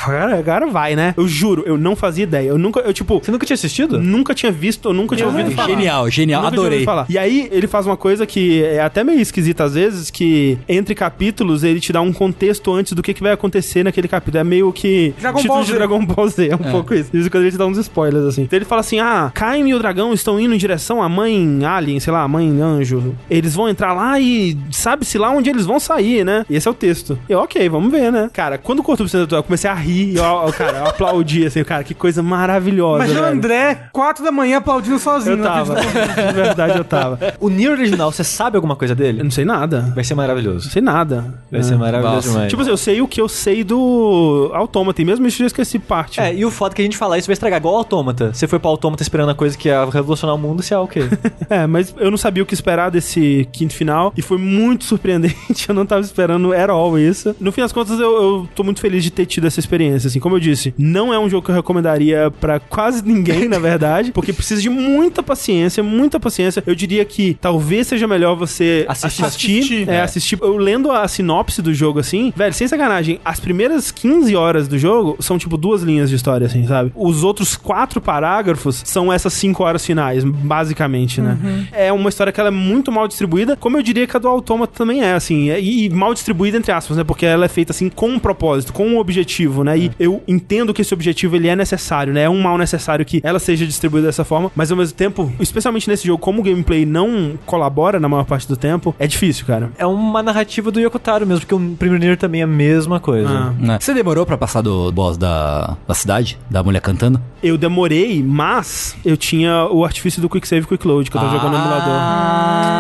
Agora, 0.06 0.66
vai, 0.68 0.96
né? 0.96 1.14
Eu 1.18 1.28
juro, 1.28 1.64
eu 1.66 1.78
não 1.78 1.96
fazia 1.96 2.24
ideia. 2.24 2.50
Eu 2.50 2.58
nunca, 2.58 2.80
eu 2.82 2.94
tipo, 2.94 3.20
Você 3.24 3.32
nunca 3.32 3.46
tinha 3.46 3.56
assistido? 3.56 4.00
nunca 4.00 4.34
tinha 4.34 4.52
visto, 4.52 4.90
eu 4.90 4.94
nunca 4.94 5.16
tinha 5.16 5.28
ouvido 5.28 5.52
falar. 5.52 5.68
Genial, 5.70 6.10
genial, 6.10 6.42
Nunca 6.42 6.52
tinha 6.52 6.62
adorei. 6.62 6.78
ouvido 6.80 6.86
falar. 6.86 7.06
E 7.10 7.18
aí, 7.18 7.48
ele 7.52 7.68
faz 7.68 7.86
uma 7.86 7.98
coisa 7.98 8.26
que 8.26 8.64
é 8.64 8.82
até 8.82 9.04
meio 9.04 9.20
esquisita 9.20 9.64
às 9.64 9.74
vezes, 9.74 10.10
que 10.10 10.58
entre 10.68 10.96
capítulos 10.96 11.64
ele 11.64 11.80
te 11.80 11.92
dá 11.94 12.02
um 12.02 12.12
contexto 12.14 12.74
antes 12.74 12.94
do 12.94 13.02
que, 13.04 13.14
que 13.14 13.22
vai 13.22 13.32
acontecer 13.32 13.84
naquele 13.84 14.08
capítulo. 14.08 14.40
É 14.40 14.44
meio 14.44 14.72
que 14.72 15.14
Dragon 15.20 15.38
título 15.40 15.56
Ball 15.56 15.64
de 15.64 15.72
Z. 15.72 15.78
Dragon 15.78 16.06
Ball 16.06 16.28
Z, 16.30 16.48
é 16.50 16.56
um 16.56 16.72
pouco 16.72 16.94
isso. 16.94 17.10
Isso 17.16 17.30
quando 17.30 17.44
ele 17.44 17.52
te 17.52 17.58
dá 17.58 17.66
uns 17.66 17.78
spoilers, 17.78 18.26
assim. 18.26 18.44
Então 18.44 18.58
ele 18.58 18.66
fala 18.66 18.82
assim, 18.82 19.00
ah, 19.00 19.32
Caim 19.34 19.68
e 19.70 19.74
o 19.74 19.80
dragão 19.80 20.14
estão 20.14 20.40
indo 20.40 20.54
em 20.54 20.58
direção 20.58 21.02
à 21.02 21.10
mãe 21.10 21.64
alien, 21.66 22.00
sei 22.00 22.12
lá, 22.14 22.24
a 22.24 22.28
mãe 22.28 22.62
anjo. 22.62 23.16
Eles 23.30 23.54
vão 23.56 23.70
entrar 23.70 23.94
lá 23.94 24.20
e 24.20 24.58
sabe-se 24.72 25.18
lá 25.18 25.30
onde 25.32 25.50
eles 25.50 25.66
vão 25.66 25.80
sair, 25.80 26.24
né? 26.26 26.46
E 26.50 26.56
esse 26.56 26.68
é 26.68 26.72
o 26.72 26.74
texto. 26.74 27.18
E 27.28 27.32
eu, 27.32 27.40
ok, 27.40 27.68
vamos 27.70 27.92
ver, 27.92 28.12
né? 28.12 28.30
Cara, 28.34 28.58
quando 28.58 28.80
o 28.80 28.84
Corto 28.84 29.06
eu 29.32 29.44
comecei 29.44 29.67
comecei 29.68 29.70
a 29.70 29.74
rir. 29.74 30.16
Eu, 30.16 30.24
eu, 30.48 30.54
cara, 30.54 30.78
eu 30.80 30.86
aplaudi, 30.88 31.46
assim, 31.46 31.64
cara, 31.64 31.84
que 31.84 31.94
coisa 31.94 32.22
maravilhosa. 32.24 33.06
Imagina 33.06 33.22
o. 33.22 33.26
André, 33.32 33.90
4 33.92 34.24
da 34.24 34.32
manhã, 34.32 34.58
aplaudindo 34.58 34.98
sozinho. 35.00 35.38
Eu 35.38 35.44
tava. 35.44 35.76
De 36.28 36.34
verdade, 36.34 36.78
eu 36.78 36.84
tava. 36.84 37.20
O 37.40 37.50
Nier 37.50 37.72
original, 37.72 38.12
você 38.12 38.24
sabe 38.24 38.56
alguma 38.56 38.76
coisa 38.76 38.94
Eu 38.94 38.98
dele? 38.98 39.24
não 39.24 39.32
sei 39.32 39.46
nada. 39.46 39.92
Vai 39.94 40.04
ser 40.04 40.16
maravilhoso. 40.16 40.66
Não 40.66 40.72
sei 40.72 40.82
nada. 40.82 41.34
Vai 41.52 41.60
É. 41.60 41.64
ser 41.64 41.76
maravilhoso 41.78 42.16
Nossa. 42.16 42.30
demais. 42.30 42.50
Tipo 42.50 42.62
assim, 42.62 42.72
eu 42.72 42.78
sei 42.78 43.02
o 43.02 43.08
que 43.08 43.20
eu 43.22 43.28
sei 43.30 43.64
do 43.64 44.52
Autômata, 44.54 45.02
e 45.02 45.06
mesmo 45.06 45.28
isso 45.28 45.38
eu 45.42 45.44
já 45.44 45.48
esqueci 45.48 45.80
parte. 45.80 46.20
É, 46.20 46.34
e 46.34 46.46
o 46.46 46.52
foda 46.52 46.74
é 46.74 46.76
que 46.76 46.82
a 46.82 46.86
gente 46.86 46.98
falar 46.98 47.18
isso 47.18 47.28
vai 47.28 47.34
estragar 47.34 47.60
igual 47.60 47.76
o 47.76 47.78
Autômata. 47.78 48.34
Você 48.34 48.48
foi 48.48 48.60
pro 48.60 48.70
Autômata 48.70 49.04
esperando 49.04 49.30
a 49.30 49.36
coisa 49.36 49.58
que 49.58 49.68
ia 49.68 49.86
revolucionar 49.86 50.36
o 50.36 50.40
mundo, 50.40 50.62
se 50.64 50.74
é 50.74 50.78
o 50.78 50.88
quê? 50.88 51.02
É, 51.50 51.66
mas 51.66 51.96
eu 51.98 52.12
não 52.12 52.18
sabia 52.18 52.44
o 52.44 52.46
que 52.46 52.54
esperar 52.54 52.92
desse 52.92 53.48
quinto 53.54 53.74
final 53.74 54.12
e 54.18 54.22
foi 54.22 54.38
muito 54.38 54.84
surpreendente. 54.98 55.66
Eu 55.70 55.74
não 55.74 55.86
tava 55.86 56.02
esperando 56.02 56.52
at 56.54 56.70
all 56.70 57.00
isso. 57.00 57.34
No 57.40 57.54
fim 57.54 57.62
das 57.62 57.72
contas, 57.72 57.98
eu, 58.02 58.12
eu 58.22 58.50
tô 58.54 58.64
muito 58.66 58.82
feliz 58.82 59.02
de 59.02 59.10
ter 59.12 59.26
tido 59.26 59.48
essa 59.48 59.57
experiência. 59.60 60.08
Assim, 60.08 60.20
como 60.20 60.36
eu 60.36 60.40
disse, 60.40 60.74
não 60.78 61.14
é 61.14 61.20
um 61.20 61.30
jogo 61.30 61.46
que 61.46 61.52
eu 61.52 61.56
recomendaria 61.56 62.32
pra 62.40 62.60
quase 62.60 63.04
ninguém, 63.06 63.48
na 63.48 63.60
verdade, 63.60 64.12
porque 64.14 64.34
precisa 64.34 64.62
de 64.62 64.70
muita 64.70 65.22
paciência, 65.24 65.84
muita 65.84 66.20
paciência. 66.20 66.64
Eu 66.66 66.76
diria 66.76 67.04
que 67.06 67.38
talvez 67.40 67.88
seja 67.88 68.08
melhor 68.08 68.36
você 68.36 68.86
Assistir. 68.88 69.24
assistir. 69.26 69.58
Assistir. 69.60 69.90
é, 69.90 70.02
assistir. 70.02 70.40
Eu 70.42 70.58
lendo 70.58 70.92
a 70.92 71.08
sinopse 71.08 71.62
do 71.62 71.74
jogo 71.74 72.00
assim, 72.00 72.34
velho, 72.36 72.54
sem 72.54 72.68
sacanagem, 72.68 73.20
as 73.24 73.40
primeiras 73.40 73.92
15 73.92 74.36
horas 74.36 74.68
do 74.68 74.78
jogo 74.78 75.18
são 75.20 75.38
tipo 75.38 75.58
duas 75.58 75.82
linhas 75.84 76.10
de 76.10 76.16
história, 76.16 76.46
assim, 76.48 76.66
sabe? 76.68 76.92
Os 76.96 77.24
outros 77.24 77.56
quatro 77.56 78.00
parágrafos 78.02 78.82
são 78.86 79.12
essas 79.12 79.34
cinco 79.34 79.64
horas 79.64 79.86
finais, 79.86 80.24
basicamente, 80.24 81.22
né? 81.22 81.38
É 81.72 81.92
uma 81.94 82.10
história 82.10 82.32
que 82.34 82.40
ela 82.40 82.50
é 82.50 82.52
muito 82.52 82.92
mal 82.92 83.08
distribuída, 83.08 83.56
como 83.56 83.78
eu 83.78 83.84
diria 83.84 84.08
que 84.08 84.16
a 84.16 84.20
do 84.20 84.28
Autômata 84.28 84.74
também 84.76 85.02
é, 85.04 85.14
assim, 85.14 85.50
é- 85.50 85.60
e, 85.62 85.86
e 85.86 85.90
mal 85.90 86.14
distribuída 86.14 86.58
entre 86.58 86.72
aspas, 86.72 86.98
né? 86.98 87.04
Porque 87.04 87.26
ela 87.26 87.46
é 87.46 87.48
feita 87.48 87.72
assim 87.72 87.90
com 87.90 88.10
um 88.10 88.20
propósito, 88.20 88.74
com 88.74 88.88
um 88.88 88.98
objetivo, 88.98 89.28
né? 89.64 89.78
E 89.78 89.92
eu 90.00 90.22
entendo 90.28 90.74
que 90.74 90.82
esse 90.82 90.94
objetivo 90.94 91.36
ele 91.36 91.48
é 91.48 91.56
necessário, 91.56 92.14
né? 92.14 92.24
É 92.24 92.30
um 92.30 92.42
mal 92.42 92.58
necessário 92.58 93.06
que 93.06 93.22
ela 93.24 93.40
seja 93.40 93.66
distribuída 93.66 94.08
dessa 94.08 94.24
forma, 94.24 94.52
mas 94.56 94.72
ao 94.72 94.78
mesmo 94.78 94.96
tempo, 94.96 95.32
especialmente 95.40 95.90
nesse 95.90 96.08
jogo, 96.08 96.20
como 96.20 96.42
o 96.42 96.44
gameplay 96.44 96.86
não 96.86 97.38
colabora 97.46 98.00
na 98.00 98.08
maior 98.10 98.26
parte 98.26 98.48
do 98.48 98.56
tempo, 98.58 98.96
é 99.00 99.08
difícil, 99.08 99.46
cara. 99.46 99.72
é 99.78 99.86
uma 99.86 100.24
narrativa 100.24 100.72
do 100.72 100.80
Yokotaro 100.80 101.26
mesmo, 101.26 101.42
porque 101.42 101.56
o 101.56 101.76
primeiro 101.76 102.04
Nier 102.04 102.18
também 102.18 102.42
é 102.42 102.44
a 102.44 102.48
mesma 102.48 103.00
coisa. 103.00 103.30
Ah. 103.30 103.54
Né? 103.60 103.78
Você 103.80 103.94
demorou 103.94 104.26
pra 104.26 104.38
passar 104.38 104.62
do 104.62 104.92
boss 104.92 105.18
da, 105.18 105.78
da 105.88 105.94
cidade? 105.94 106.38
Da 106.50 106.64
mulher 106.64 106.82
cantando? 106.82 107.22
Eu 107.42 107.58
demorei, 107.58 108.24
mas 108.24 108.96
eu 109.06 109.16
tinha 109.16 109.66
o 109.66 109.86
artifício 109.86 110.22
do 110.22 110.30
Quick 110.30 110.48
Save 110.48 110.64
e 110.64 110.68
Quick 110.68 110.88
Load, 110.88 111.10
que 111.10 111.18
eu 111.18 111.22
tô 111.22 111.30
jogando 111.30 111.52
no 111.52 111.58
emulador. 111.58 111.94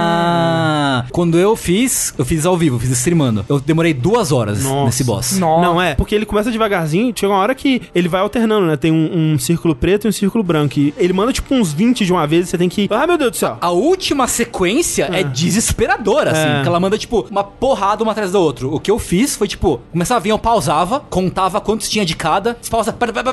Ah, 0.09 1.05
quando 1.11 1.37
eu 1.37 1.55
fiz, 1.55 2.13
eu 2.17 2.25
fiz 2.25 2.45
ao 2.45 2.57
vivo, 2.57 2.79
fiz 2.79 2.89
streamando. 2.91 3.45
Eu 3.47 3.59
demorei 3.59 3.93
duas 3.93 4.31
horas 4.31 4.63
Nossa. 4.63 4.85
nesse 4.85 5.03
boss. 5.03 5.37
Nossa. 5.37 5.61
Não, 5.61 5.81
é, 5.81 5.95
porque 5.95 6.15
ele 6.15 6.25
começa 6.25 6.46
começa 6.47 6.51
devagarzinho, 6.51 7.13
chega 7.15 7.31
uma 7.31 7.39
hora 7.39 7.53
que 7.53 7.81
ele 7.93 8.07
vai 8.07 8.21
alternando, 8.21 8.65
né? 8.65 8.77
Tem 8.77 8.91
um, 8.91 9.33
um 9.33 9.39
círculo 9.39 9.75
preto 9.75 10.05
e 10.05 10.09
um 10.09 10.11
círculo 10.11 10.43
branco. 10.43 10.79
E 10.79 10.93
ele 10.97 11.13
manda 11.13 11.33
tipo 11.33 11.53
uns 11.53 11.73
20 11.73 12.05
de 12.05 12.11
uma 12.11 12.25
vez 12.25 12.47
e 12.47 12.49
você 12.51 12.57
tem 12.57 12.69
que. 12.69 12.87
Ah, 12.91 13.05
meu 13.05 13.17
Deus 13.17 13.31
do 13.31 13.37
céu! 13.37 13.57
A 13.59 13.69
última 13.71 14.27
sequência 14.27 15.09
é, 15.11 15.21
é 15.21 15.23
desesperadora, 15.23 16.31
assim. 16.31 16.59
É. 16.59 16.61
Que 16.61 16.67
ela 16.67 16.79
manda, 16.79 16.97
tipo, 16.97 17.27
uma 17.29 17.43
porrada 17.43 18.03
uma 18.03 18.11
atrás 18.11 18.31
da 18.31 18.39
outra. 18.39 18.67
O 18.67 18.79
que 18.79 18.89
eu 18.89 18.99
fiz 18.99 19.35
foi, 19.35 19.47
tipo, 19.47 19.81
começava 19.91 20.19
a 20.19 20.23
vir, 20.23 20.29
eu 20.29 20.39
pausava, 20.39 20.99
contava 21.09 21.59
quantos 21.59 21.89
tinha 21.89 22.05
de 22.05 22.15
cada, 22.15 22.57
pausa, 22.69 22.93
pausa 22.93 23.23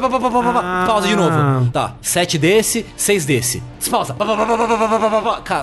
pausa 0.86 1.08
de 1.08 1.16
novo. 1.16 1.36
Ah. 1.36 1.62
Tá, 1.72 1.94
7 2.00 2.38
desse, 2.38 2.84
6 2.96 3.24
desse 3.24 3.62
pausa. 3.90 4.16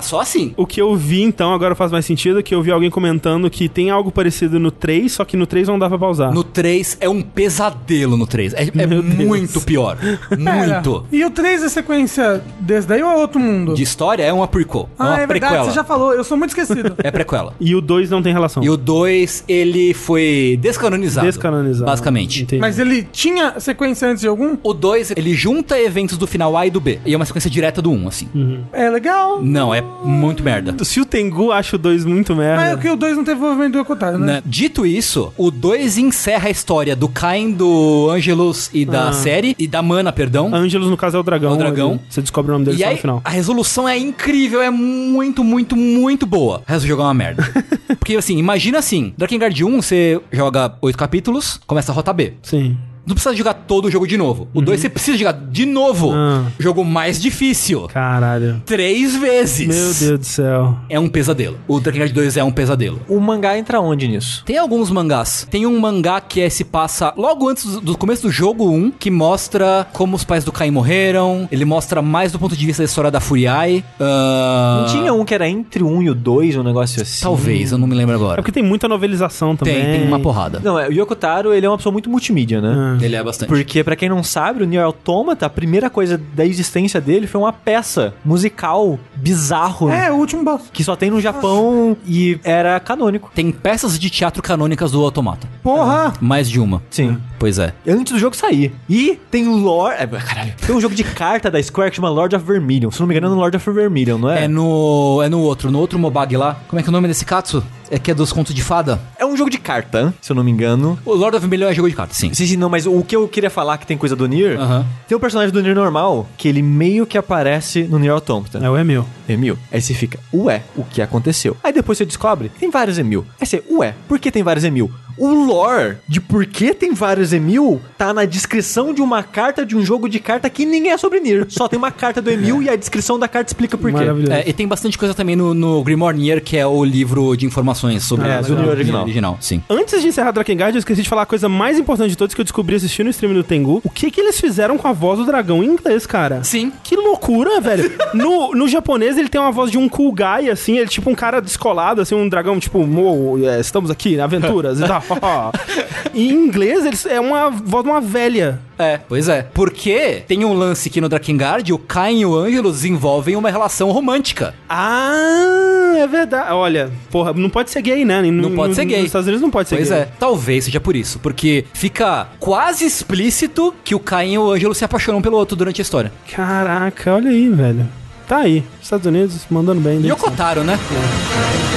Só 0.02 0.20
assim. 0.20 0.54
O 0.56 0.66
que 0.66 0.80
eu 0.80 0.94
vi 0.96 1.22
então, 1.22 1.52
agora 1.52 1.74
faz 1.74 1.92
mais 1.92 2.04
sentido, 2.04 2.42
que 2.42 2.54
eu 2.54 2.62
vi 2.62 2.70
alguém 2.70 2.90
comentando 2.90 3.48
que 3.50 3.68
tem 3.68 3.90
algo 3.90 4.10
parecido 4.10 4.58
no 4.58 4.70
3, 4.70 5.12
só 5.12 5.24
que 5.24 5.36
no 5.36 5.46
3 5.46 5.68
não 5.68 5.78
dá 5.78 5.88
pra 5.88 5.98
pausar. 5.98 6.32
No 6.32 6.44
3 6.44 6.98
é 7.00 7.08
um 7.08 7.22
pesadelo 7.22 8.16
no 8.16 8.26
3. 8.26 8.54
É, 8.54 8.62
é 8.62 8.86
muito 8.86 9.60
pior. 9.60 9.96
Muito. 10.38 11.06
E 11.12 11.24
o 11.24 11.30
3 11.30 11.62
é 11.62 11.68
sequência 11.68 12.42
desde 12.58 12.92
aí 12.92 13.02
ou 13.02 13.10
é 13.10 13.16
outro 13.16 13.40
mundo? 13.40 13.74
De 13.74 13.82
história 13.82 14.22
é 14.22 14.32
uma 14.32 14.46
prequel. 14.46 14.88
É 14.92 15.02
ah, 15.02 15.04
é 15.04 15.08
uma 15.08 15.22
é 15.22 15.26
verdade, 15.26 15.64
você 15.66 15.72
já 15.72 15.84
falou, 15.84 16.12
eu 16.12 16.24
sou 16.24 16.36
muito 16.36 16.50
esquecido. 16.50 16.94
é 16.98 17.10
prequel. 17.10 17.52
E 17.60 17.74
o 17.74 17.80
2 17.80 18.10
não 18.10 18.22
tem 18.22 18.32
relação. 18.32 18.62
E 18.62 18.70
o 18.70 18.76
2, 18.76 19.44
ele 19.48 19.94
foi 19.94 20.58
descanonizado. 20.60 21.26
Descanonizado. 21.26 21.86
Basicamente. 21.86 22.42
Entendi. 22.42 22.60
Mas 22.60 22.78
ele 22.78 23.02
tinha 23.04 23.58
sequência 23.60 24.08
antes 24.08 24.22
de 24.22 24.28
algum? 24.28 24.56
O 24.62 24.72
2, 24.72 25.12
ele 25.16 25.34
junta 25.34 25.78
eventos 25.78 26.16
do 26.18 26.26
final 26.26 26.56
A 26.56 26.66
e 26.66 26.70
do 26.70 26.80
B. 26.80 26.98
E 27.04 27.14
é 27.14 27.16
uma 27.16 27.24
sequência 27.24 27.50
direta 27.50 27.80
do 27.80 27.90
1 27.90 28.10
assim. 28.12 28.64
É 28.72 28.88
legal. 28.90 29.42
Não, 29.42 29.74
é 29.74 29.80
muito 30.04 30.42
merda. 30.42 30.74
Se 30.84 31.00
o 31.00 31.04
Tengu 31.04 31.52
acha 31.52 31.76
o 31.76 31.78
2 31.78 32.04
muito 32.04 32.34
merda. 32.36 32.56
Mas 32.62 32.72
é 32.78 32.80
que 32.80 32.88
o 32.90 32.96
2 32.96 33.16
não 33.16 33.24
teve 33.24 33.38
envolvimento 33.38 33.72
do 33.72 33.78
Yokotaro, 33.78 34.18
né? 34.18 34.26
Né? 34.34 34.42
Dito 34.46 34.86
isso, 34.86 35.32
o 35.36 35.50
2 35.50 35.98
encerra 35.98 36.48
a 36.48 36.50
história 36.50 36.94
do 36.96 37.08
Cain, 37.08 37.50
do 37.52 38.08
Angelus 38.10 38.70
e 38.72 38.84
da 38.84 39.08
Ah. 39.08 39.12
série, 39.12 39.54
e 39.58 39.66
da 39.66 39.82
Mana, 39.82 40.12
perdão. 40.12 40.54
Angelus, 40.54 40.88
no 40.88 40.96
caso, 40.96 41.16
é 41.16 41.20
o 41.20 41.22
dragão. 41.22 41.50
É 41.52 41.54
o 41.54 41.58
dragão. 41.58 42.00
Você 42.08 42.20
descobre 42.20 42.50
o 42.50 42.54
nome 42.54 42.64
dele 42.66 42.76
E 42.78 42.80
só 42.80 42.86
aí, 42.88 42.94
no 42.94 43.00
final. 43.00 43.20
a 43.24 43.30
resolução 43.30 43.88
é 43.88 43.98
incrível, 43.98 44.62
é 44.62 44.70
muito, 44.70 45.42
muito, 45.44 45.76
muito 45.76 46.26
boa. 46.26 46.58
O 46.66 46.70
resto 46.70 46.82
do 46.84 46.88
jogo 46.88 47.02
é 47.02 47.04
uma 47.06 47.14
merda. 47.14 47.42
Porque, 47.98 48.16
assim, 48.16 48.36
imagina 48.38 48.78
assim, 48.78 49.12
Drakengard 49.16 49.64
1, 49.64 49.82
você 49.82 50.20
joga 50.32 50.74
oito 50.80 50.96
capítulos, 50.98 51.60
começa 51.66 51.92
a 51.92 51.94
rota 51.94 52.12
B. 52.12 52.34
Sim. 52.42 52.76
Não 53.06 53.14
precisa 53.14 53.34
jogar 53.34 53.54
todo 53.54 53.86
o 53.86 53.90
jogo 53.90 54.06
de 54.06 54.16
novo. 54.16 54.48
O 54.54 54.60
2 54.62 54.80
você 54.80 54.88
precisa 54.88 55.18
jogar 55.18 55.32
de 55.32 55.66
novo. 55.66 56.12
Ah. 56.14 56.44
Jogo 56.58 56.84
mais 56.84 57.20
difícil. 57.20 57.88
Caralho. 57.88 58.62
Três 58.64 59.16
vezes. 59.16 59.66
Meu 59.66 59.94
Deus 60.08 60.18
do 60.20 60.24
céu. 60.24 60.76
É 60.88 60.98
um 61.00 61.08
pesadelo. 61.08 61.58
O 61.66 61.80
Drakengard 61.80 62.12
2 62.12 62.36
é 62.36 62.44
um 62.44 62.52
pesadelo. 62.52 63.00
O 63.08 63.18
mangá 63.20 63.58
entra 63.58 63.80
onde 63.80 64.06
nisso? 64.06 64.42
Tem 64.44 64.56
alguns 64.58 64.90
mangás. 64.90 65.46
Tem 65.50 65.66
um 65.66 65.78
mangá 65.80 66.20
que 66.20 66.40
é, 66.40 66.48
se 66.48 66.64
passa 66.64 67.12
logo 67.16 67.48
antes 67.48 67.64
do, 67.64 67.80
do 67.80 67.98
começo 67.98 68.22
do 68.22 68.30
jogo 68.30 68.70
1, 68.70 68.92
que 68.92 69.10
mostra 69.10 69.86
como 69.92 70.14
os 70.16 70.24
pais 70.24 70.44
do 70.44 70.52
Caim 70.52 70.70
morreram. 70.70 71.48
Ele 71.50 71.64
mostra 71.64 72.00
mais 72.02 72.30
do 72.32 72.38
ponto 72.38 72.56
de 72.56 72.64
vista 72.66 72.82
da 72.82 72.86
história 72.86 73.10
da 73.10 73.20
Furiai. 73.20 73.84
Ah, 74.00 74.84
Não 74.86 74.94
tinha 74.94 75.12
um 75.12 75.24
que 75.24 75.34
era 75.34 75.48
entre 75.48 75.82
o 75.82 75.88
1 75.88 76.02
e 76.02 76.10
o 76.10 76.14
2, 76.14 76.56
um 76.56 76.62
negócio 76.62 77.02
assim? 77.02 77.22
Talvez, 77.22 77.72
eu 77.72 77.78
não 77.78 77.86
me 77.86 77.94
lembro 77.94 78.12
É 78.14 78.16
agora. 78.16 78.36
porque 78.36 78.52
tem 78.52 78.62
muita 78.62 78.86
novelização 78.88 79.56
também. 79.56 79.74
Tem, 79.74 79.98
tem 80.00 80.06
uma 80.06 80.20
porrada. 80.20 80.60
Não, 80.62 80.78
é, 80.78 80.88
o 80.88 80.92
Yokotaro, 80.92 81.52
ele 81.52 81.66
é 81.66 81.68
uma 81.68 81.76
pessoa 81.76 81.92
muito 81.92 82.08
multimídia, 82.08 82.60
né? 82.60 82.72
Ah. 82.76 82.91
Ele 83.00 83.16
é 83.16 83.22
bastante. 83.22 83.48
Porque, 83.48 83.82
pra 83.82 83.96
quem 83.96 84.08
não 84.08 84.22
sabe, 84.22 84.62
o 84.62 84.66
Nier 84.66 84.84
Automata, 84.84 85.46
a 85.46 85.50
primeira 85.50 85.88
coisa 85.88 86.20
da 86.34 86.44
existência 86.44 87.00
dele 87.00 87.26
foi 87.26 87.40
uma 87.40 87.52
peça 87.52 88.14
musical 88.24 88.98
bizarro. 89.14 89.90
É, 89.90 90.10
o 90.10 90.16
último 90.16 90.44
boss. 90.44 90.62
Que 90.72 90.82
só 90.84 90.96
tem 90.96 91.10
no 91.10 91.20
Japão 91.20 91.96
e 92.06 92.38
era 92.42 92.78
canônico. 92.80 93.30
Tem 93.34 93.50
peças 93.50 93.98
de 93.98 94.10
teatro 94.10 94.42
canônicas 94.42 94.92
do 94.92 95.02
Automata. 95.02 95.46
Porra! 95.62 96.12
Mais 96.20 96.48
de 96.48 96.60
uma. 96.60 96.82
Sim. 96.90 97.18
Pois 97.38 97.58
é. 97.58 97.72
Antes 97.86 98.12
do 98.12 98.18
jogo 98.18 98.36
sair. 98.36 98.72
E 98.88 99.18
tem 99.30 99.46
lore. 99.46 99.96
É, 99.98 100.06
caralho. 100.06 100.54
Tem 100.64 100.74
um 100.74 100.80
jogo 100.80 100.94
de 100.94 101.04
carta 101.04 101.50
da 101.50 101.62
Square 101.62 101.90
que 101.90 101.96
chama 101.96 102.08
Lord 102.08 102.34
of 102.34 102.44
Vermilion. 102.44 102.90
Se 102.90 103.00
não 103.00 103.06
me 103.06 103.14
engano, 103.14 103.26
é 103.26 103.30
no 103.30 103.36
Lord 103.36 103.56
of 103.56 103.70
Vermilion, 103.70 104.18
não 104.18 104.30
é? 104.30 104.44
É 104.44 104.48
no. 104.48 105.20
É 105.22 105.28
no 105.28 105.40
outro, 105.40 105.70
no 105.70 105.78
outro 105.78 105.98
Mobag 105.98 106.36
lá. 106.36 106.56
Como 106.68 106.78
é 106.78 106.82
que 106.82 106.88
é 106.88 106.90
o 106.90 106.92
nome 106.92 107.08
desse 107.08 107.24
Katsu? 107.24 107.62
É 107.90 107.98
que 107.98 108.10
é 108.10 108.14
dos 108.14 108.32
contos 108.32 108.54
de 108.54 108.62
fada? 108.62 108.98
É 109.18 109.26
um 109.26 109.36
jogo 109.36 109.50
de 109.50 109.58
carta, 109.58 110.14
se 110.18 110.32
eu 110.32 110.34
não 110.36 110.42
me 110.42 110.50
engano. 110.50 110.98
O 111.04 111.12
Lord 111.14 111.36
of 111.36 111.46
Million 111.46 111.68
é 111.68 111.74
jogo 111.74 111.90
de 111.90 111.94
cartas, 111.94 112.16
sim. 112.16 112.32
Sim, 112.32 112.46
sim, 112.46 112.56
não, 112.56 112.70
mas 112.70 112.81
o 112.86 113.02
que 113.02 113.14
eu 113.16 113.26
queria 113.28 113.50
falar 113.50 113.78
que 113.78 113.86
tem 113.86 113.96
coisa 113.96 114.14
do 114.16 114.26
Nier, 114.26 114.58
Aham. 114.60 114.84
tem 115.08 115.16
um 115.16 115.20
personagem 115.20 115.52
do 115.52 115.62
Nier 115.62 115.74
normal 115.74 116.28
que 116.36 116.48
ele 116.48 116.62
meio 116.62 117.06
que 117.06 117.16
aparece 117.18 117.84
no 117.84 117.98
Nier 117.98 118.12
Automata. 118.12 118.58
É 118.58 118.68
o 118.70 118.76
Emil. 118.76 119.04
Emil. 119.28 119.58
Aí 119.70 119.80
você 119.80 119.94
fica, 119.94 120.18
ué, 120.32 120.62
o 120.76 120.84
que 120.84 121.00
aconteceu? 121.02 121.56
Aí 121.62 121.72
depois 121.72 121.98
você 121.98 122.04
descobre, 122.04 122.50
tem 122.60 122.70
vários 122.70 122.98
Emil. 122.98 123.24
Aí 123.40 123.46
você, 123.46 123.62
ué, 123.70 123.94
por 124.08 124.18
que 124.18 124.30
tem 124.30 124.42
vários 124.42 124.64
Emil? 124.64 124.90
O 125.18 125.32
lore 125.32 125.96
de 126.08 126.20
por 126.20 126.44
que 126.46 126.72
tem 126.74 126.92
vários 126.94 127.32
Emil 127.32 127.80
tá 127.98 128.12
na 128.12 128.24
descrição 128.24 128.92
de 128.94 129.00
uma 129.02 129.22
carta 129.22 129.64
de 129.64 129.76
um 129.76 129.84
jogo 129.84 130.08
de 130.08 130.18
carta 130.18 130.48
que 130.50 130.64
nem 130.64 130.90
é 130.90 130.96
sobre 130.96 131.20
Nier. 131.20 131.46
Só 131.48 131.68
tem 131.68 131.78
uma 131.78 131.90
carta 131.90 132.20
do 132.22 132.30
Emil 132.30 132.62
e 132.62 132.68
a 132.68 132.76
descrição 132.76 133.18
da 133.18 133.28
carta 133.28 133.50
explica 133.50 133.76
por 133.76 133.90
quê. 133.90 133.96
Maravilhoso. 133.98 134.32
É, 134.32 134.48
e 134.48 134.52
tem 134.52 134.66
bastante 134.66 134.96
coisa 134.98 135.14
também 135.14 135.36
no, 135.36 135.54
no 135.54 135.82
Grimoire 135.82 136.16
Nier, 136.18 136.42
que 136.42 136.56
é 136.56 136.66
o 136.66 136.84
livro 136.84 137.36
de 137.36 137.46
informações 137.46 138.02
sobre 138.04 138.28
É, 138.28 138.40
o 138.40 138.42
do 138.42 138.54
Nier 138.56 138.68
original. 138.68 139.02
original, 139.02 139.38
sim. 139.40 139.62
Antes 139.68 140.00
de 140.00 140.08
encerrar 140.08 140.32
Drakengard, 140.32 140.74
eu 140.74 140.78
esqueci 140.78 141.02
de 141.02 141.08
falar 141.08 141.22
a 141.22 141.26
coisa 141.26 141.48
mais 141.48 141.78
importante 141.78 142.10
de 142.10 142.16
todos 142.16 142.34
que 142.34 142.40
eu 142.40 142.44
descobri 142.44 142.76
assistindo 142.76 143.06
o 143.06 143.10
stream 143.10 143.34
do 143.34 143.44
Tengu. 143.44 143.80
O 143.84 143.90
que 143.90 144.10
que 144.10 144.20
eles 144.20 144.40
fizeram 144.40 144.76
com 144.78 144.88
a 144.88 144.92
voz 144.92 145.18
do 145.18 145.24
dragão 145.26 145.62
em 145.62 145.68
inglês, 145.68 146.06
cara? 146.06 146.42
Sim. 146.44 146.72
Que 146.82 146.96
loucura, 146.96 147.60
velho. 147.60 147.90
No, 148.12 148.52
no 148.54 148.68
japonês, 148.68 149.16
ele 149.16 149.28
tem 149.28 149.40
uma 149.40 149.50
voz 149.50 149.70
de 149.70 149.78
um 149.78 149.88
cool 149.88 150.12
guy, 150.12 150.50
assim, 150.50 150.74
ele 150.74 150.82
é 150.84 150.86
tipo 150.86 151.08
um 151.10 151.14
cara 151.14 151.40
descolado, 151.40 152.00
assim, 152.02 152.14
um 152.14 152.28
dragão, 152.28 152.60
tipo, 152.60 152.86
"Mo, 152.86 153.38
é, 153.42 153.58
estamos 153.58 153.90
aqui, 153.90 154.20
aventuras 154.20 154.78
e 154.80 154.84
tal. 154.86 155.01
Em 156.14 156.30
inglês, 156.30 156.84
eles, 156.84 157.06
é 157.06 157.20
uma 157.20 157.50
voz 157.50 157.84
de 157.84 157.90
uma 157.90 158.00
velha. 158.00 158.60
É, 158.78 158.98
pois 159.08 159.28
é. 159.28 159.42
Porque 159.54 160.22
tem 160.26 160.44
um 160.44 160.52
lance 160.52 160.90
que 160.90 161.00
no 161.00 161.08
Drakengard, 161.08 161.72
o 161.72 161.78
Cain 161.78 162.20
e 162.20 162.26
o 162.26 162.36
Ângelo 162.36 162.70
desenvolvem 162.70 163.36
uma 163.36 163.50
relação 163.50 163.90
romântica. 163.90 164.54
Ah, 164.68 165.94
é 165.96 166.06
verdade. 166.06 166.52
Olha, 166.52 166.90
porra, 167.10 167.32
não 167.32 167.48
pode 167.48 167.70
ser 167.70 167.80
gay, 167.82 168.04
né? 168.04 168.22
Não 168.22 168.52
pode 168.52 168.74
ser 168.74 168.84
gay. 168.84 168.98
Nos 168.98 169.06
Estados 169.06 169.26
Unidos 169.26 169.42
não 169.42 169.50
pode 169.50 169.68
ser 169.68 169.76
Pois 169.76 169.88
gay. 169.88 169.98
é, 169.98 170.08
talvez 170.18 170.64
seja 170.64 170.80
por 170.80 170.96
isso. 170.96 171.18
Porque 171.18 171.64
fica 171.72 172.28
quase 172.40 172.84
explícito 172.84 173.74
que 173.84 173.94
o 173.94 174.00
Cain 174.00 174.32
e 174.32 174.38
o 174.38 174.50
Ângelo 174.50 174.74
se 174.74 174.84
apaixonam 174.84 175.22
pelo 175.22 175.36
outro 175.36 175.56
durante 175.56 175.80
a 175.80 175.82
história. 175.82 176.12
Caraca, 176.30 177.14
olha 177.14 177.30
aí, 177.30 177.48
velho. 177.48 177.86
Tá 178.26 178.38
aí, 178.38 178.64
Estados 178.80 179.06
Unidos 179.06 179.44
mandando 179.50 179.80
bem. 179.80 179.98
E 179.98 180.02
né? 180.04 180.12
o 180.12 180.16
Kotaro, 180.16 180.64
né? 180.64 180.78
Mas 180.90 181.71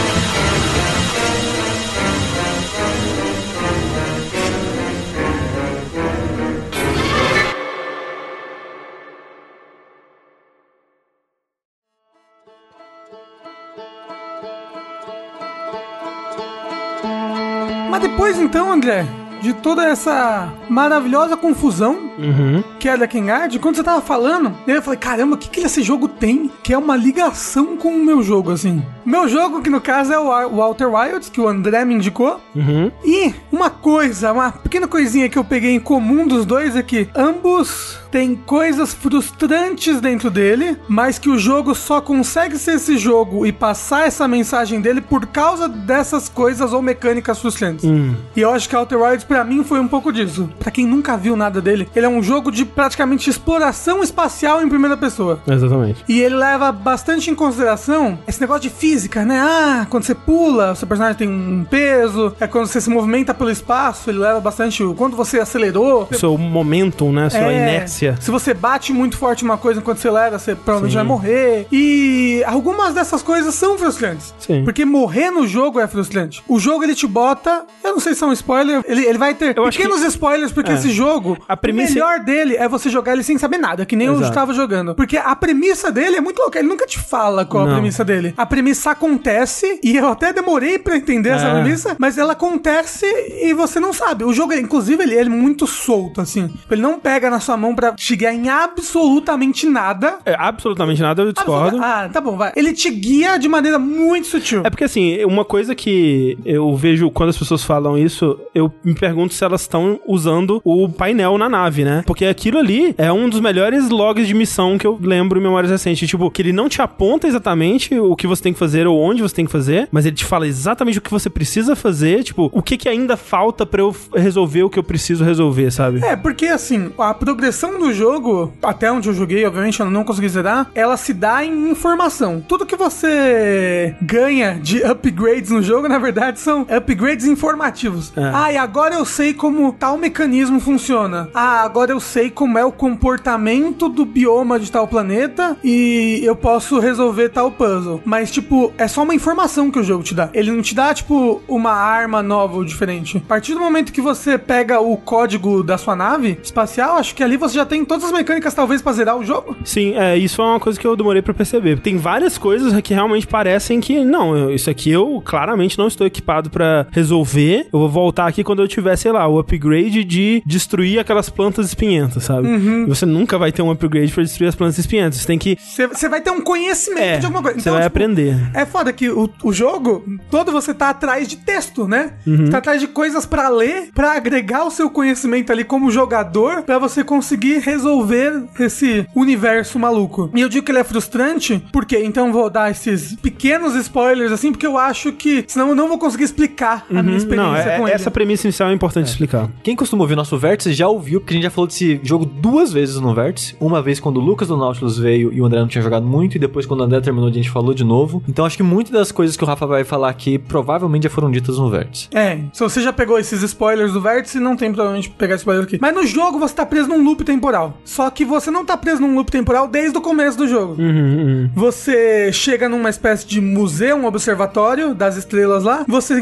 então, 18.40 18.72
André, 18.72 19.06
de 19.46 19.54
toda 19.54 19.86
essa 19.88 20.52
maravilhosa 20.70 21.38
confusão 21.38 21.96
Uhum. 22.18 22.64
que 22.80 22.88
é 22.88 22.96
da 22.96 23.06
Kingard, 23.08 23.60
quando 23.60 23.76
você 23.76 23.84
tava 23.84 24.02
falando, 24.02 24.54
eu 24.66 24.82
falei, 24.82 24.98
caramba, 24.98 25.36
o 25.36 25.38
que, 25.38 25.50
que 25.50 25.60
esse 25.60 25.84
jogo 25.84 26.08
tem 26.08 26.50
que 26.64 26.74
é 26.74 26.78
uma 26.78 26.96
ligação 26.96 27.76
com 27.76 27.90
o 27.90 28.04
meu 28.06 28.24
jogo, 28.24 28.52
assim? 28.52 28.82
O 29.06 29.10
meu 29.10 29.28
jogo, 29.28 29.62
que 29.62 29.70
no 29.70 29.82
caso 29.82 30.14
é 30.14 30.18
o 30.20 30.28
Wa- 30.28 30.48
o 30.48 30.56
Walter 30.56 30.88
Wilds, 30.88 31.30
que 31.30 31.42
o 31.42 31.48
André 31.48 31.84
me 31.84 31.94
indicou. 31.94 32.40
Uhum. 32.56 32.90
E 33.04 33.34
uma 33.52 33.70
coisa, 33.70 34.32
uma 34.32 34.52
pequena 34.52 34.88
coisinha 34.88 35.28
que 35.30 35.38
eu 35.38 35.44
peguei 35.44 35.76
em 35.76 35.80
comum 35.80 36.26
dos 36.26 36.46
dois 36.46 36.76
é 36.76 36.82
que 36.82 37.10
ambos 37.14 38.00
têm 38.10 38.34
coisas 38.36 38.94
frustrantes 38.94 40.00
dentro 40.00 40.30
dele, 40.32 40.78
mas 40.88 41.20
que 41.20 41.30
o 41.30 41.38
jogo 41.38 41.76
só 41.76 42.00
consegue 42.00 42.58
ser 42.58 42.76
esse 42.76 42.98
jogo 42.98 43.46
e 43.46 43.52
passar 43.52 44.08
essa 44.08 44.26
mensagem 44.28 44.80
dele 44.80 45.02
por 45.02 45.26
causa 45.28 45.68
dessas 45.68 46.30
coisas 46.30 46.72
ou 46.72 46.82
mecânicas 46.82 47.40
frustrantes. 47.40 47.84
Hum. 47.84 48.16
E 48.36 48.40
eu 48.40 48.52
acho 48.52 48.70
que 48.70 48.76
Outer 48.76 49.02
Wilds 49.02 49.26
pra 49.36 49.44
mim 49.44 49.66
foi 49.66 49.82
um 49.82 49.88
pouco 49.88 50.14
disso. 50.14 50.50
Pra 50.60 50.72
quem 50.72 50.88
nunca 50.88 51.18
viu 51.18 51.36
nada 51.36 51.60
dele, 51.60 51.90
ele 51.94 52.06
é 52.06 52.10
um 52.10 52.24
jogo 52.24 52.50
de 52.50 52.64
praticamente 52.64 53.30
exploração 53.30 54.02
espacial 54.02 54.64
em 54.64 54.70
primeira 54.70 54.96
pessoa. 54.96 55.42
Exatamente. 55.46 56.06
E 56.08 56.22
ele 56.22 56.36
leva 56.36 56.72
bastante 56.72 57.30
em 57.30 57.36
consideração 57.36 58.18
esse 58.26 58.40
negócio 58.40 58.62
de 58.62 58.70
física, 58.70 59.26
né? 59.26 59.42
Ah, 59.42 59.86
quando 59.90 60.06
você 60.06 60.16
pula, 60.16 60.72
o 60.72 60.76
seu 60.78 60.88
personagem 60.88 61.18
tem 61.18 61.28
um 61.28 61.66
peso. 61.70 62.34
É 62.40 62.48
quando 62.48 62.68
você 62.68 62.80
se 62.80 62.90
movimenta 62.90 63.34
pelo 63.34 63.52
espaço, 63.52 64.10
ele 64.10 64.20
leva 64.20 64.40
bastante 64.40 64.82
o 64.82 64.94
quando 64.94 65.18
você 65.18 65.38
acelerou. 65.38 66.08
O 66.10 66.16
seu 66.16 66.38
momentum, 66.38 67.12
né? 67.12 67.30
Sua 67.30 67.52
É, 67.52 67.58
inércia. 67.58 68.16
Se 68.22 68.32
você 68.32 68.54
bate 68.54 68.94
muito 68.94 69.18
forte 69.18 69.44
uma 69.44 69.58
coisa 69.58 69.82
enquanto 69.82 69.98
você 69.98 70.08
acelera, 70.08 70.40
você 70.40 70.56
provavelmente 70.56 70.92
Sim. 70.94 70.98
vai 71.00 71.06
morrer. 71.06 71.68
E 71.74 72.42
algumas 72.48 72.94
dessas 72.94 73.22
coisas 73.22 73.54
são 73.54 73.78
frustrantes. 73.78 74.34
Sim. 74.40 74.64
Porque 74.64 74.86
morrer 74.86 75.30
no 75.30 75.46
jogo 75.46 75.78
é 75.78 75.88
frustrante. 75.88 76.42
O 76.48 76.58
jogo 76.58 76.86
ele 76.86 76.96
te 76.96 77.06
bota, 77.06 77.66
eu 77.84 77.92
não 77.92 78.00
sei 78.00 78.14
se 78.14 78.24
é 78.24 78.28
um 78.28 78.32
spoiler, 78.32 78.82
ele, 78.88 79.04
ele 79.06 79.18
vai 79.18 79.25
ter 79.34 79.58
Eu 79.58 79.64
pequenos 79.64 80.02
spoilers, 80.04 80.52
porque 80.52 80.72
É. 80.72 80.76
esse 80.76 80.90
jogo, 80.92 81.38
A 81.48 81.58
premissa- 81.58 81.92
o 81.92 81.94
melhor 81.96 82.20
dele 82.20 82.56
é 82.56 82.68
você 82.68 82.90
jogar 82.90 83.14
ele 83.14 83.24
sem 83.24 83.38
saber 83.38 83.58
nada, 83.58 83.86
que 83.86 83.96
nem 83.96 84.08
eu 84.08 84.14
Exato. 84.14 84.30
estava 84.30 84.54
jogando. 84.54 84.94
Porque 84.96 85.18
a 85.18 85.36
premissa 85.36 85.92
dele 85.92 86.18
é 86.18 86.22
muito 86.22 86.40
louca, 86.40 86.60
ele 86.60 86.68
nunca 86.68 86.86
te 86.86 87.00
fala 87.00 87.46
qual 87.46 87.64
a 87.64 87.68
Não. 87.68 87.74
premissa 87.76 88.04
dele. 88.06 88.34
A 88.38 88.46
premissa 88.46 88.92
acontece, 88.92 89.80
e 89.84 89.96
eu 89.98 90.08
até 90.08 90.32
demorei 90.34 90.78
pra 90.78 90.96
entender 90.98 91.30
essa 91.30 91.48
É. 91.48 91.54
premissa, 91.54 91.96
mas 92.00 92.18
ela 92.18 92.34
acontece 92.34 93.06
e 93.42 93.54
você 93.54 93.80
não 93.80 93.94
sabe. 93.94 94.24
O 94.24 94.34
jogo, 94.34 94.54
inclusive, 94.54 95.02
ele, 95.02 95.16
é 95.16 95.24
muito 95.26 95.66
solto, 95.66 96.22
assim. 96.22 96.54
Ele 96.70 96.82
não 96.82 97.00
pega 97.00 97.30
na 97.30 97.40
sua 97.40 97.56
mão 97.58 97.74
pra 97.74 97.94
te 97.94 98.16
guiar 98.16 98.34
em 98.34 98.50
absolutamente 98.50 99.66
nada. 99.68 100.20
É, 100.26 100.36
absolutamente 100.38 101.02
nada, 101.02 101.22
eu 101.24 101.32
discordo. 101.34 101.78
Ah, 101.82 102.10
tá 102.12 102.20
bom, 102.22 102.38
vai. 102.38 102.52
Ele 102.56 102.74
te 102.74 102.90
guia 102.90 103.38
de 103.38 103.48
maneira 103.48 103.80
muito 103.80 104.28
sutil. 104.28 104.62
É 104.64 104.70
porque 104.70 104.84
assim, 104.84 105.24
uma 105.26 105.46
coisa 105.46 105.74
que 105.74 106.38
eu 106.46 106.76
vejo 106.76 107.10
quando 107.12 107.30
as 107.30 107.38
pessoas 107.38 107.64
falam 107.64 107.98
isso, 107.98 108.40
eu 108.54 108.72
me 108.84 108.94
pergunto 109.06 109.36
se 109.36 109.44
elas 109.44 109.62
estão 109.62 110.00
usando 110.08 110.60
o 110.64 110.90
painel 110.90 111.38
na 111.38 111.48
nave, 111.48 111.84
né? 111.84 112.04
Porque 112.08 112.26
aquilo 112.26 112.58
ali 112.58 112.96
é 112.98 113.12
um 113.12 113.30
dos 113.30 113.40
melhores 113.40 113.88
logs 113.90 114.28
de 114.28 114.34
missão 114.34 114.80
que 114.80 114.88
eu 114.88 114.98
lembro 115.00 115.40
em 115.40 115.44
memórias 115.44 115.72
recentes. 115.72 116.10
Tipo, 116.10 116.32
que 116.32 116.42
ele 116.42 116.52
não 116.52 116.68
te 116.68 116.82
aponta 116.82 117.28
exatamente 117.28 118.00
o 118.00 118.16
que 118.16 118.26
você 118.26 118.42
tem 118.42 118.54
que 118.54 118.58
fazer 118.58 118.88
ou 118.88 119.00
onde 119.00 119.22
você 119.22 119.36
tem 119.36 119.46
que 119.46 119.52
fazer, 119.52 119.88
mas 119.92 120.08
ele 120.08 120.16
te 120.16 120.26
fala 120.26 120.48
exatamente 120.48 120.98
o 120.98 121.02
que 121.02 121.12
você 121.12 121.30
precisa 121.30 121.76
fazer, 121.76 122.24
tipo, 122.24 122.50
o 122.52 122.64
que 122.64 122.78
que 122.78 122.90
ainda 122.90 123.16
falta 123.16 123.64
pra 123.64 123.82
eu 123.82 123.96
resolver 124.16 124.64
o 124.64 124.70
que 124.72 124.80
eu 124.80 124.84
preciso 124.84 125.24
resolver, 125.24 125.70
sabe? 125.70 126.04
É, 126.04 126.16
porque 126.16 126.48
assim, 126.48 126.92
a 126.98 127.14
progressão 127.14 127.78
do 127.78 127.94
jogo, 127.94 128.52
até 128.64 128.92
onde 128.92 129.08
eu 129.08 129.14
joguei, 129.14 129.46
obviamente 129.46 129.80
eu 129.80 129.92
não 129.92 130.04
consegui 130.04 130.30
zerar, 130.30 130.72
ela 130.74 130.98
se 130.98 131.14
dá 131.14 131.46
em 131.46 131.70
informação. 131.70 132.44
Tudo 132.48 132.66
que 132.66 132.76
você 132.76 133.96
ganha 134.02 134.60
de 134.60 134.84
upgrades 134.84 135.52
no 135.52 135.62
jogo, 135.62 135.88
na 135.88 136.00
verdade, 136.00 136.40
são 136.40 136.66
upgrades 136.76 137.28
informativos. 137.28 138.12
É. 138.18 138.32
Ah, 138.34 138.52
e 138.52 138.58
agora 138.58 138.95
eu 138.96 139.06
sei 139.06 139.34
como 139.34 139.72
tal 139.74 139.98
mecanismo 139.98 140.60
funciona. 140.60 141.30
Ah, 141.34 141.62
agora 141.62 141.92
eu 141.92 142.00
sei 142.00 142.30
como 142.30 142.58
é 142.58 142.66
o 142.66 142.72
comportamento 142.72 143.90
do 143.90 144.06
bioma 144.06 144.60
de 144.60 144.72
tal 144.72 144.88
planeta 144.88 145.58
e 145.64 146.22
eu 146.24 146.36
posso 146.36 146.80
resolver 146.80 147.30
tal 147.30 147.52
puzzle. 147.52 148.02
Mas, 148.06 148.32
tipo, 148.32 148.72
é 148.78 148.88
só 148.88 149.04
uma 149.04 149.14
informação 149.14 149.70
que 149.70 149.80
o 149.80 149.84
jogo 149.84 150.04
te 150.04 150.14
dá. 150.14 150.30
Ele 150.34 150.52
não 150.52 150.62
te 150.62 150.74
dá, 150.74 150.94
tipo, 150.94 151.42
uma 151.48 151.72
arma 151.72 152.24
nova 152.24 152.56
ou 152.56 152.64
diferente. 152.64 153.18
A 153.18 153.28
partir 153.28 153.54
do 153.54 153.60
momento 153.60 153.92
que 153.92 154.02
você 154.02 154.38
pega 154.38 154.80
o 154.80 154.96
código 154.96 155.62
da 155.62 155.78
sua 155.78 155.96
nave 155.96 156.40
espacial, 156.42 156.98
acho 156.98 157.14
que 157.16 157.24
ali 157.24 157.38
você 157.38 157.56
já 157.56 157.66
tem 157.66 157.84
todas 157.84 158.06
as 158.06 158.12
mecânicas, 158.12 158.54
talvez, 158.54 158.82
pra 158.82 158.94
zerar 158.94 159.18
o 159.18 159.26
jogo. 159.26 159.56
Sim, 159.64 159.94
é, 159.96 160.18
isso 160.18 160.42
é 160.42 160.46
uma 160.46 160.60
coisa 160.60 160.80
que 160.80 160.88
eu 160.88 160.96
demorei 160.96 161.22
pra 161.22 161.34
perceber. 161.34 161.80
Tem 161.80 161.98
várias 161.98 162.38
coisas 162.38 162.80
que 162.82 162.94
realmente 162.94 163.28
parecem 163.28 163.80
que, 163.82 164.04
não, 164.06 164.50
isso 164.52 164.70
aqui 164.70 164.92
eu 164.92 165.22
claramente 165.26 165.78
não 165.78 165.88
estou 165.88 166.08
equipado 166.08 166.50
pra 166.50 166.88
resolver. 166.92 167.68
Eu 167.74 167.80
vou 167.80 167.90
voltar 167.90 168.28
aqui 168.28 168.44
quando 168.44 168.62
eu 168.62 168.68
tiver, 168.68 168.85
sei 168.98 169.12
lá, 169.12 169.28
o 169.28 169.40
upgrade 169.40 170.04
de 170.04 170.42
destruir 170.46 171.00
aquelas 171.00 171.30
plantas 171.30 171.68
espinhentas, 171.68 172.24
sabe? 172.24 172.48
E 172.48 172.86
Você 172.86 173.06
nunca 173.06 173.38
vai 173.38 173.52
ter 173.52 173.62
um 173.62 173.72
upgrade 173.72 174.12
pra 174.12 174.24
destruir 174.24 174.48
as 174.48 174.56
plantas 174.56 174.78
espinhentas. 174.78 175.20
Você 175.20 175.28
tem 175.28 175.38
que. 175.40 175.58
Você- 175.60 176.10
vai 176.10 176.22
ter 176.22 176.32
um 176.32 176.42
conhecimento 176.42 177.02
É, 177.02 177.18
de 177.18 177.26
alguma 177.26 177.42
coisa. 177.42 177.60
você 177.60 177.70
vai 177.70 177.80
tipo, 177.80 177.88
aprender. 177.88 178.36
É 178.54 178.66
foda 178.66 178.94
que 178.94 179.10
o, 179.10 179.30
o 179.44 179.52
jogo, 179.52 180.06
todo 180.30 180.52
você 180.52 180.74
tá 180.74 180.90
atrás 180.90 181.28
de 181.28 181.38
texto, 181.38 181.88
né? 181.88 182.14
Uhum. 182.26 182.46
Você 182.46 182.52
tá 182.52 182.58
atrás 182.60 182.80
de 182.80 182.88
coisas 182.88 183.26
pra 183.26 183.50
ler, 183.50 183.90
pra 183.94 184.14
agregar 184.14 184.66
o 184.66 184.72
seu 184.72 184.90
conhecimento 184.90 185.52
ali 185.52 185.64
como 185.64 185.90
jogador, 185.92 186.62
pra 186.64 186.78
você 186.78 187.04
conseguir 187.04 187.60
resolver 187.60 188.44
esse 188.60 189.06
universo 189.16 189.80
maluco. 189.80 190.30
E 190.36 190.42
eu 190.42 190.50
digo 190.50 190.66
que 190.66 190.72
ele 190.72 190.80
é 190.80 190.84
frustrante, 190.84 191.64
porque 191.72 191.98
então 192.04 192.28
eu 192.28 192.34
vou 192.34 192.50
dar 192.50 192.70
esses 192.72 193.16
pequenos 193.16 193.76
spoilers 193.76 194.32
assim, 194.32 194.52
porque 194.52 194.68
eu 194.68 194.78
acho 194.78 195.12
que 195.12 195.44
senão 195.48 195.70
eu 195.70 195.76
não 195.76 195.88
vou 195.88 195.98
conseguir 195.98 196.24
explicar 196.26 196.86
a 196.90 197.02
minha 197.04 197.18
experiência 197.18 197.46
Uhum. 197.46 197.52
Não, 197.54 197.58
é- 197.58 197.78
com 197.80 197.88
essa 197.88 198.04
ele. 198.10 198.12
premissa 198.12 198.48
inicial 198.48 198.70
é 198.70 198.74
importante 198.76 199.08
explicar. 199.08 199.50
Quem 199.64 199.76
costuma 199.76 200.04
ouvir 200.04 200.16
nosso 200.16 200.38
Vértice 200.38 200.74
já 200.74 200.88
ouviu, 200.88 201.20
porque 201.20 201.34
a 201.34 201.36
gente 201.36 201.44
já 201.44 201.50
falou 201.50 201.68
desse 201.68 202.00
jogo 202.04 202.26
duas 202.26 202.72
vezes 202.72 203.00
no 203.00 203.14
Vértice. 203.14 203.56
Uma 203.60 203.82
vez 203.82 204.00
quando 204.00 204.18
o 204.18 204.20
Lucas 204.22 204.48
do 204.48 204.58
Nautilus 204.58 204.98
veio 204.98 205.32
e 205.34 205.42
o 205.42 205.46
André 205.46 205.60
não 205.60 205.68
tinha 205.68 205.82
jogado 205.82 206.06
muito, 206.06 206.36
e 206.36 206.40
depois 206.40 206.66
quando 206.66 206.82
o 206.82 206.84
André 206.84 207.02
terminou 207.02 207.30
a 207.30 207.32
gente 207.34 207.50
falou 207.50 207.74
de 207.74 207.84
novo. 207.84 208.24
Então 208.28 208.46
acho 208.46 208.58
que 208.58 208.64
muitas 208.64 208.92
das 208.94 209.12
coisas 209.12 209.36
que 209.36 209.44
o 209.44 209.48
Rafa 209.48 209.66
vai 209.66 209.84
falar 209.84 210.10
aqui 210.10 210.38
provavelmente 210.38 211.04
já 211.04 211.10
foram 211.10 211.32
ditas 211.32 211.58
no 211.58 211.70
Vértice. 211.70 212.08
É, 212.14 212.40
se 212.54 212.62
você 212.62 212.82
já 212.82 212.94
pegou 212.94 213.18
esses 213.18 213.42
spoilers 213.42 213.94
do 213.94 214.02
vértice, 214.02 214.40
não 214.40 214.56
tem 214.56 214.72
provavelmente 214.72 215.10
pegar 215.10 215.36
spoiler 215.36 215.64
aqui. 215.64 215.78
Mas 215.82 215.94
no 215.96 216.06
jogo 216.06 216.40
você 216.40 216.54
tá 216.54 216.66
preso 216.66 216.88
num 216.90 217.04
loop 217.04 217.24
temporal. 217.24 217.78
Só 217.84 218.10
que 218.10 218.24
você 218.26 218.52
não 218.52 218.66
tá 218.66 218.78
preso 218.78 219.02
num 219.02 219.16
loop 219.16 219.32
temporal 219.32 219.68
desde 219.68 219.98
o 219.98 220.02
começo 220.02 220.38
do 220.38 220.48
jogo. 220.48 220.82
Uhum, 220.82 221.50
Você 221.56 222.32
chega 222.32 222.68
numa 222.70 222.90
espécie 222.90 223.26
de 223.28 223.42
museu, 223.42 223.96
um 223.96 224.06
observatório 224.06 224.94
das 224.94 225.18
estrelas 225.18 225.64
lá. 225.64 225.86
Você 225.88 226.16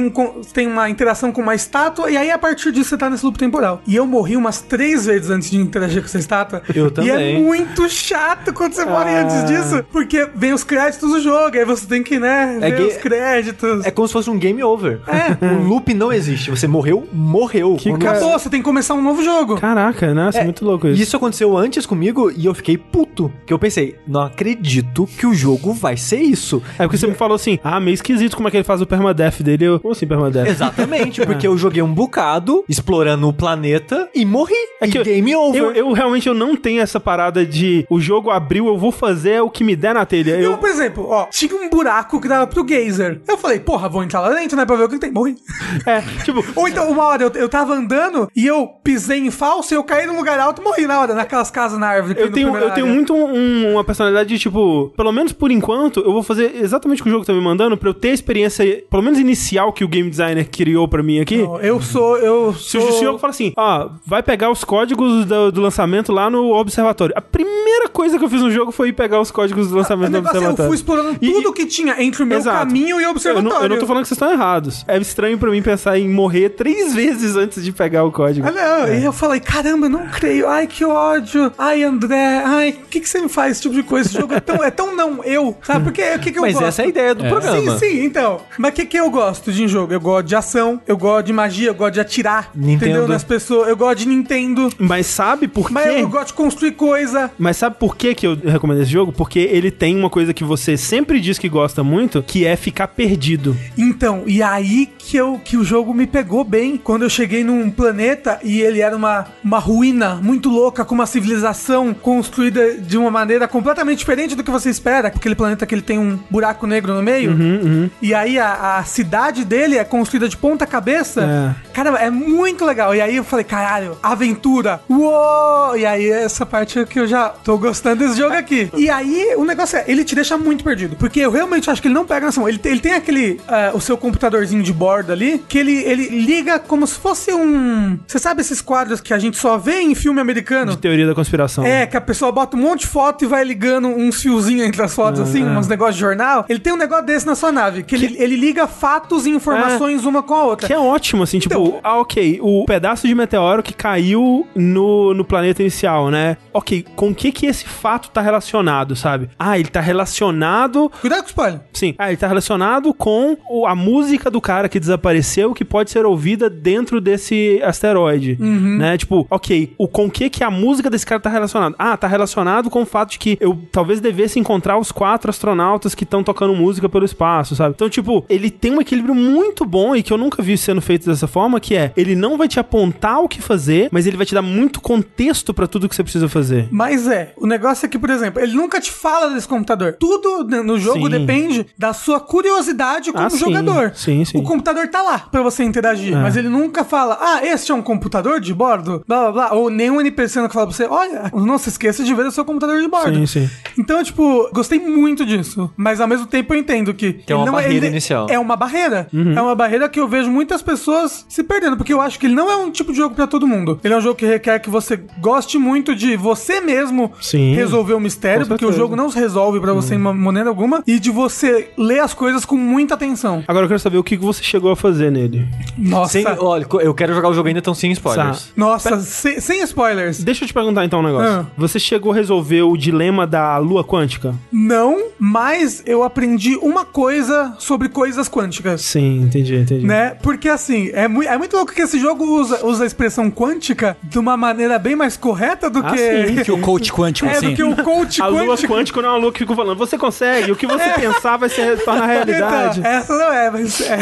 tem 0.53 0.67
uma 0.67 0.89
interação 0.89 1.31
com 1.31 1.41
uma 1.41 1.55
estátua. 1.55 2.09
E 2.09 2.17
aí, 2.17 2.31
a 2.31 2.37
partir 2.43 2.71
disso, 2.71 2.89
você 2.89 2.97
tá 2.97 3.09
nesse 3.09 3.25
loop 3.25 3.37
temporal. 3.37 3.81
E 3.87 3.95
eu 3.95 4.05
morri 4.05 4.35
umas 4.35 4.59
três 4.61 5.05
vezes 5.05 5.29
antes 5.29 5.49
de 5.49 5.57
interagir 5.57 6.01
com 6.01 6.07
essa 6.07 6.19
estátua. 6.19 6.61
Eu 6.75 6.87
E 6.87 6.91
também. 6.91 7.35
é 7.37 7.39
muito 7.39 7.87
chato 7.89 8.51
quando 8.53 8.73
você 8.73 8.83
morre 8.85 9.11
Ah. 9.11 9.23
antes 9.23 9.45
disso. 9.45 9.83
Porque 9.91 10.27
vem 10.35 10.51
os 10.53 10.63
créditos 10.63 11.09
do 11.09 11.21
jogo. 11.21 11.57
Aí 11.57 11.63
você 11.65 11.85
tem 11.87 12.03
que, 12.03 12.19
né, 12.19 12.57
É 12.61 12.69
ver 12.69 12.75
que- 12.77 12.83
os 12.83 12.97
créditos. 12.97 13.85
É 13.85 13.91
como 13.91 14.07
se 14.07 14.13
fosse 14.13 14.29
um 14.29 14.37
game 14.37 14.61
over. 14.63 14.99
É. 15.07 15.23
O 15.53 15.63
loop 15.67 15.93
não 15.93 16.11
existe. 16.11 16.49
Você 16.49 16.67
morreu, 16.67 17.07
morreu. 17.13 17.75
Que 17.79 17.89
Acabou, 17.91 18.37
você 18.37 18.49
tem 18.49 18.59
que 18.59 18.65
começar 18.65 18.93
um 18.95 19.01
novo 19.01 19.23
jogo. 19.23 19.59
Caraca, 19.59 20.13
né? 20.13 20.29
Isso 20.29 20.37
é, 20.39 20.43
muito 20.43 20.65
louco 20.65 20.87
isso. 20.87 21.01
Isso 21.01 21.15
aconteceu 21.15 21.55
antes 21.57 21.85
comigo 21.85 22.31
e 22.35 22.45
eu 22.45 22.53
fiquei 22.53 22.77
puto. 22.77 23.31
Que 23.45 23.53
eu 23.53 23.59
pensei, 23.59 23.95
não 24.07 24.21
acredito 24.21 25.07
que 25.17 25.25
o 25.25 25.33
jogo 25.33 25.73
vai 25.73 25.95
ser 25.95 26.21
isso. 26.21 26.61
É 26.77 26.83
porque 26.83 26.97
você 26.97 27.07
me 27.07 27.13
falou 27.13 27.35
assim, 27.35 27.59
ah, 27.63 27.79
meio 27.79 27.93
esquisito 27.93 28.35
como 28.35 28.47
é 28.47 28.51
que 28.51 28.57
ele 28.57 28.63
faz 28.63 28.81
o 28.81 28.85
permadeath 28.85 29.41
dele. 29.41 29.65
Eu, 29.65 29.79
como 29.79 29.93
assim 29.93 30.05
permadeath? 30.07 30.47
Exatamente, 30.47 31.21
porque 31.25 31.47
eu 31.47 31.57
joguei 31.57 31.81
um 31.81 31.93
bocado 31.93 32.32
explorando 32.67 33.27
o 33.27 33.33
planeta 33.33 34.09
e 34.13 34.25
morri. 34.25 34.53
É 34.81 34.87
que 34.87 34.97
e 34.99 35.03
game 35.03 35.35
over. 35.35 35.61
Eu, 35.61 35.71
eu 35.71 35.91
realmente 35.91 36.27
eu 36.27 36.33
não 36.33 36.55
tenho 36.55 36.81
essa 36.81 36.99
parada 36.99 37.45
de 37.45 37.85
o 37.89 37.99
jogo 37.99 38.29
abriu, 38.29 38.67
eu 38.67 38.77
vou 38.77 38.91
fazer 38.91 39.41
o 39.41 39.49
que 39.49 39.63
me 39.63 39.75
der 39.75 39.93
na 39.93 40.05
telha. 40.05 40.31
Eu, 40.31 40.51
Eu, 40.53 40.57
por 40.57 40.69
exemplo, 40.69 41.07
ó, 41.09 41.25
tinha 41.25 41.55
um 41.55 41.69
buraco 41.69 42.19
que 42.21 42.27
dava 42.27 42.47
pro 42.47 42.65
geyser. 42.67 43.21
Eu 43.27 43.37
falei, 43.37 43.59
porra, 43.59 43.89
vou 43.89 44.03
entrar 44.03 44.21
lá 44.21 44.29
dentro, 44.33 44.55
né, 44.57 44.65
pra 44.65 44.75
ver 44.75 44.83
o 44.85 44.89
que 44.89 44.99
tem. 44.99 45.11
Morri. 45.11 45.35
é, 45.85 46.01
tipo, 46.23 46.43
Ou 46.55 46.67
então, 46.67 46.89
uma 46.89 47.03
hora 47.05 47.23
eu, 47.23 47.31
eu 47.35 47.49
tava 47.49 47.73
andando 47.73 48.29
e 48.35 48.45
eu 48.45 48.67
pisei 48.83 49.19
em 49.19 49.31
falso 49.31 49.73
e 49.73 49.77
eu 49.77 49.83
caí 49.83 50.05
num 50.05 50.15
lugar 50.17 50.39
alto 50.39 50.61
e 50.61 50.63
morri 50.63 50.85
na 50.87 50.99
hora, 50.99 51.13
naquelas 51.13 51.49
casas 51.51 51.79
na 51.79 51.87
árvore. 51.87 52.15
que 52.15 52.21
eu 52.21 52.31
tenho, 52.31 52.55
eu 52.57 52.71
tenho 52.71 52.87
muito 52.87 53.13
um- 53.13 53.73
uma 53.73 53.83
personalidade 53.83 54.29
de, 54.29 54.39
tipo, 54.39 54.91
pelo 54.95 55.11
menos 55.11 55.31
por 55.33 55.51
enquanto, 55.51 55.99
eu 56.01 56.11
vou 56.11 56.23
fazer 56.23 56.55
exatamente 56.61 57.01
o 57.01 57.03
que 57.03 57.09
o 57.09 57.11
jogo 57.13 57.25
tá 57.25 57.33
me 57.33 57.41
mandando 57.41 57.77
pra 57.77 57.89
eu 57.89 57.93
ter 57.93 58.09
a 58.09 58.13
experiência, 58.13 58.83
pelo 58.89 59.03
menos 59.03 59.19
inicial, 59.19 59.71
que 59.73 59.83
o 59.83 59.87
game 59.87 60.09
designer 60.09 60.47
criou 60.49 60.87
pra 60.87 61.01
mim 61.03 61.19
aqui. 61.19 61.37
Não, 61.37 61.59
Eu 61.59 61.81
sou, 61.81 62.17
eu 62.23 62.53
Se 62.53 62.77
o 62.77 62.81
sou... 62.81 62.91
se 62.91 62.97
o 62.99 63.03
jogo 63.03 63.19
fala 63.19 63.31
assim, 63.31 63.53
ó, 63.57 63.89
vai 64.05 64.21
pegar 64.23 64.49
os 64.49 64.63
códigos 64.63 65.25
do, 65.25 65.51
do 65.51 65.61
lançamento 65.61 66.11
lá 66.11 66.29
no 66.29 66.53
observatório. 66.53 67.13
A 67.17 67.21
primeira 67.21 67.87
coisa 67.89 68.17
que 68.17 68.23
eu 68.25 68.29
fiz 68.29 68.41
no 68.41 68.51
jogo 68.51 68.71
foi 68.71 68.89
ir 68.89 68.93
pegar 68.93 69.19
os 69.19 69.31
códigos 69.31 69.69
do 69.69 69.75
lançamento 69.75 70.09
do 70.11 70.13
negócio 70.13 70.37
é, 70.37 70.45
eu 70.45 70.49
observatório. 70.51 70.69
fui 70.69 70.75
explorando 70.75 71.17
E- 71.21 71.31
tudo 71.33 71.53
que 71.53 71.65
tinha 71.65 72.01
entre 72.03 72.23
o 72.23 72.25
meu 72.25 72.37
Exato. 72.39 72.57
caminho 72.59 72.99
e 72.99 73.03
o 73.03 73.05
Eu 73.05 73.11
observatório. 73.11 73.49
não, 73.57 73.63
eu 73.63 73.69
não 73.69 73.77
tô 73.79 73.85
falando 73.87 74.03
que 74.03 74.07
vocês 74.09 74.15
estão 74.17 74.31
errados. 74.31 74.83
É 74.87 74.97
estranho 74.97 75.37
pra 75.37 75.49
mim 75.51 75.61
pensar 75.61 75.97
em 75.99 76.07
morrer 76.09 76.49
três 76.49 76.93
vezes 76.95 77.35
antes 77.35 77.63
de 77.63 77.71
pegar 77.71 78.03
o 78.03 78.11
código. 78.11 78.47
Ah, 78.47 78.51
não. 78.51 78.93
E 78.93 79.03
eu 79.03 79.13
falei, 79.13 79.39
caramba, 79.39 79.87
eu 79.87 79.89
não 79.89 80.07
creio. 80.07 80.47
Ai, 80.47 80.67
que 80.67 80.83
ódio. 80.85 81.51
Ai, 81.57 81.83
André. 81.83 82.43
Ai, 82.45 82.69
o 82.83 82.87
que, 82.87 82.99
que 82.99 83.07
você 83.09 83.19
me 83.21 83.29
faz 83.29 83.53
esse 83.53 83.61
tipo 83.63 83.75
de 83.75 83.83
coisa? 83.83 84.07
Esse 84.09 84.17
jogo 84.19 84.33
é 84.33 84.39
tão, 84.39 84.63
é 84.63 84.71
tão 84.71 84.95
não 84.95 85.23
eu. 85.23 85.55
Sabe? 85.63 85.83
Porque 85.83 86.01
o 86.15 86.19
que, 86.19 86.31
que 86.31 86.37
eu 86.37 86.41
Mas 86.41 86.53
gosto? 86.53 86.65
essa 86.67 86.81
é 86.81 86.85
a 86.85 86.87
ideia 86.87 87.15
do 87.15 87.23
programa. 87.25 87.77
Sim, 87.77 87.77
sim, 87.79 88.03
então. 88.05 88.41
Mas 88.57 88.71
o 88.71 88.75
que, 88.75 88.85
que 88.85 88.97
eu 88.97 89.09
gosto 89.09 89.51
de 89.51 89.63
um 89.63 89.67
jogo? 89.67 89.93
Eu 89.93 89.99
gosto 89.99 90.27
de 90.27 90.35
ação, 90.35 90.81
eu 90.87 90.97
gosto 90.97 91.25
de 91.27 91.33
magia, 91.33 91.69
eu 91.69 91.75
gosto 91.75 91.93
de 91.93 91.99
atirar. 92.13 92.51
Nintendo. 92.55 92.85
Entendeu? 92.91 93.07
Nas 93.07 93.23
pessoas. 93.23 93.67
Eu 93.67 93.75
gosto 93.77 93.99
de 93.99 94.07
Nintendo. 94.07 94.69
Mas 94.77 95.07
sabe 95.07 95.47
por 95.47 95.71
Mas 95.71 95.85
quê? 95.91 96.01
eu 96.01 96.09
gosto 96.09 96.27
de 96.27 96.33
construir 96.33 96.71
coisa. 96.73 97.31
Mas 97.37 97.57
sabe 97.57 97.75
por 97.79 97.95
que, 97.95 98.13
que 98.13 98.27
eu 98.27 98.35
recomendo 98.35 98.81
esse 98.81 98.91
jogo? 98.91 99.11
Porque 99.11 99.39
ele 99.39 99.71
tem 99.71 99.97
uma 99.97 100.09
coisa 100.09 100.33
que 100.33 100.43
você 100.43 100.77
sempre 100.77 101.19
diz 101.19 101.37
que 101.39 101.49
gosta 101.49 101.83
muito, 101.83 102.21
que 102.21 102.45
é 102.45 102.55
ficar 102.55 102.87
perdido. 102.87 103.57
Então, 103.77 104.23
e 104.27 104.41
aí 104.41 104.89
que, 104.97 105.17
eu, 105.17 105.39
que 105.43 105.57
o 105.57 105.63
jogo 105.63 105.93
me 105.93 106.05
pegou 106.05 106.43
bem. 106.43 106.77
Quando 106.77 107.03
eu 107.03 107.09
cheguei 107.09 107.43
num 107.43 107.69
planeta 107.69 108.39
e 108.43 108.61
ele 108.61 108.79
era 108.81 108.95
uma, 108.95 109.25
uma 109.43 109.59
ruína 109.59 110.15
muito 110.15 110.49
louca, 110.49 110.85
com 110.85 110.93
uma 110.95 111.05
civilização 111.05 111.93
construída 111.93 112.75
de 112.77 112.97
uma 112.97 113.09
maneira 113.09 113.47
completamente 113.47 113.99
diferente 113.99 114.35
do 114.35 114.43
que 114.43 114.51
você 114.51 114.69
espera. 114.69 115.07
Aquele 115.07 115.35
planeta 115.35 115.65
que 115.65 115.73
ele 115.73 115.81
tem 115.81 115.97
um 115.97 116.19
buraco 116.29 116.67
negro 116.67 116.93
no 116.93 117.01
meio. 117.01 117.31
Uhum, 117.31 117.89
E 118.01 118.13
aí 118.13 118.37
a, 118.37 118.77
a 118.77 118.83
cidade 118.83 119.43
dele 119.45 119.77
é 119.77 119.83
construída 119.83 120.27
de 120.29 120.37
ponta 120.37 120.65
cabeça. 120.65 121.55
Cara, 121.73 121.92
é 121.95 122.09
muito 122.09 122.65
legal. 122.65 122.93
E 122.95 123.01
aí 123.01 123.15
eu 123.15 123.23
falei, 123.23 123.43
caralho, 123.45 123.97
aventura. 124.01 124.81
Uou! 124.89 125.75
E 125.77 125.85
aí 125.85 126.09
essa 126.09 126.45
parte 126.45 126.79
é 126.79 126.85
que 126.85 126.99
eu 126.99 127.07
já 127.07 127.29
tô 127.29 127.57
gostando 127.57 128.05
desse 128.05 128.17
jogo 128.17 128.35
aqui. 128.35 128.69
E 128.83 128.89
aí 128.89 129.33
o 129.37 129.45
negócio 129.45 129.77
é, 129.77 129.85
ele 129.87 130.03
te 130.03 130.13
deixa 130.13 130.37
muito 130.37 130.61
perdido. 130.63 130.95
Porque 130.97 131.19
eu 131.21 131.31
realmente 131.31 131.69
acho 131.69 131.81
que 131.81 131.87
ele 131.87 131.95
não 131.95 132.05
pega 132.05 132.25
nação. 132.25 132.49
Ele, 132.49 132.59
ele 132.65 132.79
tem 132.81 132.93
aquele, 132.93 133.39
ah, 133.47 133.71
o 133.73 133.79
seu 133.79 133.97
computadorzinho 133.97 134.61
de 134.61 134.73
bordo 134.73 135.11
ali, 135.13 135.41
que 135.47 135.57
ele, 135.57 135.71
ele 135.83 136.09
liga 136.09 136.59
como 136.59 136.85
se 136.85 136.95
fosse 136.95 137.33
um... 137.33 137.97
Você 138.05 138.19
sabe 138.19 138.41
esses 138.41 138.61
quadros 138.61 138.99
que 138.99 139.13
a 139.13 139.19
gente 139.19 139.37
só 139.37 139.57
vê 139.57 139.79
em 139.79 139.95
filme 139.95 140.19
americano? 140.19 140.71
De 140.71 140.77
teoria 140.77 141.07
da 141.07 141.15
conspiração. 141.15 141.65
É, 141.65 141.85
que 141.87 141.95
a 141.95 142.01
pessoa 142.01 142.31
bota 142.31 142.57
um 142.57 142.59
monte 142.59 142.81
de 142.81 142.87
foto 142.87 143.23
e 143.23 143.27
vai 143.27 143.43
ligando 143.43 143.87
uns 143.87 144.21
fiozinhos 144.21 144.67
entre 144.67 144.81
as 144.81 144.93
fotos, 144.93 145.21
assim, 145.21 145.43
uns 145.45 145.67
negócios 145.67 145.95
de 145.95 146.01
jornal. 146.01 146.45
Ele 146.49 146.59
tem 146.59 146.73
um 146.73 146.77
negócio 146.77 147.05
desse 147.05 147.25
na 147.25 147.35
sua 147.35 147.51
nave, 147.51 147.83
que, 147.83 147.95
Ele, 147.95 148.17
ele 148.19 148.35
liga 148.35 148.67
fatos 148.67 149.25
e 149.25 149.29
informações 149.29 150.03
uma 150.05 150.21
com 150.21 150.33
a 150.33 150.43
outra. 150.43 150.67
Que 150.67 150.73
é 150.73 150.79
ótimo, 150.79 151.23
assim, 151.23 151.39
tipo, 151.39 151.53
Então- 151.55 151.79
ah, 151.83 151.99
ok, 151.99 152.39
o 152.41 152.65
pedaço 152.65 153.07
de 153.07 153.13
meteoro 153.13 153.61
que 153.61 153.73
caiu 153.73 154.47
no, 154.55 155.13
no 155.13 155.25
planeta 155.25 155.61
inicial, 155.61 156.09
né? 156.09 156.37
Ok, 156.53 156.85
com 156.95 157.09
o 157.09 157.15
que 157.15 157.31
que 157.31 157.45
esse 157.45 157.65
fato 157.65 158.09
tá 158.09 158.21
relacionado, 158.21 158.95
sabe? 158.95 159.29
Ah, 159.37 159.57
ele 159.57 159.69
tá 159.69 159.81
relacionado 159.81 160.91
Cuidado 161.01 161.19
com 161.19 161.25
o 161.25 161.29
spoiler. 161.29 161.61
Sim. 161.73 161.95
Ah, 161.97 162.09
ele 162.09 162.17
tá 162.17 162.27
relacionado 162.27 162.93
com 162.93 163.37
a 163.67 163.75
música 163.75 164.29
do 164.29 164.39
cara 164.39 164.69
que 164.69 164.79
desapareceu, 164.79 165.53
que 165.53 165.65
pode 165.65 165.91
ser 165.91 166.05
ouvida 166.05 166.49
dentro 166.49 167.01
desse 167.01 167.61
asteroide. 167.63 168.37
Né? 168.39 168.97
Tipo, 168.97 169.27
ok, 169.29 169.73
o 169.77 169.87
com 169.87 170.09
que 170.09 170.29
que 170.29 170.43
a 170.43 170.51
música 170.51 170.89
desse 170.89 171.05
cara 171.05 171.19
tá 171.19 171.29
relacionado? 171.29 171.75
Ah, 171.77 171.97
tá 171.97 172.07
relacionado 172.07 172.69
com 172.69 172.83
o 172.83 172.85
fato 172.85 173.11
de 173.11 173.19
que 173.19 173.37
eu 173.39 173.59
talvez 173.71 173.99
devesse 173.99 174.39
encontrar 174.39 174.77
os 174.77 174.91
quatro 174.91 175.29
astronautas 175.29 175.95
que 175.95 176.03
estão 176.03 176.23
tocando 176.23 176.55
música 176.55 176.87
pelo 176.87 177.05
espaço, 177.05 177.55
sabe? 177.55 177.73
Então, 177.75 177.89
tipo, 177.89 178.25
ele 178.29 178.49
tem 178.49 178.71
um 178.71 178.81
equilíbrio 178.81 179.15
muito 179.15 179.65
bom 179.65 179.95
e 179.95 180.03
que 180.03 180.13
eu 180.13 180.17
nunca 180.17 180.41
vi 180.41 180.57
sendo 180.57 180.81
feito 180.81 181.09
dessa 181.09 181.27
forma, 181.27 181.59
que 181.59 181.72
é, 181.75 181.91
ele 181.95 182.15
não 182.15 182.37
vai 182.37 182.47
te 182.47 182.59
apontar 182.59 183.21
o 183.21 183.27
que 183.27 183.41
fazer, 183.41 183.89
mas 183.91 184.05
ele 184.07 184.17
vai 184.17 184.25
te 184.25 184.33
dar 184.33 184.41
muito 184.41 184.79
contexto 184.81 185.53
pra 185.53 185.67
tudo 185.67 185.87
que 185.89 185.95
você 185.95 186.03
precisa 186.03 186.27
fazer. 186.29 186.67
Mas 186.71 187.07
é, 187.07 187.33
o 187.37 187.45
negócio 187.47 187.85
é 187.85 187.89
que, 187.89 187.97
por 187.99 188.09
exemplo, 188.09 188.41
ele 188.41 188.53
nunca 188.53 188.79
te 188.79 188.91
fala 188.91 189.29
desse 189.31 189.47
computador. 189.47 189.95
Tudo 189.99 190.43
no 190.63 190.79
jogo 190.79 191.05
Sim. 191.05 191.09
depende 191.19 191.65
da 191.77 191.93
sua 191.93 192.19
curiosidade 192.19 193.11
como 193.11 193.25
Ah, 193.25 193.29
sim. 193.29 193.37
jogador. 193.37 193.91
Sim, 193.95 194.23
sim. 194.25 194.37
O 194.37 194.43
computador 194.43 194.87
tá 194.87 195.01
lá 195.01 195.19
pra 195.19 195.41
você 195.41 195.63
interagir, 195.63 196.15
mas 196.17 196.35
ele 196.35 196.49
nunca 196.49 196.83
fala, 196.83 197.17
ah, 197.19 197.45
este 197.45 197.71
é 197.71 197.75
um 197.75 197.81
computador 197.81 198.39
de 198.39 198.53
bordo, 198.53 199.03
blá 199.07 199.21
blá 199.23 199.31
blá. 199.31 199.53
Ou 199.53 199.69
nenhum 199.69 199.99
NPC 200.01 200.39
nunca 200.41 200.53
fala 200.53 200.67
pra 200.67 200.75
você, 200.75 200.85
olha, 200.85 201.31
não 201.33 201.57
se 201.57 201.69
esqueça 201.69 202.03
de 202.03 202.13
ver 202.13 202.25
o 202.25 202.31
seu 202.31 202.43
computador 202.45 202.81
de 202.81 202.87
bordo. 202.87 203.15
Sim, 203.15 203.25
sim. 203.25 203.49
Então, 203.77 204.03
tipo, 204.03 204.49
gostei 204.53 204.79
muito 204.79 205.25
disso. 205.25 205.71
Mas 205.77 205.99
ao 206.01 206.07
mesmo 206.07 206.25
tempo 206.27 206.53
eu 206.53 206.59
entendo 206.59 206.93
que. 206.93 207.21
é 207.27 207.35
uma 207.35 207.43
ele 207.45 207.51
barreira 207.51 207.75
ele- 207.77 207.87
inicial. 207.87 208.27
É 208.29 208.37
uma 208.37 208.55
barreira. 208.55 209.07
Uhum. 209.13 209.33
É 209.37 209.41
uma 209.41 209.55
barreira 209.55 209.87
que 209.89 209.99
eu 209.99 210.07
vejo 210.07 210.29
muitas 210.29 210.61
pessoas 210.61 211.25
se 211.29 211.43
perdendo. 211.43 211.62
Porque 211.77 211.93
eu 211.93 212.01
acho 212.01 212.19
que 212.19 212.25
ele 212.27 212.35
não 212.35 212.49
é 212.51 212.55
um 212.57 212.69
tipo 212.71 212.91
de 212.91 212.97
jogo 212.97 213.15
pra 213.15 213.27
todo 213.27 213.47
mundo. 213.47 213.79
Ele 213.83 213.93
é 213.93 213.97
um 213.97 214.01
jogo 214.01 214.15
que 214.15 214.25
requer 214.25 214.59
que 214.59 214.69
você 214.69 214.99
goste 215.19 215.57
muito 215.57 215.95
de 215.95 216.15
você 216.15 216.61
mesmo 216.61 217.11
Sim. 217.21 217.53
resolver 217.55 217.93
o 217.93 217.99
mistério. 217.99 218.45
Porque 218.45 218.65
o. 218.65 218.67
Uhum. 218.69 218.73
jogo 218.73 218.95
não 218.95 219.09
se 219.11 219.19
resolve 219.19 219.59
pra 219.59 219.71
você 219.73 219.95
de 219.95 220.01
uma 220.01 220.13
maneira 220.13 220.49
alguma. 220.49 220.83
E 220.87 220.99
de 220.99 221.09
você 221.11 221.69
ler 221.77 221.99
as 221.99 222.13
coisas 222.13 222.43
com 222.43 222.57
muita 222.57 222.95
atenção. 222.95 223.43
Agora 223.47 223.65
eu 223.65 223.67
quero 223.69 223.79
saber 223.79 223.97
o 223.97 224.03
que 224.03 224.17
você 224.17 224.43
chegou 224.43 224.71
a 224.71 224.75
fazer 224.75 225.11
nele. 225.11 225.47
Nossa. 225.77 226.11
Sem, 226.13 226.25
olha, 226.27 226.65
eu 226.81 226.93
quero 226.93 227.13
jogar 227.13 227.29
o 227.29 227.33
jogo 227.33 227.47
ainda, 227.47 227.59
então 227.59 227.73
sem 227.73 227.91
spoilers. 227.91 228.51
Nossa, 228.55 228.99
sem, 228.99 229.39
sem 229.39 229.61
spoilers. 229.63 230.23
Deixa 230.23 230.43
eu 230.43 230.47
te 230.47 230.53
perguntar 230.53 230.83
então 230.85 230.99
um 230.99 231.03
negócio. 231.03 231.29
Ah. 231.29 231.45
Você 231.57 231.79
chegou 231.79 232.11
a 232.11 232.15
resolver 232.15 232.63
o 232.63 232.75
dilema 232.75 233.25
da 233.27 233.57
lua 233.57 233.83
quântica? 233.83 234.33
Não, 234.51 235.09
mas 235.19 235.83
eu 235.85 236.03
aprendi 236.03 236.57
uma 236.61 236.83
coisa 236.85 237.53
sobre 237.59 237.89
coisas 237.89 238.27
quânticas. 238.29 238.81
Sim, 238.81 239.21
entendi, 239.21 239.55
entendi. 239.55 239.85
Né? 239.85 240.15
Porque 240.21 240.49
assim, 240.49 240.89
é, 240.93 241.07
mui- 241.07 241.27
é 241.27 241.37
muito 241.37 241.52
louco 241.53 241.73
que 241.73 241.81
esse 241.81 241.99
jogo 241.99 242.23
usa, 242.25 242.65
usa 242.65 242.83
a 242.83 242.87
expressão 242.87 243.29
quântica 243.31 243.95
de 244.03 244.17
uma 244.19 244.35
maneira 244.35 244.77
bem 244.79 244.95
mais 244.95 245.15
correta 245.17 245.69
do 245.69 245.79
Ah, 245.79 245.91
que. 245.91 245.97
sim, 246.27 246.35
Que 246.43 246.51
o 246.51 246.59
coach 246.59 246.91
quântico, 246.91 247.27
É, 247.29 247.33
assim. 247.33 247.49
do 247.49 247.55
que 247.55 247.63
o 247.63 247.75
coach 247.83 248.21
A 248.21 248.27
lua 248.27 248.45
quântico. 248.45 248.73
quântica 248.73 249.01
não 249.01 249.09
é 249.09 249.11
uma 249.13 249.17
lua 249.19 249.31
que 249.31 249.39
fica 249.39 249.55
falando, 249.55 249.77
você 249.77 249.97
consegue, 249.97 250.51
o 250.51 250.55
que 250.55 250.67
você 250.67 250.89
pensar 250.99 251.37
vai 251.37 251.49
se 251.49 251.77
tornar 251.77 252.05
realidade. 252.07 252.79
Então, 252.79 252.91
essa 252.91 253.17
não 253.17 253.31
é, 253.33 253.49
mas 253.51 253.81
é. 253.81 253.99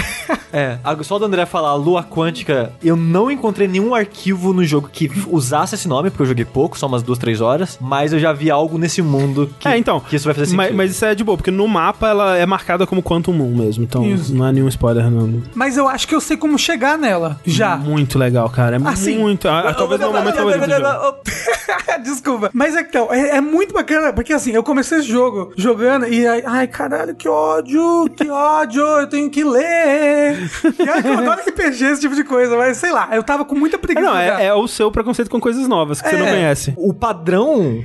É, 0.54 0.78
a- 0.84 1.02
só 1.04 1.18
do 1.18 1.26
André 1.26 1.46
falar 1.46 1.74
Lua 1.76 2.04
Quântica, 2.04 2.74
eu 2.84 2.96
não 2.96 3.32
encontrei 3.32 3.68
nenhum 3.68 3.96
arquivo 3.96 4.54
no 4.54 4.64
jogo 4.66 4.90
que 4.92 5.10
usasse 5.28 5.76
esse 5.76 5.88
nome, 5.88 6.10
porque 6.10 6.24
eu 6.24 6.28
joguei 6.28 6.46
pouco, 6.46 6.78
só 6.78 6.88
umas 6.88 7.02
duas, 7.04 7.18
três 7.18 7.40
horas, 7.42 7.78
mas 7.82 8.12
eu 8.14 8.20
já 8.20 8.34
vi 8.34 8.52
algo 8.52 8.78
nesse 8.78 9.02
mundo 9.02 9.50
que, 9.60 9.68
é, 9.68 9.78
então. 9.78 10.00
que 10.00 10.16
isso 10.16 10.26
vai 10.26 10.34
fazer 10.34 10.48
sentido. 10.48 10.58
Mas, 10.58 10.76
mas 10.76 10.92
isso 10.92 11.06
é 11.06 11.16
de 11.16 11.24
boa, 11.24 11.38
porque 11.38 11.52
no 11.52 11.68
mapa 11.68 12.10
ela 12.10 12.38
é 12.38 12.46
marcada 12.46 12.86
como 12.86 13.02
Quantum 13.02 13.32
Moon 13.34 13.56
mesmo. 13.56 13.84
Então 13.84 14.06
Isso. 14.06 14.34
não 14.36 14.46
é 14.48 14.52
nenhum 14.52 14.68
spoiler, 14.68 15.10
não. 15.10 15.42
Mas 15.56 15.78
eu 15.78 15.88
acho 15.88 16.08
que 16.08 16.14
eu 16.16 16.22
sei 16.22 16.36
como 16.38 16.58
chegar 16.60 16.98
nela. 16.98 17.40
Já. 17.46 17.76
Muito 17.78 18.18
legal, 18.20 18.50
cara. 18.50 18.78
É 18.78 18.88
Assim, 18.88 19.18
muito. 19.18 19.48
ah, 19.48 19.74
talvez 19.74 20.00
não 20.02 20.10
o 20.10 20.14
momento 20.14 20.36
favorito 20.36 20.70
jogo. 20.70 21.16
Desculpa. 22.04 22.50
Mas 22.54 22.76
é, 22.76 22.82
então, 22.82 23.08
é, 23.12 23.38
é 23.38 23.42
muito 23.42 23.74
bacana, 23.74 24.12
porque 24.14 24.34
assim, 24.34 24.52
eu 24.52 24.64
comecei 24.64 25.00
esse 25.00 25.08
jogo 25.08 25.52
jogando 25.56 26.08
e 26.08 26.26
aí, 26.28 26.44
ai, 26.46 26.68
caralho, 26.68 27.16
que 27.16 27.28
ódio, 27.28 28.10
que 28.16 28.30
ódio, 28.30 28.82
eu 28.82 29.08
tenho 29.08 29.30
que 29.30 29.44
ler. 29.44 30.38
E 30.66 30.72
que 31.02 31.08
eu 31.08 31.18
adoro 31.20 31.42
RPG, 31.48 31.84
esse 31.86 32.02
tipo 32.02 32.16
de 32.16 32.24
coisa, 32.24 32.58
mas 32.58 32.78
sei 32.78 32.92
lá, 32.92 33.10
eu 33.14 33.24
tava 33.24 33.46
com 33.46 33.56
muita 33.56 33.76
É, 33.76 33.80
preguiça. 33.80 34.06
não, 34.08 34.18
é, 34.18 34.46
é 34.48 34.54
o 34.54 34.68
seu 34.68 34.92
preconceito 34.92 35.30
com 35.30 35.40
coisas 35.40 35.68
novas 35.68 36.02
que 36.02 36.10
você 36.10 36.18
não 36.18 36.26
É. 36.28 36.32
conhece. 36.32 36.74
O 36.78 36.94
padrão 36.94 37.82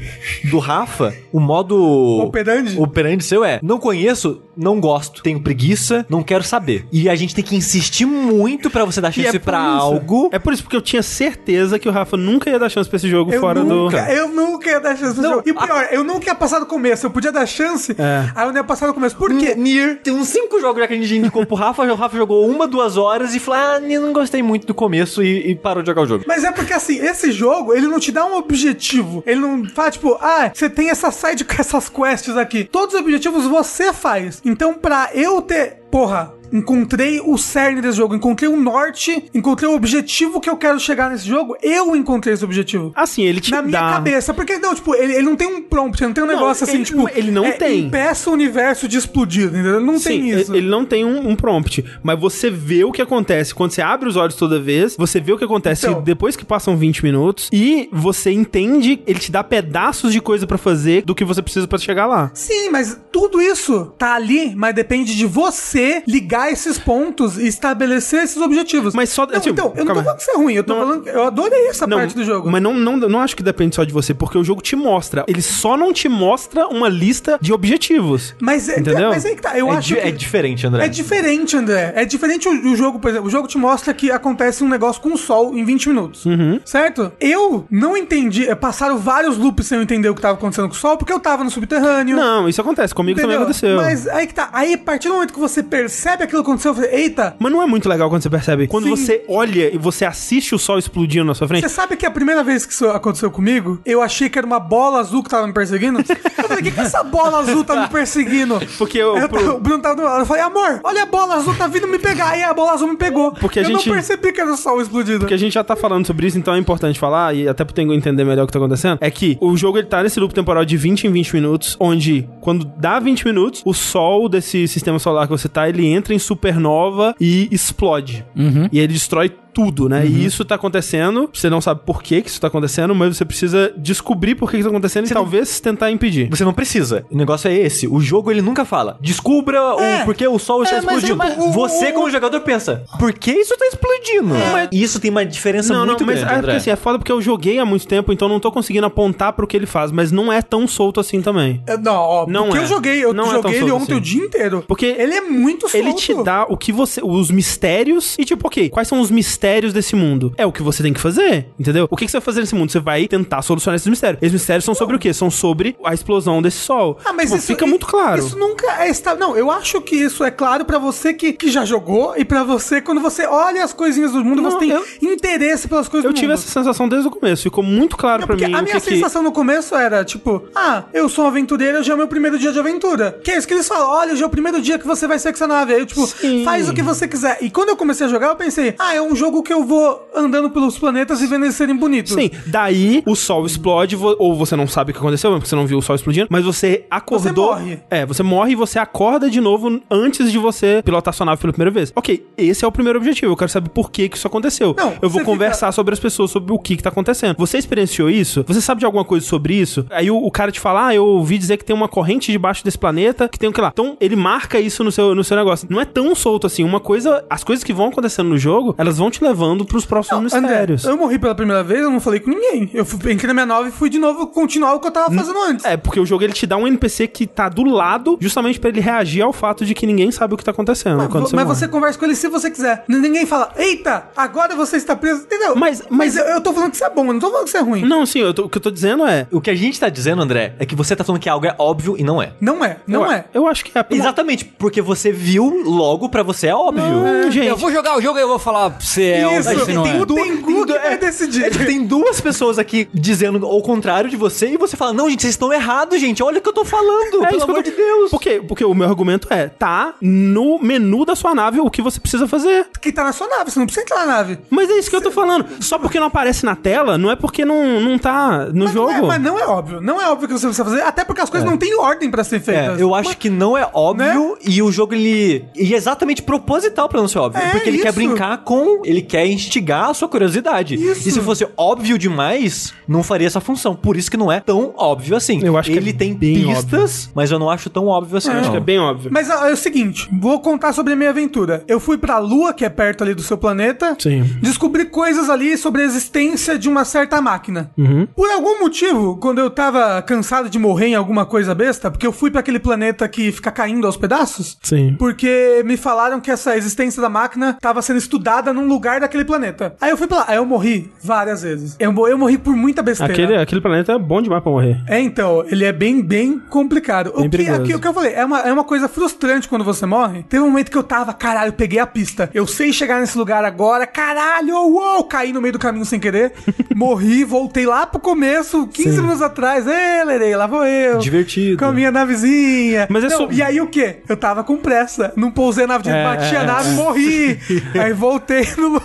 do 0.50 0.58
Rafa, 0.58 1.14
o 1.32 1.40
modo 1.40 1.76
Operandi? 2.24 2.78
operandi 2.80 3.24
seu 3.24 3.44
é: 3.44 3.58
não 3.62 3.78
conheço, 3.78 4.40
não 4.56 4.80
gosto, 4.80 5.22
tenho 5.22 5.40
preguiça, 5.40 6.06
não 6.08 6.22
quero 6.22 6.42
saber. 6.44 6.86
E 6.92 7.08
a 7.08 7.14
gente 7.14 7.34
tem 7.34 7.44
que 7.44 7.56
insistir 7.56 8.06
muito 8.06 8.70
pra 8.70 8.84
você 8.84 9.00
dar 9.00 9.10
E 9.10 9.12
chance 9.22 9.38
por 9.38 9.45
pra 9.47 9.59
isso- 9.77 9.86
algo. 9.86 10.28
É 10.32 10.39
por 10.39 10.52
isso, 10.52 10.62
porque 10.62 10.77
eu 10.77 10.82
tinha 10.82 11.02
certeza 11.02 11.78
que 11.78 11.89
o 11.89 11.93
Rafa 11.93 12.16
nunca 12.16 12.51
ia 12.51 12.59
dar 12.59 12.68
chance 12.68 12.89
pra 12.89 12.97
esse 12.97 13.09
jogo 13.09 13.32
Eu 13.32 13.40
fora 13.40 13.62
nunca, 13.64 14.02
do. 14.02 14.10
eu 14.12 14.28
nunca 14.28 14.68
ia 14.70 14.81
dar 14.81 14.97
chance 14.97 15.14
pro 15.14 15.23
Não, 15.23 15.31
jogo. 15.36 15.43
E 15.48 15.52
pior, 15.55 15.89
eu 15.90 16.05
nunca 16.05 16.27
ia 16.27 16.35
passar 16.35 16.59
do 16.59 16.66
começo. 16.66 17.06
Eu 17.06 17.10
podia 17.10 17.32
dar 17.32 17.47
chance, 17.47 17.94
É. 17.98 18.31
aí 18.35 18.44
eu 18.47 18.51
não 18.52 18.56
ia 18.59 18.64
passar 18.64 18.86
do 18.86 18.93
começo. 18.94 19.16
Por 19.16 19.32
quê? 19.36 19.55
Nier, 19.55 20.01
tem 20.02 20.12
uns 20.12 20.28
cinco 20.28 20.60
jogos 20.60 20.81
já 20.82 20.86
que 20.89 20.94
a 20.94 20.97
gente 20.97 21.14
indicou 21.16 21.47
pro 21.47 21.56
Rafa, 21.56 21.82
o 21.90 21.94
Rafa 21.94 22.16
jogou 22.16 22.47
uma, 22.48 22.66
duas 22.66 22.97
horas 22.97 23.35
e 23.35 23.39
falou: 23.40 23.60
Ah, 23.60 23.81
eu 23.81 24.01
não 24.02 24.12
gostei 24.12 24.43
muito 24.43 24.66
do 24.66 24.74
começo 24.74 25.23
e, 25.23 25.51
e 25.51 25.55
parou 25.55 25.82
de 25.82 25.89
jogar 25.89 26.02
o 26.02 26.06
jogo. 26.06 26.24
Mas 26.27 26.44
é 26.44 26.52
porque 26.52 26.73
assim, 26.73 26.98
esse 26.98 27.32
jogo, 27.32 27.73
ele 27.74 27.86
não 27.86 27.98
te 28.01 28.10
dá 28.12 28.27
um 28.27 28.36
objetivo. 28.36 29.23
Ele 29.27 29.40
não 29.40 29.64
fala, 29.66 29.90
tipo, 29.90 30.18
ah, 30.20 30.51
você 30.52 30.68
tem 30.68 30.90
essa 30.90 31.10
side 31.10 31.44
com 31.44 31.55
essas 31.60 31.89
quests 31.89 32.36
aqui. 32.36 32.64
Todos 32.64 32.94
os 32.94 33.01
objetivos 33.01 33.44
você 33.44 33.93
faz. 33.93 34.40
Então, 34.44 34.74
pra 34.74 35.10
eu 35.14 35.40
ter. 35.43 35.78
Porra, 35.90 36.35
encontrei 36.52 37.20
o 37.20 37.36
cerne 37.39 37.81
desse 37.81 37.97
jogo, 37.97 38.14
encontrei 38.14 38.48
o 38.48 38.56
norte, 38.56 39.24
encontrei 39.35 39.68
o 39.68 39.74
objetivo 39.74 40.40
que 40.40 40.48
eu 40.48 40.56
quero 40.56 40.78
chegar 40.81 41.10
nesse 41.10 41.27
jogo. 41.27 41.56
Eu 41.62 41.94
encontrei 41.97 42.35
esse 42.35 42.44
objetivo. 42.44 42.93
Assim, 42.94 43.23
ele 43.24 43.40
te 43.40 43.51
Na 43.51 43.62
minha 43.62 43.81
dá. 43.81 43.90
cabeça, 43.93 44.32
porque 44.35 44.59
não, 44.59 44.74
tipo, 44.74 44.94
ele, 44.94 45.14
ele 45.14 45.23
não 45.23 45.36
tem 45.36 45.47
um 45.47 45.62
prompt, 45.62 46.01
ele 46.02 46.09
não 46.09 46.14
tem 46.14 46.24
um 46.24 46.27
Não, 46.27 46.35
negócio 46.35 46.64
assim, 46.64 46.77
ele- 46.77 46.85
tipo. 46.85 47.09
ele 47.14 47.31
não 47.31 47.44
é, 47.44 47.52
tem. 47.52 47.86
Impeça 47.86 48.31
o 48.31 48.32
universo 48.32 48.89
de 48.89 48.97
explodir, 48.97 49.44
entendeu? 49.48 49.77
Ele 49.77 49.85
não 49.85 49.98
Sim, 49.98 50.09
tem 50.09 50.31
isso. 50.31 50.55
ele 50.55 50.68
não 50.68 50.85
tem 50.85 51.05
um, 51.05 51.28
um 51.31 51.36
prompt, 51.36 51.85
mas 52.02 52.18
você 52.18 52.51
vê 52.51 52.85
o 52.85 52.93
que 52.93 53.02
acontece 53.02 53.55
quando 53.55 53.70
você 53.73 53.82
abre 53.82 54.09
os 54.09 54.16
olhos 54.16 54.35
toda 54.36 54.60
vez, 54.60 54.97
você 54.97 55.20
vê 55.20 55.32
o 55.32 55.39
que 55.39 55.44
acontece 55.44 55.86
Então. 55.86 56.02
depois 56.02 56.36
que 56.36 56.44
passam 56.44 56.77
20 56.77 57.02
minutos 57.05 57.48
e 57.52 57.89
você 57.93 58.31
entende, 58.32 59.02
ele 59.06 59.18
te 59.18 59.31
dá 59.31 59.43
pedaços 59.44 60.12
de 60.12 60.20
coisa 60.20 60.47
pra 60.47 60.59
fazer 60.59 61.02
do 61.05 61.14
que 61.14 61.24
você 61.24 61.43
precisa 61.43 61.66
pra 61.66 61.78
chegar 61.78 62.06
lá. 62.06 62.31
Sim, 62.35 62.70
mas 62.70 62.98
tudo 63.12 63.40
isso 63.40 63.93
tá 63.98 64.14
ali, 64.14 64.55
mas 64.55 64.74
depende 64.74 65.16
de 65.16 65.27
você 65.27 66.02
ligar 66.06 66.35
pegar 66.36 66.50
esses 66.52 66.78
pontos 66.78 67.38
e 67.38 67.46
estabelecer 67.46 68.22
esses 68.22 68.36
objetivos. 68.40 68.94
Mas 68.94 69.08
só- 69.10 69.26
Não, 69.26 69.40
tipo, 69.40 69.50
então, 69.54 69.72
eu 69.76 69.84
não 69.84 69.94
tô 69.94 70.02
falando 70.02 70.16
que 70.16 70.22
isso 70.22 70.30
é 70.30 70.36
ruim, 70.36 70.54
eu 70.54 70.64
tô 70.64 70.74
Não- 70.74 70.80
falando 70.86 71.08
eu 71.08 71.24
adorei 71.24 71.68
essa 71.68 71.86
Não, 71.86 71.96
parte 71.98 72.14
do 72.14 72.24
jogo. 72.24 72.50
Mas 72.50 72.62
não, 72.62 72.74
não, 72.74 72.96
não 72.96 73.20
acho 73.20 73.34
que 73.36 73.42
depende 73.42 73.74
só 73.76 73.84
de 73.84 73.92
você, 73.92 74.12
porque 74.12 74.36
o 74.36 74.44
jogo 74.44 74.60
te 74.60 74.76
mostra. 74.76 75.24
Ele 75.26 75.40
só 75.42 75.76
não 75.76 75.92
te 75.92 76.08
mostra 76.08 76.68
uma 76.68 76.88
lista 76.88 77.38
de 77.40 77.52
objetivos. 77.52 78.34
Mas, 78.40 78.68
é, 78.68 78.80
Entendeu? 78.80 79.08
mas 79.08 79.24
aí 79.24 79.34
que 79.34 79.42
tá, 79.42 79.56
eu 79.58 79.68
é, 79.72 79.76
acho 79.76 79.88
di- 79.88 79.94
que... 79.94 80.00
é 80.00 80.10
diferente, 80.10 80.66
André. 80.66 80.84
É 80.84 80.88
diferente, 80.88 81.56
André. 81.56 81.92
É 81.96 82.04
diferente 82.04 82.48
o, 82.48 82.72
o 82.72 82.76
jogo, 82.76 82.98
por 82.98 83.08
exemplo. 83.10 83.26
O 83.26 83.30
jogo 83.30 83.48
te 83.48 83.56
mostra 83.58 83.92
que 83.94 84.10
acontece 84.10 84.62
um 84.62 84.68
negócio 84.68 85.00
com 85.00 85.12
o 85.12 85.16
sol 85.18 85.56
em 85.56 85.64
20 85.64 85.88
minutos. 85.88 86.24
Uhum. 86.26 86.60
Certo? 86.64 87.12
Eu 87.20 87.66
não 87.70 87.96
entendi. 87.96 88.48
é, 88.48 88.54
Passaram 88.54 88.98
vários 88.98 89.36
loops 89.38 89.66
sem 89.66 89.78
eu 89.78 89.82
entender 89.82 90.08
o 90.08 90.14
que 90.14 90.20
tava 90.20 90.34
acontecendo 90.34 90.68
com 90.68 90.74
o 90.74 90.76
sol, 90.76 90.96
porque 90.96 91.12
eu 91.12 91.20
tava 91.20 91.44
no 91.44 91.50
subterrâneo. 91.50 92.16
Não, 92.16 92.48
isso 92.48 92.60
acontece. 92.60 92.94
Comigo 92.94 93.20
também 93.20 93.36
entendeu? 93.36 93.44
aconteceu. 93.44 93.76
Mas... 93.76 93.86
Mas 94.06 94.08
aí 94.08 94.26
que 94.26 94.34
tá. 94.34 94.48
Aí, 94.52 94.74
a 94.74 94.78
partir 94.78 95.08
do 95.08 95.14
momento 95.14 95.32
que 95.32 95.38
você 95.40 95.62
percebe 95.62 96.24
aquilo 96.27 96.43
aconteceu, 96.43 96.70
eu 96.73 96.74
falei, 96.74 96.90
eita. 96.93 97.35
não 97.40 97.62
é 97.62 97.66
muito 97.66 97.89
legal 97.89 98.09
quando 98.11 98.23
você 98.23 98.31
percebe. 98.31 98.66
Quando 98.66 98.85
Sim. 98.85 98.90
você 98.97 99.24
olha 99.28 99.74
e 99.74 99.78
você 99.78 100.05
assiste 100.05 100.55
o 100.55 100.59
sol 100.59 100.78
explodindo 100.78 101.24
na 101.24 101.35
sua 101.35 101.48
frente. 101.48 101.62
Você 101.62 101.69
sabe 101.69 101.97
que 101.97 102.05
a 102.07 102.11
primeira 102.11 102.43
vez 102.44 102.66
que 102.66 102.73
isso 102.73 102.86
aconteceu 102.89 103.31
comigo, 103.31 103.81
eu 103.85 104.03
achei 104.03 104.28
que 104.28 104.39
era 104.39 104.47
uma 104.47 104.61
bola 104.61 104.98
azul 105.01 105.23
que 105.23 105.31
tava 105.31 105.47
me 105.47 105.53
perseguindo? 105.53 106.01
Eu 106.36 106.48
falei, 106.48 106.61
o 106.61 106.65
que, 106.65 106.70
que 106.70 106.81
essa 106.81 107.03
bola 107.03 107.39
azul 107.40 107.65
tá 107.65 107.74
me 107.81 107.89
perseguindo? 107.89 108.61
Porque 108.78 108.98
eu- 108.98 109.16
Eu 109.16 109.28
pro- 109.28 109.57
o 109.57 109.61
Bruno 109.61 109.82
tava 109.82 109.97
do 109.97 110.03
lado. 110.03 110.20
Eu 110.20 110.27
falei, 110.27 110.43
amor, 110.43 110.81
olha 110.85 111.03
a 111.03 111.07
bola 111.07 111.35
azul, 111.36 111.55
tá 111.55 111.66
vindo 111.66 111.89
me 111.89 111.98
pegar. 111.98 112.28
Aí 112.31 112.43
a 112.44 112.55
bola 112.55 112.73
azul 112.73 112.86
me 112.89 112.97
pegou. 112.97 113.32
Porque 113.32 113.59
a 113.59 113.62
eu 113.62 113.66
gente- 113.69 113.89
não 113.89 113.94
percebi 113.97 114.32
que 114.32 114.40
era 114.40 114.53
o 114.53 114.57
sol 114.57 114.81
explodindo. 114.81 115.20
Porque 115.20 115.35
a 115.35 115.36
gente 115.39 115.53
já 115.55 115.65
tá 115.65 115.74
falando 115.74 116.07
sobre 116.07 116.27
isso, 116.27 116.39
então 116.39 116.55
é 116.55 116.59
importante 116.59 116.98
falar, 117.01 117.35
e 117.35 117.48
até 117.48 117.65
pro 117.65 117.74
Tengu 117.74 117.93
entender 117.93 118.23
melhor 118.24 118.44
o 118.44 118.47
que 118.47 118.53
tá 118.53 118.59
acontecendo, 118.61 118.98
é 119.01 119.11
que 119.11 119.36
o 119.40 119.57
jogo 119.57 119.78
ele 119.78 119.86
tá 119.89 120.03
nesse 120.05 120.20
loop 120.20 120.32
temporal 120.35 120.65
de 120.65 120.77
20 120.77 121.07
em 121.09 121.11
20 121.12 121.35
minutos, 121.35 121.77
onde 121.81 122.28
quando 122.40 122.65
dá 122.65 123.01
20 123.01 123.24
minutos, 123.24 123.62
o 123.65 123.74
sol 123.74 124.28
desse 124.28 124.69
sistema 124.69 124.98
solar 125.01 125.27
que 125.27 125.32
você 125.32 125.48
tá, 125.48 125.69
ele 125.69 125.85
entra 125.86 126.15
em 126.15 126.15
supernova 126.18 127.14
e 127.20 127.48
explode. 127.51 128.24
E 128.72 128.78
ele 128.78 128.93
destrói 128.93 129.32
tudo, 129.56 129.88
né? 129.88 130.04
E 130.06 130.22
isso 130.26 130.44
tá 130.44 130.54
acontecendo, 130.56 131.30
você 131.32 131.48
não 131.48 131.62
sabe 131.62 131.80
por 131.86 132.02
que 132.02 132.20
que 132.20 132.28
isso 132.28 132.38
tá 132.38 132.48
acontecendo, 132.48 132.94
mas 132.94 133.16
você 133.16 133.24
precisa 133.24 133.72
descobrir 133.74 134.34
por 134.34 134.50
que 134.50 134.56
que 134.58 134.60
isso 134.60 134.68
tá 134.68 134.74
acontecendo 134.76 135.06
e 135.06 135.08
não- 135.08 135.14
talvez 135.22 135.58
tentar 135.60 135.90
impedir. 135.90 136.28
Você 136.28 136.44
não 136.44 136.52
precisa. 136.52 137.06
O 137.10 137.16
negócio 137.16 137.48
é 137.48 137.54
esse. 137.54 137.88
O 137.88 137.98
jogo 137.98 138.30
ele 138.30 138.42
nunca 138.42 138.66
fala. 138.66 138.98
Descubra 139.00 139.56
É. 139.78 140.02
o 140.02 140.04
porquê 140.04 140.28
o 140.28 140.38
sol 140.38 140.62
está 140.62 140.76
É, 140.76 140.80
mas 140.82 141.02
explodindo. 141.02 141.24
tipo, 141.34 141.42
o- 141.48 141.52
Você, 141.52 141.90
como 141.90 142.10
jogador, 142.10 142.38
pensa: 142.40 142.84
por 142.98 143.14
que 143.14 143.30
isso 143.32 143.56
tá 143.56 143.64
explodindo? 143.64 144.34
Mas 144.52 144.68
isso 144.72 145.00
tem 145.00 145.10
uma 145.10 145.24
diferença 145.24 145.72
Não, 145.72 145.80
não, 145.80 145.86
muito 145.94 146.04
mas 146.04 146.16
grande, 146.16 146.32
é, 146.34 146.36
André. 146.36 146.46
porque, 146.52 146.56
assim, 146.58 146.70
é 146.70 146.76
foda 146.76 146.98
porque 146.98 147.10
eu 147.12 147.22
joguei 147.22 147.58
há 147.58 147.64
muito 147.64 147.86
tempo, 147.88 148.12
então 148.12 148.28
não 148.28 148.38
tô 148.38 148.52
conseguindo 148.52 148.84
apontar 148.86 149.32
pro 149.32 149.46
que 149.46 149.56
ele 149.56 149.64
faz, 149.66 149.90
mas 149.90 150.12
não 150.12 150.30
é 150.30 150.42
tão 150.42 150.68
solto 150.68 151.00
assim 151.00 151.22
também. 151.22 151.62
É, 151.66 151.78
Não, 151.78 151.94
ó, 151.94 152.26
Não 152.28 152.44
porque 152.44 152.58
é. 152.58 152.62
eu 152.62 152.66
joguei, 152.66 153.02
eu 153.04 153.14
Não 153.14 153.24
é 153.24 153.26
tão 153.28 153.36
joguei 153.42 153.58
ele 153.60 153.68
solto 153.70 153.82
ontem 153.82 153.92
assim. 153.94 154.00
o 154.00 154.04
dia 154.04 154.22
inteiro. 154.24 154.64
Porque 154.68 154.84
ele 154.86 155.14
é 155.14 155.20
muito 155.22 155.62
solto. 155.62 155.76
Ele 155.76 155.94
te 155.94 156.12
dá 156.22 156.44
o 156.46 156.56
que 156.58 156.72
você. 156.72 157.00
Os 157.02 157.30
mistérios. 157.30 158.16
E 158.18 158.24
tipo, 158.26 158.46
ok, 158.46 158.68
quais 158.68 158.86
são 158.88 159.00
os 159.00 159.10
mistérios 159.10 159.45
desse 159.73 159.94
mundo? 159.94 160.32
É 160.36 160.44
o 160.44 160.52
que 160.52 160.62
você 160.62 160.82
tem 160.82 160.93
que 160.93 161.01
fazer, 161.01 161.47
entendeu? 161.59 161.86
O 161.90 161.97
que, 161.97 162.05
que 162.05 162.10
você 162.10 162.18
vai 162.18 162.24
fazer 162.24 162.40
nesse 162.40 162.55
mundo? 162.55 162.70
Você 162.73 162.81
vai 162.81 163.06
tentar 163.06 163.43
solucionar 163.43 163.77
esses 163.77 163.86
mistérios. 163.89 164.18
Esses 164.23 164.32
mistérios 164.32 164.64
são 164.64 164.74
sobre 164.74 164.97
o 164.97 164.98
quê? 164.98 165.12
São 165.12 165.31
sobre 165.31 165.77
a 165.85 165.94
explosão 165.94 166.43
desse 166.43 166.59
sol. 166.59 166.98
Ah, 167.05 167.12
mas 167.12 167.27
Tipo, 167.27 167.36
isso 167.39 167.47
fica 167.47 167.66
muito 167.66 167.86
claro. 167.86 168.18
Isso 168.20 168.36
nunca 168.39 168.82
é 168.85 168.89
está. 168.90 169.14
Não, 169.14 169.36
eu 169.36 169.51
acho 169.51 169.81
que 169.81 169.97
isso 169.97 170.24
é 170.24 170.31
claro 170.31 170.64
pra 170.64 170.78
você 170.78 171.12
que, 171.14 171.32
que 171.32 171.51
já 171.51 171.64
jogou 171.64 172.14
e 172.16 172.24
pra 172.24 172.43
você 172.44 172.81
quando 172.81 173.01
você 173.01 173.27
olha 173.27 173.62
as 173.64 173.73
coisinhas 173.73 174.12
do 174.12 174.24
mundo, 174.24 174.43
Não, 174.43 174.51
você 174.51 174.59
tem 174.59 174.70
eu- 174.70 174.85
interesse 175.02 175.68
pelas 175.68 175.89
coisas 175.89 176.05
Eu 176.05 176.12
do 176.12 176.14
tive 176.14 176.28
mundo. 176.28 176.39
essa 176.39 176.48
sensação 176.48 176.89
desde 176.89 177.09
o 177.09 177.10
começo. 177.10 177.43
Ficou 177.43 177.62
muito 177.64 177.97
claro 177.97 178.24
É 178.24 178.27
porque 178.27 178.47
mim 178.47 178.55
a 178.55 178.62
minha 178.62 178.74
que 178.81 178.81
que. 178.86 178.94
sensação 178.94 179.23
no 179.23 179.32
começo 179.32 179.74
era, 179.74 180.05
tipo, 180.05 180.44
ah, 180.55 180.85
eu 180.93 181.09
sou 181.09 181.24
um 181.24 181.28
aventureiro, 181.28 181.82
já 181.82 181.93
é 181.93 181.94
o 181.94 181.98
meu 181.98 182.09
primeiro 182.09 182.39
dia 182.39 182.52
de 182.52 182.59
aventura. 182.59 183.18
Que 183.23 183.31
é 183.32 183.39
isso 183.39 183.47
que 183.47 183.55
eles 183.55 183.66
falam, 183.68 183.89
olha, 183.90 184.14
já 184.16 184.24
é 184.24 184.27
o 184.27 184.31
primeiro 184.31 184.60
dia 184.60 184.78
que 184.78 184.86
você 184.86 185.06
vai 185.06 185.18
ser 185.18 185.31
com 185.31 185.36
essa 185.36 185.47
nave. 185.47 185.74
Aí 185.74 185.81
eu, 185.81 185.86
tipo, 185.86 186.06
Sim. 186.06 186.44
faz 186.44 186.68
o 186.68 186.73
que 186.74 186.82
você 186.82 187.06
quiser. 187.09 187.39
E 187.40 187.51
quando 187.51 187.70
eu 187.70 187.77
comecei 187.77 188.06
a 188.06 188.09
jogar, 188.09 188.28
eu 188.28 188.36
pensei, 188.36 188.74
ah, 188.78 188.94
é 188.94 189.01
um 189.02 189.14
jogo 189.14 189.35
que 189.42 189.52
eu 189.52 189.64
vou 189.64 190.08
andando 190.14 190.50
pelos 190.50 190.78
planetas 190.78 191.20
e 191.20 191.26
vendo 191.26 191.44
eles 191.44 191.54
serem 191.54 191.76
bonitos. 191.76 192.12
Sim, 192.12 192.30
daí 192.46 193.02
o 193.06 193.14
sol 193.14 193.46
explode, 193.46 193.96
ou 193.96 194.36
você 194.36 194.56
não 194.56 194.66
sabe 194.66 194.90
o 194.90 194.94
que 194.94 194.98
aconteceu, 194.98 195.30
porque 195.32 195.48
você 195.48 195.56
não 195.56 195.66
viu 195.66 195.78
o 195.78 195.82
sol 195.82 195.94
explodindo, 195.96 196.26
mas 196.30 196.44
você 196.44 196.84
acordou. 196.90 197.22
Você 197.26 197.32
morre. 197.32 197.80
É, 197.90 198.06
você 198.06 198.22
morre 198.22 198.52
e 198.52 198.54
você 198.54 198.78
acorda 198.78 199.28
de 199.28 199.40
novo 199.40 199.80
antes 199.90 200.30
de 200.30 200.38
você 200.38 200.82
pilotar 200.84 201.12
sua 201.14 201.26
nave 201.26 201.40
pela 201.40 201.52
primeira 201.52 201.70
vez. 201.70 201.92
Ok, 201.94 202.26
esse 202.36 202.64
é 202.64 202.68
o 202.68 202.72
primeiro 202.72 202.98
objetivo. 202.98 203.32
Eu 203.32 203.36
quero 203.36 203.50
saber 203.50 203.68
por 203.70 203.90
que, 203.90 204.08
que 204.08 204.16
isso 204.16 204.26
aconteceu. 204.26 204.74
Não, 204.76 204.94
eu 205.00 205.08
vou 205.08 205.22
conversar 205.24 205.72
sobre 205.72 205.92
as 205.92 206.00
pessoas, 206.00 206.30
sobre 206.30 206.52
o 206.52 206.58
que, 206.58 206.76
que 206.76 206.82
tá 206.82 206.88
acontecendo. 206.88 207.36
Você 207.38 207.58
experienciou 207.58 208.10
isso? 208.10 208.44
Você 208.46 208.60
sabe 208.60 208.80
de 208.80 208.86
alguma 208.86 209.04
coisa 209.04 209.26
sobre 209.26 209.54
isso? 209.54 209.86
Aí 209.90 210.10
o, 210.10 210.16
o 210.16 210.30
cara 210.30 210.50
te 210.52 210.60
fala, 210.60 210.88
ah, 210.88 210.94
eu 210.94 211.04
ouvi 211.04 211.38
dizer 211.38 211.56
que 211.56 211.64
tem 211.64 211.74
uma 211.74 211.88
corrente 211.88 212.30
debaixo 212.32 212.64
desse 212.64 212.78
planeta, 212.78 213.28
que 213.28 213.38
tem 213.38 213.48
o 213.48 213.52
que 213.52 213.60
lá. 213.60 213.70
Então 213.72 213.96
ele 214.00 214.16
marca 214.16 214.58
isso 214.60 214.82
no 214.84 214.92
seu, 214.92 215.14
no 215.14 215.24
seu 215.24 215.36
negócio. 215.36 215.66
Não 215.70 215.80
é 215.80 215.84
tão 215.84 216.14
solto 216.14 216.46
assim. 216.46 216.64
Uma 216.64 216.80
coisa, 216.80 217.24
as 217.28 217.44
coisas 217.44 217.64
que 217.64 217.72
vão 217.72 217.88
acontecendo 217.88 218.28
no 218.28 218.38
jogo, 218.38 218.74
elas 218.78 218.98
vão 218.98 219.10
te 219.10 219.22
levando 219.27 219.65
pros 219.65 219.85
próximos 219.85 220.32
André, 220.32 220.48
mistérios. 220.48 220.85
eu 220.85 220.97
morri 220.97 221.19
pela 221.19 221.35
primeira 221.35 221.62
vez, 221.62 221.81
eu 221.81 221.90
não 221.90 222.01
falei 222.01 222.20
com 222.20 222.31
ninguém. 222.31 222.70
Eu 222.73 222.85
fui, 222.85 222.98
entrei 223.12 223.27
na 223.28 223.35
minha 223.35 223.47
nave 223.47 223.69
e 223.69 223.73
fui 223.73 223.89
de 223.90 223.98
novo 223.98 224.27
continuar 224.28 224.74
o 224.74 224.81
que 224.81 224.86
eu 224.86 224.90
tava 224.90 225.15
fazendo 225.15 225.39
antes. 225.43 225.65
É, 225.65 225.77
porque 225.77 225.98
o 226.01 226.07
jogo 226.07 226.24
ele 226.24 226.32
te 226.32 226.47
dá 226.47 226.57
um 226.57 226.66
NPC 226.66 227.07
que 227.09 227.27
tá 227.27 227.48
do 227.48 227.65
lado, 227.65 228.16
justamente 228.20 228.59
pra 228.61 228.70
ele 228.70 228.81
reagir 228.81 229.23
ao 229.23 229.32
fato 229.32 229.65
de 229.65 229.74
que 229.74 229.86
ninguém 229.86 230.11
sabe 230.11 230.35
o 230.35 230.36
que 230.36 230.44
tá 230.44 230.51
acontecendo 230.51 230.98
Mas, 230.98 231.09
você 231.09 231.36
mas 231.36 231.47
você 231.47 231.69
conversa 231.69 231.98
com 231.98 232.05
ele 232.05 232.15
se 232.15 232.28
você 232.28 232.51
quiser. 232.51 232.85
Ninguém 232.89 233.27
fala, 233.27 233.53
eita, 233.57 234.09
agora 234.16 234.55
você 234.55 234.77
está 234.77 234.94
preso. 234.97 235.23
Entendeu? 235.24 235.55
Mas- 235.57 235.82
mas- 235.90 236.16
eu, 236.16 236.24
eu 236.24 236.40
tô 236.40 236.53
falando 236.53 236.70
que 236.70 236.77
isso 236.77 236.85
é 236.85 236.90
bom, 236.90 237.07
eu 237.07 237.12
não 237.15 237.20
tô 237.20 237.28
falando 237.31 237.44
que 237.44 237.48
isso 237.51 237.57
é 237.59 237.61
ruim. 237.61 237.82
Não, 237.82 238.05
sim, 238.07 238.20
eu 238.20 238.32
tô- 238.35 238.44
o 238.44 238.48
que 238.48 238.59
eu 238.59 238.62
tô 238.62 238.70
dizendo 238.70 239.07
é. 239.07 239.27
O 239.31 239.40
que 239.40 239.51
a 239.51 239.55
gente 239.55 239.78
tá 239.78 239.89
dizendo, 239.89 240.23
André, 240.23 240.55
é 240.59 240.66
que 240.66 240.74
você 240.74 240.94
tá 240.94 241.05
falando 241.05 241.20
que 241.20 241.28
algo 241.28 241.47
é 241.47 241.55
óbvio 241.59 241.97
e 241.98 242.03
não 242.05 242.20
é. 242.23 242.32
Não 242.40 242.65
é, 242.65 242.78
não 242.86 243.05
eu, 243.05 243.12
é. 243.12 243.24
Eu 243.35 243.47
acho 243.47 243.65
que 243.65 243.77
é. 243.77 243.85
Exatamente, 243.90 244.44
porque 244.44 244.81
você 244.81 245.11
viu, 245.12 245.62
logo 245.65 246.09
pra 246.09 246.23
você 246.23 246.48
é 246.48 246.55
óbvio. 246.55 246.85
Não, 246.85 247.31
gente. 247.31 247.47
Eu 247.47 247.57
vou 247.57 247.70
jogar 247.73 247.97
o 247.97 248.01
jogo 248.01 248.19
e 248.19 248.23
eu 248.23 248.28
vou 248.28 248.39
falar 248.39 248.81
se 248.81 249.03
é 249.24 249.38
Isso, 249.38 249.64
se 249.64 249.72
não 249.72 249.82
tem 249.82 249.97
é. 249.97 250.01
o 250.02 250.06
Tengu 250.06 250.66
que 250.66 250.72
vai 250.72 250.94
é, 250.94 250.97
decidir. 250.97 251.44
é 251.44 251.51
que 251.51 251.64
tem 251.64 251.84
duas 251.84 252.20
pessoas 252.20 252.59
aqui 252.59 252.88
dizendo 252.93 253.47
o 253.48 253.62
contrário 253.62 254.09
de 254.10 254.16
você 254.16 254.48
e 254.51 254.56
você 254.56 254.76
fala: 254.76 254.93
Não, 254.93 255.09
gente, 255.10 255.22
vocês 255.22 255.34
estão 255.34 255.52
errados, 255.52 256.01
gente. 256.01 256.22
Olha 256.22 256.38
o 256.38 256.43
que 256.43 256.48
eu 256.48 256.52
tô 256.52 256.64
falando, 256.64 257.22
É 257.24 257.26
pelo 257.28 257.36
isso 257.38 257.44
amor 257.44 257.56
tô- 257.56 257.62
de 257.62 257.70
Deus. 257.70 258.10
Por 258.10 258.20
quê? 258.20 258.43
Porque 258.47 258.64
o 258.64 258.74
meu 258.74 258.88
argumento 258.88 259.26
é, 259.30 259.48
tá 259.48 259.94
no 260.01 260.59
menu 260.59 261.05
da 261.05 261.14
sua 261.14 261.34
nave 261.34 261.60
o 261.60 261.70
que 261.70 261.82
você 261.82 261.98
precisa 262.01 262.26
fazer. 262.28 262.66
Que 262.80 262.93
tá 262.93 263.05
na 263.05 263.12
sua 263.12 263.26
nave, 263.28 263.51
você 263.51 263.59
não 263.59 263.66
precisa 263.66 263.84
entrar 263.84 264.06
na 264.06 264.12
nave. 264.16 264.38
Mas 264.51 264.68
é 264.70 264.74
isso 264.78 264.90
que 264.90 264.97
eu 264.97 265.01
tô 265.02 265.10
falando. 265.10 265.47
Só 265.60 265.78
porque 265.78 265.98
não 266.01 266.06
aparece 266.06 266.44
na 266.44 266.55
tela, 266.56 266.97
não 266.98 267.10
é 267.10 267.16
porque 267.16 267.44
não, 267.44 267.80
não 267.80 267.98
tá 267.98 268.47
no 268.52 268.64
Mas 268.64 268.72
jogo. 268.74 268.93
Não 268.93 268.98
é, 268.98 269.02
mas 269.02 269.22
não 269.22 269.38
é 269.38 269.47
óbvio. 269.47 269.80
Não 269.80 270.01
é 270.01 270.09
óbvio 270.10 270.28
que 270.28 270.34
você 270.34 270.47
precisa 270.47 270.64
fazer, 270.64 270.82
até 270.82 271.05
porque 271.05 271.20
as 271.20 271.30
coisas 271.30 271.48
não 271.48 271.56
têm 271.56 271.74
ordem 271.78 272.10
pra 272.10 272.22
ser 272.24 272.36
É, 272.36 272.40
feitas. 272.40 272.80
eu 272.80 272.94
acho 272.94 273.16
que 273.16 273.28
não 273.30 273.56
é 273.56 273.68
óbvio 273.72 274.36
e 274.44 274.62
o 274.62 274.70
jogo 274.72 274.94
ele 274.94 275.44
e 275.55 275.72
é 275.72 275.76
exatamente 275.76 276.22
proposital 276.22 276.88
pra 276.88 277.01
não 277.01 277.09
ser 277.09 277.18
óbvio, 277.18 277.43
É, 277.43 277.51
porque 277.51 277.68
ele 277.68 277.78
quer 277.78 277.88
isso. 277.88 277.97
brincar 277.97 278.38
com, 278.38 278.82
ele 278.84 278.95
quer 279.02 279.27
instigar 279.27 279.90
a 279.90 279.94
sua 279.94 280.09
curiosidade. 280.09 280.74
Isso. 280.74 281.09
E 281.09 281.12
se 281.12 281.20
fosse 281.20 281.47
óbvio 281.56 281.98
demais, 281.98 282.73
não 282.86 283.02
faria 283.02 283.27
essa 283.27 283.40
função. 283.40 283.74
Por 283.74 283.97
isso 283.97 284.10
que 284.10 284.16
não 284.16 284.31
é 284.31 284.40
tão 284.40 284.74
óbvio 284.77 285.16
assim. 285.16 285.40
Eu 285.43 285.56
acho 285.56 285.70
que 285.70 285.77
ele 285.77 285.90
é 285.90 285.93
tem 285.93 286.14
bem 286.14 286.47
pistas, 286.47 287.10
mas 287.14 287.31
eu 287.31 287.39
não 287.39 287.51
acho 287.51 287.70
tão 287.70 287.86
óbvio 287.86 288.18
assim. 288.18 288.31
Acho 288.31 288.44
não. 288.44 288.51
que 288.51 288.56
é 288.56 288.60
bem 288.60 288.78
óbvio. 288.78 289.10
Mas 289.12 289.28
é 289.28 289.52
o 289.52 289.56
seguinte, 289.56 290.09
vou 290.20 290.40
contar 290.40 290.73
sobre 290.73 290.93
a 290.93 290.97
minha 290.97 291.10
aventura. 291.10 291.64
Eu 291.66 291.81
fui 291.81 291.98
pra 291.98 292.18
Lua, 292.18 292.52
que 292.52 292.64
é 292.64 292.68
perto 292.68 293.02
ali 293.02 293.14
do 293.14 293.23
seu 293.23 293.39
planeta. 293.39 293.97
Sim. 293.98 294.23
Descobri 294.40 294.86
coisas 294.86 295.28
ali 295.28 295.56
sobre 295.56 295.82
a 295.82 295.85
existência 295.85 296.59
de 296.59 296.68
uma 296.68 296.85
certa 296.85 297.20
máquina. 297.20 297.70
Uhum. 297.77 298.06
Por 298.14 298.31
algum 298.31 298.60
motivo, 298.60 299.16
quando 299.16 299.39
eu 299.39 299.51
tava 299.51 300.01
cansado 300.02 300.48
de 300.48 300.59
morrer 300.59 300.89
em 300.89 300.94
alguma 300.94 301.27
coisa 301.27 301.55
besta, 301.55 301.90
porque 301.90 302.06
eu 302.06 302.12
fui 302.12 302.31
pra 302.31 302.40
aquele 302.40 302.59
planeta 302.59 303.09
que 303.09 303.32
fica 303.32 303.51
caindo 303.51 303.86
aos 303.86 303.97
pedaços, 303.97 304.56
Sim. 304.62 304.97
porque 304.98 305.62
me 305.64 305.77
falaram 305.77 306.20
que 306.20 306.31
essa 306.31 306.56
existência 306.56 307.01
da 307.01 307.09
máquina 307.09 307.56
tava 307.60 307.82
sendo 307.82 307.98
estudada 307.98 308.52
num 308.52 308.66
lugar 308.66 308.85
daquele 309.00 309.24
planeta. 309.24 309.74
Aí 309.80 309.90
eu 309.90 309.96
fui 309.96 310.06
pra 310.06 310.18
lá, 310.18 310.24
aí 310.28 310.36
eu 310.36 310.44
morri 310.46 310.90
várias 311.02 311.42
vezes. 311.42 311.76
Eu, 311.78 311.94
eu 312.08 312.18
morri 312.18 312.38
por 312.38 312.54
muita 312.54 312.82
besteira. 312.82 313.12
Aquele, 313.12 313.36
aquele 313.36 313.60
planeta 313.60 313.92
é 313.92 313.98
bom 313.98 314.22
demais 314.22 314.42
pra 314.42 314.52
morrer. 314.52 314.80
É, 314.86 315.00
então, 315.00 315.44
ele 315.48 315.64
é 315.64 315.72
bem, 315.72 316.02
bem 316.02 316.38
complicado. 316.38 317.12
Bem 317.16 317.26
o, 317.26 317.30
que, 317.30 317.48
aqui, 317.48 317.74
o 317.74 317.80
que 317.80 317.88
eu 317.88 317.94
falei, 317.94 318.14
é 318.14 318.24
uma, 318.24 318.40
é 318.40 318.52
uma 318.52 318.64
coisa 318.64 318.88
frustrante 318.88 319.48
quando 319.48 319.64
você 319.64 319.86
morre. 319.86 320.22
Teve 320.28 320.42
um 320.42 320.48
momento 320.48 320.70
que 320.70 320.78
eu 320.78 320.82
tava, 320.82 321.12
caralho, 321.12 321.52
peguei 321.52 321.78
a 321.78 321.86
pista. 321.86 322.30
Eu 322.32 322.46
sei 322.46 322.72
chegar 322.72 323.00
nesse 323.00 323.16
lugar 323.18 323.44
agora, 323.44 323.86
caralho, 323.86 324.54
uou, 324.56 325.04
caí 325.04 325.32
no 325.32 325.40
meio 325.40 325.52
do 325.52 325.58
caminho 325.58 325.84
sem 325.84 325.98
querer. 326.00 326.32
morri, 326.74 327.24
voltei 327.24 327.66
lá 327.66 327.86
pro 327.86 328.00
começo, 328.00 328.66
15 328.66 328.90
Sim. 328.90 329.00
minutos 329.00 329.22
atrás. 329.22 329.66
Ê, 329.66 330.04
Lerei, 330.04 330.36
lá 330.36 330.46
vou 330.46 330.64
eu. 330.64 330.98
Divertido. 330.98 331.58
Com 331.58 331.64
a 331.66 331.72
minha 331.72 331.90
navezinha. 331.90 332.86
Mas 332.90 333.04
é 333.04 333.08
Não, 333.08 333.16
só- 333.18 333.28
E 333.30 333.42
aí 333.42 333.60
o 333.60 333.66
quê? 333.66 333.96
Eu 334.08 334.16
tava 334.16 334.44
com 334.44 334.56
pressa. 334.56 335.12
Não 335.16 335.30
pousei 335.30 335.64
a 335.64 335.66
nave, 335.66 335.88
É, 335.88 336.04
bati 336.04 336.36
a 336.36 336.42
é, 336.42 336.46
nave, 336.46 336.70
é. 336.70 336.72
morri. 336.72 337.38
aí 337.80 337.92
voltei 337.92 338.46
no 338.56 338.76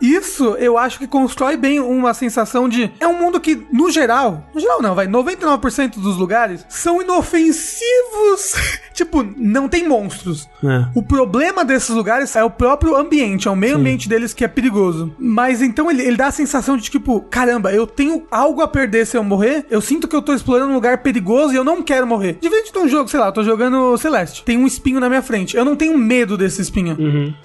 Isso 0.00 0.56
eu 0.58 0.78
acho 0.78 0.98
que 0.98 1.06
constrói 1.06 1.56
bem 1.56 1.80
uma 1.80 2.14
sensação 2.14 2.68
de. 2.68 2.90
É 3.00 3.06
um 3.06 3.18
mundo 3.18 3.40
que, 3.40 3.66
no 3.72 3.90
geral, 3.90 4.44
no 4.54 4.60
geral 4.60 4.80
não, 4.80 4.94
vai, 4.94 5.06
99% 5.06 5.98
dos 5.98 6.16
lugares 6.16 6.64
são 6.68 7.02
inofensivos. 7.02 8.54
tipo, 8.92 9.22
não 9.36 9.68
tem 9.68 9.86
monstros. 9.88 10.48
É. 10.64 10.86
O 10.94 11.02
problema 11.02 11.64
desses 11.64 11.90
lugares 11.90 12.34
é 12.36 12.44
o 12.44 12.50
próprio 12.50 12.96
ambiente, 12.96 13.48
é 13.48 13.50
o 13.50 13.56
meio 13.56 13.76
ambiente 13.76 14.08
deles 14.08 14.32
que 14.32 14.44
é 14.44 14.48
perigoso. 14.48 15.14
Mas 15.18 15.62
então 15.62 15.90
ele, 15.90 16.02
ele 16.02 16.16
dá 16.16 16.28
a 16.28 16.32
sensação 16.32 16.76
de 16.76 16.90
tipo, 16.90 17.20
caramba, 17.22 17.72
eu 17.72 17.86
tenho 17.86 18.26
algo 18.30 18.62
a 18.62 18.68
perder 18.68 19.06
se 19.06 19.16
eu 19.16 19.24
morrer. 19.24 19.66
Eu 19.70 19.80
sinto 19.80 20.08
que 20.08 20.16
eu 20.16 20.22
tô 20.22 20.32
explorando 20.32 20.70
um 20.70 20.74
lugar 20.74 20.98
perigoso 20.98 21.52
e 21.52 21.56
eu 21.56 21.64
não 21.64 21.82
quero 21.82 22.06
morrer. 22.06 22.38
Diferente 22.40 22.72
de 22.72 22.78
um 22.78 22.88
jogo, 22.88 23.08
sei 23.08 23.20
lá, 23.20 23.26
eu 23.26 23.32
tô 23.32 23.42
jogando 23.42 23.96
Celeste. 23.98 24.44
Tem 24.44 24.56
um 24.56 24.66
espinho 24.66 25.00
na 25.00 25.08
minha 25.08 25.22
frente. 25.22 25.56
Eu 25.56 25.64
não 25.64 25.76
tenho 25.76 25.96
medo 25.98 26.36
desse 26.36 26.62
espinho. 26.62 26.96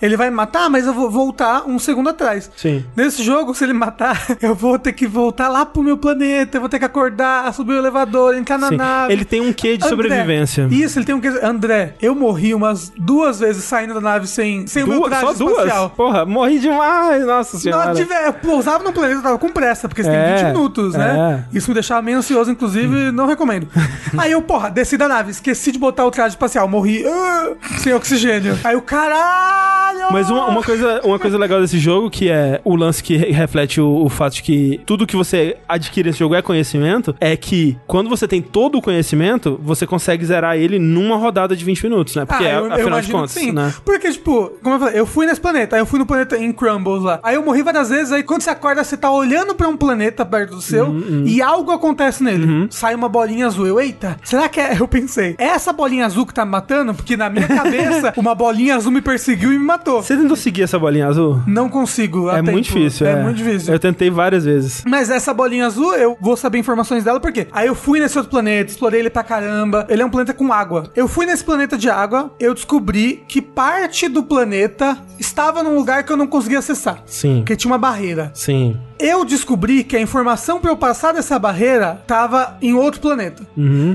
Ele 0.02 0.18
vai 0.18 0.30
me 0.30 0.35
matar, 0.35 0.69
mas 0.69 0.85
eu 0.85 0.93
vou 0.93 1.10
voltar 1.10 1.68
um 1.68 1.80
segundo 1.80 2.10
atrás. 2.11 2.49
Sim. 2.55 2.85
Nesse 2.95 3.23
jogo, 3.23 3.53
se 3.53 3.63
ele 3.63 3.73
matar, 3.73 4.25
eu 4.41 4.53
vou 4.55 4.77
ter 4.79 4.93
que 4.93 5.07
voltar 5.07 5.47
lá 5.49 5.65
pro 5.65 5.83
meu 5.83 5.97
planeta, 5.97 6.57
eu 6.57 6.61
vou 6.61 6.69
ter 6.69 6.79
que 6.79 6.85
acordar, 6.85 7.53
subir 7.53 7.73
o 7.73 7.77
elevador, 7.77 8.35
entrar 8.35 8.57
na 8.57 8.69
Sim. 8.69 8.77
nave. 8.77 9.13
Ele 9.13 9.25
tem 9.25 9.41
um 9.41 9.51
quê 9.53 9.77
de 9.77 9.83
André, 9.85 9.89
sobrevivência. 9.89 10.67
Isso, 10.71 10.99
ele 10.99 11.05
tem 11.05 11.15
um 11.15 11.19
quê. 11.19 11.27
André, 11.41 11.95
eu 12.01 12.13
morri 12.15 12.53
umas 12.53 12.91
duas 12.97 13.39
vezes 13.39 13.63
saindo 13.63 13.93
da 13.93 14.01
nave 14.01 14.27
sem, 14.27 14.67
sem 14.67 14.83
o 14.83 14.88
meu 14.88 14.99
Duas, 14.99 15.09
traje 15.09 15.25
só 15.25 15.33
duas? 15.33 15.57
espacial. 15.57 15.89
Porra, 15.91 16.25
morri 16.25 16.59
demais, 16.59 17.25
nossa 17.25 17.57
senhora. 17.57 17.88
Não, 17.88 17.95
tiver, 17.95 18.27
eu 18.27 18.33
pousava 18.33 18.83
no 18.83 18.93
planeta, 18.93 19.19
eu 19.19 19.23
tava 19.23 19.38
com 19.38 19.49
pressa, 19.49 19.88
porque 19.88 20.03
você 20.03 20.09
tem 20.09 20.19
É, 20.19 20.35
20 20.35 20.45
minutos, 20.47 20.93
né? 20.93 21.45
Isso 21.53 21.69
me 21.69 21.73
deixava 21.73 22.01
meio 22.01 22.17
ansioso, 22.17 22.51
inclusive, 22.51 23.11
não 23.11 23.25
recomendo. 23.25 23.67
Aí 24.17 24.31
eu, 24.31 24.41
porra, 24.41 24.69
desci 24.69 24.97
da 24.97 25.07
nave, 25.07 25.31
esqueci 25.31 25.71
de 25.71 25.79
botar 25.79 26.05
o 26.05 26.11
traje 26.11 26.35
espacial, 26.35 26.67
morri 26.67 27.03
ah, 27.05 27.51
sem 27.79 27.93
oxigênio. 27.93 28.57
Aí 28.63 28.75
o 28.75 28.81
caralho! 28.81 30.11
Mas 30.11 30.29
uma, 30.29 30.47
uma 30.47 30.63
coisa, 30.63 31.01
uma 31.03 31.17
coisa 31.19 31.38
legal 31.38 31.61
desse 31.61 31.77
jogo, 31.79 32.01
que 32.10 32.30
é 32.30 32.60
o 32.64 32.76
lance 32.76 33.03
que 33.03 33.15
re- 33.18 33.32
reflete 33.32 33.80
o, 33.82 34.03
o 34.06 34.10
fato 34.10 34.36
de 34.36 34.44
que 34.44 34.82
tudo 34.86 35.06
que 35.07 35.15
você 35.15 35.57
adquire 35.68 36.07
nesse 36.10 36.19
jogo 36.19 36.36
é 36.36 36.41
conhecimento, 36.41 37.15
é 37.19 37.36
que 37.36 37.78
quando 37.88 38.10
você 38.10 38.28
tem 38.28 38.41
todo 38.41 38.78
o 38.78 38.82
conhecimento, 38.82 39.60
você 39.64 39.86
consegue 39.86 40.26
zerar 40.26 40.57
ele 40.57 40.80
numa 40.80 41.18
rodada 41.18 41.56
de 41.56 41.64
20 41.65 41.84
minutos, 41.84 42.15
né? 42.15 42.26
Porque, 42.26 42.44
Ah, 42.45 42.48
é, 42.49 42.56
eu, 42.56 42.65
eu 42.68 42.73
afinal 42.73 43.02
de 43.02 43.11
contas, 43.11 43.32
sim. 43.32 43.52
né? 43.52 43.73
Porque, 43.86 44.11
tipo, 44.11 44.52
como 44.64 44.76
eu 44.76 44.80
falei, 44.80 44.99
eu 44.99 45.06
fui 45.06 45.26
nesse 45.26 45.41
planeta, 45.41 45.76
aí 45.76 45.82
eu 45.82 45.86
fui 45.86 45.99
no 45.99 46.06
planeta 46.06 46.38
em 46.38 46.52
Crumbles 46.52 47.03
lá. 47.03 47.19
Aí 47.23 47.36
eu 47.36 47.44
morri 47.44 47.61
várias 47.64 47.90
vezes, 47.90 48.11
aí 48.11 48.23
quando 48.23 48.41
você 48.41 48.49
acorda, 48.49 48.84
você 48.84 48.95
tá 48.98 49.11
olhando 49.11 49.53
pra 49.56 49.68
um 49.68 49.78
planeta 49.78 50.26
perto 50.26 50.56
do 50.56 50.61
seu 50.61 50.86
Uhum, 50.88 51.23
e 51.26 51.41
algo 51.41 51.72
acontece 51.72 52.23
nele. 52.23 52.68
Sai 52.69 52.95
uma 52.95 53.07
bolinha 53.10 53.48
azul. 53.48 53.65
Eu, 53.68 53.80
eita, 53.80 54.18
será 54.23 54.48
que 54.49 54.60
é? 54.60 54.72
Eu 54.82 54.88
pensei, 54.88 55.36
é 55.38 55.45
essa 55.45 55.72
bolinha 55.73 56.06
azul 56.06 56.26
que 56.26 56.34
tá 56.34 56.44
me 56.45 56.52
matando? 56.52 56.94
Porque 56.94 57.15
na 57.18 57.30
minha 57.30 57.48
cabeça, 57.48 58.14
uma 58.18 58.34
bolinha 58.34 58.76
azul 58.76 58.91
me 58.91 59.02
perseguiu 59.02 59.53
e 59.53 59.60
me 59.60 59.65
matou. 59.65 60.02
Você 60.02 60.15
tentou 60.18 60.36
seguir 60.36 60.64
essa 60.64 60.80
bolinha 60.80 61.07
azul? 61.07 61.40
Não 61.45 61.69
consigo. 61.69 61.90
A 62.30 62.34
É 62.34 62.35
tempo. 62.38 62.51
muito 62.51 62.65
difícil, 62.65 63.07
É, 63.07 63.23
muito 63.23 63.38
difícil. 63.38 63.73
Eu 63.73 63.80
tentei 63.80 64.09
várias 64.09 64.45
vezes. 64.45 64.84
Mas 64.88 65.09
essa 65.09 65.34
bolinha 65.34 65.65
azul, 65.65 65.93
eu 65.95 66.18
vou 66.22 66.35
saber 66.38 66.57
informações 66.57 67.03
dela, 67.03 67.19
porque 67.19 67.47
aí 67.51 67.68
eu 67.68 67.76
fui 67.76 67.99
nesse 67.99 68.18
outro 68.18 68.30
planeta, 68.31 68.72
explorei 68.72 68.99
ele 68.99 69.09
pra 69.09 69.23
caramba. 69.23 69.85
Ele 69.89 70.01
é 70.01 70.05
um 70.05 70.09
planeta 70.09 70.34
com 70.34 70.51
água. 70.51 70.91
Eu 70.95 71.07
fui 71.07 71.26
nesse 71.26 71.43
planeta 71.43 71.77
de 71.77 71.89
água, 71.89 72.31
eu 72.39 72.53
descobri 72.53 73.23
que 73.27 73.41
parte 73.41 74.07
do 74.07 74.23
planeta 74.23 74.97
estava 75.19 75.63
num 75.63 75.76
lugar 75.76 76.03
que 76.03 76.11
eu 76.11 76.18
não 76.18 76.27
conseguia 76.27 76.59
acessar. 76.59 77.01
Sim. 77.05 77.38
Porque 77.39 77.55
tinha 77.55 77.72
uma 77.72 77.77
barreira. 77.77 78.31
Sim. 78.34 78.77
Eu 79.02 79.26
descobri 79.26 79.84
que 79.84 79.98
a 79.98 79.99
informação 79.99 80.61
pra 80.61 80.69
eu 80.69 80.78
passar 80.78 81.11
dessa 81.11 81.40
barreira 81.40 82.03
tava 82.06 82.56
em 82.61 82.76
outro 82.76 83.02
planeta. 83.02 83.44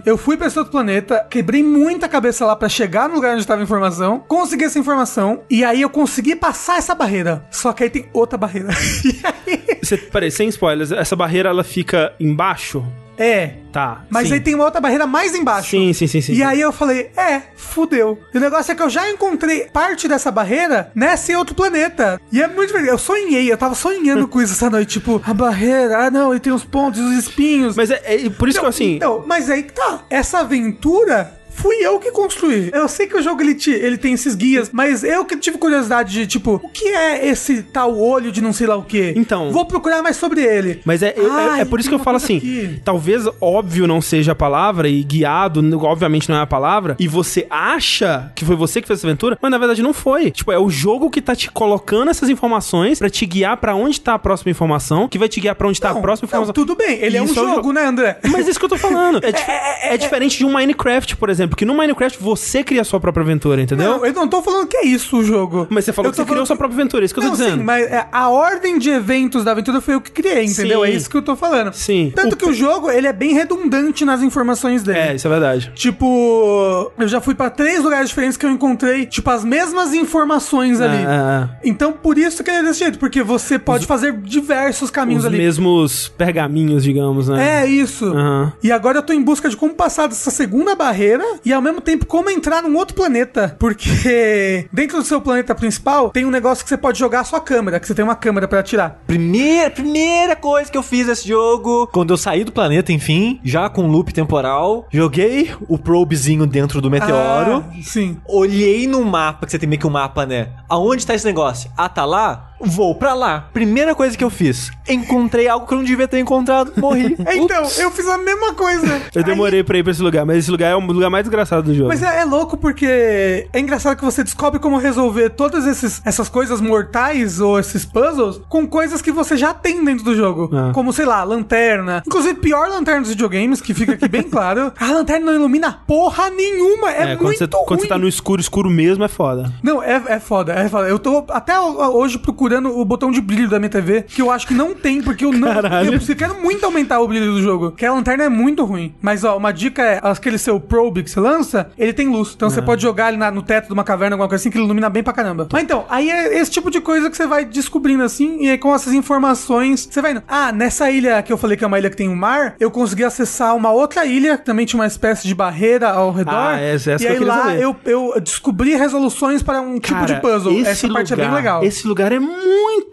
Eu 0.04 0.18
fui 0.18 0.36
pra 0.36 0.48
esse 0.48 0.58
outro 0.58 0.72
planeta, 0.72 1.24
quebrei 1.30 1.62
muita 1.62 2.08
cabeça 2.08 2.44
lá 2.44 2.56
pra 2.56 2.68
chegar 2.68 3.08
no 3.08 3.14
lugar 3.14 3.36
onde 3.36 3.46
tava 3.46 3.60
a 3.60 3.64
informação, 3.64 4.18
consegui 4.26 4.64
essa 4.64 4.80
informação, 4.80 5.42
e 5.48 5.64
aí 5.64 5.80
eu 5.80 5.88
consegui 5.88 6.34
passar 6.34 6.78
essa 6.78 6.92
barreira. 6.92 7.46
Só 7.52 7.72
que 7.72 7.84
aí 7.84 7.90
tem 7.90 8.08
outra 8.12 8.36
barreira. 8.36 8.70
e 9.06 9.20
aí... 9.24 9.78
Você, 9.80 9.96
peraí, 9.96 10.30
sem 10.32 10.48
spoilers, 10.48 10.90
essa 10.90 11.14
barreira 11.14 11.50
ela 11.50 11.62
fica 11.62 12.12
embaixo? 12.18 12.84
É. 13.18 13.54
Tá. 13.72 14.04
Mas 14.08 14.28
sim. 14.28 14.34
aí 14.34 14.40
tem 14.40 14.54
uma 14.54 14.64
outra 14.64 14.80
barreira 14.80 15.06
mais 15.06 15.34
embaixo. 15.34 15.70
Sim, 15.70 15.92
sim, 15.92 16.06
sim, 16.06 16.20
sim. 16.20 16.32
E 16.32 16.42
aí 16.42 16.60
eu 16.60 16.72
falei, 16.72 17.10
é, 17.16 17.42
fudeu. 17.54 18.18
E 18.32 18.38
o 18.38 18.40
negócio 18.40 18.72
é 18.72 18.74
que 18.74 18.82
eu 18.82 18.88
já 18.88 19.10
encontrei 19.10 19.66
parte 19.66 20.08
dessa 20.08 20.30
barreira 20.30 20.90
nesse 20.94 21.34
outro 21.34 21.54
planeta. 21.54 22.20
E 22.32 22.42
é 22.42 22.46
muito 22.46 22.68
divertido. 22.68 22.92
Eu 22.92 22.98
sonhei, 22.98 23.52
eu 23.52 23.56
tava 23.56 23.74
sonhando 23.74 24.26
com 24.26 24.40
isso 24.40 24.54
essa 24.54 24.70
noite. 24.70 24.98
Tipo, 24.98 25.20
a 25.26 25.34
barreira, 25.34 26.06
ah 26.06 26.10
não, 26.10 26.34
e 26.34 26.40
tem 26.40 26.52
os 26.52 26.64
pontos, 26.64 27.00
os 27.00 27.18
espinhos. 27.18 27.76
Mas 27.76 27.90
é, 27.90 28.00
é 28.06 28.30
por 28.30 28.48
isso 28.48 28.58
que 28.58 28.64
eu, 28.64 28.68
assim. 28.70 28.96
Então, 28.96 29.22
mas 29.26 29.50
aí 29.50 29.62
que 29.62 29.72
tá. 29.72 30.00
Essa 30.08 30.38
aventura 30.38 31.36
fui 31.56 31.76
eu 31.76 31.98
que 31.98 32.10
construí. 32.10 32.70
Eu 32.72 32.88
sei 32.88 33.06
que 33.06 33.16
o 33.16 33.22
jogo 33.22 33.40
ele, 33.42 33.54
te- 33.54 33.70
ele 33.70 33.96
tem 33.98 34.12
esses 34.14 34.34
guias, 34.34 34.70
mas 34.72 35.02
eu 35.02 35.24
que 35.24 35.36
tive 35.36 35.58
curiosidade 35.58 36.12
de, 36.12 36.26
tipo, 36.26 36.60
o 36.62 36.68
que 36.68 36.86
é 36.88 37.26
esse 37.28 37.62
tal 37.62 37.98
olho 37.98 38.30
de 38.30 38.40
não 38.40 38.52
sei 38.52 38.66
lá 38.66 38.76
o 38.76 38.82
quê? 38.82 39.12
Então. 39.16 39.50
Vou 39.50 39.64
procurar 39.66 40.02
mais 40.02 40.16
sobre 40.16 40.42
ele. 40.42 40.80
Mas 40.84 41.02
é, 41.02 41.14
é- 41.56 41.60
é 41.60 41.64
por 41.64 41.80
isso 41.80 41.88
que 41.88 41.94
eu 41.94 41.98
falo 41.98 42.16
assim: 42.18 42.36
aqui. 42.38 42.80
talvez 42.84 43.24
óbvio 43.40 43.86
não 43.86 44.00
seja 44.00 44.32
a 44.32 44.34
palavra, 44.34 44.88
e 44.88 45.02
guiado, 45.02 45.60
obviamente 45.84 46.28
não 46.28 46.36
é 46.36 46.40
a 46.42 46.46
palavra, 46.46 46.96
e 46.98 47.08
você 47.08 47.46
acha 47.50 48.30
que 48.34 48.44
foi 48.44 48.56
você 48.56 48.80
que 48.80 48.86
fez 48.86 49.00
essa 49.00 49.06
aventura, 49.06 49.38
mas 49.40 49.50
na 49.50 49.58
verdade 49.58 49.82
não 49.82 49.92
foi. 49.94 50.30
Tipo, 50.30 50.52
é 50.52 50.58
o 50.58 50.68
jogo 50.68 51.10
que 51.10 51.20
tá 51.22 51.34
te 51.34 51.50
colocando 51.50 52.10
essas 52.10 52.28
informações 52.28 52.98
pra 52.98 53.08
te 53.10 53.24
guiar 53.26 53.56
pra 53.56 53.74
onde 53.74 54.00
tá 54.00 54.14
a 54.14 54.18
próxima 54.18 54.50
informação, 54.50 55.08
que 55.08 55.18
vai 55.18 55.28
te 55.28 55.40
guiar 55.40 55.54
pra 55.54 55.68
onde 55.68 55.80
tá 55.80 55.90
a 55.90 55.94
Não, 55.94 56.02
próxima 56.02 56.26
não, 56.26 56.28
informação. 56.28 56.52
tudo 56.54 56.74
bem, 56.76 56.98
ele 57.02 57.16
é 57.16 57.22
um 57.22 57.26
o 57.26 57.34
jogo, 57.34 57.72
né, 57.72 57.84
André? 57.86 58.18
Mas 58.30 58.46
é 58.46 58.50
isso 58.50 58.58
que 58.58 58.64
eu 58.64 58.68
tô 58.68 58.78
falando. 58.78 59.20
É, 59.24 59.30
dif- 59.32 59.44
é 59.48 59.96
diferente 59.96 60.38
de 60.38 60.44
um 60.44 60.52
Minecraft, 60.52 61.16
por 61.16 61.28
exemplo, 61.30 61.45
que 61.54 61.64
no 61.64 61.74
Minecraft 61.74 62.18
você 62.22 62.64
cria 62.64 62.80
a 62.80 62.84
sua 62.84 62.98
própria 62.98 63.22
aventura, 63.22 63.60
entendeu? 63.60 63.98
Não, 63.98 64.06
eu 64.06 64.12
não 64.12 64.26
tô 64.26 64.42
falando 64.42 64.66
que 64.66 64.76
é 64.76 64.86
isso 64.86 65.18
o 65.18 65.24
jogo. 65.24 65.66
Mas 65.70 65.84
você 65.84 65.92
falou 65.92 66.10
que 66.10 66.16
você 66.16 66.22
criou 66.22 66.36
falando 66.36 66.46
sua 66.46 66.56
própria 66.56 66.76
aventura, 66.80 67.04
é 67.04 67.06
isso 67.06 67.14
que 67.14 67.20
eu 67.20 67.24
tô 67.24 67.28
não, 67.30 67.36
dizendo. 67.36 67.58
Sim, 67.58 67.64
mas 67.64 67.86
é, 67.86 68.06
a 68.10 68.28
ordem 68.30 68.78
de 68.78 68.90
eventos 68.90 69.44
da 69.44 69.52
aventura 69.52 69.80
foi 69.80 69.94
eu 69.94 70.00
que 70.00 70.10
criei, 70.10 70.44
entendeu? 70.44 70.80
Sim. 70.84 70.86
É 70.86 70.90
isso 70.90 71.10
que 71.10 71.16
eu 71.16 71.22
tô 71.22 71.36
falando. 71.36 71.72
Sim. 71.74 72.12
Tanto 72.14 72.34
O 72.34 72.36
que 72.36 72.46
o 72.46 72.52
jogo, 72.52 72.90
ele 72.90 73.06
é 73.06 73.12
bem 73.12 73.34
redundante 73.34 74.04
nas 74.04 74.22
informações 74.22 74.82
dele. 74.82 74.98
É, 74.98 75.14
isso 75.14 75.26
é 75.26 75.30
verdade. 75.30 75.70
Tipo, 75.74 76.92
eu 76.98 77.08
já 77.08 77.20
fui 77.20 77.34
pra 77.34 77.50
três 77.50 77.82
lugares 77.82 78.08
diferentes 78.08 78.36
que 78.36 78.46
eu 78.46 78.50
encontrei, 78.50 79.06
tipo, 79.06 79.28
as 79.30 79.44
mesmas 79.44 79.92
informações 79.94 80.80
ali. 80.80 80.96
É, 80.96 81.00
é, 81.04 81.48
Então, 81.64 81.92
por 81.92 82.18
isso 82.18 82.42
que 82.42 82.50
ele 82.50 82.58
é 82.58 82.62
desse 82.62 82.80
jeito, 82.80 82.98
porque 82.98 83.22
você 83.22 83.58
pode 83.58 83.86
fazer 83.86 84.12
diversos 84.18 84.88
é. 84.90 84.92
caminhos 84.92 85.24
Os 85.24 85.28
ali. 85.28 85.38
mesmos 85.38 86.08
pergaminhos, 86.08 86.82
digamos, 86.82 87.28
né? 87.28 87.62
É 87.62 87.66
isso. 87.66 88.06
Aham. 88.06 88.52
E 88.62 88.70
agora 88.72 88.98
eu 88.98 89.02
tô 89.02 89.12
em 89.12 89.22
busca 89.22 89.48
de 89.48 89.56
como 89.56 89.74
passar 89.74 90.06
dessa 90.08 90.30
segunda 90.30 90.74
barreira 90.74 91.24
e 91.44 91.52
ao 91.52 91.62
mesmo 91.62 91.80
tempo 91.80 92.06
como 92.06 92.30
entrar 92.30 92.62
num 92.62 92.76
outro 92.76 92.94
planeta. 92.94 93.56
Porque 93.58 94.68
dentro 94.72 94.98
do 94.98 95.04
seu 95.04 95.20
planeta 95.20 95.54
principal 95.54 96.10
tem 96.10 96.24
um 96.24 96.30
negócio 96.30 96.64
que 96.64 96.68
você 96.68 96.76
pode 96.76 96.98
jogar 96.98 97.20
a 97.20 97.24
sua 97.24 97.40
câmera, 97.40 97.80
que 97.80 97.86
você 97.86 97.94
tem 97.94 98.04
uma 98.04 98.16
câmera 98.16 98.48
pra 98.48 98.60
atirar. 98.60 99.00
Primeira, 99.06 99.70
primeira 99.70 100.36
coisa 100.36 100.70
que 100.70 100.78
eu 100.78 100.82
fiz 100.82 101.06
nesse 101.06 101.28
jogo, 101.28 101.86
quando 101.92 102.12
eu 102.12 102.16
saí 102.16 102.44
do 102.44 102.52
planeta, 102.52 102.92
enfim, 102.92 103.40
já 103.44 103.68
com 103.68 103.86
loop 103.86 104.12
temporal, 104.12 104.86
joguei 104.90 105.50
o 105.68 105.78
probezinho 105.78 106.46
dentro 106.46 106.80
do 106.80 106.90
meteoro. 106.90 107.64
Ah, 107.68 107.82
sim. 107.82 108.16
Olhei 108.28 108.86
no 108.86 109.04
mapa, 109.04 109.46
que 109.46 109.52
você 109.52 109.58
tem 109.58 109.68
meio 109.68 109.80
que 109.80 109.86
um 109.86 109.90
mapa, 109.90 110.26
né? 110.26 110.48
Aonde 110.68 111.06
tá 111.06 111.14
esse 111.14 111.24
negócio? 111.24 111.70
Ah, 111.76 111.88
tá 111.88 112.04
lá? 112.04 112.52
Vou 112.60 112.94
pra 112.94 113.14
lá. 113.14 113.48
Primeira 113.52 113.94
coisa 113.94 114.16
que 114.16 114.24
eu 114.24 114.30
fiz, 114.30 114.70
encontrei 114.88 115.46
algo 115.48 115.66
que 115.66 115.74
eu 115.74 115.78
não 115.78 115.84
devia 115.84 116.08
ter 116.08 116.18
encontrado, 116.18 116.72
morri. 116.76 117.16
Então, 117.36 117.62
Ups. 117.64 117.78
eu 117.78 117.90
fiz 117.90 118.06
a 118.08 118.16
mesma 118.18 118.54
coisa. 118.54 119.00
Eu 119.14 119.22
demorei 119.22 119.62
pra 119.62 119.76
ir 119.78 119.82
pra 119.82 119.92
esse 119.92 120.02
lugar, 120.02 120.24
mas 120.24 120.38
esse 120.38 120.50
lugar 120.50 120.70
é 120.70 120.74
o 120.76 120.80
lugar 120.80 121.10
mais 121.10 121.24
desgraçado 121.24 121.64
do 121.64 121.74
jogo. 121.74 121.88
Mas 121.88 122.02
é, 122.02 122.20
é 122.20 122.24
louco 122.24 122.56
porque 122.56 123.46
é 123.52 123.60
engraçado 123.60 123.96
que 123.96 124.04
você 124.04 124.24
descobre 124.24 124.58
como 124.58 124.78
resolver 124.78 125.30
todas 125.30 125.66
esses, 125.66 126.00
essas 126.04 126.28
coisas 126.28 126.60
mortais 126.60 127.40
ou 127.40 127.58
esses 127.58 127.84
puzzles 127.84 128.40
com 128.48 128.66
coisas 128.66 129.02
que 129.02 129.12
você 129.12 129.36
já 129.36 129.52
tem 129.52 129.84
dentro 129.84 130.04
do 130.04 130.14
jogo. 130.14 130.50
Ah. 130.52 130.70
Como, 130.72 130.92
sei 130.92 131.04
lá, 131.04 131.22
lanterna. 131.24 132.02
Inclusive, 132.06 132.34
pior 132.40 132.68
lanterna 132.68 133.00
dos 133.02 133.10
videogames, 133.10 133.60
que 133.60 133.74
fica 133.74 133.92
aqui 133.92 134.08
bem 134.08 134.22
claro. 134.30 134.72
A 134.80 134.92
lanterna 134.92 135.26
não 135.26 135.34
ilumina 135.34 135.80
porra 135.86 136.30
nenhuma. 136.30 136.90
É, 136.90 137.12
É, 137.12 137.16
quando, 137.16 137.22
muito 137.26 137.38
você, 137.38 137.44
ruim. 137.44 137.64
quando 137.66 137.80
você 137.80 137.88
tá 137.88 137.98
no 137.98 138.08
escuro, 138.08 138.40
escuro 138.40 138.70
mesmo 138.70 139.04
é 139.04 139.08
foda. 139.08 139.52
Não, 139.62 139.82
é, 139.82 140.02
é 140.08 140.20
foda, 140.20 140.52
é 140.54 140.68
foda. 140.68 140.88
Eu 140.88 140.98
tô 140.98 141.24
até 141.30 141.58
hoje 141.60 142.18
procurando 142.18 142.45
o 142.54 142.84
botão 142.84 143.10
de 143.10 143.20
brilho 143.20 143.48
da 143.48 143.58
minha 143.58 143.68
TV, 143.68 144.02
que 144.02 144.20
eu 144.22 144.30
acho 144.30 144.46
que 144.46 144.54
não 144.54 144.74
tem, 144.74 145.02
porque 145.02 145.24
eu 145.24 145.32
não. 145.32 145.52
Caralho. 145.54 145.94
Eu, 145.94 146.00
eu 146.08 146.16
quero 146.16 146.40
muito 146.40 146.64
aumentar 146.64 147.00
o 147.00 147.08
brilho 147.08 147.32
do 147.32 147.42
jogo. 147.42 147.72
Que 147.72 147.84
a 147.86 147.92
lanterna 147.92 148.24
é 148.24 148.28
muito 148.28 148.64
ruim. 148.64 148.94
Mas, 149.00 149.24
ó, 149.24 149.36
uma 149.36 149.52
dica 149.52 149.82
é: 149.82 150.00
aquele 150.02 150.38
seu 150.38 150.58
probe 150.60 151.02
que 151.02 151.10
você 151.10 151.20
lança, 151.20 151.70
ele 151.78 151.92
tem 151.92 152.08
luz. 152.08 152.32
Então 152.34 152.48
Ah. 152.48 152.50
você 152.50 152.62
pode 152.62 152.82
jogar 152.82 153.08
ele 153.08 153.16
na- 153.16 153.30
no 153.30 153.42
teto 153.42 153.66
de 153.66 153.72
uma 153.72 153.84
caverna, 153.84 154.14
alguma 154.14 154.28
coisa 154.28 154.42
assim, 154.42 154.50
que 154.50 154.56
ele 154.58 154.64
ilumina 154.64 154.88
bem 154.90 155.02
pra 155.02 155.12
caramba. 155.12 155.48
Mas 155.52 155.62
então, 155.62 155.84
aí 155.88 156.10
é 156.10 156.38
esse 156.38 156.50
tipo 156.50 156.70
de 156.70 156.80
coisa 156.80 157.10
que 157.10 157.16
você 157.16 157.26
vai 157.26 157.44
descobrindo 157.44 158.02
assim, 158.02 158.38
e 158.42 158.50
aí 158.50 158.58
com 158.58 158.74
essas 158.74 158.92
informações, 158.92 159.88
você 159.90 160.00
vai 160.02 160.12
indo. 160.12 160.22
Ah, 160.28 160.52
nessa 160.52 160.90
ilha 160.90 161.22
que 161.22 161.32
eu 161.32 161.38
falei 161.38 161.56
que 161.56 161.64
é 161.64 161.66
uma 161.66 161.78
ilha 161.78 161.90
que 161.90 161.96
tem 161.96 162.08
um 162.08 162.14
mar, 162.16 162.54
eu 162.60 162.70
consegui 162.70 163.04
acessar 163.04 163.54
uma 163.56 163.70
outra 163.70 164.04
ilha, 164.06 164.36
que 164.38 164.44
também 164.44 164.66
tinha 164.66 164.78
uma 164.80 164.86
espécie 164.86 165.26
de 165.26 165.34
barreira 165.34 165.90
ao 165.90 166.12
redor. 166.12 166.34
Ah, 166.34 166.60
essa- 166.60 166.92
essa 166.92 167.04
e 167.04 167.06
eu 167.06 167.12
aí 167.12 167.18
queria 167.18 167.32
lá 167.32 167.42
saber. 167.44 167.62
eu, 167.62 167.76
eu 167.84 168.20
descobri 168.20 168.74
resoluções 168.74 169.42
para 169.42 169.60
um 169.60 169.78
tipo 169.80 170.04
de 170.06 170.14
puzzle. 170.20 170.60
Essa 170.64 170.88
parte 170.88 171.12
é 171.12 171.16
bem 171.16 171.24
lugar- 171.26 171.36
legal. 171.36 171.64
Esse 171.64 171.86
lugar 171.86 172.12
é 172.12 172.18
muito 172.18 172.35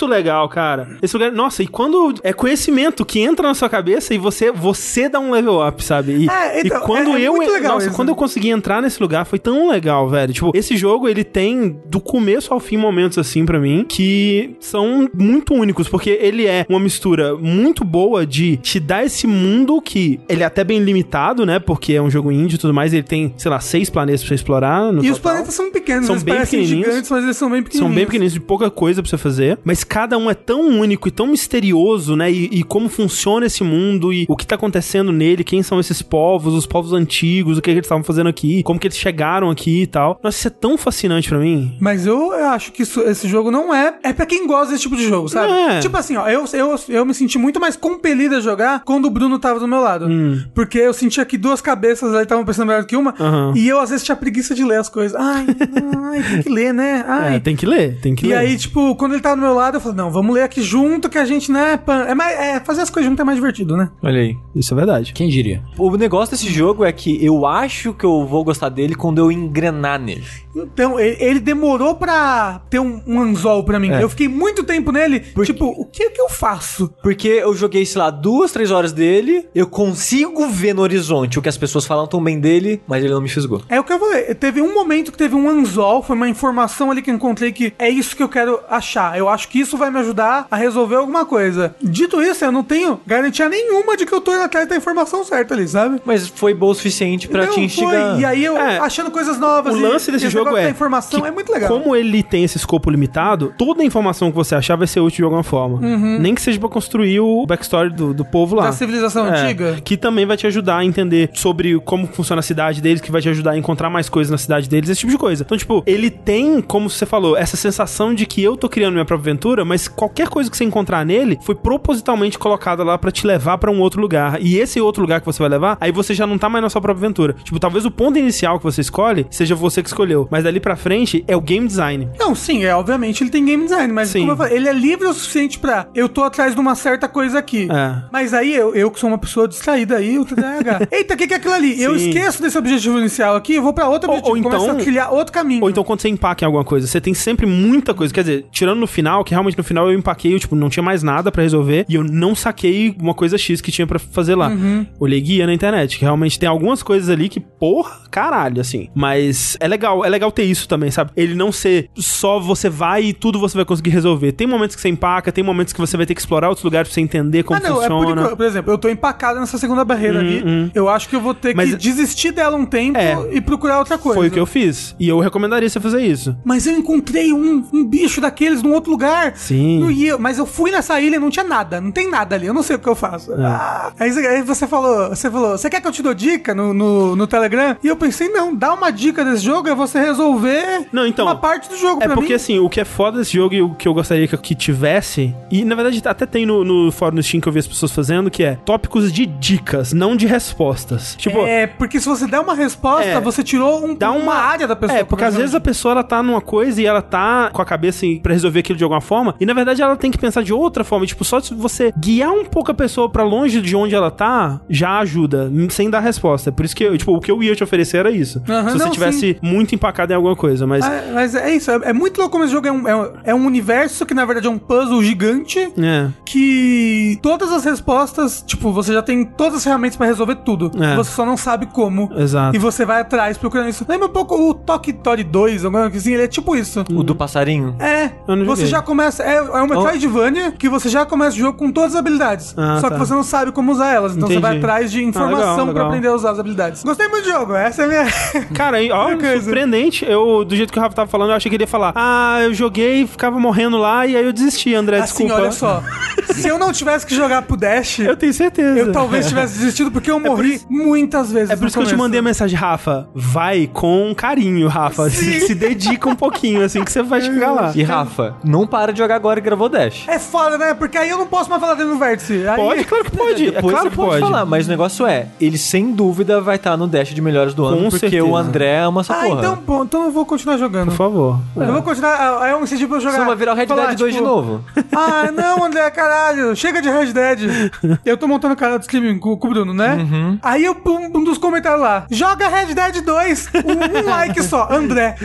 legal, 0.07 0.47
cara. 0.49 0.97
Esse 1.01 1.15
lugar, 1.15 1.31
nossa, 1.31 1.63
e 1.63 1.67
quando 1.67 2.15
é 2.23 2.33
conhecimento 2.33 3.05
que 3.05 3.19
entra 3.19 3.47
na 3.47 3.53
sua 3.53 3.69
cabeça 3.69 4.13
e 4.13 4.17
você 4.17 4.51
você 4.51 5.07
dá 5.07 5.19
um 5.19 5.31
level 5.31 5.65
up, 5.65 5.83
sabe? 5.83 6.11
E, 6.13 6.29
É, 6.29 6.61
então, 6.61 6.77
e 6.77 6.81
quando 6.81 7.11
é- 7.17 7.21
é 7.21 7.27
eu, 7.27 7.33
muito 7.35 7.51
legal 7.51 7.75
nossa, 7.75 7.87
isso. 7.87 7.95
quando 7.95 8.09
eu 8.09 8.15
consegui 8.15 8.49
entrar 8.49 8.81
nesse 8.81 9.01
lugar 9.01 9.25
foi 9.25 9.39
tão 9.39 9.69
legal, 9.69 10.09
velho. 10.09 10.33
Tipo, 10.33 10.51
esse 10.53 10.75
jogo 10.77 11.07
ele 11.07 11.23
tem 11.23 11.77
do 11.85 11.99
começo 12.01 12.53
ao 12.53 12.59
fim 12.59 12.77
momentos 12.77 13.17
assim 13.17 13.45
pra 13.45 13.59
mim 13.59 13.85
que 13.87 14.55
são 14.59 15.09
muito 15.13 15.53
únicos, 15.53 15.87
porque 15.87 16.09
ele 16.21 16.45
é 16.45 16.65
uma 16.67 16.79
mistura 16.79 17.35
muito 17.37 17.83
boa 17.85 18.25
de 18.25 18.57
te 18.57 18.79
dar 18.79 19.05
esse 19.05 19.25
mundo 19.25 19.81
que 19.81 20.19
ele 20.27 20.43
é 20.43 20.45
até 20.45 20.63
bem 20.63 20.79
limitado, 20.79 21.45
né? 21.45 21.59
Porque 21.59 21.93
é 21.93 22.01
um 22.01 22.09
jogo 22.09 22.31
indie 22.31 22.55
e 22.55 22.59
tudo 22.59 22.73
mais, 22.73 22.93
ele 22.93 23.03
tem, 23.03 23.33
sei 23.37 23.49
lá, 23.49 23.59
seis 23.59 23.89
planetas 23.89 24.21
pra 24.21 24.27
você 24.29 24.35
explorar. 24.35 24.93
E 24.95 24.97
os 25.09 25.17
total. 25.17 25.19
planetas 25.21 25.53
são 25.53 25.71
pequenos, 25.71 26.05
São 26.07 26.19
bem 26.19 26.39
pequenininhos. 26.41 26.85
gigantes, 26.87 27.09
mas 27.09 27.23
eles 27.23 27.37
são 27.37 27.49
bem 27.49 27.63
pequenininhos. 27.63 27.89
São 27.89 27.95
bem 27.95 28.05
pequenininhos, 28.05 28.33
de 28.33 28.39
pouca 28.39 28.69
coisa 28.69 29.01
pra 29.01 29.09
você 29.09 29.17
fazer. 29.17 29.32
Mas 29.63 29.83
cada 29.83 30.17
um 30.17 30.29
é 30.29 30.33
tão 30.33 30.61
único 30.79 31.07
e 31.07 31.11
tão 31.11 31.27
misterioso, 31.27 32.15
né? 32.15 32.31
E, 32.31 32.45
e 32.51 32.63
como 32.63 32.89
funciona 32.89 33.45
esse 33.45 33.63
mundo 33.63 34.11
e 34.13 34.25
o 34.27 34.35
que 34.35 34.45
tá 34.45 34.55
acontecendo 34.55 35.11
nele, 35.11 35.43
quem 35.43 35.61
são 35.63 35.79
esses 35.79 36.01
povos, 36.01 36.53
os 36.53 36.65
povos 36.65 36.93
antigos, 36.93 37.57
o 37.57 37.61
que, 37.61 37.69
que 37.69 37.71
eles 37.77 37.85
estavam 37.85 38.03
fazendo 38.03 38.27
aqui, 38.29 38.63
como 38.63 38.79
que 38.79 38.87
eles 38.87 38.97
chegaram 38.97 39.49
aqui 39.49 39.83
e 39.83 39.87
tal. 39.87 40.19
Nossa, 40.23 40.37
isso 40.37 40.47
é 40.47 40.51
tão 40.51 40.77
fascinante 40.77 41.29
pra 41.29 41.37
mim. 41.39 41.75
Mas 41.79 42.05
eu 42.05 42.31
acho 42.49 42.71
que 42.71 42.83
isso- 42.83 43.01
esse 43.01 43.27
jogo 43.27 43.51
não 43.51 43.73
é. 43.73 43.95
É 44.03 44.13
pra 44.13 44.25
quem 44.25 44.45
gosta 44.47 44.71
desse 44.71 44.83
tipo 44.83 44.95
de 44.95 45.07
jogo, 45.07 45.27
sabe? 45.29 45.51
É. 45.51 45.79
Tipo 45.79 45.97
assim, 45.97 46.15
ó, 46.17 46.27
eu, 46.27 46.45
eu, 46.53 46.75
eu 46.89 47.05
me 47.05 47.13
senti 47.13 47.37
muito 47.37 47.59
mais 47.59 47.75
compelido 47.75 48.35
a 48.35 48.39
jogar 48.41 48.83
quando 48.83 49.05
o 49.05 49.09
Bruno 49.09 49.39
tava 49.39 49.59
do 49.59 49.67
meu 49.67 49.79
lado. 49.79 50.07
Porque 50.53 50.77
eu 50.77 50.93
sentia 50.93 51.25
que 51.25 51.37
duas 51.37 51.61
cabeças 51.61 52.13
ali 52.13 52.23
estavam 52.23 52.45
pensando 52.45 52.67
melhor 52.67 52.81
do 52.81 52.87
que 52.87 52.95
uma. 52.95 53.11
Hum. 53.11 53.23
Aham. 53.23 53.53
E 53.55 53.67
eu 53.67 53.79
às 53.79 53.89
vezes 53.89 54.03
tinha 54.05 54.15
preguiça 54.15 54.53
de 54.55 54.63
ler 54.63 54.79
as 54.79 54.89
coisas. 54.89 55.15
Ai, 55.19 55.45
ai, 56.03 56.23
tem 56.23 56.41
que 56.43 56.49
ler, 56.49 56.73
né? 56.73 57.03
Ai. 57.07 57.35
É, 57.35 57.39
tem 57.39 57.55
que 57.55 57.65
ler, 57.65 57.99
tem 58.01 58.15
que 58.15 58.25
E 58.25 58.29
ler. 58.29 58.35
aí, 58.37 58.57
tipo, 58.57 58.95
quando 58.95 59.13
ele 59.13 59.21
tava 59.23 59.35
do 59.37 59.41
meu 59.41 59.53
lado, 59.53 59.77
eu 59.77 59.81
falei, 59.81 59.97
não, 59.97 60.11
vamos 60.11 60.35
ler 60.35 60.43
aqui 60.43 60.61
junto 60.61 61.09
que 61.09 61.17
a 61.17 61.25
gente, 61.25 61.51
né, 61.51 61.77
pan- 61.77 62.05
é, 62.07 62.13
mais, 62.13 62.37
é 62.39 62.59
fazer 62.59 62.81
as 62.81 62.89
coisas 62.89 63.09
junto 63.09 63.21
é 63.21 63.25
mais 63.25 63.37
divertido, 63.37 63.75
né? 63.75 63.89
Olha 64.03 64.19
aí. 64.21 64.37
Isso 64.55 64.73
é 64.73 64.77
verdade. 64.77 65.13
Quem 65.13 65.29
diria? 65.29 65.63
O 65.77 65.95
negócio 65.97 66.35
desse 66.35 66.49
jogo 66.51 66.83
é 66.85 66.91
que 66.91 67.23
eu 67.23 67.45
acho 67.45 67.93
que 67.93 68.05
eu 68.05 68.25
vou 68.27 68.43
gostar 68.43 68.69
dele 68.69 68.93
quando 68.95 69.17
eu 69.19 69.31
engrenar 69.31 69.99
nele. 69.99 70.23
Então, 70.55 70.99
ele, 70.99 71.17
ele 71.19 71.39
demorou 71.39 71.95
pra 71.95 72.61
ter 72.69 72.79
um, 72.79 73.01
um 73.07 73.19
anzol 73.19 73.63
pra 73.63 73.79
mim. 73.79 73.89
É. 73.91 74.03
Eu 74.03 74.09
fiquei 74.09 74.27
muito 74.27 74.63
tempo 74.63 74.91
nele, 74.91 75.19
tipo, 75.43 75.65
o 75.65 75.85
que 75.85 76.11
que 76.11 76.21
eu 76.21 76.29
faço? 76.29 76.93
Porque 77.01 77.27
eu 77.27 77.55
joguei, 77.55 77.83
sei 77.85 77.99
lá, 77.99 78.11
duas, 78.11 78.51
três 78.51 78.69
horas 78.69 78.91
dele, 78.91 79.47
eu 79.55 79.65
consigo 79.67 80.47
ver 80.47 80.73
no 80.75 80.81
horizonte 80.81 81.39
o 81.39 81.41
que 81.41 81.49
as 81.49 81.57
pessoas 81.57 81.85
falam 81.85 82.05
tão 82.05 82.23
bem 82.23 82.39
dele, 82.39 82.81
mas 82.87 83.03
ele 83.03 83.13
não 83.13 83.21
me 83.21 83.29
fisgou. 83.29 83.61
É 83.69 83.79
o 83.79 83.83
que 83.83 83.93
eu 83.93 83.99
falei. 83.99 84.35
Teve 84.35 84.61
um 84.61 84.73
momento 84.73 85.11
que 85.11 85.17
teve 85.17 85.33
um 85.35 85.49
anzol, 85.49 86.03
foi 86.03 86.15
uma 86.15 86.29
informação 86.29 86.91
ali 86.91 87.01
que 87.01 87.09
eu 87.09 87.15
encontrei 87.15 87.51
que 87.51 87.73
é 87.79 87.89
isso 87.89 88.15
que 88.15 88.21
eu 88.21 88.29
quero 88.29 88.59
achar. 88.69 89.12
Eu 89.17 89.29
acho 89.29 89.47
que 89.49 89.59
isso 89.59 89.77
vai 89.77 89.89
me 89.91 89.99
ajudar 89.99 90.47
a 90.49 90.55
resolver 90.55 90.95
alguma 90.95 91.25
coisa. 91.25 91.75
Dito 91.81 92.21
isso, 92.21 92.43
eu 92.45 92.51
não 92.51 92.63
tenho 92.63 92.99
garantia 93.05 93.47
nenhuma 93.49 93.95
de 93.97 94.05
que 94.05 94.13
eu 94.13 94.21
tô 94.21 94.33
indo 94.33 94.43
atrás 94.43 94.67
da 94.67 94.75
informação 94.75 95.23
certa 95.23 95.53
ali, 95.53 95.67
sabe? 95.67 96.01
Mas 96.05 96.27
foi 96.27 96.53
bom 96.53 96.69
o 96.69 96.73
suficiente 96.75 97.27
pra 97.27 97.45
Não, 97.45 97.53
te 97.53 97.61
instigar. 97.61 98.13
foi. 98.13 98.21
E 98.21 98.25
aí 98.25 98.43
eu 98.43 98.57
É. 98.57 98.77
achando 98.79 99.11
coisas 99.11 99.37
novas. 99.39 99.73
O 99.75 99.79
lance 99.79 100.11
desse 100.11 100.25
esse 100.25 100.33
jogo 100.33 100.55
é 100.57 100.69
informação 100.69 101.21
que 101.21 101.27
é 101.27 101.31
muito 101.31 101.51
legal. 101.51 101.69
Como 101.69 101.95
ele 101.95 102.23
tem 102.23 102.43
esse 102.43 102.57
escopo 102.57 102.89
limitado, 102.89 103.53
toda 103.57 103.81
a 103.81 103.85
informação 103.85 104.29
que 104.31 104.35
você 104.35 104.55
achar 104.55 104.75
vai 104.75 104.87
ser 104.87 104.99
útil 104.99 105.17
de 105.17 105.23
alguma 105.23 105.43
forma. 105.43 105.79
Nem 106.19 106.33
que 106.35 106.41
seja 106.41 106.59
pra 106.59 106.69
construir 106.69 107.19
o 107.19 107.45
backstory 107.45 107.89
do, 107.89 108.13
do 108.13 108.25
povo 108.25 108.55
lá. 108.55 108.63
Da 108.65 108.71
civilização 108.71 109.27
É, 109.27 109.41
antiga. 109.41 109.77
Que 109.83 109.97
também 109.97 110.25
vai 110.25 110.37
te 110.37 110.47
ajudar 110.47 110.77
a 110.77 110.85
entender 110.85 111.29
sobre 111.33 111.79
como 111.81 112.07
funciona 112.07 112.39
a 112.39 112.43
cidade 112.43 112.81
deles, 112.81 113.01
que 113.01 113.11
vai 113.11 113.21
te 113.21 113.29
ajudar 113.29 113.51
a 113.51 113.57
encontrar 113.57 113.89
mais 113.89 114.09
coisas 114.09 114.31
na 114.31 114.37
cidade 114.37 114.69
deles, 114.69 114.89
esse 114.89 114.99
tipo 115.01 115.11
de 115.11 115.17
coisa. 115.17 115.43
Então, 115.43 115.57
tipo, 115.57 115.83
ele 115.85 116.09
tem, 116.09 116.61
como 116.61 116.89
você 116.89 117.05
falou, 117.05 117.35
essa 117.37 117.57
sensação 117.57 118.13
de 118.13 118.25
que 118.25 118.41
eu 118.41 118.55
tô 118.57 118.67
criando 118.69 118.93
minha 118.93 119.02
própria 119.05 119.31
aventura, 119.31 119.63
mas 119.65 119.87
qualquer 119.87 120.27
coisa 120.29 120.49
que 120.49 120.57
você 120.57 120.63
encontrar 120.63 121.05
nele 121.05 121.37
foi 121.43 121.55
propositalmente 121.55 122.37
colocada 122.39 122.83
lá 122.83 122.97
pra 122.97 123.11
te 123.11 123.25
levar 123.27 123.57
pra 123.57 123.71
um 123.71 123.79
outro 123.79 124.01
lugar. 124.01 124.41
E 124.41 124.57
esse 124.57 124.79
outro 124.79 125.01
lugar 125.01 125.19
que 125.19 125.25
você 125.25 125.39
vai 125.39 125.49
levar, 125.49 125.77
aí 125.81 125.91
você 125.91 126.13
já 126.13 126.25
não 126.25 126.37
tá 126.37 126.47
mais 126.49 126.63
na 126.63 126.69
sua 126.69 126.81
própria 126.81 127.05
aventura. 127.05 127.33
Tipo, 127.43 127.59
talvez 127.59 127.85
o 127.85 127.91
ponto 127.91 128.17
inicial 128.17 128.57
que 128.57 128.63
você 128.63 128.81
escolhe 128.81 129.25
seja 129.29 129.55
você 129.55 129.81
que 129.81 129.89
escolheu, 129.89 130.27
mas 130.31 130.43
dali 130.43 130.59
pra 130.59 130.75
frente 130.75 131.23
é 131.27 131.35
o 131.35 131.41
game 131.41 131.67
design. 131.67 132.09
Não, 132.19 132.33
sim, 132.33 132.63
é, 132.63 132.75
obviamente 132.75 133.23
ele 133.23 133.29
tem 133.29 133.43
game 133.45 133.63
design, 133.63 133.91
mas 133.93 134.09
Sim. 134.09 134.19
como 134.21 134.31
eu 134.31 134.37
falei, 134.37 134.55
ele 134.57 134.67
é 134.69 134.73
livre 134.73 135.07
o 135.07 135.13
suficiente 135.13 135.59
pra 135.59 135.87
eu 135.93 136.07
tô 136.09 136.23
atrás 136.23 136.53
de 136.55 136.59
uma 136.61 136.75
certa 136.75 137.07
coisa 137.07 137.39
aqui. 137.39 137.67
É. 137.71 138.03
Mas 138.11 138.33
aí 138.33 138.53
eu, 138.55 138.73
eu 138.75 138.89
que 138.91 138.99
sou 138.99 139.09
uma 139.09 139.17
pessoa 139.17 139.47
distraída 139.47 139.97
aí, 139.97 140.17
o 140.17 140.25
TDAH. 140.25 140.87
Eita, 140.91 141.13
o 141.13 141.17
que, 141.17 141.27
que 141.27 141.33
é 141.33 141.37
aquilo 141.37 141.53
ali? 141.53 141.81
Eu 141.81 141.97
Sim. 141.97 142.09
esqueço 142.09 142.41
desse 142.41 142.57
objetivo 142.57 142.99
inicial 142.99 143.35
aqui, 143.35 143.55
eu 143.55 143.63
vou 143.63 143.73
pra 143.73 143.87
outro 143.87 144.09
Ou- 144.09 144.17
objetivo, 144.17 144.31
ou 144.31 144.37
então- 144.37 144.59
começo 144.67 144.81
a 144.81 144.83
criar 144.83 145.09
outro 145.09 145.33
caminho. 145.33 145.63
Ou 145.63 145.69
então 145.69 145.83
quando 145.83 146.01
você 146.01 146.09
empaca 146.09 146.43
em 146.43 146.47
alguma 146.47 146.63
coisa, 146.63 146.87
você 146.87 146.99
tem 147.01 147.13
sempre 147.13 147.45
muita 147.45 147.93
coisa. 147.93 148.13
Quer 148.13 148.21
dizer, 148.21 148.45
tirando 148.51 148.79
no 148.79 148.87
final, 148.93 149.23
que 149.23 149.31
realmente 149.31 149.57
no 149.57 149.63
final 149.63 149.89
eu 149.91 149.97
empaquei, 149.97 150.33
eu, 150.33 150.39
tipo, 150.39 150.55
não 150.55 150.69
tinha 150.69 150.83
mais 150.83 151.03
nada 151.03 151.31
pra 151.31 151.43
resolver 151.43 151.85
e 151.89 151.95
eu 151.95 152.03
não 152.03 152.35
saquei 152.35 152.95
uma 152.99 153.13
coisa 153.13 153.37
X 153.37 153.59
que 153.61 153.71
tinha 153.71 153.85
pra 153.87 153.99
fazer 153.99 154.35
lá. 154.35 154.49
Uhum. 154.49 154.85
Olhei 154.99 155.19
guia 155.19 155.45
na 155.45 155.53
internet, 155.53 155.97
que 155.97 156.03
realmente 156.05 156.39
tem 156.39 156.47
algumas 156.47 156.81
coisas 156.83 157.09
ali 157.09 157.27
que, 157.29 157.39
porra, 157.39 158.01
caralho, 158.11 158.61
assim. 158.61 158.89
Mas 158.95 159.57
é 159.59 159.67
legal, 159.67 160.05
é 160.05 160.09
legal 160.09 160.31
ter 160.31 160.43
isso 160.43 160.67
também, 160.67 160.91
sabe? 160.91 161.11
Ele 161.15 161.33
não 161.35 161.51
ser 161.51 161.89
só 161.95 162.39
você 162.39 162.69
vai 162.69 163.03
e 163.05 163.13
tudo 163.13 163.39
você 163.39 163.55
vai 163.57 163.65
conseguir 163.65 163.89
resolver. 163.89 164.31
Tem 164.33 164.47
momentos 164.47 164.75
que 164.75 164.81
você 164.81 164.89
empaca, 164.89 165.31
tem 165.31 165.43
momentos 165.43 165.73
que 165.73 165.79
você 165.79 165.97
vai 165.97 166.05
ter 166.05 166.13
que 166.13 166.21
explorar 166.21 166.49
outros 166.49 166.63
lugares 166.63 166.87
pra 166.89 166.93
você 166.95 167.01
entender 167.01 167.43
como 167.43 167.59
Ah, 167.59 167.63
não, 167.69 167.83
é 167.83 167.87
por, 167.87 167.97
funciona. 168.05 168.35
por 168.35 168.45
exemplo, 168.45 168.71
eu 168.73 168.77
tô 168.77 168.89
empacado 168.89 169.39
nessa 169.39 169.57
segunda 169.57 169.83
barreira 169.83 170.19
ali. 170.19 170.71
Eu 170.75 170.87
acho 170.89 171.09
que 171.09 171.15
eu 171.15 171.21
vou 171.21 171.33
ter 171.33 171.55
Mas- 171.55 171.71
que 171.71 171.75
desistir 171.77 172.31
dela 172.31 172.55
um 172.57 172.65
tempo 172.65 172.97
É. 172.99 173.17
e 173.31 173.41
procurar 173.41 173.79
outra 173.79 173.97
coisa. 173.97 174.19
Foi 174.19 174.27
o 174.27 174.31
que 174.31 174.39
eu 174.39 174.45
fiz. 174.45 174.95
E 174.99 175.07
eu 175.07 175.19
recomendaria 175.19 175.69
você 175.69 175.79
fazer 175.79 176.01
isso. 176.03 176.35
Mas 176.43 176.67
eu 176.67 176.73
encontrei 176.77 177.31
um, 177.33 177.63
um 177.73 177.85
bicho 177.85 178.19
daqueles 178.21 178.61
num 178.61 178.73
outro 178.73 178.82
lugar. 178.89 179.33
Sim. 179.35 179.89
Ia- 179.89 180.17
mas 180.17 180.37
eu 180.37 180.45
fui 180.45 180.71
nessa 180.71 180.99
ilha 180.99 181.15
e 181.15 181.19
não 181.19 181.29
tinha 181.29 181.43
nada. 181.45 181.79
Não 181.81 181.91
tem 181.91 182.09
nada 182.09 182.35
ali. 182.35 182.47
Eu 182.47 182.53
não 182.53 182.63
sei 182.63 182.75
o 182.75 182.79
que 182.79 182.87
eu 182.89 182.95
faço. 182.95 183.33
É. 183.33 183.45
Ah, 183.45 183.91
aí, 183.99 184.11
você- 184.11 184.27
aí 184.27 184.41
você 184.41 184.67
falou, 184.67 185.09
você 185.09 185.29
falou, 185.29 185.57
você 185.57 185.69
quer 185.69 185.81
que 185.81 185.87
eu 185.87 185.91
te 185.91 186.01
dou 186.01 186.13
dica 186.13 186.53
no, 186.55 186.73
no, 186.73 187.15
no 187.15 187.27
Telegram? 187.27 187.75
E 187.83 187.87
eu 187.87 187.95
pensei, 187.95 188.29
não, 188.29 188.53
dá 188.55 188.73
uma 188.73 188.91
dica 188.91 189.23
desse 189.25 189.43
jogo 189.43 189.67
é 189.69 189.75
você 189.75 189.99
resolver 189.99 190.87
Não, 190.91 191.05
então, 191.05 191.25
uma 191.25 191.35
parte 191.35 191.69
do 191.69 191.77
jogo 191.77 192.03
É 192.03 192.07
porque 192.07 192.29
mim. 192.29 192.33
assim, 192.35 192.59
o 192.59 192.69
que 192.69 192.79
é 192.79 192.85
foda 192.85 193.19
desse 193.19 193.33
jogo 193.33 193.53
e 193.53 193.61
o 193.61 193.73
que 193.75 193.87
eu 193.87 193.93
gostaria 193.93 194.27
que, 194.27 194.55
tivesse, 194.55 195.35
e 195.51 195.63
na 195.63 195.75
verdade 195.75 196.01
até 196.05 196.25
tem 196.25 196.45
no, 196.45 196.63
no 196.63 196.91
fórum 196.91 197.15
do 197.15 197.23
Steam 197.23 197.39
que 197.41 197.47
eu 197.47 197.53
vi 197.53 197.59
as 197.59 197.67
pessoas 197.67 197.91
fazendo, 197.91 198.29
que 198.31 198.43
é 198.43 198.55
tópicos 198.65 199.11
de 199.11 199.25
dicas, 199.25 199.93
não 199.93 200.15
de 200.15 200.25
respostas. 200.27 201.15
Tipo, 201.17 201.39
é, 201.45 201.67
porque 201.67 201.99
se 201.99 202.07
você 202.07 202.27
der 202.27 202.39
uma 202.39 202.53
resposta, 202.55 203.07
É. 203.07 203.19
você 203.19 203.43
tirou 203.43 203.85
um- 203.85 203.95
dá 203.95 204.11
uma, 204.11 204.33
área 204.35 204.67
da 204.67 204.75
pessoa. 204.75 204.99
É, 204.99 205.03
porque 205.03 205.23
às 205.23 205.35
vezes 205.35 205.53
a 205.55 205.59
pessoa 205.59 205.93
ela 205.93 206.03
tá 206.03 206.21
numa 206.23 206.41
coisa 206.41 206.81
e 206.81 206.85
ela 206.85 207.01
tá 207.01 207.49
com 207.53 207.61
a 207.61 207.65
cabeça 207.65 208.05
pra 208.21 208.33
resolver 208.33 208.59
aquilo 208.59 208.72
de 208.75 208.83
alguma 208.83 209.01
forma, 209.01 209.35
e 209.39 209.45
na 209.45 209.53
verdade 209.53 209.81
ela 209.81 209.95
tem 209.95 210.11
que 210.11 210.17
pensar 210.17 210.43
de 210.43 210.53
outra 210.53 210.83
forma. 210.83 211.05
Tipo, 211.05 211.23
só 211.23 211.39
se 211.39 211.53
você 211.53 211.93
guiar 211.97 212.31
um 212.31 212.45
pouco 212.45 212.71
a 212.71 212.73
pessoa 212.73 213.09
pra 213.09 213.23
longe 213.23 213.61
de 213.61 213.75
onde 213.75 213.95
ela 213.95 214.11
tá, 214.11 214.61
já 214.69 214.99
ajuda, 214.99 215.51
sem 215.69 215.89
dar 215.89 215.99
resposta. 215.99 216.51
Por 216.51 216.65
isso 216.65 216.75
que, 216.75 216.83
eu, 216.83 216.97
tipo, 216.97 217.15
o 217.15 217.19
que 217.19 217.31
eu 217.31 217.41
ia 217.43 217.55
te 217.55 217.63
oferecer 217.63 217.97
era 217.97 218.11
isso. 218.11 218.41
Aham, 218.47 218.69
se 218.69 218.77
você 218.77 218.85
não, 218.85 218.91
tivesse 218.91 219.37
muito 219.41 219.73
empacado 219.75 220.11
em 220.11 220.15
alguma 220.15 220.35
coisa, 220.35 220.65
mas. 220.67 220.83
Ah, 220.85 221.03
mas 221.13 221.35
é 221.35 221.55
isso, 221.55 221.71
é, 221.71 221.75
é 221.85 221.93
muito 221.93 222.17
louco 222.17 222.31
como 222.33 222.43
esse 222.43 222.53
jogo 222.53 222.67
é 222.67 222.71
um, 222.71 222.87
é, 222.87 222.95
um, 222.95 223.11
é 223.25 223.35
um 223.35 223.45
universo 223.45 224.05
que 224.05 224.13
na 224.13 224.25
verdade 224.25 224.47
é 224.47 224.49
um 224.49 224.57
puzzle 224.57 225.03
gigante 225.03 225.59
É. 225.77 226.09
que 226.25 227.17
todas 227.21 227.51
as 227.51 227.63
respostas, 227.63 228.43
tipo, 228.45 228.71
você 228.71 228.93
já 228.93 229.01
tem 229.01 229.23
todas 229.25 229.57
as 229.57 229.63
ferramentas 229.63 229.95
pra 229.97 230.05
resolver 230.07 230.35
tudo. 230.37 230.71
É. 230.83 230.95
Você 230.95 231.11
só 231.11 231.25
não 231.25 231.37
sabe 231.37 231.65
como. 231.67 232.11
Exato. 232.15 232.55
E 232.55 232.59
você 232.59 232.85
vai 232.85 233.01
atrás 233.01 233.37
procurando 233.37 233.69
isso. 233.69 233.85
Lembra 233.87 234.07
um 234.07 234.11
pouco 234.11 234.35
o 234.35 234.53
Toki 234.53 234.93
Tori 234.93 235.23
2, 235.23 235.65
alguma 235.65 235.83
coisa 235.83 235.97
assim? 235.97 236.13
Ele 236.13 236.23
é 236.23 236.27
tipo 236.27 236.55
isso. 236.55 236.83
O 236.91 237.03
do 237.03 237.15
passarinho? 237.15 237.75
É, 237.79 238.11
Eu 238.27 238.35
não 238.35 238.45
você 238.55 238.65
já 238.67 238.81
começa. 238.81 239.23
É, 239.23 239.35
é 239.37 239.41
um 239.61 239.67
Metroidvania 239.67 240.51
que 240.51 240.67
você 240.69 240.89
já 240.89 241.05
começa 241.05 241.35
o 241.35 241.39
jogo 241.39 241.57
com 241.57 241.71
todas 241.71 241.93
as 241.93 241.99
habilidades. 241.99 242.53
Ah, 242.57 242.77
só 242.81 242.89
tá. 242.89 242.95
que 242.95 242.99
você 242.99 243.13
não 243.13 243.23
sabe 243.23 243.51
como 243.51 243.71
usar 243.71 243.91
elas. 243.93 244.15
Então 244.15 244.27
você 244.27 244.39
vai 244.39 244.51
Entendi. 244.51 244.65
atrás 244.65 244.91
de 244.91 244.99
Ah, 244.99 245.03
informação 245.03 245.41
legal, 245.43 245.55
pra 245.55 245.65
legal. 245.73 245.87
aprender 245.87 246.07
a 246.07 246.13
usar 246.13 246.31
as 246.31 246.39
habilidades. 246.39 246.83
Gostei 246.83 247.07
muito 247.07 247.23
do 247.25 247.31
jogo, 247.31 247.53
essa 247.55 247.83
é 247.83 247.85
a 247.85 247.87
minha. 247.87 248.05
Cara, 248.53 248.77
aí, 248.77 248.91
ó, 248.91 249.09
surpreendente. 249.41 250.05
Eu, 250.07 250.43
do 250.45 250.55
jeito 250.55 250.71
que 250.71 250.79
o 250.79 250.81
Rafa 250.81 250.95
tava 250.95 251.09
falando, 251.09 251.29
eu 251.29 251.35
achei 251.35 251.49
que 251.49 251.55
ele 251.55 251.63
ia 251.63 251.67
falar: 251.67 251.93
Ah, 251.95 252.39
eu 252.43 252.53
joguei, 252.53 253.05
ficava 253.07 253.39
morrendo 253.39 253.77
lá 253.77 254.05
e 254.05 254.15
aí 254.15 254.25
eu 254.25 254.33
desisti, 254.33 254.73
André. 254.73 254.99
assim, 254.99 255.23
desculpa. 255.25 255.41
olha 255.41 255.51
só. 255.51 255.83
Se 256.33 256.47
eu 256.47 256.57
não 256.57 256.71
tivesse 256.71 257.05
que 257.05 257.13
jogar 257.15 257.41
pro 257.43 257.55
Dash, 257.55 257.99
Eu 257.99 258.15
tenho 258.15 258.33
certeza. 258.33 258.79
eu 258.79 258.91
talvez 258.91 259.27
tivesse 259.27 259.57
desistido 259.59 259.91
porque 259.91 260.09
eu 260.09 260.19
por 260.19 260.29
morri 260.31 260.55
isso- 260.55 260.65
muitas 260.69 261.31
vezes. 261.31 261.49
É 261.51 261.55
por 261.55 261.67
isso 261.67 261.77
que 261.77 261.81
eu 261.83 261.85
te 261.85 261.89
começo. 261.91 262.03
mandei 262.03 262.19
a 262.19 262.23
mensagem, 262.23 262.57
Rafa. 262.57 263.07
Vai 263.13 263.69
com 263.71 264.13
carinho, 264.15 264.67
Rafa. 264.67 265.09
Se, 265.09 265.41
se 265.41 265.53
dedica 265.55 266.09
um 266.09 266.15
pouquinho, 266.15 266.63
assim, 266.63 266.83
que 266.83 266.91
você 266.91 267.03
vai 267.03 267.21
chegar 267.21 267.51
lá. 267.51 267.71
E 267.75 267.83
Rafa, 267.83 268.35
não 268.43 268.65
para 268.67 268.91
de 268.93 268.99
jogar 268.99 269.15
agora 269.15 269.39
e 269.39 269.41
gravou 269.43 269.69
Dash. 269.69 270.05
É 270.07 270.19
foda, 270.19 270.57
né? 270.57 270.73
Porque 270.73 270.97
aí 270.97 271.09
eu 271.09 271.17
não 271.17 271.27
posso 271.27 271.49
mais 271.49 271.61
falar 271.61 271.75
dentro 271.75 271.93
do 271.93 271.97
vértice. 271.99 272.47
Aí... 272.47 272.55
Pode, 272.55 272.83
claro 272.85 273.03
que 273.05 273.11
pode. 273.11 273.47
É 273.47 273.51
Depois 273.51 273.73
claro 273.73 273.89
que 273.89 273.95
pode. 273.95 274.19
falar, 274.21 274.45
mas 274.45 274.67
o 274.67 274.69
negócio 274.69 275.05
é, 275.07 275.27
ele 275.39 275.57
sem 275.57 275.91
dúvida 275.91 276.41
vai 276.41 276.55
estar 276.55 276.75
no 276.77 276.87
Dash 276.87 277.09
de 277.09 277.21
melhores 277.21 277.53
do 277.53 277.65
ano, 277.65 277.77
Com 277.77 277.83
porque 277.89 277.99
certeza. 277.99 278.23
o 278.25 278.35
André 278.35 278.79
ama 278.79 279.01
essa 279.01 279.13
Ah, 279.13 279.23
porra. 279.23 279.39
então, 279.39 279.55
bom, 279.65 279.83
então 279.83 280.03
eu 280.03 280.11
vou 280.11 280.25
continuar 280.25 280.57
jogando. 280.57 280.89
Por 280.89 280.97
favor. 280.97 281.39
Eu 281.55 281.73
vou 281.73 281.81
continuar. 281.81 282.41
Aí 282.41 282.51
eu 282.51 282.59
decidi 282.61 282.87
pra 282.87 282.97
eu 282.97 283.01
jogar. 283.01 283.19
Você 283.19 283.25
vai 283.25 283.35
virar 283.35 283.53
o 283.53 283.55
Red 283.55 283.67
falar, 283.67 283.87
Dead 283.87 283.97
2 283.97 284.13
tipo, 284.13 284.23
de 284.23 284.29
novo. 284.29 284.63
Ah, 284.95 285.31
não, 285.31 285.63
André, 285.63 285.89
caralho. 285.89 286.55
Chega 286.55 286.81
de 286.81 286.89
Red 286.89 287.13
Dead. 287.13 287.71
Eu 288.05 288.15
tô 288.15 288.27
montando 288.27 288.53
o 288.53 288.57
canal 288.57 288.77
do 288.77 288.83
streaming 288.83 289.17
com, 289.17 289.35
com 289.35 289.47
o 289.47 289.49
Bruno, 289.49 289.73
né? 289.73 289.95
Uhum. 289.95 290.37
Aí 290.41 290.63
eu, 290.63 290.75
um, 290.85 291.17
um 291.17 291.23
dos 291.23 291.37
comentários 291.37 291.81
lá. 291.81 292.05
Joga 292.11 292.47
Red 292.47 292.73
Dead 292.73 293.01
2. 293.03 293.49
Um, 293.55 293.99
um 293.99 294.05
like 294.09 294.41
só. 294.43 294.67
André. 294.71 295.15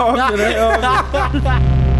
Óbvio, 0.00 0.36
né? 0.36 0.54
Óbvio. 0.62 1.41
Ha 1.44 1.54
ha 1.54 1.58
ha! 1.58 1.91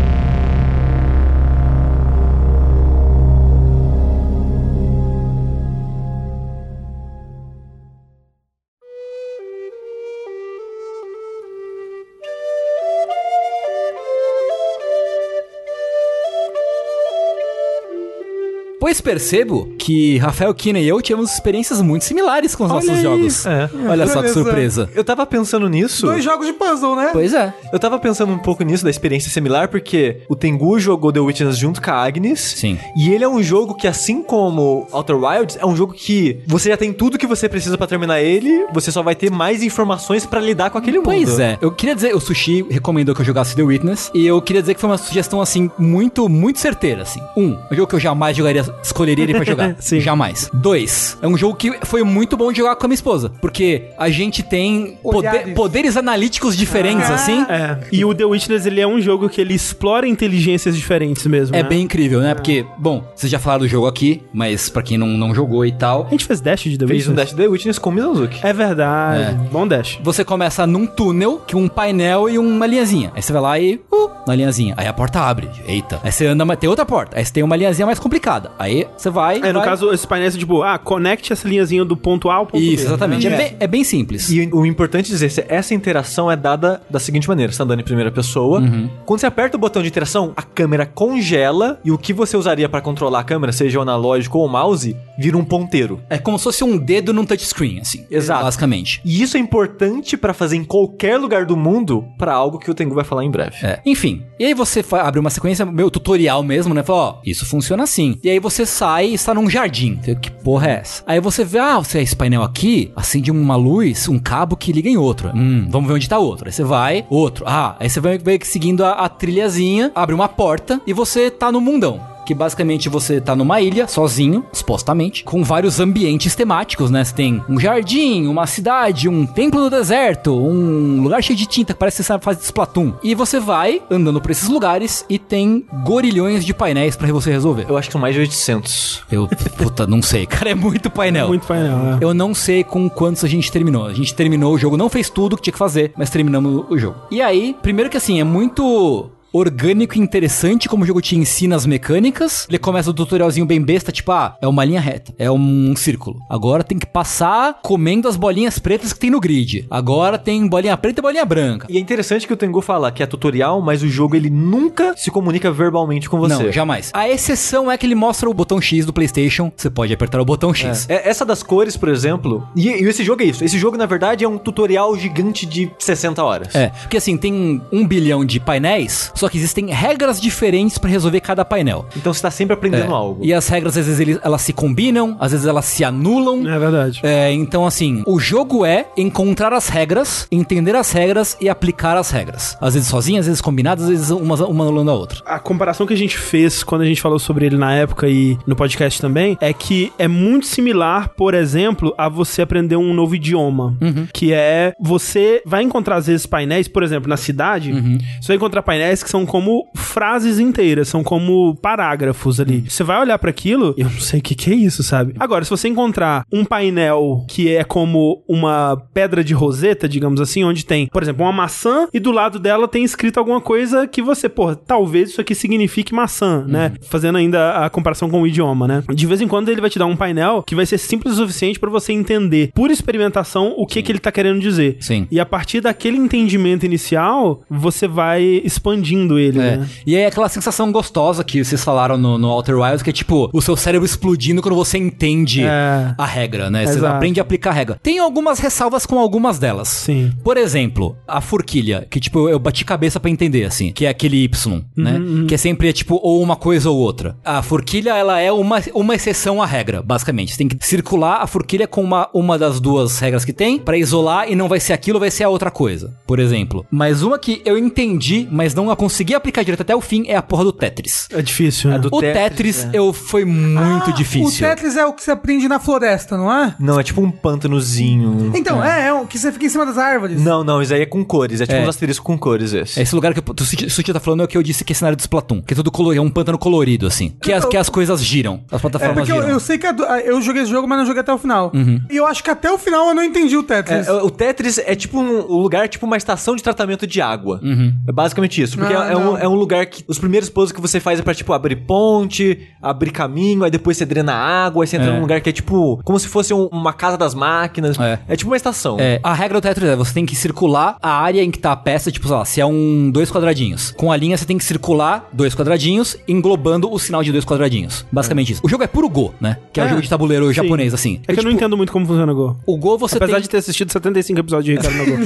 Depois 18.93 19.01
percebo 19.01 19.73
que 19.79 20.19
Rafael 20.19 20.53
Kina 20.53 20.79
e 20.79 20.87
eu 20.87 21.01
tivemos 21.01 21.33
experiências 21.33 21.81
muito 21.81 22.05
similares 22.05 22.55
com 22.55 22.65
os 22.65 22.71
nossos 22.71 22.91
aí. 22.91 23.03
jogos. 23.03 23.47
É. 23.47 23.71
Olha 23.89 24.07
só 24.07 24.21
que 24.23 24.29
surpresa. 24.29 24.91
Eu 24.95 25.03
tava 25.03 25.25
pensando 25.25 25.67
nisso. 25.69 26.07
Dois 26.07 26.23
jogos 26.23 26.47
de 26.47 26.53
puzzle, 26.53 26.95
né? 26.95 27.09
Pois 27.13 27.33
é. 27.33 27.55
Eu 27.73 27.79
tava 27.79 27.99
pensando 27.99 28.33
um 28.33 28.39
pouco 28.39 28.63
nisso, 28.63 28.85
da 28.85 28.91
experiência 28.91 29.31
similar, 29.31 29.69
porque 29.69 30.19
o 30.29 30.37
Tengu 30.37 30.79
jogou 30.79 31.11
The 31.11 31.21
Witness 31.21 31.57
junto 31.57 31.81
com 31.81 31.91
a 31.91 32.05
Agnes. 32.05 32.41
Sim. 32.41 32.79
E 32.95 33.11
ele 33.11 33.25
é 33.25 33.29
um 33.29 33.43
jogo 33.43 33.75
que, 33.75 33.87
assim 33.87 34.23
como 34.23 34.87
Outer 34.93 35.17
Wilds, 35.17 35.57
é 35.59 35.65
um 35.65 35.75
jogo 35.75 35.95
que 35.95 36.41
você 36.47 36.69
já 36.69 36.77
tem 36.77 36.93
tudo 36.93 37.17
que 37.17 37.27
você 37.27 37.49
precisa 37.49 37.79
pra 37.79 37.87
terminar 37.87 38.21
ele, 38.21 38.67
você 38.75 38.93
só 38.93 39.03
vai 39.03 39.15
ter 39.15 39.31
mais 39.31 39.63
informações 39.63 40.27
pra 40.27 40.41
lidar 40.41 40.69
com 40.69 40.77
aquele 40.77 40.99
mundo. 40.99 41.07
Pois 41.07 41.39
é. 41.39 41.57
Eu 41.63 41.73
queria 41.73 41.95
dizer, 41.95 42.15
o 42.15 42.21
Sushi 42.21 42.67
recomendou 42.69 43.15
que 43.15 43.23
eu 43.23 43.27
jogasse 43.27 43.57
The 43.57 43.63
Witness. 43.63 44.11
E 44.13 44.27
eu 44.27 44.43
queria 44.43 44.61
dizer 44.61 44.75
que 44.75 44.81
foi 44.81 44.91
uma 44.91 44.99
sugestão, 44.99 45.41
assim, 45.41 45.71
muito, 45.79 46.29
muito 46.29 46.59
certeira, 46.59 47.03
assim. 47.03 47.21
Um, 47.35 47.57
um 47.71 47.75
jogo 47.75 47.87
que 47.87 47.95
eu 47.95 48.01
jamais 48.01 48.37
jogaria, 48.37 48.63
escolheria 48.83 49.25
ele 49.25 49.35
pra 49.35 49.45
jogar. 49.45 49.77
Sim. 49.81 50.01
Jamais. 50.01 50.51
Dois, 50.53 51.17
é 51.23 51.27
um 51.29 51.37
jogo 51.37 51.55
que 51.57 51.73
foi 51.85 52.03
muito 52.03 52.37
bom 52.37 52.51
de 52.53 52.59
jogar 52.59 52.77
com 52.77 52.87
a 52.87 52.89
minha 52.89 52.95
esposa. 52.95 53.31
Porque 53.41 53.85
a 53.99 54.11
gente 54.11 54.43
tem 54.43 54.99
poder- 55.03 55.55
poderes 55.55 55.97
analíticos 55.97 56.57
diferentes, 56.57 57.11
Ah. 57.11 57.15
assim. 57.15 57.43
É. 57.49 57.79
E 57.93 58.05
o 58.05 58.15
The 58.15 58.25
Witness, 58.25 58.67
ele 58.67 58.81
é 58.81 58.87
um 58.87 59.01
jogo 59.01 59.29
que 59.29 59.41
ele 59.41 59.55
explora 59.55 60.07
inteligências 60.07 60.77
diferentes 60.77 61.27
mesmo. 61.27 61.55
É 61.57 61.63
né? 61.63 61.69
bem 61.69 61.83
incrível, 61.83 62.21
né? 62.21 62.35
Porque, 62.35 62.65
bom, 62.79 63.05
vocês 63.15 63.31
já 63.31 63.39
falaram 63.39 63.63
do 63.63 63.69
jogo 63.69 63.87
aqui, 63.87 64.23
mas 64.33 64.69
pra 64.69 64.83
quem 64.83 64.97
não, 64.99 65.07
não 65.09 65.35
jogou 65.35 65.65
e 65.65 65.73
tal, 65.73 66.07
A 66.07 66.11
gente 66.11 66.25
fez 66.25 66.41
dash 66.41 66.63
de 66.63 66.79
The 66.79 66.87
Fez 66.87 67.07
um 67.07 67.11
Witness? 67.11 67.31
Dash 67.31 67.37
The 67.37 67.49
Witness 67.49 67.79
com 67.79 67.91
o 67.91 67.93
Mizazuki. 67.93 68.41
É 68.43 68.53
verdade. 68.53 69.39
Bom 69.51 69.67
dash. 69.67 69.99
Você 70.03 70.25
começa 70.25 70.67
num 70.67 70.87
túnel, 70.87 71.41
que 71.47 71.57
um 71.57 71.69
painel 71.69 72.29
e 72.29 72.39
uma 72.39 72.67
linhazinha. 72.67 73.13
Aí 73.15 73.23
você 73.23 73.33
vai 73.33 73.43
lá 73.43 73.59
e. 73.59 73.81
Uh, 73.93 74.11
na 74.27 74.35
linhazinha. 74.35 74.75
Aí 74.77 74.87
a 74.87 74.93
porta 74.93 75.21
abre. 75.21 75.49
Eita. 75.67 76.01
Aí 76.03 76.13
você 76.13 76.27
anda, 76.27 76.45
mas 76.45 76.59
tem 76.59 76.69
outra 76.69 76.85
porta. 76.87 77.19
Aí 77.19 77.25
você 77.25 77.33
tem 77.33 77.43
uma 77.43 77.57
linhazinha 77.57 77.87
mais 77.87 77.99
complicada. 77.99 78.51
Aí 78.63 78.87
você 78.97 79.11
vai. 79.11 79.39
É, 79.43 79.53
no 79.53 79.59
vai- 79.59 79.69
caso, 79.69 79.93
esse 79.93 80.07
painel 80.07 80.29
é 80.29 80.31
tipo, 80.31 80.63
ah, 80.63 80.79
conecte 80.79 81.33
essa 81.33 81.49
linhazinha 81.49 81.85
do 81.85 81.97
ponto 81.97 82.31
A 82.31 82.37
ao 82.37 82.47
ponto 82.47 82.61
B. 82.61 82.67
Isso, 82.67 82.87
exatamente. 82.87 83.27
É, 83.27 83.37
bem, 83.37 83.57
é 83.59 83.67
bem 83.67 83.83
simples. 83.83 84.31
E 84.31 84.49
o 84.53 84.65
importante 84.65 85.09
dizer, 85.09 85.31
se 85.31 85.45
essa 85.49 85.75
interação 85.75 86.31
é 86.31 86.37
dada 86.37 86.81
da 86.89 87.01
seguinte 87.01 87.29
maneira: 87.29 87.51
você 87.51 87.59
tá 87.59 87.65
andando 87.65 87.81
em 87.81 87.85
primeira 87.85 88.11
pessoa. 88.13 88.61
Uhum. 88.61 88.89
Quando 89.05 89.21
você 89.21 89.27
aperta 89.27 89.57
o 89.57 89.61
botão 89.61 89.83
de 89.83 89.89
interação, 89.89 90.33
a 90.37 90.43
câmera 90.43 90.87
congela 90.87 91.81
e 91.85 91.91
o 91.91 91.99
que 91.99 92.13
você 92.13 92.37
usaria 92.37 92.69
pra 92.69 92.81
controlar 92.81 93.21
a 93.21 93.25
câmera, 93.25 93.53
seja 93.53 93.79
o 93.79 93.83
analógico 93.83 94.39
ou 94.39 94.47
o 94.47 94.49
mouse, 94.49 94.97
vira 95.19 95.37
um 95.37 95.45
ponteiro. 95.45 96.01
É 96.09 96.19
como 96.19 96.39
se 96.39 96.45
fosse 96.45 96.63
um 96.63 96.79
dedo 96.79 97.13
num 97.13 97.25
touchscreen, 97.25 97.81
assim. 97.81 98.07
Exato. 98.11 98.45
Basicamente. 98.45 99.01
E 99.05 99.23
isso 99.23 99.37
é 99.37 99.41
importante 99.41 100.17
pra 100.17 100.33
fazer 100.33 100.57
em 100.57 100.65
qualquer 100.65 101.19
lugar 101.19 101.47
do 101.47 101.57
mundo 101.57 102.05
pra 102.19 102.33
algo 102.33 102.59
que 102.59 102.71
o 102.71 102.75
Tengu 102.75 102.95
vai 102.95 103.05
falar 103.05 103.25
em 103.25 103.31
breve. 103.31 103.57
É. 103.63 103.81
Enfim. 103.85 104.23
E 104.39 104.45
aí 104.45 104.55
você 104.55 104.85
abre 104.93 105.19
uma 105.19 105.31
sequência, 105.31 105.65
meu 105.65 105.91
tutorial 105.91 106.43
mesmo, 106.43 106.75
né? 106.75 106.83
Fala, 106.83 106.99
ó, 106.99 107.15
isso 107.25 107.47
funciona 107.47 107.83
assim. 107.83 108.19
E 108.23 108.29
aí 108.29 108.39
você 108.39 108.52
sai 108.67 109.09
e 109.09 109.15
está 109.15 109.33
num 109.35 109.49
jardim. 109.49 109.99
Você, 110.03 110.15
Que 110.15 110.31
porra 110.31 110.69
é 110.69 110.73
essa? 110.75 111.03
Aí 111.07 111.21
você 111.21 111.45
vê, 111.45 111.59
ah, 111.59 111.79
você 111.79 112.01
esse 112.01 112.15
painel 112.15 112.43
aqui, 112.43 112.93
acende 112.95 113.31
uma 113.31 113.57
luz, 113.57 114.09
um 114.09 114.19
cabo 114.19 114.57
que 114.57 114.73
liga 114.73 114.89
em 114.89 114.97
outro. 114.97 115.31
Hum, 115.35 115.67
vamos 115.71 115.89
ver 115.89 115.95
onde 115.95 116.09
tá 116.09 116.19
outro. 116.19 116.47
Aí 116.47 116.53
você 116.53 116.65
vai, 116.65 117.07
outro. 117.09 117.45
Ah, 117.47 117.77
aí 117.81 117.89
você 117.89 118.01
vai, 118.01 118.19
vai 118.19 118.39
seguindo 118.43 118.85
a, 118.85 118.93
a 118.93 119.09
trilhazinha, 119.09 119.91
abre 119.95 120.15
uma 120.15 120.29
porta 120.29 120.81
e 120.87 120.93
você 120.93 121.31
tá 121.31 121.51
no 121.51 121.61
mundão. 121.61 122.12
Que 122.25 122.35
basicamente 122.35 122.89
você 122.89 123.21
tá 123.21 123.35
numa 123.35 123.61
ilha, 123.61 123.89
sozinho, 123.89 124.45
supostamente, 124.53 125.25
com 125.25 125.43
vários 125.43 125.81
ambientes 125.81 126.35
temáticos, 126.35 126.91
né? 126.91 127.05
Você 127.05 127.15
tem 127.15 127.43
um 127.49 127.59
jardim, 127.59 128.27
uma 128.27 128.47
cidade, 128.47 129.09
um 129.09 129.27
templo 129.27 129.61
no 129.61 129.71
deserto, 129.71 130.33
um 130.35 131.03
lugar 131.03 131.23
cheio 131.23 131.37
de 131.37 131.47
tinta 131.47 131.73
que 131.73 131.79
parece 131.79 131.97
que 131.97 132.03
você 132.03 132.09
sabe 132.09 132.25
fazer 132.25 132.43
Splatoon. 132.43 132.95
E 133.03 133.15
você 133.15 133.41
vai 133.41 133.83
andando 133.91 134.21
por 134.21 134.31
esses 134.31 134.49
lugares 134.49 135.05
e 135.09 135.19
tem 135.19 135.65
gorilhões 135.85 136.45
de 136.45 136.55
painéis 136.55 136.97
pra 136.97 137.11
você 137.13 137.31
resolver. 137.31 137.67
Eu 137.69 137.77
acho 137.77 137.89
que 137.89 137.93
são 137.93 138.01
mais 138.01 138.15
de 138.15 138.21
800. 138.21 139.03
Eu, 139.11 139.29
puta, 139.57 139.87
não 139.87 140.03
sei, 140.03 140.27
cara, 140.27 140.51
é 140.51 140.55
muito 140.55 140.91
painel. 140.91 141.29
Muito 141.29 141.47
painel, 141.47 141.79
é. 141.79 141.99
Eu 142.01 142.15
não 142.15 142.35
sei 142.35 142.65
com 142.65 142.89
quantos 142.89 143.25
a 143.25 143.29
gente 143.29 143.51
terminou. 143.51 143.87
A 143.87 143.95
gente 143.95 144.15
terminou 144.15 144.55
o 144.55 144.59
jogo, 144.59 144.77
não 144.77 144.89
fez 144.89 145.11
tudo 145.11 145.37
que 145.37 145.43
tinha 145.43 145.53
que 145.53 145.59
fazer, 145.59 145.93
mas 145.97 146.11
terminamos 146.11 146.65
o 146.69 146.79
jogo. 146.79 146.97
E 147.11 147.21
aí, 147.21 147.57
primeiro 147.63 147.91
que 147.91 147.97
assim, 147.97 148.21
é 148.21 148.25
muito 148.25 149.11
orgânico 149.33 149.97
e 149.97 150.01
interessante 150.01 150.69
como 150.69 150.85
o 150.85 150.87
jogo 150.87 151.01
te 151.01 151.17
ensina 151.17 151.57
as 151.57 151.67
mecânicas. 151.67 152.47
Ele 152.49 152.59
começa 152.59 152.91
o 152.91 152.95
tutorialzinho 152.95 153.47
bem 153.47 153.61
besta, 153.61 153.91
tipo, 153.91 154.13
ah, 154.13 154.37
é 154.41 154.47
uma 154.47 154.65
linha 154.65 154.81
reta, 154.81 155.13
é 155.19 155.31
um 155.31 155.75
círculo. 155.77 156.21
Agora 156.29 156.63
tem 156.63 156.79
que 156.79 156.87
passar 156.87 157.59
comendo 157.63 158.09
as 158.09 158.17
bolinhas 158.17 158.59
pretas 158.59 158.93
que 158.93 158.99
tem 158.99 159.11
no 159.11 159.21
grid. 159.21 159.67
Agora 159.71 160.19
tem 160.19 160.47
bolinha 160.47 160.77
preta 160.77 161.01
e 161.01 161.03
bolinha 161.03 161.25
branca. 161.25 161.67
E 161.71 161.79
é 161.79 161.81
interessante 161.81 162.27
que 162.27 162.33
o 162.33 162.37
Tengu 162.37 162.61
fala 162.61 162.93
que 162.93 163.03
é 163.03 163.07
tutorial, 163.07 163.61
mas 163.61 163.83
o 163.83 163.89
jogo 163.89 164.17
ele 164.17 164.31
nunca 164.31 164.95
se 164.97 165.11
comunica 165.11 165.51
verbalmente 165.51 166.09
com 166.09 166.19
você. 166.19 166.45
Não, 166.45 166.53
jamais. 166.53 166.91
A 166.93 167.09
exceção 167.09 167.71
é 167.71 167.79
que 167.79 167.87
ele 167.87 167.95
mostra 167.95 168.29
o 168.29 168.35
botão 168.35 168.61
X 168.61 168.85
do 168.85 168.93
PlayStation. 168.93 169.51
Você 169.57 169.71
pode 169.71 169.93
apertar 169.93 170.21
o 170.21 170.25
botão 170.25 170.53
X. 170.53 170.89
É, 170.89 171.09
essa 171.09 171.25
das 171.25 171.43
cores, 171.43 171.77
por 171.77 171.89
exemplo. 171.89 172.47
E, 172.55 172.69
e 172.69 172.89
esse 172.89 173.05
jogo 173.05 173.23
é 173.23 173.27
isso. 173.27 173.45
Esse 173.45 173.59
jogo, 173.59 173.77
na 173.77 173.87
verdade, 173.87 174.25
é 174.25 174.29
um 174.29 174.39
tutorial 174.39 174.97
gigante 174.97 175.47
de 175.47 175.71
60 175.79 176.23
horas. 176.23 176.55
É, 176.55 176.69
porque 176.69 176.97
assim, 176.97 177.17
tem 177.17 177.63
um 177.73 177.87
bilhão 177.87 178.25
de 178.25 178.39
painéis, 178.39 179.11
só 179.23 179.29
que 179.29 179.39
existem 179.39 179.67
regras 179.71 180.21
diferentes 180.21 180.79
pra 180.79 180.91
resolver 180.91 181.21
cada 181.21 181.45
painel. 181.45 181.87
Então 181.97 182.13
você 182.13 182.21
tá 182.23 182.31
sempre 182.31 182.55
aprendendo 182.55 182.91
É. 182.91 182.95
algo. 182.95 183.25
E 183.25 183.33
as 183.33 183.47
regras, 183.49 183.77
às 183.79 183.87
vezes, 183.87 184.19
elas 184.23 184.43
se 184.43 184.53
combinam, 184.53 185.17
às 185.21 185.31
vezes 185.33 185.47
elas 185.47 185.65
se 185.65 185.85
anulam. 185.85 186.47
É 186.49 186.59
verdade. 186.59 187.01
É, 187.05 187.33
então, 187.33 187.65
assim, 187.67 188.03
o 188.07 188.19
jogo 188.19 188.65
é 188.67 188.87
encontrar 188.97 189.53
as 189.53 189.69
regras, 189.69 190.27
entender 190.31 190.75
as 190.75 190.91
regras 190.91 191.37
e 191.41 191.49
aplicar 191.49 191.97
as 191.97 192.11
regras. 192.11 192.57
Às 192.61 192.75
vezes 192.75 192.89
sozinhas, 192.89 193.21
às 193.21 193.27
vezes 193.29 193.41
combinadas, 193.41 193.85
às 193.85 193.91
vezes 193.91 194.11
uma, 194.11 194.35
uma 194.47 194.65
anulando 194.65 194.91
a 194.91 194.95
outra. 194.95 195.21
A 195.25 195.39
comparação 195.39 195.87
que 195.87 195.95
a 195.95 195.97
gente 195.97 196.19
fez 196.19 196.65
quando 196.65 196.83
a 196.83 196.85
gente 196.87 197.01
falou 197.01 197.19
sobre 197.21 197.47
ele 197.47 197.57
na 197.57 197.73
época 197.75 198.09
e 198.09 198.37
no 198.47 198.57
podcast 198.57 199.01
também 199.01 199.39
é 199.41 199.53
que 199.53 199.93
é 199.99 200.09
muito 200.09 200.47
similar, 200.47 201.11
por 201.17 201.33
exemplo, 201.35 201.95
a 201.97 202.09
você 202.09 202.43
aprender 202.43 202.77
um 202.77 202.93
novo 202.93 203.15
idioma. 203.15 203.77
Que 204.13 204.33
é 204.33 204.73
você 204.81 205.43
vai 205.47 205.63
encontrar 205.63 205.97
às 205.97 206.07
vezes 206.09 206.27
painéis, 206.27 206.67
por 206.67 206.83
exemplo, 206.83 207.09
na 207.09 207.17
cidade, 207.17 207.73
você 208.21 208.29
vai 208.29 208.37
encontrar 208.37 208.63
painéis 208.63 209.03
que 209.03 209.11
são 209.13 209.27
como 209.27 209.67
frases 209.77 210.39
inteiras, 210.39 210.89
são 210.89 211.05
como 211.05 211.55
parágrafos 211.57 212.41
ali. 212.41 212.65
Você 212.67 212.83
vai 212.83 212.99
olhar 212.99 213.19
pra 213.19 213.29
aquilo, 213.29 213.75
eu 213.77 213.85
não 213.85 214.01
sei 214.01 214.21
o 214.21 214.23
que, 214.23 214.35
que 214.35 214.51
é 214.51 214.55
isso, 214.55 214.83
sabe? 214.83 215.15
Agora, 215.21 215.45
se 215.45 215.51
você 215.51 215.69
encontrar 215.69 216.25
um 216.33 216.47
painel 216.47 217.27
que 217.29 217.55
é 217.55 217.63
como 217.63 218.23
uma 218.27 218.77
pedra 218.95 219.23
de 219.23 219.35
roseta, 219.35 219.87
digamos 219.87 220.19
assim, 220.19 220.45
onde 220.45 220.65
tem, 220.65 220.87
por 220.87 221.03
exemplo, 221.03 221.25
uma 221.25 221.33
maçã 221.33 221.87
e 221.93 222.01
do 222.01 222.11
lado 222.11 222.39
dela 222.39 222.67
tem 222.67 222.85
escrito 222.85 223.19
alguma 223.19 223.41
coisa 223.41 223.87
que 223.87 224.01
você, 224.01 224.31
pô, 224.31 224.55
talvez 224.57 225.11
isso 225.11 225.21
aqui 225.21 225.35
signifique 225.35 225.95
maçã, 225.95 226.45
né? 226.49 226.73
Fazendo 226.89 227.19
ainda 227.19 227.67
a 227.67 227.69
comparação 227.69 228.09
com 228.09 228.23
o 228.23 228.27
idioma, 228.27 228.67
né? 228.67 228.83
De 228.95 229.07
vez 229.07 229.21
em 229.21 229.29
quando 229.29 229.51
ele 229.51 229.61
vai 229.61 229.69
te 229.69 229.79
dar 229.79 229.87
um 229.87 229.97
painel 229.97 230.43
que 230.43 230.55
vai 230.55 230.65
ser 230.65 230.79
simples 230.79 231.15
o 231.15 231.17
suficiente 231.19 231.61
pra 231.61 231.69
você 231.69 231.93
entender, 231.93 232.51
por 232.55 232.71
experimentação, 232.71 233.53
o 233.59 233.67
que 233.67 233.83
que 233.83 233.93
ele 233.93 233.99
tá 233.99 234.11
querendo 234.11 234.41
dizer. 234.41 234.79
Sim. 234.81 235.07
E 235.11 235.21
a 235.21 235.27
partir 235.27 235.61
daquele 235.61 235.99
entendimento 235.99 236.65
inicial, 236.65 237.43
você 237.51 237.87
vai 237.87 238.41
expandindo 238.43 239.02
ele, 239.19 239.39
É. 239.39 239.57
né? 239.59 239.69
E 239.87 239.97
aí 239.97 240.05
aquela 240.05 240.29
sensação 240.29 240.71
gostosa 240.73 241.23
que 241.25 241.45
vocês 241.45 241.63
falaram 241.63 241.97
no, 241.97 242.19
no 242.19 242.29
Outer 242.29 242.59
Wilds, 242.59 242.83
que 242.83 242.91
é 242.91 242.93
tipo 242.93 243.31
o 243.33 243.41
seu 243.43 243.57
cérebro 243.57 243.85
explodindo 243.87 244.41
quando 244.43 244.55
você 244.55 244.79
entende 244.79 245.43
É. 245.43 245.95
a 245.97 246.07
regra, 246.07 246.51
né? 246.51 246.67
Você 246.67 246.79
Exato. 246.79 246.95
aprende 246.97 247.21
a 247.21 247.23
aplicar 247.23 247.51
a 247.51 247.55
regra. 247.55 247.79
Tem 247.83 247.99
algumas 247.99 248.39
ressalvas 248.39 248.87
com 248.87 248.99
algumas 248.99 249.39
delas. 249.39 249.69
Sim. 249.69 250.13
Por 250.23 250.37
exemplo, 250.37 250.97
a 251.07 251.21
forquilha, 251.21 251.87
que 251.91 251.99
tipo, 252.01 252.29
eu 252.29 252.39
bati 252.39 252.65
cabeça 252.65 252.99
pra 253.01 253.11
entender, 253.11 253.45
assim, 253.45 253.73
que 253.73 253.87
é 253.87 253.89
aquele 253.89 254.23
Y, 254.25 254.63
né? 254.77 255.01
Que 255.29 255.35
é 255.35 255.39
sempre, 255.39 255.73
tipo, 255.73 255.99
ou 256.03 256.23
uma 256.23 256.37
coisa 256.37 256.71
ou 256.71 256.79
outra. 256.79 257.17
A 257.25 257.43
forquilha, 257.43 257.97
ela 257.97 258.21
é 258.21 258.31
uma, 258.33 258.61
uma 258.75 258.95
exceção 258.95 259.43
à 259.43 259.47
regra, 259.47 259.83
basicamente. 259.83 260.33
Você 260.33 260.39
tem 260.39 260.49
que 260.49 260.57
circular 260.67 261.21
a 261.23 261.27
forquilha 261.27 261.67
com 261.67 261.83
uma, 261.83 262.09
uma 262.13 262.39
das 262.39 262.61
duas 262.61 262.99
regras 262.99 263.25
que 263.25 263.33
tem 263.33 263.59
pra 263.59 263.77
isolar 263.77 264.31
e 264.31 264.35
não 264.37 264.49
vai 264.49 264.61
ser 264.61 264.73
aquilo, 264.73 264.99
vai 265.01 265.11
ser 265.11 265.25
a 265.25 265.29
outra 265.29 265.51
coisa, 265.51 265.95
por 266.07 266.19
exemplo. 266.19 266.65
Mas 266.71 267.03
uma 267.03 267.19
que 267.19 267.43
eu 267.45 267.59
entendi, 267.59 268.27
mas 268.31 268.55
não 268.55 268.71
a 268.71 268.77
consegui 268.93 269.15
aplicar 269.15 269.43
direito 269.43 269.63
até 269.63 269.75
o 269.75 269.81
fim, 269.81 270.05
é 270.07 270.15
a 270.17 270.23
porra 270.23 270.45
do 270.45 270.53
Tetris. 270.53 271.09
É 271.11 271.23
difícil, 271.23 271.71
né? 271.71 271.79
do 271.79 271.89
O 271.91 272.01
Tetris, 272.01 272.23
Tetris, 272.63 272.65
é. 272.67 272.79
eu 272.79 272.93
foi 272.93 273.25
muito 273.25 273.91
Ah, 273.91 273.93
difícil. 273.93 274.47
O 274.47 274.51
Tetris 274.51 274.77
é 274.77 274.85
o 274.85 274.93
que 274.93 275.03
você 275.03 275.11
aprende 275.11 275.49
na 275.49 275.59
floresta, 275.59 276.17
não 276.17 276.31
é? 276.33 276.55
Não, 276.61 276.79
é 276.79 276.83
tipo 276.83 277.01
um 277.01 277.11
pântanozinho. 277.11 278.33
Então, 278.35 278.63
é, 278.65 278.89
é 278.89 278.93
o 278.93 279.07
que 279.07 279.19
você 279.19 279.33
fica 279.33 279.47
em 279.47 279.49
cima 279.49 279.65
das 279.67 279.79
árvores. 279.79 280.21
Não, 280.23 280.45
não, 280.45 280.61
isso 280.63 280.75
aí 280.75 280.83
é 280.83 280.87
com 280.87 281.05
cores. 281.05 281.41
É 281.41 281.47
tipo 281.47 281.59
É. 281.59 281.63
uns 281.63 281.69
asteriscos 281.69 282.05
com 282.05 282.19
cores 282.19 282.53
esse. 282.53 282.81
Esse 282.81 282.95
lugar 282.95 283.13
que 283.15 283.21
eu- 283.21 283.25
o 283.39 283.45
Suti 283.45 283.71
Suti 283.71 283.93
tá 283.93 284.01
falando 284.01 284.21
é 284.21 284.25
o 284.25 284.29
que 284.29 284.37
eu 284.37 284.43
disse 284.43 284.65
que 284.65 284.73
é 284.73 284.77
cenário 284.77 284.97
de 284.97 285.03
Splatoon. 285.03 285.41
Que 285.43 285.55
é 285.55 285.57
tudo 285.57 285.71
colorido, 285.71 286.03
é 286.03 286.07
um 286.07 286.11
pântano 286.11 286.39
colorido, 286.39 286.87
assim. 286.87 287.15
Que 287.23 287.33
as, 287.33 287.45
que 287.45 287.57
as 287.57 287.69
coisas 287.69 288.03
giram. 288.05 288.45
As 288.51 288.59
É 288.59 288.61
plataformas 288.61 288.97
porque 288.99 289.13
eu, 289.13 289.17
giram. 289.23 289.29
eu 289.31 289.41
sei 289.41 289.59
que 289.59 289.67
a 289.67 289.73
do- 289.73 289.85
eu 289.85 290.21
joguei 290.21 290.43
esse 290.43 290.51
jogo, 290.51 290.69
mas 290.69 290.79
não 290.79 290.87
joguei 290.87 291.01
até 291.01 291.13
o 291.13 291.19
final. 291.19 291.51
E 291.91 291.97
eu 291.97 292.07
acho 292.07 292.23
que 292.23 292.31
até 292.31 292.51
o 292.51 292.59
final 292.59 292.89
eu 292.89 292.95
não 292.95 293.03
entendi 293.03 293.37
o 293.37 293.43
Tetris. 293.43 293.87
É, 293.89 293.93
o 293.93 294.11
Tetris 294.11 294.59
é 294.59 294.75
tipo 294.75 294.99
um, 295.01 295.21
um 295.33 295.37
lugar, 295.39 295.69
tipo 295.69 295.87
uma 295.87 295.97
estação 295.97 296.37
de 296.37 296.43
tratamento 296.43 296.87
de 296.87 297.01
água. 297.01 297.41
É 297.89 297.93
basicamente 297.93 298.41
isso. 298.43 298.57
Porque 298.59 298.72
que 298.77 298.83
é, 298.91 298.93
é 298.93 298.97
um, 298.97 299.19
é 299.19 299.29
um 299.29 299.35
lugar 299.35 299.65
que 299.67 299.85
os 299.89 299.99
primeiros 299.99 300.29
puzzles 300.29 300.53
que 300.53 300.61
você 300.61 300.81
faz 300.81 300.99
é 300.99 301.03
pra, 301.03 301.15
tipo, 301.15 301.33
abrir 301.33 301.57
ponte, 301.57 302.39
abrir 302.61 302.91
caminho, 302.91 303.45
aí 303.45 303.51
depois 303.51 303.77
você 303.77 303.85
drena 303.85 304.13
água, 304.15 304.65
aí 304.65 304.67
você 304.69 304.77
entra 304.77 304.91
É. 304.91 304.95
num 304.95 305.01
lugar 305.01 305.21
que 305.21 305.29
é, 305.29 305.33
tipo, 305.33 305.81
como 305.85 305.99
se 305.99 306.09
fosse 306.09 306.33
um- 306.35 306.47
uma 306.47 306.73
casa 306.73 306.97
das 306.97 307.15
máquinas. 307.15 307.79
É. 307.79 307.99
É, 308.09 308.17
tipo 308.17 308.31
uma 308.31 308.37
estação. 308.37 308.77
É, 308.81 309.01
a 309.03 309.13
regra 309.15 309.41
do 309.41 309.43
Tetris 309.43 309.69
é 309.69 309.77
você 309.77 309.93
tem 309.95 310.07
que 310.07 310.15
circular 310.17 310.77
a 310.83 310.91
área 311.03 311.23
em 311.23 311.31
que 311.31 311.39
tá 311.39 311.53
a 311.53 311.57
peça, 311.57 311.91
tipo, 311.91 312.07
sei 312.07 312.17
lá, 312.17 312.25
se 312.25 312.41
é 312.41 312.47
um 312.47 312.91
dois 312.91 313.11
quadradinhos. 313.11 313.73
Com 313.77 313.91
a 313.93 313.97
linha 313.97 314.17
você 314.17 314.25
tem 314.25 314.39
que 314.39 314.45
circular 314.45 315.09
dois 315.13 315.35
quadradinhos, 315.35 315.97
englobando 316.07 316.71
o 316.73 316.79
sinal 316.79 317.03
de 317.03 317.13
dois 317.13 317.25
quadradinhos. 317.25 317.85
Basicamente 317.91 318.33
isso. 318.33 318.43
O 318.45 318.49
jogo 318.49 318.63
é 318.65 318.67
puro 318.67 318.89
Go, 318.89 319.15
né? 319.21 319.37
Que 319.53 319.61
é, 319.61 319.65
o 319.65 319.67
É, 319.67 319.69
jogo 319.71 319.83
de 319.83 319.89
tabuleiro 319.89 320.27
sim. 320.29 320.35
japonês, 320.35 320.75
assim. 320.75 321.01
É 321.07 321.13
que 321.15 321.21
eu 321.21 321.25
não 321.25 321.31
entendo 321.31 321.57
muito 321.57 321.73
como 321.73 321.87
funciona 321.87 322.13
o 322.13 322.15
Go. 322.15 322.37
O 322.47 322.57
Go 322.57 322.77
você 322.79 322.97
Apesar 322.97 323.15
tem... 323.15 323.23
de 323.23 323.29
ter 323.29 323.39
assistido 323.39 323.71
75 323.73 324.21
episódios 324.21 324.45
de 324.45 324.53
Ricardo 324.69 324.91
no 324.91 324.97
Go. 324.99 325.03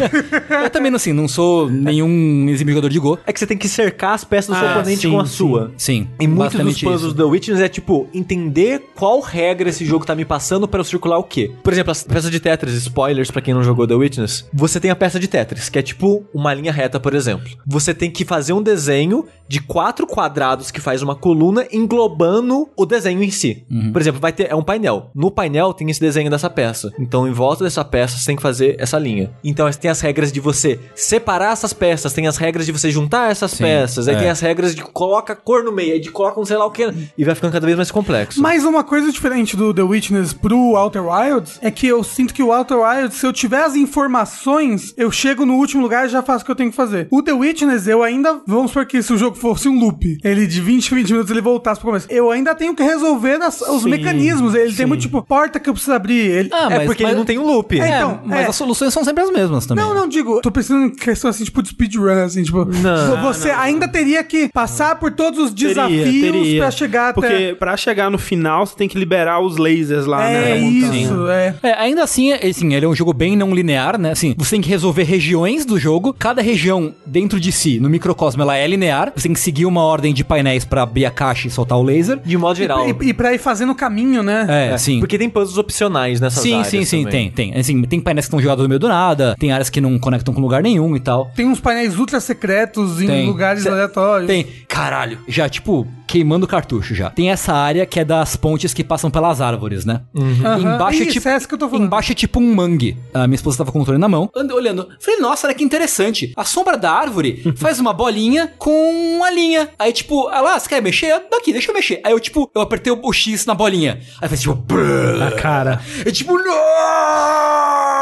Eu 0.64 0.70
também, 0.70 0.94
assim, 0.94 1.12
não 1.12 1.28
sou 1.28 1.70
nenhum 1.70 2.48
exímio 2.48 2.74
jogador 2.74 2.88
de 2.88 2.98
Go. 2.98 3.18
É 3.26 3.32
que 3.32 3.38
você 3.38 3.46
tem 3.46 3.55
que 3.56 3.68
cercar 3.68 4.14
as 4.14 4.24
peças 4.24 4.54
do 4.54 4.58
seu 4.58 4.68
Ah, 4.68 4.78
oponente 4.78 5.00
sim, 5.02 5.10
com 5.10 5.20
a 5.20 5.26
sua. 5.26 5.72
Sim. 5.76 6.08
E 6.20 6.26
muitos 6.26 6.60
dos 6.60 6.80
puzzles 6.80 7.12
do 7.12 7.24
The 7.24 7.30
Witness 7.30 7.60
é 7.60 7.68
tipo 7.68 8.08
entender 8.14 8.90
qual 8.94 9.20
regra 9.20 9.68
esse 9.68 9.84
jogo 9.84 10.04
tá 10.04 10.14
me 10.14 10.24
passando 10.24 10.66
para 10.68 10.80
eu 10.80 10.84
circular 10.84 11.18
o 11.18 11.24
quê. 11.24 11.50
Por 11.62 11.72
exemplo, 11.72 11.90
as 11.92 12.02
peças 12.02 12.30
de 12.30 12.40
Tetris, 12.40 12.74
spoilers 12.74 13.30
pra 13.30 13.40
quem 13.42 13.54
não 13.54 13.62
jogou 13.62 13.86
The 13.86 13.94
Witness. 13.94 14.46
Você 14.52 14.80
tem 14.80 14.90
a 14.90 14.96
peça 14.96 15.18
de 15.18 15.28
Tetris, 15.28 15.68
que 15.68 15.78
é 15.78 15.82
tipo 15.82 16.24
uma 16.32 16.52
linha 16.54 16.72
reta, 16.72 16.98
por 16.98 17.14
exemplo. 17.14 17.48
Você 17.66 17.92
tem 17.94 18.10
que 18.10 18.24
fazer 18.24 18.52
um 18.52 18.62
desenho 18.62 19.24
de 19.48 19.60
quatro 19.60 20.06
quadrados 20.06 20.70
que 20.70 20.80
faz 20.80 21.02
uma 21.02 21.14
coluna 21.14 21.66
englobando 21.72 22.68
o 22.76 22.84
desenho 22.86 23.22
em 23.22 23.30
si. 23.30 23.64
Por 23.92 24.00
exemplo, 24.00 24.20
vai 24.20 24.32
ter 24.32 24.50
é 24.50 24.54
um 24.54 24.62
painel. 24.62 25.10
No 25.14 25.30
painel 25.30 25.72
tem 25.72 25.90
esse 25.90 26.00
desenho 26.00 26.30
dessa 26.30 26.50
peça. 26.50 26.92
Então, 26.98 27.26
em 27.26 27.32
volta 27.32 27.64
dessa 27.64 27.84
peça, 27.84 28.16
você 28.18 28.26
tem 28.26 28.36
que 28.36 28.42
fazer 28.42 28.76
essa 28.78 28.98
linha. 28.98 29.30
Então, 29.42 29.70
tem 29.70 29.90
as 29.90 30.00
regras 30.00 30.32
de 30.32 30.40
você 30.40 30.78
separar 30.94 31.52
essas 31.52 31.72
peças, 31.72 32.12
tem 32.12 32.26
as 32.26 32.36
regras 32.36 32.66
de 32.66 32.72
você 32.72 32.90
juntar 32.90 33.30
essas 33.30 33.45
Sim, 33.48 33.64
peças, 33.64 34.08
aí 34.08 34.14
é. 34.14 34.18
tem 34.18 34.28
as 34.30 34.40
regras 34.40 34.74
de 34.74 34.82
coloca 34.82 35.34
cor 35.36 35.62
no 35.64 35.72
meio, 35.72 35.94
aí 35.94 36.00
de 36.00 36.10
coloca 36.10 36.40
um 36.40 36.44
sei 36.44 36.56
lá 36.56 36.66
o 36.66 36.70
que, 36.70 36.92
e 37.16 37.24
vai 37.24 37.34
ficando 37.34 37.52
cada 37.52 37.64
vez 37.66 37.76
mais 37.76 37.90
complexo. 37.90 38.40
Mas 38.40 38.64
uma 38.64 38.82
coisa 38.84 39.10
diferente 39.12 39.56
do 39.56 39.72
The 39.74 39.82
Witness 39.82 40.32
pro 40.32 40.76
Outer 40.76 41.04
Wilds 41.06 41.58
é 41.62 41.70
que 41.70 41.86
eu 41.86 42.02
sinto 42.04 42.32
que 42.34 42.42
o 42.42 42.52
Outer 42.52 42.78
Wilds, 42.78 43.16
se 43.18 43.26
eu 43.26 43.32
tiver 43.32 43.62
as 43.62 43.74
informações, 44.16 44.94
eu 44.96 45.10
chego 45.10 45.44
no 45.44 45.54
último 45.54 45.82
lugar 45.82 46.06
e 46.06 46.08
já 46.08 46.22
faço 46.22 46.42
o 46.42 46.46
que 46.46 46.50
eu 46.50 46.56
tenho 46.56 46.70
que 46.70 46.76
fazer. 46.76 47.06
O 47.10 47.22
The 47.22 47.32
Witness, 47.32 47.86
eu 47.86 48.02
ainda. 48.02 48.40
Vamos 48.46 48.70
supor 48.70 48.86
que 48.86 49.02
se 49.02 49.12
o 49.12 49.18
jogo 49.18 49.36
fosse 49.36 49.68
um 49.68 49.78
loop, 49.78 50.18
ele 50.24 50.46
de 50.46 50.60
20 50.60 50.90
em 50.90 50.94
20 50.96 51.10
minutos 51.12 51.30
ele 51.30 51.40
voltasse 51.40 51.80
pro 51.80 51.88
começo. 51.90 52.06
Eu 52.10 52.30
ainda 52.30 52.54
tenho 52.54 52.74
que 52.74 52.82
resolver 52.82 53.42
as- 53.42 53.60
os 53.60 53.82
Sim, 53.82 53.90
mecanismos. 53.90 54.54
Ele 54.54 54.66
tem 54.68 54.74
sim. 54.76 54.84
muito 54.86 55.00
tipo, 55.02 55.22
porta 55.22 55.58
que 55.60 55.68
eu 55.68 55.74
preciso 55.74 55.94
abrir. 55.94 56.16
Ele, 56.30 56.48
Ah, 56.52 56.68
é 56.70 56.76
mas- 56.78 56.86
porque 56.86 57.02
mas- 57.02 57.10
ele 57.12 57.18
não 57.18 57.26
tem 57.26 57.38
um 57.38 57.44
loop. 57.46 57.78
É, 57.78 57.82
É, 57.84 57.96
então, 57.98 58.20
mas 58.24 58.46
é. 58.46 58.48
as 58.48 58.56
soluções 58.56 58.92
são 58.92 59.04
sempre 59.04 59.22
as 59.24 59.30
mesmas 59.30 59.66
também. 59.66 59.84
Não, 59.84 59.94
não, 59.94 60.08
digo, 60.08 60.40
tô 60.40 60.50
pensando 60.50 60.86
em 60.86 60.90
questão 60.90 61.28
assim, 61.30 61.44
tipo, 61.44 61.62
de 61.62 61.70
speedrun, 61.70 62.24
assim, 62.24 62.42
tipo. 62.42 62.64
Não, 62.64 63.06
você 63.36 63.50
ainda 63.50 63.86
teria 63.88 64.22
que 64.24 64.48
passar 64.48 64.96
por 64.98 65.10
todos 65.12 65.38
os 65.38 65.52
desafios 65.54 66.58
pra 66.58 66.70
chegar 66.70 67.08
até. 67.10 67.20
Porque 67.20 67.56
pra 67.58 67.76
chegar 67.76 68.10
no 68.10 68.18
final, 68.18 68.66
você 68.66 68.74
tem 68.76 68.88
que 68.88 68.98
liberar 68.98 69.40
os 69.40 69.56
lasers 69.56 70.06
lá, 70.06 70.18
né? 70.28 70.58
É 70.58 70.60
montanha. 70.60 71.02
isso, 71.02 71.28
é. 71.28 71.54
É, 71.62 71.72
ainda 71.74 72.02
assim, 72.02 72.32
é- 72.32 72.46
assim, 72.46 72.74
ele 72.74 72.84
é 72.84 72.88
um 72.88 72.94
jogo 72.94 73.12
bem 73.12 73.36
não 73.36 73.54
linear, 73.54 73.98
né? 73.98 74.10
Assim, 74.12 74.34
você 74.36 74.50
tem 74.50 74.60
que 74.60 74.68
resolver 74.68 75.02
regiões 75.04 75.64
do 75.64 75.78
jogo. 75.78 76.14
Cada 76.18 76.42
região 76.42 76.94
dentro 77.04 77.38
de 77.40 77.52
si, 77.52 77.78
no 77.80 77.88
microcosmo, 77.88 78.42
ela 78.42 78.56
é 78.56 78.66
linear. 78.66 79.12
Você 79.14 79.24
tem 79.28 79.32
que 79.34 79.40
seguir 79.40 79.66
uma 79.66 79.82
ordem 79.82 80.12
de 80.14 80.24
painéis 80.24 80.64
pra 80.64 80.82
abrir 80.82 81.04
a 81.06 81.10
caixa 81.10 81.48
e 81.48 81.50
soltar 81.50 81.78
o 81.78 81.82
laser. 81.82 82.18
De 82.24 82.36
modo 82.36 82.56
geral. 82.56 82.86
E, 82.88 83.08
e 83.08 83.14
pra 83.14 83.32
ir 83.34 83.38
fazendo 83.38 83.72
o 83.72 83.74
caminho, 83.74 84.22
né? 84.22 84.70
É, 84.72 84.78
sim. 84.78 84.98
Porque 85.00 85.18
tem 85.18 85.28
puzzles 85.28 85.58
opcionais 85.58 86.20
nessas 86.20 86.42
Sim, 86.42 86.54
áreas 86.54 86.68
sim, 86.68 86.84
sim, 86.84 87.04
também. 87.04 87.30
tem, 87.30 87.50
tem. 87.50 87.60
Assim, 87.60 87.82
tem 87.82 88.00
painéis 88.00 88.26
que 88.26 88.28
estão 88.28 88.40
jogados 88.40 88.62
no 88.62 88.68
meio 88.68 88.78
do 88.78 88.88
nada, 88.88 89.34
tem 89.38 89.52
áreas 89.52 89.68
que 89.70 89.80
não 89.80 89.98
conectam 89.98 90.32
com 90.34 90.40
lugar 90.40 90.62
nenhum 90.62 90.96
e 90.96 91.00
tal. 91.00 91.30
Tem 91.34 91.46
uns 91.46 91.60
painéis 91.60 91.98
ultra 91.98 92.20
secretos 92.20 93.00
em 93.00 93.25
Tem. 93.26 93.32
lugares 93.32 93.62
Cê- 93.62 93.68
aleatórios. 93.68 94.26
Tem. 94.26 94.44
Caralho, 94.68 95.18
já, 95.26 95.48
tipo, 95.48 95.86
queimando 96.06 96.46
cartucho 96.46 96.94
já. 96.94 97.08
Tem 97.10 97.30
essa 97.30 97.52
área 97.52 97.86
que 97.86 97.98
é 98.00 98.04
das 98.04 98.36
pontes 98.36 98.74
que 98.74 98.84
passam 98.84 99.10
pelas 99.10 99.40
árvores, 99.40 99.84
né? 99.84 100.02
Aham. 100.16 100.74
Embaixo 100.74 101.02
é 101.02 101.06
tipo. 101.06 101.28
é 101.28 101.32
essa 101.32 101.48
que 101.48 101.54
eu 101.54 101.58
tô 101.58 101.68
falando. 101.68 101.86
Embaixo 101.86 102.12
é 102.12 102.14
tipo 102.14 102.38
um 102.40 102.54
mangue. 102.54 102.96
A 103.14 103.26
minha 103.26 103.36
esposa 103.36 103.58
tava 103.58 103.72
com 103.72 103.78
o 103.78 103.80
controle 103.82 103.98
na 104.00 104.08
mão. 104.08 104.30
Ando 104.34 104.54
olhando. 104.54 104.88
Falei, 105.00 105.20
nossa, 105.20 105.46
olha 105.46 105.54
que 105.56 105.64
interessante. 105.64 106.32
A 106.36 106.44
sombra 106.44 106.76
da 106.76 106.90
árvore 106.92 107.42
faz 107.56 107.78
uma 107.80 107.92
bolinha 107.92 108.52
com 108.58 109.16
uma 109.16 109.30
linha. 109.30 109.68
Aí, 109.78 109.92
tipo, 109.92 110.28
ah, 110.28 110.58
você 110.58 110.68
quer 110.68 110.82
mexer? 110.82 111.22
Daqui, 111.30 111.52
deixa 111.52 111.70
eu 111.70 111.74
mexer. 111.74 112.00
Aí 112.04 112.12
eu, 112.12 112.20
tipo, 112.20 112.50
eu 112.54 112.60
apertei 112.60 112.92
o, 112.92 113.12
X 113.12 113.46
na 113.46 113.54
bolinha. 113.54 114.00
Aí 114.20 114.28
fez 114.28 114.40
tipo. 114.42 114.54
brrr. 114.54 115.22
A 115.22 115.30
cara. 115.32 115.80
Eu, 116.04 116.12
tipo, 116.12 116.34
não! 116.38 117.95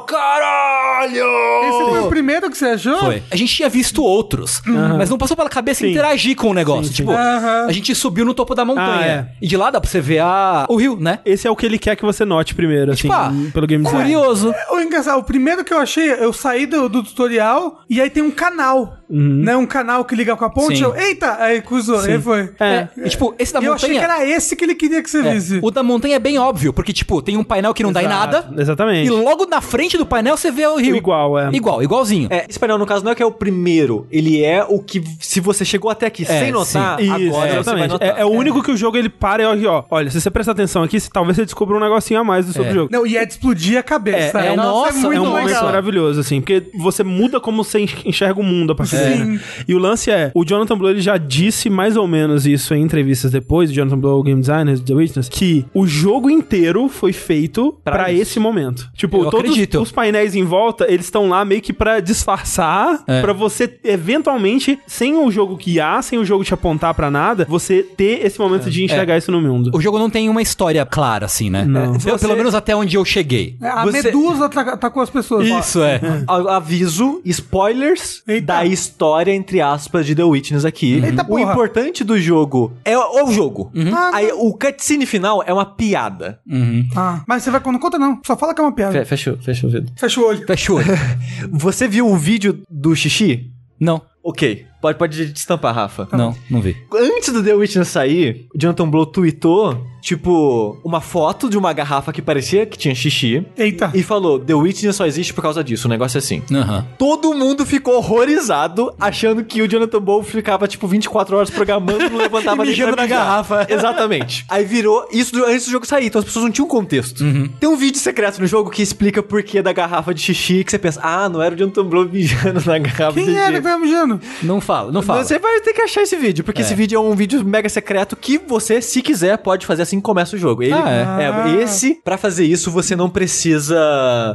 Caralho! 0.00 1.26
Esse 1.68 1.90
foi 1.90 2.00
o 2.00 2.08
primeiro 2.08 2.50
que 2.50 2.56
você 2.56 2.66
achou? 2.66 2.98
Foi. 2.98 3.22
A 3.30 3.36
gente 3.36 3.54
tinha 3.54 3.68
visto 3.68 4.02
outros, 4.02 4.62
mas 4.66 5.10
não 5.10 5.18
passou 5.18 5.36
pela 5.36 5.48
cabeça 5.48 5.80
Sim. 5.80 5.90
interagir 5.90 6.36
com 6.36 6.50
o 6.50 6.54
negócio. 6.54 6.84
Sim, 6.84 6.88
sim. 6.88 6.94
tipo, 6.94 7.12
a 7.12 7.72
gente 7.72 7.94
subiu 7.94 8.24
no 8.24 8.34
topo 8.34 8.54
da 8.54 8.64
montanha. 8.64 8.86
Ah, 8.86 9.06
é. 9.06 9.28
E 9.40 9.46
de 9.46 9.56
lá 9.56 9.70
dá 9.70 9.80
pra 9.80 9.88
você 9.88 10.00
ver 10.00 10.20
a... 10.20 10.66
o 10.68 10.76
rio, 10.76 10.96
né? 10.98 11.20
Esse 11.24 11.46
é 11.46 11.50
o 11.50 11.56
que 11.56 11.66
ele 11.66 11.78
quer 11.78 11.96
que 11.96 12.04
você 12.04 12.24
note 12.24 12.54
primeiro, 12.54 12.92
assim, 12.92 13.02
Tipo, 13.02 13.14
ah, 13.14 13.32
pelo 13.52 13.66
game 13.66 13.84
design. 13.84 14.04
Curioso. 14.04 14.54
O 14.70 14.80
engraçado, 14.80 15.18
o 15.18 15.24
primeiro 15.24 15.64
que 15.64 15.72
eu 15.72 15.78
achei, 15.78 16.10
eu 16.12 16.32
saí 16.32 16.66
do, 16.66 16.88
do 16.88 17.02
tutorial 17.02 17.80
e 17.88 18.00
aí 18.00 18.10
tem 18.10 18.22
um 18.22 18.30
canal, 18.30 18.96
né? 19.08 19.56
Um 19.56 19.66
canal 19.66 20.04
que 20.04 20.14
liga 20.14 20.36
com 20.36 20.44
a 20.44 20.50
ponte. 20.50 20.76
Sim. 20.78 20.84
Eu, 20.84 20.96
Eita! 20.96 21.36
Aí 21.40 21.60
cruzou, 21.62 22.00
aí 22.00 22.20
foi. 22.20 22.50
É. 22.60 22.88
E, 22.96 23.08
tipo, 23.08 23.34
esse 23.38 23.52
da 23.52 23.60
E 23.60 23.64
eu 23.66 23.74
achei 23.74 23.88
montanha... 23.94 24.06
que 24.16 24.22
era 24.22 24.28
esse 24.36 24.56
que 24.56 24.64
ele 24.64 24.74
queria 24.74 25.02
que 25.02 25.10
você 25.10 25.18
é, 25.20 25.32
visse. 25.34 25.58
o 25.62 25.70
da 25.70 25.82
montanha 25.82 26.16
é 26.16 26.18
bem 26.18 26.38
óbvio, 26.38 26.72
porque, 26.72 26.92
tipo, 26.92 27.20
tem 27.22 27.36
um 27.36 27.44
painel 27.44 27.72
que 27.74 27.82
não 27.82 27.92
dá 27.92 28.02
em 28.02 28.06
Exato, 28.06 28.32
nada. 28.50 28.60
Exatamente. 28.62 29.06
E 29.06 29.10
logo 29.10 29.46
na 29.46 29.60
frente 29.60 29.96
do 29.96 30.04
painel 30.06 30.36
você 30.36 30.50
vê 30.50 30.66
o 30.66 30.76
rio. 30.76 30.96
Igual, 30.96 31.38
é. 31.38 31.50
Igual, 31.52 31.82
igualzinho. 31.82 32.28
É, 32.30 32.46
esse 32.48 32.58
painel, 32.58 32.78
no 32.78 32.86
caso, 32.86 33.04
não 33.04 33.12
é 33.12 33.14
que 33.14 33.22
é 33.22 33.26
o 33.26 33.32
primeiro. 33.32 34.06
Ele 34.10 34.42
é 34.42 34.64
o 34.64 34.80
que, 34.80 35.02
se 35.20 35.40
você 35.40 35.64
chegou 35.64 35.90
até 35.90 36.06
aqui 36.06 36.22
É, 36.22 36.40
sem 36.40 36.52
notar, 36.52 37.00
Isso, 37.00 37.12
agora 37.12 37.28
você 37.28 37.30
vai 37.30 37.50
exatamente. 37.60 37.90
notar. 37.90 38.08
É, 38.08 38.20
é 38.20 38.24
o 38.24 38.28
único 38.30 38.62
que 38.62 38.70
o 38.70 38.76
jogo 38.76 38.96
ele 38.96 39.08
para 39.08 39.42
e 39.42 39.46
olha, 39.46 39.70
ó, 39.70 39.84
olha, 39.90 40.10
se 40.10 40.20
você 40.20 40.30
prestar 40.30 40.52
atenção 40.52 40.82
aqui, 40.82 40.98
se- 40.98 41.10
talvez 41.10 41.36
você 41.36 41.44
descubra 41.44 41.76
um 41.76 41.80
negocinho 41.80 42.20
a 42.20 42.24
mais 42.24 42.46
sobre 42.46 42.68
É. 42.68 42.70
o 42.70 42.74
jogo. 42.74 42.88
Não, 42.92 43.06
e 43.06 43.16
é 43.16 43.24
de 43.24 43.32
explodir 43.32 43.78
a 43.78 43.82
cabeça. 43.82 44.40
É, 44.40 44.48
é, 44.48 44.56
nossa, 44.56 45.06
é 45.14 45.20
um 45.20 45.26
momento 45.26 45.62
maravilhoso, 45.62 46.20
assim, 46.20 46.40
porque 46.40 46.64
você 46.78 47.02
muda 47.04 47.40
como 47.40 47.62
você 47.64 47.80
enxerga 48.04 48.40
o 48.40 48.42
mundo 48.44 48.72
a 48.72 48.74
partir 48.74 48.95
daí. 49.02 49.24
né? 49.24 49.40
E 49.68 49.74
o 49.74 49.78
lance 49.78 50.10
é, 50.10 50.30
o 50.34 50.44
Jonathan 50.44 50.76
Blow 50.78 50.90
ele 50.90 51.00
já 51.00 51.16
disse 51.16 51.68
mais 51.70 51.96
ou 51.96 52.06
menos 52.06 52.46
isso 52.46 52.74
em 52.74 52.82
entrevistas 52.82 53.30
depois, 53.32 53.70
o 53.70 53.72
Jonathan 53.72 53.98
Blow, 53.98 54.20
o 54.20 54.22
game 54.22 54.40
designer, 54.40 54.78
The 54.78 54.94
Witness, 54.94 55.28
que 55.28 55.64
o 55.74 55.86
jogo 55.86 56.30
inteiro 56.30 56.88
foi 56.88 57.12
feito 57.12 57.76
isso. 58.10 58.22
esse 58.22 58.40
momento. 58.40 58.88
Tipo, 58.94 59.18
Eu 59.24 59.30
todos 59.30 59.50
acredito. 59.50 59.80
os 59.80 59.90
painéis 59.92 60.34
em 60.34 60.44
volta, 60.44 60.86
eles 60.88 61.06
estão 61.06 61.28
lá 61.28 61.44
meio 61.44 61.60
que 61.62 61.72
pra 61.72 62.00
disfarçar, 62.00 63.02
É. 63.06 63.20
pra 63.20 63.32
você 63.32 63.78
eventualmente, 63.84 64.78
sem 64.86 65.14
o 65.16 65.30
jogo 65.30 65.56
guiar, 65.56 66.02
sem 66.02 66.18
o 66.18 66.24
jogo 66.24 66.44
te 66.44 66.54
apontar 66.54 66.94
pra 66.94 67.10
nada, 67.10 67.46
você 67.48 67.82
ter 67.82 68.24
esse 68.24 68.38
momento 68.38 68.70
de 68.70 68.84
enxergar 68.84 69.16
isso 69.18 69.30
no 69.32 69.40
mundo. 69.40 69.70
O 69.74 69.80
jogo 69.80 69.98
não 69.98 70.08
tem 70.10 70.28
uma 70.28 70.42
história 70.42 70.84
clara, 70.86 71.26
assim, 71.26 71.50
né? 71.50 71.66
Você- 71.94 72.16
pelo 72.18 72.36
menos 72.36 72.54
até 72.54 72.74
onde 72.74 72.96
eu 72.96 73.04
cheguei. 73.04 73.56
É, 73.60 73.68
A 73.68 73.84
Você- 73.84 74.02
medusa 74.02 74.46
ata- 74.46 74.60
atacou 74.72 75.02
as 75.02 75.10
pessoas. 75.10 75.46
Isso, 75.46 75.82
é. 75.82 76.00
A- 76.26 76.56
Aviso, 76.56 77.20
spoilers 77.24 78.22
Eita. 78.26 78.46
da 78.46 78.64
história, 78.64 78.85
entre 79.28 79.60
aspas, 79.60 80.06
de 80.06 80.14
The 80.14 80.24
Witness 80.24 80.64
aqui. 80.64 80.94
Eita 81.04 81.22
o 81.22 81.26
porra. 81.26 81.42
importante 81.52 82.02
do 82.04 82.18
jogo 82.18 82.72
é 82.84 82.96
o, 82.96 83.18
é 83.18 83.24
o 83.24 83.30
jogo. 83.32 83.70
Ah, 83.94 84.10
Aí, 84.14 84.30
o 84.32 84.52
cutscene 84.52 85.06
final 85.06 85.42
é 85.46 85.52
uma 85.52 85.64
piada. 85.66 86.40
Uhum. 86.46 86.86
Ah, 86.94 87.22
mas 87.26 87.42
você 87.42 87.50
vai 87.50 87.60
não 87.66 87.78
conta 87.78 87.98
não. 87.98 88.20
Só 88.24 88.36
fala 88.36 88.54
que 88.54 88.60
é 88.60 88.64
uma 88.64 88.72
piada. 88.72 88.92
Fe- 88.92 89.04
Fecha, 89.04 89.36
fecha 89.40 89.66
o 89.66 89.70
vidro. 89.70 89.92
Fecha 89.96 90.20
o 90.20 90.24
olho. 90.26 90.46
Fecha 90.46 90.72
o 90.72 90.76
olho. 90.76 90.86
Você 91.52 91.88
viu 91.88 92.06
o 92.08 92.16
vídeo 92.16 92.62
do 92.70 92.94
xixi? 92.94 93.50
Não, 93.78 94.00
Ok. 94.22 94.66
Pode, 94.80 94.98
pode 94.98 95.26
destampar, 95.26 95.74
Rafa. 95.74 96.08
não, 96.12 96.34
não 96.50 96.60
vi. 96.60 96.76
Antes 96.94 97.32
do 97.32 97.42
The 97.42 97.54
Witness 97.54 97.88
sair, 97.88 98.46
o 98.54 98.58
Jonathan 98.58 98.88
Blow 98.88 99.06
tweetou, 99.06 99.84
tipo, 100.00 100.78
uma 100.84 101.00
foto 101.00 101.48
de 101.50 101.56
uma 101.58 101.72
garrafa 101.72 102.12
que 102.12 102.22
parecia 102.22 102.64
que 102.66 102.78
tinha 102.78 102.94
xixi. 102.94 103.44
Eita. 103.56 103.90
E 103.94 104.02
falou, 104.02 104.38
The 104.38 104.54
Witness 104.54 104.94
só 104.96 105.06
existe 105.06 105.32
por 105.34 105.42
causa 105.42 105.64
disso. 105.64 105.88
O 105.88 105.90
negócio 105.90 106.18
é 106.18 106.20
assim. 106.20 106.42
Aham. 106.52 106.86
Todo 106.98 107.34
mundo 107.34 107.66
ficou 107.66 107.94
horrorizado, 107.96 108.92
achando 109.00 109.44
que 109.44 109.62
o 109.62 109.68
Jonathan 109.68 110.00
Blow 110.00 110.22
ficava, 110.22 110.68
tipo, 110.68 110.86
24 110.86 111.36
horas 111.36 111.50
programando, 111.50 112.08
não 112.10 112.18
levantava 112.18 112.62
E 112.66 112.68
mijando 112.68 112.96
na 112.96 113.02
mijar. 113.02 113.18
garrafa. 113.18 113.66
Exatamente. 113.72 114.44
Aí 114.48 114.64
virou 114.64 115.08
isso 115.12 115.32
do- 115.32 115.44
antes 115.44 115.66
do 115.66 115.72
jogo 115.72 115.86
sair, 115.86 116.06
então 116.06 116.18
as 116.20 116.24
pessoas 116.24 116.44
não 116.44 116.52
tinham 116.52 116.68
contexto. 116.68 117.22
Uhum. 117.24 117.48
Tem 117.60 117.68
um 117.68 117.76
vídeo 117.76 117.98
secreto 117.98 118.40
no 118.40 118.46
jogo 118.46 118.70
que 118.70 118.82
explica 118.82 119.22
por 119.22 119.42
que 119.42 119.60
da 119.62 119.72
garrafa 119.72 120.12
de 120.14 120.20
xixi, 120.20 120.62
que 120.64 120.70
você 120.70 120.78
pensa, 120.78 121.00
ah, 121.02 121.28
não 121.28 121.42
era 121.42 121.54
o 121.54 121.58
Jonathan 121.58 121.84
Blow 121.84 122.04
mijando 122.08 122.60
na 122.64 122.78
garrafa 122.78 123.12
de 123.12 123.24
Quem 123.24 123.34
xixi. 123.34 123.38
era 123.38 123.56
que 123.56 123.62
tava 123.62 123.78
mijando? 123.78 124.20
Não 124.42 124.60
fala, 124.66 124.92
não 124.92 125.00
fala. 125.02 125.24
Você 125.24 125.38
vai 125.38 125.60
ter 125.60 125.72
que 125.72 125.80
achar 125.80 126.02
esse 126.02 126.16
vídeo, 126.16 126.44
porque 126.44 126.60
esse 126.62 126.74
vídeo 126.74 126.96
é 126.96 127.00
um 127.00 127.14
vídeo 127.14 127.44
mega 127.44 127.68
secreto 127.68 128.16
que 128.16 128.38
você, 128.38 128.82
se 128.82 129.00
quiser, 129.00 129.38
pode 129.38 129.64
fazer 129.64 129.82
assim 129.82 129.96
que 129.96 130.02
começa 130.02 130.36
o 130.36 130.38
jogo. 130.38 130.62
Ele, 130.62 130.72
Ah, 130.74 131.18
é, 131.20 131.62
esse, 131.62 132.00
pra 132.04 132.18
fazer 132.18 132.44
isso, 132.44 132.70
você 132.70 132.94
não 132.96 133.08
precisa. 133.08 133.76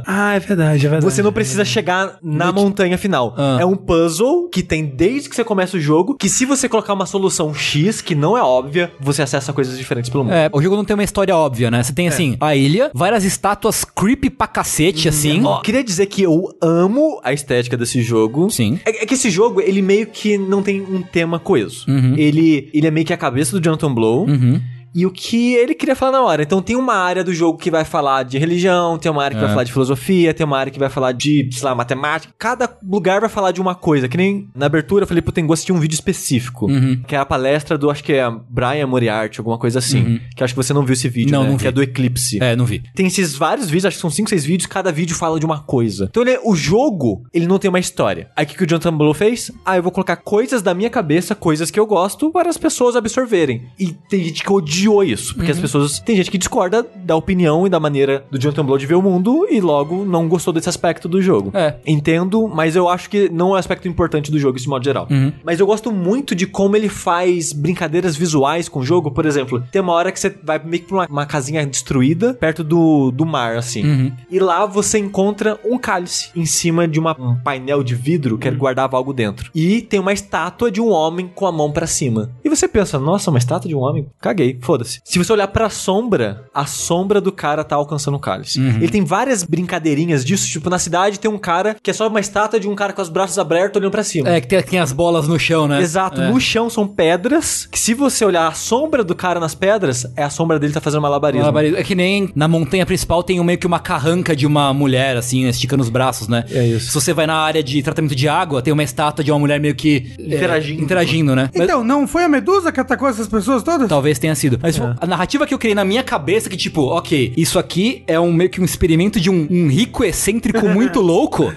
Ah, 0.06 0.34
é 0.34 0.40
verdade, 0.40 0.86
é 0.86 0.90
verdade. 0.90 1.04
Você 1.04 1.22
não 1.22 1.32
precisa 1.32 1.64
chegar 1.64 2.18
na 2.22 2.50
montanha 2.52 2.96
final. 2.98 3.34
Ah. 3.36 3.58
É 3.60 3.66
um 3.66 3.76
puzzle 3.76 4.48
que 4.48 4.62
tem 4.62 4.84
desde 4.84 5.28
que 5.28 5.36
você 5.36 5.44
começa 5.44 5.76
o 5.76 5.80
jogo, 5.80 6.16
que 6.16 6.28
se 6.28 6.44
você 6.44 6.68
colocar 6.68 6.92
uma 6.94 7.06
solução 7.06 7.54
X, 7.54 8.00
que 8.00 8.14
não 8.14 8.36
é 8.36 8.42
óbvia, 8.42 8.92
você 9.00 9.22
acessa 9.22 9.52
coisas 9.52 9.76
diferentes 9.76 10.10
pelo 10.10 10.24
mundo. 10.24 10.32
É, 10.34 10.48
o 10.52 10.62
jogo 10.62 10.76
não 10.76 10.84
tem 10.84 10.94
uma 10.94 11.04
história 11.04 11.36
óbvia, 11.36 11.70
né? 11.70 11.82
Você 11.82 11.92
tem, 11.92 12.08
assim, 12.08 12.36
a 12.40 12.54
ilha, 12.56 12.90
várias 12.94 13.24
estátuas 13.24 13.84
creepy 13.84 14.30
pra 14.30 14.46
cacete, 14.46 15.08
assim. 15.08 15.44
Ó, 15.44 15.60
queria 15.60 15.84
dizer 15.84 16.06
que 16.06 16.22
eu 16.22 16.48
amo 16.62 17.20
a 17.22 17.32
estética 17.32 17.76
desse 17.76 18.00
jogo. 18.02 18.50
Sim. 18.50 18.80
É, 18.84 19.02
é 19.02 19.06
que 19.06 19.14
esse 19.14 19.30
jogo, 19.30 19.60
ele 19.60 19.82
meio 19.82 20.06
que 20.06 20.21
não 20.38 20.62
tem 20.62 20.80
um 20.80 21.02
tema 21.02 21.38
coeso. 21.38 21.84
Uhum. 21.88 22.16
Ele, 22.16 22.70
ele 22.72 22.86
é 22.86 22.90
meio 22.90 23.06
que 23.06 23.12
a 23.12 23.16
cabeça 23.16 23.58
do 23.58 23.64
Jonathan 23.64 23.92
Blow. 23.92 24.26
Uhum. 24.28 24.60
E 24.94 25.06
o 25.06 25.10
que 25.10 25.54
ele 25.54 25.74
queria 25.74 25.96
falar 25.96 26.12
na 26.12 26.22
hora. 26.22 26.42
Então 26.42 26.60
tem 26.60 26.76
uma 26.76 26.94
área 26.94 27.24
do 27.24 27.32
jogo 27.32 27.58
que 27.58 27.70
vai 27.70 27.84
falar 27.84 28.22
de 28.24 28.38
religião, 28.38 28.98
tem 28.98 29.10
uma 29.10 29.22
área 29.24 29.36
que 29.36 29.42
É. 29.42 29.46
vai 29.46 29.50
falar 29.54 29.64
de 29.64 29.72
filosofia, 29.72 30.34
tem 30.34 30.44
uma 30.44 30.58
área 30.58 30.70
que 30.72 30.78
vai 30.78 30.88
falar 30.90 31.12
de, 31.12 31.48
sei 31.52 31.64
lá, 31.64 31.74
matemática. 31.74 32.32
Cada 32.38 32.68
lugar 32.86 33.20
vai 33.20 33.28
falar 33.30 33.52
de 33.52 33.60
uma 33.60 33.74
coisa. 33.74 34.08
Que 34.08 34.16
nem 34.16 34.48
na 34.54 34.66
abertura 34.66 35.04
eu 35.04 35.06
falei 35.08 35.22
pro 35.22 35.32
Tengu 35.32 35.52
assistir 35.52 35.72
um 35.72 35.80
vídeo 35.80 35.94
específico. 35.94 36.66
Uhum. 36.66 37.02
Que 37.06 37.14
é 37.14 37.18
a 37.18 37.24
palestra 37.24 37.76
do, 37.78 37.90
acho 37.90 38.04
que 38.04 38.12
é 38.12 38.24
Brian 38.48 38.86
Moriarty, 38.86 39.40
alguma 39.40 39.58
coisa 39.58 39.78
assim. 39.78 40.20
Que 40.36 40.44
acho 40.44 40.52
que 40.54 40.56
você 40.62 40.72
não 40.72 40.84
viu 40.84 40.92
esse 40.92 41.08
vídeo, 41.08 41.32
Não, 41.32 41.44
né? 41.44 41.50
não 41.50 41.56
que 41.56 41.66
é 41.66 41.72
do 41.72 41.82
Eclipse. 41.82 42.38
É, 42.42 42.54
não 42.54 42.64
vi. 42.66 42.82
Tem 42.94 43.06
esses 43.06 43.34
vários 43.36 43.66
vídeos, 43.66 43.86
acho 43.86 43.96
que 43.96 44.00
são 44.02 44.10
5, 44.10 44.28
6 44.28 44.44
vídeos, 44.44 44.66
cada 44.66 44.92
vídeo 44.92 45.14
fala 45.16 45.38
de 45.40 45.46
uma 45.46 45.60
coisa. 45.60 46.06
Então 46.10 46.22
ele, 46.22 46.38
o 46.44 46.54
jogo, 46.54 47.22
ele 47.32 47.46
não 47.46 47.58
tem 47.58 47.68
uma 47.68 47.78
história. 47.80 48.30
Aí 48.36 48.44
o 48.44 48.48
que, 48.48 48.56
que 48.56 48.64
o 48.64 48.66
Jonathan 48.66 48.96
Blow 48.96 49.14
fez? 49.14 49.50
Ah, 49.64 49.76
eu 49.76 49.82
vou 49.82 49.92
colocar 49.92 50.16
coisas 50.16 50.60
da 50.62 50.74
minha 50.74 50.90
cabeça, 50.90 51.34
coisas 51.34 51.70
que 51.70 51.78
eu 51.80 51.86
gosto, 51.86 52.30
para 52.30 52.48
as 52.50 52.58
pessoas 52.58 52.94
absorverem. 52.96 53.62
E 53.78 53.92
tem 54.08 54.22
gente 54.24 54.42
que 54.42 54.52
odiou 54.82 55.04
isso, 55.04 55.34
porque 55.34 55.50
as 55.50 55.58
pessoas. 55.58 55.98
Tem 56.00 56.16
gente 56.16 56.30
que 56.30 56.38
discorda 56.38 56.86
da 56.96 57.14
opinião 57.16 57.66
e 57.66 57.70
da 57.70 57.78
maneira 57.78 58.24
do 58.30 58.38
Jonathan 58.38 58.64
Blow 58.64 58.78
de 58.78 58.86
ver 58.86 58.94
o 58.94 59.02
mundo 59.02 59.46
e 59.50 59.60
logo 59.60 60.04
não 60.04 60.28
gostou 60.28 60.52
desse 60.52 60.68
aspecto 60.68 61.08
do 61.08 61.20
jogo. 61.22 61.50
É. 61.54 61.76
Entendo, 61.86 62.48
mas 62.48 62.74
eu 62.76 62.88
acho 62.88 63.08
que 63.08 63.28
não 63.28 63.50
é 63.50 63.52
um 63.52 63.54
aspecto 63.54 63.86
importante 63.88 64.30
do 64.30 64.38
jogo, 64.38 64.56
isso 64.56 64.64
de 64.64 64.70
modo 64.70 64.84
geral. 64.84 65.06
Mas 65.44 65.60
eu 65.60 65.66
gosto 65.66 65.92
muito 65.92 66.34
de 66.34 66.46
como 66.46 66.76
ele 66.76 66.88
faz 66.88 67.52
brincadeiras 67.52 68.16
visuais 68.16 68.68
com 68.68 68.80
o 68.80 68.84
jogo. 68.84 69.10
Por 69.10 69.26
exemplo, 69.26 69.62
tem 69.70 69.80
uma 69.82 69.92
hora 69.92 70.10
que 70.10 70.18
você 70.18 70.34
vai 70.42 70.60
meio 70.64 70.82
que 70.82 70.88
pra 70.88 70.96
uma, 70.98 71.06
uma 71.08 71.26
casinha 71.26 71.64
destruída, 71.66 72.34
perto 72.34 72.64
do, 72.64 73.10
do 73.10 73.24
mar, 73.26 73.56
assim. 73.56 74.12
E 74.30 74.38
lá 74.38 74.66
você 74.66 74.98
encontra 74.98 75.58
um 75.64 75.78
cálice 75.78 76.30
em 76.34 76.46
cima 76.46 76.86
de 76.88 76.98
uma- 76.98 77.16
um 77.18 77.36
painel 77.36 77.82
de 77.82 77.94
vidro 77.94 78.38
que 78.38 78.50
guardava 78.50 78.96
algo 78.96 79.12
dentro. 79.12 79.50
E 79.54 79.80
tem 79.82 80.00
uma 80.00 80.12
estátua 80.12 80.70
de 80.70 80.80
um 80.80 80.88
homem 80.90 81.30
com 81.34 81.46
a 81.46 81.52
mão 81.52 81.70
pra 81.70 81.86
cima. 81.86 82.30
E 82.44 82.48
você 82.48 82.66
pensa, 82.66 82.98
nossa, 82.98 83.30
uma 83.30 83.38
estátua 83.38 83.68
de 83.68 83.74
um 83.74 83.80
homem? 83.80 84.06
Caguei, 84.20 84.58
foda-se. 84.72 85.00
Se 85.04 85.18
você 85.18 85.30
olhar 85.32 85.48
pra 85.48 85.68
sombra, 85.68 86.44
a 86.54 86.64
sombra 86.64 87.20
do 87.20 87.30
cara 87.30 87.62
tá 87.62 87.76
alcançando 87.76 88.16
o 88.16 88.20
cálice. 88.20 88.58
Ele 88.60 88.88
tem 88.88 89.04
várias 89.04 89.42
brincadeirinhas 89.44 90.24
disso, 90.24 90.48
tipo, 90.48 90.70
na 90.70 90.78
cidade 90.78 91.20
tem 91.20 91.30
um 91.30 91.36
cara 91.38 91.76
que 91.82 91.90
é 91.90 91.92
só 91.94 92.08
uma 92.08 92.20
estátua 92.20 92.58
de 92.58 92.66
um 92.68 92.74
cara 92.74 92.92
com 92.94 93.02
os 93.02 93.10
braços 93.10 93.38
abertos 93.38 93.78
olhando 93.78 93.90
pra 93.92 94.02
cima. 94.02 94.30
É, 94.30 94.40
que 94.40 94.46
tem, 94.48 94.62
tem 94.62 94.78
as 94.78 94.92
bolas 94.92 95.28
no 95.28 95.38
chão, 95.38 95.68
né? 95.68 95.80
Exato, 95.82 96.20
É. 96.22 96.30
no 96.30 96.40
chão 96.40 96.70
são 96.70 96.86
pedras, 96.86 97.66
que 97.66 97.78
se 97.78 97.92
você 97.92 98.24
olhar 98.24 98.46
a 98.48 98.52
sombra 98.52 99.04
do 99.04 99.14
cara 99.14 99.38
nas 99.38 99.54
pedras, 99.54 100.06
é 100.16 100.22
a 100.22 100.30
sombra 100.30 100.58
dele 100.58 100.72
tá 100.72 100.80
fazendo 100.80 101.02
malabarismo. 101.02 101.42
Malabarismo. 101.42 101.76
É 101.76 101.82
que 101.84 101.94
nem 101.94 102.30
na 102.34 102.48
montanha 102.48 102.86
principal 102.86 103.22
tem 103.22 103.38
um- 103.40 103.44
meio 103.44 103.58
que 103.58 103.66
uma 103.66 103.78
carranca 103.80 104.34
de 104.34 104.46
uma 104.46 104.72
mulher, 104.72 105.16
assim, 105.18 105.46
esticando 105.48 105.82
os 105.82 105.90
braços, 105.90 106.28
né? 106.28 106.44
É 106.50 106.66
isso. 106.66 106.86
Se 106.88 106.94
você 106.94 107.12
vai 107.12 107.26
na 107.26 107.34
área 107.36 107.62
de 107.62 107.82
tratamento 107.82 108.14
de 108.14 108.28
água, 108.28 108.62
tem 108.62 108.72
uma 108.72 108.82
estátua 108.82 109.22
de 109.22 109.30
uma 109.30 109.38
mulher 109.38 109.60
meio 109.60 109.74
que... 109.74 110.14
é, 110.18 110.22
Interagindo. 110.36 110.82
interagindo, 110.82 111.36
né? 111.36 111.50
Mas 111.54 111.64
Então, 111.64 111.84
não 111.84 112.06
foi 112.06 112.24
a 112.24 112.28
Medusa 112.28 112.72
que 112.72 112.80
atacou 112.80 113.08
essas 113.08 113.26
pessoas 113.28 113.62
todas? 113.62 113.88
Talvez 113.88 114.18
tenha 114.18 114.34
sido. 114.34 114.58
Mas 114.62 114.74
tipo, 114.76 114.86
a 115.00 115.06
narrativa 115.06 115.46
que 115.46 115.52
eu 115.54 115.58
criei 115.58 115.74
na 115.74 115.84
minha 115.84 116.02
cabeça, 116.02 116.48
que 116.48 116.56
tipo, 116.56 116.82
ok, 116.82 117.32
isso 117.36 117.58
aqui 117.58 118.02
é 118.06 118.18
um 118.18 118.32
meio 118.32 118.48
que 118.50 118.60
um 118.60 118.64
experimento 118.64 119.18
de 119.20 119.28
um, 119.30 119.46
um 119.50 119.68
rico 119.68 120.04
excêntrico 120.04 120.66
muito 120.68 121.00
louco 121.00 121.52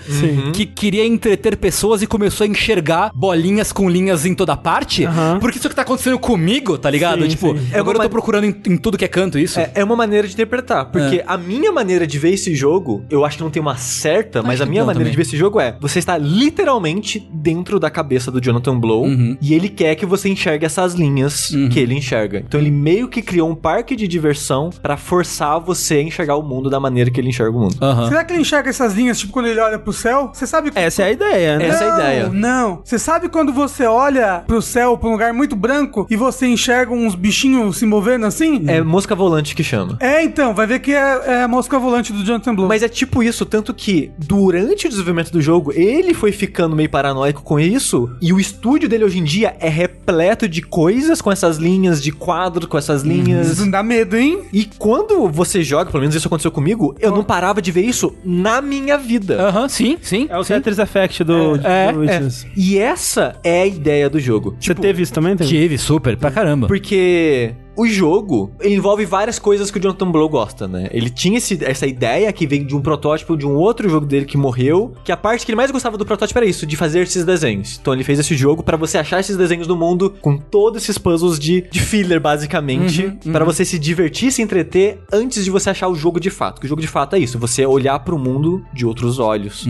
que 0.54 0.66
queria 0.66 1.06
entreter 1.06 1.58
pessoas 1.58 2.02
e 2.02 2.08
começou 2.08 2.46
a 2.46 2.48
enxergar 2.48 3.12
bolinhas 3.14 3.72
com 3.72 3.90
linhas 3.90 4.26
em 4.26 4.34
toda 4.34 4.56
parte. 4.58 5.06
Aham. 5.06 5.38
Porque 5.40 5.58
isso 5.60 5.70
que 5.70 5.76
tá 5.76 5.82
acontecendo 5.84 6.18
comigo, 6.20 6.78
tá 6.78 6.90
ligado? 6.90 7.22
Sim, 7.24 7.30
tipo, 7.30 7.58
sim. 7.58 7.68
É 7.72 7.80
agora 7.80 7.98
eu 7.98 8.02
uma- 8.02 8.06
tô 8.06 8.10
procurando 8.10 8.46
em, 8.46 8.56
em 8.68 8.78
tudo 8.78 8.98
que 8.98 9.06
é 9.06 9.08
canto 9.08 9.38
isso. 9.38 9.60
É, 9.60 9.72
é 9.76 9.84
uma 9.84 9.96
maneira 9.96 10.28
de 10.28 10.34
interpretar, 10.34 10.86
porque 10.86 11.24
a 11.26 11.38
minha 11.38 11.72
maneira 11.72 12.06
de 12.08 12.18
ver 12.18 12.34
esse 12.34 12.56
jogo, 12.56 13.04
eu 13.10 13.24
acho 13.26 13.38
que 13.38 13.44
não 13.44 13.50
tem 13.50 13.62
uma 13.62 13.76
certa, 13.78 14.42
mas 14.42 14.54
Acho 14.56 14.64
a 14.64 14.66
que 14.66 14.70
minha 14.72 14.84
maneira 14.84 15.00
também. 15.06 15.12
de 15.12 15.18
ver 15.18 15.24
esse 15.24 15.38
jogo 15.38 15.60
é: 15.60 15.76
você 15.80 16.00
está 16.00 16.18
literalmente 16.56 17.28
dentro 17.34 17.80
da 17.80 17.90
cabeça 17.90 18.32
do 18.32 18.40
Jonathan 18.42 18.80
Blow 18.80 19.04
Uhum. 19.06 19.38
e 19.42 19.54
ele 19.54 19.68
quer 19.70 19.96
que 19.96 20.06
você 20.06 20.30
enxergue 20.30 20.66
essas 20.66 20.94
linhas 20.94 21.52
que 21.72 21.80
ele 21.80 21.94
enxerga. 21.94 22.44
Então 22.48 22.60
ele 22.60 22.72
meio 22.72 22.95
que 23.08 23.22
criou 23.22 23.50
um 23.50 23.56
parque 23.56 23.96
de 23.96 24.08
diversão 24.08 24.70
pra 24.82 24.98
forçar 24.98 25.60
você 25.60 25.96
a 25.96 26.02
enxergar 26.02 26.36
o 26.36 26.42
mundo 26.42 26.70
da 26.70 26.80
maneira 26.80 27.12
que 27.12 27.20
ele 27.20 27.30
enxerga 27.30 27.56
o 27.58 27.62
mundo. 27.62 27.76
Aham. 27.82 28.08
Será 28.08 28.24
que 28.24 28.34
ele 28.34 28.42
enxerga 28.42 28.70
essas 28.70 28.94
linhas, 28.94 29.20
tipo, 29.20 29.34
quando 29.34 29.48
ele 29.48 29.60
olha 29.60 29.78
pro 29.78 29.94
céu? 29.94 30.32
Você 30.34 30.48
sabe... 30.48 30.72
Essa 30.76 31.04
é 31.04 31.06
a 31.06 31.12
ideia, 31.12 31.58
né? 31.58 31.68
Essa 31.68 31.84
é 31.84 31.88
a 31.88 31.92
Não, 31.92 32.00
ideia. 32.00 32.30
Não, 32.30 32.82
Você 32.84 32.98
sabe 33.00 33.30
quando 33.30 33.52
você 33.54 33.86
olha 33.86 34.44
pro 34.48 34.62
céu, 34.62 34.98
pra 34.98 35.10
um 35.10 35.12
lugar 35.12 35.34
muito 35.34 35.56
branco, 35.56 36.08
e 36.10 36.16
você 36.16 36.48
enxerga 36.48 36.94
uns 36.94 37.16
bichinhos 37.16 37.78
se 37.78 37.86
movendo 37.86 38.26
assim? 38.26 38.64
É 38.68 38.82
mosca 38.82 39.16
volante 39.16 39.56
que 39.56 39.64
chama. 39.64 39.98
É, 40.00 40.24
então, 40.24 40.54
vai 40.54 40.66
ver 40.68 40.80
que 40.80 40.94
é, 40.94 41.22
é 41.26 41.44
a 41.44 41.48
mosca 41.48 41.78
volante 41.78 42.14
do 42.14 42.24
Jonathan 42.24 42.56
Blow. 42.56 42.68
Mas 42.68 42.84
é 42.84 42.88
tipo 42.90 43.22
isso, 43.22 43.46
tanto 43.46 43.74
que 43.74 44.12
durante 44.18 44.86
o 44.86 44.90
desenvolvimento 44.90 45.32
do 45.32 45.42
jogo, 45.42 45.72
ele 45.74 46.14
foi 46.14 46.32
ficando 46.32 46.76
meio 46.76 46.90
paranoico 46.90 47.42
com 47.44 47.60
isso, 47.60 48.10
e 48.22 48.32
o 48.34 48.40
estúdio 48.40 48.88
dele 48.88 49.04
hoje 49.04 49.20
em 49.20 49.24
dia 49.24 49.56
é 49.60 49.70
repleto 49.70 50.48
de 50.48 50.62
coisas 50.62 51.22
com 51.22 51.32
essas 51.32 51.58
linhas, 51.58 52.02
de 52.02 52.12
quadro 52.12 52.68
com 52.76 52.80
essas 52.80 53.04
linhas. 53.04 53.48
Isso 53.52 53.72
dá 53.72 53.82
medo, 53.82 54.18
hein? 54.18 54.42
E 54.52 54.66
quando 54.66 55.30
você 55.30 55.64
joga, 55.64 55.90
pelo 55.90 56.02
menos 56.02 56.14
isso 56.14 56.28
aconteceu 56.28 56.52
comigo, 56.52 56.94
eu 57.00 57.10
não 57.10 57.24
parava 57.24 57.62
de 57.62 57.72
ver 57.72 57.84
isso 57.84 58.14
na 58.24 58.62
minha 58.62 58.98
vida. 58.98 59.42
Aham, 59.42 59.70
sim, 59.70 59.98
sim. 60.02 60.28
É 60.30 60.38
o 60.38 60.44
sim. 60.44 60.54
Tetris 60.54 60.78
Effect 60.78 61.24
do, 61.24 61.56
É, 61.64 61.94
do 61.94 62.04
é. 62.04 62.14
Witness. 62.14 62.46
E 62.56 62.78
essa 62.78 63.40
é 63.44 63.62
a 63.62 63.66
ideia 63.66 64.10
do 64.10 64.20
jogo. 64.20 64.58
Você 64.60 64.76
teve 64.76 65.02
isso 65.02 65.14
também? 65.14 65.38
Teve? 65.38 65.50
Tive, 65.50 65.78
super, 65.78 66.18
pra 66.18 66.30
caramba. 66.30 66.68
Porque 66.68 67.54
o 67.76 67.86
jogo, 67.88 68.52
envolve 68.64 69.06
várias 69.06 69.38
coisas 69.40 69.70
que 69.70 69.78
o 69.78 69.82
Jonathan 69.82 70.12
Blow 70.12 70.30
gosta, 70.30 70.68
né? 70.68 70.88
Ele 70.92 71.10
tinha 71.10 71.38
esse- 71.38 71.64
essa 71.64 71.86
ideia 71.86 72.32
que 72.32 72.48
vem 72.48 72.66
de 72.66 72.76
um 72.76 72.82
protótipo 72.82 73.36
de 73.38 73.46
um 73.46 73.56
outro 73.56 73.90
jogo 73.90 74.06
dele 74.06 74.26
que 74.26 74.38
morreu, 74.38 74.94
que 75.04 75.12
a 75.12 75.18
parte 75.18 75.46
que 75.46 75.52
ele 75.52 75.58
mais 75.58 75.72
gostava 75.72 75.98
do 75.98 76.06
protótipo 76.06 76.38
era 76.40 76.46
isso, 76.48 76.66
de 76.66 76.76
fazer 76.76 77.02
esses 77.02 77.26
desenhos. 77.26 77.78
Então 77.82 77.94
ele 77.94 78.04
fez 78.04 78.20
esse 78.20 78.36
jogo 78.36 78.64
pra 78.64 78.78
você 78.78 78.98
achar 78.98 79.20
esses 79.20 79.36
desenhos 79.38 79.68
do 79.68 79.76
mundo 79.76 80.14
com 80.22 80.38
todos 80.38 80.84
esses 80.84 80.98
puzzles 80.98 81.38
de, 81.40 81.62
de 81.70 81.80
filler, 81.80 82.20
basicamente, 82.20 83.12
pra 83.32 83.44
você 83.46 83.66
se 83.66 83.78
divertir, 83.80 84.32
se 84.32 84.42
entreter 84.42 85.00
antes 85.12 85.44
de 85.44 85.52
você 85.52 85.70
achar 85.70 85.88
o 85.88 85.96
jogo 85.96 86.20
de 86.20 86.30
fato. 86.30 86.60
Que 86.60 86.66
o 86.66 86.70
jogo 86.70 86.82
de 86.82 86.88
fato 86.88 87.16
é 87.16 87.20
isso, 87.20 87.38
você 87.40 87.66
olhar 87.66 88.00
pro 88.00 88.18
mundo 88.18 88.64
de 88.74 88.86
outros 88.86 89.20
olhos. 89.20 89.66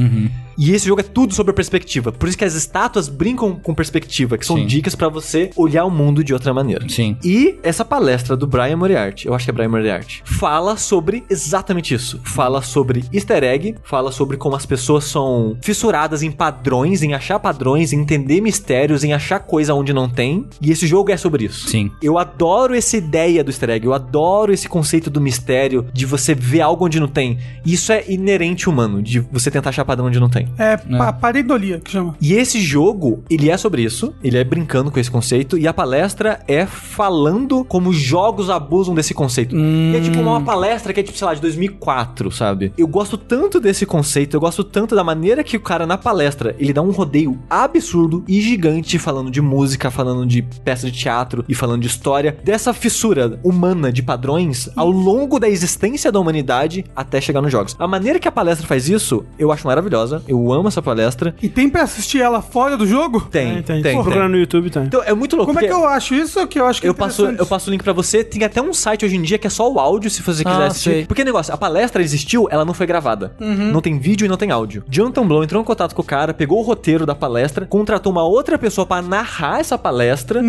E 0.57 0.73
esse 0.73 0.87
jogo 0.87 1.01
é 1.01 1.03
tudo 1.03 1.33
sobre 1.33 1.53
perspectiva. 1.53 2.11
Por 2.11 2.27
isso 2.27 2.37
que 2.37 2.45
as 2.45 2.53
estátuas 2.53 3.09
brincam 3.09 3.55
com 3.55 3.73
perspectiva, 3.73 4.37
que 4.37 4.45
são 4.45 4.57
Sim. 4.57 4.65
dicas 4.65 4.95
pra 4.95 5.09
você 5.09 5.49
olhar 5.55 5.85
o 5.85 5.91
mundo 5.91 6.23
de 6.23 6.33
outra 6.33 6.53
maneira. 6.53 6.87
Sim. 6.89 7.17
E 7.23 7.59
essa 7.63 7.83
palestra 7.83 8.35
do 8.35 8.47
Brian 8.47 8.77
Moriarty, 8.77 9.27
eu 9.27 9.33
acho 9.33 9.45
que 9.45 9.51
é 9.51 9.53
Brian 9.53 9.69
Moriarty, 9.69 10.21
fala 10.25 10.77
sobre 10.77 11.23
exatamente 11.29 11.93
isso. 11.93 12.19
Fala 12.23 12.61
sobre 12.61 13.03
easter 13.13 13.43
egg, 13.43 13.75
fala 13.83 14.11
sobre 14.11 14.37
como 14.37 14.55
as 14.55 14.65
pessoas 14.65 15.05
são 15.05 15.57
fissuradas 15.61 16.23
em 16.23 16.31
padrões, 16.31 17.03
em 17.03 17.13
achar 17.13 17.39
padrões, 17.39 17.93
em 17.93 17.99
entender 17.99 18.41
mistérios, 18.41 19.03
em 19.03 19.13
achar 19.13 19.39
coisa 19.39 19.73
onde 19.73 19.93
não 19.93 20.09
tem. 20.09 20.45
E 20.61 20.71
esse 20.71 20.87
jogo 20.87 21.11
é 21.11 21.17
sobre 21.17 21.45
isso. 21.45 21.67
Sim. 21.67 21.91
Eu 22.01 22.17
adoro 22.17 22.75
essa 22.75 22.97
ideia 22.97 23.43
do 23.43 23.49
easter 23.49 23.69
egg, 23.69 23.85
eu 23.85 23.93
adoro 23.93 24.53
esse 24.53 24.67
conceito 24.67 25.09
do 25.09 25.21
mistério, 25.21 25.85
de 25.93 26.05
você 26.05 26.33
ver 26.33 26.61
algo 26.61 26.85
onde 26.85 26.99
não 26.99 27.07
tem. 27.07 27.37
Isso 27.65 27.91
é 27.91 28.03
inerente 28.07 28.69
humano, 28.69 29.01
de 29.01 29.19
você 29.19 29.49
tentar 29.51 29.69
achar 29.69 29.85
padrão 29.85 30.07
onde 30.07 30.19
não 30.19 30.29
tem. 30.29 30.44
É, 30.57 30.77
pa 30.77 31.13
pareidolia 31.13 31.79
que 31.79 31.91
chama. 31.91 32.15
E 32.21 32.33
esse 32.33 32.59
jogo, 32.59 33.23
ele 33.29 33.49
é 33.49 33.57
sobre 33.57 33.83
isso, 33.83 34.13
ele 34.23 34.37
é 34.37 34.43
brincando 34.43 34.91
com 34.91 34.99
esse 34.99 35.09
conceito, 35.09 35.57
e 35.57 35.67
a 35.67 35.73
palestra 35.73 36.39
é 36.47 36.65
falando 36.65 37.63
como 37.63 37.93
jogos 37.93 38.49
abusam 38.49 38.93
desse 38.93 39.13
conceito. 39.13 39.55
E 39.55 39.95
é 39.95 39.99
tipo 40.01 40.19
uma 40.19 40.41
palestra 40.41 40.93
que 40.93 40.99
é 40.99 41.03
tipo, 41.03 41.17
sei 41.17 41.27
lá, 41.27 41.33
de 41.33 41.41
2004, 41.41 42.31
sabe? 42.31 42.73
Eu 42.77 42.87
gosto 42.87 43.17
tanto 43.17 43.59
desse 43.59 43.85
conceito, 43.85 44.35
eu 44.35 44.39
gosto 44.39 44.63
tanto 44.63 44.95
da 44.95 45.03
maneira 45.03 45.43
que 45.43 45.57
o 45.57 45.61
cara 45.61 45.85
na 45.85 45.97
palestra, 45.97 46.55
ele 46.59 46.73
dá 46.73 46.81
um 46.81 46.91
rodeio 46.91 47.39
absurdo 47.49 48.23
e 48.27 48.41
gigante 48.41 48.97
falando 48.99 49.31
de 49.31 49.41
música, 49.41 49.91
falando 49.91 50.25
de 50.25 50.41
peça 50.41 50.89
de 50.89 50.97
teatro 50.97 51.43
e 51.47 51.55
falando 51.55 51.81
de 51.81 51.87
história, 51.87 52.37
dessa 52.43 52.73
fissura 52.73 53.39
humana 53.43 53.91
de 53.91 54.01
padrões 54.01 54.69
ao 54.75 54.89
longo 54.89 55.39
da 55.39 55.49
existência 55.49 56.11
da 56.11 56.19
humanidade 56.19 56.85
até 56.95 57.19
chegar 57.21 57.41
nos 57.41 57.51
jogos. 57.51 57.75
A 57.79 57.87
maneira 57.87 58.19
que 58.19 58.27
a 58.27 58.31
palestra 58.31 58.67
faz 58.67 58.89
isso, 58.89 59.25
eu 59.37 59.51
acho 59.51 59.67
maravilhosa. 59.67 60.23
Eu 60.27 60.34
amo 60.51 60.67
essa 60.67 60.81
palestra. 60.81 61.35
E 61.41 61.49
tem 61.49 61.69
pra 61.69 61.83
assistir 61.83 62.21
ela 62.21 62.41
fora 62.41 62.77
do 62.77 62.85
jogo? 62.87 63.21
Tem, 63.21 63.49
É, 63.49 63.53
tem, 63.55 63.63
tem. 63.63 63.81
tem. 63.83 63.93
Procurar 64.01 64.29
no 64.29 64.37
YouTube, 64.37 64.69
tem. 64.69 64.83
Então, 64.83 65.01
é 65.03 65.13
muito 65.13 65.35
louco. 65.35 65.51
Como 65.53 65.63
é 65.63 65.67
que 65.67 65.73
eu 65.73 65.85
acho 65.85 66.13
isso? 66.15 66.45
Que 66.47 66.59
eu 66.59 66.65
acho 66.65 66.81
que 66.81 66.87
é 66.87 66.89
eu 66.89 66.93
passo, 66.95 67.25
eu 67.25 67.45
passo 67.45 67.69
o 67.69 67.71
link 67.71 67.83
pra 67.83 67.93
você. 67.93 68.23
Tem 68.23 68.43
até 68.43 68.61
um 68.61 68.73
site 68.73 69.05
hoje 69.05 69.15
em 69.15 69.21
dia 69.21 69.37
que 69.37 69.47
é 69.47 69.49
só 69.49 69.71
o 69.71 69.79
áudio, 69.79 70.09
se 70.09 70.21
você 70.21 70.43
quiser 70.43 70.61
Ah, 70.63 70.67
assistir. 70.67 70.89
sei. 70.89 71.05
Porque 71.05 71.23
negócio, 71.23 71.53
a 71.53 71.57
palestra 71.57 72.01
existiu, 72.01 72.47
ela 72.51 72.65
não 72.65 72.73
foi 72.73 72.85
gravada. 72.85 73.33
Não 73.39 73.81
tem 73.81 73.97
vídeo 73.99 74.25
e 74.25 74.27
não 74.27 74.37
tem 74.37 74.51
áudio. 74.51 74.83
Jonathan 74.89 75.25
Blow 75.27 75.43
entrou 75.43 75.61
em 75.61 75.65
contato 75.65 75.93
com 75.95 76.01
o 76.01 76.05
cara, 76.05 76.33
pegou 76.33 76.59
o 76.59 76.61
roteiro 76.63 77.05
da 77.05 77.15
palestra, 77.15 77.65
contratou 77.65 78.11
uma 78.11 78.23
outra 78.23 78.57
pessoa 78.57 78.85
pra 78.85 79.01
narrar 79.01 79.59
essa 79.59 79.77
palestra. 79.77 80.41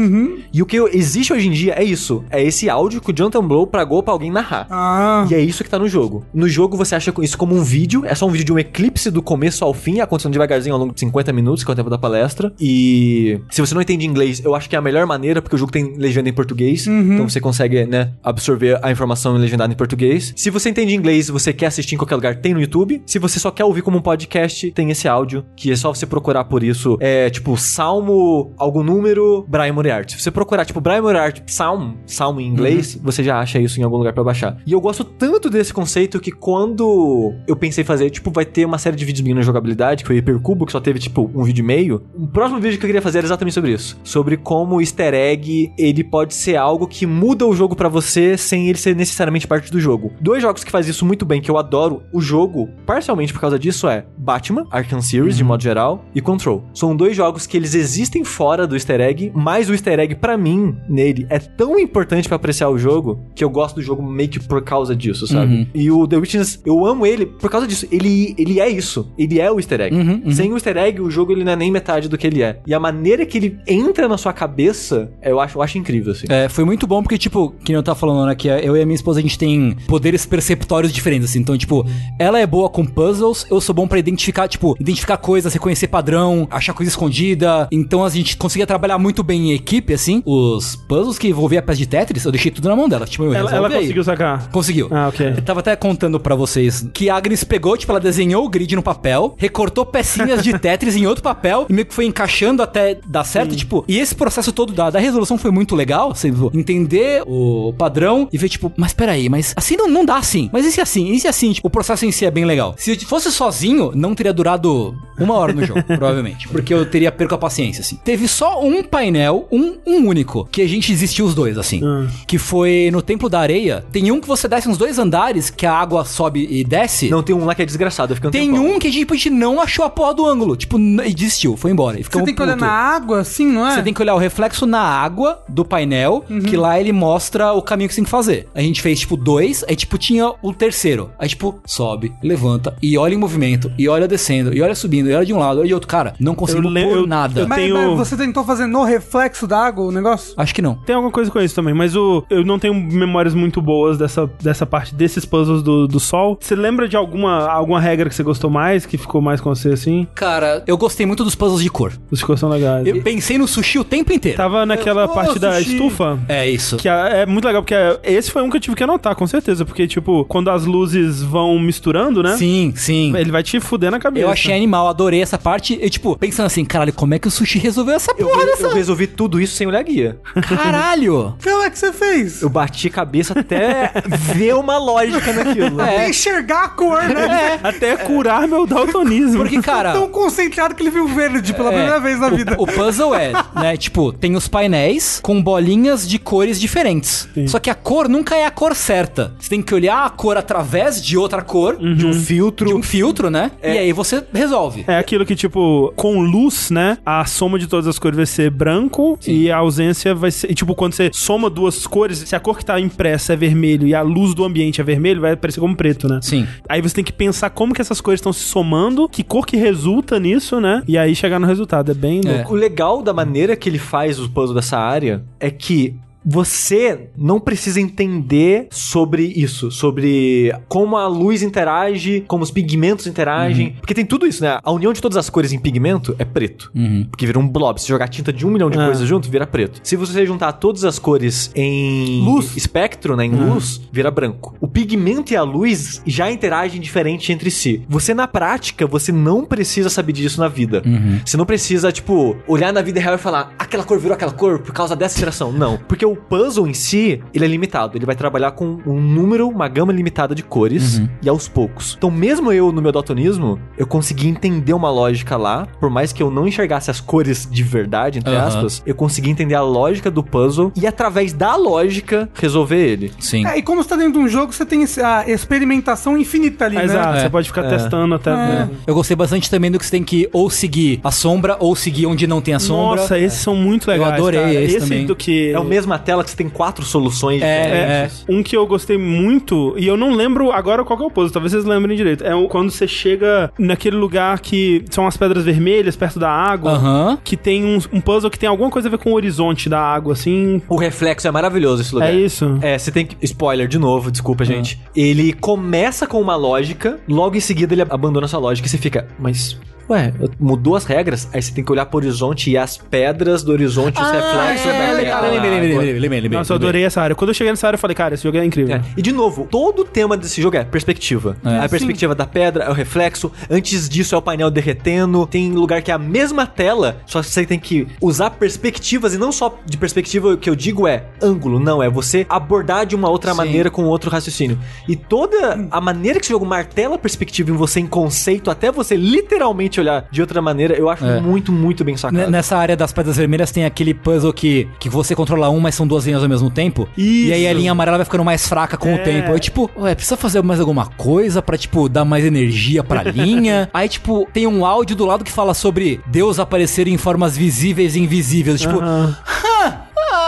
E 0.53 0.63
o 0.63 0.67
que 0.67 0.77
existe 0.93 1.33
hoje 1.33 1.49
em 1.49 1.53
dia 1.53 1.75
é 1.75 1.85
isso. 1.85 2.25
É 2.31 2.43
esse 2.43 2.69
áudio 2.69 3.01
que 3.01 3.11
o 3.11 3.15
Jonathan 3.15 3.43
Blow 3.47 3.67
pagou 3.67 4.03
pra 4.03 4.13
alguém 4.13 4.31
narrar. 4.31 4.67
Ah, 4.71 5.27
E 5.31 5.35
é 5.35 5.41
isso 5.41 5.63
que 5.65 5.71
tá 5.71 5.79
no 5.79 5.89
jogo. 5.89 6.25
No 6.33 6.49
jogo 6.49 6.77
você 6.77 6.95
acha 6.95 7.13
isso 7.23 7.37
como 7.39 7.55
um 7.55 7.63
vídeo, 7.63 8.03
é 8.05 8.15
só 8.15 8.27
um 8.27 8.31
vídeo 8.31 8.47
de 8.47 8.53
um 8.53 8.59
eclipse 8.59 9.11
do 9.11 9.23
começo 9.23 9.65
ao 9.65 9.73
fim, 9.77 10.01
acontecendo 10.01 10.33
devagarzinho 10.33 10.75
ao 10.75 10.81
longo 10.81 10.95
de 10.95 11.01
50 11.01 11.33
minutos, 11.33 11.65
que 11.65 11.71
é 11.71 11.73
o 11.73 11.77
tempo 11.77 11.91
da 11.91 11.99
palestra. 11.99 12.53
E 12.61 13.41
se 13.51 13.61
você 13.61 13.75
não 13.75 13.83
entende 13.83 14.07
inglês, 14.07 14.45
eu 14.45 14.55
acho 14.55 14.69
que 14.69 14.77
é 14.77 14.79
a 14.79 14.83
melhor 14.83 15.07
maneira, 15.07 15.41
porque 15.41 15.55
o 15.55 15.59
jogo 15.59 15.73
tem 15.73 15.97
legenda 15.97 16.29
em 16.29 16.33
português. 16.33 16.87
Então 16.87 17.29
você 17.29 17.41
consegue, 17.41 17.85
né, 17.87 18.13
absorver 18.23 18.79
a 18.83 18.91
informação 18.91 19.35
legendada 19.35 19.73
em 19.73 19.77
português. 19.77 20.33
Se 20.37 20.51
você 20.51 20.71
entende 20.71 20.95
inglês, 20.95 21.29
você 21.29 21.53
quer 21.53 21.67
assistir 21.67 21.95
em 21.95 21.99
qualquer 21.99 22.17
lugar, 22.17 22.37
tem 22.37 22.55
no 22.55 22.61
YouTube. 22.61 23.03
Se 23.07 23.19
você 23.19 23.39
só 23.39 23.51
quer 23.51 23.65
ouvir 23.65 23.83
como 23.83 23.99
um 23.99 24.03
podcast, 24.03 24.71
tem 24.73 24.91
esse 24.91 25.07
áudio, 25.09 25.45
que 25.57 25.71
é 25.71 25.77
só 25.77 25.93
você 25.93 26.07
procurar 26.07 26.45
por 26.45 26.63
isso. 26.63 26.97
É 27.01 27.31
tipo 27.31 27.57
Salmo, 27.57 28.53
algum 28.57 28.83
número, 28.83 29.45
Brian 29.49 29.73
Moriarty. 29.73 30.13
Se 30.15 30.23
você 30.23 30.31
procurar, 30.31 30.65
tipo, 30.65 30.81
Brian 30.81 31.03
Moriarty, 31.03 31.43
Psalm, 31.43 31.95
Salmo 32.07 32.41
em 32.41 32.47
inglês, 32.47 32.99
você 33.03 33.23
já 33.23 33.39
acha 33.39 33.59
isso 33.59 33.81
em 33.81 33.83
algum 33.83 33.97
lugar 33.97 34.13
pra 34.13 34.25
baixar. 34.25 34.57
E 34.67 34.73
eu 34.73 34.81
gosto 34.81 35.05
tanto 35.05 35.51
desse 35.51 35.73
conceito 35.73 36.21
que 36.21 36.31
quando 36.31 37.35
eu 37.47 37.57
pensei 37.57 37.85
fazer, 37.85 38.11
tipo, 38.11 38.31
vai 38.31 38.45
ter 38.45 38.65
uma 38.65 38.79
série 38.79 38.97
de 38.97 39.05
vídeos 39.05 39.23
minha 39.23 39.35
na 39.35 39.43
jogabilidade, 39.43 39.66
que 39.75 40.07
foi 40.07 40.17
o 40.17 40.19
Hipercubo, 40.19 40.67
que 40.67 40.73
só 40.73 40.81
teve, 40.81 40.99
tipo, 40.99 41.31
um 41.35 41.43
vídeo 41.43 41.63
e 41.63 41.67
meio. 41.67 42.03
O 42.15 42.27
próximo 42.27 42.61
vídeo 42.61 42.79
que 42.79 42.85
eu 42.85 42.89
queria 42.89 43.03
fazer 43.03 43.19
era 43.19 43.27
exatamente 43.27 43.55
sobre 43.55 43.73
isso. 43.73 43.99
Sobre 44.05 44.37
como 44.37 44.77
o 44.77 44.81
easter 44.81 45.15
egg, 45.15 45.73
ele 45.79 46.05
pode 46.05 46.35
ser 46.35 46.57
algo 46.57 46.87
que 46.87 47.07
muda 47.07 47.47
o 47.47 47.55
jogo 47.55 47.75
pra 47.75 47.89
você 47.89 48.37
sem 48.37 48.69
ele 48.69 48.79
ser 48.79 48.95
necessariamente 48.95 49.47
parte 49.47 49.71
do 49.71 49.81
jogo. 49.81 50.13
Dois 50.21 50.43
jogos 50.43 50.63
que 50.63 50.71
fazem 50.71 50.91
isso 50.91 51.05
muito 51.05 51.25
bem, 51.25 51.41
que 51.41 51.51
eu 51.51 51.59
adoro 51.59 52.03
o 52.13 52.21
jogo, 52.21 52.69
parcialmente 52.85 53.33
por 53.33 53.41
causa 53.41 53.59
disso, 53.59 53.89
é 53.89 54.05
Batman, 54.27 54.67
Arkham 54.73 55.01
Series, 55.01 55.37
de 55.37 55.45
modo 55.45 55.63
geral, 55.63 56.05
e 56.13 56.21
Control. 56.21 56.65
São 56.75 56.97
dois 56.97 57.17
jogos 57.17 57.47
que 57.47 57.57
eles 57.57 57.75
existem 57.77 58.25
fora 58.25 58.67
do 58.67 58.75
easter 58.75 59.01
egg, 59.01 59.31
mas 59.33 59.71
o 59.71 59.73
easter 59.73 60.01
egg, 60.01 60.17
pra 60.17 60.37
mim, 60.37 60.75
nele, 60.89 61.27
é 61.31 61.39
tão 61.39 61.79
importante 61.79 62.27
pra 62.27 62.35
apreciar 62.35 62.69
o 62.69 62.77
jogo, 62.77 63.21
que 63.37 63.45
eu 63.45 63.49
gosto 63.49 63.77
do 63.77 63.83
jogo 63.83 64.03
meio 64.03 64.29
que 64.29 64.41
por 64.41 64.63
causa 64.63 64.97
disso, 64.97 65.29
sabe? 65.29 65.69
E 65.73 65.91
o 65.91 66.07
The 66.09 66.17
Witness, 66.17 66.61
eu 66.67 66.85
amo 66.85 67.07
ele 67.07 67.25
por 67.25 67.49
causa 67.49 67.69
disso. 67.69 67.87
Ele, 67.93 68.35
ele 68.37 68.59
é 68.59 68.69
isso. 68.69 69.13
Ele 69.17 69.41
é 69.41 69.51
o 69.51 69.61
easter 69.61 69.81
egg. 69.81 69.95
Sem 70.35 70.51
o 70.53 70.57
easter 70.57 70.77
egg, 70.77 71.01
o 71.01 71.09
jogo 71.11 71.31
ele 71.31 71.45
não 71.45 71.53
é 71.53 71.57
nem 71.57 71.71
metade 71.71 72.09
do 72.09 72.19
que 72.19 72.27
ele 72.27 72.43
é. 72.43 72.59
E 72.67 72.75
a 72.75 72.81
maneira 72.81 73.25
que 73.25 73.39
ele 73.39 73.59
entra 73.67 74.09
na 74.09 74.19
sua 74.19 74.33
cabeça, 74.33 75.09
eu 75.23 75.39
acho, 75.39 75.57
eu 75.57 75.63
acho 75.63 75.79
incrível, 75.79 76.13
assim. 76.13 76.27
É, 76.29 76.49
foi 76.49 76.65
muito 76.65 76.87
bom 76.87 77.03
porque, 77.03 77.17
tipo, 77.17 77.55
que 77.65 77.73
eu 77.73 77.83
tava 77.83 77.99
falando, 77.99 78.27
né? 78.27 78.35
Que 78.35 78.49
eu 78.49 78.77
e 78.77 78.83
a 78.83 78.87
minha 78.87 78.97
esposa, 78.97 79.21
a 79.21 79.23
gente 79.23 79.39
tem 79.39 79.77
poderes 79.87 80.27
perceptórios 80.27 80.93
diferentes, 80.93 81.31
assim. 81.31 81.39
Então, 81.39 81.57
tipo, 81.57 81.87
ela 82.19 82.41
é 82.41 82.47
boa 82.47 82.69
com 82.69 82.85
puzzles, 82.85 83.47
eu 83.51 83.61
sou 83.61 83.75
bom 83.75 83.87
pra 83.87 83.99
identificar, 83.99 84.16
tipo, 84.17 84.77
identificar 84.81 85.17
coisas, 85.17 85.53
reconhecer 85.53 85.89
padrão, 85.89 86.47
achar 86.51 86.73
coisa 86.75 86.91
escondida. 86.91 87.69
Então, 87.71 88.05
a 88.05 88.09
gente 88.09 88.37
conseguia 88.37 88.67
trabalhar 88.67 88.99
muito 88.99 89.23
bem 89.23 89.51
em 89.51 89.55
equipe, 89.55 89.93
assim. 89.93 90.23
Os 90.25 90.77
puzzles 90.77 91.19
que 91.19 91.29
envolvia 91.29 91.61
a 91.61 91.63
peça 91.63 91.79
de 91.79 91.87
Tetris, 91.87 92.25
eu 92.25 92.33
deixei 92.33 92.51
tudo 92.51 92.69
na 92.69 92.77
mão 92.77 92.89
dela. 92.89 93.07
Tipo, 93.07 93.25
eu 93.25 93.35
Ela, 93.35 93.55
ela 93.55 93.71
conseguiu 93.71 94.05
sacar. 94.05 94.49
Conseguiu. 94.51 94.89
Ah, 94.91 95.09
ok. 95.09 95.35
Eu 95.37 95.43
tava 95.43 95.61
até 95.61 95.75
contando 95.77 96.19
pra 96.19 96.35
vocês 96.35 96.89
que 96.93 97.11
a 97.11 97.17
Agnes 97.17 97.45
pegou, 97.45 97.77
tipo, 97.77 97.93
ela 97.93 98.01
desenhou 98.01 98.45
o 98.45 98.49
grid 98.49 98.75
no 98.75 98.83
papel, 98.83 99.35
recortou 99.37 99.85
pecinhas 99.85 100.43
de 100.43 100.57
Tetris 100.59 100.97
em 100.97 101.07
outro 101.07 101.23
papel 101.23 101.67
e 101.69 101.73
meio 101.73 101.87
que 101.87 101.95
foi 101.95 102.07
encaixando 102.07 102.63
até 102.63 102.99
dar 103.07 103.25
certo, 103.25 103.57
tipo, 103.57 103.85
e 103.89 103.99
esse 103.99 104.15
processo 104.15 104.53
todo 104.53 104.73
da, 104.73 104.91
da 104.91 104.99
resolução 104.99 105.39
foi 105.39 105.51
muito 105.51 105.75
legal, 105.75 106.15
você 106.15 106.31
viu? 106.31 106.51
entender 106.55 107.23
o 107.27 107.73
padrão 107.77 108.29
e 108.33 108.39
ver, 108.39 108.49
tipo, 108.49 108.73
mas 108.77 108.93
peraí, 108.93 109.29
mas 109.29 109.53
assim 109.57 109.77
não, 109.77 109.89
não 109.89 110.05
dá 110.05 110.17
assim, 110.17 110.49
mas 110.53 110.65
e 110.65 110.73
se 110.73 110.81
assim, 110.81 111.13
e 111.13 111.21
se 111.21 111.29
assim, 111.29 111.53
tipo, 111.53 111.69
o 111.69 111.71
processo 111.71 112.05
em 112.05 112.13
si 112.13 112.25
é 112.25 112.31
bem 112.31 112.45
legal. 112.45 112.75
Se 112.77 112.97
fosse 113.05 113.31
sozinho, 113.31 113.93
não 113.95 114.06
teria 114.15 114.33
durado 114.33 114.95
uma 115.19 115.35
hora 115.35 115.53
no 115.53 115.65
jogo, 115.65 115.83
provavelmente, 115.87 116.49
porque 116.49 116.73
eu 116.73 116.85
teria 116.87 117.11
perco 117.13 117.35
a 117.35 117.39
paciência, 117.39 117.81
assim. 117.81 117.97
Teve 118.05 118.29
só 118.29 118.63
um 118.65 118.83
painel, 118.83 119.47
um, 119.51 119.77
um 119.87 120.07
único, 120.09 120.47
que 120.51 120.63
a 120.63 120.69
gente 120.69 120.93
existiu 120.93 121.25
os 121.27 121.35
dois, 121.35 121.57
assim, 121.59 121.81
Ah. 121.85 122.07
que 122.27 122.39
foi 122.39 122.91
no 122.93 123.01
Templo 123.03 123.29
da 123.29 123.41
Areia, 123.41 123.85
tem 123.93 124.11
um 124.11 124.21
que 124.21 124.29
você 124.29 124.47
desce 124.49 124.69
uns 124.69 124.79
dois 124.79 124.99
andares, 124.99 125.51
que 125.51 125.65
a 125.67 125.73
água 125.73 126.05
sobe 126.05 126.47
e 126.51 126.63
desce, 126.65 127.09
Não, 127.09 127.23
tem 127.23 127.35
um 127.35 127.45
lá 127.45 127.55
que 127.55 127.63
é 127.63 127.67
desgraçado, 127.67 128.13
eu 128.13 128.17
fico 128.17 128.31
tem 128.31 128.53
um 128.59 128.79
que 128.79 128.87
a 128.87 128.93
gente, 128.93 129.11
a 129.11 129.15
gente 129.17 129.31
não 129.31 129.61
achou 129.61 129.85
a 129.85 129.91
porra 129.91 130.15
do 130.15 130.27
ângulo. 130.27 130.57
Tipo, 130.57 130.79
e 130.79 131.15
desistiu, 131.15 131.57
foi 131.57 131.71
embora. 131.71 131.97
E 131.97 132.03
Você 132.03 132.05
ficamos 132.05 132.27
tem 132.27 132.35
que 132.35 132.43
olhar 132.43 132.57
na 132.57 132.71
água, 132.71 133.21
assim, 133.21 133.47
não 133.47 133.67
é? 133.67 133.75
Você 133.75 133.83
tem 133.83 133.93
que 133.95 134.03
olhar 134.03 134.15
o 134.15 134.19
reflexo 134.19 134.67
na 134.67 134.81
água 134.81 135.43
do 135.49 135.65
painel, 135.65 136.25
que 136.49 136.57
lá 136.57 136.79
ele 136.81 136.93
mostra 136.93 137.53
o 137.53 137.63
caminho 137.63 137.89
que 137.89 137.95
você 137.95 138.01
tem 138.01 138.05
que 138.05 138.11
fazer. 138.11 138.49
A 138.55 138.61
gente 138.61 138.83
fez, 138.83 139.01
tipo, 139.01 139.17
dois, 139.17 139.65
aí, 139.69 139.75
tipo, 139.77 139.97
tinha 139.99 140.33
o 140.43 140.53
terceiro. 140.53 141.11
Aí, 141.19 141.29
tipo, 141.29 141.59
sobe, 141.65 142.13
levanta, 142.23 142.77
e 142.83 142.97
olha 142.99 143.15
em 143.15 143.19
movimento, 143.19 143.71
e 143.79 143.89
olha 143.97 144.09
descendo, 144.09 144.55
e 144.55 144.63
olha 144.63 144.75
subindo, 144.75 145.09
e 145.11 145.15
olha 145.15 145.25
de 145.27 145.33
um 145.33 145.39
lado, 145.39 145.59
olha 145.59 145.67
de 145.69 145.75
outro. 145.75 145.89
Cara, 145.89 146.15
não 146.21 146.35
conseguimos 146.35 146.73
le- 146.73 146.85
por 146.85 146.97
eu- 146.99 147.07
nada. 147.07 147.41
eu- 147.41 147.49
Mas, 147.49 147.59
tenho- 147.59 147.75
mas 147.97 148.09
você 148.09 148.17
tentou 148.17 148.45
fazer 148.45 148.67
no 148.67 148.85
reflexo 148.85 149.47
da 149.47 149.59
água 149.59 149.85
o 149.85 149.93
negócio? 149.93 150.35
Acho 150.37 150.55
que 150.55 150.63
não. 150.63 150.75
Tem 150.75 150.95
alguma 150.95 151.13
coisa 151.13 151.31
com 151.31 151.41
isso 151.41 151.55
também, 151.55 151.75
mas 151.75 151.95
o, 151.97 152.25
eu 152.31 152.45
não 152.45 152.59
tenho 152.59 152.75
memórias 152.75 153.35
muito 153.35 153.61
boas 153.61 153.99
dessa, 153.99 154.29
dessa 154.43 154.65
parte 154.67 154.95
desses 154.95 155.25
puzzles 155.25 155.63
do, 155.63 155.87
do 155.87 155.99
sol. 156.01 156.39
Você 156.41 156.55
lembra 156.55 156.89
de 156.89 156.97
alguma, 156.97 157.49
alguma 157.49 157.81
regra 157.81 158.09
que 158.09 158.15
você 158.15 158.23
gostou 158.23 158.51
mais, 158.51 158.85
que 158.87 158.97
ficou 158.99 159.21
mais 159.21 159.41
com 159.41 159.55
você 159.55 159.71
assim? 159.71 160.07
Cara, 160.15 160.63
eu 160.67 160.77
gostei 160.77 161.07
muito 161.07 161.25
dos 161.25 161.35
puzzles 161.35 161.63
de 161.63 161.71
cor. 161.71 161.93
Os 162.11 162.21
ficou 162.21 162.37
são 162.37 162.49
legais. 162.49 162.87
Eu 162.87 163.03
pensei 163.03 163.39
no 163.39 163.47
sushi 163.49 163.79
o 163.79 163.85
tempo 163.85 164.13
inteiro. 164.13 164.37
Tava 164.37 164.65
naquela 164.67 165.05
Ô, 165.07 165.09
parte 165.09 165.39
da 165.39 165.55
sushi. 165.55 165.73
estufa. 165.75 166.19
É 166.29 166.49
isso. 166.49 166.77
Que 166.77 166.89
é 166.89 167.07
é 167.23 167.27
muito 167.27 167.45
legal, 167.47 167.63
porque 167.63 167.75
é- 167.75 167.99
esse 168.05 168.31
foi 168.31 168.43
um 168.43 168.51
que 168.51 168.57
eu 168.57 168.61
tive 168.61 168.77
que 168.77 168.83
anotar, 168.83 169.15
com 169.15 169.27
certeza. 169.27 169.65
Porque, 169.65 169.87
tipo, 169.87 170.25
quando 170.27 170.51
as 170.51 170.65
luzes 170.67 171.23
vão 171.23 171.59
misturando, 171.59 172.23
né? 172.23 172.37
Sim, 172.37 172.73
sim. 172.77 173.17
Ele 173.17 173.31
vai 173.31 173.43
te 173.43 173.57
fuder 173.77 173.91
na 173.91 173.99
cabeça. 173.99 174.27
Eu 174.27 174.31
achei 174.31 174.55
animal, 174.57 174.89
adorei 174.89 175.21
essa 175.23 175.37
parte. 175.39 175.79
E, 175.81 175.91
tipo, 175.91 176.17
pensando 176.17 176.47
assim, 176.47 176.65
caralho, 176.65 176.93
como 176.93 177.15
é 177.15 177.19
que 177.19 177.29
o 177.29 177.31
sushi 177.31 177.59
resolveu 177.59 177.95
essa 177.95 178.13
Eu, 178.17 178.29
porra 178.29 178.41
eu 178.43 178.47
dessa. 178.47 178.73
resolvi 178.75 179.07
tudo 179.07 179.41
isso 179.41 179.55
sem 179.55 179.67
olhar 179.67 179.81
a 179.81 179.83
guia. 179.83 180.19
Caralho! 180.49 181.35
Como 181.43 181.63
é 181.63 181.71
que 181.71 181.79
você 181.79 181.93
fez? 181.93 182.43
Eu 182.43 182.49
bati 182.49 182.89
cabeça 182.91 183.39
até 183.39 183.93
ver 184.35 184.55
uma 184.55 184.79
lógica 184.79 185.33
naquilo. 185.33 185.81
É. 185.81 186.09
Enxergar 186.09 186.65
a 186.65 186.69
cor, 186.69 187.03
né? 187.03 187.59
Até 187.63 187.97
curar 187.97 188.47
meu 188.49 188.67
daltonismo. 188.67 189.39
Porque, 189.39 189.61
cara. 189.61 189.93
Tão 189.93 190.09
concentrado 190.09 190.75
que 190.75 190.83
ele 190.83 190.91
viu 190.91 191.07
verde 191.09 191.53
pela 191.55 191.71
é, 191.71 191.73
primeira 191.75 192.01
vez 192.01 192.19
na 192.21 192.29
o- 192.29 192.37
vida. 192.37 192.55
O, 192.59 192.67
puzzle 192.67 193.15
é, 193.15 193.33
né? 193.55 193.77
Tipo, 193.77 194.13
tem 194.13 194.37
os 194.37 194.49
painéis 194.49 195.21
com 195.23 195.43
bolinhas 195.43 196.09
de 196.09 196.19
cores 196.19 196.61
diferentes. 196.61 197.29
Só 197.49 197.59
que 197.59 197.69
a 197.71 197.75
cor 197.75 198.09
nunca 198.09 198.37
é 198.37 198.45
a 198.47 198.51
cor 198.51 198.75
certa. 198.75 199.35
Você 199.39 199.49
tem 199.51 199.63
que 199.63 199.75
olhar 199.75 200.05
a 200.05 200.11
cor 200.11 200.37
através 200.37 201.03
de 201.05 201.17
outra 201.19 201.43
cor, 201.43 201.77
De 201.77 202.07
um 202.07 202.13
filtro. 202.13 202.67
de 202.69 202.75
um 202.75 202.83
filtro, 202.83 203.31
né? 203.31 203.51
E 203.75 203.79
aí 203.79 203.93
você 203.93 204.23
resolve. 204.33 204.85
É 204.87 204.99
aquilo 204.99 205.25
que, 205.25 205.35
tipo, 205.35 205.93
com 205.97 206.21
luz, 206.21 206.71
né? 206.71 206.99
A 207.05 207.25
soma 207.25 207.59
de 207.59 207.67
todas 207.67 207.87
as 207.87 207.99
cores 207.99 208.17
vai 208.17 208.27
ser 208.27 208.51
branco 208.51 209.19
e 209.27 209.51
a 209.51 209.57
ausência 209.59 210.15
vai 210.15 210.31
ser. 210.31 210.51
e, 210.51 210.55
Tipo, 210.55 210.75
quando 210.75 210.95
você 210.95 211.11
soma 211.13 211.49
duas 211.51 211.87
cores, 211.87 212.19
se 212.19 212.35
a 212.35 212.41
cor 212.41 212.59
que 212.59 212.65
tá 212.65 212.79
impressa 212.81 213.33
é 213.35 213.37
vermelho 213.37 213.87
e 213.87 213.95
a 213.95 214.03
luz 214.03 214.35
do 214.35 214.45
ambiente 214.45 214.81
é 214.81 214.85
vermelho, 214.85 215.21
vai 215.21 215.33
aparecer 215.33 215.61
como 215.61 215.77
preto, 215.77 216.09
né? 216.09 216.21
Sim. 216.23 216.47
Aí 216.69 216.81
você 216.81 216.95
tem 216.95 217.05
que 217.05 217.13
pensar 217.13 217.51
como 217.51 217.75
que 217.75 217.81
essas 217.81 218.01
cores 218.01 218.19
estão 218.19 218.33
se 218.33 218.45
somando, 218.45 219.09
que 219.09 219.23
cor 219.23 219.47
que 219.47 219.57
resulta 219.57 220.19
nisso, 220.19 220.61
né? 220.61 220.83
E 220.87 220.97
aí 220.97 221.15
chegar 221.15 221.39
no 221.39 221.47
resultado. 221.47 221.91
É 221.91 221.95
bem 221.95 222.21
É. 222.27 222.45
O 222.49 222.55
legal 222.55 223.03
da 223.03 223.13
maneira 223.13 223.55
que 223.57 223.69
ele 223.69 223.79
faz 223.79 224.19
o 224.19 224.29
puzzle 224.29 224.55
dessa 224.55 224.79
área 224.79 225.23
é 225.39 225.51
que 225.51 225.95
você 226.29 227.09
não 227.17 227.39
precisa 227.39 227.81
entender 227.81 228.67
sobre 228.71 229.23
isso, 229.25 229.71
sobre 229.71 230.53
como 230.69 230.97
a 230.97 231.07
luz 231.07 231.41
interage, 231.43 232.25
como 232.27 232.43
os 232.43 232.51
pigmentos 232.51 233.07
interagem. 233.07 233.77
Porque 233.79 233.95
tem 233.95 234.05
tudo 234.05 234.27
isso, 234.27 234.43
né? 234.43 234.59
A 234.63 234.73
união 234.73 234.93
de 234.93 235.01
todas 235.01 235.17
as 235.17 235.31
cores 235.31 235.53
em 235.53 235.59
pigmento 235.59 236.17
é 236.19 236.25
preto. 236.25 236.73
Porque 237.11 237.25
vira 237.27 237.39
um 237.39 237.47
blob. 237.49 237.81
Se 237.81 237.87
jogar 237.89 238.09
tinta 238.09 238.33
de 238.33 238.45
um 238.45 238.51
milhão 238.51 238.69
de 238.69 238.77
Ah. 238.79 238.87
coisas 238.87 239.07
junto, 239.07 239.31
vira 239.31 239.47
preto. 239.47 239.81
Se 239.85 239.95
você 239.95 240.27
juntar 240.27 240.53
todas 240.55 240.85
as 240.85 240.99
cores 240.99 241.51
em 241.55 242.25
Luz. 242.25 242.57
espectro, 242.57 243.15
né? 243.17 243.25
Em 243.27 243.31
luz, 243.31 243.81
vira 243.93 244.11
branco. 244.11 244.55
O 244.61 244.67
pigmento 244.67 245.33
e 245.33 245.37
a 245.37 245.43
luz 245.43 246.03
já 246.07 246.31
interagem 246.31 246.81
diferente 246.81 247.33
entre 247.33 247.51
si. 247.51 247.83
Você, 247.89 248.13
na 248.15 248.27
prática, 248.27 248.87
você 248.87 249.13
não 249.13 249.45
precisa 249.45 249.89
saber 249.89 250.13
disso 250.13 250.41
na 250.41 250.49
vida. 250.49 250.83
Você 251.25 251.37
não 251.37 251.47
precisa, 251.47 251.93
tipo, 251.93 252.37
olhar 252.49 252.73
na 252.73 252.83
vida 252.83 252.99
real 253.01 253.15
e 253.15 253.19
falar 253.19 253.53
aquela 253.59 253.85
cor 253.85 253.99
virou 253.99 254.15
aquela 254.15 254.33
cor 254.33 254.59
por 254.59 254.73
causa 254.73 254.97
dessa 254.97 255.17
interação. 255.19 255.53
Não. 255.53 255.77
Porque 255.87 256.05
o 256.05 256.16
puzzle 256.17 256.67
em 256.67 256.75
si, 256.75 257.21
ele 257.35 257.45
é 257.45 257.49
limitado. 257.49 257.97
Ele 257.97 258.07
vai 258.07 258.15
trabalhar 258.15 258.53
com 258.53 258.79
um 258.87 259.01
número, 259.01 259.49
uma 259.49 259.69
gama 259.69 259.93
limitada 259.93 260.35
de 260.35 260.43
cores 260.43 261.01
e 261.23 261.29
aos 261.29 261.49
poucos. 261.49 261.95
Então, 261.97 262.11
mesmo 262.11 262.53
eu, 262.53 262.73
no 262.73 262.81
meu 262.83 262.93
daltonismo, 262.93 263.59
eu 263.79 263.87
consegui 263.87 264.29
entender 264.29 264.73
uma 264.73 264.91
lógica 264.91 265.37
lá, 265.37 265.67
por 265.81 265.91
mais 265.91 266.13
que 266.13 266.23
eu 266.23 266.31
não 266.31 266.47
enxergasse 266.47 266.91
as 266.91 267.01
cores 267.01 267.49
de 267.51 267.63
verdade, 267.63 268.19
entre 268.19 268.35
Aham. 268.35 268.47
aspas, 268.47 268.83
eu 268.87 268.95
consegui 268.95 269.31
entender 269.31 269.55
a 269.55 269.63
lógica 269.63 270.11
do 270.11 270.23
puzzle 270.23 270.73
e, 270.77 270.87
através 270.87 271.33
da 271.33 271.55
lógica, 271.57 272.29
resolver 272.35 272.77
ele. 272.79 273.13
Sim. 273.19 273.47
É, 273.47 273.59
e 273.59 273.63
como 273.63 273.83
você 273.83 273.89
tá 273.91 273.97
dentro 273.97 274.15
de 274.15 274.19
um 274.19 274.29
jogo, 274.29 274.53
você 274.53 274.65
tem 274.65 274.83
esse- 274.83 275.01
a 275.01 275.25
experimentação 275.29 276.17
infinita 276.19 276.65
ali, 276.67 276.77
né? 276.77 276.85
Exato, 276.85 277.17
É. 277.19 277.21
você 277.23 277.31
pode 277.31 277.49
ficar 277.49 277.65
É. 277.65 277.69
testando 277.69 278.15
até. 278.15 278.31
É. 278.31 278.69
Eu 278.87 278.95
gostei 278.95 279.17
bastante 279.17 279.51
também 279.51 279.71
do 279.71 279.79
que 279.79 279.85
você 279.85 279.91
tem 279.91 280.05
que 280.05 280.29
ou 280.33 280.49
seguir 280.51 281.01
a 281.03 281.11
sombra 281.11 281.57
ou 281.61 281.75
seguir 281.75 282.07
onde 282.07 282.27
não 282.27 282.41
tem 282.41 282.55
a 282.55 282.59
sombra. 282.59 283.01
Nossa, 283.01 283.19
esses 283.19 283.41
são 283.41 283.55
muito 283.55 283.89
legais. 283.91 284.13
adorei 284.15 284.41
cara. 284.41 284.53
esse 284.55 284.79
também. 284.81 285.07
do 285.07 285.17
que. 285.17 285.51
É 285.51 285.59
o 285.59 285.65
mesma 285.65 285.99
tela 286.07 286.25
que 286.25 286.31
você 286.31 286.37
tem 286.37 286.49
quatro 286.49 286.85
soluções 286.85 287.43
É, 287.43 287.63
diferentes. 287.65 288.25
Um 288.29 288.43
que 288.43 288.57
eu 288.57 288.67
gostei 288.67 288.97
muito, 288.97 289.75
e 289.77 289.87
eu 289.87 289.97
não 289.97 290.15
lembro 290.15 290.53
agora 290.53 290.85
qual 290.85 290.97
que 290.97 291.03
é 291.05 291.07
o 291.07 291.11
puzzle, 291.11 291.33
talvez 291.33 291.53
vocês 291.53 291.65
lembrem 291.65 291.97
direito. 291.97 292.25
É 292.25 292.31
quando 292.49 292.71
você 292.71 292.87
chega 292.87 293.51
naquele 293.59 293.97
lugar 293.97 294.41
que 294.41 294.85
são 294.91 295.07
as 295.07 295.17
pedras 295.17 295.45
vermelhas, 295.45 295.97
perto 295.97 296.19
da 296.19 296.31
água, 296.31 296.73
Aham. 296.73 297.19
que 297.25 297.37
tem 297.37 297.65
um, 297.65 297.79
um 297.93 298.01
puzzle 298.01 298.31
que 298.31 298.39
tem 298.39 298.49
alguma 298.49 298.71
coisa 298.71 298.89
a 298.89 298.91
ver 298.91 298.99
com 298.99 299.11
o 299.11 299.15
horizonte 299.15 299.69
da 299.69 299.81
água, 299.81 300.13
assim. 300.13 300.63
O 300.69 300.77
reflexo 300.77 301.27
é 301.27 301.31
maravilhoso 301.31 301.83
esse 301.83 301.95
lugar. 301.95 302.11
É 302.11 302.15
isso? 302.15 302.59
É, 302.63 302.79
você 302.79 302.91
tem 302.93 303.05
que. 303.05 303.17
Spoiler 303.23 303.67
de 303.67 303.79
novo, 303.79 304.11
desculpa, 304.11 304.45
gente. 304.45 304.81
Ele 304.95 305.33
começa 305.33 306.07
com 306.07 306.21
uma 306.21 306.37
lógica, 306.37 306.99
logo 307.09 307.37
em 307.37 307.41
seguida 307.41 307.75
ele 307.75 307.83
abandona 307.83 308.27
essa 308.27 308.39
lógica 308.39 308.67
e 308.67 308.71
você 308.71 308.79
fica, 308.79 309.09
mas. 309.19 309.59
Ué, 309.89 310.13
mudou 310.39 310.75
as 310.75 310.85
regras? 310.85 311.29
Aí 311.33 311.41
você 311.41 311.53
tem 311.53 311.65
que 311.65 311.71
olhar 311.71 311.87
pro 311.87 311.99
horizonte 311.99 312.51
e 312.51 312.59
as 312.59 312.77
pedras 312.77 313.43
do 313.43 313.53
horizonte, 313.53 314.01
os 314.01 314.11
reflexos 314.11 314.67
é, 314.67 314.73
da 314.73 314.97
lembrei, 314.97 315.05
lembrei, 315.05 315.51
lembrei, 315.51 315.61
lembrei, 315.61 315.93
lembrei, 316.01 316.21
lembrei. 316.21 316.39
Nossa, 316.39 316.53
eu 316.53 316.57
adorei 316.57 316.85
essa 316.85 317.01
área. 317.01 317.15
Quando 317.15 317.31
eu 317.31 317.35
cheguei 317.35 317.53
nessa 317.53 317.67
área, 317.67 317.77
eu 317.77 317.81
falei, 317.81 317.95
cara, 317.95 318.15
esse 318.15 318.23
jogo 318.23 318.37
é 318.37 318.45
incrível. 318.45 318.77
É. 318.77 318.83
E 318.97 319.03
de 319.03 319.13
novo, 319.13 319.47
todo 319.51 319.83
o 319.83 319.85
tema 319.85 320.17
desse 320.17 320.43
jogo 320.43 320.57
é 320.57 320.65
perspectiva. 320.65 321.37
É. 321.45 321.65
a 321.65 321.69
perspectiva 321.69 322.15
da 322.15 322.27
pedra, 322.27 322.65
é 322.65 322.71
o 322.71 322.73
reflexo. 322.73 323.31
Antes 323.49 323.89
disso 323.89 324.15
é 324.15 324.19
o 324.19 324.23
painel 324.23 324.51
derretendo. 324.51 325.27
Tem 325.27 325.53
lugar 325.53 325.83
que 325.83 325.91
é 325.91 325.95
a 325.95 325.99
mesma 325.99 326.47
tela, 326.47 326.99
só 327.07 327.23
que 327.23 327.29
você 327.29 327.47
tem 327.47 327.59
que 327.59 327.87
usar 328.01 328.31
perspectivas 328.31 329.15
e 329.15 329.19
não 329.19 329.31
só 329.31 329.57
de 329.65 329.77
perspectiva, 329.77 330.35
o 330.35 330.37
que 330.37 330.51
eu 330.51 330.57
digo 330.57 330.87
é 330.87 331.05
ângulo, 331.23 331.59
não, 331.61 331.83
é 331.83 331.89
você 331.89 332.27
abordar 332.29 332.87
de 332.87 332.95
uma 332.95 333.09
outra 333.09 333.31
Sim. 333.31 333.37
maneira 333.37 333.71
com 333.71 333.85
outro 333.85 334.11
raciocínio. 334.11 334.59
E 334.89 334.97
toda 334.97 335.69
a 335.71 335.81
maneira 335.81 336.19
que 336.19 336.25
esse 336.25 336.33
jogo 336.33 336.45
martela 336.47 336.97
a 336.97 336.99
perspectiva 336.99 337.51
em 337.51 337.55
você 337.55 337.81
em 337.81 337.87
conceito, 337.87 338.51
até 338.51 338.71
você 338.71 338.97
literalmente 338.97 339.76
olhar 339.81 340.07
de 340.11 340.21
outra 340.21 340.41
maneira, 340.43 340.75
eu 340.75 340.89
acho 340.89 341.05
É. 341.05 341.21
muito, 341.21 341.51
muito 341.53 341.85
bem 341.85 341.97
sacado. 341.97 342.31
Nessa 342.31 342.57
área 342.57 342.77
das 342.77 342.93
pedras 342.93 343.17
vermelhas 343.17 343.51
tem 343.51 343.65
aquele 343.65 343.93
puzzle 343.95 344.33
que, 344.33 344.69
que 344.79 344.89
você 344.89 345.15
controla 345.15 345.49
um, 345.51 345.61
mas 345.61 345.75
são 345.75 345.87
duas 345.87 346.07
linhas 346.07 346.23
ao 346.23 346.29
mesmo 346.29 346.51
tempo. 346.51 346.89
E 346.97 347.33
aí 347.33 347.47
a 347.47 347.53
linha 347.53 347.73
amarela 347.73 347.99
vai 347.99 348.05
ficando 348.05 348.25
mais 348.25 348.47
fraca 348.49 348.77
com 348.77 348.95
o 348.95 348.99
tempo. 348.99 349.33
Aí, 349.33 349.41
tipo, 349.41 349.71
ué, 349.77 349.95
precisa 349.95 350.17
fazer 350.17 350.43
mais 350.43 350.61
alguma 350.61 350.87
coisa 350.87 351.41
pra, 351.43 351.57
tipo, 351.57 351.89
dar 351.89 352.05
mais 352.05 352.25
energia 352.25 352.83
pra 352.85 353.03
linha? 353.11 353.69
aí, 353.73 353.89
tipo, 353.89 354.29
tem 354.33 354.47
um 354.47 354.65
áudio 354.65 354.97
do 354.97 355.05
lado 355.07 355.25
que 355.25 355.33
fala 355.33 355.55
sobre 355.55 356.01
Deus 356.07 356.39
aparecer 356.39 356.89
em 356.89 356.97
formas 356.97 357.37
visíveis 357.37 357.97
e 357.97 358.01
invisíveis. 358.01 358.61
Tipo, 358.61 358.81
Aham. 358.81 359.17
ah, 359.27 359.77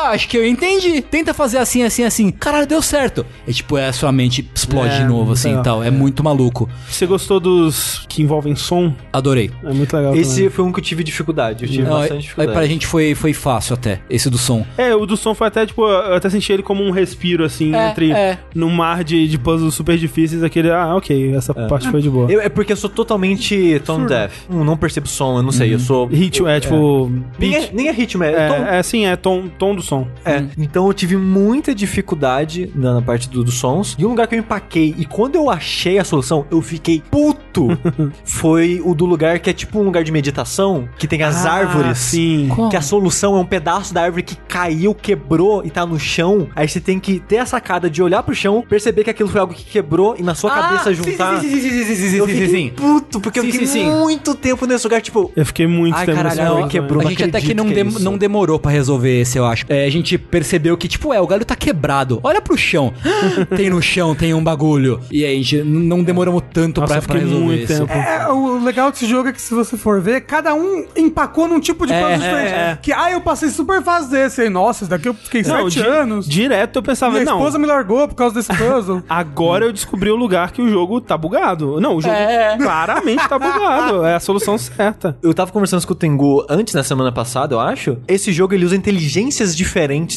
acho 0.07 0.29
que 0.29 0.37
eu 0.37 0.47
entendi. 0.47 1.01
Tenta 1.03 1.33
fazer 1.35 1.59
assim, 1.59 1.83
assim, 1.83 2.05
assim. 2.05 2.31
Caralho, 2.31 2.67
deu 2.67 2.81
certo. 2.83 3.25
É 3.47 3.53
tipo, 3.53 3.77
é, 3.77 3.91
sua 3.93 4.11
mente 4.13 4.49
explode 4.55 4.95
É, 4.95 4.99
de 4.99 5.05
novo, 5.05 5.33
assim, 5.33 5.49
legal. 5.49 5.61
e 5.63 5.65
tal. 5.65 5.85
É 5.85 5.91
muito 5.91 6.23
maluco. 6.25 6.69
Você 6.89 7.07
gostou 7.07 7.39
dos 7.41 8.05
que 8.09 8.23
envolvem 8.23 8.55
som? 8.57 8.93
Adorei. 9.13 9.51
É 9.65 9.73
muito 9.73 9.97
legal 9.97 10.15
Esse 10.17 10.37
também. 10.37 10.51
foi 10.51 10.65
um 10.65 10.73
que 10.73 10.81
eu 10.81 10.85
tive 10.85 11.05
dificuldade. 11.05 11.65
Eu 11.65 11.71
tive 11.71 11.83
Não, 11.85 11.91
bastante 11.91 12.13
aí, 12.15 12.19
dificuldade. 12.21 12.53
pra 12.59 12.67
gente 12.67 12.87
foi, 12.87 13.15
foi 13.15 13.33
fácil 13.33 13.75
até, 13.75 14.01
esse 14.09 14.29
do 14.31 14.39
som. 14.39 14.65
É, 14.77 14.95
o 14.95 15.05
do 15.07 15.17
som 15.17 15.35
foi 15.35 15.47
até, 15.47 15.67
tipo, 15.67 15.83
eu 15.87 16.15
até 16.15 16.29
senti 16.31 16.53
ele 16.53 16.63
como 16.63 16.83
um 16.83 16.91
respiro, 16.91 17.45
assim, 17.45 17.75
É, 17.75 17.91
entre... 17.91 18.13
é. 18.13 18.39
Num 18.55 18.71
mar 18.71 19.03
de, 19.05 19.27
de 19.29 19.39
puzzles 19.39 19.75
super 19.75 19.97
difíceis, 19.97 20.43
aquele... 20.43 20.71
Ah, 20.71 20.95
ok, 20.97 21.35
essa 21.35 21.53
parte 21.55 21.89
foi 21.91 22.01
de 22.03 22.09
boa. 22.11 22.31
Eu- 22.31 22.41
é 22.41 22.49
porque 22.49 22.73
eu 22.73 22.77
sou 22.77 22.89
totalmente 22.91 23.81
tone 23.85 24.07
deaf. 24.07 24.33
Eu 24.51 24.65
não 24.65 24.77
percebo 24.77 25.07
som, 25.09 25.37
eu 25.39 25.43
não 25.43 25.53
sei. 25.53 25.75
Eu 25.75 25.79
sou. 25.79 26.07
Ritmo, 26.07 26.47
é, 26.49 26.61
tipo... 26.61 27.11
Nem 27.39 27.55
é, 27.57 27.71
nem 27.73 27.89
é 27.89 27.93
ritmo, 27.93 28.25
é, 28.25 28.49
tom. 28.49 28.55
É, 28.67 28.79
é, 28.79 28.83
sim, 28.83 29.07
é 29.07 29.17
tom, 29.17 29.49
tom 29.59 29.75
do 29.75 29.83
som. 29.89 30.07
É, 30.25 30.45
então 30.59 30.87
eu 30.87 30.93
tive 30.93 31.17
muita 31.17 31.75
dificuldade 31.75 32.71
na, 32.75 32.95
na 32.95 33.03
parte 33.03 33.29
do- 33.29 33.43
dos 33.45 33.55
sons. 33.55 33.97
E 33.99 34.05
um 34.07 34.11
lugar 34.11 34.27
que 34.27 34.35
eu 34.35 34.39
empaquei, 34.39 34.95
e 34.99 35.05
quando 35.05 35.35
eu 35.35 35.51
achei 35.51 35.99
a 35.99 36.05
solução, 36.05 36.47
eu 36.51 36.61
fiquei 36.63 37.03
puto. 37.11 37.69
foi 38.25 38.81
o 38.85 38.95
do 38.95 39.05
lugar 39.05 39.39
que 39.41 39.51
é 39.51 39.53
tipo 39.53 39.79
um 39.81 39.83
lugar 39.83 40.05
de 40.05 40.13
meditação, 40.13 40.89
que 40.99 41.07
tem 41.09 41.23
as 41.23 41.45
Ah, 41.45 41.53
árvores. 41.53 41.99
Sim. 41.99 42.49
Qual? 42.55 42.69
Que 42.69 42.77
a 42.77 42.81
solução 42.83 43.37
é 43.37 43.41
um 43.41 43.45
pedaço 43.45 43.93
da 43.93 44.03
árvore 44.03 44.23
que 44.23 44.37
caiu, 44.37 44.95
quebrou 44.95 45.65
e 45.65 45.71
tá 45.71 45.85
no 45.85 45.99
chão. 45.99 46.49
Aí 46.55 46.69
você 46.69 46.81
tem 46.81 46.99
que 47.01 47.19
ter 47.21 47.39
a 47.39 47.47
sacada 47.47 47.91
de 47.91 48.03
olhar 48.03 48.23
pro 48.23 48.35
chão, 48.35 48.65
perceber 48.69 49.05
que 49.05 49.11
aquilo 49.11 49.29
foi 49.29 49.41
algo 49.41 49.55
que 49.55 49.65
quebrou 49.65 50.15
e 50.19 50.23
na 50.23 50.35
sua 50.35 50.51
cabeça 50.51 50.93
juntar. 50.95 51.41
Sim, 51.41 51.49
sim, 51.51 51.61
sim, 51.61 51.71
sim, 51.71 51.95
sim, 51.95 52.09
sim, 52.11 52.17
eu 52.17 52.27
sim, 52.27 52.33
fiquei 52.33 52.49
sim. 52.49 52.73
puto, 52.77 53.21
porque 53.21 53.39
eu 53.39 53.45
Sim, 53.45 53.51
fiquei 53.53 53.67
sim, 53.67 53.85
sim. 53.85 53.91
muito 53.91 54.35
tempo 54.35 54.67
nesse 54.67 54.85
lugar, 54.87 55.01
tipo. 55.01 55.33
Eu 55.35 55.47
fiquei 55.47 55.67
muito 55.67 55.97
Ai, 55.97 56.07
tempo 56.07 56.17
caralho, 56.17 56.41
nesse 56.41 56.49
jogo 56.57 56.69
quebrou. 56.69 57.01
A 57.01 57.05
não 57.05 57.11
gente 57.11 57.25
até 57.25 57.41
que 57.41 57.55
não, 57.55 57.65
que 57.67 57.73
é 57.73 57.75
dem- 57.77 57.89
isso. 57.89 58.03
não 58.05 58.17
demorou 58.19 58.59
pra 58.59 58.71
resolver 58.71 59.21
esse, 59.21 59.39
eu 59.39 59.45
acho. 59.47 59.65
É, 59.69 59.78
a 59.87 59.91
gente 59.91 60.17
percebeu 60.19 60.77
que, 60.77 60.89
tipo, 60.89 61.13
é, 61.13 61.21
o 61.21 61.27
galho 61.27 61.45
tá 61.45 61.55
quebrado. 61.57 62.21
Olha 62.23 62.41
pro 62.41 62.57
chão. 62.57 62.93
tem 63.57 63.71
no 63.71 63.81
chão, 63.83 64.15
tem 64.15 64.35
um 64.35 64.43
bagulho. 64.43 65.01
E 65.11 65.25
aí, 65.25 65.35
a 65.35 65.43
gente 65.43 65.63
não 65.63 66.03
demoramos 66.03 66.43
tanto 66.53 66.81
Nossa, 66.81 66.95
pra, 66.95 67.03
pra 67.03 67.19
resolver 67.19 67.45
muito 67.45 67.65
isso. 67.73 67.87
tempo. 67.87 67.93
É, 67.93 68.29
o 68.29 68.63
legal 68.63 68.91
desse 68.91 69.07
jogo 69.07 69.29
é 69.29 69.33
que 69.33 69.41
se 69.41 69.55
você 69.55 69.77
for 69.77 70.01
ver, 70.01 70.23
cada 70.23 70.55
um 70.55 70.85
empacou 70.97 71.47
num 71.49 71.61
tipo 71.61 71.87
de 71.87 71.93
É, 71.93 72.01
puzzle 72.01 72.15
é, 72.15 72.19
diferente. 72.19 72.55
é. 72.55 72.79
Que, 72.83 72.93
ah, 72.93 73.11
eu 73.11 73.21
passei 73.21 73.49
super 73.51 73.83
fácil 73.83 74.11
desse 74.11 74.43
aí. 74.43 74.49
Nossa, 74.49 74.85
esse 74.85 74.91
daqui 74.91 75.09
eu 75.09 75.15
fiquei 75.15 75.43
Não, 75.43 75.71
sete 75.71 75.83
di- 75.83 75.87
anos. 75.89 76.29
Direto 76.29 76.77
eu 76.77 76.83
pensava, 76.83 77.13
Minha 77.13 77.25
não, 77.25 77.37
esposa 77.39 77.59
me 77.59 77.67
largou 77.67 78.07
por 78.09 78.15
causa 78.15 78.35
desse 78.35 78.53
puzzle. 78.55 79.03
agora 79.09 79.65
eu 79.65 79.73
descobri 79.73 80.11
o 80.11 80.17
lugar 80.17 80.53
que 80.53 80.61
o 80.63 80.69
jogo 80.69 81.01
tá 81.01 81.17
bugado. 81.17 81.81
Não, 81.81 81.97
o 81.97 82.01
jogo 82.01 82.15
É. 82.15 82.57
claramente 82.57 83.27
tá 83.29 83.39
bugado. 83.39 84.05
É 84.05 84.15
a 84.15 84.21
solução 84.21 84.57
certa. 84.59 85.17
Eu 85.23 85.33
tava 85.35 85.51
conversando 85.53 85.87
com 85.87 85.93
o 85.93 85.97
Tengu 85.97 86.45
antes, 86.49 86.75
na 86.75 86.83
semana 86.83 87.11
passada, 87.13 87.55
eu 87.55 87.61
acho. 87.61 87.99
Esse 88.07 88.33
jogo 88.33 88.55
ele 88.55 88.65
usa 88.65 88.77
inteligências 88.77 89.57
diferentes 89.57 89.68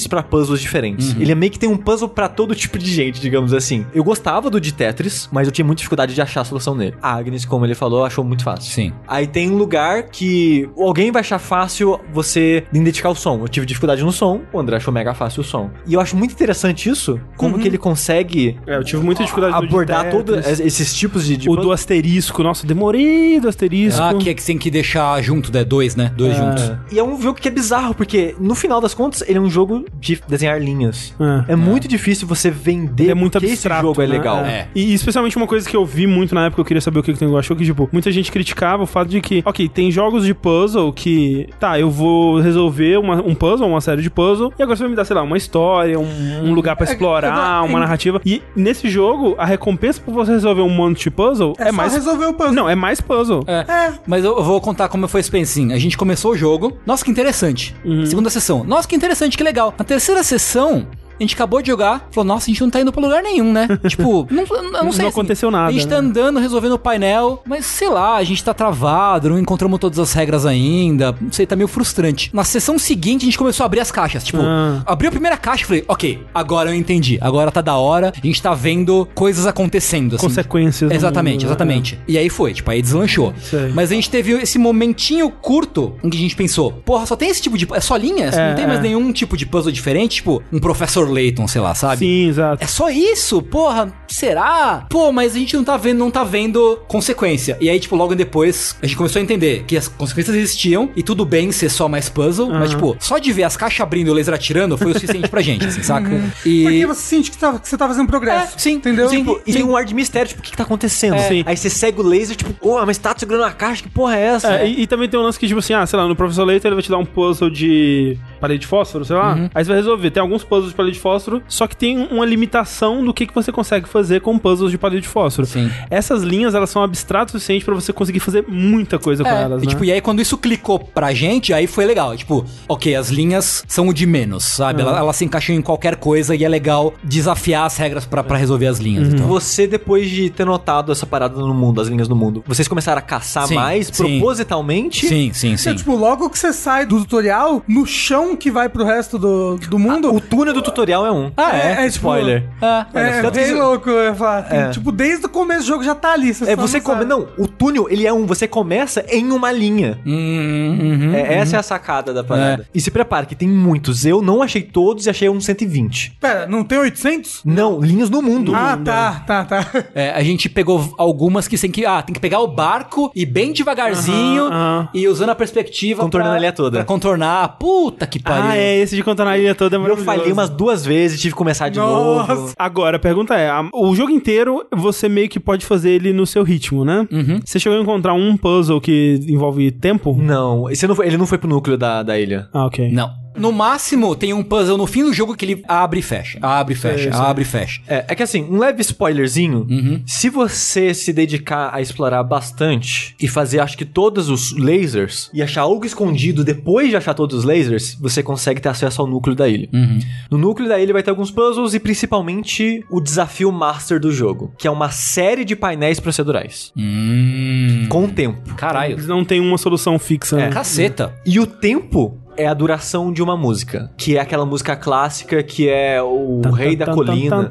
pra 0.07 0.23
puzzles 0.23 0.61
diferentes. 0.61 1.15
Ele 1.19 1.31
é 1.31 1.35
meio 1.35 1.51
que 1.51 1.59
tem 1.59 1.69
um 1.69 1.77
puzzle 1.77 2.09
pra 2.09 2.27
todo 2.27 2.55
tipo 2.55 2.77
de 2.77 2.91
gente, 2.91 3.19
digamos 3.19 3.53
assim. 3.53 3.85
Eu 3.93 4.03
gostava 4.03 4.49
do 4.49 4.59
de 4.59 4.73
Tetris, 4.73 5.30
mas 5.31 5.47
eu 5.47 5.51
tinha 5.51 5.65
muita 5.65 5.80
dificuldade 5.80 6.13
de 6.13 6.21
achar 6.21 6.41
a 6.41 6.45
solução 6.45 6.75
nele. 6.75 6.95
A 7.01 7.13
Agnes, 7.13 7.45
como 7.45 7.65
ele 7.65 7.75
falou, 7.75 8.05
achou 8.05 8.23
muito 8.23 8.43
fácil. 8.43 8.71
Sim. 8.71 8.93
Aí 9.07 9.27
tem 9.27 9.49
um 9.49 9.57
lugar 9.57 10.03
que 10.03 10.69
alguém 10.77 11.11
vai 11.11 11.21
achar 11.21 11.39
fácil 11.39 11.99
você 12.13 12.63
identificar 12.73 13.09
o 13.09 13.15
som. 13.15 13.39
Eu 13.39 13.47
tive 13.47 13.65
dificuldade 13.65 14.03
no 14.03 14.11
som, 14.11 14.41
o 14.53 14.59
André 14.59 14.77
achou 14.77 14.93
mega 14.93 15.13
fácil 15.13 15.41
o 15.41 15.43
som. 15.43 15.69
E 15.85 15.93
eu 15.93 15.99
acho 15.99 16.15
muito 16.15 16.31
interessante 16.31 16.89
isso, 16.89 17.19
como 17.38 17.59
que 17.59 17.67
ele 17.67 17.77
consegue 17.77 18.57
É, 18.65 18.77
eu 18.77 18.83
tive 18.83 19.03
muita 19.03 19.23
dificuldade 19.23 19.55
abordar 19.55 20.09
todos 20.09 20.59
esses 20.59 20.93
tipos 20.93 21.25
de, 21.25 21.38
de 21.38 21.49
O 21.49 21.55
do 21.55 21.71
asterisco. 21.71 22.43
Nossa, 22.43 22.65
demorei 22.65 23.39
do 23.39 23.47
asterisco. 23.47 24.01
Ah, 24.01 24.13
que 24.13 24.30
é 24.30 24.33
que 24.33 24.43
tem 24.43 24.57
que 24.57 24.69
deixar 24.71 25.21
junto, 25.21 25.51
né? 25.53 25.63
Dois, 25.63 25.95
né? 25.95 26.11
Dois 26.15 26.35
juntos. 26.35 26.71
E 26.91 26.99
é 26.99 27.03
um 27.03 27.19
jogo 27.21 27.39
que 27.39 27.47
é 27.47 27.51
bizarro, 27.51 27.93
porque 27.93 28.35
no 28.39 28.55
final 28.55 28.80
das 28.80 28.93
contas, 28.93 29.23
ele 29.27 29.39
é 29.41 29.45
um 29.45 29.49
jogo 29.49 29.85
de 29.99 30.21
desenhar 30.27 30.59
linhas. 30.61 31.13
É. 31.47 31.53
É, 31.53 31.55
muito 31.55 31.87
difícil 31.87 32.27
você 32.27 32.49
vender 32.49 33.03
Ele 33.03 33.11
é 33.11 33.15
muito 33.15 33.33
porque 33.33 33.47
abstrato. 33.47 33.79
esse 33.79 33.87
jogo 33.87 34.01
é 34.01 34.07
né? 34.07 34.13
legal. 34.13 34.37
É. 34.45 34.67
E 34.75 34.93
especialmente 34.93 35.37
uma 35.37 35.47
coisa 35.47 35.67
que 35.69 35.75
eu 35.75 35.85
vi 35.85 36.05
muito 36.07 36.33
na 36.35 36.45
época, 36.45 36.61
eu 36.61 36.65
queria 36.65 36.81
saber 36.81 36.99
o 36.99 37.03
que, 37.03 37.11
que 37.11 37.17
o 37.17 37.19
Tengu 37.19 37.37
achou, 37.37 37.55
que, 37.55 37.65
tipo, 37.65 37.89
muita 37.91 38.11
gente 38.11 38.31
criticava 38.31 38.83
o 38.83 38.85
fato 38.85 39.09
de 39.09 39.21
que, 39.21 39.41
ok, 39.45 39.67
tem 39.69 39.91
jogos 39.91 40.25
de 40.25 40.33
puzzle 40.33 40.91
que, 40.93 41.47
tá, 41.59 41.79
eu 41.79 41.89
vou 41.89 42.39
resolver 42.39 42.97
uma- 42.97 43.21
um 43.21 43.33
puzzle, 43.35 43.67
uma 43.67 43.81
série 43.81 44.01
de 44.01 44.09
puzzle, 44.09 44.51
e 44.57 44.63
agora 44.63 44.75
você 44.75 44.83
vai 44.83 44.89
me 44.89 44.95
dar, 44.95 45.05
sei 45.05 45.15
lá, 45.15 45.21
uma 45.23 45.37
história, 45.37 45.99
um, 45.99 46.43
um 46.45 46.53
lugar 46.53 46.75
pra 46.75 46.85
explorar, 46.85 47.33
agora, 47.33 47.63
uma 47.69 47.79
narrativa. 47.79 48.21
E 48.25 48.41
nesse 48.55 48.89
jogo, 48.89 49.35
a 49.37 49.45
recompensa 49.45 50.01
por 50.01 50.13
você 50.13 50.31
resolver 50.31 50.61
um 50.61 50.69
monte 50.69 51.03
de 51.03 51.11
puzzle 51.11 51.53
é, 51.57 51.63
É, 51.63 51.65
só 51.67 51.73
mais. 51.73 51.93
resolver 51.93 52.25
o 52.25 52.33
puzzle. 52.33 52.53
Não, 52.53 52.69
é 52.69 52.75
mais 52.75 52.99
puzzle. 53.01 53.43
É. 53.47 53.65
Mas 54.07 54.23
eu 54.25 54.31
eu 54.41 54.43
vou 54.43 54.59
contar 54.61 54.87
como 54.89 55.07
foi 55.07 55.19
esse 55.19 55.29
pensinho. 55.29 55.73
A 55.75 55.77
gente 55.77 55.97
começou 55.97 56.31
o 56.31 56.35
jogo. 56.37 56.77
Nossa, 56.85 57.03
que 57.05 57.11
interessante. 57.11 57.75
Segunda 58.05 58.29
sessão. 58.29 58.63
Nossa, 58.63 58.87
que 58.87 58.95
interessante, 58.95 59.30
que 59.37 59.43
legal. 59.43 59.73
Na 59.77 59.83
terceira 59.85 60.23
sessão. 60.23 60.87
A 61.22 61.24
gente 61.24 61.35
acabou 61.35 61.61
de 61.61 61.67
jogar, 61.67 62.09
falou, 62.11 62.27
nossa, 62.27 62.45
a 62.45 62.50
gente 62.51 62.61
não 62.61 62.69
tá 62.72 62.82
indo 62.82 62.91
pra 62.91 63.00
lugar 63.00 63.22
nenhum, 63.22 63.53
né? 63.53 63.67
tipo, 63.88 64.27
não, 64.32 64.41
não 64.41 64.48
sei. 64.48 64.72
Não 64.72 64.90
assim, 64.90 65.06
aconteceu 65.06 65.51
nada, 65.51 65.69
A 65.69 65.72
gente 65.72 65.88
tá 65.88 66.01
né? 66.01 66.08
andando, 66.08 66.40
resolvendo 66.40 66.72
o 66.72 66.80
painel, 66.80 67.43
mas 67.45 67.64
sei 67.64 67.90
lá, 67.90 68.16
a 68.16 68.24
gente 68.24 68.43
tá 68.43 68.56
travado, 68.56 69.30
não 69.30 69.38
encontramos 69.38 69.77
todas 69.77 70.00
as 70.00 70.14
regras 70.14 70.48
ainda. 70.48 71.16
Não 71.22 71.32
sei, 71.32 71.45
tá 71.45 71.56
meio 71.56 71.67
frustrante. 71.67 72.32
Na 72.33 72.43
sessão 72.43 72.80
seguinte, 72.80 73.22
a 73.22 73.25
gente 73.25 73.38
começou 73.38 73.64
a 73.64 73.67
abrir 73.67 73.82
as 73.82 73.91
caixas. 73.91 74.24
Tipo, 74.24 74.40
Ah. 74.41 74.82
abriu 74.83 75.09
a 75.09 75.11
primeira 75.11 75.38
caixa 75.38 75.64
e 75.64 75.67
falei, 75.67 75.85
ok, 75.88 76.24
agora 76.33 76.72
eu 76.72 76.74
entendi. 76.74 77.19
Agora 77.22 77.51
tá 77.51 77.61
da 77.61 77.75
hora, 77.75 78.11
a 78.19 78.25
gente 78.25 78.41
tá 78.41 78.56
vendo 78.56 79.08
coisas 79.14 79.45
acontecendo. 79.45 80.16
Assim. 80.16 80.25
Consequências. 80.25 80.91
Exatamente, 80.91 81.33
mundo, 81.33 81.43
né? 81.43 81.48
exatamente. 81.50 82.00
E 82.08 82.17
aí 82.17 82.30
foi, 82.30 82.51
tipo, 82.51 82.72
aí 82.72 82.82
deslanchou. 82.82 83.32
Sei. 83.43 83.72
Mas 83.75 83.91
a 83.91 83.93
gente 83.93 84.09
teve 84.09 84.32
esse 84.32 84.58
momentinho 84.58 85.30
curto 85.30 85.93
em 86.03 86.09
que 86.09 86.17
a 86.17 86.19
gente 86.19 86.35
pensou, 86.35 86.72
porra, 86.72 87.06
só 87.06 87.16
tem 87.16 87.30
esse 87.30 87.43
tipo 87.43 87.59
de. 87.59 87.67
É 87.74 87.80
só 87.80 87.95
linhas? 87.95 88.35
É, 88.35 88.50
não 88.50 88.56
tem 88.56 88.66
mais 88.66 88.80
é. 88.80 88.82
nenhum 88.82 89.14
tipo 89.14 89.38
de 89.38 89.45
puzzle 89.45 89.72
diferente? 89.72 90.16
Tipo, 90.16 90.41
um 90.51 90.59
Professor 90.59 91.10
Layton, 91.11 91.48
sei 91.48 91.61
lá, 91.61 91.75
sabe? 91.75 91.98
Sim, 91.99 92.30
exato. 92.30 92.64
É 92.64 92.67
só 92.67 92.90
isso? 92.90 93.41
Porra, 93.41 93.91
será? 94.07 94.85
Pô, 94.90 95.11
mas 95.11 95.35
a 95.35 95.40
gente 95.40 95.56
não 95.56 95.64
tá 95.64 95.77
vendo, 95.77 95.98
não 95.99 96.11
tá 96.11 96.23
vendo 96.23 96.80
consequência. 96.88 97.57
E 97.59 97.69
aí, 97.69 97.80
tipo, 97.80 97.95
logo 97.95 98.15
depois, 98.15 98.75
a 98.81 98.85
gente 98.85 98.95
começou 98.98 99.19
a 99.19 99.23
entender 99.23 99.64
que 99.67 99.75
as 99.77 99.88
consequências 99.88 100.35
existiam 100.35 100.90
e 100.95 101.03
tudo 101.03 101.25
bem 101.25 101.51
ser 101.51 101.69
só 101.69 101.88
mais 101.88 102.09
puzzle, 102.09 102.49
mas, 102.49 102.72
tipo, 102.72 102.95
só 102.99 103.17
de 103.17 103.31
ver 103.31 103.43
as 103.43 103.56
caixas 103.57 103.81
abrindo 103.81 104.07
e 104.07 104.11
o 104.11 104.14
laser 104.14 104.33
atirando 104.33 104.77
foi 104.77 104.91
o 104.91 104.93
suficiente 104.93 105.27
pra 105.30 105.41
gente, 105.41 105.65
assim, 105.65 105.83
saca? 105.83 106.09
E. 106.45 106.64
Porque 106.64 106.85
você 106.88 107.01
sente 107.01 107.31
que, 107.31 107.38
tá- 107.38 107.59
que 107.59 107.67
você 107.67 107.77
tá 107.77 107.88
fazendo 107.88 108.07
progresso. 108.07 108.56
É, 108.56 108.59
sim, 108.59 108.73
Entendeu? 108.73 109.09
sim. 109.09 109.17
Tipo, 109.19 109.41
e 109.45 109.53
tem 109.53 109.64
um 109.64 109.75
ar 109.75 109.85
de 109.85 109.93
mistério, 109.93 110.27
tipo, 110.30 110.40
o 110.41 110.43
que, 110.43 110.51
que 110.51 110.57
tá 110.57 110.64
acontecendo? 110.64 111.15
É. 111.15 111.27
Sim. 111.27 111.43
Aí 111.45 111.56
você 111.57 111.69
segue 111.69 111.99
o 111.99 112.03
laser, 112.03 112.35
tipo, 112.35 112.53
oh, 112.61 112.83
mas 112.85 112.98
tá 112.98 113.14
segurando 113.17 113.43
uma 113.43 113.51
caixa, 113.51 113.83
que 113.83 113.90
porra 113.90 114.17
é 114.17 114.22
essa? 114.22 114.53
É, 114.53 114.67
e, 114.67 114.81
e 114.83 114.88
também 114.88 115.07
tem 115.09 115.19
um 115.19 115.23
lance 115.23 115.40
que, 115.40 115.48
tipo 115.48 115.59
assim, 115.59 115.73
ah, 115.73 115.85
sei 115.85 115.98
lá, 115.99 116.07
no 116.07 116.15
Professor 116.15 116.43
Leito 116.45 116.65
ele 116.67 116.75
vai 116.75 116.83
te 116.83 116.90
dar 116.90 116.98
um 116.98 117.06
puzzle 117.06 117.49
de 117.49 118.17
parede 118.40 118.61
de 118.61 118.67
fósforo, 118.67 119.03
sei 119.06 119.15
lá. 119.15 119.49
Aí 119.53 119.64
você 119.64 119.69
vai 119.69 119.77
resolver. 119.77 120.11
Tem 120.11 120.22
alguns 120.22 120.43
puzzles 120.43 120.69
de 120.72 120.75
parede 120.75 120.90
de 120.91 120.99
fósforo, 120.99 121.41
só 121.47 121.67
que 121.67 121.75
tem 121.75 121.97
uma 122.11 122.25
limitação 122.25 123.03
do 123.03 123.13
que, 123.13 123.25
que 123.27 123.33
você 123.33 123.51
consegue 123.51 123.87
fazer 123.87 124.21
com 124.21 124.37
puzzles 124.37 124.71
de 124.71 124.77
parede 124.77 125.01
de 125.01 125.07
fósforo. 125.07 125.47
Sim. 125.47 125.69
Essas 125.89 126.23
linhas, 126.23 126.53
elas 126.55 126.69
são 126.69 126.83
abstratas 126.83 127.33
o 127.33 127.37
suficiente 127.39 127.63
pra 127.65 127.73
você 127.73 127.91
conseguir 127.93 128.19
fazer 128.19 128.45
muita 128.47 128.97
coisa 128.99 129.23
com 129.23 129.29
É, 129.29 129.43
elas, 129.43 129.61
e, 129.63 129.65
né? 129.65 129.69
tipo, 129.71 129.83
e 129.85 129.91
aí 129.91 130.01
quando 130.01 130.21
isso 130.21 130.37
clicou 130.37 130.79
pra 130.79 131.13
gente, 131.13 131.53
aí 131.53 131.67
foi 131.67 131.85
legal. 131.85 132.15
Tipo, 132.15 132.45
ok, 132.67 132.95
as 132.95 133.09
linhas 133.09 133.63
são 133.67 133.87
o 133.87 133.93
de 133.93 134.05
menos, 134.05 134.43
sabe? 134.43 134.81
Ela- 134.81 134.97
Elas 134.99 135.15
se 135.15 135.25
encaixam 135.25 135.55
em 135.55 135.61
qualquer 135.61 135.95
coisa 135.95 136.35
e 136.35 136.43
é 136.43 136.49
legal 136.49 136.93
desafiar 137.03 137.65
as 137.65 137.77
regras 137.77 138.05
pra, 138.05 138.23
pra 138.23 138.37
resolver 138.37 138.67
as 138.67 138.79
linhas. 138.79 139.13
Então. 139.13 139.27
Você, 139.27 139.65
depois 139.67 140.09
de 140.09 140.29
ter 140.29 140.45
notado 140.45 140.91
essa 140.91 141.05
parada 141.05 141.39
no 141.39 141.53
mundo, 141.53 141.81
as 141.81 141.87
linhas 141.87 142.07
no 142.07 142.15
mundo, 142.15 142.43
vocês 142.47 142.67
começaram 142.67 142.99
a 142.99 143.01
caçar 143.01 143.47
Sim, 143.47 143.55
mais 143.55 143.87
sim. 143.87 144.19
propositalmente? 144.19 145.07
Sim, 145.07 145.31
sim, 145.33 145.57
sim. 145.57 145.69
É, 145.69 145.73
tipo, 145.75 145.95
logo 145.95 146.29
que 146.29 146.37
você 146.39 146.51
sai 146.53 146.85
do 146.85 146.99
tutorial, 146.99 147.63
no 147.67 147.85
chão 147.85 148.35
que 148.35 148.49
vai 148.51 148.67
pro 148.69 148.83
resto 148.85 149.17
do, 149.17 149.57
do 149.57 149.77
mundo. 149.79 150.13
O 150.13 150.19
túnel 150.19 150.53
do 150.53 150.61
tutorial 150.61 150.80
é 150.89 151.11
um. 151.11 151.31
Ah, 151.37 151.55
é? 151.55 151.71
é, 151.71 151.75
tipo, 151.75 151.87
Spoiler. 151.87 152.43
Ah, 152.61 152.85
É, 152.93 153.21
que 153.21 153.31
bem 153.31 153.53
louco, 153.53 153.89
eu. 153.89 154.15
Tem, 154.49 154.59
É. 154.59 154.69
Tipo, 154.69 154.91
desde 154.91 155.25
o 155.25 155.29
começo 155.29 155.61
do 155.61 155.67
jogo 155.67 155.83
já 155.83 155.93
tá 155.95 156.13
ali. 156.13 156.29
É, 156.29 156.55
você 156.55 156.77
não 156.77 156.83
come... 156.85 156.97
sabe. 156.99 157.05
Não, 157.05 157.27
o 157.37 157.47
túnel, 157.47 157.87
ele 157.89 158.05
é 158.07 158.13
um. 158.13 158.25
Você 158.25 158.47
começa 158.47 159.05
em 159.09 159.31
uma 159.31 159.51
linha. 159.51 159.99
Hum, 160.05 160.77
uhum. 160.81 161.13
É, 161.15 161.35
essa 161.35 161.55
é 161.57 161.59
a 161.59 161.63
sacada 161.63 162.13
da 162.13 162.23
parada. 162.23 162.67
E 162.73 162.79
se 162.81 162.89
prepara, 162.91 163.25
que 163.25 163.35
tem 163.35 163.47
muitos. 163.47 164.05
Eu 164.05 164.21
não 164.21 164.41
achei 164.41 164.61
todos 164.61 165.05
e 165.05 165.09
achei 165.09 165.29
uns 165.29 165.45
120. 165.45 166.17
Pera, 166.19 166.47
não 166.47 166.63
tem 166.63 166.77
800? 166.77 167.41
Não, 167.45 167.79
linhas 167.81 168.09
no 168.09 168.21
mundo. 168.21 168.53
ah, 168.55 168.77
tá, 168.83 169.23
tá, 169.25 169.45
tá. 169.45 169.65
É, 169.93 170.11
a 170.11 170.23
gente 170.23 170.47
pegou 170.49 170.93
algumas 170.97 171.47
que 171.47 171.57
tem 171.57 171.69
que. 171.71 171.85
Ah, 171.85 172.01
tem 172.01 172.13
que 172.13 172.19
pegar 172.19 172.39
o 172.39 172.47
barco 172.47 173.11
e 173.15 173.25
bem 173.25 173.51
devagarzinho 173.51 174.49
e 174.93 175.07
usando 175.07 175.29
a 175.31 175.35
perspectiva. 175.35 176.01
Contornando 176.01 176.31
pra- 176.31 176.37
a 176.37 176.41
ilha 176.41 176.51
toda. 176.53 176.77
Pra 176.77 176.85
contornar. 176.85 177.57
Puta 177.59 178.07
que 178.07 178.19
pariu. 178.19 178.43
Ah, 178.51 178.57
é, 178.57 178.77
esse 178.77 178.95
de 178.95 179.03
contar 179.03 179.25
na 179.25 179.37
ilha 179.37 179.53
toda 179.55 179.75
é 179.75 179.77
Eu 179.77 179.81
maravilhoso. 179.81 180.05
falhei 180.05 180.31
umas 180.31 180.49
duas 180.49 180.70
vezes, 180.85 181.19
tive 181.19 181.33
que 181.33 181.38
começar 181.38 181.69
de 181.69 181.77
Nossa. 181.80 182.33
novo. 182.35 182.53
Agora, 182.58 182.98
a 182.98 183.00
pergunta 183.00 183.35
é: 183.35 183.50
a- 183.50 183.69
o 183.74 183.93
jogo 183.95 184.11
inteiro 184.11 184.64
você 184.74 185.08
meio 185.09 185.27
que 185.30 185.40
pode 185.40 185.66
fazer 185.66 185.91
ele 185.91 186.14
no 186.14 186.25
seu 186.25 186.43
ritmo, 186.43 186.83
né? 186.85 187.08
Você 187.45 187.59
chegou 187.59 187.77
a 187.77 187.82
encontrar 187.82 188.14
um 188.14 188.35
puzzle 188.38 188.80
que 188.80 189.19
envolve 189.27 189.72
tempo? 189.72 190.16
Não, 190.19 190.69
esse 190.69 190.88
não 190.88 190.95
foi- 190.95 191.08
ele 191.08 191.17
não 191.17 191.25
foi 191.27 191.38
pro 191.38 191.50
núcleo 191.50 191.77
da, 191.77 192.01
da 192.03 192.17
ilha. 192.19 192.48
Ah, 192.53 192.66
ok. 192.66 192.91
Não. 192.91 193.20
No 193.35 193.51
máximo, 193.51 194.15
tem 194.15 194.33
um 194.33 194.43
puzzle 194.43 194.77
no 194.77 194.87
fim 194.87 195.03
do 195.03 195.13
jogo 195.13 195.35
que 195.35 195.45
ele 195.45 195.63
abre 195.67 195.99
e 195.99 196.03
fecha. 196.03 196.39
Abre 196.41 196.73
e 196.73 196.77
fecha, 196.77 197.11
sei. 197.11 197.21
abre 197.21 197.43
e 197.43 197.45
fecha. 197.45 197.81
É, 197.87 198.05
é 198.09 198.15
que 198.15 198.23
assim, 198.23 198.43
um 198.43 198.57
leve 198.57 198.81
spoilerzinho. 198.81 199.65
Uhum. 199.69 200.01
Se 200.05 200.29
você 200.29 200.93
se 200.93 201.13
dedicar 201.13 201.73
a 201.73 201.81
explorar 201.81 202.23
bastante 202.23 203.15
e 203.19 203.27
fazer, 203.27 203.59
acho 203.59 203.77
que 203.77 203.85
todos 203.85 204.29
os 204.29 204.55
lasers 204.57 205.29
e 205.33 205.41
achar 205.41 205.61
algo 205.61 205.85
escondido 205.85 206.43
depois 206.43 206.89
de 206.89 206.95
achar 206.95 207.13
todos 207.13 207.39
os 207.39 207.43
lasers, 207.43 207.95
você 207.99 208.21
consegue 208.21 208.61
ter 208.61 208.69
acesso 208.69 209.01
ao 209.01 209.07
núcleo 209.07 209.35
da 209.35 209.47
ilha. 209.47 209.69
Uhum. 209.73 209.99
No 210.29 210.37
núcleo 210.37 210.67
da 210.67 210.79
ilha 210.79 210.93
vai 210.93 211.03
ter 211.03 211.09
alguns 211.09 211.31
puzzles 211.31 211.73
e 211.73 211.79
principalmente 211.79 212.83
o 212.89 212.99
desafio 213.01 213.51
master 213.51 213.99
do 213.99 214.11
jogo, 214.11 214.53
que 214.57 214.67
é 214.67 214.71
uma 214.71 214.89
série 214.89 215.45
de 215.45 215.55
painéis 215.55 215.99
procedurais. 215.99 216.71
Hum. 216.77 217.87
Com 217.89 218.05
o 218.05 218.07
tempo. 218.07 218.53
Caralho. 218.55 218.93
Eles 218.93 219.07
não 219.07 219.23
têm 219.23 219.39
uma 219.39 219.57
solução 219.57 219.97
fixa. 219.97 220.35
né? 220.37 220.49
Caceta. 220.49 221.13
E 221.25 221.39
o 221.39 221.45
tempo 221.45 222.20
é 222.37 222.47
a 222.47 222.53
duração 222.53 223.11
de 223.11 223.21
uma 223.21 223.35
música, 223.37 223.91
que 223.97 224.17
é 224.17 224.21
aquela 224.21 224.45
música 224.45 224.75
clássica 224.75 225.41
que 225.43 225.69
é 225.69 226.01
o 226.01 226.41
Rei 226.53 226.75
da 226.75 226.87
Colina. 226.93 227.49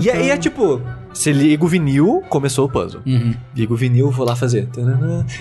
E 0.00 0.10
aí 0.10 0.30
é 0.30 0.36
tipo, 0.36 0.80
você 1.14 1.32
liga 1.32 1.64
o 1.64 1.68
vinil, 1.68 2.22
começou 2.28 2.66
o 2.66 2.68
puzzle. 2.68 3.00
Uhum. 3.06 3.34
Liga 3.54 3.72
o 3.72 3.76
vinil, 3.76 4.10
vou 4.10 4.26
lá 4.26 4.34
fazer. 4.34 4.68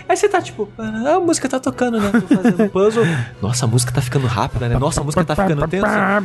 Aí 0.07 0.15
você 0.15 0.29
tá 0.29 0.41
tipo, 0.41 0.69
ah, 0.77 1.15
a 1.15 1.19
música 1.19 1.49
tá 1.49 1.59
tocando, 1.59 1.99
né? 1.99 2.11
Tô 2.11 2.35
fazendo 2.35 2.63
o 2.63 2.69
puzzle. 2.69 3.03
Nossa, 3.41 3.65
a 3.65 3.67
música 3.67 3.91
tá 3.91 4.01
ficando 4.01 4.27
rápida, 4.27 4.69
né? 4.69 4.77
Nossa, 4.77 5.01
a 5.01 5.03
música 5.03 5.25
tá 5.25 5.35
ficando 5.35 5.67
tensa. 5.67 6.21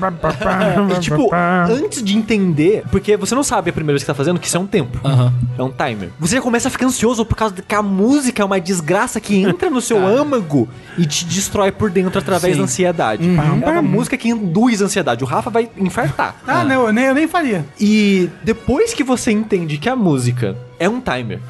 E 0.96 1.00
tipo, 1.00 1.30
antes 1.34 2.02
de 2.02 2.16
entender, 2.16 2.84
porque 2.90 3.16
você 3.16 3.34
não 3.34 3.42
sabe 3.42 3.70
a 3.70 3.72
primeira 3.72 3.94
vez 3.94 4.02
que 4.02 4.06
tá 4.06 4.14
fazendo 4.14 4.38
que 4.38 4.46
isso 4.46 4.56
é 4.56 4.60
um 4.60 4.66
tempo. 4.66 5.00
Aham. 5.04 5.32
É 5.56 5.62
um 5.62 5.70
timer. 5.70 6.10
Você 6.20 6.36
já 6.36 6.42
começa 6.42 6.68
a 6.68 6.70
ficar 6.70 6.86
ansioso 6.86 7.24
por 7.24 7.34
causa 7.34 7.54
de 7.54 7.62
que 7.62 7.74
a 7.74 7.82
música 7.82 8.42
é 8.42 8.44
uma 8.44 8.60
desgraça 8.60 9.20
que 9.20 9.42
entra 9.42 9.70
no 9.70 9.80
seu 9.80 9.98
âmago 10.06 10.68
e 10.96 11.06
te 11.06 11.24
destrói 11.24 11.72
por 11.72 11.90
dentro 11.90 12.18
através 12.18 12.54
Sim. 12.54 12.58
da 12.58 12.64
ansiedade. 12.64 13.28
É 13.62 13.70
uma 13.70 13.82
música 13.82 14.16
que 14.16 14.28
induz 14.28 14.82
a 14.82 14.84
ansiedade. 14.84 15.24
O 15.24 15.26
Rafa 15.26 15.50
vai 15.50 15.70
infartar. 15.76 16.36
Ah, 16.46 16.64
não, 16.64 16.86
eu 16.86 16.92
nem, 16.92 17.04
eu 17.06 17.14
nem 17.14 17.26
faria. 17.26 17.64
E 17.80 18.28
depois 18.42 18.92
que 18.92 19.02
você 19.02 19.37
entende 19.38 19.78
que 19.78 19.88
a 19.88 19.96
música 19.96 20.56
é 20.78 20.88
um 20.88 21.00
timer, 21.00 21.40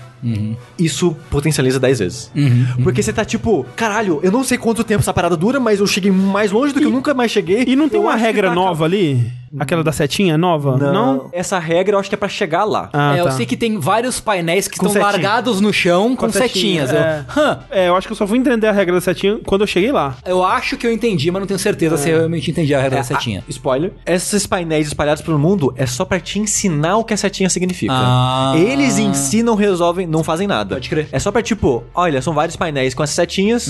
isso 0.79 1.17
potencializa 1.31 1.79
10 1.81 1.99
vezes. 1.99 2.33
Porque 2.83 3.03
você 3.03 3.13
tá 3.13 3.25
tipo, 3.25 3.65
caralho, 3.77 4.21
eu 4.23 4.31
não 4.33 4.43
sei 4.45 4.59
quanto 4.59 4.85
tempo 4.85 5.01
essa 5.01 5.13
parada 5.13 5.37
dura, 5.37 5.59
mas 5.61 5.81
eu 5.81 5.87
cheguei 5.87 6.11
mais 6.11 6.51
longe 6.53 6.73
do 6.73 6.81
que 6.81 6.87
eu 6.87 6.91
nunca 6.91 7.15
mais 7.15 7.31
cheguei. 7.31 7.65
E 7.67 7.75
não 7.77 7.89
tem 7.89 8.01
uma 8.01 8.17
regra 8.17 8.55
nova 8.55 8.85
ali? 8.85 9.31
Aquela 9.59 9.83
da 9.85 9.93
setinha 9.93 10.37
nova? 10.39 10.77
Não. 10.77 11.29
Essa 11.33 11.59
regra 11.59 11.95
eu 11.97 11.99
acho 12.01 12.09
que 12.09 12.15
é 12.15 12.19
pra 12.19 12.29
chegar 12.29 12.65
lá. 12.65 12.89
Ah, 12.93 13.17
é, 13.17 13.21
eu 13.21 13.25
tá. 13.25 13.31
sei 13.33 13.47
que 13.47 13.57
tem 13.57 13.79
vários 13.79 14.21
painéis 14.21 14.67
que 14.69 14.79
Com 14.79 14.87
estão 14.87 15.03
setinha. 15.03 15.23
largados 15.23 15.61
no 15.61 15.73
chão 15.73 16.17
com, 16.17 16.27
a 16.27 16.31
setinha, 16.33 16.87
setinhas. 16.87 16.91
é. 16.93 17.25
Eu, 17.37 17.43
hã, 17.43 17.59
É, 17.71 17.89
eu 17.89 17.97
acho 17.97 18.07
que 18.07 18.13
eu 18.13 18.17
só 18.17 18.27
fui 18.27 18.39
entender 18.39 18.67
a 18.67 18.73
regra 18.73 18.95
da 18.95 19.01
setinha 19.01 19.39
quando 19.47 19.63
eu 19.63 19.67
cheguei 19.67 19.93
lá. 19.93 20.17
eu 20.27 20.45
acho 20.45 20.77
que 20.77 20.87
eu 20.87 20.93
entendi, 20.93 21.31
mas 21.31 21.41
não 21.41 21.47
tenho 21.47 21.59
certeza 21.59 21.97
se 21.97 22.09
eu 22.11 22.19
realmente 22.19 22.51
entendi 22.51 22.75
a 22.75 22.81
regra 22.81 22.99
da 22.99 23.05
setinha. 23.05 23.41
Ah, 23.47 23.51
spoiler. 23.51 23.93
Esses 24.07 24.47
painéis 24.47 24.89
espalhados 24.89 25.23
pelo 25.23 25.39
mundo 25.39 25.73
é 25.77 25.87
só 25.87 26.05
pra 26.05 26.19
te 26.21 26.39
ensinar 26.39 26.97
o 26.97 27.05
que 27.05 27.15
a 27.15 27.17
setinha 27.17 27.49
significa. 27.49 27.93
Ah. 27.95 28.53
Eles 28.57 28.99
em 28.99 29.13
si 29.15 29.43
não 29.43 29.55
resolvem, 29.55 30.07
não 30.07 30.23
fazem 30.25 30.47
nada. 30.47 30.77
Pode 30.77 30.89
crer. 30.89 31.09
É 31.13 31.19
só 31.19 31.31
pra 31.31 31.43
tipo, 31.43 31.85
olha, 31.95 32.21
são 32.23 32.33
vários 32.35 32.57
painéis 32.57 32.95
com 32.95 33.03
essas 33.03 33.15
setinhas. 33.17 33.69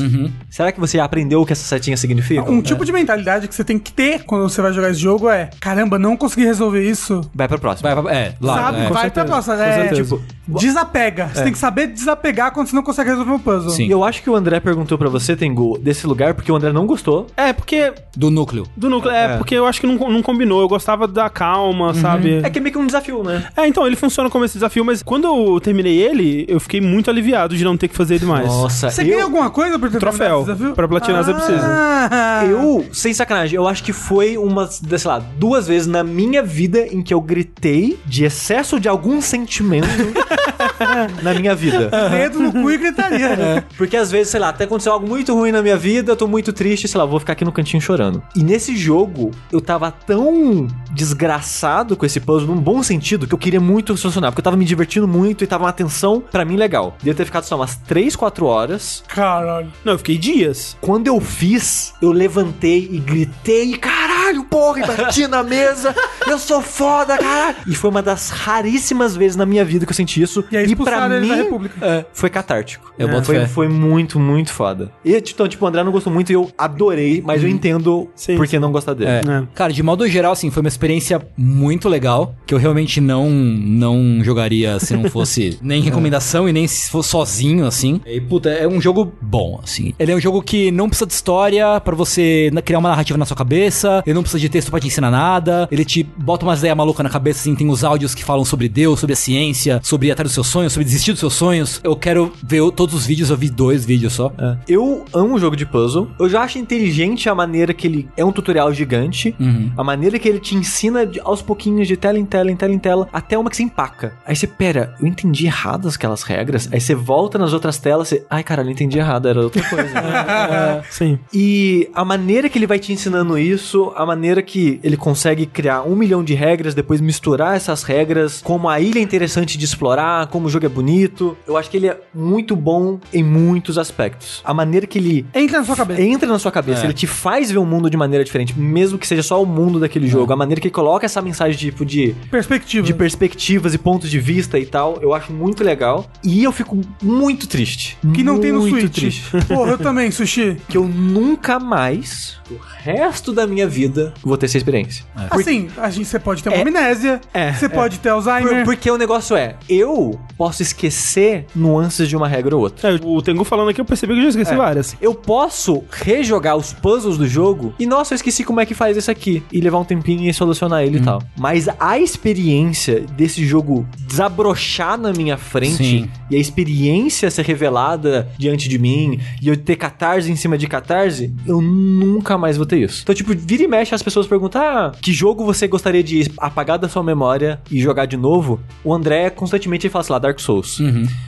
Será 0.50 0.73
que 0.73 0.81
você 0.81 0.98
aprendeu 0.98 1.40
o 1.42 1.47
que 1.47 1.52
essa 1.52 1.65
setinha 1.65 1.97
significa? 1.97 2.48
Um 2.50 2.60
tipo 2.62 2.84
de 2.84 2.92
mentalidade 2.92 3.48
que 3.48 3.55
você 3.55 3.65
tem 3.65 3.78
que 3.78 3.92
ter 3.92 4.24
quando 4.24 4.48
você 4.48 4.60
vai 4.62 4.73
jogar 4.73 4.90
esse 4.90 5.00
jogo 5.00 5.28
é: 5.28 5.50
caramba, 5.68 5.98
não 5.98 6.16
consegui 6.16 6.47
resolver 6.47 6.82
isso. 6.82 7.20
Vai 7.34 7.47
pra 7.47 7.58
próxima. 7.58 7.94
Vai, 7.94 8.02
vai, 8.02 8.16
é, 8.16 8.34
lá, 8.40 8.55
Sabe? 8.55 8.78
é. 8.78 8.88
vai 8.88 9.10
pra 9.10 9.24
próxima. 9.24 9.62
É, 9.62 9.88
tipo, 9.88 10.20
desapega. 10.47 11.30
Você 11.32 11.42
tem 11.42 11.52
que 11.52 11.58
saber 11.58 11.88
desapegar 11.88 12.52
quando 12.52 12.68
você 12.68 12.76
não 12.76 12.82
consegue 12.82 13.10
resolver 13.10 13.32
um 13.32 13.38
puzzle. 13.38 13.70
Sim. 13.70 13.86
E 13.86 13.90
eu 13.90 14.02
acho 14.02 14.22
que 14.22 14.30
o 14.30 14.34
André 14.34 14.60
perguntou 14.60 14.97
pra 14.97 15.10
você, 15.10 15.36
Tengu, 15.36 15.78
desse 15.78 16.06
lugar, 16.06 16.32
porque 16.32 16.50
o 16.50 16.56
André 16.56 16.72
não 16.72 16.86
gostou. 16.86 17.26
É, 17.36 17.52
porque. 17.52 17.92
Do 18.16 18.30
núcleo. 18.30 18.66
Do 18.76 18.88
núcleo. 18.88 19.14
É, 19.14 19.36
porque 19.36 19.55
eu 19.55 19.66
acho 19.66 19.80
que 19.80 19.86
não, 19.86 20.10
não 20.10 20.22
combinou. 20.22 20.60
Eu 20.60 20.68
gostava 20.68 21.06
da 21.06 21.28
calma, 21.28 21.92
sabe? 21.94 22.40
É 22.42 22.48
que 22.48 22.58
é 22.58 22.62
meio 22.62 22.72
que 22.72 22.78
um 22.78 22.86
desafio, 22.86 23.22
né? 23.22 23.47
É, 23.56 23.66
então, 23.66 23.86
ele 23.86 23.97
funciona 23.97 24.30
como 24.30 24.44
esse 24.44 24.55
desafio, 24.55 24.84
mas 24.84 25.02
quando 25.02 25.26
eu 25.26 25.60
terminei 25.60 25.98
ele, 26.00 26.47
eu 26.48 26.58
fiquei 26.58 26.80
muito 26.80 27.10
aliviado 27.10 27.55
de 27.56 27.64
não 27.64 27.76
ter 27.76 27.88
que 27.88 27.94
fazer 27.94 28.14
ele 28.14 28.24
mais. 28.24 28.47
Nossa, 28.47 28.90
Você 28.90 29.02
eu, 29.02 29.06
ganha 29.06 29.24
alguma 29.24 29.50
coisa 29.50 29.78
por 29.78 29.90
ter 29.90 29.98
Troféu. 29.98 30.18
terminado 30.18 30.42
esse 30.44 30.52
desafio? 30.52 30.74
Pra 30.74 30.88
platinar 30.88 31.24
você 31.24 31.34
precisa. 31.34 31.66
Ah, 32.10 32.44
Eu, 32.47 32.86
sem 32.92 33.12
sacanagem, 33.12 33.56
eu 33.56 33.66
acho 33.68 33.82
que 33.82 33.92
foi 33.92 34.38
umas, 34.38 34.80
sei 34.98 35.10
lá, 35.10 35.18
duas 35.18 35.57
vezes 35.66 35.86
na 35.88 36.04
minha 36.04 36.42
vida 36.42 36.86
em 36.86 37.02
que 37.02 37.12
eu 37.12 37.20
gritei 37.20 37.98
de 38.06 38.24
excesso 38.24 38.78
de 38.78 38.88
algum 38.88 39.20
sentimento 39.20 39.88
na 41.22 41.34
minha 41.34 41.54
vida. 41.54 41.90
Dedo 42.10 42.40
no 42.40 42.52
cu 42.52 42.70
e 42.70 42.78
gritaria. 42.78 43.36
né? 43.36 43.64
Porque 43.76 43.96
às 43.96 44.10
vezes, 44.10 44.28
sei 44.30 44.40
lá, 44.40 44.50
até 44.50 44.64
aconteceu 44.64 44.92
algo 44.92 45.06
muito 45.08 45.34
ruim 45.34 45.50
na 45.52 45.62
minha 45.62 45.76
vida, 45.76 46.12
eu 46.12 46.16
tô 46.16 46.26
muito 46.26 46.52
triste, 46.52 46.86
sei 46.86 46.98
lá, 46.98 47.04
vou 47.04 47.18
ficar 47.18 47.32
aqui 47.32 47.44
no 47.44 47.52
cantinho 47.52 47.80
chorando. 47.80 48.22
E 48.36 48.42
nesse 48.42 48.76
jogo, 48.76 49.30
eu 49.50 49.60
tava 49.60 49.90
tão 49.90 50.66
desgraçado 50.92 51.96
com 51.96 52.04
esse 52.06 52.20
puzzle, 52.20 52.54
num 52.54 52.60
bom 52.60 52.82
sentido, 52.82 53.26
que 53.26 53.34
eu 53.34 53.38
queria 53.38 53.60
muito 53.60 53.96
solucionar, 53.96 54.30
porque 54.30 54.40
eu 54.40 54.44
tava 54.44 54.56
me 54.56 54.64
divertindo 54.64 55.08
muito 55.08 55.42
e 55.42 55.46
tava 55.46 55.64
uma 55.64 55.70
atenção 55.70 56.20
pra 56.20 56.44
mim 56.44 56.56
legal. 56.56 56.94
Devia 56.98 57.14
ter 57.14 57.24
ficado 57.24 57.44
só 57.44 57.56
umas 57.56 57.76
3, 57.76 58.14
4 58.14 58.46
horas. 58.46 59.02
Caralho. 59.08 59.72
Não, 59.84 59.92
eu 59.94 59.98
fiquei 59.98 60.18
dias. 60.18 60.76
Quando 60.80 61.06
eu 61.06 61.20
fiz, 61.20 61.94
eu 62.02 62.12
levantei 62.12 62.88
e 62.90 62.98
gritei, 62.98 63.76
caralho, 63.76 64.17
porra, 64.44 64.81
e 64.81 64.86
bati 64.86 65.26
na 65.26 65.42
mesa, 65.42 65.94
eu 66.26 66.39
sou 66.39 66.60
foda, 66.60 67.16
caralho. 67.18 67.57
E 67.66 67.74
foi 67.74 67.90
uma 67.90 68.02
das 68.02 68.31
raríssimas 68.31 69.16
vezes 69.16 69.36
na 69.36 69.47
minha 69.47 69.65
vida 69.65 69.84
que 69.86 69.92
eu 69.92 69.97
senti 69.97 70.23
isso. 70.23 70.44
E 70.50 70.57
aí 70.57 70.65
pra 70.65 70.73
expulsaram 70.73 71.15
ele 71.15 71.26
mim, 71.26 71.70
é, 71.81 72.05
foi 72.12 72.31
catártico. 72.31 72.92
Eu 72.98 73.08
boto 73.08 73.26
foi, 73.26 73.47
foi 73.47 73.68
muito, 73.68 74.18
muito 74.18 74.52
foda. 74.52 74.90
E, 75.05 75.16
então, 75.16 75.47
tipo, 75.48 75.65
o 75.65 75.68
André 75.68 75.84
não 75.84 75.92
gostou 75.92 76.12
muito 76.12 76.31
e 76.31 76.34
eu 76.34 76.50
adorei, 76.57 77.23
mas 77.24 77.42
eu 77.42 77.48
entendo 77.48 78.08
Sim, 78.15 78.36
por 78.36 78.47
que 78.47 78.52
sim. 78.52 78.58
não 78.58 78.73
gostar 78.73 78.94
dele. 78.94 79.10
É. 79.10 79.18
É. 79.18 79.42
Cara, 79.55 79.73
de 79.73 79.82
modo 79.82 80.07
geral, 80.08 80.32
assim, 80.32 80.50
foi 80.50 80.60
uma 80.60 80.68
experiência 80.68 81.20
muito 81.36 81.89
legal, 81.89 82.34
que 82.47 82.55
eu 82.55 82.58
realmente 82.58 83.00
não 83.00 83.31
não 83.31 84.23
jogaria 84.23 84.78
se 84.81 84.94
não 84.94 85.08
fosse 85.10 85.58
nem 85.62 85.82
recomendação 85.82 86.48
e 86.48 86.52
nem 86.52 86.66
se 86.66 86.90
fosse 86.90 87.10
sozinho, 87.10 87.66
assim. 87.66 88.00
E, 88.07 88.20
puta, 88.20 88.50
é 88.50 88.66
um 88.66 88.81
jogo 88.81 89.12
bom, 89.20 89.60
assim. 89.62 89.94
Ele 89.98 90.12
é 90.12 90.15
um 90.15 90.20
jogo 90.20 90.42
que 90.42 90.70
não 90.70 90.89
precisa 90.89 91.07
de 91.07 91.12
história 91.12 91.81
pra 91.81 91.94
você 91.94 92.50
criar 92.65 92.78
uma 92.78 92.90
narrativa 92.90 93.18
na 93.18 93.24
sua 93.24 93.36
cabeça, 93.36 94.02
ele 94.07 94.17
não 94.18 94.22
precisa 94.22 94.40
de 94.40 94.48
texto 94.48 94.70
pra 94.70 94.80
te 94.80 94.86
ensinar 94.86 95.10
nada. 95.10 95.68
Ele 95.70 95.84
te 95.84 96.02
bota 96.02 96.44
umas 96.44 96.58
ideias 96.58 96.76
malucas 96.76 97.02
na 97.05 97.10
cabeça, 97.10 97.40
assim, 97.40 97.55
tem 97.55 97.68
os 97.70 97.82
áudios 97.84 98.14
que 98.14 98.24
falam 98.24 98.44
sobre 98.44 98.68
Deus, 98.68 99.00
sobre 99.00 99.12
a 99.14 99.16
ciência, 99.16 99.80
sobre 99.82 100.08
ir 100.08 100.10
atrás 100.12 100.28
dos 100.28 100.34
seus 100.34 100.47
sonhos, 100.47 100.72
sobre 100.72 100.84
desistir 100.84 101.12
dos 101.12 101.20
seus 101.20 101.34
sonhos. 101.34 101.80
Eu 101.82 101.97
quero 101.97 102.32
ver 102.42 102.58
todos 102.72 102.94
os 102.94 103.06
vídeos, 103.06 103.30
eu 103.30 103.36
vi 103.36 103.48
dois 103.50 103.84
vídeos 103.84 104.12
só. 104.12 104.32
Eu 104.68 105.05
amo 105.14 105.34
o 105.34 105.38
jogo 105.38 105.56
de 105.56 105.64
puzzle. 105.66 106.08
Eu 106.18 106.28
já 106.28 106.42
acho 106.42 106.58
inteligente 106.58 107.28
a 107.28 107.34
maneira 107.34 107.72
que 107.72 107.86
ele 107.86 108.08
é 108.16 108.24
um 108.24 108.32
tutorial 108.32 108.72
gigante. 108.72 109.34
Uhum. 109.38 109.72
A 109.76 109.84
maneira 109.84 110.18
que 110.18 110.28
ele 110.28 110.38
te 110.40 110.55
ensina 110.55 111.06
de- 111.06 111.20
aos 111.20 111.40
pouquinhos, 111.42 111.86
de 111.88 111.97
tela 111.97 112.18
em 112.18 112.24
tela, 112.24 112.50
em 112.50 112.56
tela 112.56 112.72
em 112.72 112.78
tela, 112.78 113.08
até 113.12 113.36
uma 113.38 113.48
que 113.50 113.56
você 113.56 113.62
empaca. 113.62 114.14
Aí 114.26 114.34
você, 114.36 114.47
pera, 114.47 114.94
eu 115.00 115.06
entendi 115.06 115.47
errado 115.47 115.88
aquelas 115.88 116.22
regras. 116.22 116.68
Aí 116.72 116.80
você 116.80 116.94
volta 116.94 117.38
nas 117.38 117.52
outras 117.52 117.78
telas, 117.78 118.08
você, 118.08 118.24
ai 118.28 118.42
caralho, 118.42 118.68
eu 118.68 118.72
entendi 118.72 118.98
errado, 118.98 119.28
era 119.28 119.40
outra 119.40 119.62
coisa. 119.68 119.88
Sim. 120.90 121.18
E 121.32 121.88
a 121.94 122.05
maneira 122.05 122.48
que 122.48 122.58
ele 122.58 122.66
vai 122.66 122.78
te 122.78 122.92
ensinando 122.92 123.38
isso, 123.38 123.92
a 123.97 124.05
maneira 124.08 124.42
que 124.42 124.80
ele 124.82 124.96
consegue 124.96 125.46
criar 125.46 125.82
um 125.82 125.94
milhão 125.94 126.24
de 126.24 126.34
regras, 126.34 126.74
depois 126.74 127.00
misturar 127.00 127.54
essas 127.56 127.82
regras, 127.84 128.40
como 128.42 128.68
a 128.68 128.80
ilha 128.80 128.98
é 128.98 129.02
interessante 129.02 129.56
de 129.56 129.64
explorar, 129.64 130.26
como 130.26 130.46
o 130.46 130.50
jogo 130.50 130.66
é 130.66 130.68
bonito, 130.68 131.36
eu 131.46 131.56
acho 131.56 131.70
que 131.70 131.76
ele 131.76 131.86
é 131.88 131.96
muito 132.14 132.56
bom 132.56 132.98
em 133.12 133.22
muitos 133.22 133.78
aspectos. 133.78 134.40
A 134.44 134.52
maneira 134.52 134.86
que 134.86 134.98
ele 134.98 135.26
Entra 135.34 135.58
na 135.60 135.64
sua 135.64 135.76
cabeça. 135.76 136.02
entra 136.02 136.28
na 136.28 136.38
sua 136.38 136.50
cabeça, 136.50 136.82
É. 136.82 136.84
ele 136.86 136.92
te 136.94 137.06
faz 137.06 137.50
ver 137.50 137.58
o 137.58 137.64
mundo 137.64 137.88
de 137.88 137.96
maneira 137.96 138.24
diferente, 138.24 138.58
mesmo 138.58 138.98
que 138.98 139.06
seja 139.06 139.22
só 139.22 139.40
o 139.42 139.46
mundo 139.46 139.78
daquele 139.78 140.08
jogo. 140.08 140.32
A 140.32 140.36
maneira 140.36 140.60
que 140.60 140.66
ele 140.68 140.74
coloca 140.74 141.06
essa 141.06 141.22
mensagem 141.22 141.56
tipo 141.58 141.84
de 141.84 142.14
Perspectiva. 142.30 142.86
de 142.86 142.94
perspectivas 142.94 143.74
e 143.74 143.78
pontos 143.78 144.10
de 144.10 144.18
vista 144.18 144.58
e 144.58 144.66
tal, 144.66 144.98
eu 145.02 145.12
acho 145.14 145.32
muito 145.32 145.62
legal. 145.62 146.10
E 146.24 146.42
eu 146.42 146.52
fico 146.52 146.80
muito 147.02 147.46
triste. 147.46 147.96
que 148.14 148.22
não 148.24 148.38
tem 148.40 148.52
no 148.52 148.60
muito 148.60 148.78
Switch. 148.80 148.94
triste. 148.94 149.24
Porra, 149.46 149.72
eu 149.72 149.78
também, 149.78 150.10
Sushi. 150.10 150.56
Que 150.68 150.76
eu 150.76 150.84
nunca 150.86 151.58
mais, 151.58 152.36
o 152.50 152.56
resto 152.82 153.32
da 153.32 153.46
minha 153.46 153.66
vida, 153.68 153.97
vou 154.22 154.36
ter 154.36 154.46
essa 154.46 154.56
experiência. 154.56 155.04
Assim, 155.30 155.68
a 155.76 155.90
gente, 155.90 156.06
você 156.06 156.18
pode 156.18 156.42
ter 156.42 156.48
uma 156.48 156.58
É. 156.58 156.62
amnésia, 156.62 157.20
É, 157.32 157.52
você 157.52 157.66
é. 157.66 157.68
pode 157.68 157.98
ter 157.98 158.08
Por- 158.10 158.14
Alzheimer. 158.14 158.64
porque 158.64 158.90
o 158.90 158.96
negócio 158.98 159.36
é, 159.36 159.56
eu 159.68 160.18
posso 160.36 160.62
esquecer 160.62 161.46
nuances 161.54 162.08
de 162.08 162.16
uma 162.16 162.28
regra 162.28 162.54
ou 162.56 162.62
outra. 162.62 162.90
É, 162.90 163.00
o 163.02 163.20
Tengu 163.22 163.44
falando 163.44 163.68
aqui, 163.70 163.80
eu 163.80 163.84
percebi 163.84 164.12
que 164.14 164.18
eu 164.20 164.22
já 164.24 164.28
esqueci 164.30 164.52
É. 164.52 164.56
várias. 164.56 164.96
Eu 165.00 165.14
posso 165.14 165.82
rejogar 165.90 166.56
os 166.56 166.72
puzzles 166.72 167.16
do 167.18 167.26
jogo 167.26 167.74
e, 167.78 167.86
nossa, 167.86 168.14
eu 168.14 168.16
esqueci 168.16 168.44
como 168.44 168.60
é 168.60 168.66
que 168.66 168.74
faz 168.74 168.96
isso 168.96 169.10
aqui. 169.10 169.42
E 169.52 169.60
levar 169.60 169.78
um 169.78 169.84
tempinho 169.84 170.28
e 170.28 170.34
solucionar 170.34 170.82
ele 170.82 170.98
e 170.98 171.02
tal. 171.02 171.22
Mas 171.36 171.68
a 171.78 171.98
experiência 171.98 173.00
desse 173.16 173.44
jogo 173.44 173.86
desabrochar 174.06 174.98
na 174.98 175.12
minha 175.12 175.36
frente 175.36 175.76
Sim. 175.76 176.10
e 176.30 176.36
a 176.36 176.38
experiência 176.38 177.30
ser 177.30 177.44
revelada 177.44 178.28
diante 178.38 178.68
de 178.68 178.78
mim 178.78 179.18
e 179.40 179.48
eu 179.48 179.56
ter 179.56 179.76
catarse 179.76 180.30
em 180.30 180.36
cima 180.36 180.58
de 180.58 180.66
catarse, 180.66 181.32
eu 181.46 181.60
nunca 181.60 182.36
mais 182.36 182.56
vou 182.56 182.66
ter 182.66 182.78
isso. 182.78 183.00
Então, 183.02 183.14
tipo, 183.14 183.32
vira 183.34 183.62
e 183.62 183.68
mexe 183.68 183.88
as 183.94 184.02
pessoas 184.02 184.26
perguntam: 184.26 184.60
ah, 184.62 184.92
que 185.00 185.12
jogo 185.12 185.44
você 185.44 185.67
gostaria 185.67 186.02
de 186.02 186.31
apagar 186.39 186.78
da 186.78 186.89
sua 186.89 187.02
memória 187.02 187.60
e 187.70 187.81
jogar 187.81 188.07
de 188.07 188.17
novo? 188.17 188.60
O 188.84 188.92
André 188.94 189.31
constantemente 189.31 189.89
fala 189.89 190.00
assim 190.02 190.12
lá, 190.12 190.18
Dark 190.18 190.39
Souls. 190.41 190.78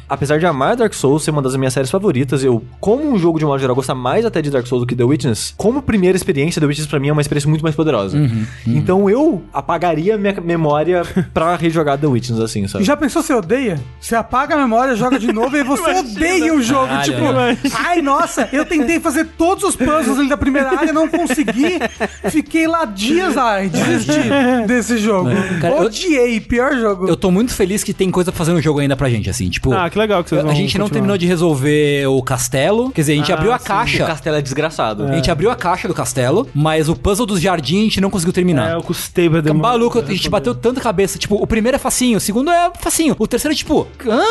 Apesar 0.09 0.39
de 0.39 0.47
amar 0.47 0.77
Dark 0.77 0.93
Souls, 0.95 1.23
ser 1.23 1.31
uma 1.31 1.43
das 1.43 1.55
minhas 1.57 1.73
séries 1.73 1.91
favoritas, 1.91 2.43
eu, 2.45 2.63
como 2.81 3.11
um 3.11 3.19
jogo 3.19 3.39
de 3.39 3.45
modo 3.45 3.59
geral, 3.61 3.75
gosto 3.77 3.95
mais 3.95 4.25
até 4.25 4.41
de 4.43 4.51
Dark 4.51 4.67
Souls 4.67 4.83
do 4.83 4.87
que 4.87 4.95
The 4.97 5.05
Witness. 5.05 5.55
Como 5.57 5.83
primeira 5.83 6.17
experiência, 6.17 6.61
The 6.61 6.67
Witness 6.67 6.89
pra 6.89 6.99
mim 6.99 7.09
é 7.09 7.13
uma 7.13 7.21
experiência 7.23 7.49
muito 7.49 7.63
mais 7.63 7.75
poderosa. 7.75 8.19
Então 8.67 9.09
eu 9.09 9.43
apagaria 9.53 10.17
minha 10.19 10.35
memória 10.41 11.03
pra 11.33 11.57
rejogar 11.57 11.99
The 11.99 12.07
Witness, 12.07 12.41
assim, 12.41 12.67
sabe? 12.67 12.85
Já 12.85 12.97
pensou 12.97 13.23
se 13.23 13.33
odeia? 13.33 13.81
Você 14.01 14.15
apaga 14.15 14.55
a 14.55 14.59
memória, 14.59 14.95
joga 14.97 15.19
de 15.19 15.33
novo 15.33 15.57
e 15.57 15.63
você 15.63 15.91
odeia 15.91 16.55
o 16.55 16.63
jogo. 16.63 16.89
Caralho, 16.89 17.57
tipo, 17.57 17.77
ai, 17.77 18.03
nossa, 18.03 18.49
eu 18.53 18.65
tentei 18.65 18.99
fazer 19.01 19.27
todos 19.39 19.65
os 19.65 19.77
puzzles 19.77 20.19
ali 20.19 20.29
da 20.29 20.37
primeira 20.37 20.71
área, 20.77 20.93
não 20.93 21.09
consegui. 21.09 21.79
Fiquei 22.31 22.50
lá 22.67 22.85
dias, 22.85 23.37
ai, 23.37 23.69
desisti 23.71 24.21
desse 24.67 24.99
jogo. 24.99 25.31
Cara, 25.61 25.77
eu- 25.77 25.83
Odiei, 25.87 26.41
pior 26.41 26.75
jogo. 26.77 27.09
Eu 27.09 27.17
tô 27.17 27.31
muito 27.31 27.53
feliz 27.55 27.83
que 27.85 27.93
tem 27.93 28.11
coisa 28.11 28.31
pra 28.31 28.39
fazer 28.39 28.53
no 28.53 28.61
jogo 28.61 28.81
ainda 28.81 28.97
pra 28.97 29.09
gente, 29.09 29.29
assim, 29.31 29.49
tipo. 29.49 29.73
Ah, 29.73 29.89
que 29.91 29.99
legal 29.99 30.23
que 30.23 30.31
vocês 30.31 30.43
vão 30.43 30.51
a 30.51 30.55
gente 30.55 30.77
não 30.79 30.85
continuar. 30.87 30.91
terminou 31.01 31.19
de 31.19 31.27
resolver 31.27 32.07
o 32.07 32.23
castelo. 32.23 32.91
Quer 32.91 33.01
dizer, 33.03 33.13
a 33.13 33.17
gente 33.17 33.33
Ah, 33.33 33.35
abriu 33.37 33.53
a 33.53 33.59
sim, 33.59 33.65
O 33.65 33.67
caixa. 33.69 34.07
castelo 34.07 34.37
é 34.37 34.43
desgraçado. 34.43 35.05
A 35.05 35.13
gente 35.15 35.31
abriu 35.31 35.51
a 35.51 35.57
caixa 35.57 35.87
do 35.89 35.95
castelo, 35.95 36.49
mas 36.55 36.89
o 36.89 36.97
puzzle 36.97 37.27
dos 37.27 37.41
jardins 37.41 37.81
a 37.81 37.85
gente 37.85 38.01
não 38.01 38.11
conseguiu 38.11 38.33
terminar. 38.33 38.71
É, 38.71 38.75
eu 38.75 38.83
custei 38.83 39.29
pra 39.29 39.39
Fica 39.41 39.53
demorar. 39.53 39.69
maluco, 39.71 39.99
a 39.99 40.05
gente 40.05 40.29
bateu 40.29 40.55
tanta 40.55 40.81
cabeça. 40.81 41.19
Tipo, 41.19 41.37
o 41.37 41.47
primeiro 41.47 41.77
é 41.77 41.79
facinho, 41.79 42.19
o 42.19 42.21
segundo 42.21 42.51
é 42.51 42.71
facinho. 42.81 43.15
O 43.19 43.27
terceiro 43.27 43.53
é 43.53 43.57
tipo, 43.57 43.87
hã? 44.07 44.23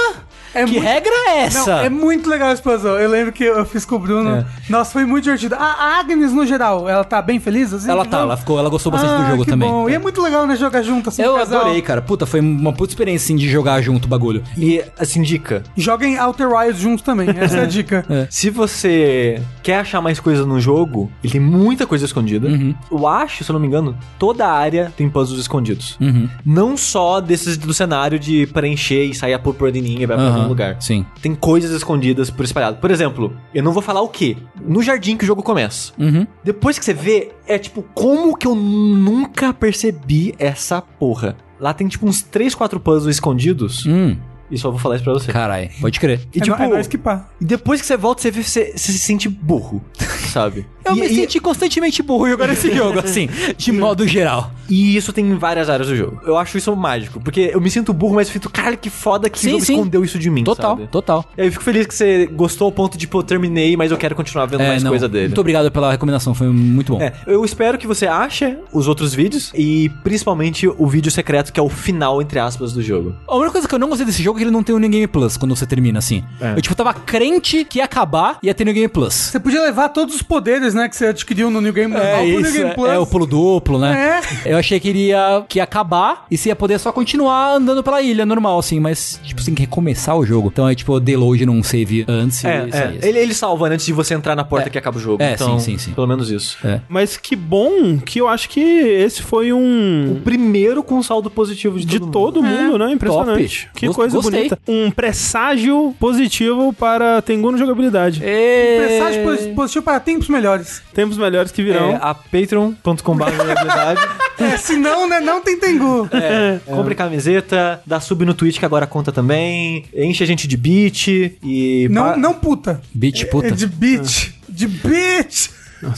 É 0.53 0.65
que 0.65 0.71
muito- 0.71 0.83
regra 0.83 1.11
é 1.29 1.35
Não, 1.35 1.61
essa? 1.61 1.71
é 1.81 1.89
muito 1.89 2.29
legal 2.29 2.51
esse 2.51 2.61
puzzle. 2.61 2.97
Eu 2.99 3.09
lembro 3.09 3.31
que 3.31 3.43
eu 3.43 3.65
fiz 3.65 3.85
com 3.85 3.95
o 3.95 3.99
Bruno. 3.99 4.29
É. 4.37 4.45
Nossa, 4.69 4.91
foi 4.91 5.05
muito 5.05 5.23
divertido. 5.25 5.55
A 5.55 5.79
a 5.79 5.99
Agnes, 5.99 6.31
no 6.33 6.45
geral, 6.45 6.87
ela 6.89 7.03
tá 7.03 7.21
bem 7.21 7.39
feliz? 7.39 7.73
Assim, 7.73 7.89
Ela 7.89 8.05
tá, 8.05 8.19
ela 8.19 8.35
ficou, 8.37 8.57
ela 8.59 8.69
gostou 8.69 8.91
bastante 8.91 9.13
Ah, 9.13 9.23
do 9.25 9.29
jogo 9.31 9.43
que 9.45 9.49
também. 9.51 9.69
Bom. 9.69 9.89
E 9.89 9.93
é 9.93 9.99
muito 9.99 10.21
legal, 10.21 10.45
né, 10.47 10.55
jogar 10.55 10.81
junto, 10.81 11.09
assim, 11.09 11.21
Eu 11.21 11.35
casal. 11.35 11.61
adorei, 11.61 11.81
cara. 11.81 12.01
Puta, 12.01 12.25
foi 12.25 12.39
uma 12.39 12.73
puta 12.73 12.91
experiência, 12.91 13.25
assim, 13.25 13.35
de 13.35 13.49
jogar 13.49 13.81
junto 13.81 14.05
o 14.05 14.07
bagulho. 14.07 14.43
E, 14.57 14.83
assim, 14.97 15.21
dica. 15.21 15.63
Joguem 15.75 16.17
Outer 16.19 16.49
Wilds 16.51 16.79
juntos 16.81 17.01
também, 17.03 17.29
essa 17.37 17.57
é 17.57 17.61
a 17.63 17.65
dica. 17.67 18.05
Se 18.29 18.49
você 18.49 19.41
quer 19.63 19.79
achar 19.79 20.01
mais 20.01 20.19
coisa 20.19 20.45
no 20.45 20.59
jogo, 20.59 21.11
ele 21.23 21.31
tem 21.33 21.41
muita 21.41 21.85
coisa 21.85 22.05
escondida. 22.05 22.47
Uhum. 22.47 22.73
Eu 22.91 23.07
acho, 23.07 23.43
se 23.43 23.49
eu 23.49 23.53
não 23.53 23.59
me 23.59 23.67
engano, 23.67 23.95
toda 24.17 24.45
a 24.45 24.51
área 24.51 24.91
tem 24.95 25.09
puzzles 25.09 25.39
escondidos. 25.39 25.97
Uhum. 25.99 26.27
Não 26.45 26.75
só 26.77 27.19
desses 27.19 27.57
do 27.57 27.73
cenário 27.73 28.17
de 28.19 28.47
preencher 28.47 29.03
e 29.05 29.13
sair 29.13 29.33
a 29.33 29.39
purpurininha 29.39 30.01
e 30.03 30.05
vai 30.05 30.17
pra 30.17 30.25
Aham, 30.25 30.38
algum 30.39 30.49
lugar. 30.49 30.81
Sim. 30.81 31.05
Tem 31.21 31.33
coisas 31.35 31.71
escondidas 31.71 32.29
por 32.29 32.43
espalhado. 32.45 32.77
Por 32.77 32.91
exemplo, 32.91 33.35
eu 33.53 33.63
não 33.63 33.71
vou 33.71 33.81
falar 33.81 34.01
o 34.01 34.07
quê. 34.07 34.37
No 34.61 34.81
jardim 34.81 35.15
que 35.17 35.23
o 35.23 35.27
jogo 35.27 35.43
começa. 35.43 35.91
Uhum. 35.97 36.25
Depois 36.43 36.77
que 36.79 36.85
você 36.85 36.93
vê, 36.93 37.31
é 37.47 37.57
tipo, 37.57 37.83
como 37.93 38.35
que 38.35 38.47
eu 38.47 38.55
nunca 38.55 39.53
percebi 39.53 40.33
essa 40.39 40.81
porra? 40.81 41.35
Lá 41.59 41.73
tem 41.73 41.87
tipo 41.87 42.07
uns 42.07 42.21
3, 42.21 42.55
4 42.55 42.79
puzzles 42.79 43.15
escondidos. 43.15 43.85
Hum, 43.85 44.15
E 44.49 44.57
só 44.57 44.71
vou 44.71 44.79
falar 44.79 44.95
isso 44.95 45.03
pra 45.03 45.13
você. 45.13 45.31
carai, 45.31 45.69
pode 45.81 45.99
crer. 45.99 46.21
E 46.33 46.39
é, 46.39 46.41
tipo, 46.41 46.55
é 46.61 46.67
nóis 46.67 46.87
que 46.87 46.97
pá. 46.97 47.27
e 47.39 47.45
depois 47.45 47.81
que 47.81 47.85
você 47.87 47.97
volta, 47.97 48.21
você, 48.21 48.31
vê, 48.31 48.41
você, 48.43 48.71
você 48.75 48.91
se 48.93 48.99
sente 48.99 49.27
burro, 49.29 49.83
sabe? 50.31 50.65
Eu 50.89 50.95
e, 50.97 50.99
me 51.01 51.05
e- 51.07 51.15
senti 51.15 51.39
constantemente 51.39 52.01
burro 52.03 52.29
jogando 52.29 52.51
esse 52.53 52.73
jogo, 52.73 52.99
assim, 53.03 53.29
de 53.57 53.71
modo 53.71 54.07
geral. 54.07 54.51
e 54.69 54.95
isso 54.95 55.11
tem 55.13 55.25
em 55.25 55.35
várias 55.37 55.69
áreas 55.69 55.87
do 55.89 55.95
jogo. 55.95 56.19
Eu 56.25 56.37
acho 56.37 56.57
isso 56.57 56.75
mágico, 56.75 57.19
porque 57.19 57.51
eu 57.53 57.59
me 57.61 57.69
sinto 57.69 57.91
burro, 57.93 58.15
mas 58.15 58.27
eu 58.27 58.33
sinto, 58.33 58.49
cara, 58.49 58.75
que 58.75 58.89
foda 58.89 59.29
que 59.29 59.39
Sim, 59.39 59.47
o 59.47 59.51
jogo 59.53 59.65
sim. 59.65 59.73
escondeu 59.73 60.03
isso 60.03 60.19
de 60.19 60.29
mim, 60.29 60.43
Total, 60.43 60.77
sabe? 60.77 60.87
total. 60.87 61.25
E 61.37 61.41
aí 61.41 61.47
eu 61.47 61.51
fico 61.51 61.63
feliz 61.63 61.85
que 61.87 61.93
você 61.93 62.25
gostou 62.27 62.65
ao 62.65 62.71
ponto 62.71 62.97
de, 62.97 63.07
pô, 63.07 63.19
eu 63.19 63.23
terminei, 63.23 63.75
mas 63.77 63.91
eu 63.91 63.97
quero 63.97 64.15
continuar 64.15 64.45
vendo 64.45 64.61
mais 64.61 64.81
É, 64.81 64.83
não, 64.83 64.91
coisa 64.91 65.07
dele. 65.09 65.27
Muito 65.27 65.41
obrigado 65.41 65.71
pela 65.71 65.91
recomendação, 65.91 66.33
foi 66.33 66.47
muito 66.47 66.93
bom. 66.93 67.01
É, 67.01 67.13
eu 67.27 67.43
espero 67.45 67.77
que 67.77 67.87
você 67.87 68.05
ache 68.07 68.57
os 68.71 68.87
outros 68.87 69.13
vídeos 69.13 69.51
e 69.55 69.89
principalmente 70.03 70.67
o 70.67 70.87
vídeo 70.87 71.11
secreto 71.11 71.51
que 71.53 71.59
é 71.59 71.63
o 71.63 71.69
final, 71.69 72.21
entre 72.21 72.39
aspas, 72.39 72.73
do 72.73 72.81
jogo. 72.81 73.15
A 73.27 73.35
única 73.35 73.51
coisa 73.53 73.67
que 73.67 73.73
eu 73.75 73.79
não 73.79 73.89
gostei 73.89 74.05
desse 74.05 74.21
jogo 74.23 74.37
é 74.37 74.39
que 74.39 74.43
ele 74.45 74.51
não 74.51 74.63
tem 74.63 74.75
o 74.75 74.79
New 74.79 74.89
Game 74.89 75.07
Plus 75.07 75.37
quando 75.37 75.55
você 75.55 75.65
termina, 75.65 75.99
assim. 75.99 76.23
É. 76.39 76.53
Eu, 76.55 76.61
tipo, 76.61 76.75
tava 76.75 76.93
crente 76.93 77.65
que 77.65 77.79
ia 77.79 77.85
acabar 77.85 78.37
e 78.43 78.47
ia 78.47 78.53
ter 78.53 78.65
New 78.65 78.73
Game 78.73 78.87
Plus. 78.87 79.13
Você 79.13 79.39
podia 79.39 79.61
levar 79.61 79.89
todos 79.89 80.15
os 80.15 80.21
poderes, 80.21 80.73
né, 80.73 80.78
que 80.87 80.95
você 80.95 81.07
adquiriu 81.07 81.49
no 81.49 81.59
New 81.59 81.73
Game 81.73 81.91
normal 81.93 82.17
pro 82.23 82.41
New 82.41 82.51
Game 82.53 82.73
Plus. 82.75 82.89
é, 82.89 82.95
é 82.95 82.99
o 82.99 83.05
pulo 83.05 83.25
duplo, 83.25 83.79
né? 83.79 84.21
É. 84.45 84.53
Eu 84.53 84.57
achei 84.57 84.79
que 84.79 84.87
iria 84.89 85.43
que 85.49 85.57
ia 85.59 85.63
acabar 85.63 86.25
e 86.29 86.37
você 86.37 86.49
ia 86.49 86.55
poder 86.55 86.79
só 86.79 86.91
continuar 86.91 87.55
andando 87.55 87.83
pela 87.83 88.01
ilha 88.01 88.25
normal, 88.25 88.59
assim, 88.59 88.79
mas, 88.79 89.19
tipo, 89.23 89.41
você 89.41 89.47
tem 89.47 89.55
que 89.55 89.61
recomeçar 89.63 90.15
o 90.17 90.25
jogo. 90.25 90.49
Então 90.53 90.69
é 90.69 90.75
tipo, 90.75 90.93
eu 90.93 90.99
dei 90.99 91.17
load 91.17 91.45
num 91.45 91.61
save 91.63 92.05
antes 92.07 92.45
É, 92.45 92.63
e 92.65 92.69
isso 92.69 92.77
é. 92.77 92.87
aí. 92.87 92.99
Ele, 93.01 93.19
ele 93.19 93.33
salva 93.33 93.67
antes 93.67 93.85
de 93.85 93.93
você 93.93 94.13
entrar 94.13 94.35
na 94.35 94.43
porta 94.43 94.67
É. 94.67 94.69
que 94.69 94.77
acaba 94.77 94.97
o 94.97 95.01
jogo. 95.01 95.21
É, 95.23 95.33
então, 95.33 95.59
sim, 95.59 95.71
sim, 95.73 95.77
sim. 95.77 95.91
Pelo 95.91 96.07
menos 96.07 96.29
isso. 96.29 96.57
É. 96.65 96.79
Mas 96.87 97.17
que 97.17 97.35
bom 97.35 97.97
que 97.97 98.19
eu 98.21 98.27
acho 98.27 98.47
que 98.49 98.59
esse 98.61 99.21
foi 99.23 99.51
O 99.51 99.57
um. 99.57 100.21
primeiro 100.23 100.83
com 100.83 101.01
saldo 101.01 101.29
positivo 101.29 101.79
de, 101.79 101.85
De 101.85 101.99
todo 101.99 102.11
todo 102.11 102.43
mundo, 102.43 102.77
né? 102.77 102.91
Impressionante. 102.91 103.65
top. 103.67 103.79
Que 103.79 103.85
Gost- 103.87 103.95
coisa 103.95 104.15
gostei. 104.15 104.39
bonita. 104.49 104.59
Um 104.67 104.91
presságio 104.91 105.95
positivo 105.99 106.73
para 106.73 107.21
Tengu 107.21 107.51
no 107.51 107.57
jogabilidade. 107.57 108.19
Mensagem 108.21 109.23
posi- 109.23 109.49
positivo 109.53 109.83
para 109.85 109.99
tempos 109.99 110.27
melhores. 110.29 110.58
Tempos 110.93 111.17
melhores 111.17 111.51
que 111.51 111.63
virão. 111.63 111.91
É, 111.91 111.99
a 112.01 112.13
patreon.com.br. 112.13 113.23
É, 114.39 114.55
se 114.55 114.77
não, 114.77 115.05
né, 115.09 115.19
não 115.19 115.41
tem 115.41 115.59
Tengu. 115.59 116.07
É, 116.13 116.59
compre 116.65 116.95
camiseta, 116.95 117.81
dá 117.85 117.99
sub 117.99 118.23
no 118.23 118.33
Twitch 118.33 118.57
que 118.57 118.63
agora 118.63 118.87
conta 118.87 119.11
também, 119.11 119.83
enche 119.93 120.23
a 120.23 120.25
gente 120.25 120.47
de 120.47 120.55
beat 120.55 121.07
e... 121.43 121.89
Não, 121.91 122.03
pa- 122.11 122.15
não 122.15 122.33
puta. 122.33 122.79
Beat 122.93 123.23
É 123.23 123.25
puta. 123.25 123.51
de 123.51 123.67
beat. 123.67 124.31
De 124.47 124.65
beat. 124.65 125.49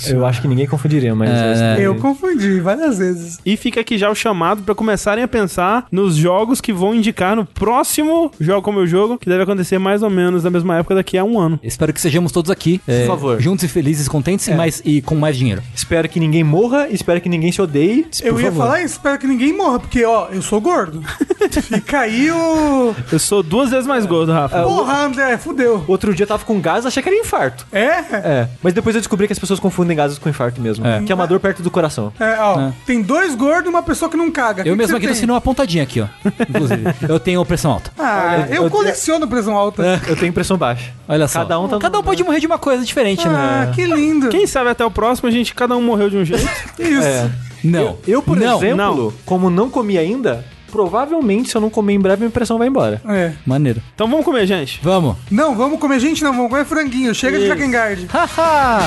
Eu 0.10 0.26
acho 0.26 0.42
que 0.42 0.48
ninguém 0.48 0.68
confundiria, 0.68 1.14
mas... 1.16 1.30
É, 1.30 1.78
Eu 1.80 1.96
confundi 1.96 2.60
várias 2.60 2.98
vezes. 2.98 3.40
E 3.46 3.58
fica 3.58 3.82
aqui 3.82 3.98
já 3.98 4.10
o 4.10 4.16
chamado 4.16 4.62
para 4.64 4.76
começarem 4.76 5.24
a 5.24 5.28
pensar 5.28 5.86
nos 5.92 6.16
jogos 6.16 6.62
que 6.62 6.72
vão 6.74 6.94
indicar 6.94 7.36
no 7.36 7.46
próximo 7.46 8.32
Jogo 8.40 8.62
Como 8.62 8.80
Eu 8.80 8.88
Jogo, 8.88 9.18
que 9.18 9.30
deve 9.30 9.44
acontecer 9.44 9.78
mais 9.80 10.04
ou 10.04 10.10
menos 10.10 10.44
na 10.44 10.50
mesma 10.50 10.78
época 10.78 10.96
daqui 10.96 11.18
a 11.18 11.24
um 11.24 11.40
ano. 11.40 11.60
Espero 11.64 11.94
que 11.94 12.02
sejamos 12.02 12.32
todos 12.32 12.52
aqui. 12.52 12.82
é, 12.88 13.06
favor. 13.06 13.42
Juntos 13.42 13.64
e 13.64 13.68
felizes, 13.68 14.08
contentes 14.08 14.48
e, 14.48 14.54
mais, 14.54 14.82
e 14.86 15.02
com 15.02 15.16
mais 15.16 15.36
dinheiro. 15.38 15.62
Espero 15.76 16.08
que 16.08 16.20
ninguém 16.20 16.44
morra, 16.44 16.88
espero 16.90 17.20
que 17.22 17.30
ninguém 17.30 17.52
se 17.52 17.62
odeie. 17.62 18.06
Eu 18.22 18.34
Por 18.34 18.42
ia 18.42 18.52
favor. 18.52 18.66
falar 18.66 18.82
isso, 18.84 18.94
espero 18.96 19.18
que 19.18 19.28
ninguém 19.28 19.56
morra, 19.56 19.80
porque, 19.80 20.04
ó, 20.06 20.28
eu 20.32 20.42
sou 20.42 20.60
gordo. 20.62 21.02
Fica 21.62 22.02
aí 22.02 22.32
o... 22.32 22.94
Eu 23.12 23.20
sou 23.20 23.42
duas 23.44 23.70
vezes 23.72 23.88
mais 23.88 24.06
gordo, 24.06 24.32
Rafa. 24.32 24.64
Porra, 24.64 25.06
André, 25.06 25.38
fudeu. 25.38 25.84
Outro 25.88 26.14
dia 26.14 26.24
eu 26.24 26.28
tava 26.28 26.44
com 26.46 26.60
gás, 26.60 26.86
achei 26.86 27.02
que 27.02 27.10
era 27.10 27.18
infarto. 27.18 27.66
É? 27.72 27.88
É, 28.14 28.48
mas 28.62 28.74
depois 28.74 28.96
eu 28.96 29.02
descobri 29.02 29.28
que 29.28 29.34
as 29.34 29.40
pessoas 29.40 29.60
confundem 29.72 29.96
gases 29.96 30.18
com 30.20 30.28
infarto 30.30 30.60
mesmo. 30.62 30.86
É. 30.86 31.02
Que 31.02 31.12
é 31.12 31.16
uma 31.16 31.26
dor 31.26 31.40
perto 31.40 31.64
do 31.64 31.72
coração. 31.72 32.12
É, 32.20 32.38
ó, 32.40 32.60
É. 32.60 32.74
tem 32.86 33.02
dois 33.02 33.34
gordos 33.36 33.66
e 33.66 33.70
uma 33.70 33.82
pessoa 33.82 34.12
que 34.12 34.18
não 34.18 34.30
caga. 34.30 34.62
Eu 34.62 34.74
Que 34.74 34.78
mesmo 34.78 35.00
que 35.00 35.06
aqui 35.06 35.08
você 35.08 35.14
tô 35.14 35.20
sendo 35.22 35.34
uma 35.34 35.42
pontadinha 35.42 35.84
aqui, 35.84 36.02
ó. 36.02 36.08
Inclusive. 36.50 36.84
eu 37.08 37.20
tenho 37.20 37.44
pressão 37.46 37.72
alta. 37.72 37.92
Ah, 37.98 38.46
eu, 38.50 38.64
eu- 38.64 38.70
coleciono 38.70 39.28
pressão 39.28 39.56
alta. 39.56 40.02
Eu 40.08 40.16
tenho 40.16 40.34
pressão 40.34 40.58
baixa. 40.58 40.92
Olha 41.08 41.28
só. 41.28 41.40
Cada 41.40 41.60
um 41.60 41.68
tá- 41.68 41.80
Cada 41.80 42.00
um 42.00 42.04
pode 42.04 42.24
morrer 42.24 42.40
de 42.40 42.48
uma 42.48 42.58
coisa 42.60 42.84
diferente, 42.86 43.26
Ah, 43.28 43.66
né? 43.68 43.72
que 43.74 43.86
lindo. 43.86 44.30
Quem 44.30 44.46
sabe 44.46 44.70
até 44.70 44.84
o 44.86 44.92
próximo 44.92 45.30
a 45.30 45.32
gente, 45.32 45.54
cada 45.56 45.76
um 45.76 45.82
morreu 45.82 46.10
de 46.10 46.18
um 46.18 46.26
jeito. 46.26 46.44
Isso. 46.78 47.08
É. 47.08 47.30
Não. 47.64 47.98
Eu, 48.08 48.22
por 48.22 48.38
não. 48.38 48.58
exemplo, 48.58 48.76
não. 48.78 49.14
como 49.26 49.50
não 49.50 49.70
comi 49.70 49.98
ainda, 49.98 50.44
provavelmente 50.72 51.50
se 51.50 51.56
eu 51.56 51.62
não 51.62 51.70
comer 51.70 51.94
em 51.94 52.00
breve, 52.00 52.22
minha 52.22 52.32
pressão 52.32 52.58
vai 52.58 52.68
embora. 52.68 53.02
É. 53.08 53.34
Maneiro. 53.46 53.82
Então 53.94 54.08
vamos 54.08 54.26
comer, 54.26 54.46
gente. 54.48 54.80
Vamos. 54.82 55.16
Não, 55.30 55.56
vamos 55.56 55.80
comer 55.80 56.00
gente, 56.00 56.24
não, 56.24 56.34
vamos 56.34 56.50
comer 56.50 56.66
franguinho. 56.66 57.14
Chega 57.14 57.38
de 57.38 57.46
Isso. 57.46 57.54
Drakengard. 57.56 58.08
Haha! 58.12 58.80